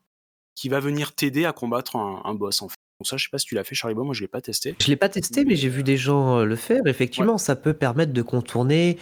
qui 0.54 0.68
va 0.68 0.80
venir 0.80 1.14
t'aider 1.14 1.46
à 1.46 1.54
combattre 1.54 1.96
un, 1.96 2.20
un 2.26 2.34
boss 2.34 2.60
en 2.60 2.68
fait. 2.68 2.76
Donc 3.00 3.06
ça, 3.06 3.16
je 3.16 3.24
sais 3.24 3.30
pas 3.30 3.38
si 3.38 3.46
tu 3.46 3.54
l'as 3.54 3.64
fait, 3.64 3.74
Charlie 3.74 3.96
moi 3.96 4.12
je 4.12 4.20
l'ai 4.20 4.28
pas 4.28 4.42
testé. 4.42 4.74
Je 4.78 4.88
l'ai 4.88 4.96
pas 4.96 5.08
testé, 5.08 5.46
mais 5.46 5.56
j'ai 5.56 5.70
vu 5.70 5.82
des 5.82 5.96
gens 5.96 6.40
le 6.40 6.54
faire. 6.54 6.82
Effectivement, 6.84 7.38
ça 7.38 7.56
peut 7.56 7.72
permettre 7.72 8.12
de 8.12 8.20
contourner 8.20 8.98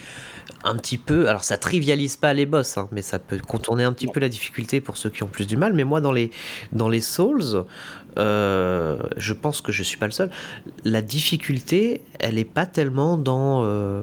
un 0.63 0.77
petit 0.77 0.97
peu. 0.97 1.27
Alors, 1.27 1.43
ça 1.43 1.57
trivialise 1.57 2.15
pas 2.15 2.33
les 2.33 2.45
boss, 2.45 2.77
hein, 2.77 2.87
mais 2.93 3.01
ça 3.01 3.19
peut 3.19 3.39
contourner 3.39 3.83
un 3.83 3.91
petit 3.91 4.07
peu 4.07 4.21
la 4.21 4.29
difficulté 4.29 4.79
pour 4.79 4.95
ceux 4.95 5.09
qui 5.09 5.21
ont 5.23 5.27
plus 5.27 5.47
du 5.47 5.57
mal. 5.57 5.73
Mais 5.73 5.83
moi, 5.83 5.99
dans 5.99 6.13
les, 6.13 6.31
dans 6.71 6.87
les 6.87 7.01
Souls, 7.01 7.65
je 8.15 9.33
pense 9.33 9.59
que 9.59 9.73
je 9.73 9.83
suis 9.83 9.97
pas 9.97 10.05
le 10.05 10.13
seul. 10.13 10.31
La 10.85 11.01
difficulté, 11.01 12.01
elle 12.21 12.37
est 12.37 12.45
pas 12.45 12.65
tellement 12.65 13.17
dans, 13.17 14.01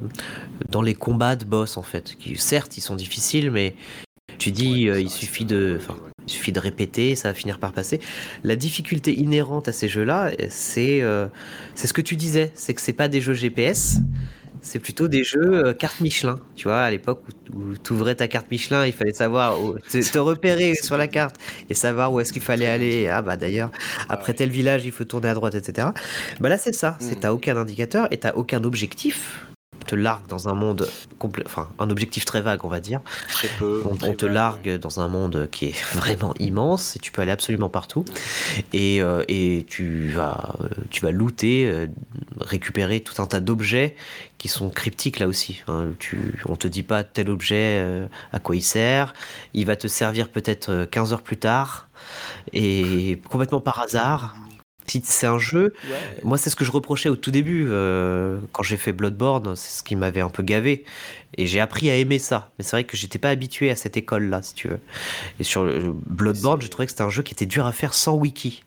dans 0.69 0.83
les 0.83 0.95
combats 0.95 1.37
de 1.37 1.47
boss, 1.47 1.79
en 1.79 1.83
fait. 1.83 2.17
Qui, 2.19 2.37
certes, 2.37 2.77
ils 2.77 2.83
sont 2.83 2.97
difficiles, 2.97 3.51
mais 3.51 3.75
tu 4.37 4.51
dis, 4.51 4.83
il 4.83 5.09
suffit 5.09 5.47
de, 5.47 5.81
il 6.27 6.33
suffit 6.33 6.53
de 6.53 6.61
répéter, 6.61 7.15
ça 7.15 7.29
va 7.29 7.35
finir 7.35 7.59
par 7.59 7.73
passer. 7.73 8.01
La 8.45 8.57
difficulté 8.57 9.19
inhérente 9.19 9.69
à 9.69 9.73
ces 9.73 9.89
jeux-là, 9.89 10.31
c'est 10.49 11.03
euh, 11.03 11.27
ce 11.75 11.93
que 11.93 12.03
tu 12.03 12.17
disais, 12.17 12.53
c'est 12.55 12.75
que 12.75 12.81
c'est 12.81 12.93
pas 12.93 13.09
des 13.09 13.21
jeux 13.21 13.35
GPS, 13.35 14.01
c'est 14.63 14.81
plutôt 14.81 15.07
des 15.07 15.23
jeux 15.23 15.67
euh, 15.67 15.73
carte 15.73 16.01
Michelin. 16.01 16.41
Tu 16.57 16.65
vois, 16.65 16.81
à 16.81 16.91
l'époque 16.91 17.23
où, 17.55 17.75
tu 17.77 17.93
ouvrais 17.93 18.17
ta 18.17 18.27
carte 18.27 18.51
Michelin, 18.51 18.85
il 18.87 18.93
fallait 18.93 19.13
savoir 19.13 19.63
où, 19.63 19.79
te, 19.79 20.19
repérer 20.19 20.75
sur 20.83 20.97
la 20.97 21.07
carte 21.07 21.37
et 21.71 21.75
savoir 21.75 22.13
où 22.13 22.21
est-ce 22.21 22.33
qu'il 22.33 22.43
fallait 22.43 22.67
aller. 22.67 23.09
Ah 23.09 23.23
bah 23.23 23.37
d'ailleurs, 23.37 23.71
après 24.09 24.35
tel 24.35 24.51
village, 24.51 24.85
il 24.85 24.93
faut 24.93 25.05
tourner 25.05 25.29
à 25.29 25.35
droite, 25.35 25.55
etc. 25.55 25.89
Bah 26.41 26.49
là, 26.49 26.59
c'est 26.59 26.75
ça. 26.75 26.97
C'est 27.01 27.17
hmm. 27.17 27.21
t'as 27.21 27.33
aucun 27.33 27.57
indicateur 27.57 28.09
et 28.11 28.19
t'as 28.19 28.33
aucun 28.33 28.65
objectif 28.65 29.47
te 29.87 29.95
largue 29.95 30.27
dans 30.29 30.49
un 30.49 30.55
monde 30.55 30.89
complet, 31.19 31.45
enfin 31.47 31.69
un 31.79 31.91
objectif 31.91 32.25
très 32.25 32.41
vague, 32.41 32.65
on 32.65 32.69
va 32.69 32.81
dire. 32.81 33.01
Très 33.29 33.49
peu. 33.59 33.83
On, 33.85 33.97
te 33.97 34.27
largue 34.27 34.79
dans 34.79 35.01
un 35.01 35.09
monde 35.09 35.49
qui 35.51 35.67
est 35.67 35.85
vraiment 35.95 36.35
immense 36.39 36.97
et 36.97 36.99
tu 36.99 37.13
peux 37.13 37.23
aller 37.23 37.33
absolument 37.33 37.69
partout. 37.69 38.05
Et, 38.73 39.03
euh, 39.03 39.25
et 39.29 39.65
tu 39.69 40.09
vas, 40.09 40.57
tu 40.91 41.03
vas 41.03 41.11
looter, 41.11 41.67
euh, 41.67 41.87
récupérer 42.41 43.01
tout 43.01 43.21
un 43.23 43.27
tas 43.27 43.41
d'objets 43.41 43.97
qui 44.39 44.49
sont 44.49 44.71
cryptiques 44.71 45.19
là 45.19 45.29
aussi. 45.29 45.63
Hein. 45.69 45.89
Tu, 45.99 46.41
on 46.47 46.57
te 46.57 46.69
dit 46.69 46.83
pas 46.83 47.05
tel 47.05 47.31
objet 47.31 47.81
euh, 47.81 48.07
à 48.33 48.39
quoi 48.39 48.57
il 48.57 48.63
sert. 48.63 49.15
Il 49.55 49.67
va 49.67 49.77
te 49.77 49.89
servir 49.89 50.29
peut-être 50.29 50.85
15 50.91 51.13
heures 51.13 51.23
plus 51.23 51.39
tard 51.39 51.89
et 52.53 53.21
complètement 53.29 53.61
par 53.61 53.81
hasard 53.81 54.37
c'est 55.05 55.27
un 55.27 55.39
jeu. 55.39 55.75
Moi, 56.23 56.39
c'est 56.39 56.51
ce 56.51 56.57
que 56.57 56.65
je 56.65 56.73
reprochais 56.73 57.09
au 57.09 57.17
tout 57.17 57.31
début 57.31 57.67
euh, 57.69 58.39
quand 58.53 58.63
j'ai 58.63 58.77
fait 58.77 58.93
Bloodborne. 58.93 59.57
C'est 59.57 59.79
ce 59.79 59.83
qui 59.83 59.97
m'avait 59.97 60.21
un 60.21 60.31
peu 60.31 60.43
gavé. 60.43 60.85
Et 61.37 61.47
j'ai 61.47 61.61
appris 61.61 61.91
à 61.91 61.97
aimer 61.97 62.19
ça. 62.19 62.51
Mais 62.59 62.65
c'est 62.65 62.73
vrai 62.73 62.85
que 62.85 62.97
j'étais 62.97 63.19
pas 63.19 63.31
habitué 63.31 63.71
à 63.71 63.77
cette 63.77 63.97
école-là, 63.97 64.43
si 64.43 64.55
tu 64.55 64.69
veux. 64.69 64.81
Et 65.41 65.45
sur 65.45 65.65
Bloodborne, 66.07 66.63
je 66.63 66.69
trouvais 66.69 66.87
que 66.87 66.93
c'était 66.93 67.05
un 67.05 67.11
jeu 67.11 67.23
qui 67.23 67.35
était 67.35 67.47
dur 67.47 67.67
à 67.67 67.73
faire 67.73 67.95
sans 67.95 68.15
wiki. 68.15 68.63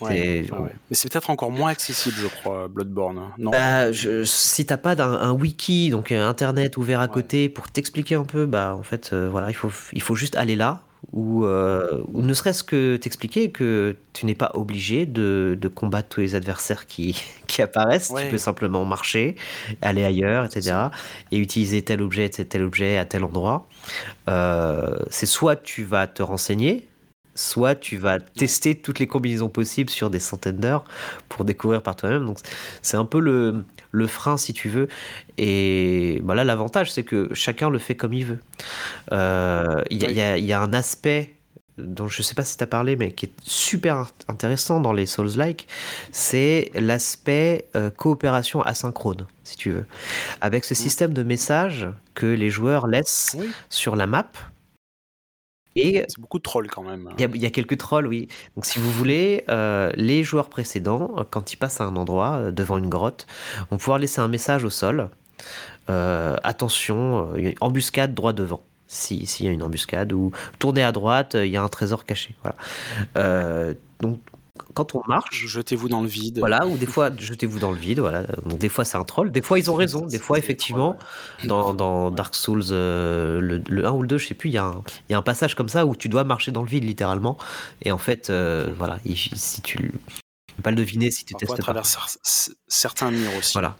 Mais 0.00 0.44
c'est 0.92 1.10
peut-être 1.10 1.30
encore 1.30 1.50
moins 1.50 1.70
accessible, 1.70 2.16
je 2.20 2.28
crois, 2.28 2.68
Bloodborne. 2.68 3.20
Non 3.38 3.50
bah, 3.50 3.92
je, 3.92 4.24
si 4.24 4.66
t'as 4.66 4.76
pas 4.76 5.00
un, 5.02 5.32
wiki, 5.32 5.90
donc 5.90 6.12
internet 6.12 6.76
ouvert 6.76 7.00
à 7.00 7.08
côté 7.08 7.48
pour 7.48 7.68
t'expliquer 7.70 8.14
un 8.14 8.24
peu, 8.24 8.46
bah 8.46 8.76
en 8.78 8.82
fait, 8.82 9.10
euh, 9.12 9.28
voilà, 9.28 9.50
il 9.50 9.54
faut, 9.54 9.72
il 9.92 10.02
faut 10.02 10.14
juste 10.14 10.36
aller 10.36 10.56
là, 10.56 10.82
ou, 11.12 11.44
euh, 11.44 12.02
ou 12.12 12.22
ne 12.22 12.34
serait-ce 12.34 12.62
que 12.64 12.96
t'expliquer 12.96 13.50
que 13.50 13.96
tu 14.12 14.26
n'es 14.26 14.34
pas 14.34 14.50
obligé 14.54 15.06
de, 15.06 15.56
de, 15.58 15.68
combattre 15.68 16.08
tous 16.08 16.20
les 16.20 16.34
adversaires 16.34 16.86
qui, 16.86 17.22
qui 17.46 17.62
apparaissent. 17.62 18.12
Tu 18.14 18.30
peux 18.30 18.38
simplement 18.38 18.84
marcher, 18.84 19.36
aller 19.80 20.04
ailleurs, 20.04 20.44
etc. 20.44 20.76
Et 21.30 21.38
utiliser 21.38 21.82
tel 21.82 22.02
objet, 22.02 22.28
tel 22.28 22.62
objet 22.62 22.98
à 22.98 23.04
tel 23.04 23.24
endroit. 23.24 23.68
Euh, 24.28 24.98
c'est 25.10 25.26
soit 25.26 25.56
tu 25.56 25.84
vas 25.84 26.06
te 26.06 26.22
renseigner, 26.22 26.88
soit 27.34 27.76
tu 27.76 27.96
vas 27.96 28.18
tester 28.18 28.74
toutes 28.74 28.98
les 28.98 29.06
combinaisons 29.06 29.48
possibles 29.48 29.90
sur 29.90 30.10
des 30.10 30.20
centaines 30.20 30.58
d'heures 30.58 30.84
pour 31.28 31.44
découvrir 31.44 31.82
par 31.82 31.96
toi-même. 31.96 32.26
Donc 32.26 32.38
c'est 32.82 32.96
un 32.96 33.04
peu 33.04 33.20
le, 33.20 33.64
le 33.90 34.06
frein 34.06 34.36
si 34.36 34.52
tu 34.52 34.68
veux. 34.68 34.88
Et 35.36 36.20
bah 36.22 36.34
là, 36.34 36.44
l'avantage, 36.44 36.92
c'est 36.92 37.04
que 37.04 37.30
chacun 37.32 37.70
le 37.70 37.78
fait 37.78 37.94
comme 37.94 38.12
il 38.12 38.26
veut. 38.26 38.40
Euh, 39.12 39.82
il 39.90 40.02
y, 40.02 40.14
y, 40.14 40.52
a 40.52 40.60
un 40.60 40.72
aspect 40.72 41.34
dont 41.78 42.08
je 42.08 42.20
ne 42.20 42.24
sais 42.24 42.34
pas 42.34 42.44
si 42.44 42.56
tu 42.56 42.64
as 42.64 42.66
parlé, 42.66 42.96
mais 42.96 43.12
qui 43.12 43.26
est 43.26 43.32
super 43.42 44.06
intéressant 44.28 44.80
dans 44.80 44.92
les 44.92 45.06
Souls-like, 45.06 45.68
c'est 46.12 46.70
l'aspect 46.74 47.66
euh, 47.76 47.90
coopération 47.90 48.62
asynchrone, 48.62 49.26
si 49.44 49.56
tu 49.56 49.70
veux. 49.70 49.86
Avec 50.40 50.64
ce 50.64 50.74
mmh. 50.74 50.76
système 50.76 51.12
de 51.12 51.22
messages 51.22 51.88
que 52.14 52.26
les 52.26 52.50
joueurs 52.50 52.86
laissent 52.86 53.36
sur 53.68 53.96
la 53.96 54.06
map, 54.06 54.30
c'est 56.08 56.18
beaucoup 56.18 56.38
de 56.38 56.42
trolls 56.42 56.68
quand 56.68 56.82
même. 56.82 57.08
Il 57.18 57.42
y, 57.42 57.46
a 57.46 57.50
quelques 57.50 57.78
trolls, 57.78 58.06
oui. 58.06 58.28
Donc 58.56 58.66
si 58.66 58.78
vous 58.78 58.90
voulez, 58.90 59.44
euh, 59.48 59.90
les 59.94 60.24
joueurs 60.24 60.48
précédents, 60.48 61.26
quand 61.30 61.52
ils 61.52 61.56
passent 61.56 61.80
à 61.80 61.84
un 61.84 61.96
endroit, 61.96 62.36
euh, 62.36 62.50
devant 62.50 62.78
une 62.78 62.88
grotte, 62.88 63.26
vont 63.70 63.78
pouvoir 63.78 63.98
laisser 63.98 64.20
un 64.20 64.28
message 64.28 64.64
au 64.64 64.70
sol. 64.70 65.08
Euh, 65.90 66.36
attention, 66.42 67.32
embuscade 67.60 68.14
droit 68.14 68.32
devant. 68.32 68.62
S'il 68.86 69.44
y 69.44 69.48
a 69.48 69.50
une 69.50 69.62
embuscade, 69.62 70.12
ou 70.12 70.32
tournez 70.58 70.82
à 70.82 70.92
droite, 70.92 71.36
il 71.38 71.50
y 71.50 71.56
a 71.56 71.62
un 71.62 71.68
trésor 71.68 72.04
caché. 72.04 72.34
Voilà. 72.42 73.74
donc 74.00 74.20
quand 74.74 74.94
on 74.94 75.02
marche. 75.06 75.46
Jetez-vous 75.46 75.88
dans 75.88 76.02
le 76.02 76.08
vide. 76.08 76.38
Voilà, 76.38 76.66
ou 76.66 76.76
des 76.76 76.86
fois, 76.86 77.10
jetez-vous 77.16 77.58
dans 77.58 77.72
le 77.72 77.78
vide. 77.78 78.00
Voilà. 78.00 78.24
Donc, 78.44 78.58
des 78.58 78.68
fois, 78.68 78.84
c'est 78.84 78.96
un 78.96 79.04
troll. 79.04 79.30
Des 79.30 79.42
fois, 79.42 79.58
ils 79.58 79.70
ont 79.70 79.74
raison. 79.74 80.06
Des 80.06 80.18
fois, 80.18 80.38
effectivement, 80.38 80.96
dans, 81.44 81.74
dans 81.74 82.10
Dark 82.10 82.34
Souls, 82.34 82.64
euh, 82.70 83.40
le, 83.40 83.86
1 83.86 83.90
ou 83.92 84.02
le 84.02 84.08
2, 84.08 84.18
je 84.18 84.28
sais 84.28 84.34
plus, 84.34 84.50
il 84.50 84.54
y, 84.54 84.58
a 84.58 84.64
un, 84.64 84.82
y 85.10 85.14
a 85.14 85.18
un 85.18 85.22
passage 85.22 85.54
comme 85.54 85.68
ça 85.68 85.86
où 85.86 85.96
tu 85.96 86.08
dois 86.08 86.24
marcher 86.24 86.52
dans 86.52 86.62
le 86.62 86.68
vide, 86.68 86.84
littéralement. 86.84 87.38
Et 87.82 87.92
en 87.92 87.98
fait, 87.98 88.30
euh, 88.30 88.72
voilà, 88.76 88.98
si 89.14 89.62
tu 89.62 89.92
pas 90.62 90.70
le 90.70 90.76
deviner 90.76 91.10
si 91.10 91.24
tu 91.24 91.34
testes 91.34 91.52
à 91.52 91.56
travers 91.56 91.84
certains 92.68 93.10
murs 93.10 93.36
aussi. 93.38 93.52
Voilà. 93.52 93.76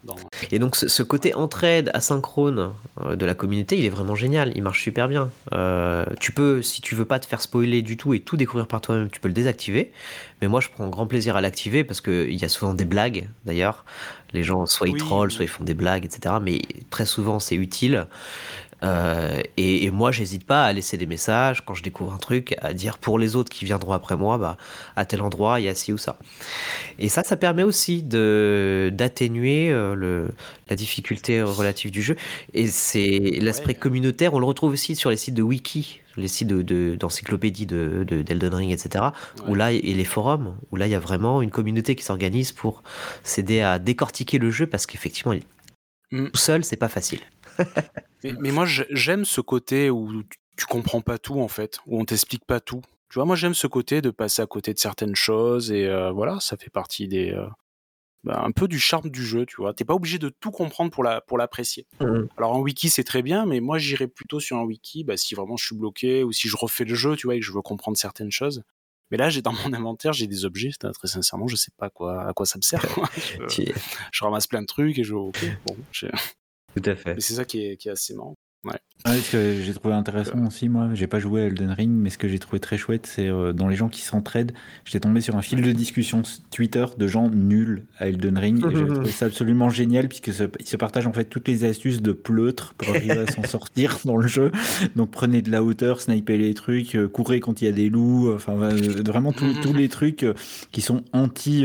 Et 0.51 0.59
donc 0.59 0.77
ce, 0.77 1.03
côté 1.03 1.35
entraide 1.35 1.91
asynchrone 1.95 2.73
euh, 3.01 3.17
de 3.17 3.27
la 3.27 3.35
communauté, 3.35 3.79
il 3.79 3.85
est 3.85 3.91
vraiment 3.91 4.15
génial. 4.15 4.53
Il 4.55 4.63
marche 4.63 4.83
super 4.83 5.09
bien. 5.09 5.31
Euh, 5.53 6.05
tu 6.21 6.33
peux, 6.33 6.63
si 6.63 6.81
tu 6.81 6.95
veux 6.95 7.05
pas 7.05 7.19
te 7.19 7.27
faire 7.27 7.41
spoiler 7.41 7.83
du 7.83 7.97
tout 7.97 8.15
et 8.15 8.21
tout 8.21 8.37
découvrir 8.37 8.67
par 8.67 8.81
toi-même, 8.81 9.11
tu 9.11 9.21
peux 9.21 9.29
le 9.29 9.35
désactiver. 9.35 9.93
Mais 10.41 10.49
moi, 10.49 10.61
je 10.61 10.69
prends 10.69 10.89
grand 10.89 11.07
plaisir 11.07 11.37
à 11.37 11.41
l'activer 11.41 11.85
parce 11.85 12.01
qu'il 12.01 12.35
y 12.35 12.45
a 12.45 12.49
souvent 12.49 12.75
des 12.75 12.85
blagues. 12.85 13.29
D'ailleurs, 13.45 13.85
les 14.33 14.43
gens 14.43 14.67
soit 14.67 14.89
ils 14.89 14.97
trollent, 14.97 15.31
soit 15.31 15.45
ils 15.45 15.49
font 15.49 15.65
des 15.65 15.75
blagues, 15.75 16.05
etc. 16.05 16.37
Mais 16.41 16.63
très 16.91 17.07
souvent, 17.07 17.41
c'est 17.41 17.57
utile. 17.57 18.07
Euh, 18.83 19.41
et, 19.57 19.91
moi, 19.91 20.13
j'hésite 20.13 20.45
pas 20.45 20.65
à 20.65 20.73
laisser 20.73 20.97
des 20.97 21.07
messages 21.07 21.65
quand 21.65 21.75
je 21.75 21.83
découvre 21.83 22.13
un 22.13 22.19
truc, 22.19 22.57
à 22.63 22.73
dire 22.73 22.99
pour 22.99 23.19
les 23.19 23.37
autres 23.37 23.51
qui 23.51 23.65
viendront 23.65 23.93
après 23.93 24.17
moi, 24.17 24.39
bah, 24.39 24.57
à 24.97 25.05
tel 25.05 25.23
endroit, 25.23 25.61
il 25.61 25.65
y 25.65 25.69
a 25.69 25.75
ci 25.75 25.93
ou 25.93 25.99
ça. 25.99 26.19
Et 26.99 27.09
ça, 27.09 27.25
ça 27.25 27.37
permet 27.37 27.63
aussi 27.63 28.03
de 28.03 28.91
d'atténuer 28.93 29.71
euh, 29.71 29.95
le 29.95 30.29
la 30.69 30.77
difficulté 30.77 31.43
relative 31.43 31.91
du 31.91 32.03
jeu. 32.03 32.17
Et 32.55 32.67
c'est 32.67 33.39
l'aspect 33.41 33.75
communautaire, 33.75 34.35
on 34.35 34.39
le 34.39 34.47
retrouve 34.47 34.73
aussi 34.73 34.97
sur 34.97 35.11
les 35.11 35.17
sites 35.17 35.35
de 35.35 35.43
wiki, 35.43 36.01
les 36.17 36.29
sites 36.29 36.49
de 36.49 36.95
d'encyclopédie 36.97 37.67
de, 37.67 38.05
d'Elden 38.05 38.55
Ring, 38.55 38.71
etc. 38.71 39.07
Où 39.47 39.55
là, 39.55 39.73
et 39.73 39.81
les 39.81 40.05
forums, 40.05 40.57
où 40.71 40.77
là, 40.77 40.87
il 40.87 40.91
y 40.91 40.95
a 40.95 41.01
vraiment 41.01 41.43
une 41.43 41.51
communauté 41.51 41.95
qui 41.95 42.05
s'organise 42.05 42.53
pour 42.53 42.83
s'aider 43.23 43.61
à 43.61 43.79
décortiquer 43.79 44.39
le 44.39 44.51
jeu 44.51 44.67
parce 44.67 44.87
qu'effectivement, 44.87 45.35
mmh. 46.13 46.27
tout 46.27 46.37
seul, 46.39 46.65
c'est 46.65 46.77
pas 46.77 46.89
facile. 46.89 47.21
mais, 48.41 48.51
moi, 48.51 48.67
j'aime 48.67 49.25
ce 49.25 49.41
côté 49.41 49.91
où 49.91 50.23
tu 50.57 50.67
comprends 50.67 51.01
pas 51.01 51.19
tout, 51.19 51.41
en 51.41 51.49
fait, 51.49 51.79
où 51.87 52.01
on 52.01 52.05
t'explique 52.05 52.45
pas 52.45 52.61
tout. 52.61 52.83
Tu 53.09 53.15
vois, 53.15 53.25
moi, 53.25 53.37
j'aime 53.37 53.55
ce 53.55 53.67
côté 53.67 54.03
de 54.03 54.11
passer 54.11 54.43
à 54.43 54.47
côté 54.47 54.75
de 54.75 54.79
certaines 54.79 55.17
choses, 55.17 55.73
et 55.73 55.87
euh, 55.87 56.11
voilà, 56.11 56.39
ça 56.41 56.57
fait 56.57 56.71
partie 56.71 57.09
des. 57.09 57.33
Euh, 57.33 57.47
bah, 58.25 58.43
un 58.45 58.51
peu 58.51 58.67
du 58.67 58.81
charme 58.81 59.11
du 59.11 59.25
jeu, 59.25 59.47
tu 59.47 59.57
vois. 59.57 59.73
T'es 59.73 59.85
pas 59.85 59.95
obligé 59.95 60.19
de 60.19 60.29
tout 60.29 60.51
comprendre 60.51 60.91
pour 60.91 61.05
la 61.05 61.21
pour 61.21 61.39
l'apprécier. 61.39 61.87
Mmh 62.01 62.25
Alors 62.37 62.57
un 62.57 62.59
wiki 62.59 62.91
c'est 62.91 63.05
très 63.05 63.23
bien, 63.23 63.47
mais 63.47 63.61
moi 63.61 63.79
j'irais 63.79 64.09
plutôt 64.09 64.41
sur 64.41 64.57
un 64.57 64.65
wiki, 64.65 65.05
bah, 65.05 65.17
si 65.17 65.37
vraiment 65.37 65.57
je 65.57 65.65
suis 65.65 65.77
bloqué 65.77 66.25
ou 66.25 66.33
si 66.33 66.49
je 66.49 66.57
refais 66.57 66.85
le 66.85 66.97
jeu, 66.97 67.15
tu 67.15 67.29
vois, 67.29 67.37
et 67.37 67.41
que 67.41 67.47
je 67.47 67.53
veux 67.53 67.63
comprendre 67.63 67.97
certaines 67.97 68.33
choses. 68.33 68.65
Mais 69.11 69.17
là, 69.17 69.31
j'ai 69.31 69.41
dans 69.41 69.53
mon 69.53 69.73
inventaire, 69.73 70.13
j'ai 70.13 70.27
des 70.27 70.45
objets. 70.45 70.71
Très 70.79 71.09
sincèrement, 71.09 71.49
je 71.49 71.57
sais 71.57 71.71
pas 71.77 71.89
quoi, 71.91 72.29
à 72.29 72.33
quoi 72.35 72.45
ça 72.45 72.59
me 72.59 72.63
sert. 72.63 72.85
Je, 74.13 74.25
ramasse 74.25 74.47
plein 74.47 74.61
de 74.61 74.67
trucs 74.67 74.99
et 74.99 75.05
je. 75.05 75.15
Bon, 75.15 75.33
tout 76.75 76.91
à 76.91 76.97
fait. 76.97 77.21
c'est 77.21 77.35
ça 77.35 77.45
qui 77.45 77.65
est, 77.67 77.77
qui 77.77 77.89
est 77.89 77.93
assez 77.93 78.15
marrant. 78.15 78.35
Ouais. 78.65 78.75
ce 79.07 79.33
que 79.33 79.63
j'ai 79.63 79.73
trouvé 79.73 79.95
intéressant 79.95 80.45
aussi, 80.45 80.69
moi, 80.69 80.89
j'ai 80.93 81.07
pas 81.07 81.21
joué 81.21 81.43
à 81.43 81.45
Elden 81.47 81.71
Ring, 81.71 81.91
mais 81.91 82.11
ce 82.11 82.19
que 82.19 82.27
j'ai 82.27 82.41
trouvé 82.41 82.59
très 82.59 82.77
chouette, 82.77 83.07
c'est 83.07 83.29
euh, 83.29 83.53
dans 83.53 83.69
les 83.69 83.77
gens 83.77 83.89
qui 83.89 84.03
s'entraident. 84.03 84.53
J'étais 84.85 84.99
tombé 84.99 85.21
sur 85.21 85.37
un 85.37 85.43
fil 85.43 85.63
de 85.63 85.71
discussion 85.71 86.23
Twitter 86.51 86.85
de 86.97 87.07
gens 87.07 87.31
nuls 87.31 87.85
à 87.99 88.09
Elden 88.09 88.37
Ring, 88.37 88.65
et 88.67 88.77
j'ai 88.77 88.87
trouvé 88.95 89.11
ça 89.13 89.27
absolument 89.27 89.71
génial, 89.71 90.09
puisque 90.09 90.27
ils 90.27 90.67
se 90.67 90.77
partagent 90.77 91.07
en 91.07 91.13
fait 91.13 91.27
toutes 91.27 91.47
les 91.47 91.65
astuces 91.65 92.03
de 92.03 92.11
pleutre 92.11 92.75
pour 92.75 92.89
arriver 92.89 93.19
à 93.19 93.31
s'en 93.31 93.43
sortir 93.45 93.99
dans 94.05 94.17
le 94.17 94.27
jeu. 94.27 94.51
Donc 94.97 95.13
prenez 95.13 95.41
de 95.41 95.53
la 95.53 95.63
hauteur, 95.63 96.01
sniper 96.01 96.37
les 96.37 96.55
trucs, 96.55 96.97
euh, 96.97 97.07
courez 97.07 97.39
quand 97.39 97.63
il 97.63 97.67
y 97.67 97.69
a 97.69 97.73
des 97.73 97.89
loups, 97.89 98.33
enfin 98.35 98.57
vraiment 98.57 99.33
tous 99.33 99.73
les 99.73 99.89
trucs 99.89 100.25
euh, 100.25 100.35
qui 100.73 100.81
sont 100.81 101.05
anti 101.13 101.65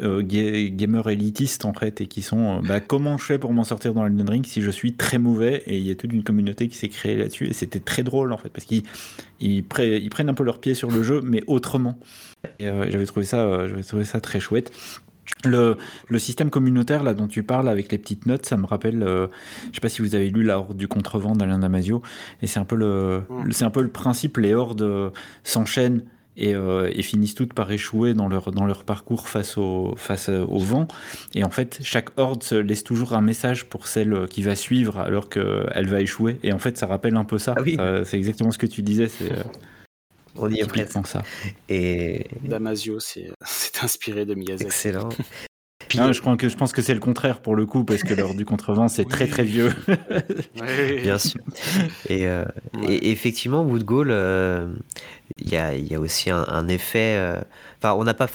gamer 0.00 1.08
élitistes 1.08 1.64
en 1.64 1.72
fait, 1.72 2.00
et 2.00 2.06
qui 2.08 2.22
sont 2.22 2.60
bah, 2.60 2.80
comment 2.80 3.18
je 3.18 3.24
fais 3.24 3.38
pour 3.38 3.52
m'en 3.52 3.64
sortir 3.64 3.94
dans 3.94 4.04
Elden 4.04 4.28
Ring 4.28 4.44
si 4.44 4.62
je 4.62 4.70
suis 4.70 4.94
très 4.94 5.18
mauvais, 5.18 5.62
et 5.66 5.78
il 5.78 5.86
y 5.86 5.92
a 5.92 5.94
toute 5.94 6.12
une 6.12 6.23
communauté 6.24 6.68
qui 6.68 6.76
s'est 6.76 6.88
créée 6.88 7.16
là-dessus 7.16 7.46
et 7.46 7.52
c'était 7.52 7.80
très 7.80 8.02
drôle 8.02 8.32
en 8.32 8.38
fait 8.38 8.48
parce 8.48 8.64
qu'ils 8.64 8.82
ils, 9.40 9.64
prennent 9.64 10.28
un 10.28 10.34
peu 10.34 10.44
leur 10.44 10.60
pied 10.60 10.74
sur 10.74 10.90
le 10.90 11.02
jeu 11.02 11.20
mais 11.22 11.42
autrement. 11.46 11.98
Et 12.58 12.68
euh, 12.68 12.90
j'avais 12.90 13.06
trouvé 13.06 13.24
ça, 13.24 13.38
euh, 13.38 13.68
j'avais 13.68 13.82
trouvé 13.82 14.04
ça 14.04 14.20
très 14.20 14.40
chouette. 14.40 14.72
Le, 15.44 15.78
le, 16.08 16.18
système 16.18 16.50
communautaire 16.50 17.02
là 17.02 17.14
dont 17.14 17.28
tu 17.28 17.42
parles 17.42 17.68
avec 17.68 17.90
les 17.90 17.96
petites 17.96 18.26
notes, 18.26 18.44
ça 18.44 18.58
me 18.58 18.66
rappelle, 18.66 19.02
euh, 19.02 19.26
je 19.70 19.76
sais 19.76 19.80
pas 19.80 19.88
si 19.88 20.02
vous 20.02 20.14
avez 20.14 20.28
lu 20.28 20.42
La 20.42 20.58
Horde 20.58 20.76
du 20.76 20.86
contrevent 20.86 21.34
d'Alain 21.34 21.58
Damasio, 21.58 22.02
et 22.42 22.46
c'est 22.46 22.58
un 22.58 22.66
peu 22.66 22.76
le, 22.76 23.22
mmh. 23.30 23.52
c'est 23.52 23.64
un 23.64 23.70
peu 23.70 23.80
le 23.80 23.88
principe. 23.88 24.36
Les 24.36 24.54
hordes 24.54 25.12
s'enchaînent 25.42 26.02
euh, 26.40 26.90
et, 26.92 27.02
finissent 27.02 27.34
toutes 27.34 27.54
par 27.54 27.70
échouer 27.70 28.14
dans 28.14 28.28
leur, 28.28 28.50
dans 28.50 28.66
leur 28.66 28.84
parcours 28.84 29.28
face 29.28 29.56
au, 29.56 29.94
face 29.96 30.28
au 30.28 30.58
vent. 30.58 30.88
Et 31.34 31.44
en 31.44 31.50
fait, 31.50 31.78
chaque 31.82 32.10
horde 32.18 32.42
se 32.42 32.54
laisse 32.54 32.84
toujours 32.84 33.12
un 33.14 33.20
message 33.20 33.66
pour 33.66 33.86
celle 33.86 34.26
qui 34.28 34.42
va 34.42 34.56
suivre 34.56 34.98
alors 34.98 35.28
qu'elle 35.28 35.88
va 35.88 36.00
échouer. 36.00 36.38
Et 36.42 36.52
en 36.52 36.58
fait, 36.58 36.76
ça 36.76 36.86
rappelle 36.86 37.16
un 37.16 37.24
peu 37.24 37.38
ça. 37.38 37.54
Ah 37.56 38.04
c'est 38.04 38.16
exactement 38.16 38.50
ce 38.50 38.58
que 38.58 38.66
tu 38.66 38.82
disais. 38.82 39.08
C'est, 39.08 39.32
euh, 39.32 39.42
On 40.36 40.50
y 40.50 40.60
est 40.60 40.66
presque. 40.66 41.06
ça. 41.06 41.22
Et... 41.68 42.26
Damasio 42.42 42.98
c'est 43.00 43.32
inspiré 43.82 44.26
de 44.26 44.34
Miyazaki. 44.34 44.64
Excellent. 44.64 45.10
Je, 45.90 46.20
crois 46.20 46.36
que, 46.36 46.48
je 46.48 46.56
pense 46.56 46.72
que 46.72 46.82
c'est 46.82 46.94
le 46.94 47.00
contraire 47.00 47.40
pour 47.40 47.56
le 47.56 47.66
coup, 47.66 47.84
parce 47.84 48.02
que 48.02 48.14
l'heure 48.14 48.34
du 48.34 48.44
contrevent, 48.44 48.88
c'est 48.88 49.08
très 49.08 49.26
très 49.26 49.44
vieux. 49.44 49.72
Bien 51.02 51.18
sûr. 51.18 51.40
Et, 52.08 52.26
euh, 52.26 52.44
et 52.88 53.10
effectivement, 53.10 53.62
Wood 53.62 53.84
il 55.36 55.48
y 55.48 55.56
a, 55.56 55.74
y 55.74 55.94
a, 55.94 56.00
aussi 56.00 56.30
un, 56.30 56.68
effet. 56.68 57.16
Euh, 57.16 57.40
enfin, 57.78 57.94
on 57.94 58.04
n'a 58.04 58.14
pas. 58.14 58.28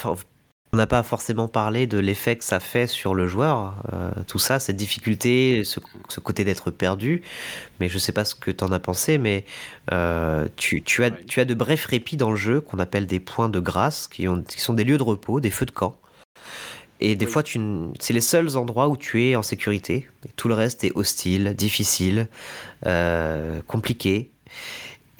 On 0.72 0.78
n'a 0.78 0.86
pas 0.86 1.02
forcément 1.02 1.48
parlé 1.48 1.88
de 1.88 1.98
l'effet 1.98 2.36
que 2.36 2.44
ça 2.44 2.60
fait 2.60 2.86
sur 2.86 3.16
le 3.16 3.28
joueur, 3.28 3.82
euh, 3.92 4.12
tout 4.28 4.38
ça, 4.38 4.60
cette 4.60 4.76
difficulté, 4.76 5.64
ce, 5.64 5.80
côté 6.20 6.44
d'être 6.44 6.70
perdu. 6.70 7.24
Mais 7.80 7.90
je 7.90 7.96
ne 7.96 8.00
sais 8.00 8.12
pas 8.12 8.24
ce 8.24 8.36
que 8.36 8.52
tu 8.52 8.64
en 8.64 8.72
as 8.72 8.80
pensé, 8.80 9.18
mais 9.18 9.46
euh, 9.92 10.48
tu, 10.58 10.84
tu, 10.84 11.04
as, 11.04 11.10
tu 11.10 11.40
as 11.40 11.46
de 11.46 11.56
brefs 11.56 11.86
répits 11.86 12.18
dans 12.18 12.30
le 12.30 12.38
jeu 12.38 12.62
qu'on 12.62 12.78
appelle 12.78 13.08
des 13.08 13.20
points 13.20 13.50
de 13.50 13.60
grâce, 13.60 14.08
qui, 14.08 14.28
ont, 14.28 14.44
qui 14.44 14.62
sont 14.62 14.76
des 14.76 14.84
lieux 14.84 15.00
de 15.00 15.04
repos, 15.04 15.40
des 15.40 15.50
feux 15.50 15.66
de 15.66 15.72
camp. 15.72 15.99
Et 17.00 17.16
des 17.16 17.26
fois, 17.26 17.44
tu, 17.44 17.60
c'est 18.00 18.14
les 18.14 18.22
seuls 18.22 18.58
endroits 18.58 18.90
où 18.90 18.98
tu 18.98 19.24
es 19.24 19.36
en 19.36 19.44
sécurité. 19.44 20.08
tout 20.36 20.48
le 20.48 20.54
reste 20.54 20.84
est 20.84 20.92
hostile, 20.96 21.54
difficile, 21.56 22.28
euh, 22.86 23.62
compliqué. 23.68 24.32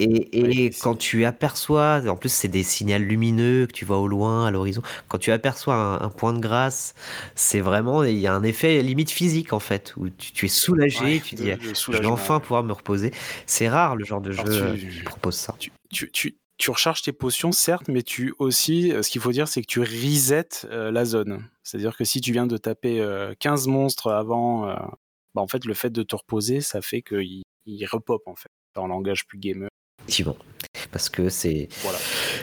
Et, 0.00 0.70
quand 0.80 0.94
tu 0.94 1.26
aperçois, 1.26 2.02
en 2.08 2.16
plus 2.16 2.32
c'est 2.32 2.48
des 2.48 2.62
signaux 2.62 2.98
lumineux 2.98 3.66
que 3.66 3.72
tu 3.72 3.84
vois 3.84 3.98
au 3.98 4.08
loin, 4.08 4.46
à 4.46 4.50
l'horizon, 4.50 4.80
quand 5.08 5.18
tu 5.18 5.30
aperçois 5.30 5.74
un, 6.02 6.08
point 6.08 6.32
de 6.32 6.38
grâce, 6.38 6.94
c'est 7.34 7.60
vraiment, 7.60 8.02
il 8.02 8.18
y 8.18 8.26
a 8.26 8.34
un 8.34 8.42
effet 8.42 8.82
limite 8.82 9.10
physique 9.10 9.52
en 9.52 9.60
fait, 9.60 9.92
où 9.98 10.08
tu, 10.08 10.46
es 10.46 10.48
soulagé, 10.48 11.20
tu 11.20 11.34
dis, 11.34 11.50
je 11.60 11.92
vais 11.92 12.06
enfin 12.06 12.40
pouvoir 12.40 12.64
me 12.64 12.72
reposer. 12.72 13.12
C'est 13.44 13.68
rare 13.68 13.94
le 13.94 14.04
genre 14.04 14.22
de 14.22 14.32
jeu 14.32 14.74
qui 14.76 15.02
propose 15.04 15.34
ça. 15.34 15.54
Tu, 15.90 16.10
tu, 16.10 16.39
tu, 16.60 16.70
recharges 16.70 17.02
tes 17.02 17.12
potions, 17.12 17.52
certes, 17.52 17.88
mais 17.88 18.02
tu 18.02 18.34
aussi, 18.38 18.92
euh, 18.92 19.02
ce 19.02 19.10
qu'il 19.10 19.20
faut 19.20 19.32
dire, 19.32 19.48
c'est 19.48 19.62
que 19.62 19.66
tu 19.66 19.80
resets 19.80 20.66
euh, 20.66 20.90
la 20.90 21.04
zone. 21.04 21.48
C'est-à-dire 21.62 21.96
que 21.96 22.04
si 22.04 22.20
tu 22.20 22.32
viens 22.32 22.46
de 22.46 22.56
taper 22.56 23.04
15 23.38 23.66
euh, 23.66 23.70
monstres 23.70 24.10
avant, 24.10 24.66
bah, 25.34 25.42
en 25.42 25.46
fait, 25.46 25.64
le 25.64 25.74
fait 25.74 25.90
de 25.90 26.02
te 26.02 26.16
reposer, 26.16 26.60
ça 26.60 26.82
fait 26.82 27.02
qu'il 27.02 27.42
il 27.66 27.86
repop 27.86 28.22
en 28.26 28.34
fait, 28.34 28.50
en 28.76 28.88
langage 28.88 29.26
plus 29.26 29.38
gamer. 29.38 29.68
Effectivement. 30.00 30.36
Parce 30.92 31.08
que 31.08 31.28
c'est. 31.28 31.68
Voilà. 31.82 31.98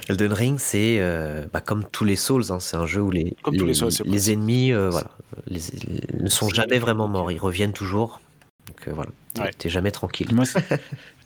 Elden 0.09 0.33
Ring, 0.33 0.59
c'est 0.59 0.97
euh, 0.99 1.45
bah, 1.51 1.61
comme 1.61 1.85
tous 1.85 2.05
les 2.05 2.15
Souls, 2.15 2.43
hein, 2.49 2.59
c'est 2.59 2.77
un 2.77 2.85
jeu 2.85 3.01
où 3.01 3.11
les, 3.11 3.35
les, 3.51 4.31
ennemis 4.31 4.71
euh, 4.71 4.89
voilà, 4.89 5.09
ne 5.49 6.29
sont 6.29 6.49
jamais 6.49 6.79
vraiment 6.79 7.07
morts, 7.07 7.31
ils 7.31 7.39
reviennent 7.39 7.73
toujours. 7.73 8.21
Donc 8.67 8.87
euh, 8.87 8.91
voilà, 9.37 9.53
t'es 9.53 9.69
jamais 9.69 9.91
tranquille. 9.91 10.27
Moi, 10.33 10.45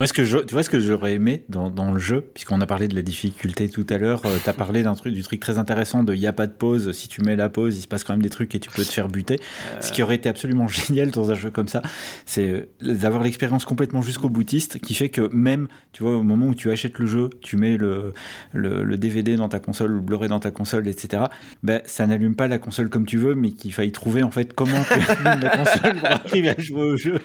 ce 0.08 0.14
que 0.14 0.26
je, 0.26 0.40
tu 0.40 0.54
vois 0.54 0.64
ce 0.64 0.70
que 0.70 0.80
j'aurais 0.80 1.14
aimé 1.14 1.44
dans, 1.48 1.70
dans, 1.70 1.92
le 1.92 2.00
jeu, 2.00 2.22
puisqu'on 2.34 2.60
a 2.60 2.66
parlé 2.66 2.88
de 2.88 2.96
la 2.96 3.04
difficulté 3.04 3.70
tout 3.70 3.86
à 3.90 3.98
l'heure, 3.98 4.22
euh, 4.26 4.38
tu 4.44 4.50
as 4.50 4.54
parlé 4.54 4.82
d'un 4.82 4.96
truc, 4.96 5.14
du 5.14 5.22
truc 5.22 5.40
très 5.40 5.60
intéressant 5.60 6.04
de 6.04 6.16
il 6.16 6.20
n'y 6.20 6.28
a 6.28 6.34
pas 6.34 6.48
de 6.48 6.54
pause, 6.54 6.92
si 6.92 7.08
tu 7.08 7.22
mets 7.22 7.36
la 7.36 7.50
pause, 7.50 7.78
il 7.78 7.82
se 7.82 7.88
passe 7.88 8.04
quand 8.04 8.14
même 8.14 8.24
des 8.24 8.32
trucs 8.32 8.56
et 8.56 8.60
tu 8.60 8.70
peux 8.72 8.84
te 8.84 8.92
faire 8.92 9.10
buter. 9.10 9.40
Ce 9.80 9.92
qui 9.92 10.02
aurait 10.02 10.16
été 10.16 10.28
absolument 10.28 10.68
génial 10.68 11.12
dans 11.12 11.30
un 11.30 11.36
jeu 11.36 11.52
comme 11.52 11.68
ça, 11.68 11.84
c'est 12.26 12.50
euh, 12.50 12.70
d'avoir 12.82 13.22
l'expérience 13.22 13.64
complètement 13.66 14.02
jusqu'au 14.02 14.30
boutiste, 14.30 14.80
qui 14.80 14.96
fait 14.96 15.10
que 15.10 15.30
même, 15.34 15.68
tu 15.92 16.02
vois, 16.02 16.18
au 16.18 16.24
moment 16.24 16.48
où 16.48 16.56
tu 16.56 16.72
achètes 16.72 16.98
le 16.98 17.06
jeu, 17.06 17.30
tu 17.42 17.58
mets 17.58 17.78
le, 17.78 18.14
le, 18.54 18.98
DVD 18.98 19.36
dans 19.36 19.50
ta 19.50 19.60
console, 19.60 19.92
le 19.92 20.00
Blu-ray 20.00 20.30
dans 20.30 20.40
ta 20.40 20.52
console, 20.52 20.88
etc., 20.88 21.26
ben, 21.62 21.82
ça 21.86 22.08
n'allume 22.08 22.36
pas 22.36 22.48
la 22.48 22.58
console 22.58 22.90
comme 22.90 23.06
tu 23.06 23.18
veux, 23.18 23.36
mais 23.36 23.52
qu'il 23.52 23.74
faille 23.74 23.92
trouver 23.92 24.24
en 24.24 24.32
fait 24.32 24.54
comment 24.54 24.82
tu 24.84 24.94
allumes 25.26 25.42
la 25.42 25.58
console 25.58 25.96
pour 25.96 26.10
arriver 26.10 26.50
à 26.50 26.60
jouer 26.60 26.84
au 26.84 26.98
jeu. 26.98 27.20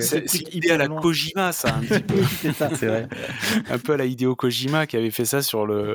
C'est 0.00 0.54
idée 0.54 0.70
à 0.70 0.76
la 0.76 0.88
Kojima, 0.88 1.52
ça, 1.52 1.76
un 1.76 1.80
petit 1.80 2.02
peu. 2.02 2.22
c'est 2.76 2.86
vrai. 2.86 3.08
un 3.70 3.78
peu 3.78 3.92
à 3.92 3.96
la 3.96 4.06
Hideo 4.06 4.34
Kojima 4.34 4.86
qui 4.86 4.96
avait 4.96 5.10
fait 5.10 5.24
ça 5.24 5.42
sur, 5.42 5.66
le, 5.66 5.92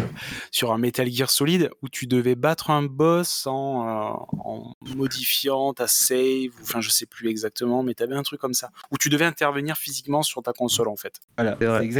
sur 0.51 0.71
un 0.71 0.77
Metal 0.77 1.09
Gear 1.11 1.29
Solid 1.29 1.69
où 1.81 1.89
tu 1.89 2.07
devais 2.07 2.35
battre 2.35 2.69
un 2.69 2.83
boss 2.83 3.47
en, 3.47 3.87
euh, 3.87 4.39
en 4.39 4.73
modifiant 4.95 5.73
ta 5.73 5.87
save, 5.87 6.51
enfin 6.61 6.81
je 6.81 6.89
sais 6.89 7.05
plus 7.05 7.29
exactement, 7.29 7.83
mais 7.83 7.93
tu 7.93 8.03
avais 8.03 8.15
un 8.15 8.23
truc 8.23 8.39
comme 8.39 8.53
ça 8.53 8.69
où 8.91 8.97
tu 8.97 9.09
devais 9.09 9.25
intervenir 9.25 9.77
physiquement 9.77 10.23
sur 10.23 10.41
ta 10.41 10.53
console 10.53 10.87
en 10.87 10.95
fait. 10.95 11.19
Voilà, 11.37 11.57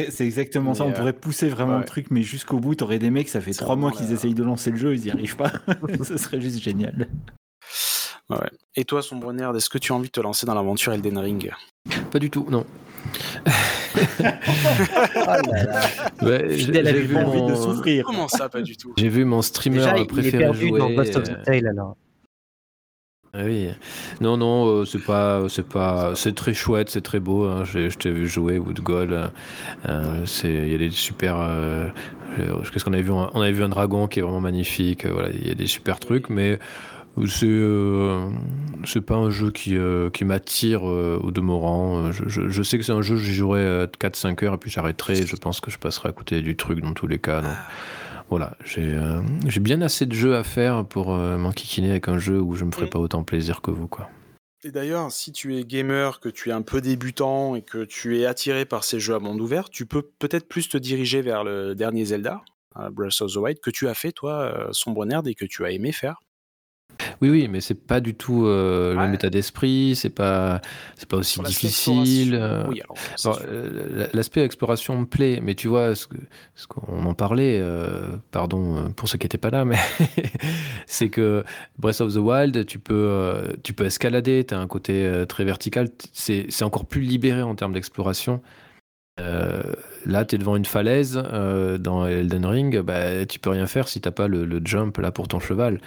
c'est 0.10 0.26
exactement 0.26 0.74
ça. 0.74 0.84
On 0.84 0.92
pourrait 0.92 1.10
euh, 1.10 1.20
pousser 1.20 1.50
vraiment 1.50 1.78
le 1.78 1.86
truc, 1.86 2.08
mais 2.12 2.24
jusqu'au 2.24 2.60
bout, 2.60 2.76
t'aurais 2.76 3.00
des 3.00 3.10
mecs, 3.10 3.30
ça 3.30 3.42
fait 3.42 3.54
trois 3.54 3.76
mois 3.76 3.92
qu'ils 3.92 4.12
essayent 4.12 4.34
de 4.34 4.44
lancer 4.44 4.72
le 4.72 4.78
jeu, 4.78 4.96
ils 4.96 5.02
n'y 5.02 5.12
arrivent 5.12 5.36
pas. 5.36 5.52
Ce 6.04 6.18
serait 6.18 6.42
juste 6.42 6.62
génial. 6.62 7.08
Ouais. 8.30 8.50
Et 8.76 8.86
toi, 8.86 9.02
Sombre 9.02 9.34
Nerd, 9.34 9.56
est-ce 9.56 9.70
que 9.70 9.78
tu 9.78 9.92
as 9.92 9.96
envie 9.96 10.08
de 10.08 10.12
te 10.12 10.22
lancer 10.22 10.46
dans 10.46 10.54
l'aventure 10.54 10.94
Elden 10.94 11.18
Ring? 11.18 11.52
Pas 12.12 12.20
du 12.20 12.30
tout, 12.30 12.46
non. 12.50 12.66
j'ai 16.22 17.02
vu 17.02 17.16
mon... 17.16 17.48
de 17.48 17.56
souffrir. 17.56 18.06
Comment 18.06 18.28
ça, 18.28 18.50
pas 18.50 18.62
du 18.62 18.78
tout? 18.78 18.94
J'ai 18.98 19.10
vu 19.10 19.26
mon 19.26 19.42
streamer 19.42 19.78
Déjà, 19.80 20.06
préféré 20.06 20.28
il 20.28 20.36
est 20.36 20.38
perdu 20.38 20.68
jouer. 20.68 20.80
dans 20.80 20.92
Ghost 20.92 21.16
of 21.16 21.24
the 21.24 21.44
Tale 21.44 21.68
alors. 21.68 21.96
Ah 23.32 23.44
oui, 23.46 23.70
non, 24.22 24.38
non, 24.38 24.68
euh, 24.68 24.86
c'est 24.86 25.04
pas, 25.04 25.48
c'est 25.50 25.68
pas, 25.68 26.16
c'est 26.16 26.34
très 26.34 26.56
chouette, 26.56 26.90
c'est 26.90 27.02
très 27.02 27.20
beau. 27.20 27.46
Hein. 27.46 27.64
Je, 27.64 27.90
je 27.90 27.98
t'ai 27.98 28.10
vu 28.10 28.28
jouer 28.28 28.58
Wood 28.58 28.80
Gold. 28.80 29.32
Euh, 29.88 30.26
c'est, 30.26 30.52
il 30.52 30.72
y 30.72 30.76
a 30.76 30.80
des 30.80 30.90
super. 30.90 31.38
Euh, 31.40 31.90
qu'est-ce 32.74 32.84
qu'on 32.84 32.94
avait 32.94 33.04
vu? 33.04 33.12
On 33.12 33.42
avait 33.42 33.52
vu 33.52 33.64
un 33.64 33.70
dragon 33.70 34.08
qui 34.08 34.18
est 34.18 34.24
vraiment 34.24 34.42
magnifique. 34.42 35.06
Voilà, 35.06 35.30
il 35.30 35.48
y 35.48 35.52
a 35.52 35.54
des 35.54 35.68
super 35.68 36.00
trucs, 36.00 36.30
mais 36.30 36.58
c'est, 37.28 37.46
euh, 37.46 38.30
c'est 38.86 39.02
pas 39.02 39.16
un 39.16 39.30
jeu 39.30 39.52
qui, 39.52 39.76
euh, 39.76 40.10
qui 40.10 40.26
m'attire 40.26 40.90
euh, 40.90 41.20
au 41.22 41.32
demeurant. 41.32 42.12
Je, 42.12 42.28
je, 42.28 42.50
je, 42.50 42.64
sais 42.64 42.78
que 42.78 42.84
c'est 42.84 42.92
un 42.92 43.02
jeu, 43.02 43.18
j'y 43.18 43.34
jouerai 43.34 43.86
4-5 44.00 44.46
heures 44.46 44.54
et 44.54 44.58
puis 44.58 44.70
j'arrêterai. 44.70 45.26
Je 45.26 45.36
pense 45.36 45.60
que 45.60 45.72
je 45.72 45.78
passerai 45.78 46.10
à 46.10 46.12
côté 46.14 46.42
du 46.42 46.56
truc 46.56 46.82
dans 46.82 46.94
tous 46.94 47.08
les 47.08 47.20
cas. 47.20 47.42
Donc 47.42 47.56
voilà, 48.30 48.56
j'ai 48.64 48.94
euh, 48.94 49.22
j'ai 49.48 49.60
bien 49.60 49.82
assez 49.82 50.06
de 50.06 50.14
jeux 50.14 50.36
à 50.36 50.44
faire 50.44 50.86
pour 50.86 51.14
euh, 51.14 51.38
m'enquiquiner 51.38 51.90
avec 51.90 52.08
un 52.08 52.20
jeu 52.20 52.40
où 52.40 52.54
je 52.54 52.64
me 52.64 52.72
ferai 52.72 52.88
pas 52.88 53.00
autant 53.00 53.24
plaisir 53.24 53.62
que 53.62 53.72
vous, 53.72 53.88
quoi. 53.88 54.08
Et 54.64 54.72
d'ailleurs, 54.72 55.12
si 55.12 55.32
tu 55.32 55.58
es 55.58 55.64
gamer, 55.64 56.20
que 56.20 56.30
tu 56.30 56.50
es 56.50 56.52
un 56.52 56.62
peu 56.62 56.80
débutant 56.80 57.56
et 57.56 57.64
que 57.64 57.86
tu 57.86 58.20
es 58.20 58.26
attiré 58.26 58.66
par 58.66 58.84
ces 58.84 59.00
jeux 59.00 59.16
à 59.16 59.20
monde 59.20 59.42
ouvert, 59.42 59.70
tu 59.70 59.86
peux 59.86 60.04
peut-être 60.20 60.48
plus 60.48 60.70
te 60.70 60.78
diriger 60.78 61.22
vers 61.22 61.44
le 61.44 61.74
dernier 61.74 62.06
Zelda, 62.06 62.42
Breath 62.92 63.22
of 63.22 63.34
the 63.34 63.38
Wild, 63.38 63.60
que 63.62 63.72
tu 63.72 63.88
as 63.88 63.94
fait, 63.94 64.12
toi, 64.12 64.42
euh, 64.42 64.68
Sombre 64.74 65.06
Nerd, 65.06 65.28
et 65.28 65.34
que 65.34 65.46
tu 65.46 65.66
as 65.66 65.72
aimé 65.72 65.92
faire. 65.92 66.22
Oui, 67.22 67.30
oui, 67.30 67.48
mais 67.50 67.60
c'est 67.60 67.76
pas 67.76 68.00
du 68.00 68.16
tout 68.16 68.46
euh, 68.46 68.94
le 68.94 69.00
même 69.00 69.14
état 69.14 69.30
d'esprit, 69.30 69.94
c'est 69.96 70.10
pas, 70.10 70.62
c'est 70.96 71.08
pas 71.08 71.18
aussi 71.18 71.42
difficile. 71.42 72.34
Euh, 72.34 72.64
oui, 72.70 72.82
euh, 73.26 74.08
L'aspect 74.14 74.44
exploration 74.44 74.98
me 75.00 75.06
plaît, 75.06 75.42
mais 75.44 75.54
tu 75.54 75.68
vois, 75.68 75.96
ce, 75.96 76.06
ce 76.56 76.68
qu'on 76.68 77.06
en 77.06 77.14
parlait, 77.14 77.60
euh, 77.60 78.08
pardon 78.32 78.92
pour 78.96 79.10
ceux 79.10 79.18
qui 79.18 79.26
n'étaient 79.26 79.38
pas 79.38 79.50
là, 79.50 79.66
mais 79.66 79.78
c'est 80.86 81.10
que 81.10 81.44
Breath 81.78 82.00
of 82.00 82.14
the 82.14 82.18
Wild, 82.18 82.66
tu 82.66 82.80
peux, 82.80 83.34
tu 83.64 83.74
peux 83.74 83.86
escalader, 83.86 84.46
tu 84.46 84.54
as 84.54 84.60
un 84.60 84.68
côté 84.68 85.24
très 85.28 85.44
vertical, 85.44 85.90
c'est 86.14 86.64
encore 86.64 86.86
plus 86.86 87.02
libéré 87.02 87.42
en 87.42 87.56
termes 87.56 87.74
d'exploration. 87.74 88.42
Euh, 89.20 89.62
là, 90.06 90.26
tu 90.26 90.36
es 90.36 90.38
devant 90.38 90.56
une 90.56 90.66
falaise 90.66 91.22
euh, 91.34 91.78
dans 91.78 92.06
Elden 92.06 92.46
Ring, 92.46 92.80
bah, 92.82 93.26
tu 93.26 93.40
peux 93.40 93.50
rien 93.50 93.68
faire 93.68 93.88
si 93.88 94.02
t'as 94.02 94.12
pas 94.12 94.28
le, 94.28 94.62
jump 94.64 94.98
là 94.98 95.12
pour 95.12 95.28
ton 95.28 95.40
cheval. 95.40 95.80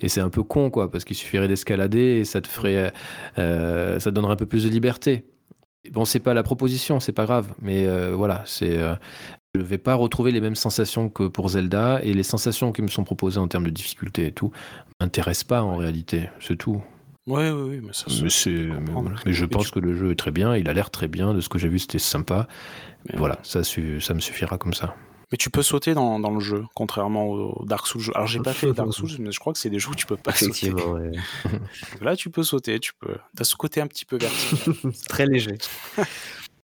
Et 0.00 0.08
c'est 0.08 0.20
un 0.20 0.30
peu 0.30 0.42
con, 0.42 0.70
quoi, 0.70 0.90
parce 0.90 1.04
qu'il 1.04 1.16
suffirait 1.16 1.48
d'escalader 1.48 2.18
et 2.18 2.24
ça 2.24 2.40
te 2.40 2.48
ferait, 2.48 2.92
euh, 3.38 3.98
ça 3.98 4.10
donnerait 4.10 4.34
un 4.34 4.36
peu 4.36 4.46
plus 4.46 4.64
de 4.64 4.68
liberté. 4.68 5.24
Bon, 5.90 6.04
c'est 6.04 6.20
pas 6.20 6.34
la 6.34 6.42
proposition, 6.42 7.00
c'est 7.00 7.12
pas 7.12 7.24
grave, 7.24 7.54
mais 7.62 7.86
voilà, 8.12 8.42
c'est. 8.44 8.78
je 9.54 9.60
vais 9.60 9.78
pas 9.78 9.94
retrouver 9.94 10.32
les 10.32 10.40
mêmes 10.40 10.54
sensations 10.54 11.08
que 11.08 11.24
pour 11.24 11.50
Zelda 11.50 12.00
et 12.02 12.12
les 12.12 12.22
sensations 12.22 12.72
qui 12.72 12.82
me 12.82 12.88
sont 12.88 13.04
proposées 13.04 13.40
en 13.40 13.48
termes 13.48 13.64
de 13.64 13.70
difficulté 13.70 14.26
et 14.26 14.32
tout 14.32 14.52
m'intéressent 15.00 15.44
pas 15.44 15.62
en 15.62 15.76
réalité, 15.76 16.28
c'est 16.40 16.56
tout. 16.56 16.82
Ouais, 17.28 17.50
oui, 17.50 17.70
oui, 17.70 17.80
mais 17.82 17.92
ça 17.92 18.06
mais, 18.08 18.80
mais, 18.80 18.90
voilà. 18.90 19.16
mais 19.26 19.32
je 19.34 19.44
pense 19.44 19.66
tu... 19.66 19.72
que 19.72 19.80
le 19.80 19.94
jeu 19.94 20.12
est 20.12 20.16
très 20.16 20.30
bien, 20.30 20.56
il 20.56 20.66
a 20.68 20.72
l'air 20.72 20.90
très 20.90 21.08
bien, 21.08 21.34
de 21.34 21.40
ce 21.40 21.50
que 21.50 21.58
j'ai 21.58 21.68
vu 21.68 21.78
c'était 21.78 21.98
sympa. 21.98 22.48
Mais 23.06 23.18
voilà, 23.18 23.38
ça, 23.42 23.62
ça 23.64 24.14
me 24.14 24.20
suffira 24.20 24.56
comme 24.56 24.72
ça. 24.72 24.96
Mais 25.30 25.36
tu 25.36 25.50
peux 25.50 25.62
sauter 25.62 25.92
dans, 25.92 26.18
dans 26.18 26.30
le 26.30 26.40
jeu, 26.40 26.64
contrairement 26.74 27.26
au 27.26 27.66
Dark 27.66 27.86
Souls. 27.86 28.02
Alors 28.14 28.26
j'ai 28.26 28.40
pas 28.40 28.54
fait 28.54 28.72
Dark 28.72 28.94
Souls, 28.94 29.10
mais 29.18 29.30
je 29.30 29.38
crois 29.38 29.52
que 29.52 29.58
c'est 29.58 29.68
des 29.68 29.78
jeux 29.78 29.90
où 29.90 29.94
tu 29.94 30.06
peux 30.06 30.16
pas 30.16 30.32
sauter. 30.32 30.72
Ouais. 30.72 31.12
là 32.00 32.16
tu 32.16 32.30
peux 32.30 32.42
sauter, 32.42 32.80
tu 32.80 32.92
peux. 32.98 33.16
T'as 33.36 33.44
ce 33.44 33.54
côté 33.54 33.82
un 33.82 33.86
petit 33.86 34.06
peu 34.06 34.16
vertical. 34.16 34.92
très 35.08 35.26
léger. 35.26 35.58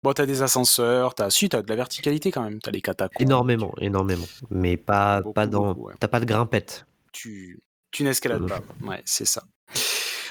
Bon, 0.03 0.13
t'as 0.13 0.27
des 0.27 0.43
ascenseurs, 0.43 1.15
t'as 1.15 1.31
si, 1.31 1.49
t'as 1.49 1.63
de 1.63 1.67
la 1.67 1.75
verticalité 1.75 2.31
quand 2.31 2.43
même, 2.43 2.59
t'as 2.59 2.69
les 2.69 2.81
catacombes. 2.81 3.19
Énormément, 3.19 3.73
énormément. 3.79 4.27
Mais 4.51 4.77
pas, 4.77 5.21
beaucoup, 5.21 5.33
pas 5.33 5.47
dans. 5.47 5.73
Beaucoup, 5.73 5.87
ouais. 5.87 5.95
T'as 5.99 6.07
pas 6.07 6.19
de 6.19 6.25
grimpette. 6.25 6.85
Tu, 7.11 7.59
tu 7.89 8.03
n'escalades 8.03 8.47
pas. 8.47 8.61
Ouais, 8.83 9.01
c'est 9.05 9.25
ça. 9.25 9.43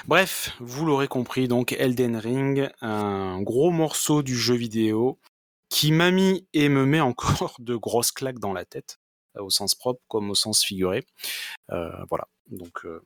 Bref, 0.07 0.55
vous 0.61 0.85
l'aurez 0.85 1.09
compris, 1.09 1.49
donc 1.49 1.73
Elden 1.73 2.15
Ring, 2.15 2.69
un 2.79 3.41
gros 3.41 3.71
morceau 3.71 4.23
du 4.23 4.37
jeu 4.37 4.55
vidéo 4.55 5.19
qui 5.67 5.91
m'a 5.91 6.11
mis 6.11 6.47
et 6.53 6.69
me 6.69 6.85
met 6.85 7.01
encore 7.01 7.57
de 7.59 7.75
grosses 7.75 8.13
claques 8.13 8.39
dans 8.39 8.53
la 8.53 8.63
tête, 8.63 8.99
au 9.37 9.49
sens 9.49 9.75
propre 9.75 10.01
comme 10.07 10.29
au 10.29 10.35
sens 10.35 10.63
figuré. 10.63 11.05
Euh, 11.71 11.91
voilà, 12.09 12.29
donc 12.49 12.85
euh, 12.85 13.01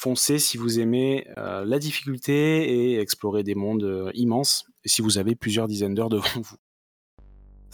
foncez 0.00 0.40
si 0.40 0.56
vous 0.56 0.80
aimez 0.80 1.28
euh, 1.38 1.64
la 1.64 1.78
difficulté 1.78 2.72
et 2.72 2.98
explorer 2.98 3.44
des 3.44 3.54
mondes 3.54 4.10
immenses, 4.14 4.64
si 4.84 5.02
vous 5.02 5.18
avez 5.18 5.36
plusieurs 5.36 5.68
dizaines 5.68 5.94
d'heures 5.94 6.08
devant 6.08 6.26
vous. 6.42 6.56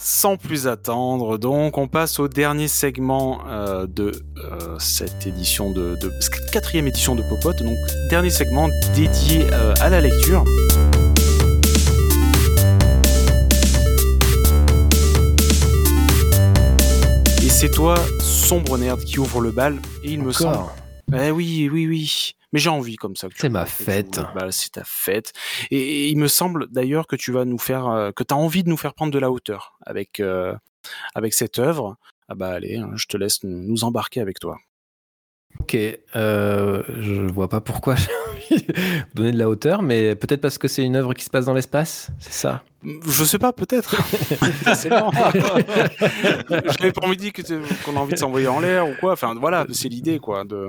Sans 0.04 0.36
plus 0.36 0.66
attendre, 0.66 1.38
donc 1.38 1.78
on 1.78 1.86
passe 1.86 2.18
au 2.18 2.26
dernier 2.26 2.66
segment 2.66 3.38
euh, 3.46 3.86
de 3.86 4.10
euh, 4.36 4.76
cette 4.80 5.28
édition 5.28 5.70
de, 5.70 5.94
de 5.94 6.12
quatrième 6.50 6.88
édition 6.88 7.14
de 7.14 7.22
Popote, 7.22 7.62
donc 7.62 7.76
dernier 8.10 8.30
segment 8.30 8.68
dédié 8.96 9.46
euh, 9.52 9.72
à 9.80 9.90
la 9.90 10.00
lecture. 10.00 10.42
Et 17.40 17.48
c'est 17.48 17.70
toi, 17.70 17.94
sombre 18.18 18.78
nerd, 18.78 19.04
qui 19.04 19.20
ouvre 19.20 19.40
le 19.40 19.52
bal, 19.52 19.76
et 20.02 20.10
il 20.10 20.20
me 20.20 20.32
semble. 20.32 20.66
Eh 21.16 21.30
oui, 21.30 21.70
oui, 21.72 21.86
oui. 21.86 22.32
Mais 22.52 22.60
j'ai 22.60 22.70
envie 22.70 22.96
comme 22.96 23.16
ça. 23.16 23.28
C'est 23.34 23.48
ma 23.48 23.66
fête. 23.66 24.20
Bah, 24.34 24.50
c'est 24.50 24.72
ta 24.72 24.84
fête. 24.84 25.32
Et, 25.70 25.78
et, 25.78 26.08
il 26.08 26.18
me 26.18 26.28
semble 26.28 26.66
d'ailleurs 26.70 27.06
que 27.06 27.16
tu 27.16 27.32
vas 27.32 27.44
nous 27.44 27.58
faire, 27.58 27.86
euh, 27.88 28.12
que 28.12 28.22
tu 28.22 28.34
as 28.34 28.36
envie 28.36 28.62
de 28.62 28.68
nous 28.68 28.76
faire 28.76 28.94
prendre 28.94 29.12
de 29.12 29.18
la 29.18 29.30
hauteur 29.30 29.78
avec, 29.84 30.20
euh, 30.20 30.54
avec 31.14 31.32
cette 31.34 31.58
œuvre. 31.58 31.96
Ah 32.28 32.34
bah 32.34 32.50
allez, 32.50 32.76
hein, 32.76 32.90
je 32.94 33.06
te 33.06 33.16
laisse 33.16 33.42
nous 33.42 33.84
embarquer 33.84 34.20
avec 34.20 34.38
toi. 34.38 34.58
Ok, 35.60 35.76
euh, 36.16 36.82
je 37.00 37.30
vois 37.30 37.48
pas 37.48 37.60
pourquoi 37.60 37.96
donner 39.14 39.32
de 39.32 39.38
la 39.38 39.48
hauteur, 39.48 39.82
mais 39.82 40.14
peut-être 40.14 40.40
parce 40.40 40.58
que 40.58 40.68
c'est 40.68 40.82
une 40.82 40.96
œuvre 40.96 41.14
qui 41.14 41.24
se 41.24 41.30
passe 41.30 41.46
dans 41.46 41.54
l'espace, 41.54 42.10
c'est 42.18 42.32
ça? 42.32 42.62
Je 42.84 43.24
sais 43.24 43.38
pas, 43.38 43.52
peut-être. 43.52 43.96
c'est 44.74 44.88
je 44.90 44.94
n'avais 46.80 46.92
pas 46.92 47.06
envie 47.06 47.16
de 47.16 47.22
dire 47.22 47.32
qu'on 47.84 47.96
a 47.96 48.00
envie 48.00 48.14
de 48.14 48.18
s'envoyer 48.18 48.48
en 48.48 48.58
l'air 48.60 48.88
ou 48.88 48.94
quoi. 48.98 49.12
Enfin 49.12 49.34
voilà, 49.38 49.66
c'est 49.70 49.88
l'idée 49.88 50.18
quoi, 50.18 50.44
de, 50.44 50.68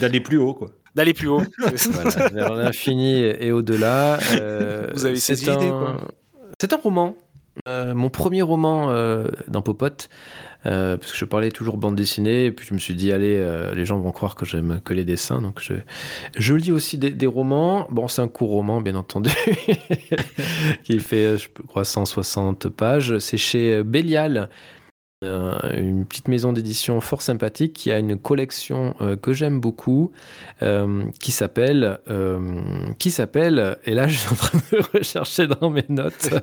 d'aller 0.00 0.20
plus 0.20 0.38
haut 0.38 0.54
quoi. 0.54 0.68
D'aller 0.94 1.14
plus 1.14 1.28
haut. 1.28 1.42
voilà, 1.90 2.28
vers 2.28 2.54
l'infini 2.54 3.20
et 3.22 3.52
au-delà. 3.52 4.18
Euh, 4.40 4.90
Vous 4.94 5.06
avez 5.06 5.16
cette 5.16 5.48
un... 5.48 5.54
idée 5.54 5.68
quoi. 5.68 5.96
C'est 6.60 6.72
un 6.72 6.76
roman. 6.76 7.16
Euh, 7.68 7.94
mon 7.94 8.10
premier 8.10 8.42
roman 8.42 8.90
euh, 8.90 9.28
dans 9.48 9.62
Popote. 9.62 10.08
Euh, 10.66 10.96
parce 10.96 11.12
que 11.12 11.18
je 11.18 11.24
parlais 11.24 11.50
toujours 11.50 11.76
bande 11.76 11.96
dessinée, 11.96 12.46
et 12.46 12.52
puis 12.52 12.66
je 12.66 12.74
me 12.74 12.78
suis 12.78 12.94
dit, 12.94 13.12
allez, 13.12 13.36
euh, 13.36 13.74
les 13.74 13.84
gens 13.84 13.98
vont 13.98 14.12
croire 14.12 14.34
que 14.34 14.46
j'aime 14.46 14.80
que 14.84 14.94
les 14.94 15.04
dessins, 15.04 15.42
donc 15.42 15.60
je, 15.60 15.74
je 16.36 16.54
lis 16.54 16.72
aussi 16.72 16.98
des, 16.98 17.10
des 17.10 17.26
romans. 17.26 17.86
Bon, 17.90 18.08
c'est 18.08 18.22
un 18.22 18.28
court 18.28 18.50
roman, 18.50 18.80
bien 18.80 18.94
entendu, 18.94 19.30
qui 20.84 20.98
fait, 21.00 21.38
je 21.38 21.48
crois, 21.66 21.84
160 21.84 22.68
pages. 22.68 23.18
C'est 23.18 23.36
chez 23.36 23.82
Bélial, 23.82 24.48
une 25.76 26.04
petite 26.06 26.28
maison 26.28 26.52
d'édition 26.52 27.00
fort 27.00 27.22
sympathique 27.22 27.72
qui 27.72 27.90
a 27.90 27.98
une 27.98 28.18
collection 28.18 28.94
euh, 29.00 29.16
que 29.16 29.32
j'aime 29.32 29.60
beaucoup 29.60 30.12
euh, 30.62 31.04
qui 31.20 31.32
s'appelle 31.32 31.98
qui 32.98 33.10
s'appelle 33.10 33.78
et 33.84 33.94
là 33.94 34.08
je 34.08 34.18
suis 34.18 34.30
en 34.30 34.36
train 34.36 34.58
de 34.72 34.98
rechercher 34.98 35.46
dans 35.46 35.70
mes 35.70 35.84
notes 35.88 36.30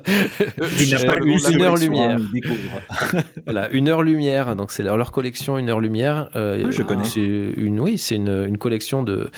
une, 0.58 1.62
heure 1.62 1.76
lumière. 1.76 2.18
voilà 3.44 3.70
une 3.70 3.88
heure 3.88 4.02
lumière 4.02 4.56
donc 4.56 4.72
c'est 4.72 4.82
leur, 4.82 4.96
leur, 4.96 5.12
collection 5.12 5.58
une 5.58 5.68
heure 5.68 5.80
lumière 5.80 6.28
ah, 6.34 6.56
je 6.70 6.82
connais. 6.82 7.04
c'est 7.04 7.20
une 7.20 7.80
oui 7.80 7.98
c'est 7.98 8.16
une, 8.16 8.46
une, 8.48 8.58
collection 8.58 9.02
de 9.02 9.30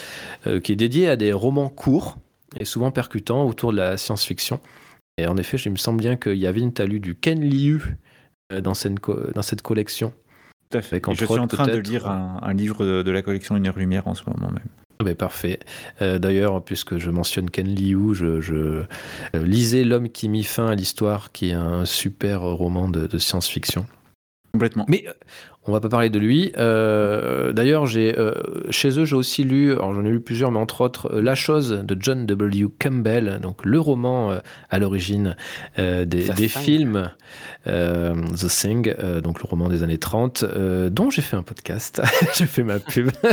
qui 0.62 0.72
est 0.72 0.76
dédiée 0.76 1.08
à 1.08 1.16
des 1.16 1.32
romans 1.32 1.68
courts 1.68 2.18
et 2.58 2.64
souvent 2.64 2.90
percutants 2.90 3.46
autour 3.46 3.72
de 3.72 3.78
la 3.78 3.96
science-fiction. 3.96 4.60
Et 5.16 5.26
en 5.26 5.36
effet, 5.36 5.56
il 5.56 5.72
me 5.72 5.76
semble 5.76 6.00
bien 6.00 6.16
qu'il 6.16 6.36
y 6.36 6.46
avait 6.46 6.60
une 6.60 6.72
talue 6.72 6.98
du 6.98 7.14
Ken 7.14 7.40
Liu 7.40 7.96
dans 8.50 8.74
cette, 8.74 8.96
dans 9.34 9.42
cette 9.42 9.62
collection. 9.62 10.12
Tout 10.70 10.78
à 10.78 10.82
fait. 10.82 11.00
Je 11.12 11.24
suis 11.24 11.38
en 11.38 11.46
train 11.46 11.66
de 11.66 11.76
lire 11.78 12.08
un, 12.08 12.40
un 12.42 12.54
livre 12.54 12.84
de, 12.84 13.02
de, 13.02 13.10
la 13.10 13.22
collection 13.22 13.56
Une 13.56 13.66
heure 13.66 13.78
lumière 13.78 14.08
en 14.08 14.14
ce 14.14 14.22
moment 14.26 14.50
même. 14.50 14.68
Mais 15.04 15.14
parfait. 15.14 15.58
Euh, 16.02 16.18
D'ailleurs, 16.18 16.62
puisque 16.62 16.98
je 16.98 17.10
mentionne 17.10 17.50
Ken 17.50 17.66
Liu, 17.66 18.14
je, 18.14 18.40
je 18.40 18.54
euh, 18.54 18.84
lisais 19.34 19.84
L'homme 19.84 20.08
qui 20.08 20.28
mit 20.28 20.44
fin 20.44 20.68
à 20.68 20.74
l'histoire, 20.74 21.32
qui 21.32 21.50
est 21.50 21.54
un 21.54 21.84
super 21.84 22.42
roman 22.42 22.88
de, 22.88 23.06
de 23.06 23.18
science-fiction. 23.18 23.86
Complètement. 24.52 24.84
Mais 24.88 25.04
on 25.66 25.72
va 25.72 25.80
pas 25.80 25.88
parler 25.88 26.10
de 26.10 26.18
lui. 26.18 26.52
Euh, 26.58 27.52
d'ailleurs, 27.52 27.86
j'ai 27.86 28.18
euh, 28.18 28.34
chez 28.70 28.98
eux, 28.98 29.06
j'ai 29.06 29.16
aussi 29.16 29.44
lu, 29.44 29.72
alors 29.72 29.94
j'en 29.94 30.04
ai 30.04 30.10
lu 30.10 30.20
plusieurs, 30.20 30.50
mais 30.50 30.58
entre 30.58 30.82
autres, 30.82 31.10
euh, 31.14 31.22
La 31.22 31.34
chose 31.34 31.82
de 31.84 31.96
John 31.98 32.26
W. 32.26 32.66
Campbell, 32.78 33.38
donc 33.40 33.64
le 33.64 33.80
roman 33.80 34.38
à 34.70 34.78
l'origine 34.78 35.36
des, 35.78 36.48
films 36.48 37.10
The 37.66 38.48
Thing, 38.48 38.94
donc 39.22 39.42
le 39.42 39.48
roman 39.48 39.68
des 39.68 39.82
années 39.82 39.98
30, 39.98 40.44
dont 40.90 41.10
j'ai 41.10 41.22
fait 41.22 41.36
un 41.36 41.42
podcast. 41.42 42.02
j'ai 42.34 42.46
fait 42.46 42.62
ma 42.62 42.78
pub. 42.78 43.10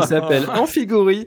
Il 0.00 0.06
s'appelle 0.06 0.44
Amphigorie. 0.54 1.26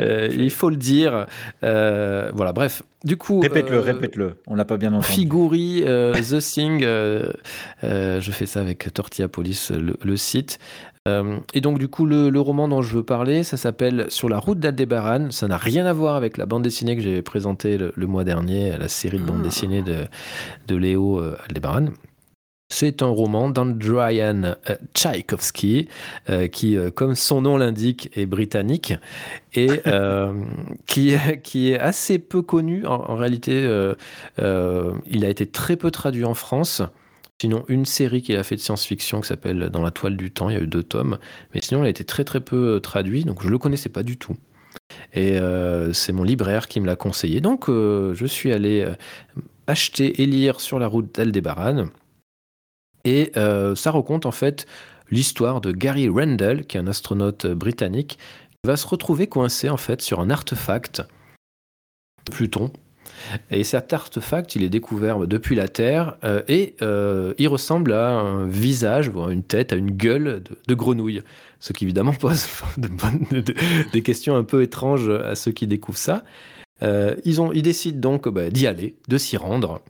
il 0.00 0.50
faut 0.50 0.70
le 0.70 0.76
dire. 0.76 1.26
voilà, 1.62 2.52
bref. 2.52 2.82
Du 3.04 3.16
coup, 3.16 3.40
répète-le, 3.40 3.78
répète-le. 3.78 4.40
On 4.46 4.56
l'a 4.56 4.64
pas 4.64 4.76
bien 4.76 4.92
entendu. 4.92 5.12
Figuri, 5.12 5.84
The 5.84 6.38
Thing. 6.38 6.80
je 6.82 8.27
fais 8.32 8.46
ça 8.46 8.60
avec 8.60 8.92
Tortilla 8.92 9.28
Police, 9.28 9.70
le, 9.70 10.16
site. 10.16 10.58
Euh, 11.08 11.38
et 11.54 11.60
donc, 11.60 11.78
du 11.78 11.88
coup, 11.88 12.06
le, 12.06 12.40
roman 12.40 12.68
dont 12.68 12.82
je 12.82 12.96
veux 12.96 13.02
parler, 13.02 13.42
ça 13.42 13.56
s'appelle 13.56 14.06
Sur 14.08 14.28
la 14.28 14.38
route 14.38 14.58
d'Aldebaran. 14.58 15.30
Ça 15.30 15.48
n'a 15.48 15.56
rien 15.56 15.86
à 15.86 15.92
voir 15.92 16.16
avec 16.16 16.36
la 16.36 16.46
bande 16.46 16.62
dessinée 16.62 16.96
que 16.96 17.02
j'ai 17.02 17.22
présentée 17.22 17.78
le, 17.78 18.06
mois 18.06 18.24
dernier, 18.24 18.76
la 18.76 18.88
série 18.88 19.18
de 19.18 19.24
bande 19.24 19.40
ah. 19.40 19.44
dessinée 19.44 19.82
de, 19.82 20.04
de 20.66 20.76
Léo 20.76 21.20
euh, 21.20 21.36
Aldebaran. 21.48 21.86
C'est 22.70 23.00
un 23.00 23.06
roman 23.06 23.48
d'Andrian 23.48 24.42
euh, 24.42 24.76
Tchaïkovski, 24.92 25.88
qui, 26.52 26.76
comme 26.94 27.14
son 27.14 27.40
nom 27.40 27.56
l'indique, 27.56 28.10
est 28.14 28.26
britannique 28.26 28.92
et 29.54 29.68
qui, 30.86 31.14
qui 31.42 31.72
est 31.72 31.78
assez 31.78 32.18
peu 32.18 32.42
connu. 32.42 32.84
En, 32.84 33.16
réalité, 33.16 33.66
il 34.36 35.24
a 35.24 35.28
été 35.28 35.46
très 35.46 35.76
peu 35.76 35.90
traduit 35.90 36.26
en 36.26 36.34
France. 36.34 36.82
Sinon, 37.40 37.64
une 37.68 37.84
série 37.84 38.20
qu'il 38.20 38.36
a 38.36 38.42
fait 38.42 38.56
de 38.56 38.60
science-fiction 38.60 39.20
qui 39.20 39.28
s'appelle 39.28 39.70
Dans 39.70 39.82
la 39.82 39.92
toile 39.92 40.16
du 40.16 40.32
temps, 40.32 40.50
il 40.50 40.54
y 40.54 40.58
a 40.58 40.62
eu 40.62 40.66
deux 40.66 40.82
tomes. 40.82 41.18
Mais 41.54 41.60
sinon, 41.62 41.80
elle 41.80 41.86
a 41.86 41.90
été 41.90 42.04
très 42.04 42.24
très 42.24 42.40
peu 42.40 42.76
euh, 42.76 42.80
traduit, 42.80 43.24
donc 43.24 43.42
je 43.42 43.46
ne 43.46 43.52
le 43.52 43.58
connaissais 43.58 43.88
pas 43.88 44.02
du 44.02 44.16
tout. 44.16 44.36
Et 45.12 45.38
euh, 45.38 45.92
c'est 45.92 46.12
mon 46.12 46.24
libraire 46.24 46.66
qui 46.66 46.80
me 46.80 46.86
l'a 46.86 46.96
conseillé. 46.96 47.40
Donc, 47.40 47.68
euh, 47.68 48.12
je 48.14 48.26
suis 48.26 48.52
allé 48.52 48.84
acheter 49.68 50.20
et 50.20 50.26
lire 50.26 50.60
sur 50.60 50.80
la 50.80 50.88
route 50.88 51.14
d'Aldebaran. 51.14 51.86
Et 53.04 53.30
ça 53.34 53.90
raconte 53.92 54.26
en 54.26 54.32
fait 54.32 54.66
l'histoire 55.10 55.60
de 55.60 55.70
Gary 55.70 56.08
Randall, 56.08 56.66
qui 56.66 56.76
est 56.76 56.80
un 56.80 56.88
astronaute 56.88 57.46
britannique, 57.46 58.18
qui 58.50 58.66
va 58.68 58.76
se 58.76 58.86
retrouver 58.86 59.28
coincé 59.28 59.68
en 59.70 59.76
fait 59.76 60.02
sur 60.02 60.20
un 60.20 60.28
artefact 60.28 61.02
Pluton 62.30 62.72
et 63.50 63.64
cet 63.64 63.92
artefact, 63.92 64.56
il 64.56 64.62
est 64.62 64.68
découvert 64.68 65.26
depuis 65.26 65.54
la 65.54 65.68
Terre 65.68 66.16
euh, 66.24 66.42
et 66.48 66.74
euh, 66.82 67.34
il 67.38 67.48
ressemble 67.48 67.92
à 67.92 68.10
un 68.10 68.46
visage, 68.46 69.10
à 69.10 69.30
une 69.30 69.42
tête, 69.42 69.72
à 69.72 69.76
une 69.76 69.90
gueule 69.90 70.42
de, 70.66 70.74
grenouille. 70.74 71.22
Ce 71.60 71.72
qui 71.72 71.84
évidemment 71.84 72.12
pose 72.20 72.46
des 73.92 74.02
questions 74.02 74.36
un 74.36 74.44
peu 74.44 74.62
étranges 74.62 75.08
à 75.08 75.34
ceux 75.34 75.52
qui 75.52 75.66
découvrent 75.66 75.98
ça. 75.98 76.24
Euh, 76.82 77.16
ils, 77.24 77.40
ont, 77.40 77.52
ils 77.52 77.62
décident 77.62 77.98
donc 77.98 78.28
bah, 78.28 78.50
d'y 78.50 78.66
aller, 78.66 78.94
de 79.08 79.18
s'y 79.18 79.36
rendre. 79.36 79.80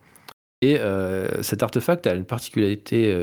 Et 0.60 0.76
cet 1.40 1.62
artefact 1.62 2.08
a 2.08 2.14
une 2.14 2.24
particularité 2.24 3.14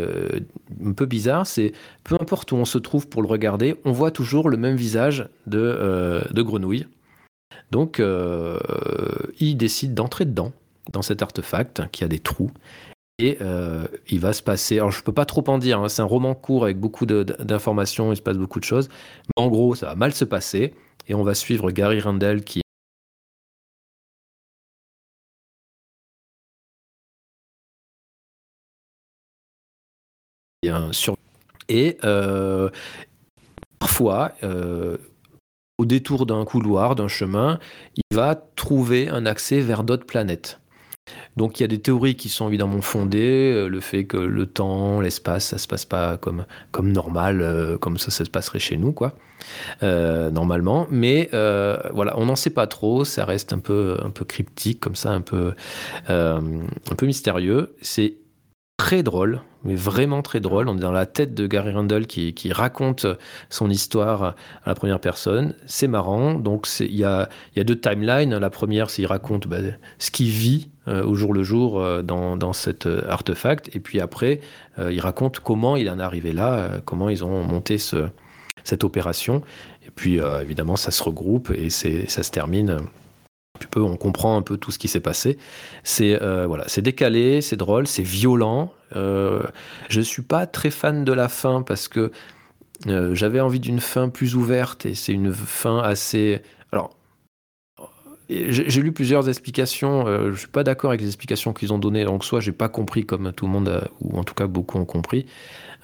un 0.85 0.93
peu 0.93 1.05
bizarre, 1.05 1.45
c'est 1.45 1.73
peu 2.05 2.15
importe 2.15 2.53
où 2.53 2.55
on 2.55 2.63
se 2.63 2.77
trouve 2.77 3.09
pour 3.09 3.21
le 3.21 3.27
regarder, 3.27 3.75
on 3.83 3.91
voit 3.91 4.11
toujours 4.11 4.47
le 4.47 4.55
même 4.55 4.77
visage 4.77 5.27
de, 5.45 6.23
de 6.31 6.41
grenouille. 6.41 6.85
Donc, 7.71 7.99
euh, 7.99 8.59
il 9.39 9.55
décide 9.57 9.93
d'entrer 9.93 10.25
dedans, 10.25 10.51
dans 10.91 11.01
cet 11.01 11.21
artefact 11.21 11.83
qui 11.91 12.03
a 12.03 12.07
des 12.07 12.19
trous. 12.19 12.51
Et 13.17 13.37
euh, 13.41 13.87
il 14.09 14.19
va 14.19 14.33
se 14.33 14.43
passer. 14.43 14.77
Alors, 14.77 14.91
je 14.91 14.99
ne 14.99 15.03
peux 15.03 15.13
pas 15.13 15.25
trop 15.25 15.43
en 15.47 15.57
dire, 15.57 15.79
hein, 15.79 15.89
c'est 15.89 16.01
un 16.01 16.05
roman 16.05 16.35
court 16.35 16.65
avec 16.65 16.79
beaucoup 16.79 17.05
d'informations, 17.05 18.11
il 18.11 18.17
se 18.17 18.21
passe 18.21 18.37
beaucoup 18.37 18.59
de 18.59 18.65
choses. 18.65 18.89
Mais 19.27 19.43
en 19.43 19.47
gros, 19.47 19.75
ça 19.75 19.87
va 19.87 19.95
mal 19.95 20.13
se 20.13 20.25
passer. 20.25 20.73
Et 21.07 21.15
on 21.15 21.23
va 21.23 21.33
suivre 21.33 21.71
Gary 21.71 22.01
Randall 22.01 22.43
qui 22.43 22.61
sur 30.91 31.15
et 31.67 31.97
euh, 32.03 32.69
parfois 33.79 34.33
au 35.77 35.85
détour 35.85 36.25
d'un 36.25 36.45
couloir, 36.45 36.95
d'un 36.95 37.07
chemin, 37.07 37.59
il 37.95 38.15
va 38.15 38.35
trouver 38.55 39.09
un 39.09 39.25
accès 39.25 39.61
vers 39.61 39.83
d'autres 39.83 40.05
planètes. 40.05 40.59
Donc 41.37 41.59
il 41.59 41.63
y 41.63 41.65
a 41.65 41.67
des 41.67 41.79
théories 41.79 42.15
qui 42.15 42.29
sont 42.29 42.47
évidemment 42.47 42.81
fondées, 42.81 43.51
euh, 43.53 43.67
le 43.67 43.79
fait 43.79 44.05
que 44.05 44.17
le 44.17 44.45
temps, 44.47 45.01
l'espace, 45.01 45.45
ça 45.47 45.57
se 45.57 45.67
passe 45.67 45.85
pas 45.85 46.17
comme, 46.17 46.45
comme 46.71 46.91
normal, 46.91 47.41
euh, 47.41 47.77
comme 47.77 47.97
ça, 47.97 48.09
ça 48.09 48.25
se 48.25 48.29
passerait 48.29 48.59
chez 48.59 48.77
nous, 48.77 48.91
quoi, 48.91 49.13
euh, 49.83 50.31
normalement. 50.31 50.87
Mais 50.89 51.29
voilà, 51.31 52.17
on 52.17 52.25
n'en 52.25 52.35
sait 52.35 52.49
pas 52.49 52.67
trop, 52.67 53.05
ça 53.05 53.25
reste 53.25 53.53
un 53.53 53.59
peu, 53.59 53.97
un 54.03 54.09
peu 54.09 54.25
cryptique, 54.25 54.79
comme 54.79 54.95
ça, 54.95 55.11
un 55.11 55.21
peu, 55.21 55.53
un 56.07 56.95
peu 56.97 57.05
mystérieux. 57.05 57.75
C'est 57.81 58.15
très 58.77 59.03
drôle, 59.03 59.41
mais 59.63 59.75
vraiment 59.75 60.21
très 60.21 60.39
drôle. 60.39 60.67
On 60.67 60.77
est 60.77 60.81
dans 60.81 60.91
la 60.91 61.05
tête 61.05 61.33
de 61.33 61.47
Gary 61.47 61.71
Randall 61.71 62.07
qui, 62.07 62.51
raconte 62.51 63.05
son 63.49 63.69
histoire 63.69 64.23
à 64.23 64.35
la 64.67 64.75
première 64.75 64.99
personne. 64.99 65.55
C'est 65.65 65.87
marrant. 65.87 66.33
Donc 66.33 66.67
il 66.79 66.95
y 66.95 67.03
a, 67.03 67.29
y 67.55 67.59
a, 67.59 67.63
deux 67.63 67.79
timelines. 67.79 68.37
La 68.37 68.49
première, 68.49 68.89
c'est 68.89 69.01
il 69.01 69.05
raconte 69.07 69.47
bah, 69.47 69.57
ce 69.97 70.11
qu'il 70.11 70.29
vit 70.29 70.69
euh, 70.87 71.03
au 71.03 71.15
jour 71.15 71.33
le 71.33 71.41
jour 71.41 71.81
euh, 71.81 72.03
dans, 72.03 72.53
cet 72.53 72.85
euh, 72.85 73.01
artefact. 73.09 73.75
Et 73.75 73.79
puis 73.79 73.99
après, 73.99 74.41
il 74.77 74.99
raconte 74.99 75.39
comment 75.39 75.77
il 75.77 75.89
en 75.89 75.99
est 75.99 76.03
arrivé 76.03 76.33
là, 76.33 76.81
comment 76.83 77.07
ils 77.07 77.23
ont 77.23 77.43
monté 77.43 77.77
ce, 77.77 78.09
cette 78.65 78.83
opération. 78.83 79.41
Et 79.87 79.89
puis 79.89 80.19
évidemment, 80.41 80.75
ça 80.75 80.91
se 80.91 81.01
regroupe 81.01 81.49
et 81.51 81.69
ça 81.69 82.23
se 82.23 82.29
termine 82.29 82.79
on 83.75 83.97
comprend 83.97 84.37
un 84.37 84.41
peu 84.41 84.57
tout 84.57 84.71
ce 84.71 84.79
qui 84.79 84.87
s'est 84.87 84.99
passé. 84.99 85.37
C'est 85.83 86.21
euh, 86.21 86.45
voilà, 86.47 86.65
c'est 86.67 86.81
décalé, 86.81 87.41
c'est 87.41 87.57
drôle, 87.57 87.87
c'est 87.87 88.03
violent. 88.03 88.71
Euh, 88.95 89.43
je 89.89 90.01
suis 90.01 90.21
pas 90.21 90.47
très 90.47 90.71
fan 90.71 91.03
de 91.03 91.13
la 91.13 91.29
fin 91.29 91.61
parce 91.61 91.87
que 91.87 92.11
euh, 92.87 93.15
j'avais 93.15 93.39
envie 93.39 93.59
d'une 93.59 93.79
fin 93.79 94.09
plus 94.09 94.35
ouverte 94.35 94.85
et 94.85 94.95
c'est 94.95 95.13
une 95.13 95.33
fin 95.33 95.79
assez. 95.79 96.41
Alors, 96.71 96.95
j'ai 98.29 98.81
lu 98.81 98.91
plusieurs 98.91 99.29
explications. 99.29 100.07
Euh, 100.07 100.31
je 100.33 100.39
suis 100.39 100.47
pas 100.47 100.63
d'accord 100.63 100.91
avec 100.91 101.01
les 101.01 101.07
explications 101.07 101.53
qu'ils 101.53 101.73
ont 101.73 101.79
données. 101.79 102.05
Donc, 102.05 102.25
soit 102.25 102.39
j'ai 102.39 102.51
pas 102.51 102.69
compris 102.69 103.05
comme 103.05 103.31
tout 103.33 103.45
le 103.45 103.51
monde, 103.51 103.87
ou 104.01 104.17
en 104.17 104.23
tout 104.23 104.33
cas 104.33 104.47
beaucoup 104.47 104.77
ont 104.77 104.85
compris. 104.85 105.25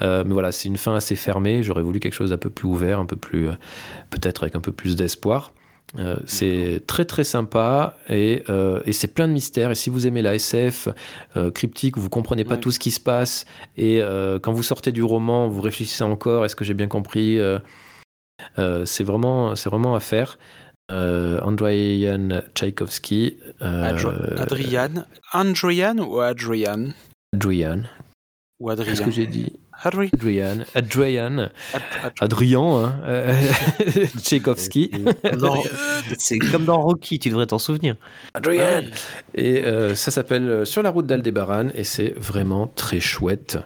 mais 0.02 0.24
voilà, 0.24 0.52
c'est 0.52 0.68
une 0.68 0.78
fin 0.78 0.96
assez 0.96 1.16
fermée. 1.16 1.64
J'aurais 1.64 1.84
voulu 1.84 2.00
quelque 2.00 2.16
chose 2.16 2.32
d'un 2.32 2.38
peu 2.38 2.50
plus 2.50 2.68
ouvert, 2.68 3.00
un 3.00 3.06
peu 3.06 3.16
plus, 3.16 3.50
peut-être 4.10 4.44
avec 4.44 4.56
un 4.56 4.62
peu 4.62 4.72
plus 4.72 4.96
d'espoir. 4.96 5.54
Euh, 6.00 6.16
c'est 6.26 6.84
très 6.88 7.04
très 7.04 7.26
sympa 7.26 7.98
euh, 8.10 8.82
et, 8.86 8.94
c'est 8.94 9.14
plein 9.14 9.28
de 9.28 9.34
mystères. 9.34 9.72
Et 9.72 9.76
si 9.76 9.90
vous 9.90 10.08
aimez 10.08 10.22
la 10.22 10.36
SF 10.36 10.88
euh, 11.36 11.52
cryptique, 11.52 11.98
vous 11.98 12.10
comprenez 12.10 12.46
pas 12.46 12.58
tout 12.58 12.72
ce 12.72 12.80
qui 12.80 12.92
se 12.92 13.00
passe 13.00 13.46
et 13.78 14.02
quand 14.42 14.54
vous 14.54 14.64
sortez 14.64 14.92
du 14.92 15.04
roman, 15.04 15.48
vous 15.48 15.62
réfléchissez 15.62 16.04
encore. 16.04 16.46
Est-ce 16.46 16.56
que 16.56 16.66
j'ai 16.66 16.74
bien 16.74 16.88
compris 16.88 17.40
C'est 18.58 19.04
vraiment 19.04 19.56
c'est 19.56 19.70
vraiment 19.70 19.96
à 19.96 20.00
faire. 20.00 20.38
Andrian 20.90 22.42
Tchaïkovski. 22.54 23.38
Adrian, 23.60 25.06
Andrian 25.34 25.98
ou 26.00 26.20
Adrian? 26.20 26.90
Adrian. 27.34 27.84
Ou 28.60 28.70
Adrian? 28.70 28.90
Qu'est-ce 28.90 29.02
que 29.02 29.12
j'ai 29.12 29.28
dit 29.28 29.54
Adrian, 29.84 30.60
Adrian, 30.76 31.50
Adrian, 32.20 32.86
hein, 32.86 32.96
euh, 33.04 33.34
Tchaïkovski. 34.22 34.92
C'est 36.20 36.38
comme 36.38 36.66
dans 36.66 36.82
Rocky, 36.82 37.18
tu 37.18 37.30
devrais 37.30 37.48
t'en 37.48 37.58
souvenir. 37.58 37.96
Adrian. 38.36 38.84
Et 39.34 39.66
euh, 39.66 39.96
ça 39.96 40.12
s'appelle 40.12 40.50
euh, 40.50 40.66
Sur 40.66 40.84
la 40.84 40.92
route 40.92 41.08
d'Aldebaran 41.08 41.70
et 41.74 41.84
c'est 41.84 42.14
vraiment 42.16 42.68
très 42.68 43.00
chouette. 43.00 43.58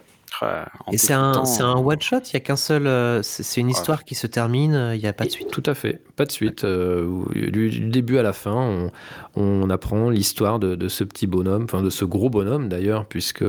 Et 0.92 0.98
c'est 0.98 1.12
un, 1.12 1.42
un 1.60 1.76
one 1.76 2.00
shot. 2.00 2.20
Il 2.28 2.34
y 2.34 2.36
a 2.36 2.40
qu'un 2.40 2.56
seul. 2.56 3.22
C'est 3.22 3.60
une 3.60 3.70
histoire 3.70 4.04
qui 4.04 4.14
se 4.14 4.26
termine. 4.26 4.92
Il 4.94 5.00
n'y 5.00 5.06
a 5.08 5.12
pas 5.12 5.24
de 5.24 5.30
suite. 5.30 5.50
Tout 5.50 5.62
à 5.66 5.74
fait, 5.74 6.02
pas 6.16 6.24
de 6.24 6.32
suite. 6.32 6.64
du, 6.64 7.70
début 7.88 8.18
à 8.18 8.22
la 8.22 8.32
fin, 8.32 8.54
on, 8.54 8.90
on 9.36 9.68
apprend 9.68 10.08
l'histoire 10.08 10.58
de, 10.58 10.88
ce 10.88 11.04
petit 11.04 11.26
bonhomme, 11.26 11.64
enfin 11.64 11.82
de 11.82 11.90
ce 11.90 12.04
gros 12.04 12.30
bonhomme 12.30 12.68
d'ailleurs, 12.68 13.04
puisque 13.04 13.44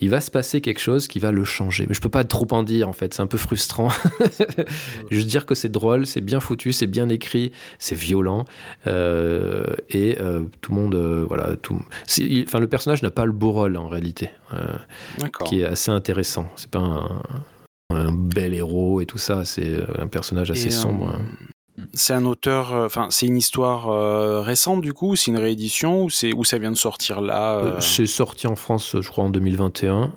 il 0.00 0.10
va 0.10 0.20
se 0.20 0.30
passer 0.30 0.60
quelque 0.60 0.80
chose 0.80 1.08
qui 1.08 1.18
va 1.18 1.30
le 1.30 1.44
changer. 1.44 1.84
Mais 1.88 1.94
je 1.94 2.00
peux 2.00 2.08
pas 2.08 2.24
trop 2.24 2.46
en 2.52 2.62
dire 2.62 2.88
en 2.88 2.92
fait, 2.92 3.12
c'est 3.12 3.22
un 3.22 3.26
peu 3.26 3.38
frustrant. 3.38 3.88
je 5.10 5.16
veux 5.16 5.24
dire 5.24 5.44
que 5.44 5.54
c'est 5.54 5.68
drôle, 5.68 6.06
c'est 6.06 6.22
bien 6.22 6.40
foutu, 6.40 6.72
c'est 6.72 6.86
bien 6.86 7.08
écrit, 7.08 7.52
c'est 7.78 7.94
violent 7.94 8.44
euh, 8.86 9.64
et 9.90 10.16
euh, 10.20 10.44
tout 10.62 10.72
le 10.74 10.80
monde, 10.80 10.94
euh, 10.94 11.24
voilà, 11.28 11.56
tout. 11.56 11.80
Enfin, 12.46 12.60
le 12.60 12.68
personnage 12.68 13.02
n'a 13.02 13.10
pas 13.10 13.26
le 13.26 13.32
beau 13.32 13.52
rôle 13.52 13.76
en 13.76 13.88
réalité, 13.88 14.30
qui 15.44 15.60
est 15.60 15.66
assez 15.66 15.90
intéressant. 15.90 16.25
C'est 16.56 16.70
pas 16.70 17.08
un, 17.90 18.12
bel 18.12 18.54
héros 18.54 19.00
et 19.00 19.06
tout 19.06 19.18
ça, 19.18 19.44
c'est 19.44 19.78
un 19.98 20.08
personnage 20.08 20.50
assez 20.50 20.70
sombre. 20.70 21.18
C'est 21.92 22.14
un 22.14 22.24
auteur, 22.24 22.72
enfin, 22.72 23.08
c'est 23.10 23.26
une 23.26 23.36
histoire 23.36 24.42
récente 24.44 24.80
du 24.80 24.92
coup, 24.92 25.14
c'est 25.14 25.30
une 25.30 25.38
réédition 25.38 26.04
ou 26.04 26.10
c'est 26.10 26.32
où 26.32 26.44
ça 26.44 26.58
vient 26.58 26.72
de 26.72 26.76
sortir 26.76 27.20
là 27.20 27.76
C'est 27.80 28.06
sorti 28.06 28.46
en 28.46 28.56
France, 28.56 28.96
je 29.00 29.08
crois, 29.08 29.24
en 29.24 29.30
2021. 29.30 30.12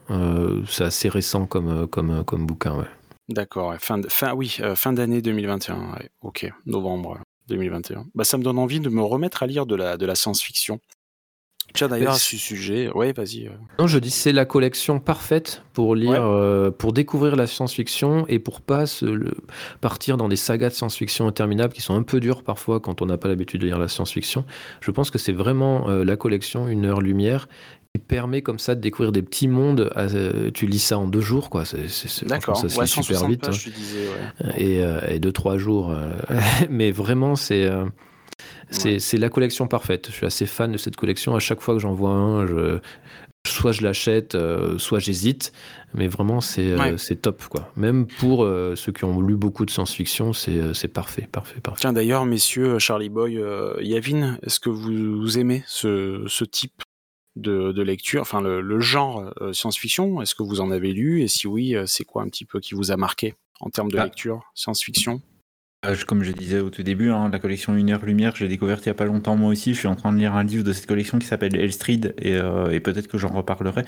c'est 0.67 0.85
assez 0.85 1.09
récent 1.09 1.45
comme, 1.45 1.88
comme, 1.88 2.23
comme 2.25 2.45
bouquin, 2.45 2.75
ouais. 2.75 2.88
D'accord, 3.29 3.75
fin, 3.79 4.01
fin, 4.07 4.33
oui, 4.33 4.57
fin 4.75 4.91
d'année 4.91 5.21
2021, 5.21 5.99
ok, 6.23 6.51
novembre 6.65 7.19
2021. 7.49 8.05
Bah, 8.15 8.23
ça 8.23 8.38
me 8.38 8.43
donne 8.43 8.57
envie 8.57 8.79
de 8.79 8.89
me 8.89 9.01
remettre 9.01 9.43
à 9.43 9.47
lire 9.47 9.65
de 9.65 9.75
la, 9.75 9.97
de 9.97 10.05
la 10.05 10.15
science-fiction. 10.15 10.79
Tiens, 11.73 11.88
d'ailleurs, 11.88 12.14
à 12.14 12.17
ce 12.17 12.38
sujet, 12.38 12.89
ouais, 12.91 13.14
vas-y. 13.14 13.48
Euh. 13.48 13.51
Non, 13.77 13.88
je 13.88 13.99
dis 13.99 14.09
c'est 14.09 14.31
la 14.31 14.45
collection 14.45 14.99
parfaite 14.99 15.64
pour 15.73 15.95
lire, 15.95 16.23
euh, 16.23 16.72
pour 16.72 16.93
découvrir 16.93 17.35
la 17.35 17.48
science-fiction 17.48 18.25
et 18.27 18.39
pour 18.39 18.61
pas 18.61 18.85
se, 18.85 19.06
partir 19.81 20.17
dans 20.17 20.27
des 20.27 20.35
sagas 20.35 20.69
de 20.69 20.73
science-fiction 20.73 21.27
interminables 21.27 21.73
qui 21.73 21.81
sont 21.81 21.95
un 21.95 22.03
peu 22.03 22.19
dures 22.19 22.43
parfois 22.43 22.80
quand 22.80 23.01
on 23.01 23.06
n'a 23.06 23.17
pas 23.17 23.27
l'habitude 23.27 23.61
de 23.61 23.67
lire 23.67 23.80
la 23.80 23.88
science-fiction. 23.88 24.45
Je 24.81 24.91
pense 24.91 25.11
que 25.11 25.17
c'est 25.17 25.33
vraiment 25.33 25.89
euh, 25.89 26.03
la 26.03 26.17
collection 26.17 26.67
Une 26.67 26.85
heure 26.85 27.01
lumière 27.01 27.48
qui 27.93 27.99
permet 27.99 28.41
comme 28.41 28.59
ça 28.59 28.75
de 28.75 28.81
découvrir 28.81 29.11
des 29.11 29.22
petits 29.22 29.48
mondes. 29.48 29.91
tu 30.53 30.67
lis 30.67 30.80
ça 30.80 30.98
en 30.99 31.07
deux 31.07 31.22
jours, 31.22 31.49
quoi. 31.49 31.65
C'est, 31.65 32.27
D'accord, 32.27 32.57
ça 32.57 32.69
se 32.69 32.85
super 32.85 33.27
vite. 33.27 33.48
Hein. 33.48 34.51
Et, 34.57 34.81
et, 35.07 35.19
deux, 35.19 35.31
trois 35.31 35.57
jours. 35.57 35.95
Mais 36.69 36.91
vraiment, 36.91 37.35
c'est 37.35 37.67
c'est 38.72 39.17
la 39.17 39.30
collection 39.30 39.67
parfaite. 39.67 40.07
Je 40.09 40.15
suis 40.15 40.25
assez 40.25 40.45
fan 40.45 40.72
de 40.72 40.77
cette 40.77 40.95
collection. 40.95 41.35
À 41.35 41.39
chaque 41.39 41.61
fois 41.61 41.73
que 41.73 41.80
j'en 41.80 41.93
vois 41.93 42.11
un, 42.11 42.45
je, 42.48 42.80
soit 43.48 43.72
je 43.72 43.81
l'achète, 43.81 44.35
euh, 44.35 44.77
soit 44.77 44.99
j'hésite. 44.99 45.51
Mais 45.93 46.07
vraiment, 46.07 46.41
c'est 46.41 46.72
euh, 46.72 47.15
top. 47.22 47.43
quoi. 47.45 47.72
Même 47.75 48.06
pour 48.06 48.43
euh, 48.43 48.75
ceux 48.75 48.91
qui 48.91 49.06
ont 49.06 49.22
lu 49.22 49.35
beaucoup 49.35 49.65
de 49.65 49.72
science-fiction, 49.72 50.33
c'est 50.33 50.88
parfait, 50.88 51.27
parfait, 51.31 51.59
parfait. 51.61 51.81
Tiens, 51.81 51.93
d'ailleurs, 51.93 52.25
messieurs, 52.25 52.80
Charlie 52.80 53.09
Boy, 53.09 53.41
Yavin, 53.81 54.38
est-ce 54.43 54.59
que 54.59 54.69
vous, 54.69 55.39
aimez 55.39 55.64
ce, 55.67 56.23
ce 56.27 56.45
type 56.45 56.83
de, 57.35 57.72
de, 57.72 57.81
lecture, 57.81 58.22
enfin 58.22 58.41
le, 58.41 58.61
le 58.61 58.80
genre 58.80 59.33
science-fiction? 59.53 60.22
Est-ce 60.22 60.35
que 60.35 60.43
vous 60.43 60.61
en 60.61 60.72
avez 60.72 60.93
lu? 60.93 61.22
Et 61.22 61.27
si 61.27 61.48
oui, 61.48 61.75
c'est 61.85 62.03
quoi 62.03 62.22
un 62.22 62.27
petit 62.27 62.45
peu 62.45 62.59
qui 62.59 62.75
vous 62.75 62.91
a 62.91 62.98
marqué 62.98 63.35
en 63.59 63.69
termes 63.69 63.91
de 63.91 63.98
bah. 63.98 64.03
lecture 64.03 64.43
science-fiction? 64.53 65.22
Euh, 65.85 65.95
comme 66.06 66.24
je 66.24 66.33
disais 66.33 66.59
au 66.59 66.69
tout 66.69 66.83
début, 66.83 67.09
hein, 67.09 67.30
la 67.32 67.40
collection 67.40 67.74
Une 67.74 67.90
heure 67.91 68.03
lumière, 68.03 68.35
je 68.35 68.43
l'ai 68.43 68.49
découverte 68.49 68.85
il 68.85 68.90
n'y 68.90 68.91
a 68.91 68.95
pas 68.95 69.06
longtemps 69.06 69.38
moi 69.38 69.49
aussi. 69.49 69.74
Je 69.74 69.80
suis 69.80 69.88
en 69.88 69.95
train 69.95 70.11
de 70.11 70.17
lire 70.17 70.35
un 70.35 70.43
livre 70.43 70.64
de 70.64 70.74
cette 70.74 70.85
collection 70.85 71.19
qui 71.19 71.25
s'appelle 71.25 71.56
Elstrid 71.56 72.14
et, 72.22 72.35
euh, 72.35 72.77
peut-être 72.82 73.08
que 73.08 73.17
j'en 73.17 73.30
reparlerai, 73.30 73.85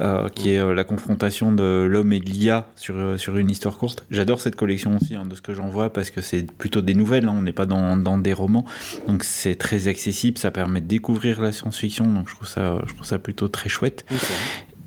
euh, 0.00 0.28
qui 0.28 0.50
est 0.50 0.74
la 0.74 0.84
confrontation 0.84 1.52
de 1.52 1.86
l'homme 1.90 2.12
et 2.12 2.20
de 2.20 2.26
l'IA 2.26 2.68
sur, 2.76 3.18
sur 3.18 3.36
une 3.38 3.50
histoire 3.50 3.78
courte. 3.78 4.04
J'adore 4.10 4.40
cette 4.40 4.56
collection 4.56 4.96
aussi, 5.00 5.14
hein, 5.14 5.24
de 5.24 5.34
ce 5.34 5.40
que 5.40 5.54
j'en 5.54 5.68
vois, 5.68 5.90
parce 5.90 6.10
que 6.10 6.20
c'est 6.20 6.50
plutôt 6.50 6.82
des 6.82 6.94
nouvelles, 6.94 7.26
hein, 7.26 7.34
on 7.36 7.42
n'est 7.42 7.52
pas 7.52 7.66
dans, 7.66 7.96
dans, 7.96 8.18
des 8.18 8.32
romans, 8.32 8.66
donc 9.08 9.24
c'est 9.24 9.54
très 9.54 9.88
accessible, 9.88 10.36
ça 10.36 10.50
permet 10.50 10.80
de 10.80 10.86
découvrir 10.86 11.40
la 11.40 11.52
science-fiction, 11.52 12.04
donc 12.06 12.28
je 12.28 12.34
trouve 12.34 12.48
ça, 12.48 12.78
je 12.86 12.94
trouve 12.94 13.06
ça 13.06 13.18
plutôt 13.18 13.48
très 13.48 13.68
chouette. 13.68 14.04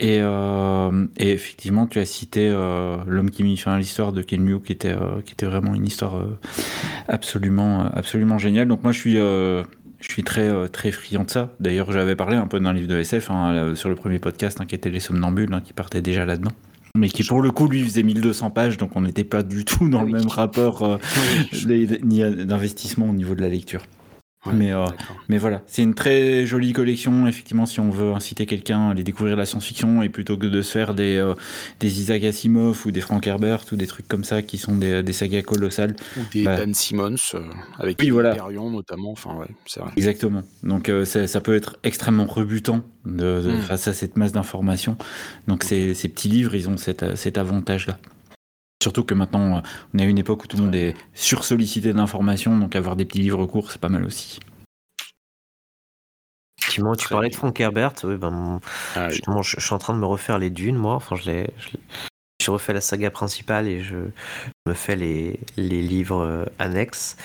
Et, 0.04 0.20
euh, 0.22 1.08
et, 1.16 1.32
effectivement, 1.32 1.88
tu 1.88 1.98
as 1.98 2.06
cité 2.06 2.50
euh, 2.50 2.98
L'homme 3.08 3.32
qui 3.32 3.42
mit 3.46 3.56
fin 3.56 3.72
à 3.72 3.80
l'histoire 3.80 4.12
de 4.12 4.22
Ken 4.22 4.46
Liu, 4.46 4.60
qui 4.60 4.74
était, 4.74 4.92
euh, 4.92 5.22
qui 5.26 5.32
était 5.32 5.46
vraiment 5.46 5.74
une 5.74 5.86
histoire 5.86 6.22
absolument, 7.08 7.86
absolument 7.86 8.38
géniale. 8.38 8.68
Donc 8.68 8.84
moi, 8.84 8.92
je 8.92 9.00
suis, 9.00 9.14
je 9.16 9.64
suis 10.02 10.24
très, 10.26 10.68
très 10.68 10.92
friand 10.92 11.24
de 11.24 11.30
ça. 11.30 11.54
D'ailleurs, 11.62 11.90
j'avais 11.94 12.18
parlé 12.18 12.36
un 12.36 12.48
peu 12.48 12.60
d'un 12.60 12.74
livre 12.74 12.90
de 12.90 12.98
SF 12.98 13.32
hein, 13.32 13.76
sur 13.76 13.88
le 13.88 13.96
premier 13.96 14.20
podcast, 14.20 14.60
hein, 14.60 14.66
qui 14.66 14.76
était 14.76 14.90
Les 14.90 15.00
Somnambules, 15.00 15.54
hein, 15.54 15.62
qui 15.62 15.72
partait 15.72 16.02
déjà 16.02 16.26
là-dedans. 16.26 16.52
Mais 16.96 17.08
qui, 17.08 17.24
pour 17.24 17.42
le 17.42 17.52
coup, 17.52 17.70
lui, 17.70 17.82
faisait 17.82 18.04
1200 18.04 18.50
pages, 18.50 18.76
donc 18.76 18.98
on 18.98 19.02
n'était 19.02 19.24
pas 19.24 19.42
du 19.42 19.64
tout 19.64 19.88
dans 19.88 20.04
le 20.04 20.12
même 20.12 20.28
rapport 20.28 21.00
d'investissement 21.66 23.10
au 23.10 23.14
niveau 23.14 23.36
de 23.36 23.42
la 23.42 23.48
lecture 23.48 23.84
mais, 24.52 24.74
euh, 24.74 24.86
mais 25.30 25.38
voilà, 25.38 25.62
c'est 25.68 25.84
une 25.84 25.94
très 25.94 26.46
jolie 26.46 26.74
collection. 26.74 27.28
Effectivement, 27.28 27.66
si 27.66 27.80
on 27.80 27.90
veut 27.90 28.12
inciter 28.12 28.46
quelqu'un 28.46 28.90
à 28.90 28.92
aller 28.92 29.04
découvrir 29.04 29.38
la 29.38 29.46
science-fiction 29.46 30.04
et 30.04 30.10
plutôt 30.10 30.38
que 30.38 30.48
de 30.48 30.62
se 30.62 30.72
faire 30.72 30.94
des, 30.94 31.16
euh, 31.16 31.34
des 31.80 32.00
Isaac 32.02 32.24
Asimov 32.24 32.86
ou 32.86 32.92
des 32.92 33.00
Frank 33.00 33.26
Herbert 33.26 33.64
ou 33.72 33.76
des 33.78 33.88
trucs 33.88 34.08
comme 34.08 34.26
ça 34.26 34.42
qui 34.42 34.58
sont 34.58 34.76
des, 34.76 35.02
des 35.02 35.14
sagas 35.14 35.44
colossales. 35.44 35.96
Ou 36.18 36.22
des 36.34 36.44
bah, 36.44 36.58
Dan 36.58 36.74
Simmons 36.74 37.16
euh, 37.36 37.42
avec 37.80 38.00
oui, 38.02 38.10
voilà. 38.10 38.36
notamment. 38.52 39.12
Enfin, 39.12 39.36
ouais, 39.36 39.48
c'est 39.66 39.80
vrai. 39.80 39.92
Exactement. 39.96 40.44
Donc 40.64 40.92
ça, 41.06 41.28
ça, 41.28 41.42
peut 41.42 41.56
être 41.56 41.78
extrêmement 41.84 42.26
rebutant 42.26 42.82
de, 43.06 43.42
hmm. 43.42 43.62
face 43.62 43.88
à 43.88 43.94
cette 43.94 44.18
masse 44.18 44.34
d'informations. 44.34 44.98
Donc 45.48 45.64
ces, 45.64 45.94
ces 45.94 46.10
petits 46.10 46.30
livres, 46.30 46.56
ils 46.56 46.70
ont 46.70 46.78
cet, 46.78 47.16
cet 47.16 47.38
avantage-là. 47.38 47.98
Surtout 48.84 49.06
que 49.06 49.14
maintenant, 49.14 49.64
on 49.94 49.98
est 49.98 50.02
à 50.02 50.06
une 50.06 50.18
époque 50.18 50.44
où 50.44 50.48
tout 50.48 50.58
le 50.58 50.64
monde 50.64 50.76
est 50.76 50.94
sursollicité 51.14 51.94
d'informations, 51.94 52.58
donc 52.58 52.76
avoir 52.76 52.98
des 52.98 53.06
petits 53.06 53.20
livres 53.20 53.46
courts, 53.46 53.72
c'est 53.72 53.80
pas 53.80 53.88
mal 53.88 54.04
aussi. 54.04 54.42
Effectivement, 56.58 56.94
tu 56.94 57.08
parlais 57.08 57.30
de 57.30 57.36
Frank 57.36 57.58
Herbert. 57.62 57.94
Oui, 58.04 58.18
ben, 58.18 58.60
ah 58.98 59.10
justement, 59.10 59.42
je, 59.42 59.58
suis 59.58 59.74
en 59.74 59.78
train 59.78 59.94
de 59.94 60.00
me 60.00 60.06
refaire 60.06 60.38
les 60.38 60.50
dunes, 60.50 60.76
moi. 60.76 60.96
Enfin, 60.96 61.16
je 61.16 61.32
l'ai. 61.32 61.50
Je 62.42 62.52
refait 62.52 62.74
la 62.74 62.82
saga 62.82 63.10
principale 63.10 63.70
et 63.70 63.82
je, 63.82 63.96
me 64.68 64.74
fais 64.74 64.98
les, 64.98 65.40
les 65.56 65.82
livres 65.82 66.22
euh, 66.22 66.46
annexes. 66.60 67.16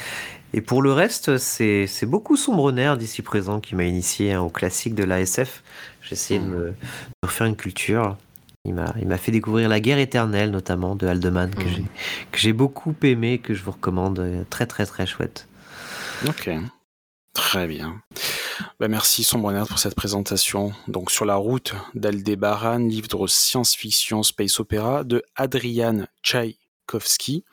Et 0.53 0.61
pour 0.61 0.81
le 0.81 0.93
reste, 0.93 1.39
c'est 1.39 2.07
beaucoup 2.07 2.37
Sombrener 2.37 2.95
d'ici 2.97 3.23
présent 3.23 3.59
qui 3.59 3.75
m'a 3.75 3.83
initié 3.83 4.35
hein, 4.35 4.43
au 4.43 4.49
classique 4.49 4.95
de 4.95 5.03
l'ASF. 5.03 5.65
J'ai 6.03 6.13
essayé 6.13 6.39
de 6.39 6.45
me, 6.45 6.57
de 6.57 6.69
me 6.69 7.27
refaire 7.27 7.49
une 7.49 7.57
culture. 7.57 8.17
Il 8.69 9.09
m'a 9.09 9.19
fait 9.19 9.33
découvrir 9.33 9.69
La 9.69 9.81
guerre 9.81 9.99
éternelle, 9.99 10.51
notamment, 10.51 10.95
de 10.97 11.07
Haldeman, 11.07 11.51
mmh. 11.51 11.85
que 12.31 12.39
j'ai 12.39 12.53
beaucoup 12.53 12.95
aimé, 13.03 13.39
que 13.39 13.55
je 13.55 13.63
vous 13.63 13.73
recommande. 13.73 14.19
Euh, 14.19 14.45
très, 14.49 14.67
très, 14.67 14.87
très 14.87 15.07
chouette. 15.07 15.49
Ok. 16.27 16.51
Très 17.35 17.69
bien. 17.69 18.03
Bah 18.81 18.89
merci 18.89 19.23
Sombrenard 19.23 19.69
pour 19.69 19.79
cette 19.79 19.95
présentation. 19.95 20.73
Donc 20.89 21.11
sur 21.13 21.25
la 21.25 21.37
route 21.37 21.73
d'Aldebaran, 21.95 22.79
livre 22.79 23.29
science-fiction 23.29 24.25
space 24.25 24.59
opéra 24.59 25.05
de 25.05 25.23
Adrian 25.37 26.07
Tchaïkovski, 26.25 27.45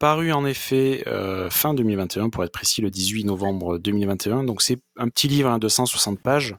paru 0.00 0.32
en 0.32 0.44
effet 0.44 1.04
euh, 1.06 1.48
fin 1.50 1.74
2021 1.74 2.30
pour 2.30 2.42
être 2.42 2.52
précis 2.52 2.82
le 2.82 2.90
18 2.90 3.24
novembre 3.24 3.78
2021. 3.78 4.42
Donc 4.42 4.60
c'est 4.60 4.80
un 4.96 5.08
petit 5.08 5.28
livre 5.28 5.48
à 5.48 5.54
hein, 5.54 5.58
260 5.58 6.20
pages 6.20 6.56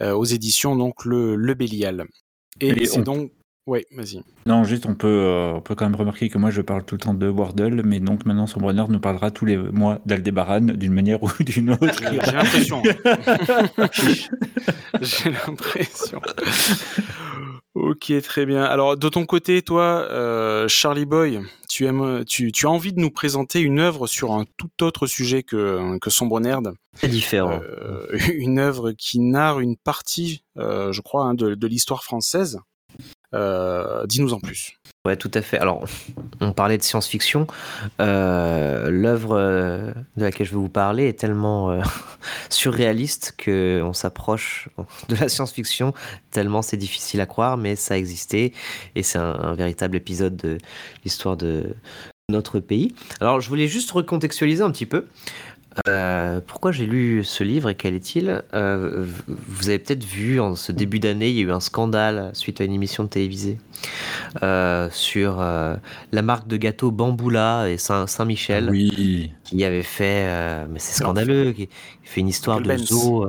euh, 0.00 0.12
aux 0.12 0.24
éditions 0.24 0.76
donc 0.76 1.04
le, 1.04 1.34
le 1.34 1.54
Bélial. 1.54 2.06
Et, 2.60 2.86
c'est 2.86 3.02
donc. 3.02 3.32
Oui, 3.66 3.80
vas-y. 3.96 4.20
Non, 4.44 4.64
juste, 4.64 4.84
on 4.84 4.94
peut, 4.94 5.08
euh, 5.08 5.54
on 5.54 5.62
peut 5.62 5.74
quand 5.74 5.86
même 5.86 5.96
remarquer 5.96 6.28
que 6.28 6.36
moi, 6.36 6.50
je 6.50 6.60
parle 6.60 6.84
tout 6.84 6.96
le 6.96 7.00
temps 7.00 7.14
de 7.14 7.28
Wordle, 7.28 7.80
mais 7.82 7.98
donc 7.98 8.26
maintenant, 8.26 8.46
Sombrenard 8.46 8.90
nous 8.90 9.00
parlera 9.00 9.30
tous 9.30 9.46
les 9.46 9.56
mois 9.56 10.00
d'Aldebaran 10.04 10.60
d'une 10.60 10.92
manière 10.92 11.22
ou 11.22 11.30
d'une 11.40 11.70
autre. 11.70 11.86
J'ai 11.98 12.32
l'impression. 12.32 12.82
J'ai 15.00 15.30
l'impression. 15.30 16.20
Ok, 17.84 18.10
très 18.22 18.46
bien. 18.46 18.64
Alors, 18.64 18.96
de 18.96 19.08
ton 19.10 19.26
côté, 19.26 19.60
toi, 19.60 20.08
euh, 20.10 20.68
Charlie 20.68 21.04
Boy, 21.04 21.40
tu, 21.68 21.84
aimes, 21.84 22.24
tu, 22.24 22.50
tu, 22.50 22.66
as 22.66 22.70
envie 22.70 22.94
de 22.94 22.98
nous 22.98 23.10
présenter 23.10 23.60
une 23.60 23.78
œuvre 23.78 24.06
sur 24.06 24.32
un 24.32 24.46
tout 24.56 24.70
autre 24.82 25.06
sujet 25.06 25.42
que, 25.42 25.98
que 25.98 26.08
Sombre 26.08 26.40
Nerd. 26.40 26.72
C'est 26.94 27.08
différent. 27.08 27.60
Euh, 27.62 28.06
une 28.34 28.58
œuvre 28.58 28.92
qui 28.92 29.20
narre 29.20 29.60
une 29.60 29.76
partie, 29.76 30.44
euh, 30.56 30.92
je 30.92 31.02
crois, 31.02 31.24
hein, 31.24 31.34
de, 31.34 31.54
de 31.54 31.66
l'histoire 31.66 32.04
française. 32.04 32.58
Euh, 33.34 34.06
dis-nous 34.06 34.32
en 34.32 34.40
plus. 34.40 34.74
Ouais, 35.04 35.16
tout 35.16 35.30
à 35.34 35.42
fait. 35.42 35.58
Alors, 35.58 35.84
on 36.40 36.52
parlait 36.52 36.78
de 36.78 36.82
science-fiction. 36.82 37.46
Euh, 38.00 38.88
l'œuvre 38.90 39.36
euh, 39.36 39.92
de 40.16 40.24
laquelle 40.24 40.46
je 40.46 40.52
vais 40.52 40.58
vous 40.58 40.70
parler 40.70 41.08
est 41.08 41.18
tellement 41.18 41.78
surréaliste 42.48 43.34
qu'on 43.44 43.92
s'approche 43.92 44.68
de 45.08 45.16
la 45.16 45.28
science-fiction, 45.28 45.92
tellement 46.30 46.62
c'est 46.62 46.78
difficile 46.78 47.20
à 47.20 47.26
croire, 47.26 47.58
mais 47.58 47.76
ça 47.76 47.94
a 47.94 47.96
existé 47.98 48.54
et 48.94 49.02
c'est 49.02 49.18
un, 49.18 49.54
véritable 49.54 49.96
épisode 49.96 50.36
de 50.36 50.58
l'histoire 51.04 51.36
de 51.36 51.74
notre 52.30 52.58
pays. 52.60 52.94
Alors, 53.20 53.40
je 53.40 53.48
voulais 53.50 53.68
juste 53.68 53.90
recontextualiser 53.90 54.62
un 54.62 54.70
petit 54.70 54.86
peu. 54.86 55.06
Euh, 55.88 56.40
pourquoi 56.46 56.72
j'ai 56.72 56.86
lu 56.86 57.24
ce 57.24 57.42
livre 57.42 57.68
et 57.68 57.74
quel 57.74 57.94
est-il 57.94 58.42
euh, 58.54 59.06
Vous 59.26 59.68
avez 59.68 59.78
peut-être 59.78 60.04
vu 60.04 60.40
en 60.40 60.54
ce 60.54 60.72
début 60.72 61.00
d'année, 61.00 61.30
il 61.30 61.36
y 61.36 61.40
a 61.40 61.42
eu 61.42 61.50
un 61.50 61.60
scandale 61.60 62.30
suite 62.32 62.60
à 62.60 62.64
une 62.64 62.72
émission 62.72 63.04
de 63.04 63.08
télévisée 63.08 63.58
euh, 64.42 64.88
sur 64.92 65.38
la 65.38 66.22
marque 66.22 66.46
de 66.46 66.56
gâteau 66.56 66.90
Bamboula 66.90 67.68
et 67.70 67.78
Saint-Michel. 67.78 68.70
oui. 68.70 69.32
Qui 69.44 69.64
avait 69.64 69.82
fait, 69.82 70.66
mais 70.68 70.78
c'est 70.78 70.94
scandaleux, 70.94 71.52
qui, 71.52 71.68
fait 72.02 72.20
une 72.20 72.28
histoire 72.28 72.60
de 72.60 72.76
zoo, 72.76 73.28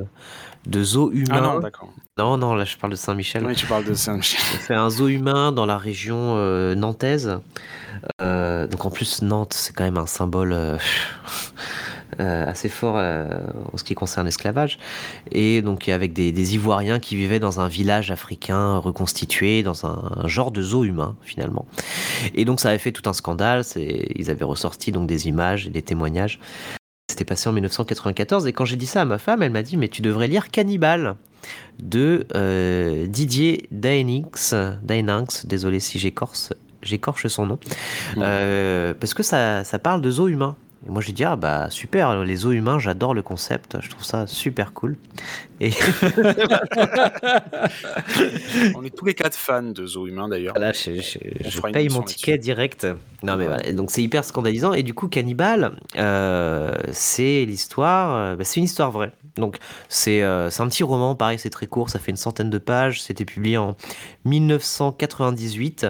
de 0.66 0.82
zoo 0.82 1.10
humain. 1.12 1.26
Ah 1.30 1.40
non, 1.40 1.60
d'accord. 1.60 1.92
Non, 2.18 2.38
non, 2.38 2.54
là 2.54 2.64
je 2.64 2.76
parle 2.76 2.92
de 2.92 2.96
Saint-Michel. 2.96 3.44
Oui, 3.44 3.54
tu 3.54 3.66
parles 3.66 3.84
de 3.84 3.92
Saint-Michel. 3.92 4.40
Il 4.54 4.58
fait 4.60 4.74
un 4.74 4.88
zoo 4.88 5.08
humain 5.08 5.52
dans 5.52 5.66
la 5.66 5.78
région 5.78 6.36
nantaise. 6.74 7.38
donc 8.20 8.84
en 8.84 8.90
plus, 8.90 9.22
Nantes, 9.22 9.52
c'est 9.52 9.74
quand 9.74 9.84
même 9.84 9.98
un 9.98 10.06
symbole 10.06 10.78
assez 12.18 12.68
fort 12.68 12.96
en 12.96 13.76
ce 13.76 13.84
qui 13.84 13.94
concerne 13.94 14.26
l'esclavage. 14.26 14.78
Et 15.32 15.62
donc 15.62 15.88
avec 15.88 16.12
des, 16.12 16.54
Ivoiriens 16.54 17.00
qui 17.00 17.16
vivaient 17.16 17.40
dans 17.40 17.60
un 17.60 17.68
village 17.68 18.10
africain 18.10 18.78
reconstitué, 18.78 19.62
dans 19.62 19.86
un, 19.86 20.26
genre 20.26 20.50
de 20.50 20.62
zoo 20.62 20.84
humain 20.84 21.16
finalement. 21.22 21.66
Et 22.34 22.44
donc 22.44 22.60
ça 22.60 22.70
avait 22.70 22.78
fait 22.78 22.92
tout 22.92 23.08
un 23.08 23.12
scandale. 23.12 23.62
Ils 23.76 24.30
avaient 24.30 24.44
ressorti 24.44 24.92
donc 24.92 25.06
des 25.06 25.28
images 25.28 25.66
et 25.66 25.70
des 25.70 25.82
témoignages. 25.82 26.38
C'était 27.10 27.24
passé 27.24 27.48
en 27.48 27.52
1994 27.52 28.46
et 28.46 28.52
quand 28.52 28.64
j'ai 28.64 28.76
dit 28.76 28.86
ça 28.86 29.02
à 29.02 29.04
ma 29.04 29.18
femme, 29.18 29.42
elle 29.42 29.52
m'a 29.52 29.62
dit 29.62 29.76
mais 29.76 29.88
tu 29.88 30.02
devrais 30.02 30.28
lire 30.28 30.50
Cannibal 30.50 31.16
de 31.78 32.26
Didier 33.06 33.68
Dainix, 33.70 34.54
Dainix, 34.82 35.46
désolé 35.46 35.80
si 35.80 35.98
j'écorche 35.98 37.26
son 37.28 37.46
nom, 37.46 37.58
euh, 38.18 38.94
parce 38.98 39.14
que 39.14 39.22
ça, 39.22 39.64
ça 39.64 39.78
parle 39.78 40.00
de 40.00 40.10
zoo 40.10 40.28
humain. 40.28 40.56
Et 40.86 40.90
moi 40.90 41.02
j'ai 41.02 41.12
dit 41.12 41.24
ah 41.24 41.34
bah 41.34 41.68
super 41.70 42.24
les 42.24 42.36
zoos 42.36 42.52
humains 42.52 42.78
j'adore 42.78 43.12
le 43.12 43.22
concept 43.22 43.76
je 43.80 43.90
trouve 43.90 44.04
ça 44.04 44.28
super 44.28 44.72
cool. 44.72 44.96
Et 45.58 45.70
on 48.76 48.84
est 48.84 48.94
tous 48.94 49.06
les 49.06 49.14
quatre 49.14 49.36
fans 49.36 49.62
de 49.62 49.86
zoos 49.86 50.06
humains 50.06 50.28
d'ailleurs. 50.28 50.56
Là 50.56 50.72
je, 50.72 51.00
je, 51.00 51.60
paye 51.72 51.88
mon 51.88 52.02
ticket 52.02 52.38
direct. 52.38 52.86
Non 53.24 53.36
mais 53.36 53.46
voilà. 53.46 53.72
donc 53.72 53.90
c'est 53.90 54.02
hyper 54.02 54.24
scandalisant. 54.24 54.74
Et 54.74 54.84
du 54.84 54.94
coup 54.94 55.08
Cannibal 55.08 55.76
euh, 55.96 56.72
c'est 56.92 57.44
l'histoire 57.46 58.14
euh, 58.14 58.36
bah, 58.36 58.44
c'est 58.44 58.60
une 58.60 58.64
histoire 58.64 58.92
vraie. 58.92 59.10
Donc 59.36 59.56
c'est 59.88 60.22
un 60.22 60.50
petit 60.50 60.84
roman 60.84 61.16
pareil 61.16 61.40
c'est 61.40 61.50
très 61.50 61.66
court 61.66 61.90
ça 61.90 61.98
fait 61.98 62.12
une 62.12 62.16
centaine 62.16 62.50
de 62.50 62.58
pages. 62.58 63.02
C'était 63.02 63.24
publié 63.24 63.58
en 63.58 63.76
1998 64.24 65.88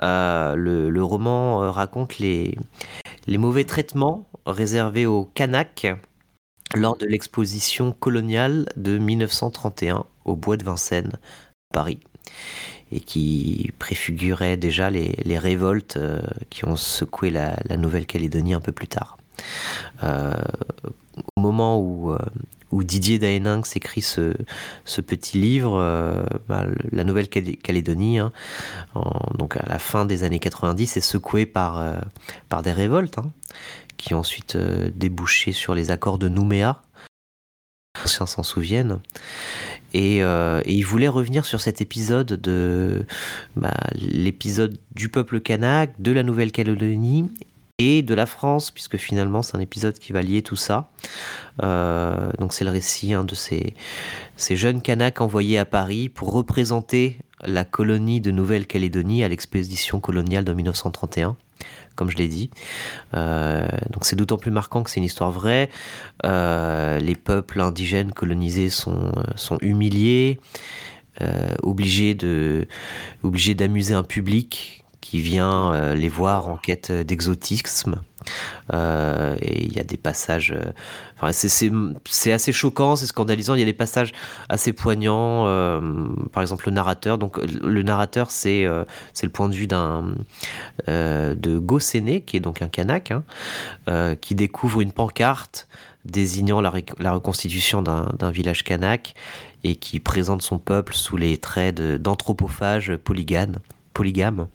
le, 0.00 0.88
le, 0.88 1.04
roman 1.04 1.70
raconte 1.70 2.18
les 2.18 2.56
les 3.26 3.38
mauvais 3.38 3.64
traitements 3.64 4.29
réservés 4.52 5.06
aux 5.06 5.24
Kanaks 5.34 5.86
lors 6.74 6.96
de 6.96 7.06
l'exposition 7.06 7.92
coloniale 7.92 8.66
de 8.76 8.98
1931 8.98 10.04
au 10.24 10.36
Bois 10.36 10.56
de 10.56 10.64
Vincennes, 10.64 11.18
Paris, 11.72 12.00
et 12.92 13.00
qui 13.00 13.72
préfigurait 13.78 14.56
déjà 14.56 14.90
les, 14.90 15.38
révoltes 15.38 15.96
euh, 15.96 16.20
qui 16.48 16.64
ont 16.64 16.76
secoué 16.76 17.30
la, 17.30 17.56
Nouvelle-Calédonie 17.76 18.54
un 18.54 18.60
peu 18.60 18.72
plus 18.72 18.88
tard. 18.88 19.16
Euh, 20.02 20.34
au 21.36 21.40
moment 21.40 21.80
où, 21.80 22.12
euh, 22.12 22.18
Didier 22.72 23.18
Daeninx 23.18 23.74
écrit 23.74 24.02
ce, 24.02 24.32
petit 25.00 25.38
livre, 25.38 26.24
bah, 26.48 26.66
la 26.92 27.02
Nouvelle-Calédonie, 27.02 28.20
hein, 28.20 28.32
donc 29.36 29.56
à 29.56 29.66
la 29.66 29.80
fin 29.80 30.04
des 30.04 30.22
années 30.22 30.38
90, 30.38 30.96
est 30.96 31.00
secouée 31.00 31.46
par, 31.46 31.96
par 32.48 32.62
des 32.62 32.72
révoltes 32.72 33.18
hein, 33.18 33.32
qui 34.00 34.14
ont 34.14 34.20
ensuite 34.20 34.56
euh, 34.56 34.90
débouché 34.94 35.52
sur 35.52 35.74
les 35.74 35.90
accords 35.90 36.18
de 36.18 36.28
Nouméa. 36.28 36.82
Anciens 38.04 38.26
s'en 38.26 38.42
souviennent. 38.42 39.00
Et, 39.92 40.18
et, 40.18 40.62
il 40.72 40.82
voulait 40.82 41.08
revenir 41.08 41.44
sur 41.44 41.60
cet 41.60 41.80
épisode 41.80 42.28
de 42.28 43.04
bah, 43.56 43.74
l'épisode 43.96 44.78
du 44.94 45.08
peuple 45.08 45.40
kanak, 45.40 46.00
de 46.00 46.12
la 46.12 46.22
Nouvelle-Calédonie 46.22 47.28
et 47.80 48.02
de 48.02 48.14
la 48.14 48.26
France, 48.26 48.70
puisque 48.70 48.98
finalement 48.98 49.42
c'est 49.42 49.56
un 49.56 49.60
épisode 49.60 49.98
qui 49.98 50.12
va 50.12 50.20
lier 50.20 50.42
tout 50.42 50.54
ça. 50.54 50.90
Euh, 51.62 52.30
donc 52.38 52.52
c'est 52.52 52.64
le 52.64 52.70
récit 52.70 53.14
hein, 53.14 53.24
de 53.24 53.34
ces, 53.34 53.74
ces 54.36 54.54
jeunes 54.54 54.82
Kanaks 54.82 55.22
envoyés 55.22 55.58
à 55.58 55.64
Paris 55.64 56.10
pour 56.10 56.30
représenter 56.30 57.18
la 57.42 57.64
colonie 57.64 58.20
de 58.20 58.30
Nouvelle-Calédonie 58.30 59.24
à 59.24 59.28
l'expédition 59.28 59.98
coloniale 59.98 60.44
de 60.44 60.52
1931 60.52 61.36
comme 62.00 62.08
je 62.08 62.16
l'ai 62.16 62.28
dit. 62.28 62.48
Euh, 63.12 63.68
donc 63.90 64.06
c'est 64.06 64.16
d'autant 64.16 64.38
plus 64.38 64.50
marquant 64.50 64.82
que 64.82 64.88
c'est 64.88 65.00
une 65.00 65.04
histoire 65.04 65.30
vraie. 65.30 65.68
Euh, 66.24 66.98
les 66.98 67.14
peuples 67.14 67.60
indigènes 67.60 68.12
colonisés 68.12 68.70
sont, 68.70 69.12
humiliés, 69.60 70.40
obligés 71.62 72.14
de 72.14 72.66
obligés 73.22 73.54
d'amuser 73.54 73.92
un 73.92 74.02
public 74.02 74.82
qui 75.02 75.20
vient 75.20 75.74
euh, 75.74 75.94
les 75.94 76.08
voir 76.08 76.48
en 76.48 76.56
quête 76.56 76.90
d'exotisme. 76.90 78.00
Euh, 78.72 79.36
et 79.40 79.64
il 79.64 79.72
y 79.72 79.80
a 79.80 79.84
des 79.84 79.96
passages. 79.96 80.52
Euh, 80.52 81.32
c'est 81.32 82.32
assez 82.32 82.52
choquant, 82.52 82.96
c'est 82.96 83.06
scandalisant. 83.06 83.54
Il 83.54 83.60
y 83.60 83.62
a 83.62 83.66
des 83.66 83.72
passages 83.72 84.12
assez 84.48 84.72
poignants. 84.72 85.44
par 86.32 86.42
exemple, 86.42 86.66
le 86.66 86.72
narrateur. 86.72 87.18
Donc, 87.18 87.38
le 87.38 87.82
narrateur, 87.82 88.30
c'est 88.30 88.64
le 88.64 89.28
point 89.30 89.48
de 89.48 89.54
vue 89.54 89.66
d'un 89.66 90.14
de 90.86 91.58
Gosséné, 91.58 92.22
qui 92.22 92.38
est 92.38 92.40
donc 92.40 92.62
un 92.62 92.68
Kanak, 92.68 93.12
hein, 93.12 94.16
qui 94.20 94.34
découvre 94.34 94.80
une 94.80 94.92
pancarte 94.92 95.68
désignant 96.04 96.60
la, 96.60 96.72
la 96.98 97.12
reconstitution 97.12 97.82
d'un 97.82 98.30
village 98.30 98.64
kanak 98.64 99.14
et 99.64 99.76
qui 99.76 100.00
présente 100.00 100.42
son 100.42 100.58
peuple 100.58 100.94
sous 100.94 101.16
les 101.16 101.38
traits 101.38 101.80
d'anthropophage 101.80 102.96
polygame 102.96 103.56
polygame, 104.00 104.48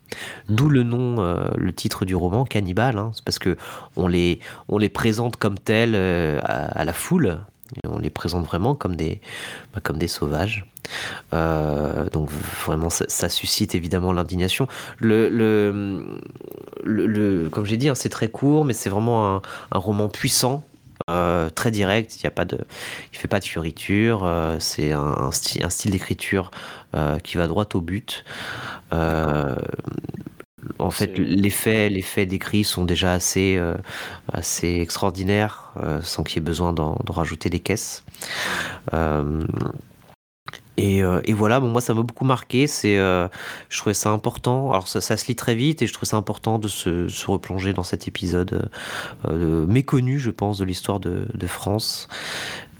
d'où 0.50 0.70
le 0.70 0.82
nom, 0.82 1.18
euh, 1.20 1.52
le 1.56 1.72
titre 1.72 2.04
du 2.04 2.16
roman, 2.16 2.46
Cannibal, 2.46 2.98
hein. 2.98 3.12
c'est 3.14 3.24
parce 3.24 3.38
que 3.38 3.58
on 3.96 4.08
les, 4.08 4.40
on 4.70 4.80
les 4.80 4.90
présente 4.90 5.36
comme 5.36 5.60
tels 5.60 5.94
euh, 5.94 6.40
à, 6.42 6.84
la 6.84 6.94
foule, 6.94 7.42
on 7.88 8.00
les 8.00 8.10
présente 8.10 8.44
vraiment 8.44 8.74
comme 8.74 8.96
des, 8.96 9.22
bah, 9.72 9.82
comme 9.84 10.00
des 10.00 10.08
sauvages. 10.08 10.66
Euh, 11.36 12.10
donc 12.10 12.32
vraiment, 12.66 12.90
ça, 12.90 13.30
suscite 13.30 13.76
évidemment 13.76 14.14
l'indignation. 14.14 14.68
Le, 14.98 15.30
le, 15.30 16.20
le, 16.84 17.50
comme 17.52 17.66
j'ai 17.66 17.78
dit, 17.78 17.90
hein, 17.90 17.96
c'est 17.96 18.10
très 18.10 18.30
court, 18.30 18.66
mais 18.66 18.74
c'est 18.74 18.90
vraiment 18.90 19.36
un, 19.36 19.42
un 19.72 19.78
roman 19.78 20.10
puissant 20.10 20.64
euh, 21.10 21.50
très 21.50 21.72
direct, 21.72 22.18
il 22.18 22.24
y 22.24 22.28
a 22.28 22.32
pas 22.32 22.46
de, 22.46 22.60
il 23.14 23.18
fait 23.18 23.28
pas 23.28 23.40
de 23.40 23.46
fioriture, 23.46 24.24
euh, 24.24 24.58
c'est 24.60 24.92
un, 24.92 25.32
style, 25.32 25.64
un 25.64 25.70
style 25.70 25.92
d'écriture 25.92 26.52
euh, 26.96 27.20
qui 27.20 27.38
va 27.38 27.48
droit 27.48 27.68
au 27.74 27.82
but. 27.82 28.24
en 28.92 29.56
fait, 30.92 31.18
les 31.18 31.50
faits, 31.50 31.92
les 31.92 32.02
faits 32.02 32.30
décrits 32.30 32.64
sont 32.64 32.86
déjà 32.86 33.14
assez, 33.14 33.60
assez 34.32 34.80
extraordinaires, 34.80 35.74
sans 36.02 36.24
qu'il 36.24 36.38
y 36.38 36.40
ait 36.40 36.46
besoin 36.46 36.74
d'en 36.74 36.98
rajouter 37.08 37.50
des 37.50 37.60
caisses. 37.60 38.04
Et, 40.78 41.04
euh, 41.04 41.22
et, 41.26 41.34
voilà, 41.34 41.60
bon, 41.60 41.70
moi 41.70 41.82
ça 41.82 41.94
m'a 41.94 42.02
beaucoup 42.02 42.26
marqué. 42.26 42.68
C'est, 42.68 42.98
euh, 42.98 43.28
je 43.70 43.78
trouvais 43.78 43.94
ça 43.94 44.10
important. 44.10 44.72
Alors 44.72 44.88
ça, 44.88 45.02
ça, 45.02 45.18
se 45.18 45.28
lit 45.28 45.36
très 45.36 45.56
vite 45.56 45.82
et 45.82 45.88
je 45.88 45.94
trouvais 45.94 46.10
ça 46.10 46.18
important 46.18 46.60
de 46.60 46.68
se, 46.68 47.08
se 47.08 47.32
replonger 47.32 47.74
dans 47.74 47.84
cet 47.84 48.08
épisode 48.08 48.70
euh, 49.26 49.66
méconnu, 49.68 50.20
je 50.20 50.32
pense, 50.32 50.58
de 50.58 50.66
l'histoire 50.66 51.00
de, 51.00 51.28
de 51.34 51.48
France. 51.48 52.08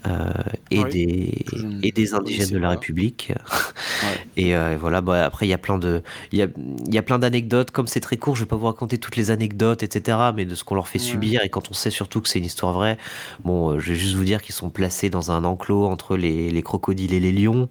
Euh, 0.06 0.30
et, 0.70 0.84
des, 0.84 1.44
et 1.82 1.92
des 1.92 2.14
indigènes 2.14 2.50
de 2.50 2.58
la 2.58 2.70
République. 2.70 3.32
Et 4.36 4.54
euh, 4.54 4.76
voilà, 4.78 5.00
bah, 5.00 5.24
après, 5.24 5.46
il 5.46 5.48
y 5.48 5.54
a 5.54 5.58
plein 5.58 5.78
de, 5.78 6.02
il 6.30 6.38
y 6.38 6.42
a, 6.42 6.48
y 6.90 6.98
a 6.98 7.02
plein 7.02 7.18
d'anecdotes. 7.18 7.70
Comme 7.70 7.86
c'est 7.86 8.00
très 8.00 8.16
court, 8.16 8.36
je 8.36 8.42
vais 8.42 8.48
pas 8.48 8.56
vous 8.56 8.66
raconter 8.66 8.98
toutes 8.98 9.16
les 9.16 9.30
anecdotes, 9.30 9.82
etc. 9.82 10.18
Mais 10.34 10.44
de 10.44 10.54
ce 10.54 10.64
qu'on 10.64 10.74
leur 10.74 10.88
fait 10.88 10.98
subir 10.98 11.42
et 11.42 11.48
quand 11.48 11.70
on 11.70 11.72
sait 11.72 11.90
surtout 11.90 12.20
que 12.20 12.28
c'est 12.28 12.38
une 12.38 12.44
histoire 12.44 12.72
vraie. 12.72 12.98
Bon, 13.44 13.72
euh, 13.72 13.78
je 13.78 13.92
vais 13.92 13.98
juste 13.98 14.14
vous 14.14 14.24
dire 14.24 14.42
qu'ils 14.42 14.54
sont 14.54 14.70
placés 14.70 15.08
dans 15.08 15.30
un 15.30 15.44
enclos 15.44 15.86
entre 15.86 16.16
les, 16.16 16.50
les 16.50 16.62
crocodiles 16.62 17.14
et 17.14 17.20
les 17.20 17.32
lions. 17.32 17.68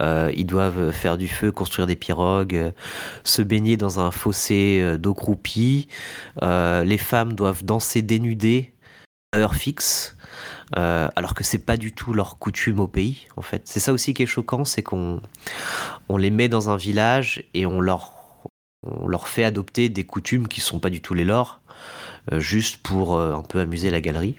ils 0.00 0.46
doivent 0.46 0.90
faire 0.90 1.18
du 1.18 1.28
feu, 1.28 1.52
construire 1.52 1.86
des 1.86 1.96
pirogues, 1.96 2.72
se 3.24 3.42
baigner 3.42 3.76
dans 3.76 4.00
un 4.00 4.10
fossé 4.10 4.96
d'eau 4.98 5.14
croupie. 5.14 5.88
les 6.40 6.98
femmes 6.98 7.34
doivent 7.34 7.64
danser 7.64 8.02
dénudées 8.02 8.72
à 9.32 9.38
heure 9.38 9.54
fixe. 9.54 10.16
Euh, 10.78 11.08
alors 11.16 11.34
que 11.34 11.44
c'est 11.44 11.58
pas 11.58 11.76
du 11.76 11.92
tout 11.92 12.14
leur 12.14 12.38
coutume 12.38 12.80
au 12.80 12.86
pays, 12.86 13.26
en 13.36 13.42
fait. 13.42 13.62
C'est 13.66 13.80
ça 13.80 13.92
aussi 13.92 14.14
qui 14.14 14.22
est 14.22 14.26
choquant, 14.26 14.64
c'est 14.64 14.82
qu'on 14.82 15.20
on 16.08 16.16
les 16.16 16.30
met 16.30 16.48
dans 16.48 16.70
un 16.70 16.76
village 16.76 17.44
et 17.54 17.66
on 17.66 17.80
leur, 17.80 18.14
on 18.86 19.06
leur 19.06 19.28
fait 19.28 19.44
adopter 19.44 19.88
des 19.88 20.04
coutumes 20.04 20.48
qui 20.48 20.60
sont 20.60 20.80
pas 20.80 20.90
du 20.90 21.02
tout 21.02 21.14
les 21.14 21.24
leurs, 21.24 21.60
euh, 22.32 22.40
juste 22.40 22.78
pour 22.78 23.16
euh, 23.16 23.34
un 23.34 23.42
peu 23.42 23.60
amuser 23.60 23.90
la 23.90 24.00
galerie. 24.00 24.36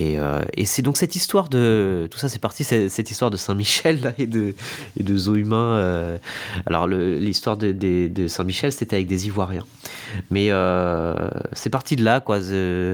Euh, 0.00 0.42
et, 0.56 0.64
c'est 0.64 0.82
donc 0.82 0.96
cette 0.96 1.16
histoire 1.16 1.48
de. 1.48 2.08
Tout 2.10 2.18
ça, 2.18 2.28
c'est 2.28 2.38
parti, 2.38 2.64
cette 2.64 3.10
histoire 3.10 3.30
de 3.30 3.36
Saint-Michel 3.36 4.14
et 4.18 4.26
de, 4.26 4.54
et 4.98 5.02
de 5.02 5.16
zoo 5.16 5.34
humain. 5.34 5.76
Euh, 5.76 6.18
alors, 6.66 6.86
l'histoire 6.86 7.56
de, 7.56 7.72
de, 7.72 8.28
Saint-Michel, 8.28 8.72
c'était 8.72 8.96
avec 8.96 9.06
des 9.06 9.26
Ivoiriens. 9.26 9.66
Mais 10.30 10.48
euh, 10.50 11.14
c'est 11.52 11.70
parti 11.70 11.96
de 11.96 12.04
là, 12.04 12.20
quoi. 12.20 12.38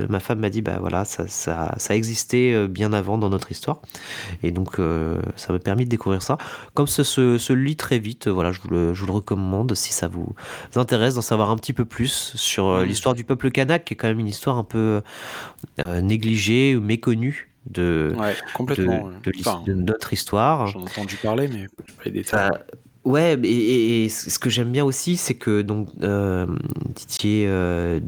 ma 0.09 0.21
femme 0.21 0.41
m'a 0.41 0.51
dit, 0.51 0.63
bah 0.63 0.79
voilà, 0.81 1.05
ça, 1.05 1.29
ça, 1.29 1.75
ça 1.77 1.95
existait 1.95 2.67
bien 2.69 2.93
avant 2.93 3.19
dans 3.19 3.31
notre 3.31 3.51
histoire. 3.53 3.81
Et 4.43 4.51
donc, 4.51 4.77
ça 5.37 5.53
m'a 5.53 5.59
permis 5.59 5.85
de 5.85 5.91
découvrir 5.91 6.23
ça. 6.23 6.39
Comme 6.75 6.87
ça 6.87 7.05
se, 7.05 7.53
lit 7.53 7.77
très 7.77 7.99
vite, 7.99 8.29
voilà, 8.29 8.53
je 8.53 8.61
vous, 8.61 8.69
le, 8.69 8.95
je 8.95 9.01
vous 9.01 9.07
le 9.07 9.13
recommande 9.13 9.75
si 9.75 9.93
ça 9.93 10.09
vous 10.09 10.35
intéresse 10.77 11.15
d'en 11.15 11.23
savoir 11.23 11.51
un 11.51 11.57
petit 11.57 11.73
peu 11.73 11.85
plus 11.85 12.33
sur 12.35 12.79
l'histoire 12.81 13.15
du 13.15 13.25
peuple 13.25 13.51
kanak, 13.51 13.85
qui 13.85 13.95
est 13.95 13.97
quand 13.97 14.09
même 14.09 14.21
une 14.21 14.29
histoire 14.29 14.59
un 14.59 14.65
peu 14.65 15.01
négligée 15.87 16.77
ou 16.77 16.81
méconnu 16.89 17.51
de, 17.71 18.15
complètement, 18.55 19.11
de, 19.67 19.75
notre 19.75 20.13
histoire. 20.13 20.67
J'en 20.69 20.81
ai 20.81 20.83
entendu 20.85 21.17
parler, 21.17 21.49
mais 21.49 21.67
pas 21.67 22.05
les 22.07 22.11
détails. 22.11 22.51
Ouais, 23.05 23.39
et, 23.43 24.11
ce 24.11 24.39
que 24.39 24.51
j'aime 24.51 24.71
bien 24.71 24.85
aussi, 24.85 25.17
c'est 25.17 25.35
que 25.35 25.63
donc 25.63 25.89
euh, 26.03 26.47
Didier 26.95 27.47
euh, 27.49 28.01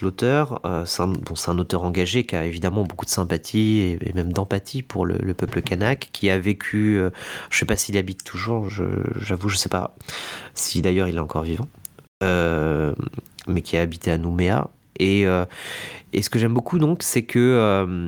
l'auteur, 0.00 0.60
euh, 0.66 0.84
c'est 0.84 1.02
un, 1.02 1.58
auteur 1.58 1.84
engagé 1.84 2.24
qui 2.26 2.34
a 2.34 2.44
évidemment 2.44 2.82
beaucoup 2.82 3.04
de 3.04 3.10
sympathie 3.10 3.98
et, 4.02 4.12
même 4.14 4.32
d'empathie 4.32 4.82
pour 4.82 5.06
le, 5.06 5.34
peuple 5.34 5.62
kanak, 5.62 6.08
qui 6.12 6.28
a 6.28 6.40
vécu, 6.40 6.98
euh, 6.98 7.10
je 7.50 7.58
sais 7.58 7.66
pas 7.66 7.76
s'il 7.76 7.96
habite 7.96 8.24
toujours, 8.24 8.68
j'avoue, 8.68 9.48
je, 9.48 9.56
sais 9.56 9.68
pas 9.68 9.94
si 10.54 10.82
d'ailleurs 10.82 11.06
il 11.06 11.16
est 11.16 11.20
encore 11.20 11.44
vivant, 11.44 11.68
mais 12.20 13.62
qui 13.62 13.76
a 13.76 13.82
habité 13.82 14.10
à 14.10 14.18
Nouméa. 14.18 14.70
Et, 14.98 15.22
et 16.12 16.22
ce 16.22 16.30
que 16.30 16.38
j'aime 16.38 16.54
beaucoup 16.54 16.78
donc, 16.78 17.02
c'est 17.02 17.22
que 17.22 18.06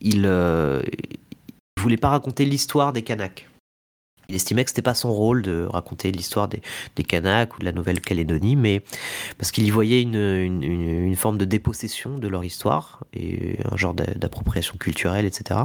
il, 0.00 0.24
il 0.24 1.82
voulait 1.82 1.96
pas 1.96 2.10
raconter 2.10 2.44
l'histoire 2.44 2.92
des 2.92 3.02
Kanaks 3.02 3.48
il 4.32 4.36
estimait 4.36 4.64
que 4.64 4.70
c'était 4.70 4.82
pas 4.82 4.94
son 4.94 5.12
rôle 5.12 5.42
de 5.42 5.66
raconter 5.70 6.10
l'histoire 6.10 6.48
des, 6.48 6.62
des 6.96 7.04
Kanaks 7.04 7.56
ou 7.56 7.60
de 7.60 7.66
la 7.66 7.72
Nouvelle-Calédonie, 7.72 8.56
mais 8.56 8.82
parce 9.36 9.50
qu'il 9.52 9.64
y 9.64 9.70
voyait 9.70 10.00
une, 10.00 10.14
une, 10.14 11.16
forme 11.16 11.36
de 11.36 11.44
dépossession 11.44 12.18
de 12.18 12.28
leur 12.28 12.42
histoire 12.42 13.04
et 13.12 13.58
un 13.70 13.76
genre 13.76 13.94
d'appropriation 13.94 14.76
culturelle, 14.78 15.26
etc. 15.26 15.60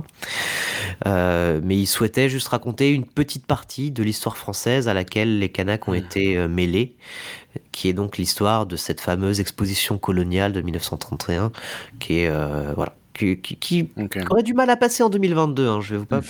Euh, 1.05 1.61
mais 1.63 1.77
il 1.77 1.87
souhaitait 1.87 2.27
juste 2.27 2.49
raconter 2.49 2.91
une 2.91 3.05
petite 3.05 3.45
partie 3.45 3.91
de 3.91 4.03
l'histoire 4.03 4.37
française 4.37 4.89
à 4.89 4.93
laquelle 4.93 5.39
les 5.39 5.49
Kanaks 5.49 5.87
ont 5.87 5.93
hmm. 5.93 5.95
été 5.95 6.37
euh, 6.37 6.47
mêlés, 6.49 6.95
qui 7.71 7.89
est 7.89 7.93
donc 7.93 8.17
l'histoire 8.17 8.65
de 8.65 8.75
cette 8.75 9.01
fameuse 9.01 9.39
exposition 9.39 9.97
coloniale 9.97 10.53
de 10.53 10.61
1931, 10.61 11.51
qui 11.99 12.19
est 12.19 12.29
euh, 12.29 12.73
voilà 12.75 12.93
qui, 13.59 13.89
aurait 14.29 14.43
du 14.43 14.53
mal 14.53 14.69
à 14.69 14.77
passer 14.77 15.01
en 15.01 15.09
2022. 15.09 15.67
Hein, 15.67 15.81
je 15.81 15.95
vais 15.95 15.97
vous 15.97 16.05
pas. 16.05 16.21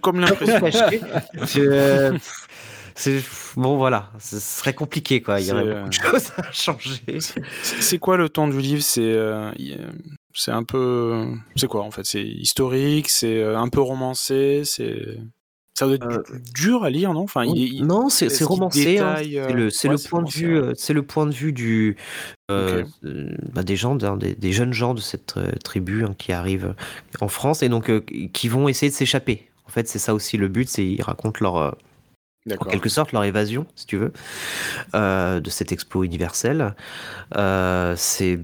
Comme 0.00 0.20
l'impression. 0.20 0.60
C'est 2.96 3.22
bon, 3.56 3.76
voilà, 3.78 4.10
ce 4.18 4.38
serait 4.40 4.74
compliqué 4.74 5.22
quoi. 5.22 5.40
Il 5.40 5.46
y 5.46 5.52
aurait 5.52 5.64
beaucoup 5.64 5.88
de 5.88 6.06
euh, 6.06 6.10
choses 6.10 6.32
à 6.36 6.52
changer. 6.52 7.00
C'est 7.62 7.98
quoi 7.98 8.16
le 8.16 8.28
ton 8.28 8.48
du 8.48 8.58
livre? 8.58 8.82
C'est 8.82 9.00
euh, 9.00 9.50
c'est 10.34 10.50
un 10.50 10.64
peu, 10.64 11.26
c'est 11.56 11.66
quoi 11.66 11.82
en 11.82 11.90
fait? 11.90 12.04
C'est 12.04 12.22
historique, 12.22 13.08
c'est 13.08 13.42
un 13.42 13.68
peu 13.68 13.80
romancé, 13.80 14.62
c'est 14.64 15.18
ça 15.80 15.86
doit 15.86 15.94
être 15.94 16.06
euh, 16.06 16.22
dur 16.54 16.84
à 16.84 16.90
lire, 16.90 17.14
non? 17.14 17.22
Enfin, 17.22 17.46
Non, 17.46 18.10
c'est 18.10 18.44
romancé. 18.44 18.98
Hein. 18.98 19.16
Euh, 19.32 19.70
c'est 19.70 19.88
le, 19.88 19.96
point 19.96 20.22
de 20.22 20.30
vue, 20.30 20.58
euh, 20.58 20.74
c'est 20.76 20.92
le 20.92 21.02
point 21.02 21.24
de 21.24 21.32
vue 21.32 21.54
du 21.54 21.96
bah, 22.50 23.62
des 23.62 23.76
gens, 23.76 23.96
des, 23.96 24.52
jeunes 24.52 24.74
gens 24.74 24.92
de 24.92 25.00
cette 25.00 25.38
tribu 25.64 26.04
hein, 26.04 26.14
qui 26.18 26.32
arrivent 26.32 26.74
en 27.22 27.28
France 27.28 27.62
et 27.62 27.70
donc 27.70 27.90
qui 28.32 28.48
vont 28.48 28.68
essayer 28.68 28.90
de 28.90 28.94
s'échapper. 28.94 29.48
En 29.66 29.70
fait, 29.70 29.88
c'est 29.88 29.98
ça 29.98 30.12
aussi 30.12 30.36
le 30.36 30.48
but, 30.48 30.68
c'est 30.68 30.84
ils 30.84 31.00
racontent 31.00 31.38
leur 31.40 31.78
en 32.48 32.64
quelque 32.64 32.88
sorte 32.88 33.12
leur 33.12 33.24
évasion, 33.24 33.66
si 33.76 33.86
tu 33.86 33.98
veux, 33.98 34.12
euh, 34.94 35.40
de 35.40 35.50
cette 35.50 35.72
expo 35.72 36.04
universelle. 36.04 36.74
Euh, 37.36 37.94
c'est 37.96 38.40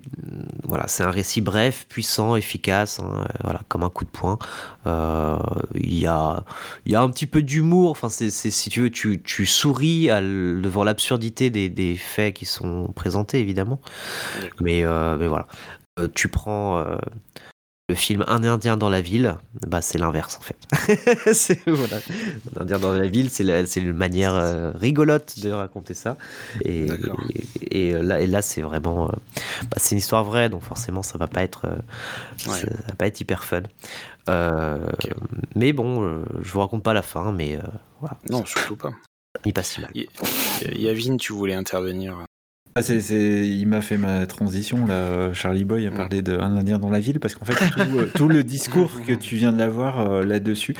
voilà, 0.64 0.86
c'est 0.86 1.02
un 1.02 1.10
récit 1.10 1.40
bref, 1.40 1.86
puissant, 1.88 2.36
efficace, 2.36 3.00
hein, 3.00 3.26
voilà, 3.42 3.62
comme 3.68 3.84
un 3.84 3.90
coup 3.90 4.04
de 4.04 4.10
poing. 4.10 4.38
Euh, 4.86 5.38
il 5.74 5.98
y 5.98 6.06
a 6.06 6.44
il 6.84 6.92
y 6.92 6.94
a 6.96 7.00
un 7.00 7.08
petit 7.10 7.26
peu 7.26 7.42
d'humour. 7.42 7.90
Enfin, 7.90 8.08
c'est 8.10 8.30
si 8.30 8.70
tu 8.70 8.82
veux, 8.82 8.90
tu, 8.90 9.22
tu 9.22 9.46
souris 9.46 10.08
devant 10.08 10.84
l'absurdité 10.84 11.50
des, 11.50 11.68
des, 11.70 11.96
faits 11.96 12.34
qui 12.34 12.44
sont 12.44 12.92
présentés 12.94 13.40
évidemment. 13.40 13.80
Mais 14.60 14.84
mais 15.18 15.26
voilà, 15.26 15.46
tu 16.14 16.28
prends 16.28 16.84
le 17.88 17.94
film 17.94 18.24
Un 18.26 18.42
Indien 18.42 18.76
dans 18.76 18.88
la 18.88 19.00
ville, 19.00 19.36
bah, 19.66 19.80
c'est 19.80 19.98
l'inverse 19.98 20.38
en 20.38 20.40
fait. 20.40 21.32
c'est, 21.34 21.60
voilà. 21.68 21.98
Un 22.56 22.62
Indien 22.62 22.78
dans 22.80 22.92
la 22.92 23.06
ville, 23.06 23.30
c'est, 23.30 23.44
une 23.76 23.92
manière 23.92 24.34
euh, 24.34 24.72
rigolote 24.72 25.38
de 25.38 25.50
raconter 25.52 25.94
ça. 25.94 26.16
Et, 26.64 26.88
et, 27.70 27.92
là, 27.92 28.20
et 28.20 28.26
là, 28.26 28.42
c'est 28.42 28.62
vraiment. 28.62 29.08
Euh, 29.08 29.12
bah, 29.70 29.76
c'est 29.76 29.92
une 29.92 29.98
histoire 29.98 30.24
vraie, 30.24 30.48
donc 30.48 30.62
forcément, 30.62 31.02
ça 31.02 31.16
va 31.16 31.28
pas 31.28 31.44
être, 31.44 31.66
euh, 31.66 31.76
ça 32.38 32.66
va 32.88 32.94
pas 32.98 33.06
être 33.06 33.20
hyper 33.20 33.44
fun. 33.44 33.62
Mais 35.54 35.72
bon, 35.72 36.24
je 36.42 36.52
vous 36.52 36.60
raconte 36.60 36.82
pas 36.82 36.92
la 36.92 37.02
fin, 37.02 37.30
mais 37.30 37.58
voilà. 38.00 38.16
Non, 38.28 38.44
surtout 38.44 38.76
pas. 38.76 38.90
Il 39.44 39.52
passe 39.52 39.72
si 39.72 39.80
mal. 39.80 39.92
Yavin, 40.74 41.18
tu 41.18 41.32
voulais 41.32 41.54
intervenir 41.54 42.16
ah, 42.78 42.82
il 42.82 43.66
m'a 43.66 43.80
fait 43.80 43.96
ma 43.96 44.26
transition 44.26 44.86
là. 44.86 45.32
Charlie 45.32 45.64
Boy 45.64 45.86
a 45.86 45.90
parlé 45.90 46.20
de 46.20 46.36
un 46.36 46.54
Indien 46.58 46.78
dans 46.78 46.90
la 46.90 47.00
ville 47.00 47.20
parce 47.20 47.34
qu'en 47.34 47.46
fait 47.46 47.54
tout, 48.14 48.28
le 48.28 48.44
discours 48.44 48.90
que 49.06 49.14
tu 49.14 49.36
viens 49.36 49.50
de 49.50 49.58
l'avoir 49.58 50.00
euh, 50.00 50.24
là-dessus, 50.24 50.76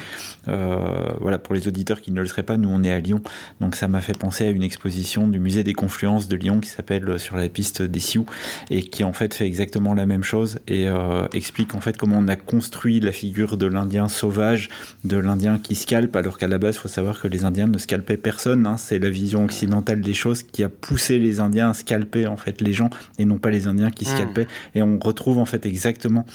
euh, 0.49 0.77
voilà 1.21 1.39
pour 1.39 1.55
les 1.55 1.69
auditeurs 1.69 2.03
qui 2.03 2.13
ne 2.13 2.21
le 2.21 2.27
seraient 2.27 2.43
pas, 2.43 2.59
nous 2.59 2.69
on 2.69 2.83
est 2.85 2.93
à 2.93 3.01
Lyon, 3.01 3.23
donc 3.63 3.77
ça 3.77 3.89
m'a 3.89 4.03
fait 4.03 4.17
penser 4.17 4.47
à 4.47 4.51
une 4.51 4.63
exposition 4.63 5.27
du 5.27 5.39
musée 5.39 5.65
des 5.65 5.73
Confluences 5.73 6.29
de 6.29 6.37
Lyon 6.37 6.61
qui 6.61 6.69
s'appelle 6.69 7.09
euh, 7.09 7.17
sur 7.17 7.37
la 7.39 7.49
piste 7.49 7.81
des 7.81 8.01
Sioux 8.01 8.27
et 8.69 8.83
qui 8.83 9.03
en 9.03 9.15
fait 9.15 9.33
fait 9.33 9.47
exactement 9.47 9.95
la 9.95 10.05
même 10.05 10.23
chose 10.23 10.59
et 10.69 10.87
explique 11.33 11.75
en 11.75 11.81
fait 11.81 11.97
comment 11.97 12.19
on 12.19 12.29
a 12.29 12.37
construit 12.37 13.01
la 13.01 13.13
figure 13.13 13.57
de 13.57 13.67
l'Indien 13.67 14.09
sauvage, 14.09 14.69
de 15.05 15.17
l'Indien 15.17 15.59
qui 15.59 15.75
scalpe, 15.75 16.15
alors 16.15 16.37
qu'à 16.37 16.49
la 16.49 16.59
base 16.59 16.77
faut 16.77 16.89
savoir 16.89 17.21
que 17.21 17.29
les 17.29 17.45
Indiens 17.45 17.67
ne 17.67 17.79
scalpaient 17.79 18.19
personne. 18.19 18.67
Hein. 18.67 18.77
c'est 18.77 18.99
la 18.99 19.11
vision 19.11 19.45
occidentale 19.45 20.03
des 20.03 20.15
choses 20.15 20.43
qui 20.43 20.63
a 20.63 20.69
poussé 20.69 21.19
les 21.19 21.41
Indiens 21.41 21.71
à 21.71 21.75
scalper 21.87 22.27
en 22.27 22.37
fait 22.37 22.61
les 22.61 22.73
gens 22.73 22.91
et 23.19 23.25
non 23.25 23.39
pas 23.39 23.51
les 23.51 23.69
Indiens 23.69 23.91
qui 23.91 24.05
hmm. 24.05 24.15
scalpaient. 24.17 24.49
Et 24.75 24.83
on 24.83 24.99
retrouve 24.99 25.39
en 25.39 25.47
fait 25.47 25.65
exactement 25.67 26.27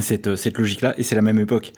cette, 0.00 0.36
cette 0.36 0.58
logique-là. 0.58 0.94
Et 0.98 1.02
c'est 1.02 1.14
la 1.14 1.22
même 1.22 1.38
époque. 1.38 1.72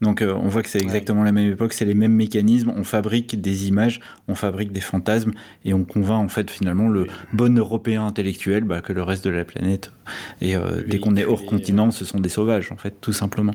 Donc 0.00 0.22
euh, 0.22 0.32
on 0.34 0.48
voit 0.48 0.62
que 0.62 0.68
c'est 0.68 0.80
exactement 0.80 1.24
la 1.24 1.32
même 1.32 1.50
époque, 1.50 1.72
c'est 1.72 1.84
les 1.84 1.94
mêmes 1.94 2.12
mécanismes, 2.12 2.72
on 2.76 2.84
fabrique 2.84 3.40
des 3.40 3.66
images, 3.66 4.00
on 4.28 4.36
fabrique 4.36 4.70
des 4.70 4.80
fantasmes 4.80 5.32
et 5.64 5.74
on 5.74 5.84
convainc 5.84 6.24
en 6.24 6.28
fait 6.28 6.50
finalement 6.50 6.88
le 6.88 7.08
bon 7.32 7.58
européen 7.58 8.06
intellectuel 8.06 8.62
bah, 8.62 8.80
que 8.80 8.92
le 8.92 9.02
reste 9.02 9.24
de 9.24 9.30
la 9.30 9.44
planète 9.44 9.92
et 10.40 10.54
euh, 10.54 10.82
dès 10.86 11.00
qu'on 11.00 11.16
est 11.16 11.24
hors 11.24 11.44
continent, 11.44 11.90
ce 11.90 12.04
sont 12.04 12.20
des 12.20 12.28
sauvages 12.28 12.70
en 12.70 12.76
fait 12.76 12.94
tout 13.00 13.12
simplement. 13.12 13.52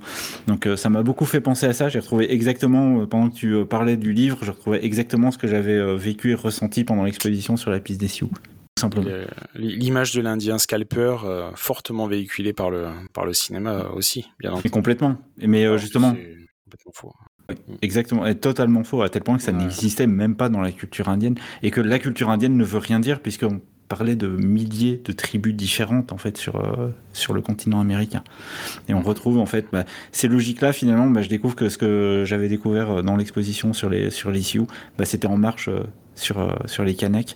Donc 0.48 0.68
euh, 0.68 0.76
ça 0.76 0.90
m'a 0.90 1.02
beaucoup 1.02 1.26
fait 1.26 1.42
penser 1.42 1.66
à 1.66 1.74
ça, 1.74 1.88
j'ai 1.88 2.00
retrouvé 2.00 2.34
exactement 2.34 3.06
pendant 3.06 3.30
que 3.30 3.36
tu 3.36 3.66
parlais 3.66 3.96
du 3.96 4.12
livre, 4.12 4.40
je 4.42 4.52
retrouvais 4.52 4.84
exactement 4.84 5.32
ce 5.32 5.38
que 5.38 5.48
j'avais 5.48 5.96
vécu 5.96 6.32
et 6.32 6.36
ressenti 6.36 6.84
pendant 6.84 7.06
l'exposition 7.06 7.56
sur 7.56 7.72
la 7.72 7.80
piste 7.80 8.02
des 8.02 8.10
Sioux. 8.10 8.30
L'image 9.56 10.14
de 10.14 10.22
l'Indien 10.22 10.58
scalper 10.58 11.18
euh, 11.24 11.52
fortement 11.56 12.08
véhiculée 12.08 12.54
par 12.54 12.70
le, 12.70 12.88
par 13.14 13.26
le 13.26 13.34
cinéma 13.34 13.90
aussi, 13.94 14.26
bien 14.40 14.52
entendu. 14.52 14.70
complètement. 14.70 15.18
Mais 15.38 15.66
euh, 15.66 15.78
justement. 15.78 16.12
Complètement 16.12 16.92
faux. 16.94 17.14
Exactement, 17.82 18.26
et 18.26 18.36
totalement 18.36 18.84
faux, 18.84 19.02
à 19.02 19.10
tel 19.10 19.22
point 19.22 19.38
que 19.38 19.44
ça 19.44 19.52
n'existait 19.52 20.08
même 20.08 20.36
pas 20.36 20.48
dans 20.50 20.62
la 20.62 20.72
culture 20.72 21.10
indienne, 21.10 21.36
et 21.62 21.72
que 21.72 21.82
la 21.82 22.00
culture 22.00 22.30
indienne 22.30 22.56
ne 22.56 22.64
veut 22.64 22.80
rien 22.80 23.00
dire, 23.00 23.20
puisqu'on 23.20 23.62
parlait 23.90 24.16
de 24.16 24.28
milliers 24.28 25.02
de 25.04 25.12
tribus 25.12 25.54
différentes 25.54 26.14
en 26.14 26.18
fait 26.18 26.38
sur, 26.38 26.56
euh, 26.56 26.90
sur 27.12 27.34
le 27.34 27.42
continent 27.42 27.82
américain. 27.82 28.24
Et 28.88 28.94
on 28.94 29.02
retrouve 29.02 29.38
en 29.38 29.46
fait 29.46 29.68
bah, 29.72 29.84
ces 30.12 30.28
logiques-là, 30.30 30.72
finalement, 30.74 31.08
bah, 31.08 31.22
je 31.22 31.30
découvre 31.30 31.56
que 31.56 31.68
ce 31.70 31.78
que 31.78 32.24
j'avais 32.26 32.48
découvert 32.48 33.04
dans 33.04 33.18
l'exposition 33.18 33.74
sur 33.74 33.90
les, 33.90 34.10
sur 34.10 34.32
les 34.32 34.42
Sioux, 34.42 34.68
bah, 34.98 35.06
c'était 35.06 35.28
en 35.28 35.38
marche 35.38 35.70
sur, 36.16 36.58
sur 36.66 36.84
les 36.86 36.96
Kanaks. 36.96 37.36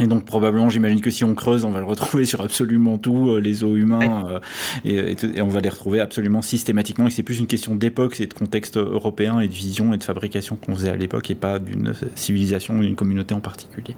Et 0.00 0.06
donc 0.06 0.24
probablement, 0.24 0.68
j'imagine 0.68 1.00
que 1.00 1.10
si 1.10 1.24
on 1.24 1.34
creuse, 1.34 1.64
on 1.64 1.70
va 1.70 1.80
le 1.80 1.84
retrouver 1.84 2.24
sur 2.24 2.40
absolument 2.40 2.98
tout, 2.98 3.30
euh, 3.30 3.40
les 3.40 3.64
os 3.64 3.76
humains, 3.76 4.40
euh, 4.86 5.14
et, 5.34 5.42
on 5.42 5.48
va 5.48 5.60
les 5.60 5.68
retrouver 5.68 6.00
absolument 6.00 6.40
systématiquement. 6.40 7.08
Et 7.08 7.10
c'est 7.10 7.24
plus 7.24 7.40
une 7.40 7.48
question 7.48 7.74
d'époque, 7.74 8.14
c'est 8.14 8.26
de 8.26 8.34
contexte 8.34 8.76
européen 8.76 9.40
et 9.40 9.48
de 9.48 9.54
vision 9.54 9.92
et 9.92 9.98
de 9.98 10.04
fabrication 10.04 10.56
qu'on 10.56 10.76
faisait 10.76 10.90
à 10.90 10.96
l'époque, 10.96 11.30
et 11.30 11.34
pas 11.34 11.58
d'une 11.58 11.94
civilisation 12.14 12.78
ou 12.78 12.82
d'une 12.82 12.94
communauté 12.94 13.34
en 13.34 13.40
particulier. 13.40 13.96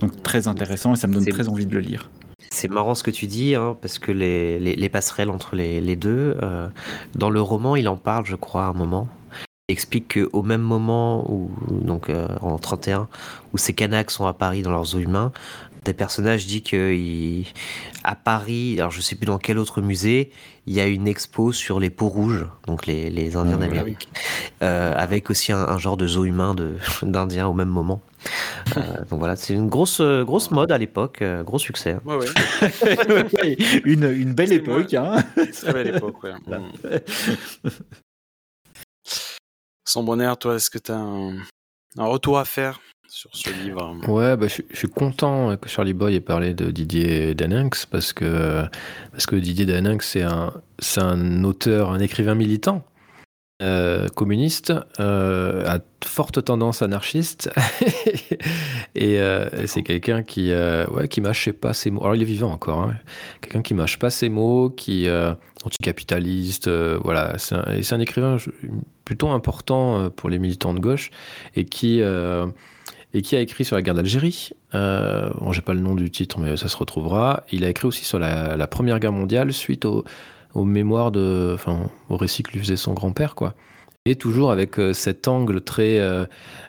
Donc 0.00 0.22
très 0.22 0.48
intéressant, 0.48 0.94
et 0.94 0.96
ça 0.96 1.06
me 1.06 1.14
donne 1.14 1.26
très 1.26 1.48
envie 1.48 1.66
de 1.66 1.74
le 1.74 1.80
lire. 1.80 2.08
C'est 2.50 2.68
marrant 2.68 2.94
ce 2.94 3.02
que 3.02 3.10
tu 3.10 3.26
dis, 3.26 3.54
hein, 3.54 3.76
parce 3.80 3.98
que 3.98 4.12
les, 4.12 4.58
les, 4.58 4.88
passerelles 4.88 5.30
entre 5.30 5.54
les, 5.54 5.80
les 5.80 5.96
deux, 5.96 6.36
euh, 6.42 6.68
dans 7.14 7.30
le 7.30 7.40
roman, 7.40 7.76
il 7.76 7.88
en 7.88 7.96
parle, 7.96 8.26
je 8.26 8.36
crois, 8.36 8.64
à 8.64 8.68
un 8.68 8.72
moment 8.72 9.08
explique 9.72 10.14
qu'au 10.14 10.42
même 10.42 10.60
moment 10.60 11.30
où, 11.30 11.50
donc 11.70 12.08
euh, 12.08 12.28
en 12.40 12.58
31, 12.58 13.08
où 13.52 13.58
ces 13.58 13.72
Kanaks 13.72 14.10
sont 14.10 14.26
à 14.26 14.32
Paris 14.32 14.62
dans 14.62 14.70
leurs 14.70 14.94
eaux 14.94 14.98
humains, 14.98 15.32
des 15.84 15.94
personnages 15.94 16.46
disent 16.46 16.62
qu'à 16.62 18.14
Paris, 18.14 18.76
alors 18.78 18.92
je 18.92 19.00
sais 19.00 19.16
plus 19.16 19.26
dans 19.26 19.38
quel 19.38 19.58
autre 19.58 19.80
musée, 19.80 20.30
il 20.66 20.74
y 20.74 20.80
a 20.80 20.86
une 20.86 21.08
expo 21.08 21.50
sur 21.50 21.80
les 21.80 21.90
peaux 21.90 22.08
rouges, 22.08 22.46
donc 22.68 22.86
les, 22.86 23.10
les 23.10 23.34
Indiens 23.34 23.56
ah 23.56 23.66
d'Amérique, 23.66 24.08
euh, 24.62 24.94
avec 24.96 25.28
aussi 25.28 25.50
un, 25.50 25.78
genre 25.78 25.96
de 25.96 26.06
zoo 26.06 26.24
humain 26.24 26.54
d'Indiens 27.02 27.48
au 27.48 27.52
même 27.52 27.68
moment. 27.68 28.00
Euh, 28.76 28.80
donc 29.10 29.18
voilà, 29.18 29.34
c'est 29.34 29.54
une 29.54 29.68
grosse, 29.68 30.00
grosse 30.00 30.52
mode 30.52 30.70
à 30.70 30.78
l'époque, 30.78 31.24
gros 31.44 31.58
succès. 31.58 31.96
Hein. 31.96 32.00
Ouais, 32.04 33.26
une, 33.84 34.04
une, 34.04 34.34
belle 34.34 34.52
époque. 34.52 34.94
Hein. 34.94 35.24
Très 35.52 35.72
belle 35.72 35.96
époque, 35.96 36.22
ouais. 36.22 36.32
Mm. 37.64 37.70
Sans 39.84 40.02
bonheur, 40.02 40.38
toi, 40.38 40.56
est-ce 40.56 40.70
que 40.70 40.78
tu 40.78 40.92
as 40.92 40.98
un, 40.98 41.34
retour 41.96 42.38
à 42.38 42.44
faire 42.44 42.80
sur 43.08 43.30
ce 43.34 43.50
livre? 43.50 43.96
Ouais, 44.08 44.36
bah, 44.36 44.46
je, 44.46 44.62
suis 44.76 44.88
content 44.88 45.56
que 45.56 45.68
Charlie 45.68 45.92
Boy 45.92 46.14
ait 46.14 46.20
parlé 46.20 46.54
de 46.54 46.70
Didier 46.70 47.34
Daninx 47.34 47.86
parce 47.86 48.12
que, 48.12 48.64
parce 49.10 49.26
que 49.26 49.36
Didier 49.36 49.66
Daninx, 49.66 50.06
c'est 50.06 50.22
un, 50.22 50.52
un 50.96 51.44
auteur, 51.44 51.90
un 51.90 51.98
écrivain 51.98 52.34
militant. 52.34 52.84
Euh, 53.60 54.08
communiste, 54.08 54.72
euh, 54.98 55.64
a 55.68 55.78
forte 56.04 56.42
tendance 56.44 56.82
anarchiste. 56.82 57.48
et 58.96 59.20
c'est 59.66 59.82
quelqu'un 59.82 60.22
qui, 60.22 60.52
ouais, 60.52 61.08
qui 61.08 61.20
mâchait 61.20 61.52
pas 61.52 61.72
ses 61.74 61.90
mots. 61.90 62.02
Alors 62.02 62.16
il 62.16 62.22
est 62.22 62.26
vivant 62.26 62.52
encore. 62.52 62.82
Hein. 62.82 62.96
Quelqu'un 63.40 63.62
qui 63.62 63.74
mâche 63.74 63.98
pas 63.98 64.10
ses 64.10 64.28
mots, 64.28 64.70
qui 64.70 65.08
anticapitaliste. 65.64 66.68
voilà, 66.68 67.36
c'est 67.38 67.54
un, 67.54 67.96
un, 67.96 68.00
écrivain 68.00 68.36
plutôt 69.12 69.28
important 69.28 70.08
pour 70.10 70.30
les 70.30 70.38
militants 70.38 70.72
de 70.72 70.80
gauche 70.80 71.10
et 71.54 71.66
qui 71.66 72.00
et 73.14 73.22
qui 73.22 73.36
a 73.36 73.40
écrit 73.40 73.64
sur 73.64 73.76
la 73.76 73.82
guerre 73.82 73.94
d'Algérie. 73.94 74.50
Euh, 74.74 75.30
bon, 75.38 75.52
j'ai 75.52 75.60
pas 75.60 75.74
le 75.74 75.80
nom 75.80 75.94
du 75.94 76.10
titre, 76.10 76.38
mais 76.38 76.56
ça 76.56 76.68
se 76.68 76.76
retrouvera. 76.76 77.44
Il 77.52 77.64
a 77.64 77.68
écrit 77.68 77.86
aussi 77.86 78.04
sur 78.04 78.18
la, 78.18 78.66
Première 78.66 78.98
Guerre 79.00 79.12
mondiale 79.12 79.52
suite 79.52 79.84
au, 79.84 80.04
aux 80.54 80.64
mémoires 80.64 81.10
de, 81.10 81.52
enfin, 81.54 81.90
au 82.08 82.16
récit 82.16 82.42
que 82.42 82.52
lui 82.52 82.60
faisait 82.60 82.76
son 82.76 82.94
grand-père, 82.94 83.34
quoi. 83.34 83.54
Et 84.04 84.16
toujours 84.16 84.50
avec 84.50 84.78
euh, 84.78 84.92
cet 84.92 85.28
angle 85.28 85.60
très 85.60 85.98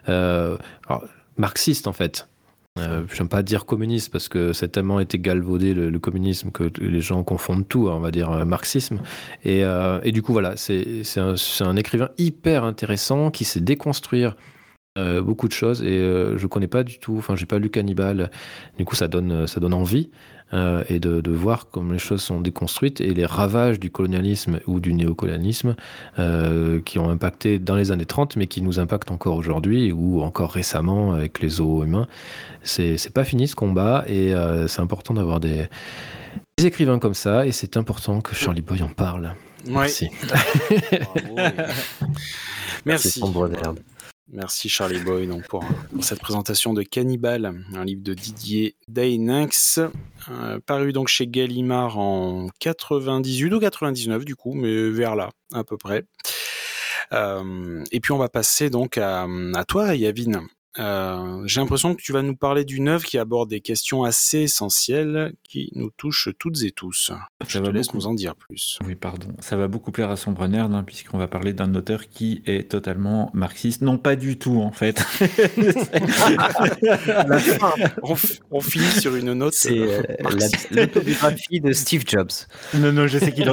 euh, 0.08 0.56
marxiste 1.36 1.86
en 1.88 1.92
fait. 1.92 2.28
Euh, 2.78 3.04
J'aime 3.14 3.28
pas 3.28 3.42
dire 3.42 3.66
communiste 3.66 4.10
parce 4.10 4.28
que 4.28 4.52
c'est 4.52 4.68
tellement 4.68 4.98
été 4.98 5.18
galvaudé 5.18 5.74
le, 5.74 5.98
communisme 6.00 6.50
que 6.50 6.70
les 6.80 7.00
gens 7.00 7.22
confondent 7.22 7.68
tout, 7.68 7.88
hein, 7.88 7.94
on 7.96 8.00
va 8.00 8.10
dire 8.10 8.32
euh, 8.32 8.44
marxisme. 8.44 9.00
Et, 9.44 9.60
et, 9.60 10.12
du 10.12 10.22
coup, 10.22 10.32
voilà, 10.32 10.56
c'est 10.56 11.04
un, 11.16 11.76
écrivain 11.76 12.10
hyper 12.18 12.64
intéressant 12.64 13.30
qui 13.30 13.44
sait 13.44 13.60
déconstruire 13.60 14.36
euh, 14.96 15.20
beaucoup 15.20 15.48
de 15.48 15.52
choses 15.52 15.82
et 15.82 15.98
euh, 15.98 16.38
je 16.38 16.46
connais 16.46 16.68
pas 16.68 16.84
du 16.84 17.00
tout. 17.00 17.16
Enfin, 17.18 17.34
j'ai 17.34 17.46
pas 17.46 17.58
lu 17.58 17.68
Cannibal. 17.68 18.30
Du 18.78 18.84
coup, 18.84 18.94
ça 18.94 19.08
donne, 19.08 19.48
ça 19.48 19.58
donne 19.58 19.74
envie 19.74 20.12
euh, 20.54 20.84
et 20.88 20.98
de, 20.98 21.20
de, 21.20 21.30
voir 21.30 21.68
comment 21.70 21.92
les 21.92 21.98
choses 21.98 22.22
sont 22.22 22.40
déconstruites 22.40 23.00
et 23.00 23.12
les 23.12 23.26
ravages 23.26 23.78
du 23.80 23.90
colonialisme 23.90 24.60
ou 24.66 24.80
du 24.80 24.94
néocolonialisme 24.94 25.74
qui 26.84 26.98
ont 26.98 27.10
impacté 27.10 27.58
dans 27.58 27.76
les 27.76 27.90
années 27.92 28.06
30, 28.06 28.36
mais 28.36 28.46
qui 28.46 28.62
nous 28.62 28.78
impactent 28.78 29.10
encore 29.10 29.36
aujourd'hui 29.36 29.92
ou 29.92 30.22
encore 30.22 30.52
récemment 30.52 31.12
avec 31.12 31.40
les 31.40 31.48
zoos 31.48 31.84
humains. 31.84 32.06
C'est, 32.62 33.12
pas 33.12 33.24
fini 33.24 33.48
ce 33.48 33.54
combat 33.54 34.04
et 34.06 34.32
c'est 34.68 34.80
important 34.80 35.14
d'avoir 35.14 35.40
des, 35.40 35.66
des, 36.58 36.66
écrivains 36.66 36.98
comme 36.98 37.14
ça 37.14 37.46
et 37.46 37.52
c'est 37.52 37.76
important 37.76 38.20
que 38.20 38.34
Charlie 38.34 38.62
Boy 38.62 38.82
en 38.82 38.88
parle. 38.88 39.34
Merci. 39.66 40.08
Merci. 42.86 43.20
Merci. 43.20 43.20
Merci 44.28 44.68
Charlie 44.68 45.00
Boy 45.00 45.28
pour, 45.48 45.64
cette 46.00 46.20
présentation 46.20 46.72
de 46.72 46.82
Cannibal, 46.82 47.62
un 47.74 47.84
livre 47.84 48.02
de 48.02 48.14
Didier 48.14 48.74
Daininx, 48.88 49.80
euh, 50.30 50.58
paru 50.64 50.92
donc 50.92 51.08
chez 51.08 51.26
Gallimard 51.26 51.98
en 51.98 52.48
98 52.58 53.52
ou 53.52 53.60
99 53.60 54.24
du 54.24 54.34
coup, 54.34 54.54
mais 54.54 54.88
vers 54.88 55.14
là 55.14 55.30
à 55.52 55.62
peu 55.62 55.76
près. 55.76 56.04
Euh, 57.12 57.84
et 57.92 58.00
puis 58.00 58.12
on 58.12 58.18
va 58.18 58.30
passer 58.30 58.70
donc 58.70 58.96
à, 58.96 59.26
à 59.54 59.64
toi 59.64 59.94
Yavin. 59.94 60.46
Euh, 60.78 61.42
j'ai 61.46 61.60
l'impression 61.60 61.94
que 61.94 62.02
tu 62.02 62.12
vas 62.12 62.22
nous 62.22 62.34
parler 62.34 62.64
d'une 62.64 62.88
œuvre 62.88 63.04
qui 63.04 63.18
aborde 63.18 63.48
des 63.48 63.60
questions 63.60 64.02
assez 64.02 64.40
essentielles 64.40 65.34
qui 65.44 65.70
nous 65.74 65.90
touchent 65.90 66.30
toutes 66.38 66.62
et 66.62 66.72
tous. 66.72 67.12
Je 67.46 67.60
te 67.60 67.68
laisse 67.70 67.94
nous 67.94 68.06
en 68.06 68.14
dire 68.14 68.34
plus. 68.34 68.78
Oui, 68.84 68.94
pardon. 68.96 69.28
Ça 69.40 69.56
va 69.56 69.68
beaucoup 69.68 69.92
plaire 69.92 70.10
à 70.10 70.16
Sombre 70.16 70.48
Nerd, 70.48 70.74
hein, 70.74 70.82
puisqu'on 70.82 71.18
va 71.18 71.28
parler 71.28 71.52
d'un 71.52 71.74
auteur 71.74 72.08
qui 72.08 72.42
est 72.46 72.70
totalement 72.70 73.30
marxiste. 73.34 73.82
Non, 73.82 73.98
pas 73.98 74.16
du 74.16 74.36
tout, 74.36 74.60
en 74.60 74.72
fait. 74.72 75.04
on, 78.50 78.60
finit 78.60 79.00
sur 79.00 79.14
une 79.14 79.34
note. 79.34 79.54
C'est 79.54 79.78
euh, 79.78 80.02
l'autobiographie 80.70 81.60
de 81.60 81.72
Steve 81.72 82.02
Jobs. 82.06 82.32
Non, 82.74 82.92
non, 82.92 83.06
je 83.06 83.18
sais 83.18 83.32
qu'il 83.32 83.48
est 83.48 83.52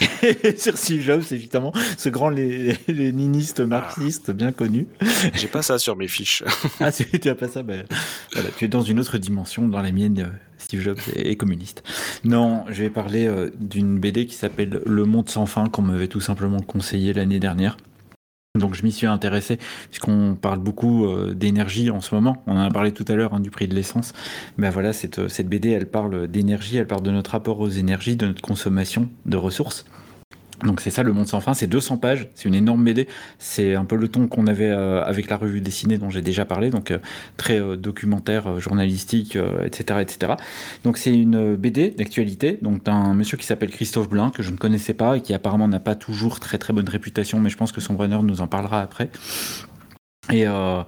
sur 0.58 0.76
Steve 0.76 1.02
Jobs, 1.02 1.24
évidemment, 1.30 1.72
ce 1.96 2.08
grand 2.08 2.30
léniniste 2.30 3.60
marxiste 3.60 4.30
bien 4.30 4.52
connu. 4.52 4.86
J'ai 5.34 5.48
pas 5.48 5.62
sur 5.78 5.96
mes 5.96 6.08
fiches. 6.08 6.42
ah, 6.80 6.92
tu 6.92 7.04
n'as 7.24 7.34
pas 7.34 7.48
ça 7.48 7.62
ben, 7.62 7.84
Tu 8.56 8.64
es 8.64 8.68
dans 8.68 8.82
une 8.82 9.00
autre 9.00 9.18
dimension, 9.18 9.68
dans 9.68 9.82
la 9.82 9.92
mienne, 9.92 10.18
euh, 10.20 10.30
Steve 10.58 10.80
Jobs 10.80 10.98
est, 11.14 11.36
communiste. 11.36 11.82
Non, 12.24 12.64
je 12.68 12.82
vais 12.82 12.90
parler 12.90 13.26
euh, 13.26 13.50
d'une 13.58 13.98
BD 13.98 14.26
qui 14.26 14.34
s'appelle 14.34 14.80
Le 14.84 15.04
Monde 15.04 15.28
sans 15.28 15.46
fin, 15.46 15.68
qu'on 15.68 15.82
m'avait 15.82 16.08
tout 16.08 16.20
simplement 16.20 16.60
conseillé 16.60 17.12
l'année 17.12 17.40
dernière. 17.40 17.76
Donc 18.58 18.74
je 18.74 18.82
m'y 18.82 18.90
suis 18.90 19.06
intéressé, 19.06 19.58
puisqu'on 19.90 20.34
parle 20.34 20.58
beaucoup 20.58 21.06
euh, 21.06 21.34
d'énergie 21.34 21.90
en 21.90 22.00
ce 22.00 22.14
moment. 22.14 22.42
On 22.46 22.56
en 22.56 22.62
a 22.62 22.70
parlé 22.70 22.92
tout 22.92 23.04
à 23.06 23.14
l'heure 23.14 23.32
hein, 23.32 23.40
du 23.40 23.50
prix 23.50 23.68
de 23.68 23.74
l'essence. 23.74 24.12
Ben 24.58 24.70
voilà, 24.70 24.92
cette, 24.92 25.28
cette 25.28 25.48
BD, 25.48 25.70
elle 25.70 25.86
parle 25.86 26.26
d'énergie, 26.26 26.76
elle 26.76 26.88
parle 26.88 27.02
de 27.02 27.12
notre 27.12 27.30
rapport 27.30 27.60
aux 27.60 27.68
énergies, 27.68 28.16
de 28.16 28.26
notre 28.26 28.42
consommation 28.42 29.08
de 29.24 29.36
ressources. 29.36 29.84
Donc 30.64 30.80
c'est 30.80 30.90
ça 30.90 31.02
le 31.02 31.12
monde 31.12 31.26
sans 31.26 31.40
fin, 31.40 31.54
c'est 31.54 31.66
200 31.66 31.96
pages, 31.98 32.28
c'est 32.34 32.48
une 32.48 32.54
énorme 32.54 32.84
BD, 32.84 33.08
c'est 33.38 33.74
un 33.74 33.84
peu 33.84 33.96
le 33.96 34.08
ton 34.08 34.28
qu'on 34.28 34.46
avait 34.46 34.68
euh, 34.68 35.02
avec 35.04 35.30
la 35.30 35.36
revue 35.36 35.60
dessinée 35.60 35.98
dont 35.98 36.10
j'ai 36.10 36.22
déjà 36.22 36.44
parlé, 36.44 36.70
donc 36.70 36.90
euh, 36.90 36.98
très 37.36 37.60
euh, 37.60 37.76
documentaire, 37.76 38.60
journalistique, 38.60 39.38
etc., 39.64 40.00
etc. 40.02 40.34
Donc 40.84 40.98
c'est 40.98 41.14
une 41.14 41.56
BD 41.56 41.90
d'actualité, 41.90 42.58
donc 42.60 42.84
d'un 42.84 43.14
monsieur 43.14 43.36
qui 43.36 43.46
s'appelle 43.46 43.70
Christophe 43.70 44.08
Blin 44.08 44.30
que 44.30 44.42
je 44.42 44.50
ne 44.50 44.56
connaissais 44.56 44.94
pas 44.94 45.16
et 45.16 45.22
qui 45.22 45.34
apparemment 45.34 45.68
n'a 45.68 45.80
pas 45.80 45.94
toujours 45.94 46.40
très 46.40 46.58
très 46.58 46.72
bonne 46.72 46.88
réputation, 46.88 47.40
mais 47.40 47.50
je 47.50 47.56
pense 47.56 47.72
que 47.72 47.80
son 47.80 47.96
runner 47.96 48.20
nous 48.22 48.40
en 48.40 48.46
parlera 48.46 48.80
après 48.82 49.10
et 50.32 50.46
euh, 50.46 50.82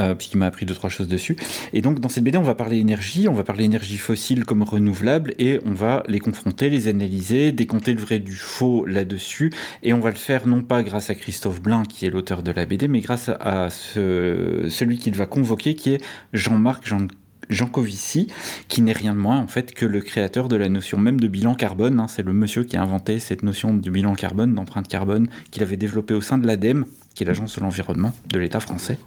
euh, 0.00 0.14
puisqu'il 0.14 0.38
m'a 0.38 0.46
appris 0.46 0.66
deux 0.66 0.74
trois 0.74 0.90
choses 0.90 1.08
dessus. 1.08 1.36
Et 1.72 1.80
donc 1.80 2.00
dans 2.00 2.08
cette 2.08 2.24
BD, 2.24 2.38
on 2.38 2.42
va 2.42 2.54
parler 2.54 2.78
énergie, 2.78 3.28
on 3.28 3.34
va 3.34 3.44
parler 3.44 3.64
énergie 3.64 3.98
fossile 3.98 4.44
comme 4.44 4.62
renouvelable, 4.62 5.34
et 5.38 5.60
on 5.66 5.72
va 5.72 6.02
les 6.08 6.18
confronter, 6.18 6.70
les 6.70 6.88
analyser, 6.88 7.52
décompter 7.52 7.94
le 7.94 8.00
vrai 8.00 8.18
du 8.18 8.34
faux 8.34 8.86
là-dessus, 8.86 9.52
et 9.82 9.92
on 9.92 10.00
va 10.00 10.10
le 10.10 10.16
faire 10.16 10.46
non 10.46 10.62
pas 10.62 10.82
grâce 10.82 11.10
à 11.10 11.14
Christophe 11.14 11.60
Blin 11.60 11.82
qui 11.84 12.06
est 12.06 12.10
l'auteur 12.10 12.42
de 12.42 12.50
la 12.50 12.66
BD, 12.66 12.88
mais 12.88 13.00
grâce 13.00 13.30
à 13.40 13.70
ce, 13.70 14.66
celui 14.68 14.98
qu'il 14.98 15.14
va 15.14 15.26
convoquer 15.26 15.74
qui 15.74 15.94
est 15.94 16.04
Jean-Marc 16.32 16.86
Jean 16.86 17.06
Jancovici, 17.48 18.28
qui 18.68 18.82
n'est 18.82 18.92
rien 18.92 19.14
de 19.14 19.18
moins 19.18 19.38
en 19.38 19.46
fait 19.46 19.74
que 19.74 19.86
le 19.86 20.00
créateur 20.00 20.48
de 20.48 20.56
la 20.56 20.68
notion 20.68 20.98
même 20.98 21.20
de 21.20 21.28
bilan 21.28 21.54
carbone. 21.54 22.00
Hein. 22.00 22.08
C'est 22.08 22.22
le 22.22 22.32
monsieur 22.32 22.64
qui 22.64 22.76
a 22.76 22.82
inventé 22.82 23.18
cette 23.18 23.42
notion 23.42 23.74
du 23.74 23.90
bilan 23.90 24.14
carbone, 24.14 24.54
d'empreinte 24.54 24.88
carbone, 24.88 25.28
qu'il 25.50 25.62
avait 25.62 25.76
développé 25.76 26.14
au 26.14 26.20
sein 26.20 26.38
de 26.38 26.46
l'ADEME, 26.46 26.86
qui 27.14 27.22
est 27.22 27.26
l'agence 27.26 27.56
de 27.56 27.60
l'environnement 27.60 28.12
de 28.26 28.38
l'État 28.38 28.60
français. 28.60 28.98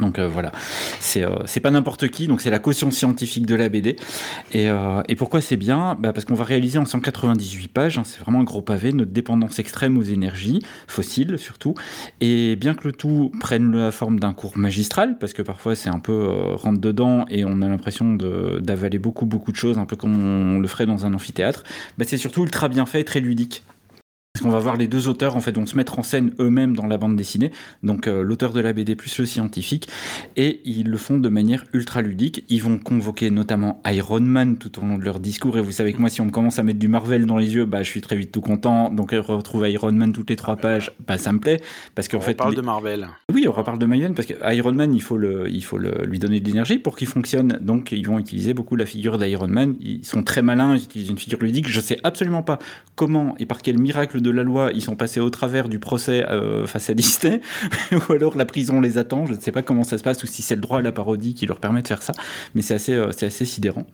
Donc 0.00 0.18
euh, 0.18 0.28
voilà, 0.28 0.50
euh, 1.16 1.36
c'est 1.46 1.60
pas 1.60 1.70
n'importe 1.70 2.08
qui, 2.08 2.26
donc 2.26 2.40
c'est 2.40 2.50
la 2.50 2.58
caution 2.58 2.90
scientifique 2.90 3.46
de 3.46 3.54
la 3.54 3.68
BD. 3.68 3.96
Et, 4.52 4.68
euh, 4.68 5.02
et 5.08 5.14
pourquoi 5.14 5.40
c'est 5.40 5.56
bien? 5.56 5.96
Bah 5.98 6.12
Parce 6.12 6.24
qu'on 6.24 6.34
va 6.34 6.44
réaliser 6.44 6.78
en 6.78 6.84
198 6.84 7.68
pages, 7.68 7.98
hein, 7.98 8.02
c'est 8.04 8.20
vraiment 8.20 8.40
un 8.40 8.44
gros 8.44 8.62
pavé, 8.62 8.92
notre 8.92 9.12
dépendance 9.12 9.58
extrême 9.58 9.96
aux 9.96 10.02
énergies, 10.02 10.60
fossiles 10.88 11.38
surtout. 11.38 11.74
Et 12.20 12.56
bien 12.56 12.74
que 12.74 12.88
le 12.88 12.92
tout 12.92 13.30
prenne 13.38 13.76
la 13.76 13.92
forme 13.92 14.18
d'un 14.18 14.32
cours 14.32 14.58
magistral, 14.58 15.18
parce 15.18 15.32
que 15.32 15.42
parfois 15.42 15.76
c'est 15.76 15.90
un 15.90 16.00
peu 16.00 16.28
rentre 16.54 16.80
dedans 16.80 17.24
et 17.28 17.44
on 17.44 17.62
a 17.62 17.68
l'impression 17.68 18.14
d'avaler 18.14 18.98
beaucoup 18.98 19.26
beaucoup 19.26 19.52
de 19.52 19.56
choses, 19.56 19.78
un 19.78 19.86
peu 19.86 19.96
comme 19.96 20.56
on 20.56 20.58
le 20.58 20.68
ferait 20.68 20.86
dans 20.86 21.06
un 21.06 21.14
amphithéâtre, 21.14 21.62
bah 21.98 22.04
c'est 22.06 22.18
surtout 22.18 22.42
ultra 22.42 22.68
bien 22.68 22.86
fait 22.86 23.00
et 23.00 23.04
très 23.04 23.20
ludique. 23.20 23.64
Parce 24.34 24.42
qu'on 24.42 24.50
va 24.50 24.58
voir 24.58 24.76
les 24.76 24.88
deux 24.88 25.06
auteurs 25.06 25.36
en 25.36 25.40
fait 25.40 25.54
vont 25.54 25.64
se 25.64 25.76
mettre 25.76 25.96
en 25.96 26.02
scène 26.02 26.32
eux-mêmes 26.40 26.74
dans 26.74 26.88
la 26.88 26.98
bande 26.98 27.14
dessinée, 27.14 27.52
donc 27.84 28.08
euh, 28.08 28.24
l'auteur 28.24 28.52
de 28.52 28.58
la 28.58 28.72
BD 28.72 28.96
plus 28.96 29.16
le 29.20 29.26
scientifique, 29.26 29.88
et 30.34 30.60
ils 30.64 30.90
le 30.90 30.96
font 30.96 31.18
de 31.18 31.28
manière 31.28 31.64
ultra 31.72 32.02
ludique. 32.02 32.44
Ils 32.48 32.60
vont 32.60 32.78
convoquer 32.78 33.30
notamment 33.30 33.80
Iron 33.86 34.18
Man 34.18 34.56
tout 34.56 34.76
au 34.80 34.82
long 34.82 34.98
de 34.98 35.04
leur 35.04 35.20
discours, 35.20 35.56
et 35.56 35.60
vous 35.62 35.70
savez 35.70 35.92
que 35.92 36.00
moi 36.00 36.10
si 36.10 36.20
on 36.20 36.24
me 36.24 36.32
commence 36.32 36.58
à 36.58 36.64
mettre 36.64 36.80
du 36.80 36.88
Marvel 36.88 37.26
dans 37.26 37.38
les 37.38 37.54
yeux, 37.54 37.64
bah 37.64 37.84
je 37.84 37.88
suis 37.88 38.00
très 38.00 38.16
vite 38.16 38.32
tout 38.32 38.40
content. 38.40 38.90
Donc 38.90 39.12
retrouver 39.12 39.70
Iron 39.70 39.92
Man 39.92 40.12
toutes 40.12 40.30
les 40.30 40.34
trois 40.34 40.56
pages, 40.56 40.90
bah 41.06 41.16
ça 41.16 41.32
me 41.32 41.38
plaît, 41.38 41.60
parce 41.94 42.08
qu'en 42.08 42.20
fait 42.20 42.32
on 42.32 42.42
parle 42.42 42.56
de 42.56 42.60
Marvel. 42.60 43.06
Oui, 43.32 43.46
on 43.46 43.52
reparle 43.52 43.78
de 43.78 43.86
Marvel 43.86 44.14
parce 44.14 44.26
que 44.26 44.34
Iron 44.52 44.72
Man 44.72 44.92
il 44.92 45.02
faut 45.02 45.16
le, 45.16 45.48
il 45.48 45.62
faut 45.62 45.78
le, 45.78 46.04
lui 46.06 46.18
donner 46.18 46.40
de 46.40 46.46
l'énergie 46.48 46.78
pour 46.78 46.96
qu'il 46.96 47.06
fonctionne. 47.06 47.60
Donc 47.60 47.92
ils 47.92 48.04
vont 48.04 48.18
utiliser 48.18 48.52
beaucoup 48.52 48.74
la 48.74 48.86
figure 48.86 49.16
d'Iron 49.16 49.46
Man. 49.46 49.76
Ils 49.78 50.04
sont 50.04 50.24
très 50.24 50.42
malins, 50.42 50.74
ils 50.74 50.82
utilisent 50.82 51.10
une 51.10 51.18
figure 51.18 51.38
ludique. 51.40 51.68
Je 51.68 51.80
sais 51.80 52.00
absolument 52.02 52.42
pas 52.42 52.58
comment 52.96 53.36
et 53.38 53.46
par 53.46 53.62
quel 53.62 53.78
miracle 53.78 54.23
de 54.24 54.30
la 54.30 54.42
loi, 54.42 54.70
ils 54.74 54.82
sont 54.82 54.96
passés 54.96 55.20
au 55.20 55.30
travers 55.30 55.68
du 55.68 55.78
procès 55.78 56.26
euh, 56.28 56.66
face 56.66 56.90
à 56.90 56.94
Disney, 56.94 57.40
ou 57.92 58.12
alors 58.12 58.36
la 58.36 58.46
prison 58.46 58.80
les 58.80 58.98
attend. 58.98 59.26
Je 59.26 59.34
ne 59.34 59.40
sais 59.40 59.52
pas 59.52 59.62
comment 59.62 59.84
ça 59.84 59.98
se 59.98 60.02
passe, 60.02 60.24
ou 60.24 60.26
si 60.26 60.42
c'est 60.42 60.56
le 60.56 60.60
droit 60.60 60.78
à 60.78 60.82
la 60.82 60.90
parodie 60.90 61.34
qui 61.34 61.46
leur 61.46 61.60
permet 61.60 61.82
de 61.82 61.88
faire 61.88 62.02
ça, 62.02 62.12
mais 62.54 62.62
c'est 62.62 62.74
assez, 62.74 62.94
euh, 62.94 63.10
assez 63.10 63.44
sidérant. 63.44 63.86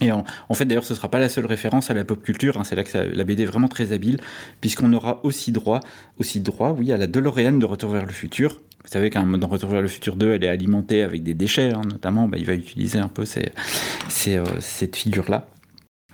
Et 0.00 0.10
en, 0.10 0.24
fait, 0.54 0.64
d'ailleurs, 0.64 0.84
ce 0.84 0.94
ne 0.94 0.96
sera 0.96 1.08
pas 1.08 1.20
la 1.20 1.28
seule 1.28 1.46
référence 1.46 1.90
à 1.90 1.94
la 1.94 2.04
pop 2.04 2.20
culture. 2.20 2.58
Hein, 2.58 2.64
c'est 2.64 2.74
là 2.74 2.82
que 2.82 2.98
la 2.98 3.24
BD 3.24 3.44
est 3.44 3.46
vraiment 3.46 3.68
très 3.68 3.92
habile, 3.92 4.18
puisqu'on 4.60 4.92
aura 4.94 5.24
aussi 5.24 5.52
droit, 5.52 5.80
aussi 6.18 6.40
droit, 6.40 6.74
oui, 6.76 6.90
à 6.92 6.96
la 6.96 7.06
DeLorean 7.06 7.52
de 7.52 7.66
Retour 7.66 7.90
vers 7.90 8.04
le 8.04 8.12
futur. 8.12 8.60
Vous 8.84 8.90
savez 8.90 9.10
qu'un 9.10 9.26
dans 9.38 9.46
Retour 9.46 9.70
vers 9.70 9.82
le 9.82 9.88
futur 9.88 10.16
2, 10.16 10.32
elle 10.32 10.44
est 10.44 10.48
alimentée 10.48 11.02
avec 11.02 11.22
des 11.22 11.34
déchets, 11.34 11.72
hein, 11.72 11.82
notamment. 11.88 12.26
Bah, 12.26 12.36
il 12.38 12.46
va 12.46 12.54
utiliser 12.54 12.98
un 12.98 13.08
peu 13.08 13.22
euh, 13.22 14.44
cette 14.58 14.96
figure-là 14.96 15.46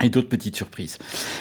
et 0.02 0.10
d'autres 0.10 0.28
petites 0.28 0.56
surprises. 0.56 0.98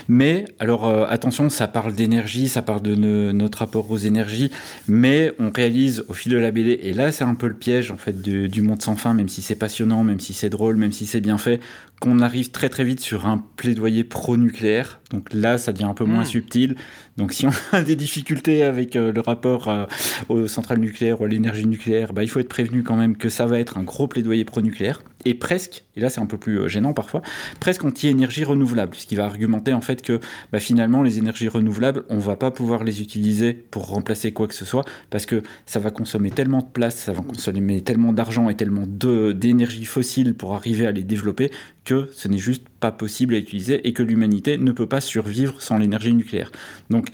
Mais 0.08 0.46
alors 0.60 0.88
euh, 0.88 1.06
attention, 1.08 1.50
ça 1.50 1.68
parle 1.68 1.94
d'énergie, 1.94 2.48
ça 2.50 2.62
parle 2.62 2.82
de 2.82 2.96
notre 2.96 3.60
rapport 3.60 3.90
aux 3.92 3.98
énergies, 3.98 4.52
mais 4.88 5.34
on 5.40 5.52
réalise 5.52 6.04
au 6.08 6.14
fil 6.14 6.32
de 6.32 6.38
la 6.38 6.52
BD, 6.52 6.80
et 6.82 6.94
là 6.94 7.12
c'est 7.12 7.24
un 7.24 7.36
peu 7.36 7.48
le 7.48 7.54
piège 7.54 7.92
en 7.92 7.98
fait 7.98 8.22
du, 8.22 8.62
monde 8.62 8.82
sans 8.82 8.96
fin, 8.96 9.14
même 9.14 9.30
si 9.30 9.42
c'est 9.42 9.56
passionnant, 9.56 10.04
même 10.04 10.20
si 10.20 10.34
c'est 10.34 10.50
drôle, 10.50 10.78
même 10.78 10.92
si 10.92 11.06
c'est 11.06 11.22
bien 11.22 11.38
fait, 11.38 11.60
qu'on 12.00 12.20
arrive 12.20 12.52
très 12.52 12.70
très 12.70 12.84
vite 12.84 13.00
sur 13.00 13.26
un 13.26 13.44
plaidoyer 13.56 14.04
pro-nucléaire. 14.04 15.00
Donc 15.12 15.34
là, 15.34 15.58
ça 15.58 15.72
devient 15.72 15.86
un 15.86 15.94
peu 15.94 16.06
moins 16.06 16.24
hmm. 16.24 16.26
subtil. 16.26 16.76
Donc 17.18 17.34
si 17.34 17.48
on 17.48 17.52
a 17.72 17.82
des 17.82 17.96
difficultés 17.96 18.64
avec 18.64 18.96
euh, 18.96 19.12
le 19.12 19.22
rapport 19.22 19.68
euh, 19.68 19.86
aux 20.30 20.48
centrales 20.48 20.80
nucléaires 20.80 21.22
ou 21.22 21.26
à 21.26 21.28
l'énergie 21.28 21.66
nucléaire, 21.66 22.14
bah, 22.14 22.24
il 22.24 22.30
faut 22.30 22.40
être 22.40 22.50
prévenu 22.50 22.84
quand 22.84 22.96
même 22.96 23.18
que 23.18 23.30
ça 23.30 23.46
va 23.46 23.60
être 23.60 23.78
un 23.78 23.84
gros 23.84 24.08
plaidoyer 24.08 24.46
pro-nucléaire. 24.46 25.02
Et 25.26 25.34
presque, 25.34 25.84
et 25.96 26.00
là 26.00 26.10
c'est 26.10 26.22
un 26.22 26.26
peu 26.26 26.38
plus 26.38 26.60
euh, 26.60 26.68
gênant 26.68 26.94
parfois, 26.94 27.22
presque 27.60 27.84
anti-énergie 27.84 28.44
renouvelable, 28.44 28.96
ce 28.96 29.06
qui 29.06 29.16
va 29.16 29.26
argumenter 29.26 29.74
en 29.74 29.82
fait 29.82 30.02
que 30.02 30.20
bah, 30.52 30.60
finalement 30.60 31.04
les 31.04 31.18
énergies 31.18 31.50
renouvelables, 31.50 32.04
on 32.10 32.20
va 32.20 32.36
pas 32.36 32.52
pouvoir 32.52 32.84
les 32.84 33.02
utiliser 33.02 33.54
pour 33.54 33.88
remplacer 33.88 34.32
quoi 34.32 34.48
que 34.48 34.54
ce 34.54 34.64
soit, 34.64 34.86
parce 35.10 35.26
que 35.26 35.42
ça 35.66 35.80
va 35.80 35.92
consommer 35.92 36.30
tellement 36.32 36.62
de 36.62 36.68
place, 36.68 36.96
ça 36.96 37.14
va 37.14 37.24
consommer 37.24 37.82
tellement 37.82 38.14
d'argent 38.14 38.50
et 38.50 38.56
tellement 38.56 38.86
d'énergie 38.88 39.86
fossile 39.86 40.36
pour 40.36 40.54
arriver 40.54 40.86
à 40.86 40.92
les 40.92 41.04
développer 41.04 41.52
que 41.88 42.10
ce 42.14 42.28
n'est 42.28 42.38
juste 42.38 42.68
pas 42.82 42.92
possible 42.92 43.34
à 43.34 43.38
utiliser 43.38 43.88
et 43.88 43.94
que 43.94 44.04
l'humanité 44.04 44.58
ne 44.58 44.72
peut 44.74 44.88
pas 44.88 45.00
survivre 45.00 45.62
sans 45.62 45.78
l'énergie 45.78 46.14
nucléaire. 46.14 46.52
Donc 46.90 47.08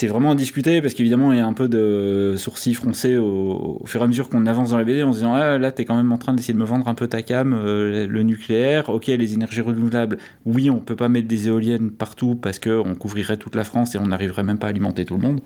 c'est 0.00 0.06
vraiment 0.06 0.30
à 0.30 0.34
discuter 0.36 0.80
parce 0.80 0.94
qu'évidemment 0.94 1.32
il 1.32 1.38
y 1.38 1.40
a 1.40 1.46
un 1.46 1.52
peu 1.52 1.68
de 1.68 2.36
sourcils 2.38 2.74
froncés 2.74 3.16
au, 3.16 3.82
fur 3.84 4.00
et 4.00 4.04
à 4.04 4.06
mesure 4.06 4.28
qu'on 4.28 4.46
avance 4.46 4.70
dans 4.70 4.78
la 4.78 4.84
BD 4.84 5.02
en 5.02 5.12
se 5.12 5.18
disant 5.18 5.34
ah 5.34 5.58
là 5.58 5.72
t'es 5.72 5.84
quand 5.84 5.96
même 5.96 6.12
en 6.12 6.18
train 6.18 6.32
d'essayer 6.34 6.54
de 6.54 6.58
me 6.60 6.64
vendre 6.64 6.86
un 6.86 6.94
peu 6.94 7.08
ta 7.08 7.22
cam 7.22 7.52
euh, 7.52 8.06
le 8.06 8.22
nucléaire. 8.22 8.88
Ok 8.90 9.08
les 9.08 9.34
énergies 9.34 9.62
renouvelables. 9.62 10.18
Oui 10.46 10.70
on 10.70 10.78
peut 10.78 10.94
pas 10.94 11.08
mettre 11.08 11.26
des 11.26 11.48
éoliennes 11.48 11.90
partout 11.90 12.36
parce 12.36 12.60
que 12.60 12.70
on 12.70 12.94
couvrirait 12.94 13.38
toute 13.38 13.56
la 13.56 13.64
France 13.64 13.96
et 13.96 13.98
on 13.98 14.06
n'arriverait 14.06 14.44
même 14.44 14.58
pas 14.58 14.68
à 14.68 14.70
alimenter 14.70 15.04
tout 15.04 15.16
le 15.16 15.22
monde 15.22 15.40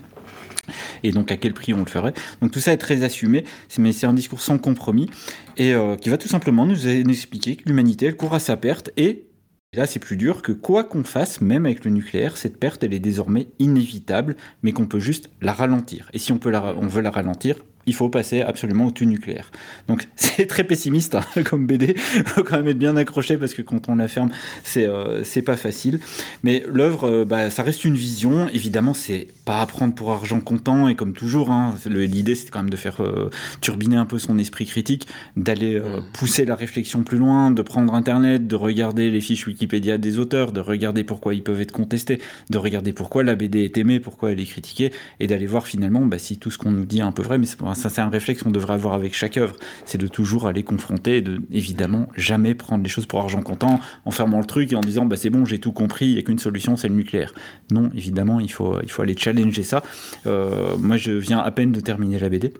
et 1.02 1.10
donc 1.10 1.32
à 1.32 1.36
quel 1.36 1.54
prix 1.54 1.74
on 1.74 1.80
le 1.80 1.86
ferait. 1.86 2.14
Donc 2.40 2.50
tout 2.50 2.60
ça 2.60 2.72
est 2.72 2.78
très 2.78 3.02
assumé, 3.02 3.44
mais 3.78 3.92
c'est 3.92 4.06
un 4.06 4.14
discours 4.14 4.40
sans 4.40 4.58
compromis 4.58 5.08
et 5.56 5.74
euh, 5.74 5.96
qui 5.96 6.08
va 6.08 6.18
tout 6.18 6.28
simplement 6.28 6.66
nous, 6.66 6.86
expliquer 6.86 7.56
que 7.56 7.62
l'humanité 7.66 8.06
elle 8.06 8.16
court 8.16 8.34
à 8.34 8.40
sa 8.40 8.56
perte 8.56 8.90
et 8.96 9.26
là, 9.74 9.86
c'est 9.86 9.98
plus 9.98 10.16
dur 10.16 10.42
que 10.42 10.52
quoi 10.52 10.84
qu'on 10.84 11.02
fasse, 11.02 11.40
même 11.40 11.64
avec 11.64 11.84
le 11.84 11.90
nucléaire, 11.90 12.36
cette 12.36 12.58
perte, 12.58 12.84
elle 12.84 12.92
est 12.92 12.98
désormais 12.98 13.48
inévitable, 13.58 14.36
mais 14.62 14.72
qu'on 14.72 14.86
peut 14.86 15.00
juste 15.00 15.30
la 15.40 15.54
ralentir. 15.54 16.10
Et 16.12 16.18
si 16.18 16.30
on, 16.30 16.38
peut 16.38 16.50
la, 16.50 16.74
on 16.76 16.86
veut 16.86 17.00
la 17.00 17.10
ralentir, 17.10 17.56
il 17.86 17.94
faut 17.94 18.08
passer 18.08 18.42
absolument 18.42 18.86
au 18.86 18.90
tout 18.90 19.04
nucléaire. 19.04 19.50
Donc 19.88 20.08
c'est 20.16 20.46
très 20.46 20.64
pessimiste 20.64 21.14
hein, 21.14 21.24
comme 21.44 21.66
BD, 21.66 21.94
il 22.16 22.24
faut 22.24 22.42
quand 22.42 22.56
même 22.56 22.68
être 22.68 22.78
bien 22.78 22.96
accroché 22.96 23.36
parce 23.36 23.54
que 23.54 23.62
quand 23.62 23.88
on 23.88 23.96
la 23.96 24.08
ferme, 24.08 24.30
c'est 24.62 24.86
euh, 24.86 25.22
pas 25.44 25.56
facile. 25.56 26.00
Mais 26.42 26.62
l'œuvre, 26.68 27.04
euh, 27.04 27.24
bah, 27.24 27.50
ça 27.50 27.62
reste 27.62 27.84
une 27.84 27.96
vision. 27.96 28.48
Évidemment, 28.52 28.94
c'est 28.94 29.28
pas 29.44 29.60
à 29.60 29.66
prendre 29.66 29.94
pour 29.94 30.12
argent 30.12 30.40
comptant 30.40 30.88
et 30.88 30.94
comme 30.94 31.12
toujours, 31.12 31.50
hein, 31.50 31.74
l'idée 31.86 32.34
c'est 32.34 32.50
quand 32.50 32.60
même 32.60 32.70
de 32.70 32.76
faire 32.76 33.00
euh, 33.00 33.30
turbiner 33.60 33.96
un 33.96 34.06
peu 34.06 34.18
son 34.18 34.38
esprit 34.38 34.66
critique, 34.66 35.08
d'aller 35.36 35.80
mmh. 35.80 36.04
pousser 36.12 36.44
la 36.44 36.54
réflexion 36.54 37.02
plus 37.02 37.18
loin, 37.18 37.50
de 37.50 37.62
prendre 37.62 37.94
Internet, 37.94 38.46
de 38.46 38.56
regarder 38.56 39.10
les 39.10 39.20
fiches 39.20 39.46
Wikipédia 39.46 39.98
des 39.98 40.18
auteurs, 40.18 40.52
de 40.52 40.60
regarder 40.60 41.04
pourquoi 41.04 41.34
ils 41.34 41.42
peuvent 41.42 41.60
être 41.60 41.72
contestés, 41.72 42.20
de 42.50 42.58
regarder 42.58 42.92
pourquoi 42.92 43.22
la 43.22 43.34
BD 43.34 43.64
est 43.64 43.76
aimée, 43.78 44.00
pourquoi 44.00 44.32
elle 44.32 44.40
est 44.40 44.46
critiquée, 44.46 44.92
et 45.20 45.26
d'aller 45.26 45.46
voir 45.46 45.66
finalement 45.66 46.04
bah, 46.06 46.18
si 46.18 46.38
tout 46.38 46.50
ce 46.50 46.58
qu'on 46.58 46.70
nous 46.70 46.84
dit 46.84 46.98
est 46.98 47.02
un 47.02 47.12
peu 47.12 47.22
vrai, 47.22 47.38
mais 47.38 47.46
c'est 47.46 47.58
ça 47.74 47.88
c'est 47.90 48.00
un 48.00 48.08
réflexe 48.08 48.42
qu'on 48.42 48.50
devrait 48.50 48.74
avoir 48.74 48.94
avec 48.94 49.14
chaque 49.14 49.36
œuvre, 49.36 49.56
c'est 49.84 49.98
de 49.98 50.06
toujours 50.06 50.46
aller 50.46 50.62
confronter 50.62 51.18
et 51.18 51.22
de 51.22 51.40
évidemment 51.50 52.08
jamais 52.16 52.54
prendre 52.54 52.82
les 52.82 52.88
choses 52.88 53.06
pour 53.06 53.20
argent 53.20 53.42
comptant 53.42 53.80
en 54.04 54.10
fermant 54.10 54.38
le 54.38 54.46
truc 54.46 54.72
et 54.72 54.76
en 54.76 54.80
disant 54.80 55.06
bah 55.06 55.16
c'est 55.16 55.30
bon 55.30 55.44
j'ai 55.44 55.58
tout 55.58 55.72
compris, 55.72 56.06
il 56.06 56.14
n'y 56.14 56.18
a 56.18 56.22
qu'une 56.22 56.38
solution 56.38 56.76
c'est 56.76 56.88
le 56.88 56.94
nucléaire. 56.94 57.34
Non, 57.70 57.90
évidemment 57.94 58.40
il 58.40 58.50
faut, 58.50 58.80
il 58.82 58.90
faut 58.90 59.02
aller 59.02 59.16
challenger 59.16 59.62
ça. 59.62 59.82
Euh, 60.26 60.76
moi 60.78 60.96
je 60.96 61.12
viens 61.12 61.38
à 61.38 61.50
peine 61.50 61.72
de 61.72 61.80
terminer 61.80 62.18
la 62.18 62.28
BD. 62.28 62.52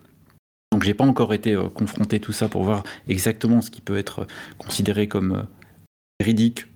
Donc 0.71 0.83
j'ai 0.83 0.95
pas 0.95 1.05
encore 1.05 1.33
été 1.33 1.53
euh, 1.53 1.69
confronté 1.69 2.19
tout 2.19 2.31
ça 2.31 2.49
pour 2.49 2.63
voir 2.63 2.83
exactement 3.07 3.61
ce 3.61 3.69
qui 3.69 3.81
peut 3.81 3.97
être 3.97 4.25
considéré 4.57 5.07
comme 5.07 5.45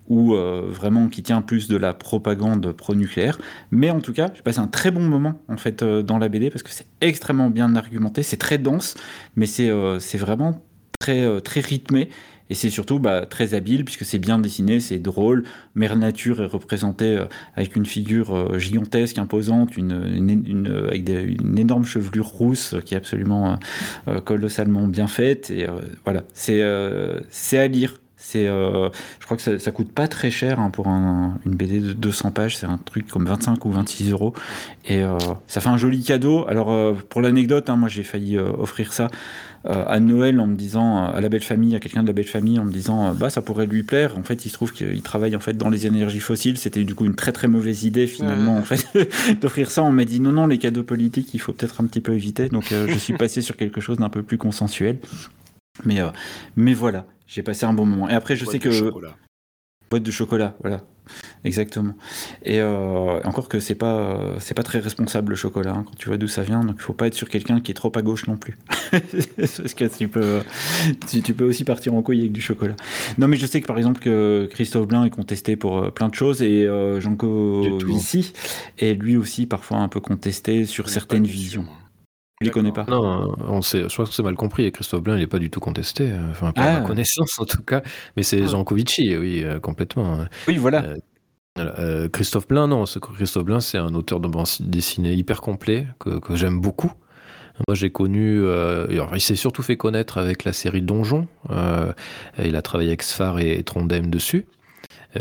ou 0.08 0.34
euh, 0.34 0.62
vraiment 0.68 1.08
qui 1.08 1.22
tient 1.22 1.42
plus 1.42 1.68
de 1.68 1.76
la 1.76 1.94
propagande 1.94 2.72
pro-nucléaire. 2.72 3.38
Mais 3.70 3.90
en 3.90 4.00
tout 4.00 4.12
cas, 4.12 4.30
j'ai 4.34 4.42
passé 4.42 4.58
un 4.58 4.66
très 4.66 4.90
bon 4.90 5.02
moment 5.02 5.40
en 5.48 5.56
fait 5.56 5.82
euh, 5.82 6.02
dans 6.02 6.18
la 6.18 6.28
BD 6.28 6.50
parce 6.50 6.62
que 6.62 6.70
c'est 6.70 6.86
extrêmement 7.00 7.50
bien 7.50 7.76
argumenté, 7.76 8.22
c'est 8.22 8.36
très 8.36 8.58
dense, 8.58 8.94
mais 9.36 9.46
c'est 9.46 9.70
euh, 9.70 9.98
vraiment 10.14 10.62
très, 10.98 11.40
très 11.42 11.60
rythmé. 11.60 12.08
Et 12.50 12.54
c'est 12.54 12.70
surtout 12.70 12.98
bah, 12.98 13.26
très 13.26 13.52
habile 13.52 13.84
puisque 13.84 14.06
c'est 14.06 14.18
bien 14.18 14.38
dessiné, 14.38 14.80
c'est 14.80 14.98
drôle. 14.98 15.44
Mère 15.74 15.96
Nature 15.96 16.40
est 16.40 16.46
représentée 16.46 17.22
avec 17.54 17.76
une 17.76 17.84
figure 17.84 18.58
gigantesque, 18.58 19.18
imposante, 19.18 19.72
avec 19.72 19.78
une 19.78 21.54
énorme 21.58 21.84
chevelure 21.84 22.26
rousse 22.26 22.74
qui 22.86 22.94
est 22.94 22.96
absolument 22.96 23.58
colossalement 24.24 24.88
bien 24.88 25.08
faite. 25.08 25.50
Et 25.50 25.66
voilà, 26.06 26.24
c'est 26.32 26.62
à 26.62 27.68
lire 27.68 27.98
c'est, 28.30 28.46
euh, 28.46 28.90
je 29.20 29.24
crois 29.24 29.38
que 29.38 29.42
ça, 29.42 29.58
ça, 29.58 29.70
coûte 29.70 29.90
pas 29.90 30.06
très 30.06 30.30
cher 30.30 30.60
hein, 30.60 30.68
pour 30.68 30.88
un, 30.88 31.38
une 31.46 31.54
BD 31.54 31.80
de 31.80 31.94
200 31.94 32.30
pages. 32.32 32.58
C'est 32.58 32.66
un 32.66 32.76
truc 32.76 33.08
comme 33.08 33.24
25 33.24 33.64
ou 33.64 33.70
26 33.70 34.10
euros. 34.10 34.34
Et 34.84 35.02
euh, 35.02 35.16
ça 35.46 35.62
fait 35.62 35.70
un 35.70 35.78
joli 35.78 36.02
cadeau. 36.02 36.44
Alors, 36.46 36.70
euh, 36.70 36.92
pour 37.08 37.22
l'anecdote, 37.22 37.70
hein, 37.70 37.76
moi 37.76 37.88
j'ai 37.88 38.02
failli 38.02 38.38
offrir 38.38 38.92
ça 38.92 39.08
euh, 39.64 39.82
à 39.86 39.98
Noël 39.98 40.40
en 40.40 40.46
me 40.46 40.56
disant, 40.56 41.06
à 41.06 41.22
la 41.22 41.30
belle 41.30 41.42
famille, 41.42 41.74
à 41.74 41.80
quelqu'un 41.80 42.02
de 42.02 42.06
la 42.08 42.12
belle 42.12 42.26
famille, 42.26 42.58
en 42.58 42.66
me 42.66 42.70
disant, 42.70 43.14
bah 43.14 43.30
ça 43.30 43.40
pourrait 43.40 43.66
lui 43.66 43.82
plaire. 43.82 44.18
En 44.18 44.22
fait, 44.22 44.44
il 44.44 44.50
se 44.50 44.54
trouve 44.54 44.74
qu'il 44.74 45.00
travaille 45.00 45.34
en 45.34 45.40
fait 45.40 45.56
dans 45.56 45.70
les 45.70 45.86
énergies 45.86 46.20
fossiles. 46.20 46.58
C'était 46.58 46.84
du 46.84 46.94
coup 46.94 47.06
une 47.06 47.14
très 47.14 47.32
très 47.32 47.48
mauvaise 47.48 47.84
idée 47.84 48.06
finalement 48.06 48.58
en 48.58 48.62
fait 48.62 48.86
d'offrir 49.40 49.70
ça. 49.70 49.82
On 49.82 49.92
m'a 49.92 50.04
dit 50.04 50.20
non 50.20 50.32
non 50.32 50.46
les 50.46 50.58
cadeaux 50.58 50.82
politiques, 50.82 51.30
il 51.32 51.40
faut 51.40 51.54
peut-être 51.54 51.80
un 51.80 51.86
petit 51.86 52.02
peu 52.02 52.12
éviter. 52.12 52.50
Donc 52.50 52.66
je 52.68 52.98
suis 52.98 53.14
passé 53.16 53.40
sur 53.40 53.56
quelque 53.56 53.80
chose 53.80 53.96
d'un 53.96 54.10
peu 54.10 54.22
plus 54.22 54.36
consensuel. 54.36 54.98
Mais 55.84 56.00
mais 56.56 56.74
voilà. 56.74 57.06
J'ai 57.26 57.42
passé 57.42 57.66
un 57.66 57.72
bon 57.72 57.86
moment. 57.86 58.08
Et 58.08 58.14
après, 58.14 58.36
je 58.36 58.44
sais 58.44 58.58
que. 58.58 58.70
Chocolat. 58.70 59.16
Boîte 59.90 60.02
de 60.02 60.10
chocolat, 60.10 60.54
voilà. 60.60 60.82
Exactement. 61.44 61.94
Et 62.44 62.60
euh, 62.60 63.20
encore 63.24 63.48
que 63.48 63.60
c'est 63.60 63.74
pas 63.74 64.34
c'est 64.38 64.54
pas 64.54 64.62
très 64.62 64.78
responsable 64.78 65.30
le 65.30 65.36
chocolat 65.36 65.72
hein, 65.72 65.84
quand 65.86 65.96
tu 65.96 66.08
vois 66.08 66.18
d'où 66.18 66.28
ça 66.28 66.42
vient. 66.42 66.62
Donc 66.62 66.76
il 66.78 66.82
faut 66.82 66.92
pas 66.92 67.06
être 67.06 67.14
sur 67.14 67.28
quelqu'un 67.28 67.60
qui 67.60 67.70
est 67.70 67.74
trop 67.74 67.92
à 67.94 68.02
gauche 68.02 68.26
non 68.26 68.36
plus. 68.36 68.58
Parce 68.90 69.74
que 69.74 69.84
tu 69.84 70.08
peux 70.08 70.42
tu, 71.08 71.22
tu, 71.22 71.32
peux 71.32 71.44
aussi 71.44 71.64
partir 71.64 71.94
en 71.94 72.02
couille 72.02 72.20
avec 72.20 72.32
du 72.32 72.40
chocolat. 72.40 72.76
Non 73.16 73.28
mais 73.28 73.36
je 73.36 73.46
sais 73.46 73.60
que 73.60 73.66
par 73.66 73.78
exemple 73.78 74.00
que 74.00 74.46
Christophe 74.50 74.88
Blain 74.88 75.04
est 75.04 75.10
contesté 75.10 75.56
pour 75.56 75.78
euh, 75.78 75.90
plein 75.90 76.08
de 76.08 76.14
choses 76.14 76.42
et 76.42 76.66
euh, 76.66 77.00
Jean-Co 77.00 77.78
ici 77.88 78.32
est 78.78 78.94
lui 78.94 79.16
aussi 79.16 79.46
parfois 79.46 79.78
un 79.78 79.88
peu 79.88 80.00
contesté 80.00 80.66
sur 80.66 80.88
certaines 80.88 81.26
visions. 81.26 81.66
Je 82.40 82.46
les 82.46 82.52
connais 82.52 82.72
pas. 82.72 82.84
Non, 82.84 83.34
on 83.48 83.62
sait, 83.62 83.82
je 83.82 83.92
crois 83.92 84.04
que 84.04 84.12
c'est 84.12 84.22
mal 84.22 84.36
compris. 84.36 84.64
Et 84.64 84.70
Christophe 84.70 85.02
Blain, 85.02 85.16
il 85.16 85.20
n'est 85.20 85.26
pas 85.26 85.40
du 85.40 85.50
tout 85.50 85.58
contesté. 85.58 86.12
Euh, 86.12 86.30
enfin, 86.30 86.52
pas 86.52 86.62
ah. 86.62 86.80
ma 86.80 86.86
connaissance 86.86 87.38
en 87.40 87.44
tout 87.44 87.62
cas. 87.62 87.82
Mais 88.16 88.22
c'est 88.22 88.42
ah. 88.54 88.64
Covici, 88.64 89.16
oui, 89.16 89.42
euh, 89.42 89.58
complètement. 89.58 90.24
Oui, 90.46 90.56
voilà. 90.56 90.84
Euh, 91.58 92.08
Christophe 92.08 92.46
Blain, 92.46 92.68
non. 92.68 92.84
Christophe 92.84 93.44
Blain, 93.44 93.58
c'est 93.58 93.78
un 93.78 93.92
auteur 93.94 94.20
de 94.20 94.28
bande 94.28 94.46
dessinée 94.60 95.14
hyper 95.14 95.40
complet 95.40 95.88
que, 95.98 96.20
que 96.20 96.36
j'aime 96.36 96.60
beaucoup. 96.60 96.92
Moi, 97.66 97.74
j'ai 97.74 97.90
connu. 97.90 98.48
alors, 98.48 99.16
il 99.16 99.20
s'est 99.20 99.34
surtout 99.34 99.62
fait 99.62 99.76
connaître 99.76 100.18
avec 100.18 100.44
la 100.44 100.52
série 100.52 100.82
Donjon. 100.82 101.26
il 101.50 102.54
a 102.54 102.62
travaillé 102.62 102.90
avec 102.90 103.02
Sfar 103.02 103.40
et, 103.40 103.64
Trondheim 103.64 104.06
dessus, 104.10 104.46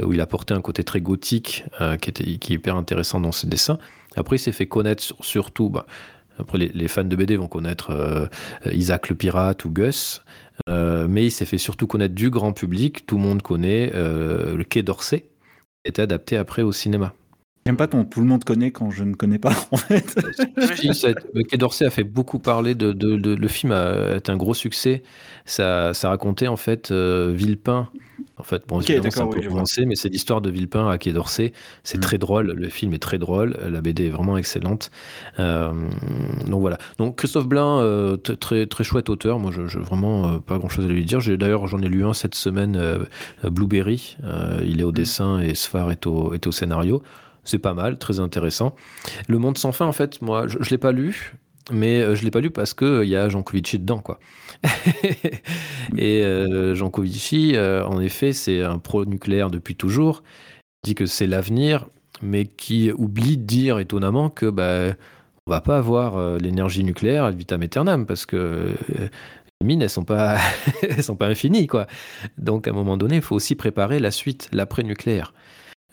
où 0.03 0.13
il 0.13 0.21
a 0.21 0.27
porté 0.27 0.53
un 0.53 0.61
côté 0.61 0.83
très 0.83 1.01
gothique 1.01 1.65
qui, 1.99 2.09
était, 2.11 2.37
qui 2.37 2.53
est 2.53 2.57
hyper 2.57 2.75
intéressant 2.75 3.19
dans 3.19 3.31
ses 3.31 3.47
dessins. 3.47 3.79
Après, 4.15 4.35
il 4.35 4.39
s'est 4.39 4.51
fait 4.51 4.67
connaître 4.67 5.15
surtout. 5.21 5.71
Bah, 5.71 5.87
après, 6.39 6.57
les, 6.57 6.87
fans 6.87 7.03
de 7.03 7.15
BD 7.15 7.35
vont 7.35 7.47
connaître 7.47 7.91
euh, 7.91 8.27
Isaac 8.71 9.09
le 9.09 9.15
pirate 9.15 9.65
ou 9.65 9.71
Gus, 9.71 10.21
euh, 10.69 11.07
mais 11.09 11.25
il 11.25 11.31
s'est 11.31 11.45
fait 11.45 11.57
surtout 11.57 11.87
connaître 11.87 12.15
du 12.15 12.29
grand 12.29 12.53
public. 12.53 13.05
Tout 13.05 13.17
le 13.17 13.23
monde 13.23 13.41
connaît 13.41 13.91
euh, 13.95 14.55
le 14.55 14.63
Quai 14.63 14.83
d'Orsay, 14.83 15.21
qui 15.21 15.89
était 15.89 16.01
adapté 16.01 16.37
après 16.37 16.61
au 16.61 16.71
cinéma. 16.71 17.13
J'aime 17.65 17.75
pas 17.75 17.87
ton 17.87 18.05
tout 18.05 18.21
le 18.21 18.27
monde 18.27 18.45
connaît 18.45 18.71
quand 18.71 18.91
je 18.91 19.03
ne 19.03 19.13
connais 19.13 19.39
pas, 19.39 19.53
en 19.71 19.77
fait. 19.77 20.15
le 20.57 21.43
Quai 21.43 21.57
d'Orsay 21.57 21.85
a 21.85 21.89
fait 21.89 22.03
beaucoup 22.03 22.39
parler 22.39 22.75
de, 22.75 22.91
Le 22.91 23.47
film 23.47 23.71
a, 23.71 24.15
été 24.15 24.31
un 24.31 24.37
gros 24.37 24.53
succès. 24.53 25.03
Ça, 25.45 25.93
ça 25.93 26.09
racontait, 26.09 26.47
en 26.47 26.57
fait, 26.57 26.91
Villepin 26.91 27.89
en 28.39 28.43
fait, 28.43 28.63
bon, 28.67 28.81
c'est 28.81 28.97
un 29.19 29.27
peu 29.27 29.41
mais 29.85 29.95
c'est 29.95 30.09
l'histoire 30.09 30.41
de 30.41 30.51
Villepin 30.51 30.87
à 30.87 30.97
Quai 30.99 31.11
d'Orsay. 31.11 31.53
C'est 31.83 31.97
mm. 31.97 32.01
très 32.01 32.17
drôle. 32.19 32.51
Le 32.51 32.69
film 32.69 32.93
est 32.93 32.99
très 32.99 33.17
drôle. 33.17 33.57
La 33.67 33.81
BD 33.81 34.05
est 34.05 34.09
vraiment 34.09 34.37
excellente. 34.37 34.91
Euh, 35.39 35.71
donc 36.45 36.61
voilà. 36.61 36.77
Donc 36.99 37.17
Christophe 37.17 37.47
Blain, 37.47 37.79
euh, 37.79 38.15
très 38.17 38.67
très 38.67 38.83
chouette 38.83 39.09
auteur. 39.09 39.39
Moi, 39.39 39.51
je, 39.51 39.79
vraiment 39.79 40.27
euh, 40.27 40.37
pas 40.37 40.59
grand 40.59 40.69
chose 40.69 40.85
à 40.85 40.89
lui 40.89 41.03
dire. 41.03 41.19
D'ailleurs, 41.37 41.65
j'en 41.65 41.81
ai 41.81 41.87
lu 41.87 42.05
un 42.05 42.13
cette 42.13 42.35
semaine, 42.35 42.79
Blueberry. 43.43 44.17
il 44.63 44.81
est 44.81 44.83
au 44.83 44.91
mm. 44.91 44.93
dessin 44.93 45.39
et 45.39 45.55
Sfar 45.55 45.89
est 45.89 46.05
au, 46.05 46.33
est 46.33 46.45
au 46.45 46.51
scénario. 46.51 47.01
C'est 47.43 47.59
pas 47.59 47.73
mal, 47.73 47.97
très 47.97 48.19
intéressant. 48.19 48.75
Le 49.27 49.39
Monde 49.39 49.57
sans 49.57 49.71
fin, 49.71 49.85
en 49.85 49.93
fait, 49.93 50.21
moi, 50.21 50.47
je, 50.47 50.57
je 50.59 50.69
l'ai 50.69 50.77
pas 50.77 50.91
lu 50.91 51.33
mais 51.69 52.15
je 52.15 52.23
l'ai 52.23 52.31
pas 52.31 52.39
lu 52.39 52.49
parce 52.49 52.73
que 52.73 53.03
il 53.03 53.09
y 53.09 53.17
a 53.17 53.27
Jean 53.27 53.43
Covici 53.43 53.77
dedans, 53.77 53.99
quoi. 53.99 54.19
et 55.97 56.23
euh, 56.23 56.75
Jean 56.75 56.89
Covici, 56.89 57.55
en 57.57 57.99
effet, 57.99 58.33
c'est 58.33 58.63
un 58.63 58.79
pro-nucléaire 58.79 59.49
depuis 59.49 59.75
toujours. 59.75 60.23
Dit 60.83 60.95
que 60.95 61.05
c'est 61.05 61.27
l'avenir, 61.27 61.87
mais 62.21 62.45
qui 62.45 62.91
oublie 62.91 63.37
de 63.37 63.43
dire 63.43 63.79
étonnamment 63.79 64.29
que 64.29 64.47
bah, 64.49 64.95
on 65.47 65.51
va 65.51 65.61
pas 65.61 65.77
avoir 65.77 66.37
l'énergie 66.39 66.83
nucléaire 66.83 67.23
ad 67.25 67.35
vitam 67.35 67.61
aeternam 67.61 68.05
parce 68.05 68.25
que 68.25 68.73
Les 69.61 69.65
mines, 69.67 69.81
elles 69.81 69.89
sont 69.89 70.05
pas, 70.05 70.37
sont 71.01 71.15
pas 71.15 71.27
infinies, 71.27 71.65
quoi. 71.67 71.87
Donc, 72.37 72.67
à 72.67 72.71
un 72.71 72.73
moment 72.73 72.95
donné, 72.97 73.15
il 73.17 73.21
faut 73.23 73.35
aussi 73.35 73.55
préparer 73.55 73.99
la 73.99 74.11
suite, 74.11 74.49
l'après-nucléaire. 74.51 75.33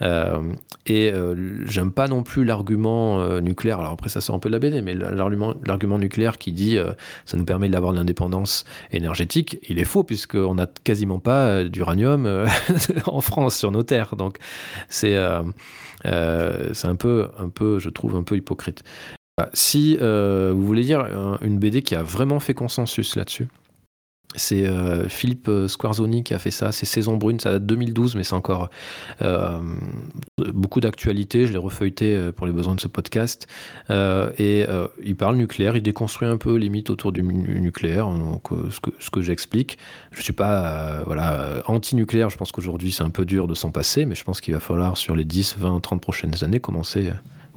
Euh, 0.02 0.52
et 0.86 1.12
euh, 1.12 1.64
j'aime 1.66 1.92
pas 1.92 2.08
non 2.08 2.22
plus 2.22 2.44
l'argument 2.44 3.20
euh, 3.20 3.40
nucléaire. 3.40 3.78
Alors 3.78 3.92
après, 3.92 4.08
ça 4.08 4.20
sort 4.20 4.34
un 4.34 4.38
peu 4.38 4.48
de 4.48 4.54
la 4.54 4.58
BD, 4.58 4.82
mais 4.82 4.94
l'argument 4.94 5.98
nucléaire 5.98 6.38
qui 6.38 6.52
dit 6.52 6.78
ça 7.24 7.36
nous 7.36 7.44
permet 7.44 7.68
d'avoir 7.68 7.92
l'indépendance 7.92 8.64
énergétique, 8.90 9.58
il 9.68 9.78
est 9.78 9.84
faux 9.84 10.04
puisqu'on 10.04 10.56
n'a 10.56 10.66
quasiment 10.66 11.18
pas 11.18 11.64
d'uranium 11.64 12.46
en 13.06 13.20
France 13.20 13.56
sur 13.56 13.70
nos 13.70 13.82
terres. 13.82 14.16
Donc 14.16 14.38
c'est 14.88 15.16
c'est 16.02 16.88
un 16.88 16.96
peu, 16.96 17.28
un 17.38 17.48
peu, 17.48 17.78
je 17.78 17.88
trouve, 17.88 18.16
un 18.16 18.22
peu 18.22 18.36
hypocrite. 18.36 18.82
Si 19.52 19.96
vous 19.96 20.66
voulez 20.66 20.82
dire 20.82 21.06
une 21.40 21.58
BD 21.58 21.82
qui 21.82 21.94
a 21.94 22.02
vraiment 22.02 22.40
fait 22.40 22.54
consensus 22.54 23.16
là-dessus, 23.16 23.48
c'est 24.34 24.66
euh, 24.66 25.08
Philippe 25.08 25.48
euh, 25.48 25.68
Squarzoni 25.68 26.24
qui 26.24 26.34
a 26.34 26.38
fait 26.38 26.50
ça. 26.50 26.72
C'est 26.72 26.86
Saison 26.86 27.16
Brune, 27.16 27.40
ça 27.40 27.52
date 27.52 27.62
de 27.62 27.74
2012, 27.74 28.16
mais 28.16 28.24
c'est 28.24 28.34
encore 28.34 28.70
euh, 29.22 29.58
beaucoup 30.38 30.80
d'actualité. 30.80 31.46
Je 31.46 31.52
l'ai 31.52 31.58
refeuilleté 31.58 32.30
pour 32.36 32.46
les 32.46 32.52
besoins 32.52 32.74
de 32.74 32.80
ce 32.80 32.88
podcast. 32.88 33.46
et 33.90 34.66
il 35.02 35.16
parle 35.16 35.36
nucléaire, 35.36 35.76
il 35.76 35.82
déconstruit 35.82 36.28
un 36.28 36.36
peu 36.36 36.56
les 36.56 36.68
mythes 36.68 36.90
autour 36.90 37.12
du 37.12 37.22
nucléaire, 37.22 38.08
donc 38.08 38.48
ce 38.70 38.80
que, 38.80 38.90
ce 38.98 39.10
que 39.10 39.22
j'explique. 39.22 39.78
Je 40.12 40.18
ne 40.18 40.22
suis 40.22 40.32
pas 40.32 41.02
voilà, 41.06 41.62
anti-nucléaire, 41.66 42.30
je 42.30 42.36
pense 42.36 42.52
qu'aujourd'hui 42.52 42.92
c'est 42.92 43.02
un 43.02 43.10
peu 43.10 43.24
dur 43.24 43.46
de 43.46 43.54
s'en 43.54 43.70
passer, 43.70 44.04
mais 44.04 44.14
je 44.14 44.24
pense 44.24 44.40
qu'il 44.40 44.54
va 44.54 44.60
falloir 44.60 44.96
sur 44.96 45.16
les 45.16 45.24
10, 45.24 45.56
20, 45.58 45.80
30 45.80 46.00
prochaines 46.00 46.42
années 46.42 46.60
commencer 46.60 47.12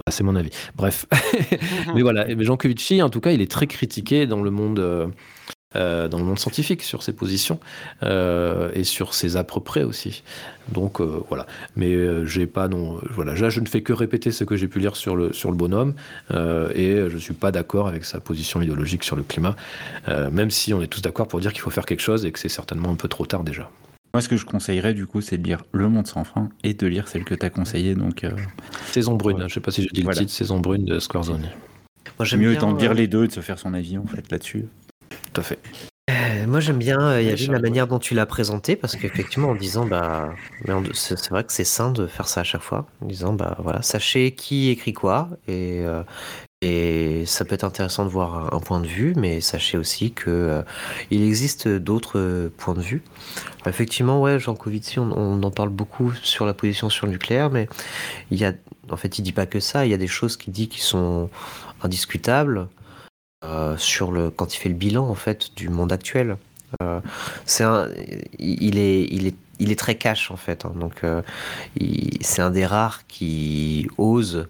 c'est 0.10 0.24
mon 0.24 0.36
avis. 0.36 0.52
Bref. 0.76 1.06
mais 1.96 2.02
voilà, 2.02 2.26
Jean 2.40 2.56
Covici, 2.56 3.02
en 3.02 3.10
tout 3.10 3.20
cas, 3.20 3.32
il 3.32 3.42
est 3.42 3.52
très 3.52 3.68
critiqué 3.68 4.26
dans 4.26 4.42
le 4.42 4.52
monde 4.52 5.12
euh, 5.76 6.08
dans 6.08 6.18
le 6.18 6.24
monde 6.24 6.40
scientifique 6.40 6.82
sur 6.82 7.04
ses 7.04 7.12
positions 7.12 7.60
euh, 8.02 8.72
et 8.74 8.86
sur 8.86 9.14
ses 9.14 9.34
près 9.66 9.84
aussi. 9.84 10.24
Donc 10.72 11.02
euh, 11.02 11.22
voilà. 11.28 11.46
Mais 11.76 12.26
j'ai 12.26 12.48
pas 12.48 12.70
non. 12.70 13.02
Voilà, 13.10 13.36
là 13.36 13.50
je 13.50 13.60
ne 13.60 13.68
fais 13.68 13.82
que 13.82 13.92
répéter 13.92 14.32
ce 14.32 14.46
que 14.46 14.56
j'ai 14.56 14.70
pu 14.70 14.80
lire 14.80 14.96
sur 14.96 15.18
le 15.18 15.34
sur 15.34 15.52
le 15.52 15.58
bonhomme 15.58 15.94
et 16.32 17.10
je 17.10 17.18
suis 17.18 17.34
pas 17.34 17.52
d'accord 17.52 17.90
avec 17.90 18.06
sa 18.06 18.22
position 18.22 18.62
idéologique 18.62 19.04
sur 19.04 19.18
le 19.18 19.24
climat, 19.24 19.58
même 20.32 20.52
si 20.52 20.74
on 20.74 20.82
est 20.82 20.88
tous 20.88 21.02
d'accord 21.02 21.28
pour 21.28 21.42
dire 21.42 21.52
qu'il 21.52 21.62
faut 21.62 21.70
faire 21.70 21.86
quelque 21.86 22.02
chose 22.02 22.26
et 22.26 22.32
que 22.32 22.40
c'est 22.40 22.50
certainement 22.50 22.90
un 22.90 22.96
peu 22.96 23.10
trop 23.10 23.26
tard 23.26 23.44
déjà. 23.44 23.70
Moi, 24.14 24.22
ce 24.22 24.30
que 24.30 24.38
je 24.38 24.46
conseillerais, 24.46 24.94
du 24.94 25.06
coup, 25.06 25.20
c'est 25.20 25.38
de 25.38 25.44
lire 25.44 25.64
Le 25.74 25.90
Monde 25.90 26.08
sans 26.08 26.24
fin 26.24 26.50
et 26.64 26.74
de 26.74 26.88
lire 26.88 27.10
celle 27.10 27.26
que 27.26 27.36
tu 27.36 27.46
as 27.46 27.50
conseillée. 27.50 27.94
Donc, 27.94 28.26
Saison 28.86 29.16
brune, 29.16 29.44
je 29.48 29.54
sais 29.54 29.60
pas 29.60 29.72
si 29.72 29.84
je 29.84 29.90
dis 29.90 30.02
le 30.02 30.14
titre, 30.14 30.32
Saison 30.32 30.60
brune 30.60 30.86
de 30.86 30.98
Squarzoni. 30.98 31.50
Moi, 32.18 32.26
j'aime 32.26 32.40
mieux 32.40 32.54
étant 32.54 32.72
de 32.72 32.80
lire 32.80 32.94
les 32.94 33.08
deux 33.08 33.26
et 33.26 33.28
de 33.28 33.34
se 33.34 33.42
faire 33.42 33.60
son 33.60 33.74
avis, 33.74 33.98
en 33.98 34.08
fait, 34.08 34.32
là-dessus 34.32 34.66
tout 35.38 35.42
à 35.42 35.44
fait. 35.44 35.60
Euh, 36.10 36.48
moi 36.48 36.62
j'aime 36.62 36.80
bien 36.80 37.00
euh, 37.00 37.36
la 37.50 37.60
manière 37.60 37.86
dont 37.86 38.00
tu 38.00 38.16
l'as 38.16 38.26
présenté 38.26 38.76
parce 38.76 38.96
qu'effectivement 38.96 39.50
en 39.50 39.56
disant 39.56 39.86
bah 39.86 40.34
c'est 40.94 41.30
vrai 41.30 41.44
que 41.44 41.52
c'est 41.52 41.66
sain 41.66 41.92
de 41.92 42.08
faire 42.08 42.30
ça 42.30 42.42
à 42.42 42.44
chaque 42.44 42.62
fois 42.62 42.88
en 43.02 43.08
disant 43.08 43.34
bah 43.34 43.58
voilà 43.60 43.82
sachez 43.82 44.32
qui 44.32 44.70
écrit 44.70 44.94
quoi 44.94 45.30
et 45.50 45.82
euh, 45.84 46.04
et 46.62 47.26
ça 47.26 47.44
peut 47.44 47.54
être 47.56 47.66
intéressant 47.66 48.06
de 48.06 48.10
voir 48.10 48.54
un 48.54 48.60
point 48.62 48.80
de 48.80 48.88
vue 48.88 49.14
mais 49.18 49.42
sachez 49.42 49.78
aussi 49.78 50.12
que 50.14 50.64
il 51.12 51.22
existe 51.24 51.68
d'autres 51.68 52.50
points 52.58 52.74
de 52.74 52.82
vue 52.82 53.04
effectivement 53.66 54.22
ouais 54.22 54.40
Jean 54.40 54.56
Covici 54.56 54.98
on, 55.00 55.12
on, 55.12 55.44
en 55.44 55.52
parle 55.52 55.70
beaucoup 55.70 56.14
sur 56.14 56.46
la 56.46 56.54
position 56.54 56.90
sur 56.90 57.06
le 57.06 57.12
nucléaire 57.12 57.50
mais 57.52 57.68
il 58.32 58.40
y 58.40 58.46
a 58.46 58.54
en 58.90 58.96
fait 58.96 59.20
il 59.20 59.24
dit 59.24 59.34
pas 59.34 59.46
que 59.46 59.60
ça 59.60 59.86
il 59.86 59.92
y 59.92 59.94
a 59.94 59.98
des 59.98 60.08
choses 60.08 60.38
qu'il 60.38 60.54
dit 60.54 60.70
qui 60.70 60.80
sont 60.80 61.30
indiscutables 61.84 62.70
euh, 63.44 63.78
sur 63.78 64.12
le 64.12 64.32
quand 64.32 64.56
il 64.56 64.58
fait 64.58 64.70
le 64.70 64.76
bilan 64.76 65.08
en 65.08 65.16
fait 65.16 65.56
du 65.56 65.70
monde 65.70 65.92
actuel. 65.92 66.38
Euh, 66.82 67.00
c'est 67.46 67.64
un, 67.64 67.88
il 68.40 68.78
est, 68.78 69.04
il 69.12 69.28
est, 69.28 69.36
il 69.60 69.72
est 69.72 69.80
très 69.80 69.96
cash 69.96 70.32
en 70.32 70.38
fait. 70.38 70.66
Hein. 70.66 70.74
donc 70.76 71.04
euh, 71.04 71.22
c'est 72.22 72.42
un 72.42 72.50
des 72.50 72.66
rares 72.66 73.06
qui 73.08 73.88
ose 73.98 74.48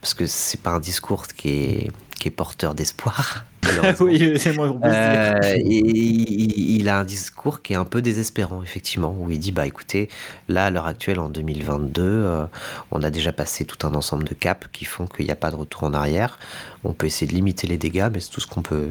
parce 0.00 0.14
que 0.14 0.26
c'est 0.26 0.60
pas 0.62 0.70
un 0.70 0.80
discours 0.80 1.26
qui 1.26 1.48
est 1.50 1.90
qui 2.18 2.28
est 2.28 2.30
porteur 2.30 2.74
d'espoir. 2.74 3.44
oui, 4.00 4.38
c'est 4.38 4.52
moi. 4.52 4.74
Euh, 4.84 5.38
il, 5.64 6.88
a 6.88 6.98
un 6.98 7.04
discours 7.04 7.62
qui 7.62 7.72
est 7.72 7.76
un 7.76 7.84
peu 7.84 8.02
désespérant, 8.02 8.62
effectivement, 8.62 9.14
où 9.18 9.30
il 9.30 9.38
dit 9.38 9.52
bah 9.52 9.66
écoutez, 9.66 10.08
là, 10.48 10.66
à 10.66 10.70
l'heure 10.70 10.86
actuelle, 10.86 11.20
en 11.20 11.28
2022, 11.28 12.02
euh, 12.02 12.44
on 12.90 13.02
a 13.02 13.10
déjà 13.10 13.32
passé 13.32 13.64
tout 13.64 13.86
un 13.86 13.94
ensemble 13.94 14.24
de 14.24 14.34
caps 14.34 14.66
qui 14.72 14.84
font 14.84 15.06
qu'il 15.06 15.26
n'y 15.26 15.32
a 15.32 15.36
pas 15.36 15.50
de 15.50 15.56
retour 15.56 15.84
en 15.84 15.94
arrière. 15.94 16.38
On 16.84 16.92
peut 16.92 17.06
essayer 17.06 17.26
de 17.26 17.34
limiter 17.34 17.66
les 17.66 17.76
dégâts, 17.76 18.08
mais 18.12 18.20
c'est 18.20 18.30
tout 18.30 18.40
ce 18.40 18.46
qu'on 18.46 18.62
peut, 18.62 18.90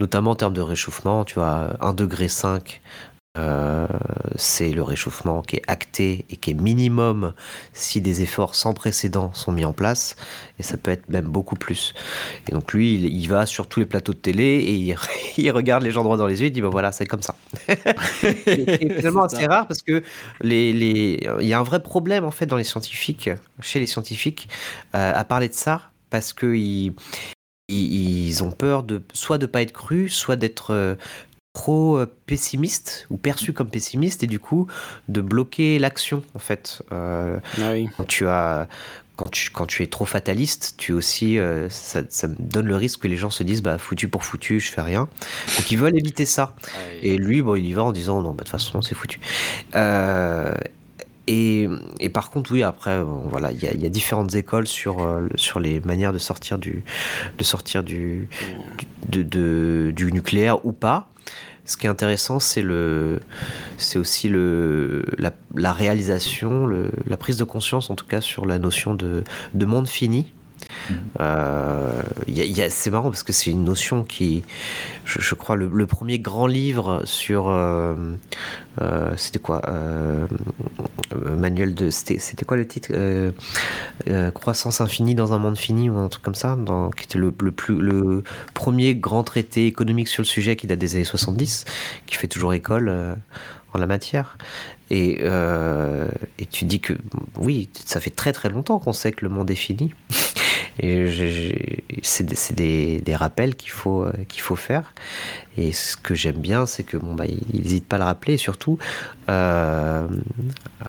notamment 0.00 0.32
en 0.32 0.36
termes 0.36 0.54
de 0.54 0.60
réchauffement. 0.60 1.24
Tu 1.24 1.34
vois, 1.34 1.76
1 1.80 1.92
degré 1.92 2.28
5 2.28 2.80
euh, 3.38 3.86
c'est 4.36 4.70
le 4.70 4.82
réchauffement 4.82 5.42
qui 5.42 5.56
est 5.56 5.62
acté 5.68 6.24
et 6.28 6.36
qui 6.36 6.50
est 6.50 6.54
minimum 6.54 7.34
si 7.72 8.00
des 8.00 8.22
efforts 8.22 8.54
sans 8.54 8.74
précédent 8.74 9.32
sont 9.32 9.52
mis 9.52 9.64
en 9.64 9.72
place, 9.72 10.16
et 10.58 10.62
ça 10.62 10.76
peut 10.76 10.90
être 10.90 11.08
même 11.08 11.26
beaucoup 11.26 11.54
plus. 11.54 11.94
Et 12.48 12.52
donc 12.52 12.72
lui, 12.72 12.94
il, 12.94 13.28
va 13.28 13.46
sur 13.46 13.68
tous 13.68 13.80
les 13.80 13.86
plateaux 13.86 14.12
de 14.12 14.18
télé 14.18 14.44
et 14.44 14.74
il, 15.38 15.50
regarde 15.52 15.82
les 15.84 15.92
gens 15.92 16.02
droit 16.02 16.16
dans 16.16 16.26
les 16.26 16.40
yeux 16.40 16.46
et 16.46 16.48
il 16.48 16.52
dit 16.52 16.62
ben 16.62 16.68
voilà, 16.68 16.90
c'est 16.90 17.06
comme 17.06 17.22
ça. 17.22 17.36
c'est 18.20 18.94
finalement 18.96 19.24
assez 19.24 19.46
rare 19.46 19.66
parce 19.68 19.82
que 19.82 20.02
les, 20.40 20.72
les, 20.72 21.28
il 21.40 21.46
y 21.46 21.52
a 21.52 21.58
un 21.58 21.64
vrai 21.64 21.80
problème 21.80 22.24
en 22.24 22.32
fait 22.32 22.46
dans 22.46 22.56
les 22.56 22.64
scientifiques, 22.64 23.30
chez 23.60 23.78
les 23.78 23.86
scientifiques, 23.86 24.48
euh, 24.94 25.12
à 25.14 25.24
parler 25.24 25.48
de 25.48 25.54
ça 25.54 25.90
parce 26.10 26.32
que 26.32 26.54
ils, 26.54 26.94
ils 27.68 28.42
ont 28.42 28.50
peur 28.50 28.82
de 28.82 29.02
soit 29.12 29.38
de 29.38 29.46
pas 29.46 29.62
être 29.62 29.72
crus, 29.72 30.14
soit 30.14 30.36
d'être 30.36 30.72
euh, 30.72 30.94
trop 31.58 31.98
euh, 31.98 32.06
pessimiste 32.26 33.08
ou 33.10 33.16
perçu 33.16 33.52
comme 33.52 33.68
pessimiste 33.68 34.22
et 34.22 34.28
du 34.28 34.38
coup 34.38 34.68
de 35.08 35.20
bloquer 35.20 35.80
l'action 35.80 36.22
en 36.34 36.38
fait. 36.38 36.82
Euh, 36.92 37.40
ah 37.60 37.72
quand 37.96 38.06
tu 38.06 38.28
as 38.28 38.68
quand 39.16 39.28
tu, 39.28 39.50
quand 39.50 39.66
tu 39.66 39.82
es 39.82 39.88
trop 39.88 40.04
fataliste, 40.04 40.74
tu 40.78 40.92
aussi, 40.92 41.40
euh, 41.40 41.68
ça, 41.70 42.02
ça, 42.08 42.28
me 42.28 42.36
donne 42.38 42.68
le 42.68 42.76
risque 42.76 43.00
que 43.00 43.08
les 43.08 43.16
gens 43.16 43.30
se 43.30 43.42
disent 43.42 43.62
bah 43.62 43.76
foutu 43.76 44.06
pour 44.06 44.22
foutu, 44.22 44.60
je 44.60 44.70
fais 44.70 44.82
rien. 44.82 45.08
Donc 45.56 45.72
ils 45.72 45.76
veulent 45.76 45.98
éviter 45.98 46.24
ça. 46.26 46.54
Ah 46.62 46.78
et 47.02 47.18
lui, 47.18 47.42
bon, 47.42 47.56
il 47.56 47.66
y 47.66 47.72
va 47.72 47.82
en 47.82 47.90
disant 47.90 48.22
non, 48.22 48.30
bah, 48.30 48.34
de 48.34 48.38
toute 48.44 48.50
façon 48.50 48.80
c'est 48.80 48.94
foutu. 48.94 49.18
et, 51.26 51.68
et, 51.98 52.08
par 52.08 52.30
contre, 52.30 52.52
oui, 52.52 52.62
après, 52.62 53.02
voilà, 53.02 53.50
il 53.50 53.60
y, 53.60 53.82
y, 53.82 53.86
a 53.86 53.88
différentes 53.88 54.36
écoles 54.36 54.68
sur, 54.68 54.96
sur 55.34 55.58
les 55.58 55.80
manières 55.80 56.12
de 56.12 56.18
sortir 56.18 56.56
du, 56.56 56.84
de 57.36 57.44
sortir 57.44 57.82
du, 57.82 58.28
du, 59.08 59.24
de, 59.24 59.92
du 59.94 60.12
nucléaire 60.12 60.64
ou 60.64 60.70
pas. 60.70 61.08
Ce 61.68 61.76
qui 61.76 61.86
est 61.86 61.90
intéressant, 61.90 62.40
c'est 62.40 62.62
le, 62.62 63.20
c'est 63.76 63.98
aussi 63.98 64.30
le, 64.30 65.04
la, 65.18 65.72
réalisation, 65.72 66.66
la 66.66 67.16
prise 67.18 67.36
de 67.36 67.44
conscience, 67.44 67.90
en 67.90 67.94
tout 67.94 68.06
cas, 68.06 68.22
sur 68.22 68.46
la 68.46 68.58
notion 68.58 68.94
de, 68.94 69.22
de 69.52 69.66
monde 69.66 69.86
fini. 69.86 70.32
Euh, 71.20 72.02
c'est 72.70 72.90
marrant 72.90 73.10
parce 73.10 73.22
que 73.22 73.32
c'est 73.32 73.50
une 73.50 73.64
notion 73.64 74.04
qui, 74.04 74.44
je, 75.04 75.34
crois, 75.34 75.56
le, 75.56 75.86
premier 75.86 76.18
grand 76.18 76.46
livre 76.46 77.02
sur, 77.04 77.48
euh, 77.48 77.94
euh, 78.80 79.12
c'était 79.16 79.38
quoi, 79.38 79.62
manuel 81.14 81.74
de, 81.74 81.90
c'était 81.90 82.44
quoi 82.44 82.56
le 82.56 82.66
titre, 82.66 82.92
croissance 84.34 84.80
infinie 84.80 85.14
dans 85.14 85.32
un 85.32 85.38
monde 85.38 85.58
fini 85.58 85.90
ou 85.90 85.98
un 85.98 86.08
truc 86.08 86.22
comme 86.22 86.34
ça, 86.34 86.56
qui 86.96 87.04
était 87.04 87.18
le, 87.18 87.34
le, 87.40 87.52
plus, 87.52 87.76
le 87.76 88.22
premier 88.54 88.94
grand 88.94 89.24
traité 89.24 89.66
économique 89.66 90.08
sur 90.08 90.22
le 90.22 90.26
sujet 90.26 90.56
qui 90.56 90.66
date 90.66 90.78
des 90.78 90.94
années 90.94 91.04
70, 91.04 91.64
qui 92.06 92.16
fait 92.16 92.28
toujours 92.28 92.54
école 92.54 93.16
en 93.72 93.78
la 93.78 93.86
matière. 93.86 94.38
Et 94.90 95.20
tu 96.50 96.64
dis 96.64 96.80
que 96.80 96.94
oui, 97.36 97.68
ça 97.84 98.00
fait 98.00 98.10
très 98.10 98.32
très 98.32 98.48
longtemps 98.48 98.78
qu'on 98.78 98.92
sait 98.92 99.12
que 99.12 99.24
le 99.24 99.30
monde 99.30 99.50
est 99.50 99.54
fini. 99.54 99.92
Et 100.80 101.82
c'est 102.02 102.54
des, 102.54 103.00
des, 103.00 103.16
rappels 103.16 103.56
qu'il 103.56 103.70
faut, 103.70 104.04
euh, 104.04 104.12
qu'il 104.28 104.42
faut 104.42 104.56
faire. 104.56 104.94
Et 105.56 105.72
ce 105.72 105.96
que 105.96 106.14
j'aime 106.14 106.38
bien, 106.38 106.66
c'est 106.66 106.84
que 106.84 106.96
bon, 106.96 107.14
bah, 107.14 107.26
il 107.26 107.60
n'hésite 107.60 107.86
pas 107.86 107.96
à 107.96 107.98
le 107.98 108.04
rappeler, 108.04 108.34
et 108.34 108.38
surtout 108.38 108.78
euh, 109.28 110.06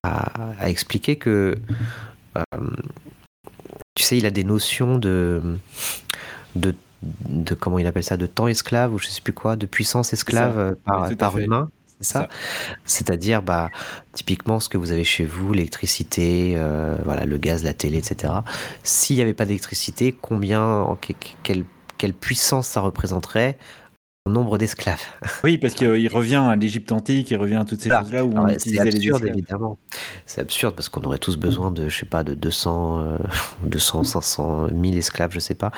à, 0.03 0.69
expliquer 0.69 1.15
que, 1.15 1.57
euh, 2.37 2.59
tu 3.95 4.03
sais, 4.03 4.17
il 4.17 4.25
a 4.25 4.31
des 4.31 4.43
notions 4.43 4.97
de, 4.97 5.41
de, 6.55 6.75
de, 7.01 7.55
comment 7.55 7.79
il 7.79 7.87
appelle 7.87 8.03
ça, 8.03 8.17
de 8.17 8.27
temps 8.27 8.47
esclave, 8.47 8.93
ou 8.93 8.99
je 8.99 9.07
sais 9.07 9.21
plus 9.21 9.33
quoi, 9.33 9.55
de 9.55 9.65
puissance 9.65 10.13
esclave 10.13 10.75
par, 10.85 11.15
par 11.17 11.37
humain 11.39 11.69
ça. 12.01 12.27
C'est-à-dire, 12.85 13.41
bah, 13.41 13.69
typiquement, 14.13 14.59
ce 14.59 14.69
que 14.69 14.77
vous 14.77 14.91
avez 14.91 15.03
chez 15.03 15.25
vous, 15.25 15.53
l'électricité, 15.53 16.53
euh, 16.55 16.95
voilà, 17.03 17.25
le 17.25 17.37
gaz, 17.37 17.63
la 17.63 17.73
télé, 17.73 17.97
etc. 17.97 18.33
S'il 18.83 19.17
n'y 19.17 19.21
avait 19.21 19.33
pas 19.33 19.45
d'électricité, 19.45 20.15
combien, 20.19 20.97
quelle, 21.43 21.65
quelle 21.97 22.13
puissance 22.13 22.67
ça 22.67 22.81
représenterait 22.81 23.57
nombre 24.29 24.57
d'esclaves? 24.57 25.01
Oui, 25.43 25.57
parce 25.57 25.73
qu'il 25.73 26.07
revient 26.09 26.35
à 26.35 26.55
l'Égypte 26.55 26.91
antique, 26.91 27.31
il 27.31 27.37
revient 27.37 27.55
à 27.55 27.65
toutes 27.65 27.81
ces 27.81 27.89
choses-là 27.89 28.25
où 28.25 28.33
on 28.35 28.47
utilisait 28.47 28.83
les 28.83 28.95
absurde, 28.95 29.25
évidemment. 29.25 29.77
C'est 30.25 30.41
absurde 30.41 30.75
parce 30.75 30.89
qu'on 30.89 31.01
aurait 31.01 31.17
tous 31.17 31.37
besoin 31.37 31.71
de, 31.71 31.89
je 31.89 31.97
sais 31.97 32.05
pas, 32.05 32.23
de 32.23 32.33
200, 32.33 33.17
200 33.63 34.03
500, 34.03 34.67
1000 34.71 34.97
esclaves, 34.97 35.31
je 35.33 35.39
sais 35.39 35.55
pas. 35.55 35.71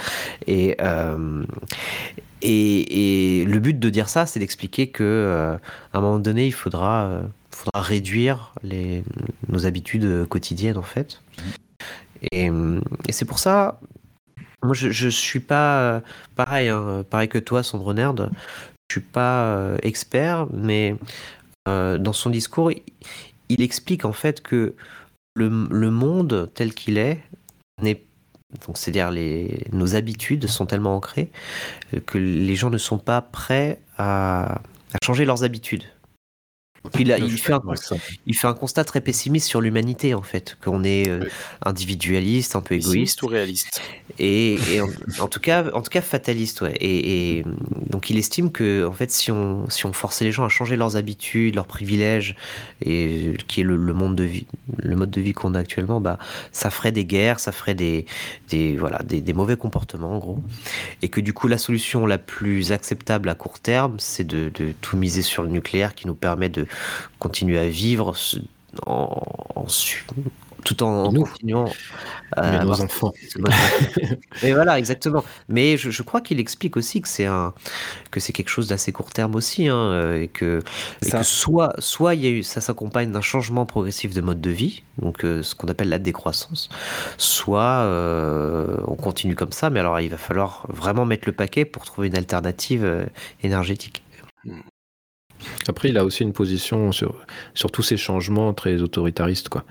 Et, 0.47 0.75
euh, 0.81 1.43
et, 2.41 3.45
le 3.45 3.59
but 3.59 3.77
de 3.79 3.89
dire 3.89 4.09
ça, 4.09 4.25
c'est 4.25 4.39
d'expliquer 4.39 4.87
que 4.87 5.03
euh, 5.03 5.55
à 5.93 5.97
un 5.97 6.01
moment 6.01 6.19
donné, 6.19 6.47
il 6.47 6.53
faudra, 6.53 7.05
euh, 7.05 7.23
réduire 7.73 8.53
nos 9.49 9.65
habitudes 9.65 10.25
quotidiennes, 10.27 10.77
en 10.77 10.83
fait. 10.83 11.21
Et, 12.31 12.49
c'est 13.09 13.25
pour 13.25 13.39
ça, 13.39 13.79
moi, 14.63 14.73
je, 14.73 14.89
je 14.89 15.09
suis 15.09 15.39
pas 15.39 16.01
pareil, 16.35 16.69
hein, 16.69 17.03
pareil 17.09 17.29
que 17.29 17.37
toi, 17.37 17.63
Sandro 17.63 17.93
Nerd. 17.93 18.31
Je 18.89 18.95
suis 18.95 19.01
pas 19.01 19.75
expert, 19.83 20.47
mais 20.51 20.95
dans 21.65 22.13
son 22.13 22.29
discours, 22.29 22.71
il, 23.49 23.61
explique 23.61 24.05
en 24.05 24.13
fait 24.13 24.41
que 24.41 24.73
le, 25.35 25.67
le 25.69 25.91
monde 25.91 26.49
tel 26.53 26.73
qu'il 26.73 26.97
est 26.97 27.21
n'est 27.81 28.01
donc 28.65 28.77
c'est-à-dire 28.77 29.11
les, 29.11 29.65
nos 29.71 29.95
habitudes 29.95 30.47
sont 30.47 30.65
tellement 30.65 30.95
ancrées 30.95 31.31
que 32.05 32.17
les 32.17 32.55
gens 32.55 32.69
ne 32.69 32.77
sont 32.77 32.97
pas 32.97 33.21
prêts 33.21 33.79
à, 33.97 34.55
à 34.93 34.97
changer 35.03 35.25
leurs 35.25 35.43
habitudes. 35.43 35.83
Il, 36.99 37.09
il, 37.09 37.37
fait 37.37 37.53
un, 37.53 37.61
il, 38.25 38.35
fait 38.35 38.47
un, 38.47 38.53
constat 38.53 38.83
très 38.83 39.01
pessimiste 39.01 39.47
sur 39.47 39.61
l'humanité, 39.61 40.15
en 40.15 40.23
fait, 40.23 40.57
qu'on 40.63 40.83
est 40.83 41.07
euh, 41.07 41.25
individualiste, 41.63 42.55
un 42.55 42.61
peu 42.61 42.73
égoïste. 42.75 43.21
ou 43.21 43.27
réaliste 43.27 43.81
Et, 44.17 44.55
et 44.73 44.81
en, 44.81 45.27
tout 45.27 45.39
cas, 45.39 45.65
en 45.73 45.81
tout 45.83 45.91
cas 45.91 46.01
fataliste, 46.01 46.61
ouais. 46.61 46.73
Et, 46.79 47.37
et, 47.37 47.45
donc 47.89 48.09
il 48.09 48.17
estime 48.17 48.51
que, 48.51 48.85
en 48.87 48.93
fait, 48.93 49.11
si 49.11 49.31
on, 49.31 49.69
si 49.69 49.85
on 49.85 49.93
forçait 49.93 50.25
les 50.25 50.31
gens 50.31 50.43
à 50.43 50.49
changer 50.49 50.75
leurs 50.75 50.95
habitudes, 50.95 51.53
leurs 51.53 51.67
privilèges, 51.67 52.35
et 52.83 53.33
qui 53.47 53.61
est 53.61 53.63
le, 53.63 53.75
le 53.75 53.93
monde 53.93 54.15
de 54.15 54.23
vie, 54.23 54.47
le 54.77 54.95
mode 54.95 55.11
de 55.11 55.21
vie 55.21 55.33
qu'on 55.33 55.53
a 55.53 55.59
actuellement, 55.59 56.01
bah, 56.01 56.17
ça 56.51 56.71
ferait 56.71 56.91
des 56.91 57.05
guerres, 57.05 57.39
ça 57.39 57.51
ferait 57.51 57.75
des, 57.75 58.07
des 58.49 58.75
voilà, 58.75 59.03
des, 59.03 59.21
des, 59.21 59.33
mauvais 59.33 59.55
comportements, 59.55 60.15
en 60.15 60.19
gros. 60.19 60.39
Et 61.03 61.09
que 61.09 61.21
du 61.21 61.31
coup, 61.31 61.47
la 61.47 61.59
solution 61.59 62.07
la 62.07 62.17
plus 62.17 62.71
acceptable 62.71 63.29
à 63.29 63.35
court 63.35 63.59
terme, 63.59 63.97
c'est 63.99 64.25
de, 64.25 64.51
de 64.55 64.73
tout 64.81 64.97
miser 64.97 65.21
sur 65.21 65.43
le 65.43 65.49
nucléaire 65.49 65.93
qui 65.93 66.07
nous 66.07 66.15
permet 66.15 66.49
de 66.49 66.65
continuer 67.19 67.59
à 67.59 67.67
vivre 67.67 68.13
en, 68.85 69.23
en 69.55 69.67
tout 70.63 70.83
en, 70.83 71.11
continuant 71.11 71.69
à 72.33 72.63
nos 72.63 72.81
enfants. 72.81 73.11
Et 74.43 74.53
voilà, 74.53 74.77
exactement. 74.77 75.23
Mais 75.49 75.77
je, 75.77 75.89
je 75.89 76.03
crois 76.03 76.21
qu'il 76.21 76.39
explique 76.39 76.77
aussi 76.77 77.01
que 77.01 77.07
c'est 77.07 77.25
un 77.25 77.53
que 78.11 78.19
c'est 78.19 78.33
quelque 78.33 78.49
chose 78.49 78.67
d'assez 78.67 78.91
court 78.91 79.11
terme 79.11 79.35
aussi, 79.35 79.67
hein, 79.67 80.13
et 80.13 80.27
que, 80.27 80.61
et 81.05 81.09
que 81.09 81.23
soit 81.23 81.73
soit 81.79 82.15
il 82.15 82.23
y 82.23 82.27
a 82.27 82.29
eu 82.29 82.43
ça 82.43 82.61
s'accompagne 82.61 83.11
d'un 83.11 83.21
changement 83.21 83.65
progressif 83.65 84.13
de 84.13 84.21
mode 84.21 84.41
de 84.41 84.51
vie, 84.51 84.83
donc 84.97 85.25
euh, 85.25 85.43
ce 85.43 85.55
qu'on 85.55 85.67
appelle 85.67 85.89
la 85.89 85.99
décroissance, 85.99 86.69
soit 87.17 87.83
euh, 87.85 88.77
on 88.87 88.95
continue 88.95 89.35
comme 89.35 89.51
ça, 89.51 89.69
mais 89.69 89.79
alors 89.79 89.99
il 89.99 90.09
va 90.09 90.17
falloir 90.17 90.65
vraiment 90.69 91.05
mettre 91.05 91.23
le 91.27 91.33
paquet 91.33 91.65
pour 91.65 91.85
trouver 91.85 92.07
une 92.07 92.17
alternative 92.17 92.83
euh, 92.85 93.05
énergétique. 93.43 94.03
Après, 95.67 95.89
il 95.89 95.97
a 95.97 96.05
aussi 96.05 96.23
une 96.23 96.33
position 96.33 96.91
sur, 96.91 97.15
sur 97.53 97.71
tous 97.71 97.83
ces 97.83 97.97
changements 97.97 98.53
très 98.53 98.81
autoritaristes. 98.81 99.49
Quoi. 99.49 99.63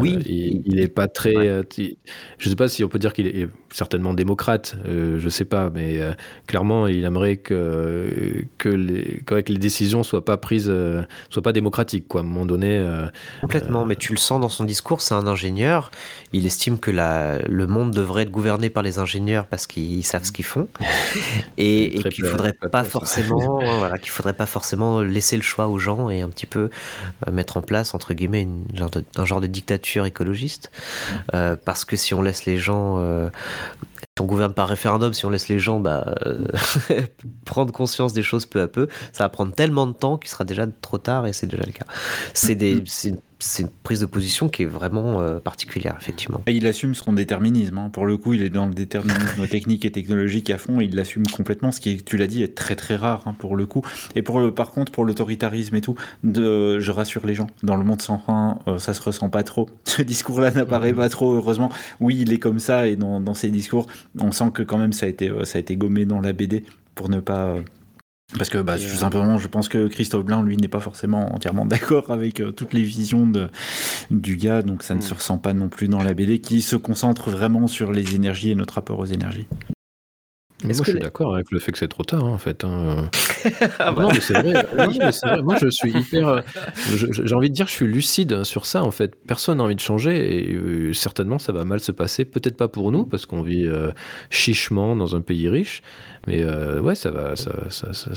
Oui. 0.00 0.16
Euh, 0.16 0.22
il 0.26 0.76
n'est 0.76 0.88
pas 0.88 1.08
très. 1.08 1.36
Ouais. 1.36 1.48
Euh, 1.48 1.62
je 1.78 2.46
ne 2.46 2.50
sais 2.50 2.56
pas 2.56 2.68
si 2.68 2.84
on 2.84 2.88
peut 2.88 2.98
dire 2.98 3.12
qu'il 3.12 3.26
est 3.26 3.48
certainement 3.70 4.14
démocrate, 4.14 4.76
euh, 4.86 5.18
je 5.18 5.24
ne 5.24 5.30
sais 5.30 5.44
pas, 5.44 5.70
mais 5.70 6.00
clairement, 6.46 6.86
il 6.86 7.04
aimerait 7.04 7.36
que, 7.36 8.44
que, 8.58 8.68
les, 8.68 9.22
que 9.24 9.34
les 9.34 9.58
décisions 9.58 9.98
ne 9.98 10.04
soient 10.04 10.24
pas 10.24 10.36
prises, 10.36 10.72
soient 11.30 11.42
pas 11.42 11.52
démocratiques. 11.52 12.08
Quoi, 12.08 12.20
à 12.20 12.24
un 12.24 12.26
moment 12.26 12.46
donné. 12.46 12.84
Complètement, 13.40 13.84
mais 13.84 13.96
tu 13.96 14.12
le 14.12 14.18
sens 14.18 14.40
dans 14.40 14.48
son 14.48 14.64
discours, 14.64 15.00
c'est 15.00 15.14
un 15.14 15.26
ingénieur. 15.26 15.90
Il 16.32 16.46
estime 16.46 16.78
que 16.78 16.90
la, 16.90 17.38
le 17.38 17.66
monde 17.66 17.92
devrait 17.92 18.22
être 18.22 18.30
gouverné 18.30 18.70
par 18.70 18.82
les 18.82 18.98
ingénieurs 18.98 19.46
parce 19.46 19.66
qu'ils 19.66 20.04
savent 20.04 20.24
ce 20.24 20.32
qu'ils 20.32 20.44
font. 20.44 20.68
Et, 21.58 21.98
et 21.98 22.02
qu'il 22.04 22.24
ne 22.24 22.30
faudrait 22.30 22.52
pas 22.52 22.84
forcément, 22.84 23.58
voilà, 23.78 23.98
qu'il 23.98 24.10
faudrait 24.10 24.32
pas 24.32 24.46
forcément 24.46 24.91
laisser 25.00 25.36
le 25.36 25.42
choix 25.42 25.68
aux 25.68 25.78
gens 25.78 26.10
et 26.10 26.20
un 26.20 26.28
petit 26.28 26.46
peu 26.46 26.70
euh, 27.26 27.32
mettre 27.32 27.56
en 27.56 27.62
place, 27.62 27.94
entre 27.94 28.14
guillemets, 28.14 28.42
une, 28.42 28.64
genre 28.74 28.90
de, 28.90 29.04
un 29.16 29.24
genre 29.24 29.40
de 29.40 29.46
dictature 29.46 30.06
écologiste. 30.06 30.70
Euh, 31.34 31.56
parce 31.56 31.84
que 31.84 31.96
si 31.96 32.14
on 32.14 32.22
laisse 32.22 32.44
les 32.44 32.58
gens, 32.58 32.98
euh, 32.98 33.28
si 34.00 34.22
on 34.22 34.26
gouverne 34.26 34.52
par 34.52 34.68
référendum, 34.68 35.12
si 35.12 35.24
on 35.24 35.30
laisse 35.30 35.48
les 35.48 35.58
gens 35.58 35.80
bah, 35.80 36.14
euh, 36.26 36.46
prendre 37.44 37.72
conscience 37.72 38.12
des 38.12 38.22
choses 38.22 38.46
peu 38.46 38.60
à 38.60 38.68
peu, 38.68 38.88
ça 39.12 39.24
va 39.24 39.28
prendre 39.28 39.54
tellement 39.54 39.86
de 39.86 39.92
temps 39.92 40.18
qu'il 40.18 40.30
sera 40.30 40.44
déjà 40.44 40.66
trop 40.80 40.98
tard 40.98 41.26
et 41.26 41.32
c'est 41.32 41.46
déjà 41.46 41.64
le 41.64 41.72
cas. 41.72 41.86
C'est 42.34 42.54
des, 42.54 42.84
c'est 43.42 43.62
une 43.62 43.70
prise 43.82 44.00
de 44.00 44.06
position 44.06 44.48
qui 44.48 44.62
est 44.62 44.66
vraiment 44.66 45.20
euh, 45.20 45.40
particulière, 45.40 45.96
effectivement. 46.00 46.42
Et 46.46 46.52
il 46.52 46.66
assume 46.66 46.94
son 46.94 47.12
déterminisme. 47.12 47.78
Hein. 47.78 47.90
Pour 47.90 48.06
le 48.06 48.16
coup, 48.16 48.34
il 48.34 48.42
est 48.42 48.50
dans 48.50 48.66
le 48.66 48.74
déterminisme 48.74 49.46
technique 49.50 49.84
et 49.84 49.90
technologique 49.90 50.50
à 50.50 50.58
fond. 50.58 50.80
Il 50.80 50.94
l'assume 50.94 51.26
complètement, 51.26 51.72
ce 51.72 51.80
qui, 51.80 52.02
tu 52.02 52.16
l'as 52.16 52.26
dit, 52.26 52.42
est 52.42 52.54
très 52.54 52.76
très 52.76 52.96
rare 52.96 53.22
hein, 53.26 53.34
pour 53.38 53.56
le 53.56 53.66
coup. 53.66 53.82
Et 54.14 54.22
par 54.22 54.70
contre, 54.70 54.92
pour 54.92 55.04
l'autoritarisme 55.04 55.74
et 55.74 55.80
tout, 55.80 55.96
je 56.24 56.90
rassure 56.90 57.26
les 57.26 57.34
gens. 57.34 57.48
Dans 57.62 57.76
le 57.76 57.84
monde 57.84 58.00
sans 58.00 58.18
fin, 58.18 58.58
euh, 58.68 58.78
ça 58.78 58.94
se 58.94 59.02
ressent 59.02 59.28
pas 59.28 59.42
trop. 59.42 59.68
Ce 59.84 60.02
discours-là 60.02 60.50
n'apparaît 60.52 60.94
pas 60.94 61.08
trop, 61.08 61.34
heureusement. 61.34 61.70
Oui, 62.00 62.18
il 62.20 62.32
est 62.32 62.38
comme 62.38 62.58
ça 62.58 62.86
et 62.86 62.96
dans, 62.96 63.20
dans 63.20 63.34
ses 63.34 63.50
discours, 63.50 63.86
on 64.18 64.32
sent 64.32 64.50
que 64.54 64.62
quand 64.62 64.78
même 64.78 64.92
ça 64.92 65.06
a 65.06 65.08
été, 65.08 65.28
euh, 65.28 65.44
ça 65.44 65.58
a 65.58 65.60
été 65.60 65.76
gommé 65.76 66.04
dans 66.04 66.20
la 66.20 66.32
BD 66.32 66.64
pour 66.94 67.08
ne 67.08 67.20
pas 67.20 67.56
parce 68.36 68.50
que 68.50 68.58
bah, 68.58 68.78
tout 68.78 68.96
simplement, 68.96 69.38
je 69.38 69.48
pense 69.48 69.68
que 69.68 69.88
Christophe 69.88 70.24
Blain, 70.24 70.42
lui, 70.42 70.56
n'est 70.56 70.68
pas 70.68 70.80
forcément 70.80 71.34
entièrement 71.34 71.66
d'accord 71.66 72.10
avec 72.10 72.40
euh, 72.40 72.52
toutes 72.52 72.72
les 72.72 72.82
visions 72.82 73.26
de, 73.26 73.48
du 74.10 74.36
gars, 74.36 74.62
donc 74.62 74.82
ça 74.82 74.94
ne 74.94 75.00
se 75.00 75.14
ressent 75.14 75.38
pas 75.38 75.52
non 75.52 75.68
plus 75.68 75.88
dans 75.88 76.02
la 76.02 76.14
BD, 76.14 76.40
qui 76.40 76.62
se 76.62 76.76
concentre 76.76 77.30
vraiment 77.30 77.66
sur 77.66 77.92
les 77.92 78.14
énergies 78.14 78.50
et 78.50 78.54
notre 78.54 78.74
rapport 78.74 78.98
aux 78.98 79.06
énergies. 79.06 79.46
Mais 80.64 80.74
moi, 80.74 80.84
je 80.84 80.90
suis 80.90 80.92
les... 80.94 81.00
d'accord 81.00 81.34
avec 81.34 81.50
le 81.50 81.58
fait 81.58 81.72
que 81.72 81.78
c'est 81.78 81.88
trop 81.88 82.04
tard, 82.04 82.24
hein, 82.24 82.30
en 82.30 82.38
fait. 82.38 82.64
Hein. 82.64 83.08
non, 83.96 84.08
mais 84.12 84.20
c'est 84.20 84.34
vrai. 84.34 85.42
Moi, 85.42 85.56
je 85.60 85.68
suis 85.68 85.90
hyper. 85.92 86.42
J'ai 86.94 87.34
envie 87.34 87.50
de 87.50 87.54
dire, 87.54 87.66
je 87.66 87.72
suis 87.72 87.86
lucide 87.86 88.44
sur 88.44 88.66
ça, 88.66 88.82
en 88.82 88.90
fait. 88.90 89.14
Personne 89.26 89.58
n'a 89.58 89.64
envie 89.64 89.74
de 89.74 89.80
changer 89.80 90.50
et 90.50 90.54
euh, 90.54 90.92
certainement, 90.92 91.38
ça 91.38 91.52
va 91.52 91.64
mal 91.64 91.80
se 91.80 91.92
passer. 91.92 92.24
Peut-être 92.24 92.56
pas 92.56 92.68
pour 92.68 92.92
nous, 92.92 93.04
parce 93.04 93.26
qu'on 93.26 93.42
vit 93.42 93.66
euh, 93.66 93.90
chichement 94.30 94.96
dans 94.96 95.16
un 95.16 95.20
pays 95.20 95.48
riche. 95.48 95.82
Mais 96.26 96.42
euh, 96.42 96.80
ouais, 96.80 96.94
ça 96.94 97.10
va, 97.10 97.34
ça, 97.34 97.52
ça, 97.70 97.92
ça, 97.92 98.10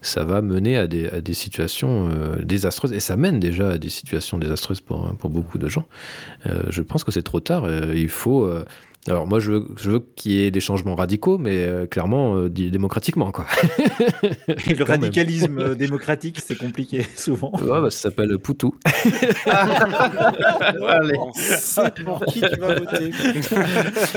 ça, 0.00 0.24
va 0.24 0.42
mener 0.42 0.76
à 0.76 0.86
des, 0.86 1.08
à 1.08 1.20
des 1.20 1.34
situations 1.34 2.08
euh, 2.08 2.42
désastreuses. 2.44 2.92
Et 2.92 3.00
ça 3.00 3.16
mène 3.16 3.40
déjà 3.40 3.70
à 3.70 3.78
des 3.78 3.88
situations 3.88 4.38
désastreuses 4.38 4.80
pour, 4.80 5.12
pour 5.16 5.30
beaucoup 5.30 5.58
de 5.58 5.68
gens. 5.68 5.86
Euh, 6.46 6.62
je 6.70 6.82
pense 6.82 7.02
que 7.02 7.10
c'est 7.10 7.22
trop 7.22 7.40
tard. 7.40 7.68
il 7.94 8.08
faut. 8.08 8.48
Alors 9.08 9.26
moi, 9.26 9.40
je 9.40 9.52
veux, 9.52 9.66
je 9.76 9.90
veux 9.90 10.06
qu'il 10.16 10.32
y 10.32 10.44
ait 10.44 10.50
des 10.50 10.60
changements 10.60 10.94
radicaux, 10.94 11.38
mais 11.38 11.86
clairement, 11.90 12.48
démocratiquement. 12.48 13.32
Quoi. 13.32 13.46
Et 14.66 14.74
le 14.74 14.84
radicalisme 14.84 15.74
démocratique, 15.74 16.40
c'est 16.44 16.56
compliqué, 16.56 17.06
souvent. 17.16 17.52
Ouais, 17.60 17.80
bah, 17.80 17.90
ça 17.90 18.08
s'appelle 18.08 18.38
Poutou. 18.38 18.74
Allez. 20.86 21.18
C'est 21.34 22.04
pour 22.04 22.24
qui 22.26 22.40
tu 22.40 22.60
vas 22.60 22.74
voter. 22.74 23.10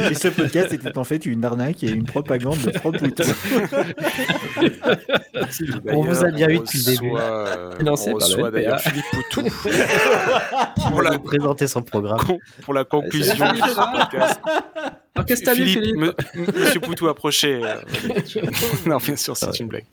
Et 0.10 0.14
ce 0.14 0.28
podcast 0.28 0.74
était 0.74 0.98
en 0.98 1.04
fait 1.04 1.26
une 1.26 1.44
arnaque 1.46 1.84
et 1.84 1.90
une 1.90 2.06
propagande 2.06 2.60
de 2.60 2.72
Franck 2.72 2.98
Poutou. 3.00 3.24
on 5.88 6.02
vous 6.02 6.26
a 6.26 6.32
bien 6.32 6.50
eu 6.50 6.60
depuis 6.60 6.80
le 6.80 6.86
début. 6.86 7.12
Euh, 7.18 7.74
non, 7.84 7.96
c'est 7.96 8.14
pas 8.14 8.52
d'ailleurs 8.52 8.80
Philippe 8.80 9.06
Poutou 9.12 9.48
pour 10.90 11.02
la... 11.02 11.20
présenter 11.20 11.68
son 11.68 11.82
programme. 11.82 12.20
Pour 12.64 12.74
la 12.74 12.84
conclusion 12.84 13.52
de 13.52 13.58
ce 13.58 14.00
podcast. 14.00 14.42
Alors, 15.16 15.26
qu'est-ce 15.26 15.42
que 15.42 15.46
t'as 15.46 15.56
Philippe, 15.56 15.80
Philippe 15.80 16.16
Monsieur 16.56 16.80
Poutou 16.80 17.08
approché. 17.08 17.62
non, 18.86 18.98
bien 18.98 19.16
sûr, 19.16 19.36
c'est 19.36 19.60
une 19.60 19.68
blague. 19.68 19.86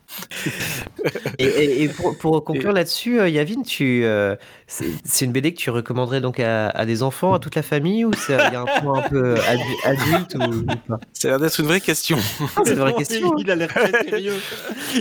Et, 1.39 1.44
et, 1.44 1.83
et 1.83 1.89
pour, 1.89 2.17
pour, 2.17 2.44
conclure 2.44 2.73
là-dessus, 2.73 3.20
euh, 3.20 3.28
Yavin, 3.28 3.62
tu, 3.62 4.05
euh, 4.05 4.36
c'est 4.67 5.25
une 5.25 5.33
BD 5.33 5.52
que 5.52 5.58
tu 5.58 5.70
recommanderais 5.70 6.20
donc 6.20 6.39
à, 6.41 6.68
à, 6.68 6.86
des 6.86 7.02
enfants, 7.02 7.34
à 7.34 7.39
toute 7.39 7.57
la 7.57 7.62
famille, 7.62 8.05
ou 8.05 8.12
il 8.28 8.34
y 8.34 8.36
a 8.36 8.60
un 8.60 8.81
point 8.81 9.05
un 9.05 9.08
peu 9.08 9.34
adu 9.41 9.62
adulte 9.84 10.34
ou, 10.36 10.60
ou 10.60 10.76
pas? 10.86 11.00
Ça 11.12 11.28
a 11.28 11.31
l'air 11.33 11.41
d'être 11.41 11.60
une 11.60 11.67
vraie 11.67 11.81
question. 11.81 12.18
c'est 12.65 12.73
une 12.73 12.78
vraie 12.78 12.94
question. 12.94 13.36
Il 13.39 13.50
a 13.50 13.57
l'air 13.57 13.68
très 13.68 13.91
sérieux. 14.05 14.36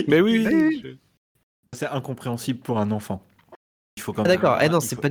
Mais 0.08 0.20
oui, 0.20 0.46
oui. 0.46 0.82
oui. 0.82 0.98
C'est 1.76 1.88
incompréhensible 1.88 2.60
pour 2.60 2.78
un 2.78 2.90
enfant. 2.90 3.22
Il 3.96 4.02
faut 4.02 4.12
quand 4.12 4.22
même. 4.22 4.32
Ah, 4.32 4.34
D'accord. 4.36 4.58
Eh 4.62 4.68
non, 4.68 4.80
c'est 4.80 4.96
pas. 4.96 5.08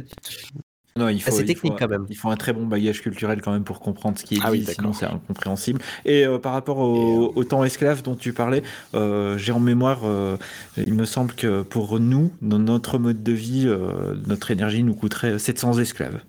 Non, 0.98 1.10
il 1.10 1.22
faut, 1.22 1.32
technique 1.44 1.74
faut, 1.74 1.80
quand 1.80 1.88
même. 1.88 2.06
Il 2.10 2.16
faut 2.16 2.30
un 2.30 2.36
très 2.38 2.54
bon 2.54 2.66
bagage 2.66 3.02
culturel 3.02 3.42
quand 3.42 3.52
même 3.52 3.64
pour 3.64 3.80
comprendre 3.80 4.18
ce 4.18 4.24
qui 4.24 4.36
est 4.36 4.40
ah 4.44 4.52
dit, 4.52 4.60
oui, 4.60 4.74
sinon 4.74 4.94
c'est 4.94 5.06
incompréhensible. 5.06 5.82
Et 6.06 6.26
euh, 6.26 6.40
par 6.40 6.54
rapport 6.54 6.80
au, 6.80 7.32
au, 7.36 7.44
temps 7.44 7.64
esclave 7.64 8.02
dont 8.02 8.16
tu 8.16 8.34
parlais, 8.34 8.64
euh, 8.96 9.38
j'ai 9.38 9.52
en 9.52 9.60
mémoire, 9.60 10.02
euh, 10.04 10.38
il 10.78 10.94
me 10.94 11.06
semble 11.06 11.34
que 11.34 11.62
pour 11.62 12.00
nous, 12.00 12.32
dans 12.42 12.60
notre 12.60 12.98
mode 12.98 13.24
de 13.24 13.34
vie, 13.34 13.66
euh, 13.68 14.16
notre 14.26 14.52
énergie 14.52 14.84
nous 14.84 14.96
coûterait 14.96 15.40
700 15.40 15.80
esclaves. 15.80 16.22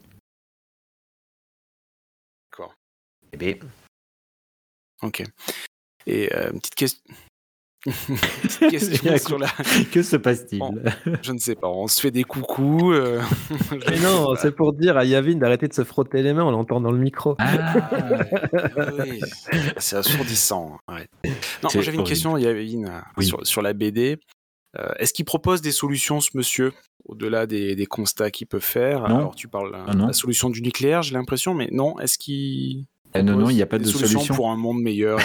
D'accord. 2.50 2.74
Eh 3.32 3.36
bien. 3.36 3.55
Ok. 5.02 5.22
Et 6.06 6.34
euh, 6.34 6.50
petite 6.52 6.74
question. 6.74 7.02
question 8.70 9.18
sur 9.18 9.39
la... 9.39 9.49
Que 9.92 10.02
se 10.02 10.17
passe-t-il 10.17 10.62
Je 11.23 11.33
ne 11.33 11.39
sais 11.39 11.55
pas, 11.55 11.68
on 11.68 11.86
se 11.86 12.00
fait 12.00 12.10
des 12.10 12.25
coucous. 12.25 12.92
Euh, 12.92 13.20
Mais 13.89 13.99
non, 14.00 14.34
c'est 14.36 14.55
pour 14.55 14.73
dire 14.73 14.97
à 14.97 15.05
Yavin 15.05 15.36
d'arrêter 15.36 15.68
de 15.68 15.73
se 15.73 15.84
frotter 15.84 16.23
les 16.23 16.33
mains, 16.33 16.44
on 16.44 16.50
l'entend 16.50 16.81
dans 16.81 16.92
le 16.92 16.99
micro. 16.99 17.36
Ah, 17.39 17.75
oui. 18.99 19.20
C'est 19.76 19.97
assourdissant. 19.97 20.78
Non, 21.62 21.68
j'avais 21.68 21.94
une 21.94 22.05
question, 22.05 22.36
Yavin, 22.36 23.02
sur, 23.42 23.62
la 23.62 23.73
BD. 23.73 24.18
Euh, 24.78 24.92
est-ce 24.99 25.12
qu'il 25.12 25.25
propose 25.25 25.62
des 25.62 25.73
solutions, 25.73 26.20
ce 26.20 26.31
monsieur, 26.34 26.73
au-delà 27.07 27.47
des, 27.47 27.86
constats 27.86 28.31
qu'il 28.31 28.47
peut 28.47 28.60
faire? 28.60 29.05
Alors, 29.05 29.34
tu 29.34 29.49
parles 29.49 29.73
de 29.73 30.02
ah, 30.02 30.07
la 30.08 30.12
solution 30.12 30.50
du 30.50 30.62
nucléaire, 30.62 31.02
j'ai 31.02 31.15
l'impression, 31.15 31.55
mais 31.55 31.68
non, 31.73 31.99
est-ce 31.99 32.18
qu'il 32.18 32.86
non, 33.14 33.36
non, 33.36 33.50
il 33.50 33.54
n'y 33.56 33.62
a 33.62 33.66
pas 33.66 33.78
de 33.78 33.84
solution 33.84 34.34
pour 34.34 34.50
un 34.50 34.56
monde 34.56 34.80
meilleur. 34.82 35.18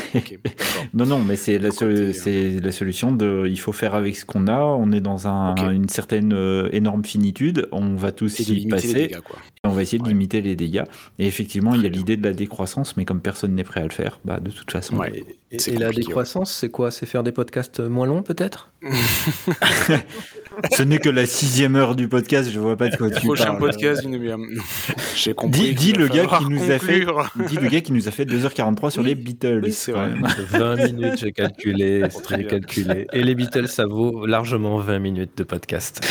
non, 0.94 1.06
non, 1.06 1.20
mais 1.20 1.36
c'est 1.36 1.60
la, 1.60 1.72
c'est 1.72 2.60
la 2.60 2.72
solution 2.72 3.12
de. 3.12 3.46
Il 3.48 3.60
faut 3.60 3.72
faire 3.72 3.94
avec 3.94 4.16
ce 4.16 4.26
qu'on 4.26 4.48
a. 4.48 4.60
On 4.62 4.92
est 4.92 5.02
dans 5.02 5.28
un, 5.28 5.56
une 5.72 5.90
certaine 5.90 6.34
euh, 6.34 6.70
énorme 6.72 7.04
finitude. 7.04 7.68
On 7.72 7.96
va 7.96 8.12
tous 8.12 8.40
y 8.40 8.68
passer. 8.68 9.16
on 9.64 9.70
va 9.70 9.82
essayer 9.82 10.00
de 10.00 10.08
limiter 10.08 10.42
les 10.42 10.56
dégâts. 10.56 10.84
Et 11.20 11.28
effectivement, 11.28 11.76
il 11.76 11.82
y 11.82 11.86
a 11.86 11.90
l'idée 11.90 12.18
de 12.18 12.24
la 12.24 12.34
décroissance, 12.34 12.96
mais 12.98 13.06
comme 13.06 13.22
personne 13.22 13.54
n'est 13.54 13.64
prêt 13.64 13.82
à 13.82 13.86
le 13.86 13.92
faire, 13.92 14.20
bah, 14.24 14.40
de 14.40 14.50
toute 14.50 14.72
façon. 14.72 15.02
Et, 15.04 15.78
la 15.78 15.92
décroissance, 15.92 16.52
c'est 16.52 16.70
quoi? 16.70 16.90
C'est 16.90 17.06
faire 17.06 17.24
des 17.24 17.32
podcasts 17.32 17.80
moins 17.80 18.08
longs, 18.08 18.24
peut-être? 18.24 18.72
Ce 20.72 20.84
n'est 20.84 21.00
que 21.00 21.10
la 21.10 21.26
sixième 21.26 21.76
heure 21.76 21.96
du 21.96 22.08
podcast. 22.08 22.50
Je 22.52 22.60
vois 22.60 22.76
pas 22.78 22.90
de 22.90 22.96
quoi 22.96 23.10
tu 23.10 23.26
Prochain 23.26 23.46
parles. 23.46 23.60
podcast, 23.60 24.04
une 24.04 24.62
J'ai 25.16 25.34
compris. 25.34 25.74
Dis, 25.74 25.94
le 25.94 26.08
gars 26.08 26.28
qui 26.40 26.46
nous 26.46 26.72
a 26.72 26.80
fait. 26.80 27.06
Dis 27.48 27.56
le 27.56 27.70
gars 27.70 27.82
qui 27.82 27.92
nous 27.92 28.08
a 28.08 28.12
fait 28.12 28.26
2h43 28.26 28.90
sur 28.92 29.04
les 29.04 29.16
Beatles. 29.16 29.62
Oui, 29.64 29.74
c'est 29.74 29.92
vrai. 29.92 30.12
20 30.50 30.76
minutes, 30.92 31.18
j'ai 31.20 31.32
calculé. 31.32 32.04
J'ai 32.30 32.46
calculé. 32.46 33.08
Et 33.14 33.24
les 33.24 33.36
Beatles, 33.36 33.68
ça 33.68 33.86
vaut 33.86 34.26
largement 34.26 34.78
20 34.78 35.00
minutes 35.00 35.38
de 35.38 35.44
podcast. 35.44 36.02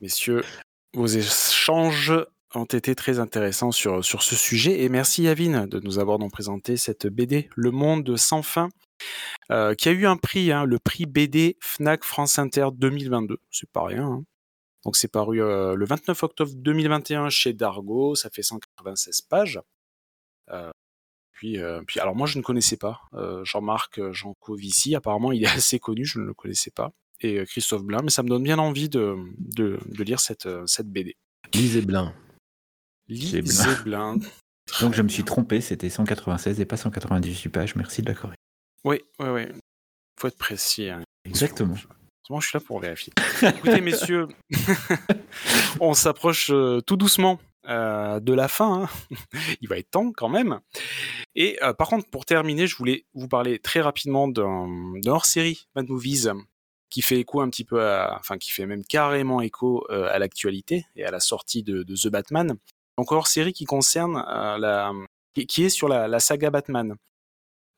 messieurs, 0.00 0.42
vos 0.94 1.06
échanges 1.06 2.12
ont 2.54 2.64
été 2.64 2.94
très 2.94 3.18
intéressants 3.20 3.70
sur, 3.72 4.04
sur 4.04 4.22
ce 4.22 4.34
sujet. 4.34 4.82
Et 4.82 4.88
merci 4.88 5.22
Yavin 5.22 5.66
de 5.66 5.80
nous 5.80 5.98
avoir 5.98 6.18
donc 6.18 6.32
présenté 6.32 6.76
cette 6.76 7.06
BD, 7.06 7.48
Le 7.54 7.70
Monde 7.70 8.16
sans 8.16 8.42
fin, 8.42 8.68
euh, 9.50 9.74
qui 9.74 9.88
a 9.88 9.92
eu 9.92 10.06
un 10.06 10.16
prix, 10.16 10.52
hein, 10.52 10.64
le 10.64 10.78
prix 10.78 11.06
BD 11.06 11.56
FNAC 11.60 12.04
France 12.04 12.38
Inter 12.38 12.68
2022. 12.72 13.38
C'est 13.50 13.70
pas 13.70 13.84
rien. 13.84 14.06
Hein. 14.06 14.24
Donc 14.84 14.96
c'est 14.96 15.08
paru 15.08 15.42
euh, 15.42 15.74
le 15.74 15.84
29 15.84 16.22
octobre 16.22 16.52
2021 16.54 17.28
chez 17.28 17.52
Dargo, 17.52 18.14
ça 18.14 18.30
fait 18.30 18.42
196 18.42 19.22
pages. 19.22 19.60
Euh, 20.50 20.70
puis, 21.32 21.58
puis, 21.86 22.00
alors 22.00 22.14
moi 22.14 22.26
je 22.26 22.36
ne 22.36 22.42
connaissais 22.42 22.76
pas 22.76 23.00
Jean-Marc 23.44 23.98
Jancovici, 24.12 24.94
apparemment 24.94 25.32
il 25.32 25.42
est 25.44 25.46
assez 25.56 25.78
connu, 25.78 26.04
je 26.04 26.18
ne 26.18 26.24
le 26.24 26.34
connaissais 26.34 26.70
pas, 26.70 26.92
et 27.20 27.42
Christophe 27.46 27.82
Blin, 27.82 28.00
mais 28.02 28.10
ça 28.10 28.22
me 28.22 28.28
donne 28.28 28.42
bien 28.42 28.58
envie 28.58 28.90
de, 28.90 29.16
de, 29.38 29.78
de 29.86 30.04
lire 30.04 30.20
cette, 30.20 30.48
cette 30.66 30.88
BD. 30.88 31.16
Lisez 31.54 31.80
Blin. 31.80 32.14
Lisez 33.08 33.42
Blin. 33.84 34.18
Donc 34.80 34.94
je 34.94 35.02
me 35.02 35.08
suis 35.08 35.24
trompé, 35.24 35.60
c'était 35.60 35.90
196 35.90 36.60
et 36.60 36.64
pas 36.64 36.76
198 36.76 37.48
pages, 37.48 37.74
merci 37.74 38.02
de 38.02 38.08
la 38.08 38.14
correction. 38.14 38.39
Oui, 38.84 39.00
oui, 39.18 39.28
oui. 39.28 39.42
Faut 40.18 40.28
être 40.28 40.38
précis. 40.38 40.88
Hein. 40.88 41.02
Exactement. 41.24 41.74
je 41.74 42.46
suis 42.46 42.56
là 42.56 42.60
pour 42.60 42.80
vérifier. 42.80 43.12
Écoutez, 43.42 43.80
messieurs, 43.80 44.28
on 45.80 45.94
s'approche 45.94 46.50
euh, 46.50 46.80
tout 46.80 46.96
doucement 46.96 47.38
euh, 47.68 48.20
de 48.20 48.32
la 48.32 48.48
fin. 48.48 48.82
Hein. 48.82 48.88
Il 49.60 49.68
va 49.68 49.78
être 49.78 49.90
temps 49.90 50.12
quand 50.12 50.28
même. 50.28 50.60
Et 51.34 51.58
euh, 51.62 51.74
par 51.74 51.88
contre, 51.88 52.08
pour 52.08 52.24
terminer, 52.24 52.66
je 52.66 52.76
voulais 52.76 53.04
vous 53.14 53.28
parler 53.28 53.58
très 53.58 53.80
rapidement 53.80 54.28
d'un 54.28 54.68
hors-série 55.06 55.68
Mad 55.74 55.88
Movies 55.88 56.30
qui 56.88 57.02
fait 57.02 57.20
écho 57.20 57.40
un 57.40 57.50
petit 57.50 57.64
peu, 57.64 57.84
à, 57.84 58.16
enfin 58.18 58.36
qui 58.36 58.50
fait 58.50 58.66
même 58.66 58.84
carrément 58.84 59.40
écho 59.40 59.86
à 59.90 60.18
l'actualité 60.18 60.86
et 60.96 61.04
à 61.04 61.12
la 61.12 61.20
sortie 61.20 61.62
de, 61.62 61.84
The 61.84 62.08
Batman. 62.08 62.56
Donc 62.98 63.12
hors-série 63.12 63.52
qui 63.52 63.64
concerne 63.64 64.14
la, 64.14 64.92
qui, 65.34 65.62
est 65.62 65.68
sur 65.68 65.86
la 65.86 66.18
saga 66.18 66.50
Batman. 66.50 66.96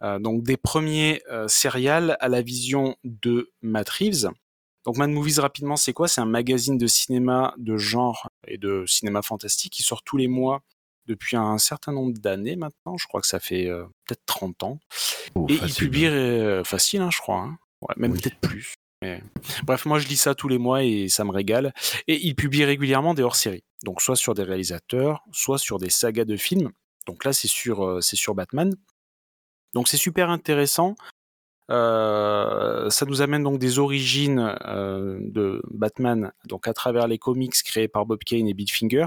Euh, 0.03 0.19
donc 0.19 0.43
des 0.43 0.57
premiers 0.57 1.23
euh, 1.31 1.47
serials 1.49 2.17
à 2.21 2.29
la 2.29 2.43
vision 2.43 2.97
de 3.05 3.53
Matt 3.63 3.89
Reeves. 3.89 4.31
Donc 4.85 4.97
Mad 4.97 5.11
Movies 5.11 5.39
rapidement, 5.39 5.77
c'est 5.77 5.93
quoi? 5.93 6.09
C'est 6.09 6.21
un 6.21 6.27
magazine 6.27 6.77
de 6.77 6.89
cinéma 6.89 7.55
de 7.57 7.77
genre 7.77 8.29
et 8.49 8.59
de 8.59 8.85
cinéma 8.87 9.23
fantastique 9.23 9.73
qui 9.73 9.83
sort 9.83 10.03
tous 10.03 10.17
les 10.17 10.27
mois 10.27 10.63
depuis 11.07 11.37
un 11.37 11.59
certain 11.59 11.93
nombre 11.93 12.19
d'années 12.19 12.57
maintenant. 12.57 12.97
Je 12.97 13.07
crois 13.07 13.21
que 13.21 13.29
ça 13.29 13.39
fait 13.39 13.69
euh, 13.69 13.85
peut-être 14.05 14.23
30 14.27 14.63
ans. 14.65 14.81
Oh, 15.37 15.47
et 15.49 15.55
il 15.55 15.73
publie 15.73 16.09
facile, 16.65 17.01
hein, 17.01 17.11
je 17.13 17.19
crois. 17.19 17.39
Hein. 17.39 17.59
même 17.97 18.13
peut-être 18.13 18.41
plus. 18.41 18.75
Bref, 19.65 19.85
moi 19.87 19.99
je 19.99 20.07
lis 20.07 20.17
ça 20.17 20.37
tous 20.37 20.47
les 20.47 20.59
mois 20.59 20.85
et 20.85 21.09
ça 21.09 21.25
me 21.25 21.31
régale. 21.31 21.73
Et 22.07 22.25
il 22.25 22.35
publie 22.35 22.65
régulièrement 22.65 23.15
des 23.15 23.23
hors-séries. 23.23 23.65
Donc 23.85 24.01
soit 24.01 24.17
sur 24.17 24.35
des 24.35 24.45
réalisateurs, 24.45 25.25
soit 25.33 25.59
sur 25.59 25.79
des 25.79 25.91
sagas 25.91 26.25
de 26.25 26.37
films. 26.37 26.71
Donc 27.07 27.25
là 27.25 27.33
c'est 27.33 27.49
sur, 27.49 28.03
c'est 28.03 28.17
sur 28.17 28.35
Batman. 28.35 28.75
Donc 29.75 29.89
c'est 29.89 29.97
super 29.97 30.31
intéressant. 30.31 30.95
Euh, 31.71 32.91
ça 32.91 33.07
nous 33.07 33.23
amène 33.23 33.43
donc 33.43 33.59
des 33.59 33.79
origines 33.79 34.57
euh, 34.67 35.19
de 35.21 35.63
Batman, 35.71 36.33
donc 36.47 36.69
à 36.69 36.75
travers 36.75 37.07
les 37.07 37.19
comics 37.19 37.55
créés 37.65 37.89
par 37.89 38.05
Bob 38.05 38.23
Kane 38.25 38.49
et 38.49 38.55
Bill 38.55 38.71
Finger, 38.71 39.07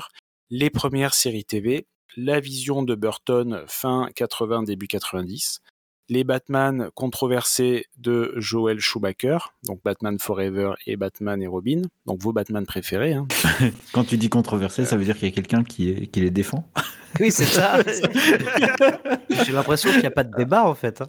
les 0.50 0.70
premières 0.70 1.14
séries 1.14 1.46
TV, 1.46 1.88
la 2.18 2.40
vision 2.40 2.82
de 2.82 2.96
Burton 2.96 3.64
fin 3.68 4.10
80 4.16 4.64
début 4.64 4.88
90, 4.88 5.62
les 6.10 6.24
Batman 6.24 6.90
controversés 6.94 7.86
de 7.98 8.34
Joel 8.36 8.80
Schumacher, 8.80 9.38
donc 9.64 9.80
Batman 9.84 10.18
Forever 10.20 10.74
et 10.86 10.98
Batman 10.98 11.42
et 11.42 11.48
Robin, 11.48 11.82
donc 12.06 12.22
vos 12.22 12.34
Batman 12.34 12.66
préférés. 12.66 13.14
Hein. 13.14 13.28
Quand 13.92 14.04
tu 14.04 14.18
dis 14.18 14.30
controversé, 14.30 14.86
ça 14.86 14.98
veut 14.98 15.06
dire 15.06 15.18
qu'il 15.18 15.28
y 15.28 15.32
a 15.32 15.36
quelqu'un 15.36 15.64
qui, 15.64 16.08
qui 16.08 16.22
les 16.22 16.32
défend? 16.32 16.68
Oui, 17.22 17.32
c'est 17.32 17.46
ça. 17.46 17.80
J'ai 19.30 19.54
l'impression 19.54 19.90
qu'il 19.90 20.02
n'y 20.02 20.06
a 20.06 20.12
pas 20.12 20.26
de 20.26 20.36
débat 20.36 20.66
en 20.66 20.76
fait. 20.76 21.02
Hein. 21.02 21.08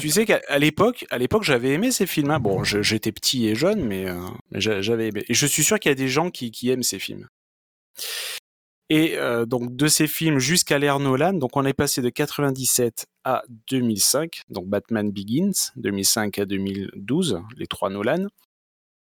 tu, 0.00 0.08
sais 0.08 0.24
qu'à 0.24 0.40
l'époque, 0.58 1.06
à 1.08 1.18
l'époque, 1.18 1.44
j'avais 1.44 1.70
aimé 1.70 1.92
ces 1.92 2.06
films. 2.06 2.32
Hein. 2.32 2.40
Bon, 2.40 2.64
j'étais 2.64 3.12
petit 3.12 3.46
et 3.46 3.54
jeune, 3.54 3.84
mais, 3.84 4.08
euh, 4.08 4.16
j'avais 4.50 5.10
aimé. 5.10 5.22
Et 5.28 5.34
je 5.34 5.46
suis 5.46 5.62
sûr 5.62 5.78
qu'il 5.78 5.90
y 5.90 5.92
a 5.92 5.94
des 5.94 6.08
gens 6.08 6.30
qui, 6.30 6.50
qui 6.50 6.68
aiment 6.70 6.82
ces 6.82 6.98
films. 6.98 7.28
Et 8.94 9.18
euh, 9.18 9.44
donc 9.44 9.74
de 9.74 9.88
ces 9.88 10.06
films 10.06 10.38
jusqu'à 10.38 10.78
l'ère 10.78 11.00
Nolan, 11.00 11.32
donc 11.32 11.56
on 11.56 11.64
est 11.64 11.72
passé 11.72 12.00
de 12.00 12.10
97 12.10 13.06
à 13.24 13.42
2005, 13.68 14.42
donc 14.50 14.68
Batman 14.68 15.10
Begins, 15.10 15.72
2005 15.74 16.38
à 16.38 16.44
2012, 16.44 17.42
les 17.56 17.66
trois 17.66 17.90
Nolan. 17.90 18.28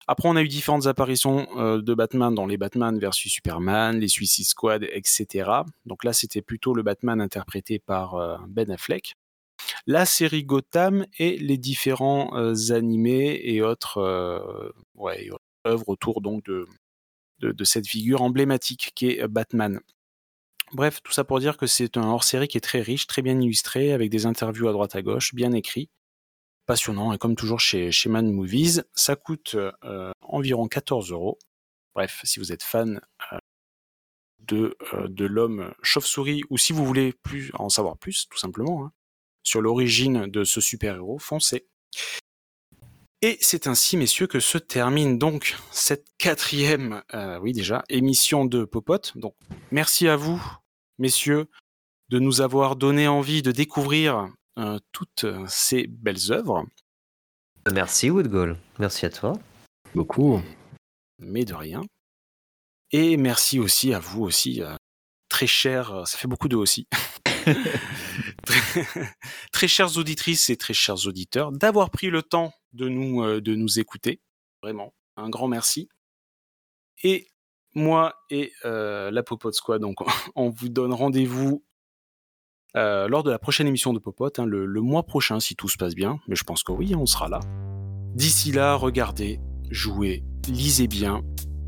Après, 0.05 0.27
on 0.27 0.35
a 0.35 0.41
eu 0.41 0.49
différentes 0.49 0.87
apparitions 0.87 1.47
euh, 1.57 1.81
de 1.81 1.93
Batman 1.93 2.35
dans 2.35 2.45
les 2.45 2.57
Batman 2.57 2.99
versus 2.99 3.31
Superman, 3.31 3.97
les 3.97 4.09
Suicide 4.09 4.47
Squad, 4.47 4.83
etc. 4.91 5.49
Donc 5.85 6.03
là, 6.03 6.11
c'était 6.11 6.41
plutôt 6.41 6.73
le 6.73 6.83
Batman 6.83 7.21
interprété 7.21 7.79
par 7.79 8.15
euh, 8.15 8.35
Ben 8.49 8.69
Affleck. 8.69 9.13
La 9.85 10.05
série 10.05 10.43
Gotham 10.43 11.05
et 11.17 11.37
les 11.37 11.57
différents 11.57 12.33
animés 12.71 13.39
et 13.41 13.61
autres 13.61 14.01
œuvres 15.65 15.87
autour 15.87 16.19
de, 16.19 16.67
de, 17.39 17.63
cette 17.63 17.87
figure 17.87 18.21
emblématique 18.21 18.91
qui 18.95 19.09
est 19.09 19.23
euh, 19.23 19.27
Batman. 19.27 19.79
Bref, 20.73 21.01
tout 21.01 21.11
ça 21.11 21.23
pour 21.23 21.39
dire 21.39 21.57
que 21.57 21.67
c'est 21.67 21.97
un 21.97 22.07
hors-série 22.07 22.47
qui 22.47 22.57
est 22.57 22.61
très 22.61 22.81
riche, 22.81 23.07
très 23.07 23.21
bien 23.21 23.39
illustré, 23.39 23.93
avec 23.93 24.09
des 24.09 24.25
interviews 24.25 24.67
à 24.67 24.73
droite 24.73 24.95
à 24.95 25.01
gauche, 25.01 25.33
bien 25.33 25.53
écrit, 25.53 25.89
passionnant, 26.65 27.13
et 27.13 27.17
comme 27.17 27.35
toujours 27.35 27.59
chez, 27.59 27.91
chez 27.91 28.09
Man 28.09 28.31
Movies, 28.31 28.83
ça 28.93 29.15
coûte 29.15 29.55
euh, 29.55 30.11
environ 30.21 30.67
14 30.67 31.11
euros. 31.11 31.39
Bref, 31.95 32.19
si 32.23 32.39
vous 32.39 32.51
êtes 32.51 32.63
fan 32.63 32.99
euh, 33.31 33.37
de, 34.39 34.77
de 35.07 35.25
l'homme 35.25 35.73
chauve-souris, 35.81 36.43
ou 36.49 36.57
si 36.57 36.73
vous 36.73 36.85
voulez 36.85 37.13
plus 37.13 37.51
en 37.53 37.69
savoir 37.69 37.97
plus, 37.97 38.27
tout 38.29 38.37
simplement, 38.37 38.85
hein, 38.85 38.91
sur 39.43 39.61
l'origine 39.61 40.27
de 40.27 40.43
ce 40.43 40.59
super-héros, 40.59 41.19
foncez. 41.19 41.65
Et 43.23 43.37
c'est 43.41 43.65
ainsi, 43.65 43.97
messieurs, 43.97 44.27
que 44.27 44.39
se 44.39 44.59
termine 44.59 45.17
donc 45.17 45.57
cette 45.71 46.05
quatrième, 46.19 47.01
euh, 47.15 47.39
oui 47.39 47.51
déjà, 47.51 47.83
émission 47.89 48.45
de 48.45 48.63
Popote. 48.63 49.17
Donc, 49.17 49.33
merci 49.71 50.07
à 50.07 50.15
vous, 50.15 50.39
messieurs, 50.99 51.47
de 52.09 52.19
nous 52.19 52.41
avoir 52.41 52.75
donné 52.75 53.07
envie 53.07 53.41
de 53.41 53.51
découvrir 53.51 54.29
euh, 54.59 54.77
toutes 54.91 55.25
ces 55.47 55.87
belles 55.87 56.31
œuvres. 56.31 56.67
Merci 57.73 58.11
Woodgall, 58.11 58.55
merci 58.77 59.07
à 59.07 59.09
toi. 59.09 59.33
Beaucoup. 59.95 60.39
Mais 61.17 61.43
de 61.43 61.55
rien. 61.55 61.81
Et 62.91 63.17
merci 63.17 63.59
aussi 63.59 63.95
à 63.95 63.99
vous 63.99 64.23
aussi, 64.23 64.61
euh, 64.61 64.75
très 65.27 65.47
cher, 65.47 66.03
ça 66.05 66.19
fait 66.19 66.27
beaucoup 66.27 66.47
de 66.47 66.55
aussi. 66.55 66.87
très, 69.51 69.67
chères 69.67 69.97
auditrices 69.97 70.49
et 70.49 70.57
très 70.57 70.73
chers 70.73 71.07
auditeurs 71.07 71.51
d'avoir 71.51 71.89
pris 71.89 72.09
le 72.09 72.21
temps 72.21 72.53
de 72.73 72.89
nous, 72.89 73.23
euh, 73.23 73.41
écouter. 73.77 74.21
Vraiment, 74.61 74.93
un 75.15 75.29
grand 75.29 75.47
merci. 75.47 75.89
Et 77.03 77.27
moi 77.75 78.15
et 78.29 78.53
euh, 78.65 79.11
la 79.11 79.23
Popote 79.23 79.53
Squad, 79.53 79.81
donc, 79.81 79.97
on 80.35 80.49
vous 80.49 80.69
donne 80.69 80.93
rendez-vous 80.93 81.63
euh, 82.75 83.07
lors 83.07 83.23
de 83.23 83.31
la 83.31 83.39
prochaine 83.39 83.67
émission 83.67 83.93
de 83.93 83.99
Popote, 83.99 84.39
hein, 84.39 84.45
le, 84.45 84.67
mois 84.81 85.03
prochain, 85.03 85.39
si 85.39 85.55
tout 85.55 85.69
se 85.69 85.77
passe 85.77 85.95
bien. 85.95 86.19
Mais 86.27 86.35
je 86.35 86.43
pense 86.43 86.63
que 86.63 86.71
oui, 86.71 86.93
hein, 86.93 86.97
on 86.99 87.05
sera 87.05 87.29
là. 87.29 87.39
D'ici 88.13 88.51
là, 88.51 88.75
regardez, 88.75 89.39
jouez, 89.69 90.23
lisez 90.47 90.87
bien. 90.87 91.23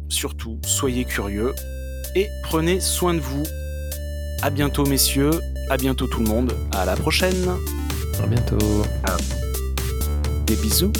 Surtout, 0.09 0.59
soyez 0.63 1.05
curieux 1.05 1.53
et 2.15 2.27
prenez 2.43 2.79
soin 2.79 3.13
de 3.13 3.19
vous. 3.19 3.43
À 4.41 4.49
bientôt, 4.49 4.85
messieurs. 4.85 5.31
À 5.69 5.77
bientôt, 5.77 6.07
tout 6.07 6.21
le 6.21 6.29
monde. 6.29 6.53
À 6.71 6.85
la 6.85 6.95
prochaine. 6.95 7.49
À 8.23 8.27
bientôt. 8.27 8.57
Des 10.45 10.55
bisous. 10.55 10.93